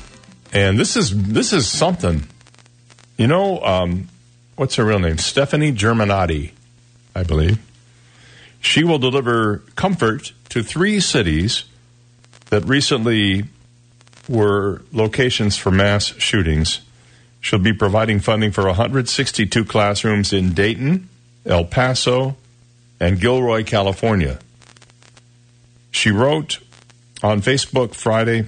and 0.53 0.77
this 0.77 0.97
is 0.97 1.17
this 1.29 1.53
is 1.53 1.69
something. 1.69 2.27
You 3.17 3.29
know, 3.29 3.63
um, 3.63 4.09
what's 4.57 4.75
her 4.75 4.85
real 4.85 4.99
name? 4.99 5.19
Stefani 5.19 5.71
Germanotta, 5.71 6.51
I 7.15 7.23
believe. 7.23 7.61
She 8.61 8.83
will 8.83 8.99
deliver 8.99 9.59
comfort 9.77 10.33
to 10.49 10.65
three 10.65 10.99
cities 10.99 11.63
that 12.51 12.65
recently 12.65 13.45
were 14.29 14.83
locations 14.91 15.57
for 15.57 15.71
mass 15.71 16.07
shootings. 16.19 16.81
She'll 17.41 17.61
be 17.61 17.73
providing 17.73 18.19
funding 18.19 18.51
for 18.51 18.67
162 18.67 19.65
classrooms 19.65 20.33
in 20.33 20.55
Dayton, 20.55 21.09
El 21.45 21.67
Paso, 21.67 22.35
and 23.01 23.21
Gilroy, 23.21 23.65
California. 23.65 24.39
She 25.91 26.11
wrote 26.11 26.59
on 27.23 27.41
Facebook 27.43 27.95
Friday 27.95 28.47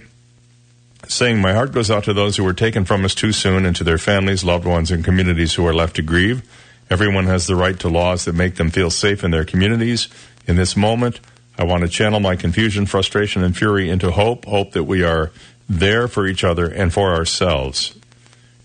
saying, 1.07 1.41
My 1.41 1.53
heart 1.53 1.73
goes 1.73 1.91
out 1.91 2.05
to 2.05 2.13
those 2.13 2.37
who 2.37 2.45
were 2.45 2.53
taken 2.53 2.85
from 2.85 3.05
us 3.05 3.15
too 3.15 3.33
soon 3.33 3.65
and 3.65 3.75
to 3.77 3.85
their 3.85 3.99
families, 3.99 4.45
loved 4.45 4.67
ones, 4.67 4.91
and 4.91 5.05
communities 5.05 5.55
who 5.55 5.67
are 5.67 5.75
left 5.75 5.97
to 5.97 6.03
grieve. 6.03 6.43
Everyone 6.91 7.27
has 7.27 7.47
the 7.47 7.57
right 7.57 7.79
to 7.81 7.89
laws 7.89 8.25
that 8.25 8.35
make 8.35 8.57
them 8.57 8.71
feel 8.71 8.91
safe 8.91 9.23
in 9.23 9.31
their 9.31 9.45
communities. 9.45 10.09
In 10.47 10.57
this 10.57 10.77
moment, 10.77 11.21
I 11.59 11.65
want 11.65 11.83
to 11.83 11.89
channel 11.89 12.21
my 12.21 12.37
confusion, 12.37 12.87
frustration, 12.87 13.43
and 13.43 13.57
fury 13.57 13.91
into 13.91 14.11
hope. 14.11 14.45
Hope 14.47 14.73
that 14.73 14.85
we 14.85 15.03
are 15.03 15.31
there 15.69 16.09
for 16.09 16.27
each 16.27 16.45
other 16.45 16.67
and 16.67 16.93
for 16.93 17.15
ourselves. 17.15 17.95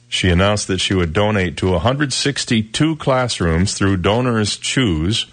She 0.08 0.30
announced 0.30 0.68
that 0.68 0.80
she 0.80 0.94
would 0.94 1.12
donate 1.12 1.58
to 1.58 1.72
162 1.72 2.96
classrooms 2.98 3.74
through 3.74 3.98
Donors 3.98 4.58
Choose, 4.58 5.26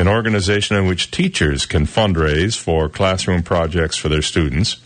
an 0.00 0.08
organization 0.08 0.76
in 0.76 0.86
which 0.86 1.10
teachers 1.10 1.66
can 1.66 1.86
fundraise 1.86 2.58
for 2.58 2.88
classroom 2.88 3.42
projects 3.42 3.96
for 3.96 4.08
their 4.08 4.22
students. 4.22 4.78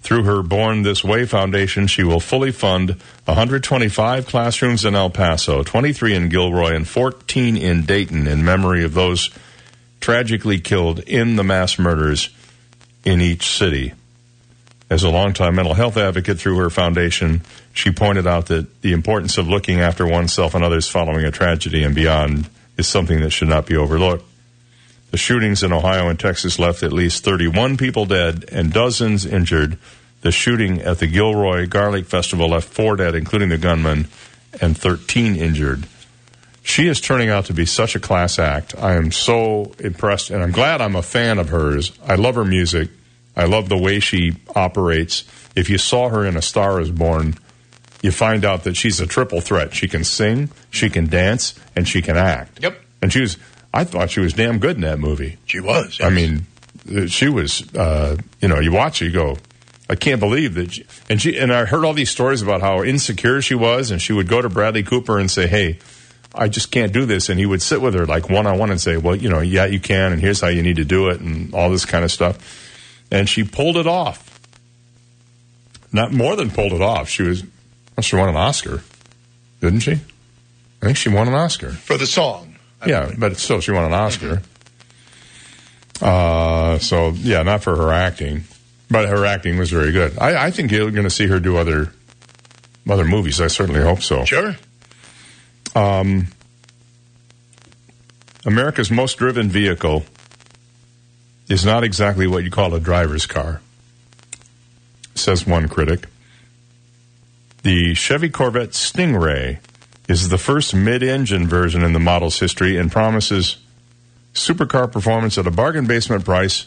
Through 0.00 0.24
her 0.24 0.42
Born 0.42 0.82
This 0.82 1.04
Way 1.04 1.26
Foundation, 1.26 1.86
she 1.86 2.02
will 2.02 2.18
fully 2.18 2.50
fund 2.50 2.96
125 3.26 4.26
classrooms 4.26 4.84
in 4.84 4.96
El 4.96 5.10
Paso, 5.10 5.62
23 5.62 6.14
in 6.14 6.28
Gilroy, 6.28 6.74
and 6.74 6.88
14 6.88 7.56
in 7.56 7.84
Dayton 7.84 8.26
in 8.26 8.44
memory 8.44 8.82
of 8.82 8.94
those 8.94 9.30
tragically 10.00 10.58
killed 10.58 10.98
in 11.00 11.36
the 11.36 11.44
mass 11.44 11.78
murders 11.78 12.30
in 13.04 13.20
each 13.20 13.46
city. 13.46 13.92
As 14.90 15.04
a 15.04 15.10
longtime 15.10 15.54
mental 15.54 15.74
health 15.74 15.96
advocate 15.96 16.38
through 16.38 16.56
her 16.58 16.68
foundation, 16.70 17.42
she 17.72 17.92
pointed 17.92 18.26
out 18.26 18.46
that 18.46 18.82
the 18.82 18.92
importance 18.92 19.38
of 19.38 19.48
looking 19.48 19.80
after 19.80 20.06
oneself 20.06 20.54
and 20.54 20.64
others 20.64 20.88
following 20.88 21.24
a 21.24 21.30
tragedy 21.30 21.84
and 21.84 21.94
beyond 21.94 22.48
is 22.82 22.88
something 22.88 23.20
that 23.20 23.30
should 23.30 23.48
not 23.48 23.66
be 23.66 23.76
overlooked. 23.76 24.24
The 25.12 25.16
shootings 25.16 25.62
in 25.62 25.72
Ohio 25.72 26.08
and 26.08 26.18
Texas 26.18 26.58
left 26.58 26.82
at 26.82 26.92
least 26.92 27.22
31 27.22 27.76
people 27.76 28.06
dead 28.06 28.44
and 28.50 28.72
dozens 28.72 29.24
injured. 29.24 29.78
The 30.22 30.32
shooting 30.32 30.80
at 30.80 30.98
the 30.98 31.06
Gilroy 31.06 31.68
Garlic 31.68 32.06
Festival 32.06 32.48
left 32.48 32.68
four 32.68 32.96
dead, 32.96 33.14
including 33.14 33.50
the 33.50 33.58
gunman, 33.58 34.08
and 34.60 34.76
13 34.76 35.36
injured. 35.36 35.86
She 36.64 36.88
is 36.88 37.00
turning 37.00 37.28
out 37.28 37.44
to 37.46 37.54
be 37.54 37.66
such 37.66 37.94
a 37.94 38.00
class 38.00 38.38
act. 38.38 38.74
I 38.76 38.94
am 38.94 39.12
so 39.12 39.74
impressed, 39.78 40.30
and 40.30 40.42
I'm 40.42 40.52
glad 40.52 40.80
I'm 40.80 40.96
a 40.96 41.02
fan 41.02 41.38
of 41.38 41.50
hers. 41.50 41.92
I 42.04 42.16
love 42.16 42.34
her 42.34 42.44
music. 42.44 42.88
I 43.36 43.44
love 43.44 43.68
the 43.68 43.78
way 43.78 44.00
she 44.00 44.36
operates. 44.56 45.24
If 45.54 45.70
you 45.70 45.78
saw 45.78 46.08
her 46.08 46.24
in 46.24 46.36
A 46.36 46.42
Star 46.42 46.80
is 46.80 46.90
Born, 46.90 47.34
you 48.02 48.10
find 48.10 48.44
out 48.44 48.64
that 48.64 48.76
she's 48.76 49.00
a 49.00 49.06
triple 49.06 49.40
threat. 49.40 49.74
She 49.74 49.88
can 49.88 50.04
sing, 50.04 50.50
she 50.70 50.90
can 50.90 51.06
dance, 51.06 51.58
and 51.74 51.88
she 51.88 52.02
can 52.02 52.16
act. 52.16 52.62
Yep. 52.62 52.78
And 53.00 53.12
she 53.12 53.20
was, 53.20 53.38
I 53.72 53.84
thought 53.84 54.10
she 54.10 54.20
was 54.20 54.34
damn 54.34 54.58
good 54.58 54.76
in 54.76 54.82
that 54.82 54.98
movie. 54.98 55.38
She 55.46 55.60
was. 55.60 56.00
I 56.00 56.10
mean, 56.10 56.46
uh, 56.94 57.06
she 57.06 57.28
was, 57.28 57.74
uh, 57.74 58.16
you 58.40 58.48
know, 58.48 58.60
you 58.60 58.72
watch 58.72 59.00
it, 59.00 59.06
you 59.06 59.12
go, 59.12 59.38
I 59.88 59.94
can't 59.94 60.20
believe 60.20 60.54
that. 60.54 60.72
She, 60.72 60.86
and 61.08 61.20
she, 61.20 61.38
and 61.38 61.52
I 61.52 61.64
heard 61.64 61.84
all 61.84 61.94
these 61.94 62.10
stories 62.10 62.42
about 62.42 62.60
how 62.60 62.82
insecure 62.82 63.40
she 63.40 63.54
was, 63.54 63.90
and 63.90 64.00
she 64.00 64.12
would 64.12 64.28
go 64.28 64.42
to 64.42 64.48
Bradley 64.48 64.82
Cooper 64.82 65.18
and 65.18 65.30
say, 65.30 65.46
hey, 65.46 65.78
I 66.34 66.48
just 66.48 66.70
can't 66.70 66.92
do 66.92 67.06
this. 67.06 67.28
And 67.28 67.38
he 67.38 67.46
would 67.46 67.62
sit 67.62 67.80
with 67.80 67.94
her 67.94 68.06
like 68.06 68.28
one 68.28 68.46
on 68.46 68.58
one 68.58 68.70
and 68.70 68.80
say, 68.80 68.96
well, 68.96 69.16
you 69.16 69.28
know, 69.28 69.40
yeah, 69.40 69.66
you 69.66 69.80
can, 69.80 70.12
and 70.12 70.20
here's 70.20 70.40
how 70.40 70.48
you 70.48 70.62
need 70.62 70.76
to 70.76 70.84
do 70.84 71.08
it, 71.08 71.20
and 71.20 71.54
all 71.54 71.70
this 71.70 71.84
kind 71.84 72.04
of 72.04 72.10
stuff 72.10 72.68
and 73.12 73.28
she 73.28 73.44
pulled 73.44 73.76
it 73.76 73.86
off. 73.86 74.40
Not 75.92 76.12
more 76.12 76.34
than 76.34 76.50
pulled 76.50 76.72
it 76.72 76.80
off. 76.80 77.08
She 77.10 77.22
was, 77.22 77.44
well, 78.02 78.08
she 78.08 78.16
won 78.16 78.28
an 78.28 78.36
Oscar, 78.36 78.82
didn't 79.60 79.80
she? 79.80 79.92
I 79.92 80.86
think 80.86 80.96
she 80.96 81.08
won 81.08 81.28
an 81.28 81.34
Oscar 81.34 81.70
for 81.70 81.96
the 81.96 82.06
song. 82.06 82.56
I 82.80 82.88
yeah, 82.88 83.02
believe. 83.02 83.20
but 83.20 83.36
still, 83.36 83.60
she 83.60 83.70
won 83.70 83.84
an 83.84 83.92
Oscar. 83.92 84.42
Uh, 86.00 86.80
so 86.80 87.10
yeah, 87.10 87.44
not 87.44 87.62
for 87.62 87.76
her 87.76 87.92
acting, 87.92 88.42
but 88.90 89.08
her 89.08 89.24
acting 89.24 89.56
was 89.56 89.70
very 89.70 89.92
good. 89.92 90.18
I, 90.18 90.46
I 90.46 90.50
think 90.50 90.72
you're 90.72 90.90
going 90.90 91.04
to 91.04 91.10
see 91.10 91.28
her 91.28 91.38
do 91.38 91.56
other 91.56 91.92
other 92.90 93.04
movies. 93.04 93.40
I 93.40 93.46
certainly 93.46 93.82
hope 93.82 94.02
so. 94.02 94.24
Sure. 94.24 94.56
Um, 95.76 96.26
America's 98.44 98.90
most 98.90 99.16
driven 99.16 99.48
vehicle 99.48 100.04
is 101.48 101.64
not 101.64 101.84
exactly 101.84 102.26
what 102.26 102.42
you 102.42 102.50
call 102.50 102.74
a 102.74 102.80
driver's 102.80 103.26
car, 103.26 103.60
says 105.14 105.46
one 105.46 105.68
critic. 105.68 106.08
The 107.62 107.94
Chevy 107.94 108.28
Corvette 108.28 108.70
Stingray 108.70 109.58
is 110.08 110.28
the 110.28 110.38
first 110.38 110.74
mid 110.74 111.04
engine 111.04 111.46
version 111.46 111.84
in 111.84 111.92
the 111.92 112.00
model's 112.00 112.40
history 112.40 112.76
and 112.76 112.90
promises 112.90 113.58
supercar 114.34 114.90
performance 114.90 115.38
at 115.38 115.46
a 115.46 115.52
bargain 115.52 115.86
basement 115.86 116.24
price 116.24 116.66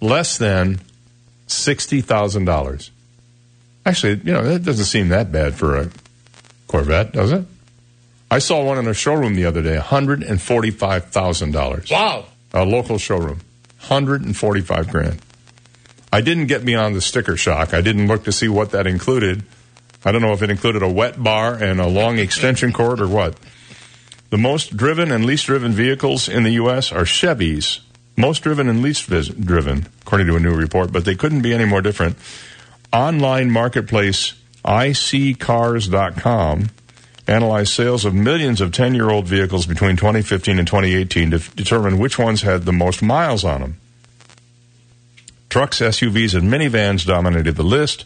less 0.00 0.38
than 0.38 0.80
$60,000. 1.48 2.90
Actually, 3.84 4.20
you 4.24 4.32
know, 4.32 4.44
that 4.44 4.62
doesn't 4.62 4.84
seem 4.84 5.08
that 5.08 5.32
bad 5.32 5.56
for 5.56 5.76
a 5.76 5.90
Corvette, 6.68 7.10
does 7.12 7.32
it? 7.32 7.44
I 8.30 8.38
saw 8.38 8.64
one 8.64 8.78
in 8.78 8.86
a 8.86 8.94
showroom 8.94 9.34
the 9.34 9.44
other 9.44 9.62
day, 9.62 9.76
$145,000. 9.76 11.90
Wow. 11.90 12.26
A 12.52 12.64
local 12.64 12.98
showroom. 12.98 13.40
145 13.80 14.88
grand. 14.88 15.20
I 16.12 16.20
didn't 16.20 16.46
get 16.46 16.64
beyond 16.64 16.94
the 16.94 17.00
sticker 17.00 17.36
shock. 17.36 17.74
I 17.74 17.80
didn't 17.80 18.06
look 18.06 18.22
to 18.24 18.32
see 18.32 18.46
what 18.48 18.70
that 18.70 18.86
included. 18.86 19.42
I 20.04 20.12
don't 20.12 20.22
know 20.22 20.32
if 20.32 20.42
it 20.42 20.50
included 20.50 20.82
a 20.82 20.90
wet 20.90 21.22
bar 21.22 21.54
and 21.54 21.80
a 21.80 21.86
long 21.86 22.18
extension 22.18 22.72
cord 22.72 23.00
or 23.00 23.08
what. 23.08 23.36
The 24.30 24.38
most 24.38 24.76
driven 24.76 25.10
and 25.10 25.24
least 25.24 25.46
driven 25.46 25.72
vehicles 25.72 26.28
in 26.28 26.42
the 26.42 26.52
U.S. 26.52 26.92
are 26.92 27.04
Chevys. 27.04 27.80
Most 28.16 28.42
driven 28.42 28.68
and 28.68 28.82
least 28.82 29.04
vis- 29.06 29.28
driven, 29.28 29.86
according 30.02 30.26
to 30.28 30.36
a 30.36 30.40
new 30.40 30.54
report, 30.54 30.92
but 30.92 31.04
they 31.04 31.14
couldn't 31.14 31.42
be 31.42 31.54
any 31.54 31.64
more 31.64 31.82
different. 31.82 32.16
Online 32.92 33.50
marketplace 33.50 34.34
iSeeCars.com 34.64 36.70
analyzed 37.26 37.72
sales 37.72 38.04
of 38.04 38.14
millions 38.14 38.60
of 38.60 38.72
10 38.72 38.94
year 38.94 39.10
old 39.10 39.26
vehicles 39.26 39.66
between 39.66 39.96
2015 39.96 40.58
and 40.58 40.68
2018 40.68 41.30
to 41.30 41.36
f- 41.36 41.56
determine 41.56 41.98
which 41.98 42.18
ones 42.18 42.42
had 42.42 42.64
the 42.64 42.72
most 42.72 43.02
miles 43.02 43.44
on 43.44 43.60
them. 43.60 43.76
Trucks, 45.48 45.80
SUVs, 45.80 46.34
and 46.34 46.52
minivans 46.52 47.06
dominated 47.06 47.56
the 47.56 47.62
list, 47.62 48.04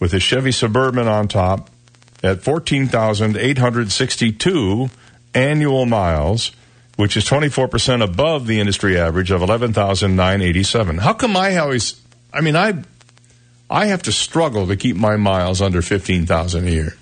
with 0.00 0.14
a 0.14 0.20
Chevy 0.20 0.50
Suburban 0.50 1.06
on 1.06 1.28
top 1.28 1.70
at 2.22 2.42
14,862 2.42 4.90
annual 5.34 5.86
miles, 5.86 6.52
which 6.96 7.16
is 7.16 7.24
24% 7.24 8.02
above 8.02 8.46
the 8.46 8.60
industry 8.60 8.98
average 8.98 9.30
of 9.30 9.40
11,987. 9.42 10.98
How 10.98 11.12
come 11.12 11.36
I 11.36 11.56
always, 11.58 12.00
I 12.32 12.40
mean, 12.40 12.56
I, 12.56 12.82
I 13.68 13.86
have 13.86 14.02
to 14.02 14.12
struggle 14.12 14.66
to 14.66 14.76
keep 14.76 14.96
my 14.96 15.16
miles 15.16 15.62
under 15.62 15.82
15,000 15.82 16.66
a 16.66 16.70
year. 16.70 16.96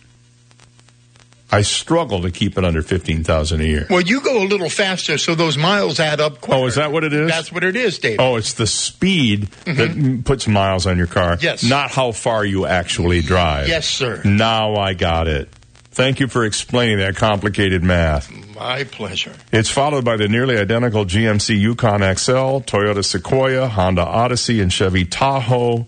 I 1.50 1.62
struggle 1.62 2.22
to 2.22 2.30
keep 2.30 2.58
it 2.58 2.64
under 2.64 2.82
fifteen 2.82 3.24
thousand 3.24 3.62
a 3.62 3.64
year. 3.64 3.86
Well, 3.88 4.02
you 4.02 4.20
go 4.20 4.42
a 4.42 4.46
little 4.46 4.68
faster, 4.68 5.16
so 5.16 5.34
those 5.34 5.56
miles 5.56 5.98
add 5.98 6.20
up. 6.20 6.40
Quicker. 6.40 6.58
Oh, 6.58 6.66
is 6.66 6.74
that 6.74 6.92
what 6.92 7.04
it 7.04 7.12
is? 7.12 7.30
That's 7.30 7.50
what 7.50 7.64
it 7.64 7.74
is, 7.74 7.98
Dave. 7.98 8.20
Oh, 8.20 8.36
it's 8.36 8.52
the 8.52 8.66
speed 8.66 9.50
mm-hmm. 9.64 10.14
that 10.14 10.24
puts 10.24 10.46
miles 10.46 10.86
on 10.86 10.98
your 10.98 11.06
car. 11.06 11.38
Yes. 11.40 11.64
Not 11.64 11.90
how 11.90 12.12
far 12.12 12.44
you 12.44 12.66
actually 12.66 13.22
drive. 13.22 13.68
Yes, 13.68 13.88
sir. 13.88 14.20
Now 14.24 14.76
I 14.76 14.92
got 14.92 15.26
it. 15.26 15.48
Thank 15.90 16.20
you 16.20 16.28
for 16.28 16.44
explaining 16.44 16.98
that 16.98 17.16
complicated 17.16 17.82
math. 17.82 18.30
My 18.54 18.84
pleasure. 18.84 19.32
It's 19.50 19.70
followed 19.70 20.04
by 20.04 20.16
the 20.16 20.28
nearly 20.28 20.56
identical 20.56 21.04
GMC 21.04 21.58
Yukon 21.58 22.00
XL, 22.00 22.60
Toyota 22.60 23.04
Sequoia, 23.04 23.68
Honda 23.68 24.02
Odyssey, 24.02 24.60
and 24.60 24.72
Chevy 24.72 25.04
Tahoe, 25.04 25.86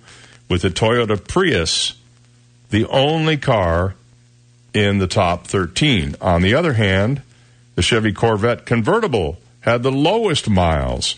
with 0.49 0.63
the 0.63 0.71
Toyota 0.71 1.17
Prius, 1.17 1.95
the 2.71 2.87
only 2.87 3.37
car 3.37 3.95
in 4.73 4.99
the 4.99 5.07
top 5.07 5.47
13. 5.47 6.17
On 6.21 6.43
the 6.43 6.55
other 6.55 6.75
hand, 6.75 7.23
the 7.75 7.83
Chevy 7.83 8.13
Corvette 8.13 8.67
convertible 8.67 9.39
had 9.61 9.83
the 9.83 9.93
lowest 9.93 10.49
miles 10.49 11.17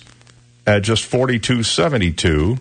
at 0.67 0.83
just 0.83 1.05
4272 1.05 2.59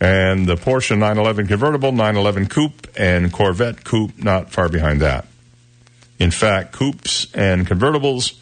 and 0.00 0.46
the 0.46 0.56
Porsche 0.56 0.98
911 0.98 1.46
convertible, 1.46 1.92
911 1.92 2.48
coupe 2.48 2.88
and 2.96 3.32
Corvette 3.32 3.84
coupe 3.84 4.18
not 4.18 4.50
far 4.50 4.68
behind 4.68 5.00
that. 5.00 5.26
In 6.18 6.30
fact, 6.30 6.72
coupes 6.72 7.32
and 7.34 7.66
convertibles 7.66 8.34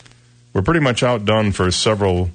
were 0.52 0.62
pretty 0.62 0.80
much 0.80 1.02
outdone 1.02 1.52
for 1.52 1.70
several 1.70 2.30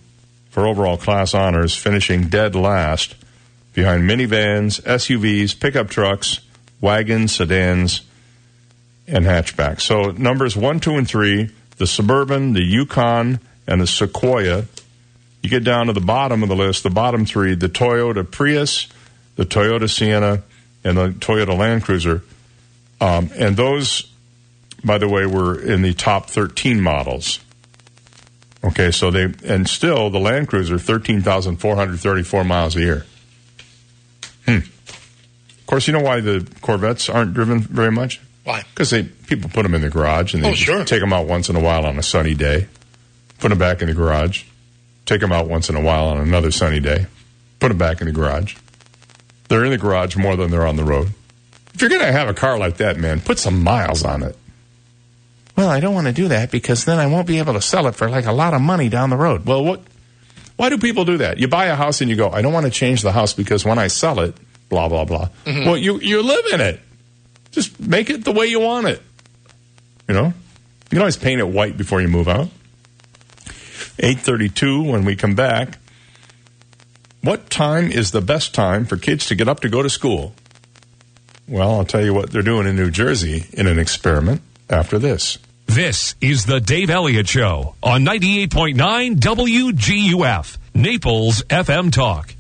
for 0.50 0.68
overall 0.68 0.98
class 0.98 1.34
honors, 1.34 1.76
finishing 1.76 2.30
dead 2.30 2.56
last 2.56 3.16
behind 3.74 4.10
minivans, 4.10 4.82
SUVs, 4.84 5.60
pickup 5.60 5.90
trucks, 5.90 6.40
wagons, 6.80 7.36
sedans, 7.36 8.02
and 9.08 9.26
hatchback. 9.26 9.82
So 9.82 10.12
numbers 10.12 10.56
one, 10.56 10.80
two, 10.80 10.96
and 10.96 11.08
three, 11.08 11.52
the 11.78 11.88
Suburban, 11.88 12.54
the 12.54 12.62
Yukon, 12.62 13.40
and 13.68 13.82
the 13.82 13.88
Sequoia. 13.88 14.66
You 15.42 15.50
get 15.50 15.64
down 15.64 15.88
to 15.88 15.94
the 15.94 16.02
bottom 16.02 16.42
of 16.42 16.50
the 16.50 16.56
list, 16.56 16.84
the 16.84 16.90
bottom 16.90 17.26
three, 17.26 17.56
the 17.56 17.70
Toyota 17.70 18.30
Prius, 18.30 18.88
the 19.36 19.46
Toyota 19.46 19.90
Sienna, 19.90 20.44
and 20.84 20.98
the 20.98 21.10
Toyota 21.10 21.58
Land 21.58 21.84
Cruiser. 21.84 22.24
Um, 23.00 23.30
and 23.36 23.56
those, 23.56 24.12
by 24.84 24.98
the 24.98 25.08
way, 25.08 25.26
were 25.26 25.60
in 25.60 25.82
the 25.82 25.94
top 25.94 26.30
13 26.30 26.82
models. 26.82 27.40
Okay, 28.64 28.90
so 28.90 29.12
they, 29.12 29.32
and 29.46 29.70
still 29.70 30.10
the 30.10 30.20
Land 30.20 30.48
Cruiser, 30.48 30.80
13,434 30.80 32.44
miles 32.44 32.76
a 32.76 32.80
year. 32.80 33.06
Hmm. 34.46 34.58
Of 34.58 35.66
course, 35.68 35.88
you 35.88 35.94
know 35.94 36.02
why 36.02 36.22
the 36.22 36.48
Corvettes 36.62 37.10
aren't 37.10 37.34
driven 37.34 37.60
very 37.60 37.92
much? 37.92 38.22
Why? 38.46 38.64
Because 38.74 38.92
they 38.92 39.04
people 39.04 39.50
put 39.50 39.64
them 39.64 39.74
in 39.74 39.82
the 39.82 39.90
garage 39.90 40.34
and 40.34 40.44
they 40.44 40.52
oh, 40.52 40.54
sure. 40.54 40.86
take 40.86 41.02
them 41.02 41.12
out 41.12 41.28
once 41.28 41.50
in 41.50 41.56
a 41.56 41.60
while 41.60 41.86
on 41.86 41.98
a 42.00 42.04
sunny 42.04 42.36
day, 42.36 42.68
put 43.40 43.50
them 43.50 43.58
back 43.58 43.82
in 43.82 43.88
the 43.88 43.94
garage, 43.94 44.44
take 45.06 45.20
them 45.20 45.32
out 45.32 45.48
once 45.48 45.68
in 45.70 45.76
a 45.76 45.82
while 45.82 46.06
on 46.08 46.18
another 46.20 46.52
sunny 46.52 46.80
day, 46.80 47.08
put 47.60 47.70
them 47.70 47.78
back 47.78 48.02
in 48.02 48.08
the 48.08 48.14
garage. 48.14 48.56
They're 49.50 49.66
in 49.66 49.72
the 49.72 49.78
garage 49.78 50.16
more 50.16 50.36
than 50.36 50.52
they're 50.52 50.66
on 50.66 50.76
the 50.76 50.84
road. 50.84 51.10
If 51.74 51.82
you're 51.82 51.90
going 51.90 52.02
to 52.02 52.12
have 52.12 52.30
a 52.30 52.34
car 52.34 52.58
like 52.58 52.78
that, 52.78 52.98
man, 52.98 53.20
put 53.20 53.38
some 53.38 53.64
miles 53.64 54.04
on 54.04 54.24
it. 54.24 54.38
Well, 55.58 55.70
I 55.70 55.80
don't 55.80 55.94
want 55.94 56.08
to 56.08 56.14
do 56.14 56.28
that 56.30 56.52
because 56.52 56.86
then 56.86 57.00
I 57.00 57.08
won't 57.08 57.28
be 57.28 57.40
able 57.40 57.54
to 57.54 57.62
sell 57.62 57.88
it 57.88 57.96
for 57.96 58.10
like 58.10 58.26
a 58.26 58.32
lot 58.32 58.54
of 58.54 58.62
money 58.62 58.90
down 58.90 59.10
the 59.10 59.18
road. 59.18 59.46
Well, 59.46 59.64
what? 59.64 59.82
Why 60.56 60.70
do 60.70 60.78
people 60.78 61.04
do 61.06 61.18
that? 61.18 61.38
You 61.38 61.48
buy 61.48 61.66
a 61.66 61.76
house 61.76 62.02
and 62.02 62.10
you 62.10 62.16
go, 62.16 62.30
I 62.30 62.42
don't 62.42 62.54
want 62.54 62.66
to 62.66 62.72
change 62.72 63.02
the 63.02 63.12
house 63.12 63.34
because 63.34 63.66
when 63.66 63.78
I 63.78 63.88
sell 63.88 64.20
it, 64.20 64.36
blah 64.70 64.88
blah 64.90 65.06
blah. 65.06 65.30
Mhm. 65.46 65.66
Well, 65.66 65.78
you 65.78 66.00
you 66.00 66.22
live 66.22 66.46
in 66.54 66.62
it. 66.62 66.80
Just 67.56 67.80
make 67.80 68.10
it 68.10 68.26
the 68.26 68.34
way 68.34 68.48
you 68.48 68.60
want 68.60 68.86
it. 68.86 69.02
You 70.10 70.14
know, 70.14 70.26
you 70.26 70.90
can 70.90 71.00
always 71.00 71.16
paint 71.16 71.40
it 71.40 71.48
white 71.48 71.78
before 71.78 72.02
you 72.02 72.10
move 72.10 72.28
out. 72.28 72.50
Eight 73.98 74.20
thirty-two. 74.20 74.84
When 74.84 75.06
we 75.06 75.16
come 75.16 75.36
back, 75.36 75.78
what 77.22 77.50
time 77.50 77.90
is 77.90 78.12
the 78.12 78.20
best 78.20 78.54
time 78.54 78.84
for 78.86 78.98
kids 78.98 79.28
to 79.28 79.36
get 79.36 79.48
up 79.48 79.62
to 79.62 79.70
go 79.70 79.82
to 79.82 79.90
school? 79.90 80.36
Well, 81.48 81.76
I'll 81.76 81.86
tell 81.86 82.04
you 82.04 82.14
what 82.14 82.30
they're 82.30 82.42
doing 82.42 82.68
in 82.68 82.76
New 82.76 82.92
Jersey 82.92 83.46
in 83.54 83.68
an 83.68 83.80
experiment 83.80 84.42
after 84.70 85.00
this. 85.00 85.38
This 85.66 86.16
is 86.20 86.46
the 86.46 86.60
Dave 86.60 86.90
Elliott 86.90 87.30
Show 87.30 87.76
on 87.82 88.04
98.9 88.04 89.16
WGUF, 89.16 90.58
Naples 90.74 91.42
FM 91.44 91.94
Talk. 91.94 92.35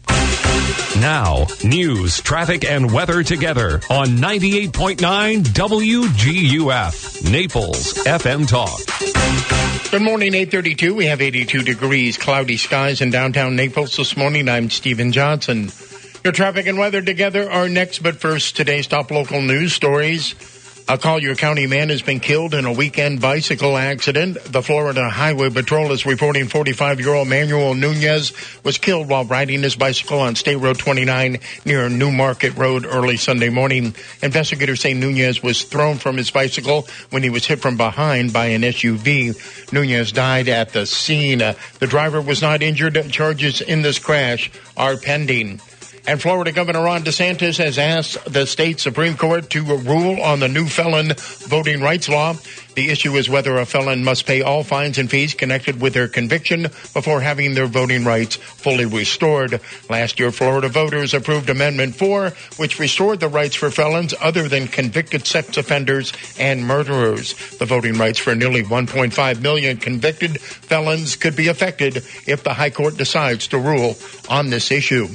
Now, 0.99 1.45
news, 1.63 2.21
traffic, 2.21 2.63
and 2.65 2.91
weather 2.91 3.21
together 3.21 3.81
on 3.89 4.07
98.9 4.17 5.43
WGUF, 5.43 7.31
Naples 7.31 7.93
FM 8.05 8.47
Talk. 8.47 9.91
Good 9.91 10.01
morning, 10.01 10.33
832. 10.33 10.95
We 10.95 11.05
have 11.05 11.21
82 11.21 11.63
degrees, 11.63 12.17
cloudy 12.17 12.57
skies 12.57 13.01
in 13.01 13.11
downtown 13.11 13.55
Naples 13.55 13.95
this 13.97 14.17
morning. 14.17 14.49
I'm 14.49 14.69
Stephen 14.69 15.11
Johnson. 15.11 15.69
Your 16.23 16.33
traffic 16.33 16.65
and 16.65 16.79
weather 16.79 17.01
together 17.01 17.51
are 17.51 17.69
next, 17.69 17.99
but 17.99 18.15
first, 18.15 18.55
today's 18.55 18.87
top 18.87 19.11
local 19.11 19.41
news 19.41 19.73
stories. 19.73 20.33
A 20.87 20.99
Collier 20.99 21.33
County 21.33 21.65
man 21.65 21.89
has 21.89 22.03
been 22.03 22.19
killed 22.19 22.53
in 22.53 22.65
a 22.65 22.71
weekend 22.71 23.19
bicycle 23.19 23.75
accident. 23.75 24.37
The 24.43 24.61
Florida 24.61 25.09
Highway 25.09 25.49
Patrol 25.49 25.91
is 25.91 26.05
reporting 26.05 26.45
45-year-old 26.45 27.27
Manuel 27.27 27.73
Nunez 27.73 28.33
was 28.63 28.77
killed 28.77 29.09
while 29.09 29.25
riding 29.25 29.63
his 29.63 29.75
bicycle 29.75 30.19
on 30.19 30.35
State 30.35 30.57
Road 30.57 30.77
29 30.77 31.39
near 31.65 31.89
New 31.89 32.11
Market 32.11 32.55
Road 32.55 32.85
early 32.85 33.17
Sunday 33.17 33.49
morning. 33.49 33.95
Investigators 34.21 34.81
say 34.81 34.93
Nunez 34.93 35.41
was 35.41 35.63
thrown 35.63 35.97
from 35.97 36.17
his 36.17 36.29
bicycle 36.29 36.87
when 37.09 37.23
he 37.23 37.31
was 37.31 37.47
hit 37.47 37.61
from 37.61 37.77
behind 37.77 38.31
by 38.31 38.45
an 38.45 38.61
SUV. 38.61 39.73
Nunez 39.73 40.11
died 40.11 40.47
at 40.49 40.69
the 40.69 40.85
scene. 40.85 41.39
The 41.39 41.87
driver 41.87 42.21
was 42.21 42.43
not 42.43 42.61
injured. 42.61 43.09
Charges 43.09 43.59
in 43.59 43.81
this 43.81 43.97
crash 43.97 44.51
are 44.77 44.97
pending. 44.97 45.61
And 46.07 46.21
Florida 46.21 46.51
Governor 46.51 46.83
Ron 46.83 47.03
DeSantis 47.03 47.57
has 47.57 47.79
asked 47.79 48.31
the 48.31 48.45
state 48.45 48.79
Supreme 48.79 49.17
Court 49.17 49.49
to 49.49 49.63
rule 49.63 50.21
on 50.21 50.39
the 50.39 50.47
new 50.47 50.67
felon 50.67 51.13
voting 51.47 51.81
rights 51.81 52.07
law. 52.07 52.35
The 52.75 52.91
issue 52.91 53.15
is 53.15 53.27
whether 53.27 53.57
a 53.57 53.65
felon 53.65 54.03
must 54.03 54.27
pay 54.27 54.43
all 54.43 54.63
fines 54.63 54.99
and 54.99 55.09
fees 55.09 55.33
connected 55.33 55.81
with 55.81 55.93
their 55.93 56.07
conviction 56.07 56.63
before 56.93 57.21
having 57.21 57.55
their 57.55 57.65
voting 57.65 58.03
rights 58.03 58.35
fully 58.35 58.85
restored. 58.85 59.59
Last 59.89 60.19
year, 60.19 60.29
Florida 60.29 60.67
voters 60.67 61.15
approved 61.15 61.49
Amendment 61.49 61.95
4, 61.95 62.33
which 62.57 62.77
restored 62.77 63.19
the 63.19 63.27
rights 63.27 63.55
for 63.55 63.71
felons 63.71 64.13
other 64.21 64.47
than 64.47 64.67
convicted 64.67 65.25
sex 65.25 65.57
offenders 65.57 66.13
and 66.37 66.63
murderers. 66.63 67.33
The 67.57 67.65
voting 67.65 67.97
rights 67.97 68.19
for 68.19 68.35
nearly 68.35 68.61
1.5 68.61 69.41
million 69.41 69.77
convicted 69.77 70.39
felons 70.39 71.15
could 71.15 71.35
be 71.35 71.47
affected 71.47 71.97
if 72.27 72.43
the 72.43 72.53
High 72.53 72.69
Court 72.69 72.95
decides 72.95 73.47
to 73.47 73.57
rule 73.57 73.95
on 74.29 74.51
this 74.51 74.69
issue. 74.69 75.07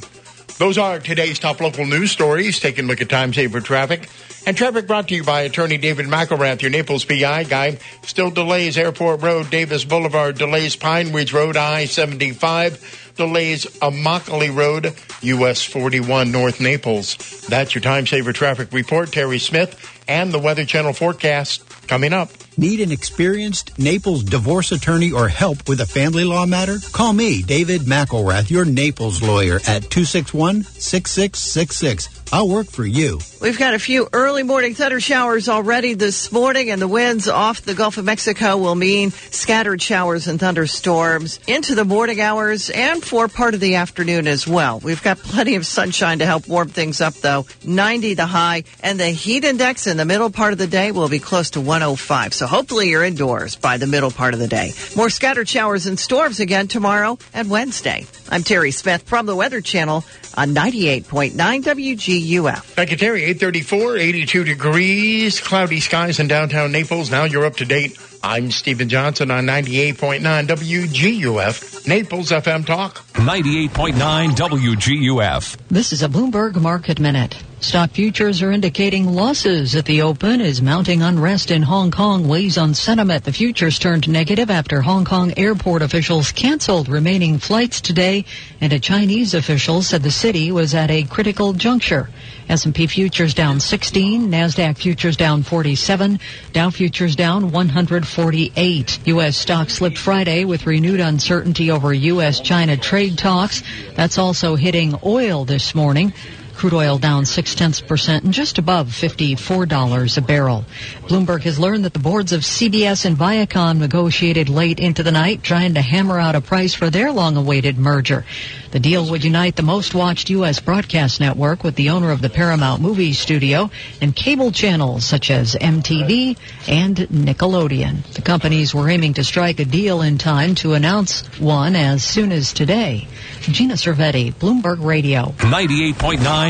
Those 0.60 0.76
are 0.76 0.98
today's 0.98 1.38
top 1.38 1.58
local 1.62 1.86
news 1.86 2.10
stories. 2.10 2.60
Taking 2.60 2.84
a 2.84 2.88
look 2.88 3.00
at 3.00 3.08
time 3.08 3.32
saver 3.32 3.62
traffic. 3.62 4.10
And 4.46 4.54
traffic 4.54 4.86
brought 4.86 5.08
to 5.08 5.14
you 5.14 5.24
by 5.24 5.40
attorney 5.40 5.78
David 5.78 6.04
McElrath, 6.04 6.60
your 6.60 6.70
Naples 6.70 7.02
PI 7.06 7.44
guy. 7.44 7.78
Still 8.02 8.30
delays 8.30 8.76
Airport 8.76 9.22
Road, 9.22 9.48
Davis 9.48 9.86
Boulevard, 9.86 10.36
delays 10.36 10.76
Pine 10.76 11.14
Ridge 11.14 11.32
Road, 11.32 11.56
I-75, 11.56 13.16
delays 13.16 13.64
Immokalee 13.78 14.54
Road, 14.54 14.94
US 15.22 15.64
41 15.64 16.30
North 16.30 16.60
Naples. 16.60 17.16
That's 17.48 17.74
your 17.74 17.80
time 17.80 18.06
saver 18.06 18.34
traffic 18.34 18.70
report. 18.70 19.12
Terry 19.12 19.38
Smith 19.38 20.02
and 20.06 20.30
the 20.30 20.38
Weather 20.38 20.66
Channel 20.66 20.92
forecast 20.92 21.66
coming 21.88 22.12
up. 22.12 22.28
Need 22.60 22.80
an 22.80 22.92
experienced 22.92 23.78
Naples 23.78 24.22
divorce 24.22 24.70
attorney 24.70 25.12
or 25.12 25.28
help 25.28 25.66
with 25.66 25.80
a 25.80 25.86
family 25.86 26.24
law 26.24 26.44
matter? 26.44 26.76
Call 26.92 27.14
me, 27.14 27.40
David 27.42 27.80
McElrath, 27.86 28.50
your 28.50 28.66
Naples 28.66 29.22
lawyer 29.22 29.60
at 29.66 29.88
261 29.88 30.64
6666. 30.64 32.20
I'll 32.32 32.48
work 32.48 32.68
for 32.68 32.86
you. 32.86 33.18
We've 33.40 33.58
got 33.58 33.74
a 33.74 33.78
few 33.78 34.08
early 34.12 34.44
morning 34.44 34.74
thunder 34.74 35.00
showers 35.00 35.48
already 35.48 35.94
this 35.94 36.30
morning, 36.30 36.70
and 36.70 36.80
the 36.80 36.86
winds 36.86 37.26
off 37.28 37.62
the 37.62 37.74
Gulf 37.74 37.98
of 37.98 38.04
Mexico 38.04 38.56
will 38.56 38.76
mean 38.76 39.10
scattered 39.10 39.82
showers 39.82 40.28
and 40.28 40.38
thunderstorms 40.38 41.40
into 41.48 41.74
the 41.74 41.84
morning 41.84 42.20
hours 42.20 42.70
and 42.70 43.02
for 43.02 43.26
part 43.26 43.54
of 43.54 43.60
the 43.60 43.76
afternoon 43.76 44.28
as 44.28 44.46
well. 44.46 44.78
We've 44.78 45.02
got 45.02 45.18
plenty 45.18 45.56
of 45.56 45.66
sunshine 45.66 46.20
to 46.20 46.26
help 46.26 46.46
warm 46.46 46.68
things 46.68 47.00
up, 47.00 47.14
though. 47.14 47.46
90 47.64 48.14
the 48.14 48.26
high, 48.26 48.62
and 48.80 49.00
the 49.00 49.08
heat 49.08 49.42
index 49.42 49.88
in 49.88 49.96
the 49.96 50.04
middle 50.04 50.30
part 50.30 50.52
of 50.52 50.58
the 50.58 50.68
day 50.68 50.92
will 50.92 51.08
be 51.08 51.18
close 51.18 51.50
to 51.50 51.60
105. 51.60 52.32
So 52.32 52.46
hopefully 52.50 52.90
you're 52.90 53.04
indoors 53.04 53.54
by 53.54 53.76
the 53.78 53.86
middle 53.86 54.10
part 54.10 54.34
of 54.34 54.40
the 54.40 54.48
day. 54.48 54.72
More 54.96 55.08
scattered 55.08 55.48
showers 55.48 55.86
and 55.86 55.98
storms 55.98 56.40
again 56.40 56.66
tomorrow 56.66 57.16
and 57.32 57.48
Wednesday. 57.48 58.06
I'm 58.28 58.42
Terry 58.42 58.72
Smith 58.72 59.02
from 59.02 59.26
the 59.26 59.36
Weather 59.36 59.60
Channel 59.60 60.04
on 60.36 60.54
98.9 60.54 61.32
WGUF. 61.36 62.62
Thank 62.62 62.90
you, 62.90 62.96
Terry. 62.96 63.22
834, 63.22 63.96
82 63.96 64.44
degrees, 64.44 65.40
cloudy 65.40 65.80
skies 65.80 66.18
in 66.18 66.28
downtown 66.28 66.72
Naples. 66.72 67.10
Now 67.10 67.24
you're 67.24 67.46
up 67.46 67.56
to 67.56 67.64
date. 67.64 67.96
I'm 68.22 68.50
Stephen 68.50 68.88
Johnson 68.88 69.30
on 69.30 69.46
98.9 69.46 70.20
WGUF, 70.46 71.88
Naples 71.88 72.30
FM 72.30 72.66
Talk. 72.66 72.96
98.9 73.14 74.30
WGUF. 74.30 75.56
This 75.68 75.92
is 75.92 76.02
a 76.02 76.08
Bloomberg 76.08 76.60
Market 76.60 77.00
Minute. 77.00 77.42
Stock 77.62 77.90
futures 77.90 78.40
are 78.40 78.52
indicating 78.52 79.06
losses 79.06 79.76
at 79.76 79.84
the 79.84 80.00
open 80.00 80.40
as 80.40 80.62
mounting 80.62 81.02
unrest 81.02 81.50
in 81.50 81.60
Hong 81.60 81.90
Kong 81.90 82.26
weighs 82.26 82.56
on 82.56 82.72
sentiment. 82.72 83.24
The 83.24 83.34
futures 83.34 83.78
turned 83.78 84.08
negative 84.08 84.50
after 84.50 84.80
Hong 84.80 85.04
Kong 85.04 85.34
airport 85.36 85.82
officials 85.82 86.32
canceled 86.32 86.88
remaining 86.88 87.38
flights 87.38 87.82
today 87.82 88.24
and 88.62 88.72
a 88.72 88.80
Chinese 88.80 89.34
official 89.34 89.82
said 89.82 90.02
the 90.02 90.10
city 90.10 90.50
was 90.50 90.74
at 90.74 90.90
a 90.90 91.02
critical 91.02 91.52
juncture. 91.52 92.08
S&P 92.48 92.86
futures 92.86 93.34
down 93.34 93.60
16, 93.60 94.30
Nasdaq 94.30 94.78
futures 94.78 95.18
down 95.18 95.42
47, 95.42 96.18
Dow 96.54 96.70
futures 96.70 97.14
down 97.14 97.52
148. 97.52 99.06
U.S. 99.06 99.36
stocks 99.36 99.74
slipped 99.74 99.98
Friday 99.98 100.46
with 100.46 100.66
renewed 100.66 101.00
uncertainty 101.00 101.70
over 101.70 101.92
U.S.-China 101.92 102.80
trade 102.80 103.18
talks. 103.18 103.62
That's 103.94 104.16
also 104.16 104.56
hitting 104.56 104.98
oil 105.04 105.44
this 105.44 105.74
morning. 105.74 106.14
Crude 106.60 106.74
oil 106.74 106.98
down 106.98 107.24
six 107.24 107.54
tenths 107.54 107.80
percent 107.80 108.24
and 108.24 108.34
just 108.34 108.58
above 108.58 108.88
$54 108.88 110.18
a 110.18 110.20
barrel. 110.20 110.66
Bloomberg 111.04 111.40
has 111.44 111.58
learned 111.58 111.86
that 111.86 111.94
the 111.94 111.98
boards 111.98 112.34
of 112.34 112.42
CBS 112.42 113.06
and 113.06 113.16
Viacom 113.16 113.78
negotiated 113.78 114.50
late 114.50 114.78
into 114.78 115.02
the 115.02 115.10
night 115.10 115.42
trying 115.42 115.72
to 115.72 115.80
hammer 115.80 116.18
out 116.18 116.34
a 116.34 116.42
price 116.42 116.74
for 116.74 116.90
their 116.90 117.12
long-awaited 117.12 117.78
merger. 117.78 118.26
The 118.72 118.78
deal 118.78 119.08
would 119.10 119.24
unite 119.24 119.56
the 119.56 119.62
most 119.62 119.94
watched 119.94 120.28
U.S. 120.30 120.60
broadcast 120.60 121.18
network 121.18 121.64
with 121.64 121.76
the 121.76 121.90
owner 121.90 122.10
of 122.10 122.20
the 122.20 122.28
Paramount 122.28 122.82
Movie 122.82 123.14
Studio 123.14 123.70
and 124.02 124.14
cable 124.14 124.52
channels 124.52 125.06
such 125.06 125.30
as 125.30 125.54
MTV 125.54 126.36
and 126.68 126.96
Nickelodeon. 126.96 128.04
The 128.12 128.22
companies 128.22 128.74
were 128.74 128.90
aiming 128.90 129.14
to 129.14 129.24
strike 129.24 129.60
a 129.60 129.64
deal 129.64 130.02
in 130.02 130.18
time 130.18 130.54
to 130.56 130.74
announce 130.74 131.26
one 131.40 131.74
as 131.74 132.04
soon 132.04 132.30
as 132.30 132.52
today. 132.52 133.08
Gina 133.40 133.74
Cervetti, 133.74 134.32
Bloomberg 134.34 134.84
Radio. 134.84 135.34
98.9 135.38 136.49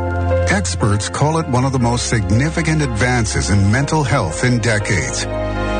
Experts 0.49 1.09
call 1.09 1.37
it 1.39 1.47
one 1.47 1.65
of 1.65 1.71
the 1.71 1.79
most 1.79 2.09
significant 2.09 2.81
advances 2.81 3.49
in 3.49 3.71
mental 3.71 4.03
health 4.03 4.43
in 4.43 4.59
decades. 4.59 5.23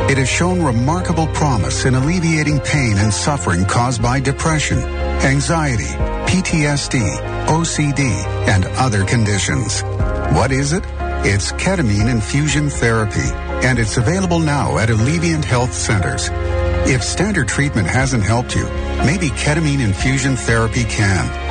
It 0.09 0.17
has 0.17 0.30
shown 0.30 0.61
remarkable 0.61 1.27
promise 1.27 1.85
in 1.85 1.95
alleviating 1.95 2.59
pain 2.59 2.98
and 2.98 3.14
suffering 3.14 3.65
caused 3.65 4.01
by 4.01 4.19
depression, 4.19 4.80
anxiety, 4.80 5.91
PTSD, 6.30 7.45
OCD, 7.48 8.01
and 8.48 8.65
other 8.77 9.06
conditions. 9.06 9.81
What 10.33 10.51
is 10.51 10.73
it? 10.73 10.83
It's 11.23 11.51
ketamine 11.51 12.09
infusion 12.09 12.69
therapy, 12.69 13.30
and 13.65 13.77
it's 13.77 13.98
available 13.98 14.40
now 14.40 14.77
at 14.77 14.90
Alleviant 14.90 15.45
Health 15.45 15.73
Centers. 15.73 16.30
If 16.90 17.03
standard 17.03 17.48
treatment 17.48 17.88
hasn't 17.88 18.23
helped 18.23 18.56
you, 18.56 18.65
maybe 19.06 19.30
ketamine 19.30 19.81
infusion 19.81 20.35
therapy 20.35 20.83
can. 20.83 21.50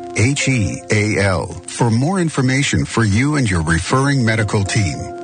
866-951-HEAL 0.15 1.47
for 1.67 1.89
more 1.91 2.19
information 2.19 2.85
for 2.85 3.03
you 3.03 3.35
and 3.35 3.49
your 3.49 3.63
referring 3.63 4.25
medical 4.25 4.63
team. 4.63 5.20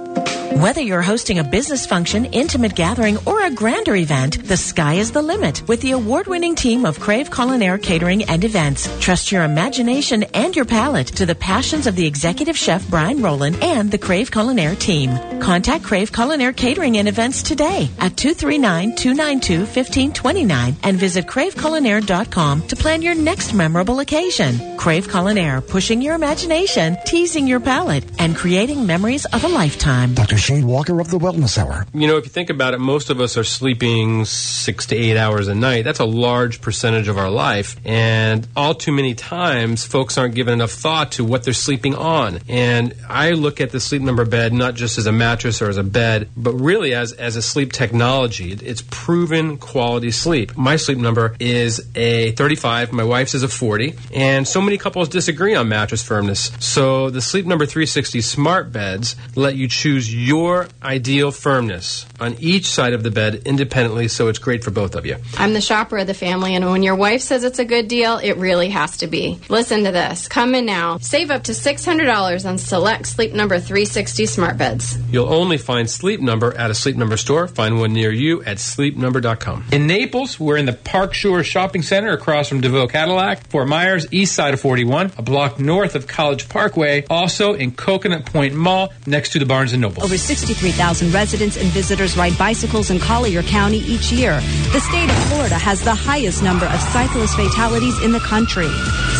Whether 0.57 0.81
you're 0.81 1.03
hosting 1.03 1.37
a 1.37 1.43
business 1.43 1.85
function, 1.85 2.25
intimate 2.25 2.73
gathering, 2.73 3.19
or 3.27 3.45
a 3.45 3.51
grander 3.51 3.95
event, 3.95 4.43
the 4.43 4.57
sky 4.57 4.95
is 4.95 5.11
the 5.11 5.21
limit 5.21 5.61
with 5.67 5.81
the 5.81 5.91
award-winning 5.91 6.55
team 6.55 6.83
of 6.83 6.99
Crave 6.99 7.29
Culinaire 7.29 7.79
Catering 7.79 8.23
and 8.23 8.43
Events. 8.43 8.89
Trust 8.99 9.31
your 9.31 9.43
imagination 9.43 10.23
and 10.33 10.55
your 10.55 10.65
palate 10.65 11.09
to 11.09 11.27
the 11.27 11.35
passions 11.35 11.85
of 11.85 11.95
the 11.95 12.07
executive 12.07 12.57
chef 12.57 12.89
Brian 12.89 13.21
Rowland 13.21 13.59
and 13.61 13.91
the 13.91 13.99
Crave 13.99 14.31
Culinaire 14.31 14.75
team. 14.79 15.11
Contact 15.39 15.83
Crave 15.83 16.11
Culinaire 16.11 16.57
Catering 16.57 16.97
and 16.97 17.07
Events 17.07 17.43
today 17.43 17.87
at 17.99 18.13
239-292-1529 18.13 20.75
and 20.81 20.97
visit 20.97 21.27
craveculinaire.com 21.27 22.63
to 22.63 22.75
plan 22.75 23.03
your 23.03 23.13
next 23.13 23.53
memorable 23.53 23.99
occasion. 23.99 24.75
Crave 24.77 25.07
Culinaire, 25.07 25.61
pushing 25.67 26.01
your 26.01 26.15
imagination, 26.15 26.97
teasing 27.05 27.45
your 27.45 27.59
palate, 27.59 28.05
and 28.17 28.35
creating 28.35 28.87
memories 28.87 29.25
of 29.25 29.43
a 29.43 29.47
lifetime. 29.47 30.15
Dr. 30.15 30.46
Shane 30.47 30.65
Walker 30.65 31.01
of 31.01 31.09
the 31.09 31.19
Wellness 31.19 31.57
Hour. 31.57 31.85
You 31.93 32.07
know, 32.07 32.15
if 32.15 32.23
you 32.23 32.29
think 32.29 32.49
about 32.49 32.73
it, 32.73 32.79
most 32.79 33.09
of 33.09 33.19
us 33.19 33.35
are 33.35 33.43
sleeping 33.43 34.23
six 34.23 34.85
to 34.85 34.95
eight 34.95 35.17
hours 35.17 35.49
a 35.49 35.53
night. 35.53 35.83
That's 35.83 35.99
a 35.99 36.05
large 36.05 36.61
percentage 36.61 37.09
of 37.09 37.17
our 37.17 37.29
life. 37.29 37.75
And 37.83 38.47
all 38.55 38.73
too 38.73 38.93
many 38.93 39.13
times, 39.13 39.85
folks 39.85 40.17
aren't 40.17 40.35
given 40.35 40.53
enough 40.53 40.71
thought 40.71 41.11
to 41.13 41.25
what 41.25 41.43
they're 41.43 41.53
sleeping 41.53 41.95
on. 41.95 42.39
And 42.47 42.95
I 43.09 43.31
look 43.31 43.59
at 43.59 43.71
the 43.71 43.81
sleep 43.81 44.01
number 44.01 44.23
bed 44.23 44.53
not 44.53 44.75
just 44.75 44.97
as 44.97 45.05
a 45.05 45.11
mattress 45.11 45.61
or 45.61 45.67
as 45.67 45.75
a 45.75 45.83
bed, 45.83 46.29
but 46.37 46.53
really 46.53 46.93
as, 46.93 47.11
as 47.11 47.35
a 47.35 47.41
sleep 47.41 47.73
technology. 47.73 48.53
It's 48.53 48.83
proven 48.89 49.57
quality 49.57 50.11
sleep. 50.11 50.55
My 50.55 50.77
sleep 50.77 50.97
number 50.97 51.35
is 51.41 51.85
a 51.93 52.31
35, 52.31 52.93
my 52.93 53.03
wife's 53.03 53.33
is 53.33 53.43
a 53.43 53.49
40. 53.49 53.95
And 54.13 54.47
so 54.47 54.61
many 54.61 54.77
couples 54.77 55.09
disagree 55.09 55.55
on 55.55 55.67
mattress 55.67 56.03
firmness. 56.03 56.53
So 56.61 57.09
the 57.09 57.19
Sleep 57.19 57.45
Number 57.45 57.65
360 57.65 58.21
smart 58.21 58.71
beds 58.71 59.17
let 59.35 59.57
you 59.57 59.67
choose 59.67 60.15
your 60.15 60.36
ideal 60.83 61.31
firmness 61.31 62.05
on 62.19 62.35
each 62.39 62.67
side 62.67 62.93
of 62.93 63.03
the 63.03 63.11
bed 63.11 63.41
independently, 63.45 64.07
so 64.07 64.27
it's 64.27 64.39
great 64.39 64.63
for 64.63 64.71
both 64.71 64.95
of 64.95 65.05
you. 65.05 65.17
I'm 65.37 65.53
the 65.53 65.61
shopper 65.61 65.97
of 65.97 66.07
the 66.07 66.13
family, 66.13 66.55
and 66.55 66.65
when 66.65 66.83
your 66.83 66.95
wife 66.95 67.21
says 67.21 67.43
it's 67.43 67.59
a 67.59 67.65
good 67.65 67.87
deal, 67.87 68.17
it 68.17 68.37
really 68.37 68.69
has 68.69 68.97
to 68.97 69.07
be. 69.07 69.39
Listen 69.49 69.83
to 69.83 69.91
this. 69.91 70.27
Come 70.27 70.55
in 70.55 70.65
now. 70.65 70.97
Save 70.97 71.31
up 71.31 71.43
to 71.43 71.51
$600 71.51 72.47
on 72.47 72.57
select 72.57 73.07
Sleep 73.07 73.33
Number 73.33 73.59
360 73.59 74.25
smart 74.25 74.57
beds. 74.57 74.97
You'll 75.11 75.31
only 75.31 75.57
find 75.57 75.89
Sleep 75.89 76.21
Number 76.21 76.55
at 76.57 76.71
a 76.71 76.75
Sleep 76.75 76.95
Number 76.95 77.17
store. 77.17 77.47
Find 77.47 77.79
one 77.79 77.93
near 77.93 78.11
you 78.11 78.43
at 78.43 78.57
sleepnumber.com. 78.57 79.65
In 79.71 79.87
Naples, 79.87 80.39
we're 80.39 80.57
in 80.57 80.65
the 80.65 80.73
Park 80.73 81.13
Shore 81.13 81.43
Shopping 81.43 81.81
Center 81.81 82.13
across 82.13 82.49
from 82.49 82.61
DeVoe 82.61 82.87
Cadillac. 82.87 83.47
Fort 83.47 83.67
Myers, 83.67 84.07
east 84.11 84.35
side 84.35 84.53
of 84.53 84.61
41, 84.61 85.13
a 85.17 85.21
block 85.21 85.59
north 85.59 85.95
of 85.95 86.07
College 86.07 86.49
Parkway. 86.49 87.05
Also 87.09 87.53
in 87.53 87.71
Coconut 87.71 88.25
Point 88.25 88.55
Mall, 88.55 88.93
next 89.05 89.31
to 89.31 89.39
the 89.39 89.45
Barnes 89.45 89.73
& 89.73 89.77
Noble. 89.77 90.03
Over 90.03 90.16
63,000 90.17 91.13
residents 91.13 91.57
and 91.57 91.67
visitors 91.69 92.17
ride 92.17 92.37
bicycles 92.37 92.89
in 92.89 92.99
Collier 92.99 93.43
County 93.43 93.79
each 93.79 94.11
year. 94.11 94.39
The 94.73 94.79
state 94.79 95.09
of 95.09 95.17
Florida 95.29 95.55
has 95.55 95.81
the 95.81 95.95
highest 95.95 96.43
number 96.43 96.65
of 96.65 96.79
cyclist 96.79 97.35
fatalities 97.35 98.01
in 98.03 98.11
the 98.11 98.19
country. 98.19 98.69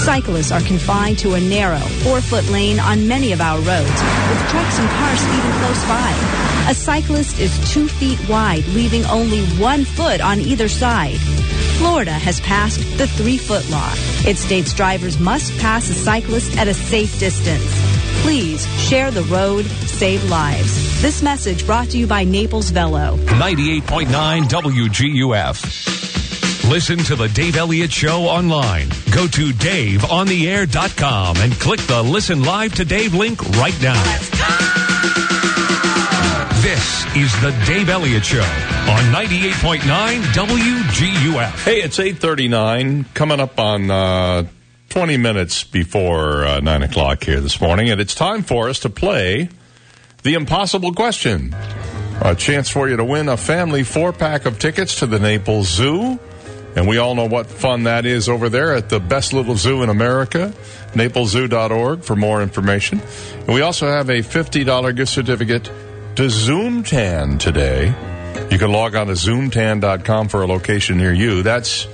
Cyclists 0.04 0.52
are 0.52 0.62
confined 0.62 1.20
to 1.20 1.34
a 1.34 1.40
narrow, 1.40 1.80
four-foot 2.04 2.50
lane 2.50 2.80
on 2.80 3.08
many 3.08 3.32
of 3.32 3.42
our 3.42 3.58
roads, 3.58 4.00
with 4.30 4.50
trucks 4.50 4.80
and 4.80 4.90
cars 4.90 5.20
speeding 5.20 5.52
close 5.60 5.84
by. 5.86 6.68
A 6.70 6.74
cyclist 6.76 7.40
is 7.40 7.72
two 7.72 7.88
feet 7.88 8.20
wide, 8.28 8.66
leaving 8.68 9.06
only 9.06 9.46
one 9.58 9.86
foot 9.86 10.20
on 10.22 10.42
either 10.42 10.68
side. 10.68 11.18
Florida 11.78 12.12
has 12.12 12.40
passed 12.42 12.80
the 12.98 13.08
three-foot 13.08 13.70
law. 13.70 13.94
It 14.26 14.38
states 14.38 14.74
drivers 14.74 15.20
must 15.20 15.58
pass 15.60 15.90
a 15.90 15.94
cyclist 15.94 16.58
at 16.58 16.68
a 16.68 16.74
safe 16.74 17.18
distance. 17.20 17.97
Please 18.28 18.68
share 18.78 19.10
the 19.10 19.24
road, 19.24 19.64
save 19.64 20.30
lives. 20.30 21.02
This 21.02 21.24
message 21.24 21.66
brought 21.66 21.88
to 21.92 21.98
you 21.98 22.06
by 22.06 22.26
Naples 22.26 22.72
Velo. 22.72 23.16
98.9 23.16 24.44
WGUF. 24.44 26.70
Listen 26.70 26.98
to 26.98 27.16
the 27.16 27.30
Dave 27.30 27.56
Elliott 27.56 27.90
Show 27.90 28.24
online. 28.24 28.90
Go 29.12 29.28
to 29.28 29.54
DaveOnTheAir.com 29.54 31.38
and 31.38 31.54
click 31.54 31.80
the 31.84 32.04
Listen 32.04 32.44
Live 32.44 32.76
to 32.76 32.84
Dave 32.84 33.14
link 33.14 33.42
right 33.52 33.82
now. 33.82 34.04
This 36.62 37.06
is 37.16 37.32
the 37.40 37.58
Dave 37.66 37.88
Elliott 37.88 38.26
Show 38.26 38.42
on 38.42 39.04
98.9 39.14 40.22
WGUF. 40.34 41.64
Hey, 41.64 41.82
it's 41.82 41.98
839, 41.98 43.06
coming 43.14 43.40
up 43.40 43.58
on 43.58 43.90
uh, 43.90 44.44
20 44.90 45.18
minutes 45.18 45.64
before 45.64 46.46
uh, 46.46 46.60
9 46.60 46.84
o'clock 46.84 47.24
here 47.24 47.42
this 47.42 47.60
morning, 47.60 47.90
and 47.90 48.00
it's 48.00 48.16
time 48.16 48.42
for 48.42 48.70
us 48.70 48.80
to 48.80 48.90
play 48.90 49.50
the 50.24 50.34
impossible 50.34 50.94
question. 50.94 51.56
A 52.22 52.34
chance 52.36 52.70
for 52.70 52.90
you 52.90 52.98
to 52.98 53.04
win 53.04 53.30
a 53.30 53.38
family 53.38 53.84
four 53.84 54.12
pack 54.12 54.46
of 54.46 54.60
tickets 54.60 55.00
to 55.00 55.06
the 55.06 55.20
Naples 55.20 55.70
Zoo. 55.70 56.20
And 56.76 56.88
we 56.88 56.98
all 56.98 57.16
know 57.16 57.26
what 57.26 57.48
fun 57.48 57.84
that 57.84 58.06
is 58.06 58.30
over 58.30 58.50
there 58.50 58.74
at 58.74 58.90
the 58.90 59.00
best 59.00 59.34
little 59.34 59.56
zoo 59.56 59.82
in 59.84 59.90
America, 59.90 60.54
napleszoo.org 60.94 62.04
for 62.04 62.16
more 62.16 62.42
information. 62.42 63.02
And 63.40 63.50
we 63.50 63.62
also 63.62 63.88
have 63.88 64.10
a 64.10 64.20
$50 64.20 64.96
gift 64.96 65.12
certificate 65.12 65.66
to 66.16 66.24
Zoomtan 66.24 67.40
today. 67.40 67.88
You 68.52 68.60
can 68.60 68.72
log 68.72 68.96
on 68.96 69.08
to 69.08 69.14
zoomtan.com 69.14 70.30
for 70.30 70.44
a 70.44 70.48
location 70.48 70.98
near 70.98 71.14
you. 71.14 71.42
That's 71.42 71.88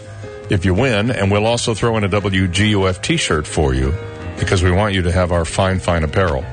if 0.50 0.66
you 0.66 0.74
win. 0.74 1.12
And 1.12 1.32
we'll 1.32 1.46
also 1.46 1.74
throw 1.74 1.98
in 1.98 2.04
a 2.04 2.10
WGUF 2.10 3.02
t 3.02 3.18
shirt 3.18 3.48
for 3.48 3.74
you 3.74 3.94
because 4.40 4.64
we 4.64 4.72
want 4.72 4.94
you 4.94 5.02
to 5.04 5.12
have 5.12 5.32
our 5.32 5.46
fine, 5.46 5.80
fine 5.80 6.04
apparel. 6.04 6.44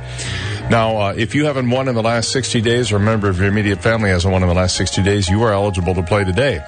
Now, 0.71 0.97
uh, 0.97 1.15
if 1.17 1.35
you 1.35 1.47
haven't 1.47 1.69
won 1.69 1.89
in 1.89 1.97
the 1.97 2.03
last 2.03 2.31
60 2.31 2.61
days 2.61 2.93
or 2.93 2.97
a 2.97 3.01
member 3.01 3.29
of 3.29 3.39
your 3.39 3.49
immediate 3.49 3.83
family 3.83 4.11
hasn't 4.11 4.31
won 4.33 4.43
in 4.43 4.49
the 4.49 4.55
last 4.55 4.77
60 4.77 5.03
days, 5.03 5.29
you 5.29 5.43
are 5.43 5.53
eligible 5.53 5.95
to 5.95 6.03
play 6.03 6.23
today. 6.23 6.61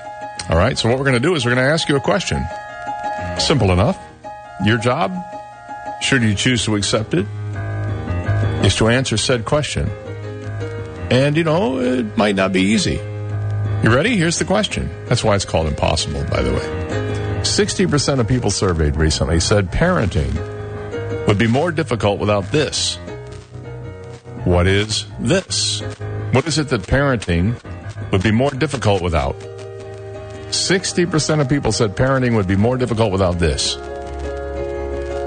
All 0.51 0.57
right, 0.57 0.77
so 0.77 0.89
what 0.89 0.99
we're 0.99 1.05
going 1.05 1.15
to 1.15 1.21
do 1.21 1.37
is 1.37 1.45
we're 1.45 1.55
going 1.55 1.65
to 1.65 1.73
ask 1.73 1.89
you 1.89 1.95
a 1.95 2.01
question. 2.01 2.45
Simple 3.39 3.71
enough. 3.71 3.97
Your 4.65 4.77
job, 4.77 5.15
should 6.01 6.23
you 6.23 6.35
choose 6.35 6.65
to 6.65 6.75
accept 6.75 7.15
it, 7.15 7.27
is 8.65 8.75
to 8.77 8.89
answer 8.89 9.17
said 9.17 9.45
question. 9.45 9.89
And, 11.11 11.37
you 11.37 11.45
know, 11.45 11.79
it 11.79 12.17
might 12.17 12.35
not 12.35 12.53
be 12.53 12.63
easy. 12.63 12.95
You 13.85 13.95
ready? 13.95 14.17
Here's 14.17 14.39
the 14.39 14.45
question. 14.45 14.91
That's 15.07 15.23
why 15.23 15.37
it's 15.37 15.45
called 15.45 15.67
impossible, 15.67 16.25
by 16.25 16.43
the 16.43 16.53
way. 16.53 17.12
60% 17.43 18.21
of 18.21 18.29
people 18.29 18.51
surveyed 18.51 18.97
recently 18.97 19.41
said 19.41 19.71
parenting 19.71 20.33
would 21.27 21.39
be 21.39 21.49
more 21.49 21.73
difficult 21.73 22.21
without 22.21 22.51
this. 22.53 22.97
What 24.45 24.67
is 24.67 25.07
this? 25.19 25.81
What 26.33 26.47
is 26.47 26.59
it 26.59 26.69
that 26.69 26.83
parenting 26.83 27.61
would 28.11 28.23
be 28.23 28.31
more 28.31 28.51
difficult 28.51 29.03
without? 29.03 29.39
60% 30.51 31.41
of 31.41 31.49
people 31.49 31.73
said 31.73 31.97
parenting 31.97 32.37
would 32.37 32.47
be 32.47 32.57
more 32.57 32.77
difficult 32.77 33.11
without 33.13 33.39
this. 33.39 33.77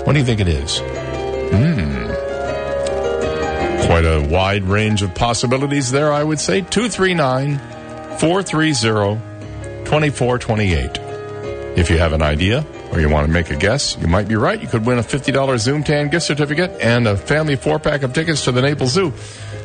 What 0.06 0.14
do 0.14 0.20
you 0.20 0.26
think 0.26 0.40
it 0.40 0.48
is? 0.48 0.80
Hmm. 0.80 2.06
Quite 3.88 4.06
a 4.06 4.28
wide 4.30 4.64
range 4.64 5.02
of 5.02 5.14
possibilities 5.16 5.92
there, 5.92 6.14
I 6.14 6.24
would 6.24 6.40
say. 6.40 6.62
239 6.62 7.58
430 8.20 8.74
2428. 9.86 11.05
If 11.76 11.90
you 11.90 11.98
have 11.98 12.14
an 12.14 12.22
idea 12.22 12.66
or 12.92 13.00
you 13.02 13.10
want 13.10 13.28
to 13.28 13.32
make 13.34 13.50
a 13.52 13.56
guess, 13.56 13.98
you 14.00 14.08
might 14.08 14.28
be 14.30 14.36
right. 14.36 14.62
You 14.62 14.68
could 14.68 14.86
win 14.86 14.98
a 14.98 15.04
$50 15.04 15.34
Zoomtan 15.34 16.10
gift 16.10 16.26
certificate 16.26 16.72
and 16.82 17.06
a 17.08 17.18
family 17.18 17.56
four 17.58 17.80
pack 17.80 18.04
of 18.04 18.14
tickets 18.14 18.46
to 18.46 18.52
the 18.54 18.62
Naples 18.62 18.92
Zoo. 18.92 19.12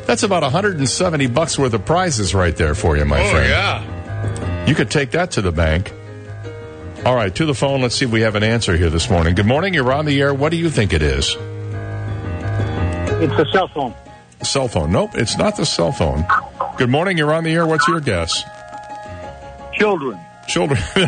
That's 0.06 0.24
about 0.24 0.42
170 0.42 1.26
bucks 1.28 1.56
worth 1.58 1.72
of 1.72 1.84
prizes 1.84 2.34
right 2.34 2.56
there 2.56 2.74
for 2.74 2.96
you, 2.96 3.04
my 3.04 3.20
Oh, 3.20 3.30
friend. 3.30 3.48
yeah. 3.48 4.66
You 4.66 4.74
could 4.74 4.90
take 4.90 5.12
that 5.12 5.30
to 5.32 5.40
the 5.42 5.52
bank. 5.52 5.92
All 7.06 7.14
right, 7.14 7.32
to 7.36 7.46
the 7.46 7.54
phone. 7.54 7.80
Let's 7.80 7.94
see 7.94 8.04
if 8.06 8.10
we 8.10 8.22
have 8.22 8.34
an 8.34 8.42
answer 8.42 8.76
here 8.76 8.90
this 8.90 9.08
morning. 9.08 9.34
Good 9.36 9.46
morning. 9.46 9.72
You're 9.72 9.92
on 9.92 10.04
the 10.04 10.20
air. 10.20 10.34
What 10.34 10.50
do 10.50 10.56
you 10.56 10.68
think 10.68 10.92
it 10.92 11.02
is? 11.02 11.36
It's 13.22 13.32
a 13.34 13.46
cell 13.52 13.68
phone. 13.68 13.94
cell 14.42 14.66
phone. 14.68 14.90
Nope, 14.90 15.10
it's 15.14 15.38
not 15.38 15.56
the 15.56 15.64
cell 15.64 15.92
phone. 15.92 16.26
Good 16.76 16.90
morning. 16.90 17.16
You're 17.16 17.32
on 17.32 17.44
the 17.44 17.52
air. 17.52 17.66
What's 17.66 17.86
your 17.86 18.00
guess? 18.00 18.42
Children. 19.74 20.18
Children. 20.50 20.80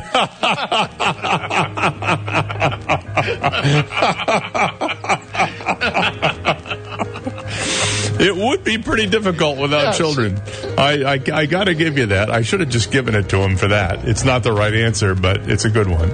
it 8.20 8.36
would 8.36 8.64
be 8.64 8.78
pretty 8.78 9.06
difficult 9.06 9.58
without 9.58 9.82
Yes. 9.84 9.96
children. 9.96 10.40
I, 10.78 11.04
I, 11.14 11.20
I 11.40 11.46
got 11.46 11.64
to 11.64 11.74
give 11.74 11.98
you 11.98 12.06
that. 12.06 12.30
I 12.30 12.42
should 12.42 12.60
have 12.60 12.68
just 12.70 12.90
given 12.92 13.14
it 13.14 13.28
to 13.30 13.38
him 13.38 13.56
for 13.56 13.68
that. 13.68 14.06
It's 14.08 14.24
not 14.24 14.42
the 14.42 14.52
right 14.52 14.74
answer, 14.74 15.14
but 15.14 15.48
it's 15.50 15.64
a 15.64 15.70
good 15.70 15.88
one. 15.88 16.10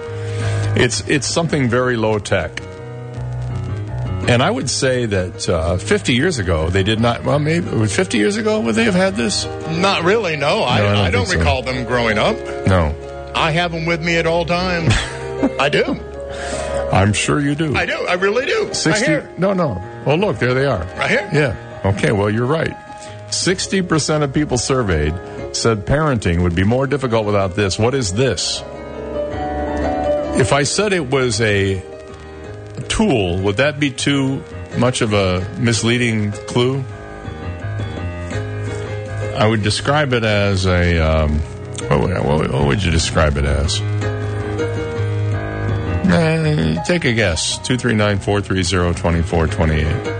It's 0.80 1.00
it's 1.08 1.26
something 1.26 1.68
very 1.68 1.96
low 1.96 2.18
tech. 2.18 2.60
And 4.28 4.42
I 4.42 4.50
would 4.50 4.68
say 4.68 5.06
that 5.06 5.48
uh, 5.48 5.78
50 5.78 6.12
years 6.14 6.38
ago, 6.38 6.68
they 6.68 6.82
did 6.82 7.00
not. 7.00 7.24
Well, 7.24 7.38
maybe 7.38 7.86
50 7.86 8.18
years 8.18 8.36
ago 8.36 8.60
would 8.60 8.74
they 8.74 8.84
have 8.84 8.94
had 8.94 9.16
this? 9.16 9.46
Not 9.70 10.04
really, 10.04 10.36
no. 10.36 10.62
I, 10.64 10.78
No, 10.80 10.86
I 10.88 10.92
don't 10.92 10.96
I 11.06 11.10
don't 11.10 11.24
think 11.26 11.32
so. 11.34 11.38
recall 11.38 11.62
them 11.62 11.84
growing 11.86 12.18
up. 12.18 12.36
No, 12.66 12.94
I 13.34 13.50
have 13.52 13.72
them 13.72 13.86
with 13.86 14.02
me 14.02 14.16
at 14.16 14.26
all 14.26 14.44
times. 14.44 14.92
I 15.60 15.68
do. 15.68 15.84
I'm 16.92 17.12
sure 17.12 17.40
you 17.40 17.54
do. 17.54 17.76
I 17.76 17.86
do. 17.86 18.06
I 18.06 18.14
really 18.14 18.46
do. 18.46 18.66
Right 18.66 18.76
60 18.76 19.06
here. 19.06 19.30
No, 19.38 19.52
no. 19.52 19.82
Well, 20.06 20.16
look, 20.16 20.38
there 20.38 20.54
they 20.54 20.66
are. 20.66 20.84
Right 20.96 21.10
here? 21.10 21.30
Yeah. 21.32 21.82
Okay, 21.84 22.12
well, 22.12 22.30
you're 22.30 22.46
right. 22.46 22.74
60% 23.28 24.22
of 24.22 24.32
people 24.32 24.56
surveyed 24.56 25.14
said 25.54 25.86
parenting 25.86 26.42
would 26.42 26.54
be 26.54 26.64
more 26.64 26.86
difficult 26.86 27.26
without 27.26 27.54
this. 27.54 27.78
What 27.78 27.94
is 27.94 28.12
this? 28.14 28.62
If 30.40 30.52
I 30.52 30.62
said 30.62 30.92
it 30.92 31.10
was 31.10 31.40
a 31.40 31.82
tool, 32.88 33.38
would 33.40 33.56
that 33.58 33.78
be 33.78 33.90
too 33.90 34.42
much 34.78 35.02
of 35.02 35.12
a 35.12 35.46
misleading 35.58 36.32
clue? 36.32 36.84
I 39.36 39.46
would 39.46 39.62
describe 39.62 40.12
it 40.12 40.24
as 40.24 40.66
a. 40.66 40.98
Um, 40.98 41.40
what, 41.88 42.00
would, 42.00 42.24
what, 42.24 42.52
what 42.52 42.66
would 42.66 42.82
you 42.82 42.90
describe 42.90 43.36
it 43.36 43.44
as? 43.44 43.80
Uh, 46.10 46.82
take 46.84 47.04
a 47.04 47.12
guess. 47.12 47.58
239 47.58 48.18
430 48.18 48.94
2428. 48.94 50.18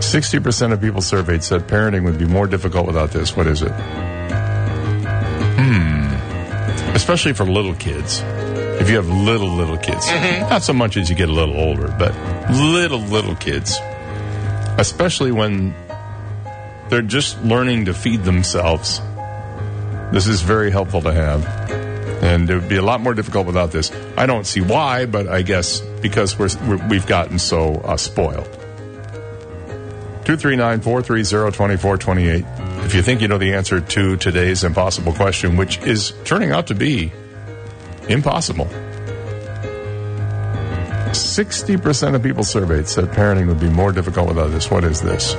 60% 0.00 0.72
of 0.72 0.80
people 0.80 1.00
surveyed 1.00 1.42
said 1.42 1.62
parenting 1.62 2.04
would 2.04 2.18
be 2.18 2.26
more 2.26 2.46
difficult 2.46 2.86
without 2.86 3.10
this. 3.10 3.36
What 3.36 3.46
is 3.46 3.62
it? 3.62 3.72
Hmm. 5.58 6.94
Especially 6.94 7.32
for 7.32 7.44
little 7.44 7.74
kids. 7.74 8.22
If 8.80 8.88
you 8.88 8.96
have 8.96 9.08
little, 9.08 9.48
little 9.48 9.78
kids. 9.78 10.06
Not 10.06 10.62
so 10.62 10.72
much 10.72 10.96
as 10.96 11.10
you 11.10 11.16
get 11.16 11.28
a 11.28 11.32
little 11.32 11.58
older, 11.58 11.88
but 11.98 12.14
little, 12.50 13.00
little 13.00 13.34
kids. 13.34 13.78
Especially 14.78 15.32
when 15.32 15.74
they're 16.88 17.02
just 17.02 17.42
learning 17.42 17.86
to 17.86 17.94
feed 17.94 18.22
themselves. 18.24 19.00
This 20.12 20.26
is 20.26 20.42
very 20.42 20.70
helpful 20.70 21.02
to 21.02 21.12
have. 21.12 21.44
And 22.22 22.48
it 22.48 22.54
would 22.54 22.68
be 22.68 22.76
a 22.76 22.82
lot 22.82 23.00
more 23.00 23.14
difficult 23.14 23.46
without 23.46 23.72
this. 23.72 23.92
I 24.16 24.26
don't 24.26 24.46
see 24.46 24.60
why, 24.60 25.06
but 25.06 25.26
I 25.28 25.42
guess 25.42 25.80
because 25.80 26.38
we're, 26.38 26.48
we're, 26.66 26.88
we've 26.88 27.06
gotten 27.06 27.38
so 27.38 27.74
uh, 27.74 27.96
spoiled. 27.96 28.50
239 30.24 30.80
430 30.80 31.52
2428. 31.52 32.44
If 32.84 32.94
you 32.94 33.02
think 33.02 33.20
you 33.20 33.28
know 33.28 33.38
the 33.38 33.54
answer 33.54 33.80
to 33.80 34.16
today's 34.16 34.64
impossible 34.64 35.12
question, 35.12 35.56
which 35.56 35.78
is 35.78 36.12
turning 36.24 36.50
out 36.50 36.68
to 36.68 36.74
be 36.74 37.12
impossible. 38.08 38.68
60% 41.10 42.14
of 42.14 42.22
people 42.22 42.44
surveyed 42.44 42.88
said 42.88 43.06
parenting 43.06 43.46
would 43.48 43.60
be 43.60 43.70
more 43.70 43.92
difficult 43.92 44.28
without 44.28 44.48
this. 44.48 44.70
What 44.70 44.84
is 44.84 45.00
this? 45.00 45.34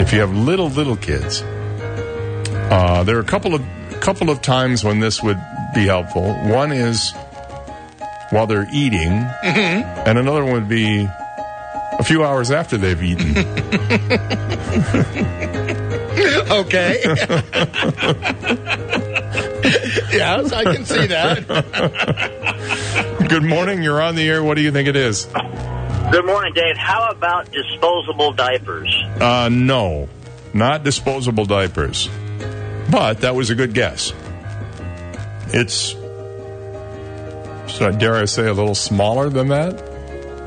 If 0.00 0.12
you 0.12 0.20
have 0.20 0.34
little, 0.34 0.68
little 0.68 0.96
kids, 0.96 1.42
uh, 1.42 3.04
there 3.04 3.16
are 3.16 3.20
a 3.20 3.24
couple 3.24 3.54
of 3.54 3.62
couple 4.04 4.28
of 4.28 4.42
times 4.42 4.84
when 4.84 5.00
this 5.00 5.22
would 5.22 5.40
be 5.74 5.86
helpful. 5.86 6.34
One 6.44 6.72
is 6.72 7.12
while 8.28 8.46
they're 8.46 8.68
eating, 8.70 9.12
and 9.42 10.18
another 10.18 10.44
one 10.44 10.52
would 10.52 10.68
be 10.68 11.08
a 11.98 12.04
few 12.04 12.22
hours 12.22 12.50
after 12.50 12.76
they've 12.76 13.02
eaten. 13.02 13.30
okay. 16.50 17.00
yes, 20.12 20.52
I 20.52 20.64
can 20.64 20.84
see 20.84 21.06
that. 21.06 21.46
Good 23.30 23.44
morning. 23.44 23.82
You're 23.82 24.02
on 24.02 24.16
the 24.16 24.28
air. 24.28 24.44
What 24.44 24.56
do 24.56 24.60
you 24.60 24.70
think 24.70 24.86
it 24.86 24.96
is? 24.96 25.24
Good 25.24 26.26
morning, 26.26 26.52
Dave. 26.52 26.76
How 26.76 27.08
about 27.08 27.50
disposable 27.50 28.34
diapers? 28.34 28.94
Uh, 29.18 29.48
no, 29.50 30.10
not 30.52 30.84
disposable 30.84 31.46
diapers. 31.46 32.10
But 32.94 33.22
that 33.22 33.34
was 33.34 33.50
a 33.50 33.56
good 33.56 33.74
guess. 33.74 34.12
It's, 35.48 35.90
should 37.70 37.88
I 37.88 37.90
dare 37.90 38.14
I 38.14 38.24
say, 38.26 38.46
a 38.46 38.52
little 38.52 38.76
smaller 38.76 39.28
than 39.28 39.48
that? 39.48 39.74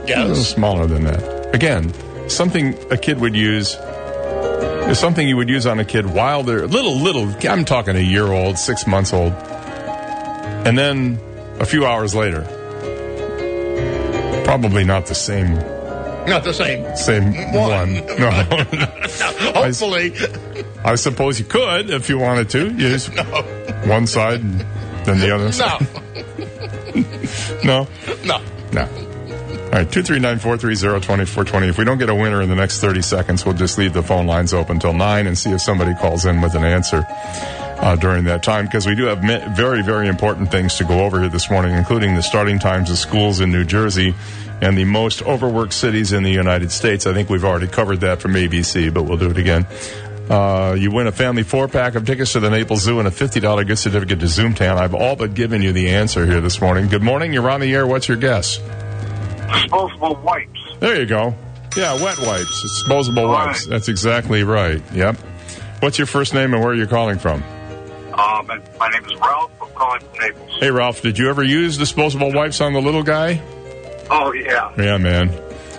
Yes. 0.08 0.18
A 0.18 0.28
little 0.28 0.44
smaller 0.44 0.88
than 0.88 1.04
that. 1.04 1.54
Again, 1.54 1.94
something 2.30 2.78
a 2.90 2.96
kid 2.96 3.20
would 3.20 3.36
use 3.36 3.76
is 3.76 4.98
something 4.98 5.28
you 5.28 5.36
would 5.36 5.50
use 5.50 5.68
on 5.68 5.80
a 5.80 5.86
kid 5.86 6.06
while 6.06 6.42
they're 6.44 6.68
little, 6.68 6.96
little. 6.96 7.36
I'm 7.50 7.66
talking 7.66 7.98
a 7.98 8.00
year 8.00 8.32
old, 8.32 8.58
six 8.58 8.88
months 8.88 9.12
old. 9.12 9.34
And 9.34 10.78
then 10.78 11.20
a 11.60 11.66
few 11.66 11.86
hours 11.86 12.16
later, 12.16 12.44
probably 14.46 14.86
not 14.86 15.08
the 15.08 15.16
same 15.16 15.58
Not 16.28 16.44
the 16.44 16.54
same. 16.54 16.96
same 16.96 17.34
one. 17.54 18.04
No. 18.18 18.32
Hopefully. 19.54 20.14
I 20.84 20.96
suppose 20.96 21.40
you 21.40 21.46
could 21.46 21.90
if 21.90 22.10
you 22.10 22.18
wanted 22.18 22.50
to. 22.52 22.70
You 22.72 22.90
just 22.90 23.10
one 23.88 24.08
side 24.08 24.42
and 24.42 24.60
then 25.06 25.20
the 25.20 25.34
other 25.34 25.52
side. 25.52 25.88
No. 27.64 27.88
No. 28.26 28.42
No. 28.74 28.82
All 29.68 29.74
right, 29.74 29.92
239 29.92 30.40
430 30.40 30.76
2420. 31.06 31.68
If 31.68 31.78
we 31.78 31.86
don't 31.86 31.98
get 31.98 32.10
a 32.10 32.16
winner 32.16 32.42
in 32.42 32.50
the 32.50 32.56
next 32.56 32.80
30 32.80 33.02
seconds, 33.02 33.46
we'll 33.46 33.56
just 33.56 33.78
leave 33.78 33.94
the 33.94 34.04
phone 34.04 34.26
lines 34.26 34.54
open 34.54 34.80
till 34.80 34.94
9 34.94 35.28
and 35.28 35.38
see 35.38 35.52
if 35.52 35.62
somebody 35.62 35.94
calls 35.96 36.26
in 36.26 36.42
with 36.42 36.56
an 36.56 36.64
answer 36.64 37.06
uh, 37.80 37.96
during 37.96 38.26
that 38.26 38.44
time 38.44 38.66
because 38.66 38.86
we 38.86 38.96
do 38.96 39.06
have 39.06 39.20
very, 39.56 39.82
very 39.82 40.08
important 40.08 40.52
things 40.52 40.76
to 40.76 40.84
go 40.84 41.06
over 41.06 41.20
here 41.20 41.30
this 41.30 41.50
morning, 41.50 41.76
including 41.76 42.16
the 42.16 42.24
starting 42.24 42.60
times 42.60 42.90
of 42.90 42.98
schools 42.98 43.40
in 43.40 43.52
New 43.52 43.64
Jersey 43.64 44.14
and 44.62 44.78
the 44.78 44.86
most 44.86 45.22
overworked 45.24 45.74
cities 45.74 46.14
in 46.14 46.24
the 46.24 46.32
United 46.32 46.72
States. 46.72 47.06
I 47.06 47.14
think 47.14 47.30
we've 47.30 47.46
already 47.46 47.68
covered 47.68 48.02
that 48.02 48.22
from 48.22 48.34
ABC, 48.34 48.94
but 48.94 49.04
we'll 49.04 49.18
do 49.18 49.30
it 49.30 49.38
again. 49.38 49.68
Uh, 50.30 50.76
you 50.78 50.92
win 50.92 51.08
a 51.08 51.12
family 51.12 51.44
four 51.44 51.68
pack 51.68 51.96
of 51.96 52.06
tickets 52.06 52.34
to 52.34 52.40
the 52.40 52.50
Naples 52.50 52.82
Zoo 52.82 53.00
and 53.00 53.08
a 53.08 53.12
$50 53.12 53.66
gift 53.66 53.82
certificate 53.82 54.20
to 54.20 54.26
Zoomtan. 54.26 54.76
I've 54.76 54.94
all 54.94 55.16
but 55.16 55.36
given 55.36 55.62
you 55.62 55.72
the 55.72 55.90
answer 55.90 56.26
here 56.26 56.42
this 56.42 56.60
morning. 56.60 56.88
Good 56.88 57.04
morning. 57.04 57.32
You're 57.32 57.50
on 57.50 57.62
the 57.62 57.74
air. 57.74 57.88
What's 57.88 58.08
your 58.08 58.18
guess? 58.18 58.58
Disposable 59.54 60.16
wipes. 60.24 60.60
There 60.80 61.00
you 61.00 61.06
go. 61.06 61.34
Yeah, 61.78 61.94
wet 61.94 62.18
wipes. 62.20 62.62
Disposable 62.62 63.30
wipes. 63.30 63.66
That's 63.68 63.88
exactly 63.88 64.44
right. 64.44 64.82
Yep. 64.94 65.18
What's 65.80 65.98
your 65.98 66.08
first 66.08 66.34
name 66.34 66.54
and 66.54 66.62
where 66.62 66.72
are 66.72 66.76
you 66.76 66.88
calling 66.88 67.20
from? 67.20 67.44
Um, 68.18 68.50
and 68.50 68.64
my 68.80 68.90
name 68.90 69.06
is 69.06 69.16
Ralph. 69.16 69.52
I'm 69.62 69.70
calling 69.70 70.00
from 70.02 70.20
Naples. 70.20 70.58
Hey, 70.60 70.72
Ralph, 70.72 71.02
did 71.02 71.18
you 71.18 71.30
ever 71.30 71.44
use 71.44 71.78
disposable 71.78 72.34
wipes 72.34 72.62
on 72.62 72.74
the 72.74 72.82
little 72.82 73.04
guy? 73.04 73.42
Oh 74.10 74.32
yeah, 74.34 74.74
Yeah, 74.78 74.98
man. 74.98 75.30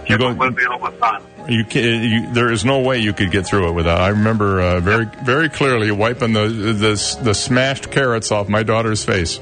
You 0.06 0.18
go. 0.18 0.32
with 0.32 0.56
me 0.56 0.64
all 0.66 0.78
the 0.78 0.96
time. 0.98 1.22
You, 1.48 1.64
can, 1.64 2.02
you 2.02 2.32
there 2.34 2.52
is 2.52 2.64
no 2.64 2.80
way 2.80 2.98
you 2.98 3.12
could 3.14 3.30
get 3.30 3.46
through 3.46 3.68
it 3.68 3.72
without. 3.72 4.00
I 4.00 4.08
remember 4.08 4.60
uh, 4.60 4.80
very 4.80 5.06
very 5.24 5.48
clearly 5.48 5.90
wiping 5.90 6.34
the, 6.34 6.46
the 6.48 7.18
the 7.22 7.34
smashed 7.34 7.90
carrots 7.90 8.30
off 8.30 8.48
my 8.48 8.62
daughter's 8.62 9.02
face. 9.04 9.40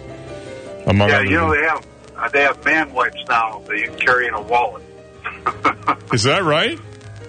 Among 0.86 1.08
yeah, 1.08 1.20
you 1.22 1.30
know 1.30 1.50
they 1.52 1.62
have 1.62 1.86
uh, 2.16 2.28
they 2.28 2.42
have 2.42 2.64
man 2.64 2.92
wipes 2.92 3.22
now 3.28 3.60
that 3.66 3.76
you 3.76 3.88
can 3.88 3.98
carry 3.98 4.28
in 4.28 4.34
a 4.34 4.40
wallet. 4.42 4.84
Is 6.12 6.22
that 6.22 6.44
right? 6.44 6.78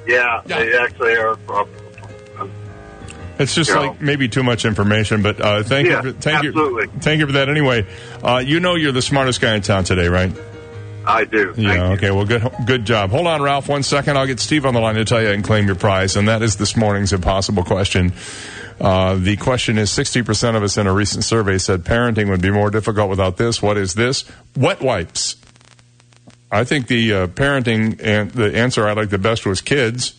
Yeah, 0.05 0.41
they 0.45 0.77
actually 0.77 1.15
are. 1.15 1.37
Uh, 1.49 1.65
It's 3.39 3.53
just 3.53 3.69
You 3.69 3.75
know. 3.75 3.81
like 3.89 4.01
maybe 4.01 4.27
too 4.27 4.43
much 4.43 4.65
information, 4.65 5.21
but 5.21 5.39
uh, 5.39 5.63
thank 5.63 5.87
Yeah, 5.87 6.03
you, 6.03 6.13
for, 6.13 6.19
thank 6.19 6.45
absolutely. 6.45 6.83
you, 6.85 6.99
thank 7.01 7.19
you 7.19 7.25
for 7.27 7.33
that. 7.33 7.49
Anyway, 7.49 7.85
uh, 8.23 8.37
you 8.45 8.59
know 8.59 8.75
you're 8.75 8.91
the 8.91 9.01
smartest 9.01 9.41
guy 9.41 9.55
in 9.55 9.61
town 9.61 9.83
today, 9.83 10.07
right? 10.07 10.31
I 11.05 11.23
do. 11.23 11.53
Yeah. 11.55 11.91
Okay. 11.93 12.11
Well, 12.11 12.25
good. 12.25 12.51
Good 12.65 12.85
job. 12.85 13.11
Hold 13.11 13.27
on, 13.27 13.41
Ralph. 13.41 13.69
One 13.69 13.83
second. 13.83 14.17
I'll 14.17 14.27
get 14.27 14.39
Steve 14.41 14.65
on 14.65 14.73
the 14.73 14.81
line 14.81 14.95
to 14.95 15.05
tell 15.05 15.21
you 15.21 15.29
and 15.29 15.41
claim 15.43 15.65
your 15.65 15.75
prize. 15.75 16.17
And 16.17 16.27
that 16.27 16.41
is 16.41 16.57
this 16.57 16.75
morning's 16.75 17.13
impossible 17.13 17.63
question. 17.63 18.11
Uh, 18.81 19.15
the 19.15 19.37
question 19.37 19.77
is: 19.77 19.89
sixty 19.89 20.21
percent 20.21 20.57
of 20.57 20.63
us 20.63 20.75
in 20.77 20.85
a 20.85 20.91
recent 20.93 21.23
survey 21.23 21.59
said 21.59 21.83
parenting 21.85 22.29
would 22.29 22.41
be 22.41 22.51
more 22.51 22.69
difficult 22.69 23.09
without 23.09 23.37
this. 23.37 23.61
What 23.61 23.77
is 23.77 23.93
this? 23.93 24.25
Wet 24.57 24.81
wipes. 24.81 25.37
I 26.51 26.65
think 26.65 26.87
the 26.87 27.13
uh, 27.13 27.27
parenting 27.27 28.01
and 28.03 28.29
the 28.31 28.53
answer 28.57 28.85
I 28.87 28.91
like 28.93 29.09
the 29.09 29.17
best 29.17 29.45
was 29.45 29.61
kids, 29.61 30.13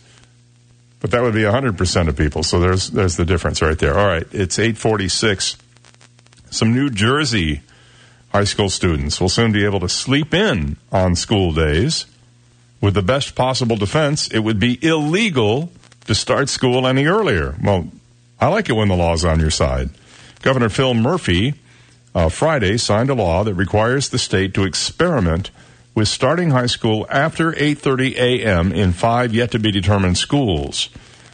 but 0.99 1.11
that 1.11 1.21
would 1.21 1.33
be 1.33 1.43
hundred 1.43 1.77
percent 1.77 2.09
of 2.09 2.17
people. 2.17 2.43
So 2.43 2.59
there's 2.59 2.89
there's 2.89 3.15
the 3.15 3.25
difference 3.25 3.61
right 3.61 3.77
there. 3.77 3.97
All 3.97 4.07
right. 4.07 4.27
It's 4.31 4.59
eight 4.59 4.77
forty 4.77 5.07
six. 5.07 5.57
Some 6.49 6.73
New 6.73 6.89
Jersey 6.89 7.61
high 8.31 8.43
school 8.43 8.69
students 8.69 9.19
will 9.19 9.29
soon 9.29 9.51
be 9.51 9.65
able 9.65 9.79
to 9.79 9.89
sleep 9.89 10.33
in 10.33 10.77
on 10.91 11.15
school 11.15 11.53
days. 11.53 12.05
With 12.81 12.93
the 12.93 13.01
best 13.01 13.35
possible 13.35 13.75
defense, 13.75 14.29
it 14.29 14.39
would 14.39 14.59
be 14.59 14.79
illegal 14.81 15.71
to 16.05 16.15
start 16.15 16.47
school 16.47 16.87
any 16.87 17.05
earlier. 17.05 17.55
Well, 17.61 17.89
I 18.39 18.47
like 18.47 18.69
it 18.69 18.73
when 18.73 18.87
the 18.87 18.95
law's 18.95 19.25
on 19.25 19.39
your 19.39 19.51
side. 19.51 19.89
Governor 20.41 20.69
Phil 20.69 20.93
Murphy 20.93 21.55
uh, 22.15 22.29
Friday 22.29 22.77
signed 22.77 23.09
a 23.09 23.13
law 23.13 23.43
that 23.43 23.53
requires 23.53 24.09
the 24.09 24.17
state 24.17 24.53
to 24.53 24.63
experiment 24.63 25.51
with 25.99 26.07
starting 26.07 26.51
high 26.51 26.65
school 26.65 27.05
after 27.09 27.51
8:30 27.51 28.15
a.m. 28.15 28.71
in 28.71 28.93
five 28.93 29.33
yet 29.33 29.51
to 29.51 29.59
be 29.59 29.69
determined 29.69 30.17
schools. 30.17 30.87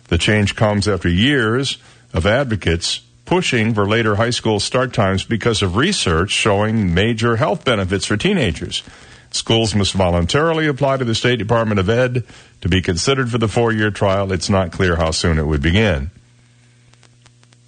The 0.08 0.18
change 0.18 0.56
comes 0.56 0.88
after 0.88 1.08
years 1.08 1.78
of 2.16 2.26
advocates 2.26 3.02
pushing 3.26 3.76
for 3.76 3.88
later 3.88 4.16
high 4.16 4.32
school 4.32 4.60
start 4.60 4.92
times 4.92 5.24
because 5.24 5.62
of 5.62 5.76
research 5.76 6.32
showing 6.32 6.96
major 6.96 7.36
health 7.36 7.64
benefits 7.64 8.06
for 8.06 8.18
teenagers. 8.18 8.82
Schools 9.30 9.76
must 9.76 9.94
voluntarily 9.94 10.66
apply 10.66 10.98
to 10.98 11.06
the 11.06 11.14
State 11.14 11.38
Department 11.38 11.80
of 11.80 11.88
Ed 11.88 12.24
to 12.62 12.68
be 12.68 12.82
considered 12.82 13.30
for 13.30 13.38
the 13.38 13.48
four 13.48 13.72
year 13.72 13.92
trial. 13.92 14.32
It's 14.32 14.50
not 14.50 14.72
clear 14.72 14.96
how 14.96 15.12
soon 15.12 15.38
it 15.38 15.46
would 15.46 15.62
begin. 15.62 16.10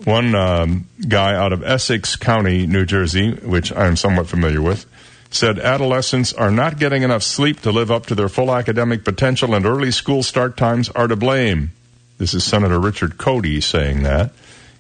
One 0.04 0.34
um, 0.34 0.88
guy 1.08 1.36
out 1.36 1.54
of 1.54 1.64
Essex 1.64 2.16
County, 2.16 2.66
New 2.66 2.88
Jersey, 2.88 3.34
which 3.34 3.72
I'm 3.72 3.96
somewhat 3.96 4.28
familiar 4.28 4.64
with, 4.64 4.88
said 5.30 5.60
adolescents 5.60 6.34
are 6.34 6.52
not 6.52 6.80
getting 6.80 7.04
enough 7.04 7.24
sleep 7.24 7.62
to 7.62 7.72
live 7.72 7.92
up 7.92 8.06
to 8.08 8.16
their 8.16 8.30
full 8.30 8.54
academic 8.54 9.04
potential 9.04 9.54
and 9.54 9.66
early 9.66 9.92
school 9.92 10.24
start 10.24 10.58
times 10.58 10.90
are 10.90 11.08
to 11.08 11.16
blame. 11.16 11.72
This 12.18 12.34
is 12.34 12.44
Senator 12.44 12.80
Richard 12.80 13.18
Codey 13.18 13.62
saying 13.62 14.04
that. 14.04 14.32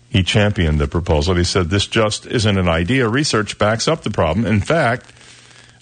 He 0.10 0.24
championed 0.24 0.80
the 0.80 0.88
proposal. 0.88 1.36
He 1.36 1.44
said 1.44 1.70
this 1.70 1.86
just 1.86 2.26
isn't 2.26 2.58
an 2.58 2.70
idea. 2.70 3.10
Research 3.10 3.58
backs 3.58 3.88
up 3.88 4.04
the 4.04 4.10
problem. 4.10 4.46
In 4.46 4.62
fact, 4.62 5.12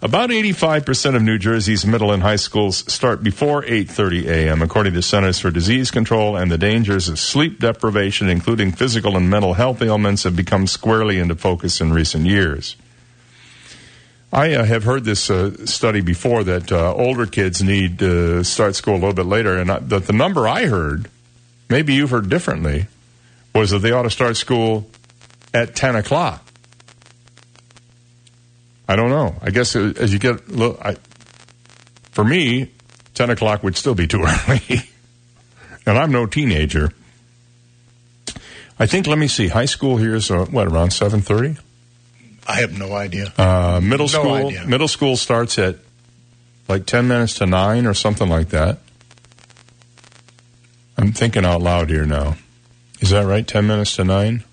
about 0.01 0.29
85% 0.29 1.15
of 1.15 1.21
New 1.21 1.37
Jersey's 1.37 1.85
middle 1.85 2.11
and 2.11 2.21
high 2.21 2.35
schools 2.35 2.91
start 2.91 3.23
before 3.23 3.63
8:30 3.63 4.27
a.m. 4.27 4.61
according 4.61 4.93
to 4.93 5.01
Centers 5.01 5.39
for 5.39 5.51
Disease 5.51 5.89
Control 5.89 6.35
and 6.35 6.51
the 6.51 6.57
dangers 6.57 7.07
of 7.07 7.17
sleep 7.17 7.59
deprivation 7.59 8.29
including 8.29 8.71
physical 8.71 9.15
and 9.15 9.29
mental 9.29 9.53
health 9.53 9.81
ailments 9.81 10.23
have 10.23 10.35
become 10.35 10.67
squarely 10.67 11.17
into 11.17 11.35
focus 11.35 11.79
in 11.79 11.93
recent 11.93 12.25
years. 12.25 12.75
I 14.33 14.53
uh, 14.53 14.65
have 14.65 14.83
heard 14.83 15.03
this 15.03 15.29
uh, 15.29 15.65
study 15.65 16.01
before 16.01 16.43
that 16.43 16.71
uh, 16.71 16.93
older 16.93 17.25
kids 17.25 17.63
need 17.63 17.99
to 17.99 18.43
start 18.43 18.75
school 18.75 18.95
a 18.95 18.99
little 18.99 19.13
bit 19.13 19.25
later 19.25 19.57
and 19.57 19.71
I, 19.71 19.79
the, 19.79 19.99
the 19.99 20.13
number 20.13 20.47
I 20.47 20.65
heard 20.65 21.09
maybe 21.69 21.93
you've 21.93 22.09
heard 22.09 22.29
differently 22.29 22.87
was 23.53 23.71
that 23.71 23.79
they 23.79 23.91
ought 23.91 24.03
to 24.03 24.09
start 24.09 24.35
school 24.35 24.89
at 25.53 25.75
10 25.75 25.95
o'clock. 25.95 26.43
I 28.87 28.95
don't 28.95 29.09
know. 29.09 29.35
I 29.41 29.49
guess 29.49 29.75
as 29.75 30.13
you 30.13 30.19
get, 30.19 30.49
look, 30.49 30.79
I, 30.83 30.97
for 32.11 32.23
me, 32.23 32.71
10 33.15 33.29
o'clock 33.29 33.63
would 33.63 33.75
still 33.75 33.95
be 33.95 34.07
too 34.07 34.23
early. 34.49 34.89
and 35.85 35.97
I'm 35.97 36.11
no 36.11 36.25
teenager. 36.25 36.91
I 38.77 38.85
think, 38.85 39.07
let 39.07 39.17
me 39.17 39.27
see, 39.27 39.47
high 39.47 39.65
school 39.65 39.97
here 39.97 40.15
is, 40.15 40.29
uh, 40.29 40.45
what, 40.45 40.67
around 40.67 40.89
7.30? 40.89 41.59
I 42.48 42.61
have 42.61 42.77
no 42.77 42.93
idea. 42.93 43.33
Uh, 43.38 43.80
middle 43.82 44.06
No 44.06 44.07
school, 44.07 44.33
idea. 44.33 44.65
middle 44.65 44.88
school 44.88 45.15
starts 45.17 45.57
at 45.57 45.77
like 46.67 46.85
10 46.85 47.07
minutes 47.07 47.35
to 47.35 47.45
9 47.45 47.85
or 47.88 47.93
something 47.93 48.30
like 48.30 48.49
that. 48.49 48.80
I'm 50.98 51.11
thinking 51.11 51.45
out 51.45 51.61
loud 51.61 51.90
here 51.90 52.06
now. 52.06 52.35
Is 53.01 53.09
that 53.09 53.25
right? 53.25 53.45
10 53.48 53.67
minutes 53.67 53.95
to 53.98 54.03
9? 54.03 54.43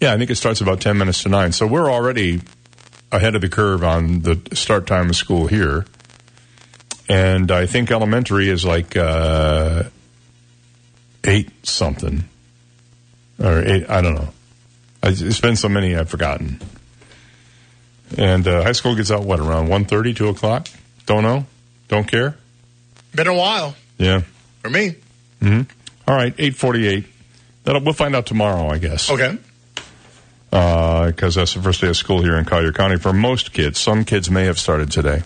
Yeah, 0.00 0.12
I 0.12 0.18
think 0.18 0.30
it 0.30 0.34
starts 0.36 0.60
about 0.60 0.80
10 0.80 0.98
minutes 0.98 1.22
to 1.22 1.28
9. 1.28 1.52
So 1.52 1.66
we're 1.66 1.90
already 1.90 2.40
ahead 3.12 3.34
of 3.34 3.40
the 3.42 3.48
curve 3.48 3.84
on 3.84 4.20
the 4.22 4.40
start 4.54 4.86
time 4.86 5.08
of 5.10 5.16
school 5.16 5.46
here. 5.46 5.86
And 7.08 7.50
I 7.50 7.66
think 7.66 7.90
elementary 7.90 8.48
is 8.48 8.64
like 8.64 8.96
uh, 8.96 9.84
8 11.24 11.66
something. 11.66 12.24
Or 13.42 13.62
8, 13.62 13.88
I 13.88 14.00
don't 14.00 14.14
know. 14.14 14.28
It's 15.04 15.40
been 15.40 15.56
so 15.56 15.68
many 15.68 15.94
I've 15.94 16.08
forgotten. 16.10 16.60
And 18.16 18.46
uh, 18.46 18.62
high 18.62 18.72
school 18.72 18.94
gets 18.94 19.10
out, 19.10 19.24
what, 19.24 19.40
around 19.40 19.68
1.30, 19.68 20.14
2 20.16 20.28
o'clock? 20.28 20.68
Don't 21.06 21.22
know? 21.22 21.46
Don't 21.88 22.06
care? 22.08 22.36
Been 23.14 23.26
a 23.26 23.34
while 23.34 23.74
Yeah. 23.98 24.22
for 24.62 24.70
me. 24.70 24.94
hmm 25.40 25.62
All 26.06 26.14
right, 26.14 26.32
848. 26.38 27.04
That'll, 27.64 27.82
we'll 27.82 27.94
find 27.94 28.14
out 28.14 28.26
tomorrow, 28.26 28.68
I 28.68 28.78
guess. 28.78 29.10
Okay. 29.10 29.36
Because 30.50 31.34
that's 31.34 31.54
the 31.54 31.60
first 31.62 31.80
day 31.80 31.88
of 31.88 31.96
school 31.96 32.22
here 32.22 32.36
in 32.36 32.44
Collier 32.44 32.72
County 32.72 32.96
for 32.96 33.12
most 33.12 33.52
kids. 33.52 33.78
Some 33.78 34.04
kids 34.04 34.30
may 34.30 34.44
have 34.44 34.58
started 34.58 34.90
today. 34.90 35.22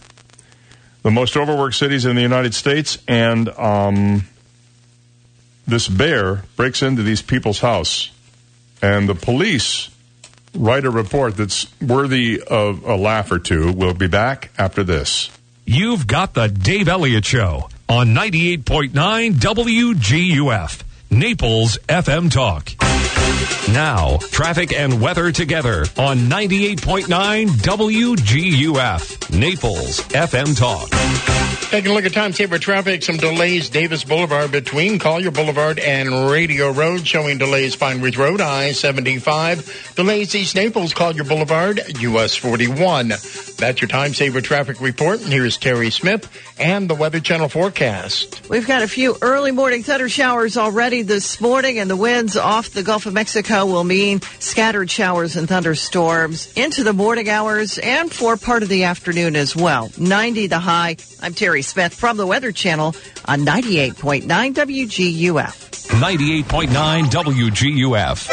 The 1.02 1.10
most 1.10 1.36
overworked 1.36 1.75
cities 1.76 2.05
in 2.05 2.17
the 2.17 2.23
United 2.23 2.55
States, 2.55 2.99
and 3.07 3.49
um, 3.50 4.25
this 5.67 5.89
bear 5.89 6.42
breaks 6.57 6.83
into 6.83 7.02
these 7.02 7.23
people's 7.23 7.60
house, 7.60 8.10
and 8.83 9.09
the 9.09 9.15
police 9.15 9.91
write 10.54 10.84
a 10.84 10.90
report 10.90 11.36
that's 11.36 11.66
worthy 11.80 12.40
of 12.42 12.84
a 12.84 12.96
laugh 12.96 13.30
or 13.30 13.38
two. 13.38 13.72
We'll 13.72 13.94
be 13.94 14.08
back 14.08 14.50
after 14.58 14.82
this. 14.84 15.30
You've 15.64 16.06
got 16.06 16.34
the 16.34 16.48
Dave 16.48 16.88
Elliott 16.88 17.24
Show 17.24 17.68
on 17.88 18.08
98.9 18.08 18.90
WGUF, 19.34 20.82
Naples 21.10 21.78
FM 21.88 22.30
Talk. 22.30 22.99
Now, 23.73 24.17
traffic 24.31 24.73
and 24.73 25.00
weather 25.00 25.31
together 25.33 25.86
on 25.97 26.18
98.9 26.28 27.47
WGUF, 27.47 29.39
Naples 29.39 30.00
FM 30.09 30.59
Talk. 30.59 30.91
Taking 31.70 31.92
a 31.92 31.94
look 31.94 32.05
at 32.05 32.12
time 32.12 32.33
saver 32.33 32.59
traffic, 32.59 33.05
some 33.05 33.17
delays 33.17 33.70
Davis 33.70 34.02
Boulevard 34.02 34.50
between 34.50 34.99
Collier 34.99 35.31
Boulevard 35.31 35.78
and 35.78 36.28
Radio 36.28 36.73
Road, 36.73 37.07
showing 37.07 37.39
delays 37.39 37.76
Pine 37.76 38.00
Ridge 38.00 38.17
Road, 38.17 38.41
I-75. 38.41 39.94
Delays 39.94 40.34
East 40.34 40.57
Naples, 40.57 40.92
Collier 40.92 41.23
Boulevard, 41.23 41.81
US 42.00 42.34
41. 42.34 43.10
That's 43.57 43.81
your 43.81 43.89
time 43.89 44.15
saver 44.15 44.41
traffic 44.41 44.81
report. 44.81 45.20
And 45.20 45.33
here's 45.33 45.59
Terry 45.59 45.91
Smith 45.91 46.28
and 46.59 46.91
the 46.91 46.97
Weather 46.97 47.20
Channel 47.20 47.49
forecast. 47.49 48.49
We've 48.49 48.67
got 48.67 48.83
a 48.83 48.89
few 48.89 49.17
early 49.23 49.52
morning 49.52 49.84
thunder 49.84 50.09
showers 50.09 50.57
already 50.57 51.02
this 51.02 51.41
morning, 51.41 51.78
and 51.78 51.89
the 51.89 51.97
winds 51.97 52.36
off 52.36 52.70
the 52.70 52.83
Gulf 52.83 53.07
of 53.07 53.12
Mexico 53.20 53.66
will 53.66 53.84
mean 53.84 54.23
scattered 54.39 54.90
showers 54.90 55.36
and 55.36 55.47
thunderstorms 55.47 56.50
into 56.55 56.82
the 56.82 56.94
morning 56.94 57.28
hours 57.28 57.76
and 57.76 58.10
for 58.10 58.39
part 58.39 58.62
of 58.62 58.70
the 58.70 58.84
afternoon 58.84 59.36
as 59.36 59.55
well. 59.55 59.90
90 59.99 60.47
the 60.47 60.58
high. 60.58 60.97
I'm 61.20 61.34
Terry 61.34 61.60
Smith 61.60 61.92
from 61.92 62.16
the 62.16 62.26
Weather 62.26 62.50
Channel 62.50 62.94
on 63.26 63.40
98.9 63.40 64.24
WGUF. 64.24 65.90
98.9 66.00 67.05
WGUF. 67.10 68.31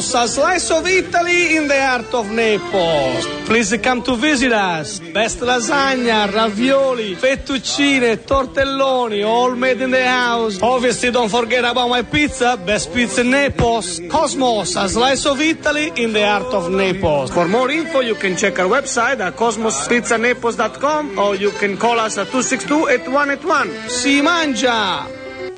Cosmos, 0.00 0.14
a 0.14 0.28
slice 0.28 0.70
of 0.70 0.86
Italy 0.86 1.56
in 1.56 1.68
the 1.68 1.78
heart 1.78 2.14
of 2.14 2.30
Naples. 2.30 3.26
Please 3.44 3.76
come 3.82 4.02
to 4.02 4.16
visit 4.16 4.50
us. 4.50 4.98
Best 5.12 5.40
lasagna, 5.40 6.26
ravioli, 6.32 7.14
fettuccine, 7.16 8.16
tortelloni, 8.16 9.22
all 9.26 9.54
made 9.54 9.82
in 9.82 9.90
the 9.90 10.02
house. 10.02 10.58
Obviously, 10.62 11.10
don't 11.10 11.28
forget 11.28 11.66
about 11.66 11.90
my 11.90 12.00
pizza. 12.00 12.56
Best 12.56 12.94
pizza 12.94 13.20
in 13.20 13.30
Naples. 13.30 14.00
Cosmos, 14.08 14.74
a 14.76 14.88
slice 14.88 15.26
of 15.26 15.38
Italy 15.38 15.92
in 15.96 16.14
the 16.14 16.26
heart 16.26 16.54
of 16.54 16.70
Naples. 16.70 17.30
For 17.30 17.46
more 17.46 17.70
info, 17.70 18.00
you 18.00 18.14
can 18.14 18.36
check 18.36 18.58
our 18.58 18.68
website 18.68 19.20
at 19.20 19.36
cosmospizzanaples.com 19.36 21.18
or 21.18 21.34
you 21.34 21.50
can 21.50 21.76
call 21.76 22.00
us 22.00 22.16
at 22.16 22.28
262-8181. 22.28 23.90
Si 23.90 24.22
mangia! 24.22 25.06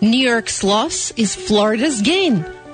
New 0.00 0.18
York's 0.18 0.64
loss 0.64 1.12
is 1.16 1.36
Florida's 1.36 2.02
gain. 2.02 2.44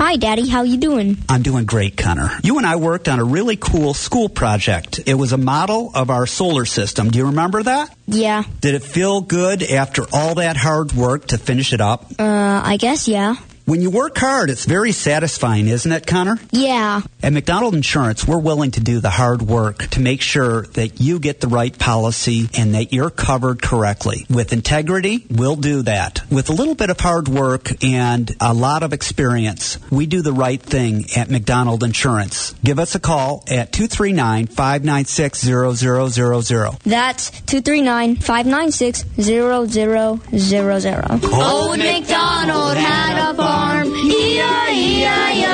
Hi, 0.00 0.16
Daddy. 0.16 0.48
How 0.48 0.62
you 0.62 0.78
doing? 0.78 1.18
I'm 1.28 1.42
doing 1.42 1.66
great, 1.66 1.94
Connor. 1.94 2.30
You 2.42 2.56
and 2.56 2.66
I 2.66 2.76
worked 2.76 3.06
on 3.06 3.18
a 3.18 3.24
really 3.24 3.56
cool 3.56 3.92
school 3.92 4.30
project. 4.30 4.98
It 5.04 5.12
was 5.12 5.34
a 5.34 5.36
model 5.36 5.90
of 5.94 6.08
our 6.08 6.24
solar 6.26 6.64
system. 6.64 7.10
Do 7.10 7.18
you 7.18 7.26
remember 7.26 7.62
that? 7.62 7.94
Yeah. 8.06 8.44
Did 8.62 8.76
it 8.76 8.82
feel 8.82 9.20
good 9.20 9.62
after 9.62 10.06
all 10.10 10.36
that 10.36 10.56
hard 10.56 10.94
work 10.94 11.26
to 11.26 11.38
finish 11.38 11.74
it 11.74 11.82
up? 11.82 12.06
Uh, 12.18 12.62
I 12.64 12.78
guess 12.78 13.08
yeah. 13.08 13.36
When 13.66 13.80
you 13.80 13.90
work 13.90 14.16
hard, 14.18 14.50
it's 14.50 14.64
very 14.64 14.92
satisfying, 14.92 15.68
isn't 15.68 15.92
it, 15.92 16.06
Connor? 16.06 16.38
Yeah. 16.50 17.02
At 17.22 17.32
McDonald 17.32 17.74
Insurance, 17.74 18.26
we're 18.26 18.38
willing 18.38 18.72
to 18.72 18.80
do 18.80 19.00
the 19.00 19.10
hard 19.10 19.42
work 19.42 19.86
to 19.88 20.00
make 20.00 20.22
sure 20.22 20.62
that 20.74 21.00
you 21.00 21.18
get 21.18 21.40
the 21.40 21.48
right 21.48 21.76
policy 21.78 22.48
and 22.56 22.74
that 22.74 22.92
you're 22.92 23.10
covered 23.10 23.62
correctly. 23.62 24.26
With 24.28 24.52
integrity, 24.52 25.26
we'll 25.30 25.56
do 25.56 25.82
that. 25.82 26.22
With 26.30 26.50
a 26.50 26.52
little 26.52 26.74
bit 26.74 26.90
of 26.90 26.98
hard 26.98 27.28
work 27.28 27.70
and 27.84 28.34
a 28.40 28.54
lot 28.54 28.82
of 28.82 28.92
experience, 28.92 29.78
we 29.90 30.06
do 30.06 30.22
the 30.22 30.32
right 30.32 30.60
thing 30.60 31.06
at 31.16 31.30
McDonald 31.30 31.84
Insurance. 31.84 32.54
Give 32.64 32.78
us 32.78 32.94
a 32.94 33.00
call 33.00 33.44
at 33.48 33.72
239 33.72 34.46
596 34.46 35.40
0000. 35.40 36.78
That's 36.84 37.30
239 37.30 38.16
596 38.16 39.04
0000. 39.20 41.24
Old 41.24 41.78
MacDonald 41.78 42.76
had 42.76 43.30
a 43.30 43.34
farm, 43.60 43.88
E-I-E-I-O. 43.94 45.52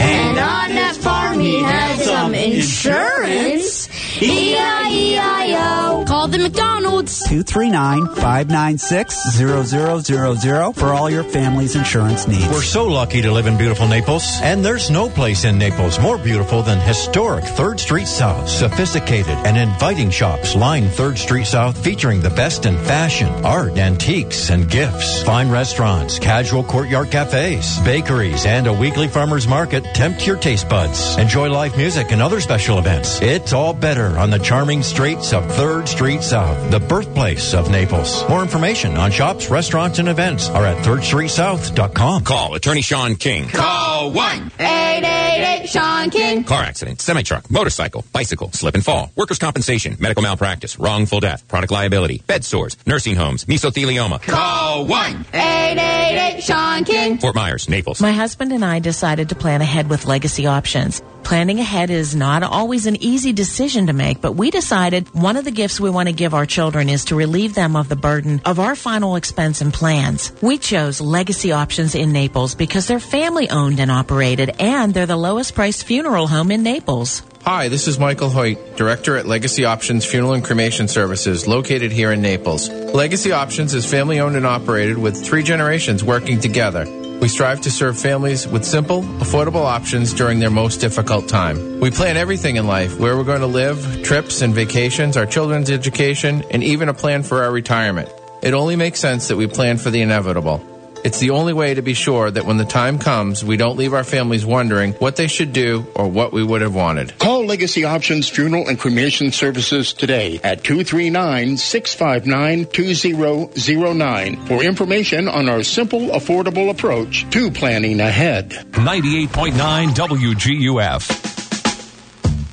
And 0.00 0.38
on 0.38 0.68
that 0.74 0.96
farm 0.96 1.40
he 1.40 1.62
had 1.62 1.98
some 1.98 2.34
insurance, 2.34 3.85
E-I-E-I-O. 4.22 6.04
Call 6.06 6.28
the 6.28 6.38
McDonald's. 6.38 7.22
239 7.28 8.06
596 8.16 9.36
0000 9.36 10.72
for 10.72 10.92
all 10.92 11.10
your 11.10 11.22
family's 11.22 11.76
insurance 11.76 12.26
needs. 12.26 12.48
We're 12.48 12.62
so 12.62 12.86
lucky 12.86 13.22
to 13.22 13.30
live 13.30 13.46
in 13.46 13.56
beautiful 13.58 13.86
Naples, 13.86 14.24
and 14.42 14.64
there's 14.64 14.90
no 14.90 15.08
place 15.08 15.44
in 15.44 15.58
Naples 15.58 16.00
more 16.00 16.18
beautiful 16.18 16.62
than 16.62 16.80
historic 16.80 17.44
3rd 17.44 17.80
Street 17.80 18.08
South. 18.08 18.48
Sophisticated 18.48 19.36
and 19.44 19.56
inviting 19.56 20.10
shops 20.10 20.54
line 20.54 20.84
3rd 20.84 21.18
Street 21.18 21.46
South 21.46 21.82
featuring 21.82 22.20
the 22.20 22.30
best 22.30 22.66
in 22.66 22.76
fashion, 22.78 23.28
art, 23.44 23.76
antiques, 23.76 24.50
and 24.50 24.70
gifts. 24.70 25.22
Fine 25.22 25.50
restaurants, 25.50 26.18
casual 26.18 26.64
courtyard 26.64 27.10
cafes, 27.10 27.78
bakeries, 27.80 28.46
and 28.46 28.66
a 28.66 28.72
weekly 28.72 29.08
farmer's 29.08 29.46
market 29.46 29.84
tempt 29.94 30.26
your 30.26 30.36
taste 30.36 30.68
buds. 30.68 31.16
Enjoy 31.18 31.48
live 31.50 31.76
music 31.76 32.12
and 32.12 32.22
other 32.22 32.40
special 32.40 32.78
events. 32.78 33.20
It's 33.20 33.52
all 33.52 33.72
better 33.74 34.05
on 34.10 34.30
the 34.30 34.38
charming 34.38 34.82
streets 34.82 35.32
of 35.32 35.44
3rd 35.44 35.88
Street 35.88 36.22
South, 36.22 36.70
the 36.70 36.80
birthplace 36.80 37.54
of 37.54 37.70
Naples. 37.70 38.28
More 38.28 38.42
information 38.42 38.96
on 38.96 39.10
shops, 39.10 39.50
restaurants, 39.50 39.98
and 39.98 40.08
events 40.08 40.48
are 40.48 40.64
at 40.64 40.84
3rdstreetsouth.com. 40.84 42.24
Call 42.24 42.54
attorney 42.54 42.82
Sean 42.82 43.16
King. 43.16 43.48
Call 43.48 44.12
1 44.12 44.52
888 44.58 45.68
Sean 45.68 46.10
King. 46.10 46.44
Car 46.44 46.62
accident, 46.62 47.00
semi 47.00 47.22
truck, 47.22 47.50
motorcycle, 47.50 48.04
bicycle, 48.12 48.52
slip 48.52 48.74
and 48.74 48.84
fall, 48.84 49.10
workers' 49.16 49.38
compensation, 49.38 49.96
medical 49.98 50.22
malpractice, 50.22 50.78
wrongful 50.78 51.20
death, 51.20 51.46
product 51.48 51.72
liability, 51.72 52.22
bed 52.26 52.44
sores, 52.44 52.76
nursing 52.86 53.16
homes, 53.16 53.44
mesothelioma. 53.46 54.22
Call 54.22 54.86
1 54.86 55.26
888 55.32 56.42
Sean 56.42 56.84
King. 56.84 57.18
Fort 57.18 57.34
Myers, 57.34 57.68
Naples. 57.68 58.00
My 58.00 58.12
husband 58.12 58.52
and 58.52 58.64
I 58.64 58.78
decided 58.78 59.28
to 59.30 59.34
plan 59.34 59.60
ahead 59.60 59.88
with 59.88 60.06
legacy 60.06 60.46
options. 60.46 61.02
Planning 61.22 61.58
ahead 61.58 61.90
is 61.90 62.14
not 62.14 62.44
always 62.44 62.86
an 62.86 63.02
easy 63.02 63.32
decision 63.32 63.88
to 63.88 63.92
make, 63.96 64.20
but 64.20 64.32
we 64.32 64.50
decided 64.50 65.12
one 65.14 65.36
of 65.36 65.44
the 65.44 65.50
gifts 65.50 65.80
we 65.80 65.90
want 65.90 66.08
to 66.08 66.12
give 66.12 66.34
our 66.34 66.46
children 66.46 66.88
is 66.88 67.06
to 67.06 67.16
relieve 67.16 67.54
them 67.54 67.74
of 67.74 67.88
the 67.88 67.96
burden 67.96 68.40
of 68.44 68.60
our 68.60 68.76
final 68.76 69.16
expense 69.16 69.60
and 69.60 69.72
plans. 69.72 70.32
We 70.42 70.58
chose 70.58 71.00
Legacy 71.00 71.52
Options 71.52 71.94
in 71.94 72.12
Naples 72.12 72.54
because 72.54 72.86
they're 72.86 73.00
family 73.00 73.50
owned 73.50 73.80
and 73.80 73.90
operated 73.90 74.50
and 74.60 74.94
they're 74.94 75.06
the 75.06 75.16
lowest 75.16 75.54
priced 75.54 75.84
funeral 75.84 76.28
home 76.28 76.50
in 76.50 76.62
Naples. 76.62 77.22
Hi, 77.46 77.68
this 77.68 77.86
is 77.86 77.96
Michael 77.96 78.28
Hoyt, 78.28 78.76
Director 78.76 79.16
at 79.16 79.24
Legacy 79.24 79.64
Options 79.64 80.04
Funeral 80.04 80.34
and 80.34 80.44
Cremation 80.44 80.88
Services, 80.88 81.46
located 81.46 81.92
here 81.92 82.10
in 82.10 82.20
Naples. 82.20 82.68
Legacy 82.68 83.30
Options 83.30 83.72
is 83.72 83.86
family 83.86 84.18
owned 84.18 84.34
and 84.34 84.44
operated 84.44 84.98
with 84.98 85.24
three 85.24 85.44
generations 85.44 86.02
working 86.02 86.40
together. 86.40 87.05
We 87.20 87.28
strive 87.28 87.62
to 87.62 87.70
serve 87.70 87.98
families 87.98 88.46
with 88.46 88.64
simple, 88.64 89.02
affordable 89.02 89.64
options 89.64 90.12
during 90.12 90.38
their 90.38 90.50
most 90.50 90.82
difficult 90.82 91.28
time. 91.28 91.80
We 91.80 91.90
plan 91.90 92.16
everything 92.16 92.56
in 92.56 92.66
life 92.66 93.00
where 93.00 93.16
we're 93.16 93.24
going 93.24 93.40
to 93.40 93.46
live, 93.46 94.02
trips 94.04 94.42
and 94.42 94.54
vacations, 94.54 95.16
our 95.16 95.26
children's 95.26 95.70
education, 95.70 96.44
and 96.50 96.62
even 96.62 96.88
a 96.88 96.94
plan 96.94 97.22
for 97.22 97.42
our 97.42 97.50
retirement. 97.50 98.10
It 98.42 98.52
only 98.52 98.76
makes 98.76 99.00
sense 99.00 99.28
that 99.28 99.36
we 99.36 99.46
plan 99.46 99.78
for 99.78 99.90
the 99.90 100.02
inevitable. 100.02 100.62
It's 101.06 101.20
the 101.20 101.30
only 101.30 101.52
way 101.52 101.72
to 101.72 101.82
be 101.82 101.94
sure 101.94 102.28
that 102.32 102.46
when 102.46 102.56
the 102.56 102.64
time 102.64 102.98
comes, 102.98 103.44
we 103.44 103.56
don't 103.56 103.76
leave 103.76 103.94
our 103.94 104.02
families 104.02 104.44
wondering 104.44 104.94
what 104.94 105.14
they 105.14 105.28
should 105.28 105.52
do 105.52 105.86
or 105.94 106.08
what 106.08 106.32
we 106.32 106.42
would 106.42 106.62
have 106.62 106.74
wanted. 106.74 107.16
Call 107.16 107.46
Legacy 107.46 107.84
Options 107.84 108.28
Funeral 108.28 108.66
and 108.66 108.76
Cremation 108.76 109.30
Services 109.30 109.92
today 109.92 110.40
at 110.42 110.64
239 110.64 111.58
659 111.58 112.66
2009 112.72 114.46
for 114.46 114.64
information 114.64 115.28
on 115.28 115.48
our 115.48 115.62
simple, 115.62 116.08
affordable 116.08 116.70
approach 116.70 117.24
to 117.30 117.52
planning 117.52 118.00
ahead. 118.00 118.50
98.9 118.72 119.52
WGUF. 119.94 121.36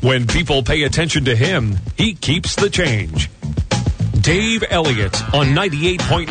When 0.03 0.27
people 0.27 0.61
pay 0.61 0.83
attention 0.83 1.25
to 1.25 1.35
him, 1.35 1.79
he 1.97 2.13
keeps 2.13 2.55
the 2.55 2.69
change. 2.69 3.31
Dave 4.23 4.63
Elliott 4.69 5.21
on 5.33 5.47
98.9 5.47 6.27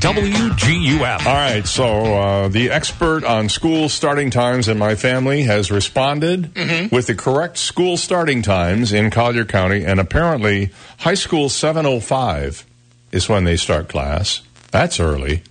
WGUF. 0.00 1.26
All 1.26 1.34
right, 1.34 1.66
so 1.66 1.84
uh, 1.84 2.48
the 2.48 2.70
expert 2.70 3.22
on 3.22 3.50
school 3.50 3.90
starting 3.90 4.30
times 4.30 4.66
in 4.66 4.78
my 4.78 4.94
family 4.94 5.42
has 5.42 5.70
responded 5.70 6.56
with 6.90 7.06
the 7.06 7.14
correct 7.14 7.58
school 7.58 7.98
starting 7.98 8.40
times 8.40 8.94
in 8.94 9.10
Collier 9.10 9.44
County, 9.44 9.84
and 9.84 10.00
apparently 10.00 10.70
high 11.00 11.14
school 11.14 11.50
705 11.50 12.64
is 13.12 13.28
when 13.28 13.44
they 13.44 13.56
start 13.56 13.90
class. 13.90 14.40
That's 14.70 14.98
early. 14.98 15.42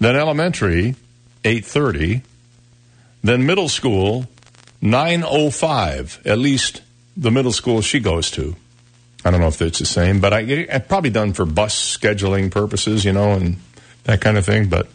Then 0.00 0.16
elementary 0.16 0.96
8:30. 1.44 2.22
Then 3.22 3.44
middle 3.44 3.68
school 3.68 4.26
9:05. 4.80 6.26
At 6.26 6.38
least 6.38 6.80
the 7.14 7.30
middle 7.30 7.52
school 7.52 7.82
she 7.82 8.00
goes 8.00 8.30
to. 8.30 8.56
I 9.28 9.30
don't 9.30 9.42
know 9.42 9.48
if 9.48 9.60
it's 9.60 9.78
the 9.78 9.84
same, 9.84 10.20
but 10.20 10.32
I, 10.32 10.66
I 10.72 10.78
probably 10.78 11.10
done 11.10 11.34
for 11.34 11.44
bus 11.44 11.98
scheduling 11.98 12.50
purposes, 12.50 13.04
you 13.04 13.12
know, 13.12 13.32
and 13.32 13.58
that 14.04 14.22
kind 14.22 14.38
of 14.38 14.46
thing. 14.46 14.70
But 14.70 14.88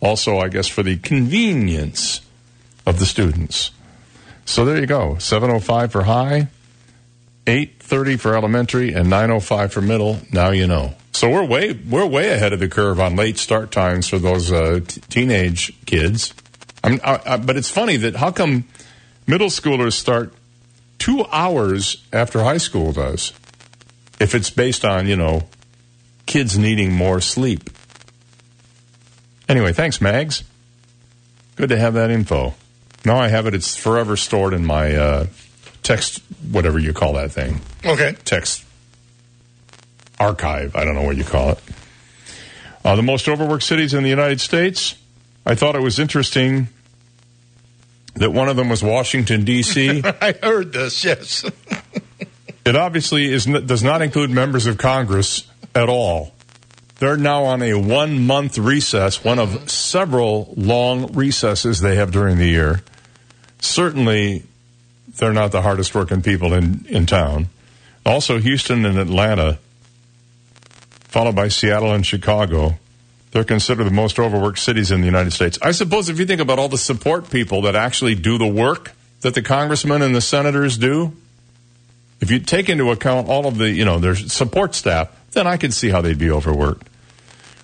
also, 0.00 0.38
I 0.38 0.48
guess, 0.48 0.68
for 0.68 0.82
the 0.82 0.96
convenience 0.96 2.22
of 2.86 2.98
the 2.98 3.04
students. 3.04 3.72
So 4.46 4.64
there 4.64 4.78
you 4.78 4.86
go. 4.86 5.18
705 5.18 5.92
for 5.92 6.04
high, 6.04 6.48
830 7.46 8.16
for 8.16 8.34
elementary, 8.34 8.94
and 8.94 9.10
905 9.10 9.74
for 9.74 9.82
middle. 9.82 10.20
Now 10.32 10.48
you 10.48 10.66
know. 10.66 10.94
So 11.12 11.30
we're 11.30 11.44
way 11.44 11.74
we're 11.74 12.06
way 12.06 12.32
ahead 12.32 12.54
of 12.54 12.60
the 12.60 12.68
curve 12.68 12.98
on 12.98 13.16
late 13.16 13.36
start 13.36 13.70
times 13.70 14.08
for 14.08 14.18
those 14.18 14.50
uh, 14.50 14.80
t- 14.86 15.02
teenage 15.10 15.74
kids. 15.84 16.32
I, 16.82 17.20
I, 17.26 17.36
but 17.36 17.58
it's 17.58 17.70
funny 17.70 17.98
that 17.98 18.16
how 18.16 18.30
come 18.30 18.64
middle 19.26 19.48
schoolers 19.48 19.92
start 19.92 20.32
two 20.98 21.26
hours 21.30 22.02
after 22.14 22.42
high 22.42 22.56
school 22.56 22.92
does? 22.92 23.34
If 24.24 24.34
it's 24.34 24.48
based 24.48 24.86
on 24.86 25.06
you 25.06 25.16
know 25.16 25.42
kids 26.24 26.56
needing 26.56 26.92
more 26.92 27.20
sleep. 27.20 27.68
Anyway, 29.50 29.74
thanks, 29.74 30.00
Mags. 30.00 30.42
Good 31.56 31.68
to 31.68 31.76
have 31.76 31.92
that 31.94 32.10
info. 32.10 32.54
Now 33.04 33.18
I 33.18 33.28
have 33.28 33.46
it. 33.46 33.54
It's 33.54 33.76
forever 33.76 34.16
stored 34.16 34.54
in 34.54 34.64
my 34.64 34.96
uh, 34.96 35.26
text, 35.82 36.20
whatever 36.50 36.78
you 36.78 36.94
call 36.94 37.12
that 37.12 37.32
thing. 37.32 37.60
Okay. 37.84 38.16
Text 38.24 38.64
archive. 40.18 40.74
I 40.74 40.86
don't 40.86 40.94
know 40.94 41.02
what 41.02 41.18
you 41.18 41.24
call 41.24 41.50
it. 41.50 41.58
Uh, 42.82 42.96
the 42.96 43.02
most 43.02 43.28
overworked 43.28 43.64
cities 43.64 43.92
in 43.92 44.02
the 44.02 44.08
United 44.08 44.40
States. 44.40 44.94
I 45.44 45.54
thought 45.54 45.76
it 45.76 45.82
was 45.82 45.98
interesting 45.98 46.68
that 48.14 48.32
one 48.32 48.48
of 48.48 48.56
them 48.56 48.70
was 48.70 48.82
Washington 48.82 49.44
D.C. 49.44 50.02
I 50.20 50.32
heard 50.42 50.72
this, 50.72 51.04
yes. 51.04 51.44
It 52.64 52.76
obviously 52.76 53.26
is 53.26 53.44
does 53.44 53.82
not 53.82 54.02
include 54.02 54.30
members 54.30 54.66
of 54.66 54.78
Congress 54.78 55.46
at 55.74 55.88
all. 55.88 56.32
They're 56.98 57.16
now 57.16 57.44
on 57.44 57.60
a 57.62 57.74
one 57.74 58.24
month 58.24 58.56
recess, 58.56 59.24
one 59.24 59.38
of 59.38 59.68
several 59.70 60.54
long 60.56 61.12
recesses 61.12 61.80
they 61.80 61.96
have 61.96 62.12
during 62.12 62.38
the 62.38 62.46
year. 62.46 62.82
Certainly, 63.60 64.44
they're 65.16 65.32
not 65.32 65.52
the 65.52 65.62
hardest 65.62 65.94
working 65.94 66.22
people 66.22 66.54
in, 66.54 66.84
in 66.88 67.06
town. 67.06 67.48
Also, 68.06 68.38
Houston 68.38 68.84
and 68.84 68.98
Atlanta, 68.98 69.58
followed 71.08 71.34
by 71.34 71.48
Seattle 71.48 71.92
and 71.92 72.06
Chicago. 72.06 72.78
They're 73.32 73.44
considered 73.44 73.84
the 73.84 73.90
most 73.90 74.18
overworked 74.20 74.60
cities 74.60 74.92
in 74.92 75.00
the 75.00 75.06
United 75.06 75.32
States. 75.32 75.58
I 75.60 75.72
suppose 75.72 76.08
if 76.08 76.20
you 76.20 76.26
think 76.26 76.40
about 76.40 76.58
all 76.60 76.68
the 76.68 76.78
support 76.78 77.30
people 77.30 77.62
that 77.62 77.74
actually 77.74 78.14
do 78.14 78.38
the 78.38 78.46
work 78.46 78.92
that 79.22 79.34
the 79.34 79.42
congressmen 79.42 80.02
and 80.02 80.14
the 80.14 80.20
senators 80.20 80.78
do, 80.78 81.12
if 82.20 82.30
you 82.30 82.38
take 82.38 82.68
into 82.68 82.90
account 82.90 83.28
all 83.28 83.46
of 83.46 83.58
the, 83.58 83.70
you 83.70 83.84
know, 83.84 83.98
their 83.98 84.14
support 84.14 84.74
staff, 84.74 85.10
then 85.32 85.46
I 85.46 85.56
can 85.56 85.70
see 85.70 85.90
how 85.90 86.00
they'd 86.00 86.18
be 86.18 86.30
overworked. 86.30 86.88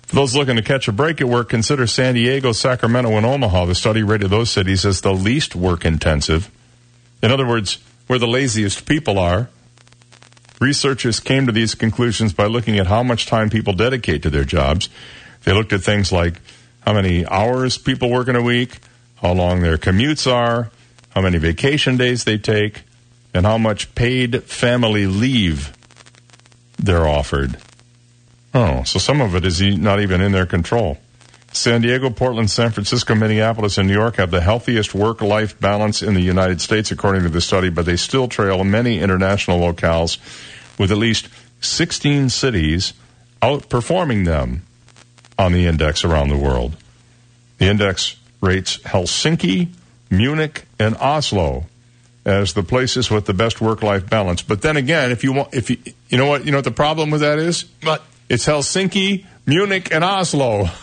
For 0.03 0.15
those 0.15 0.35
looking 0.35 0.57
to 0.57 0.61
catch 0.61 0.87
a 0.87 0.91
break 0.91 1.21
at 1.21 1.27
work, 1.27 1.49
consider 1.49 1.87
San 1.87 2.15
Diego, 2.15 2.51
Sacramento, 2.51 3.11
and 3.11 3.25
Omaha. 3.25 3.65
The 3.65 3.75
study 3.75 4.03
rated 4.03 4.29
those 4.29 4.51
cities 4.51 4.85
as 4.85 5.01
the 5.01 5.13
least 5.13 5.55
work 5.55 5.85
intensive. 5.85 6.51
In 7.23 7.31
other 7.31 7.47
words, 7.47 7.79
where 8.07 8.19
the 8.19 8.27
laziest 8.27 8.85
people 8.85 9.17
are. 9.17 9.47
Researchers 10.59 11.21
came 11.21 11.45
to 11.45 11.51
these 11.53 11.75
conclusions 11.75 12.33
by 12.33 12.45
looking 12.45 12.77
at 12.77 12.87
how 12.87 13.03
much 13.03 13.25
time 13.25 13.49
people 13.49 13.71
dedicate 13.71 14.21
to 14.23 14.29
their 14.29 14.43
jobs. 14.43 14.89
They 15.45 15.53
looked 15.53 15.71
at 15.71 15.81
things 15.81 16.11
like 16.11 16.41
how 16.81 16.93
many 16.93 17.25
hours 17.25 17.77
people 17.77 18.11
work 18.11 18.27
in 18.27 18.35
a 18.35 18.41
week, 18.41 18.79
how 19.15 19.31
long 19.31 19.61
their 19.61 19.77
commutes 19.77 20.29
are, 20.29 20.71
how 21.11 21.21
many 21.21 21.37
vacation 21.37 21.95
days 21.95 22.25
they 22.25 22.37
take, 22.37 22.83
and 23.33 23.45
how 23.45 23.57
much 23.57 23.93
paid 23.95 24.43
family 24.43 25.07
leave 25.07 25.73
they're 26.77 27.07
offered. 27.07 27.57
Oh, 28.53 28.83
so 28.83 28.99
some 28.99 29.21
of 29.21 29.35
it 29.35 29.45
is 29.45 29.61
not 29.61 30.01
even 30.01 30.19
in 30.19 30.31
their 30.31 30.45
control. 30.45 30.97
San 31.53 31.81
Diego, 31.81 32.09
Portland, 32.09 32.49
San 32.49 32.71
Francisco, 32.71 33.13
Minneapolis, 33.13 33.77
and 33.77 33.87
New 33.87 33.93
York 33.93 34.15
have 34.15 34.31
the 34.31 34.41
healthiest 34.41 34.93
work 34.95 35.21
life 35.21 35.59
balance 35.59 36.01
in 36.01 36.13
the 36.13 36.21
United 36.21 36.61
States, 36.61 36.91
according 36.91 37.23
to 37.23 37.29
the 37.29 37.41
study, 37.41 37.69
but 37.69 37.85
they 37.85 37.97
still 37.97 38.27
trail 38.27 38.63
many 38.63 38.99
international 38.99 39.59
locales 39.59 40.17
with 40.79 40.91
at 40.91 40.97
least 40.97 41.27
16 41.59 42.29
cities 42.29 42.93
outperforming 43.41 44.25
them 44.25 44.63
on 45.37 45.51
the 45.51 45.67
index 45.67 46.05
around 46.05 46.29
the 46.29 46.37
world. 46.37 46.77
The 47.57 47.65
index 47.65 48.15
rates 48.39 48.77
Helsinki, 48.77 49.69
Munich, 50.09 50.65
and 50.79 50.95
Oslo 50.97 51.65
as 52.25 52.53
the 52.53 52.63
places 52.63 53.09
with 53.09 53.25
the 53.25 53.33
best 53.33 53.61
work 53.61 53.81
life 53.81 54.09
balance. 54.09 54.41
But 54.41 54.61
then 54.61 54.77
again, 54.77 55.11
if 55.11 55.23
you 55.23 55.33
want, 55.33 55.53
if 55.53 55.69
you, 55.69 55.77
you 56.09 56.17
know 56.17 56.27
what, 56.27 56.45
you 56.45 56.51
know 56.51 56.59
what 56.59 56.65
the 56.65 56.71
problem 56.71 57.11
with 57.11 57.21
that 57.21 57.39
is? 57.39 57.65
What? 57.83 58.03
It's 58.29 58.45
Helsinki, 58.45 59.25
Munich, 59.45 59.89
and 59.91 60.03
Oslo. 60.03 60.69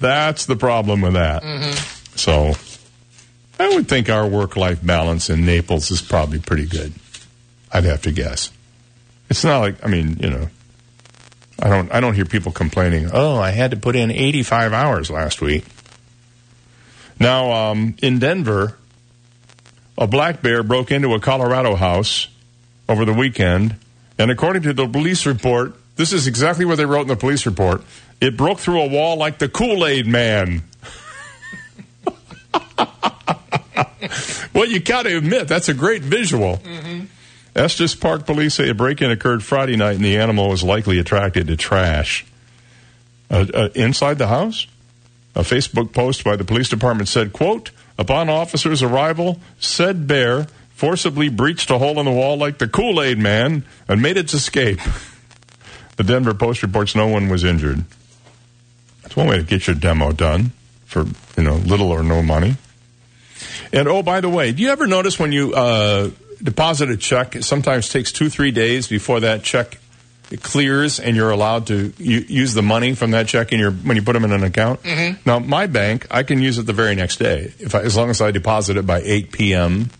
That's 0.00 0.46
the 0.46 0.56
problem 0.56 1.00
with 1.00 1.14
that. 1.14 1.42
So 2.16 2.54
I 3.58 3.74
would 3.74 3.88
think 3.88 4.10
our 4.10 4.26
work 4.26 4.56
life 4.56 4.84
balance 4.84 5.30
in 5.30 5.46
Naples 5.46 5.90
is 5.90 6.02
probably 6.02 6.38
pretty 6.38 6.66
good. 6.66 6.92
I'd 7.72 7.84
have 7.84 8.02
to 8.02 8.12
guess. 8.12 8.50
It's 9.30 9.44
not 9.44 9.60
like 9.60 9.84
I 9.84 9.88
mean, 9.88 10.18
you 10.20 10.30
know, 10.30 10.48
I 11.60 11.68
don't 11.68 11.92
I 11.92 12.00
don't 12.00 12.14
hear 12.14 12.26
people 12.26 12.52
complaining, 12.52 13.08
"Oh, 13.12 13.38
I 13.38 13.50
had 13.50 13.70
to 13.70 13.76
put 13.76 13.96
in 13.96 14.10
85 14.10 14.72
hours 14.72 15.10
last 15.10 15.40
week." 15.40 15.64
Now, 17.18 17.52
um, 17.52 17.96
in 18.02 18.18
Denver, 18.18 18.76
a 19.98 20.06
black 20.06 20.42
bear 20.42 20.62
broke 20.62 20.90
into 20.90 21.14
a 21.14 21.20
Colorado 21.20 21.74
house 21.74 22.28
over 22.88 23.04
the 23.04 23.14
weekend, 23.14 23.76
and 24.18 24.30
according 24.30 24.62
to 24.62 24.72
the 24.72 24.86
police 24.86 25.26
report, 25.26 25.74
this 25.96 26.12
is 26.12 26.26
exactly 26.26 26.64
what 26.64 26.76
they 26.76 26.86
wrote 26.86 27.02
in 27.02 27.08
the 27.08 27.16
police 27.16 27.46
report. 27.46 27.82
It 28.20 28.36
broke 28.36 28.58
through 28.58 28.82
a 28.82 28.88
wall 28.88 29.16
like 29.16 29.38
the 29.38 29.48
Kool-Aid 29.48 30.06
man. 30.06 30.62
well, 34.54 34.66
you 34.66 34.80
got 34.80 35.04
to 35.04 35.16
admit 35.16 35.48
that's 35.48 35.68
a 35.68 35.74
great 35.74 36.02
visual. 36.02 36.60
Estes 37.54 37.94
Park 37.94 38.26
police 38.26 38.54
say 38.54 38.68
a 38.68 38.74
break-in 38.74 39.10
occurred 39.10 39.42
Friday 39.42 39.76
night, 39.76 39.96
and 39.96 40.04
the 40.04 40.18
animal 40.18 40.50
was 40.50 40.62
likely 40.62 40.98
attracted 40.98 41.46
to 41.46 41.56
trash. 41.56 42.26
Uh, 43.30 43.46
uh, 43.52 43.68
inside 43.74 44.18
the 44.18 44.28
house, 44.28 44.66
a 45.34 45.40
Facebook 45.40 45.92
post 45.92 46.22
by 46.22 46.36
the 46.36 46.44
police 46.44 46.68
department 46.68 47.08
said, 47.08 47.32
"quote 47.32 47.70
Upon 47.98 48.28
officers' 48.28 48.82
arrival, 48.82 49.40
said 49.58 50.06
bear 50.06 50.46
forcibly 50.70 51.30
breached 51.30 51.70
a 51.70 51.78
hole 51.78 51.98
in 51.98 52.04
the 52.04 52.12
wall 52.12 52.36
like 52.36 52.58
the 52.58 52.68
Kool-Aid 52.68 53.18
man 53.18 53.64
and 53.88 54.02
made 54.02 54.16
its 54.16 54.34
escape." 54.34 54.80
The 55.96 56.04
Denver 56.04 56.34
Post 56.34 56.62
reports 56.62 56.94
no 56.94 57.06
one 57.06 57.28
was 57.28 57.42
injured. 57.42 57.84
That's 59.02 59.16
one 59.16 59.28
way 59.28 59.38
to 59.38 59.42
get 59.42 59.66
your 59.66 59.76
demo 59.76 60.12
done 60.12 60.52
for 60.84 61.06
you 61.36 61.42
know 61.42 61.54
little 61.54 61.90
or 61.90 62.02
no 62.02 62.22
money. 62.22 62.56
And 63.72 63.88
oh, 63.88 64.02
by 64.02 64.20
the 64.20 64.28
way, 64.28 64.52
do 64.52 64.62
you 64.62 64.70
ever 64.70 64.86
notice 64.86 65.18
when 65.18 65.32
you 65.32 65.54
uh, 65.54 66.10
deposit 66.42 66.90
a 66.90 66.96
check, 66.96 67.36
it 67.36 67.44
sometimes 67.44 67.88
takes 67.88 68.12
two 68.12 68.28
three 68.28 68.50
days 68.50 68.88
before 68.88 69.20
that 69.20 69.42
check 69.42 69.78
clears 70.42 70.98
and 70.98 71.14
you're 71.16 71.30
allowed 71.30 71.68
to 71.68 71.92
u- 71.98 72.24
use 72.28 72.54
the 72.54 72.62
money 72.62 72.94
from 72.94 73.12
that 73.12 73.28
check 73.28 73.52
in 73.52 73.60
your 73.60 73.70
when 73.70 73.96
you 73.96 74.02
put 74.02 74.12
them 74.14 74.24
in 74.24 74.32
an 74.32 74.42
account. 74.42 74.82
Mhm. 74.82 75.18
Now, 75.24 75.38
my 75.38 75.66
bank, 75.66 76.06
I 76.10 76.22
can 76.24 76.40
use 76.42 76.58
it 76.58 76.66
the 76.66 76.72
very 76.72 76.94
next 76.96 77.18
day 77.18 77.52
if 77.60 77.74
I, 77.74 77.82
as 77.82 77.96
long 77.96 78.10
as 78.10 78.20
I 78.20 78.30
deposit 78.32 78.76
it 78.76 78.86
by 78.86 79.02
8 79.04 79.30
p.m. 79.32 79.90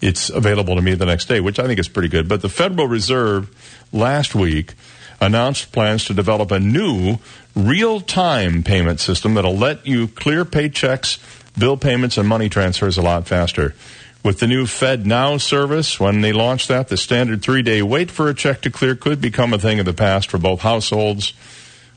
It's 0.00 0.30
available 0.30 0.76
to 0.76 0.82
me 0.82 0.94
the 0.94 1.04
next 1.04 1.26
day, 1.28 1.40
which 1.40 1.58
I 1.58 1.66
think 1.66 1.78
is 1.78 1.88
pretty 1.88 2.08
good. 2.08 2.26
But 2.26 2.40
the 2.40 2.48
Federal 2.48 2.86
Reserve 2.88 3.48
last 3.92 4.34
week 4.34 4.72
announced 5.20 5.72
plans 5.72 6.06
to 6.06 6.14
develop 6.14 6.50
a 6.50 6.58
new 6.58 7.18
real-time 7.54 8.62
payment 8.62 9.00
system 9.00 9.34
that'll 9.34 9.56
let 9.56 9.86
you 9.86 10.08
clear 10.08 10.44
paychecks, 10.44 11.18
bill 11.58 11.76
payments, 11.76 12.16
and 12.16 12.26
money 12.28 12.48
transfers 12.48 12.96
a 12.96 13.02
lot 13.02 13.26
faster. 13.26 13.74
With 14.22 14.38
the 14.38 14.46
new 14.46 14.66
Fed 14.66 15.06
Now 15.06 15.38
service, 15.38 15.98
when 15.98 16.20
they 16.20 16.34
launch 16.34 16.68
that, 16.68 16.88
the 16.88 16.98
standard 16.98 17.40
three-day 17.40 17.80
wait 17.80 18.10
for 18.10 18.28
a 18.28 18.34
check 18.34 18.60
to 18.62 18.70
clear 18.70 18.94
could 18.94 19.18
become 19.18 19.54
a 19.54 19.58
thing 19.58 19.80
of 19.80 19.86
the 19.86 19.94
past 19.94 20.28
for 20.28 20.36
both 20.36 20.60
households 20.60 21.32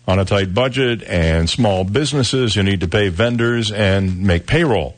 on 0.07 0.19
a 0.19 0.25
tight 0.25 0.53
budget 0.53 1.03
and 1.03 1.49
small 1.49 1.83
businesses. 1.83 2.55
You 2.55 2.63
need 2.63 2.79
to 2.79 2.87
pay 2.87 3.09
vendors 3.09 3.73
and 3.73 4.21
make 4.21 4.47
payroll. 4.47 4.95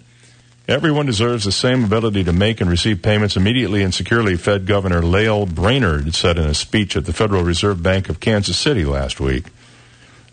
Everyone 0.68 1.08
deserves 1.08 1.46
the 1.46 1.52
same 1.52 1.84
ability 1.86 2.24
to 2.26 2.34
make 2.34 2.62
and 2.62 2.70
receive 2.70 3.02
payments 3.02 3.36
immediately 3.36 3.82
and 3.82 3.94
securely, 3.94 4.36
Fed 4.36 4.68
Governor 4.68 5.02
Lael 5.02 5.48
Brainard 5.48 6.14
said 6.14 6.38
in 6.38 6.46
a 6.46 6.54
speech 6.54 6.96
at 6.96 7.06
the 7.06 7.14
Federal 7.14 7.44
Reserve 7.44 7.82
Bank 7.82 8.08
of 8.08 8.20
Kansas 8.20 8.60
City 8.60 8.86
last 8.86 9.20
week. 9.20 9.46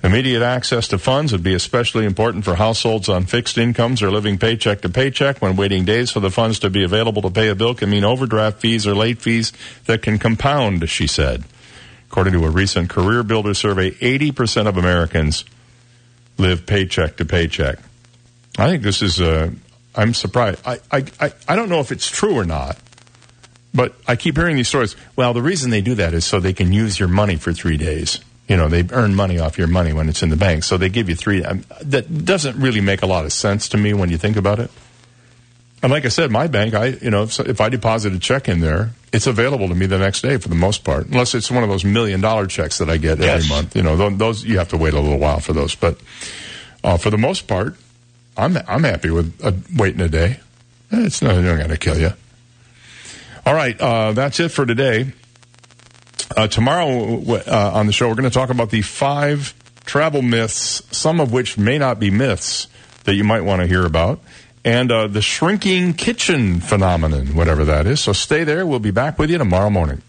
Immediate 0.05 0.43
access 0.43 0.89
to 0.89 0.99
funds 0.99 1.31
would 1.31 1.45
be 1.45 1.55
especially 1.55 2.05
important 2.05 2.45
for 2.45 2.57
households 2.57 3.09
on 3.09 3.25
fixed 3.25 3.57
incomes 3.57 4.03
or 4.03 4.11
living 4.11 4.37
paycheck 4.37 4.81
to 4.81 4.89
paycheck 4.89 5.41
when 5.41 5.55
waiting 5.55 5.85
days 5.85 6.11
for 6.11 6.19
the 6.19 6.31
funds 6.31 6.59
to 6.59 6.71
be 6.71 6.83
available 6.83 7.23
to 7.23 7.31
pay 7.31 7.49
a 7.49 7.55
bill 7.55 7.75
can 7.75 7.89
mean 7.89 8.03
overdraft 8.03 8.61
fees 8.61 8.85
or 8.85 8.97
late 8.97 9.23
fees 9.23 9.53
that 9.87 10.03
can 10.03 10.19
compound, 10.19 10.89
she 10.91 11.07
said. 11.07 11.45
According 12.11 12.33
to 12.33 12.45
a 12.45 12.51
recent 12.51 12.91
Career 12.91 13.23
Builder 13.23 13.55
survey, 13.55 13.93
80% 13.93 14.67
of 14.67 14.77
Americans 14.77 15.45
live 16.37 16.67
paycheck 16.67 17.17
to 17.19 17.25
paycheck. 17.25 17.79
I 18.59 18.69
think 18.69 18.83
this 18.83 19.03
is 19.03 19.21
uh, 19.21 19.51
I'm 19.95 20.15
surprised. 20.15 20.61
I, 20.67 20.81
I, 20.91 21.05
I, 21.21 21.33
I 21.49 21.57
don't 21.57 21.69
know 21.69 21.81
if 21.81 21.93
it's 21.93 22.11
true 22.11 22.35
or 22.35 22.45
not, 22.45 22.77
but 23.73 23.95
I 24.09 24.17
keep 24.17 24.37
hearing 24.37 24.57
these 24.57 24.69
stories. 24.69 24.97
Well, 25.17 25.33
the 25.33 25.43
reason 25.43 25.71
they 25.71 25.81
do 25.81 25.95
that 25.95 26.13
is 26.13 26.25
so 26.25 26.41
they 26.41 26.53
can 26.53 26.73
use 26.73 26.99
your 26.99 27.09
money 27.09 27.37
for 27.37 27.53
three 27.53 27.77
days. 27.77 28.19
You 28.53 28.59
know, 28.59 28.69
they 28.69 28.85
earn 28.93 29.15
money 29.15 29.39
off 29.39 29.57
your 29.57 29.67
money 29.67 29.95
when 29.95 30.11
it's 30.11 30.23
in 30.23 30.29
the 30.29 30.37
bank. 30.37 30.63
So 30.63 30.77
they 30.77 30.91
give 30.91 31.09
you 31.09 31.15
three. 31.17 31.43
Um, 31.43 31.65
that 31.81 32.25
doesn't 32.27 32.57
really 32.61 32.83
make 32.83 33.01
a 33.01 33.07
lot 33.07 33.25
of 33.25 33.33
sense 33.33 33.71
to 33.71 33.79
me 33.79 33.95
when 33.95 34.11
you 34.11 34.19
think 34.19 34.37
about 34.37 34.59
it. 34.59 34.71
And 35.83 35.91
like 35.91 36.05
I 36.05 36.09
said, 36.09 36.31
my 36.31 36.49
bank, 36.49 36.75
I, 36.75 36.89
you 37.01 37.09
know, 37.11 37.23
if, 37.23 37.41
if 37.41 37.61
I 37.63 37.71
deposit 37.71 38.13
a 38.13 38.19
check 38.19 38.49
in 38.51 38.61
there, 38.61 38.91
it's 39.11 39.27
available 39.27 39.69
to 39.69 39.75
me 39.75 39.87
the 39.87 39.99
next 39.99 40.21
day 40.21 40.37
for 40.37 40.49
the 40.51 40.55
most 40.67 40.85
part, 40.85 41.07
unless 41.07 41.35
it's 41.35 41.51
one 41.51 41.63
of 41.65 41.71
those 41.71 41.83
million 41.85 42.21
dollar 42.21 42.47
checks 42.47 42.77
that 42.79 42.91
I 42.91 42.99
get 42.99 43.19
Yes. 43.21 43.45
every 43.45 43.57
month. 43.57 43.75
You 43.75 43.83
know, 43.85 43.97
tho- 43.97 44.11
those, 44.11 44.45
you 44.45 44.59
have 44.59 44.69
to 44.69 44.77
wait 44.77 44.93
a 44.93 45.01
little 45.01 45.19
while 45.19 45.41
for 45.41 45.55
those. 45.55 45.75
But 45.75 45.99
uh, 46.85 46.99
for 46.99 47.09
the 47.11 47.17
most 47.19 47.49
part, 47.49 47.75
I'm, 48.37 48.59
I'm 48.69 48.85
happy 48.85 49.09
with 49.11 49.41
uh, 49.43 49.53
waiting 49.75 50.03
a 50.03 50.09
day. 50.09 50.41
Eh, 50.93 51.07
It's 51.07 51.23
not, 51.23 51.37
not 51.43 51.57
going 51.57 51.71
to 51.71 51.79
kill 51.79 51.99
you. 51.99 52.11
All 53.47 53.55
right, 53.55 53.81
uh, 53.81 54.13
that's 54.13 54.39
it 54.41 54.51
for 54.51 54.67
today. 54.67 55.13
Uh, 56.37 56.49
tomorrow 56.49 57.23
uh, 57.47 57.71
on 57.75 57.87
the 57.87 57.93
show, 57.93 58.09
we're 58.09 58.15
going 58.15 58.29
to 58.29 58.31
talk 58.31 58.51
about 58.51 58.71
the 58.71 58.83
five 58.83 59.55
travel 59.85 60.23
myths, 60.23 60.83
some 60.97 61.21
of 61.21 61.33
which 61.33 61.59
may 61.59 61.79
not 61.79 61.99
be 61.99 62.11
myths 62.11 62.69
that 63.05 63.15
you 63.15 63.25
might 63.25 63.43
want 63.43 63.61
to 63.61 63.67
hear 63.67 63.85
about, 63.85 64.21
and 64.65 64.93
uh, 64.93 65.07
the 65.09 65.23
shrinking 65.23 65.93
kitchen 65.95 66.61
phenomenon, 66.61 67.35
whatever 67.35 67.65
that 67.65 67.87
is. 67.87 68.01
So 68.01 68.13
stay 68.13 68.45
there. 68.45 68.65
We'll 68.65 68.79
be 68.79 68.93
back 68.93 69.19
with 69.19 69.31
you 69.31 69.39
tomorrow 69.39 69.71
morning. 69.71 70.03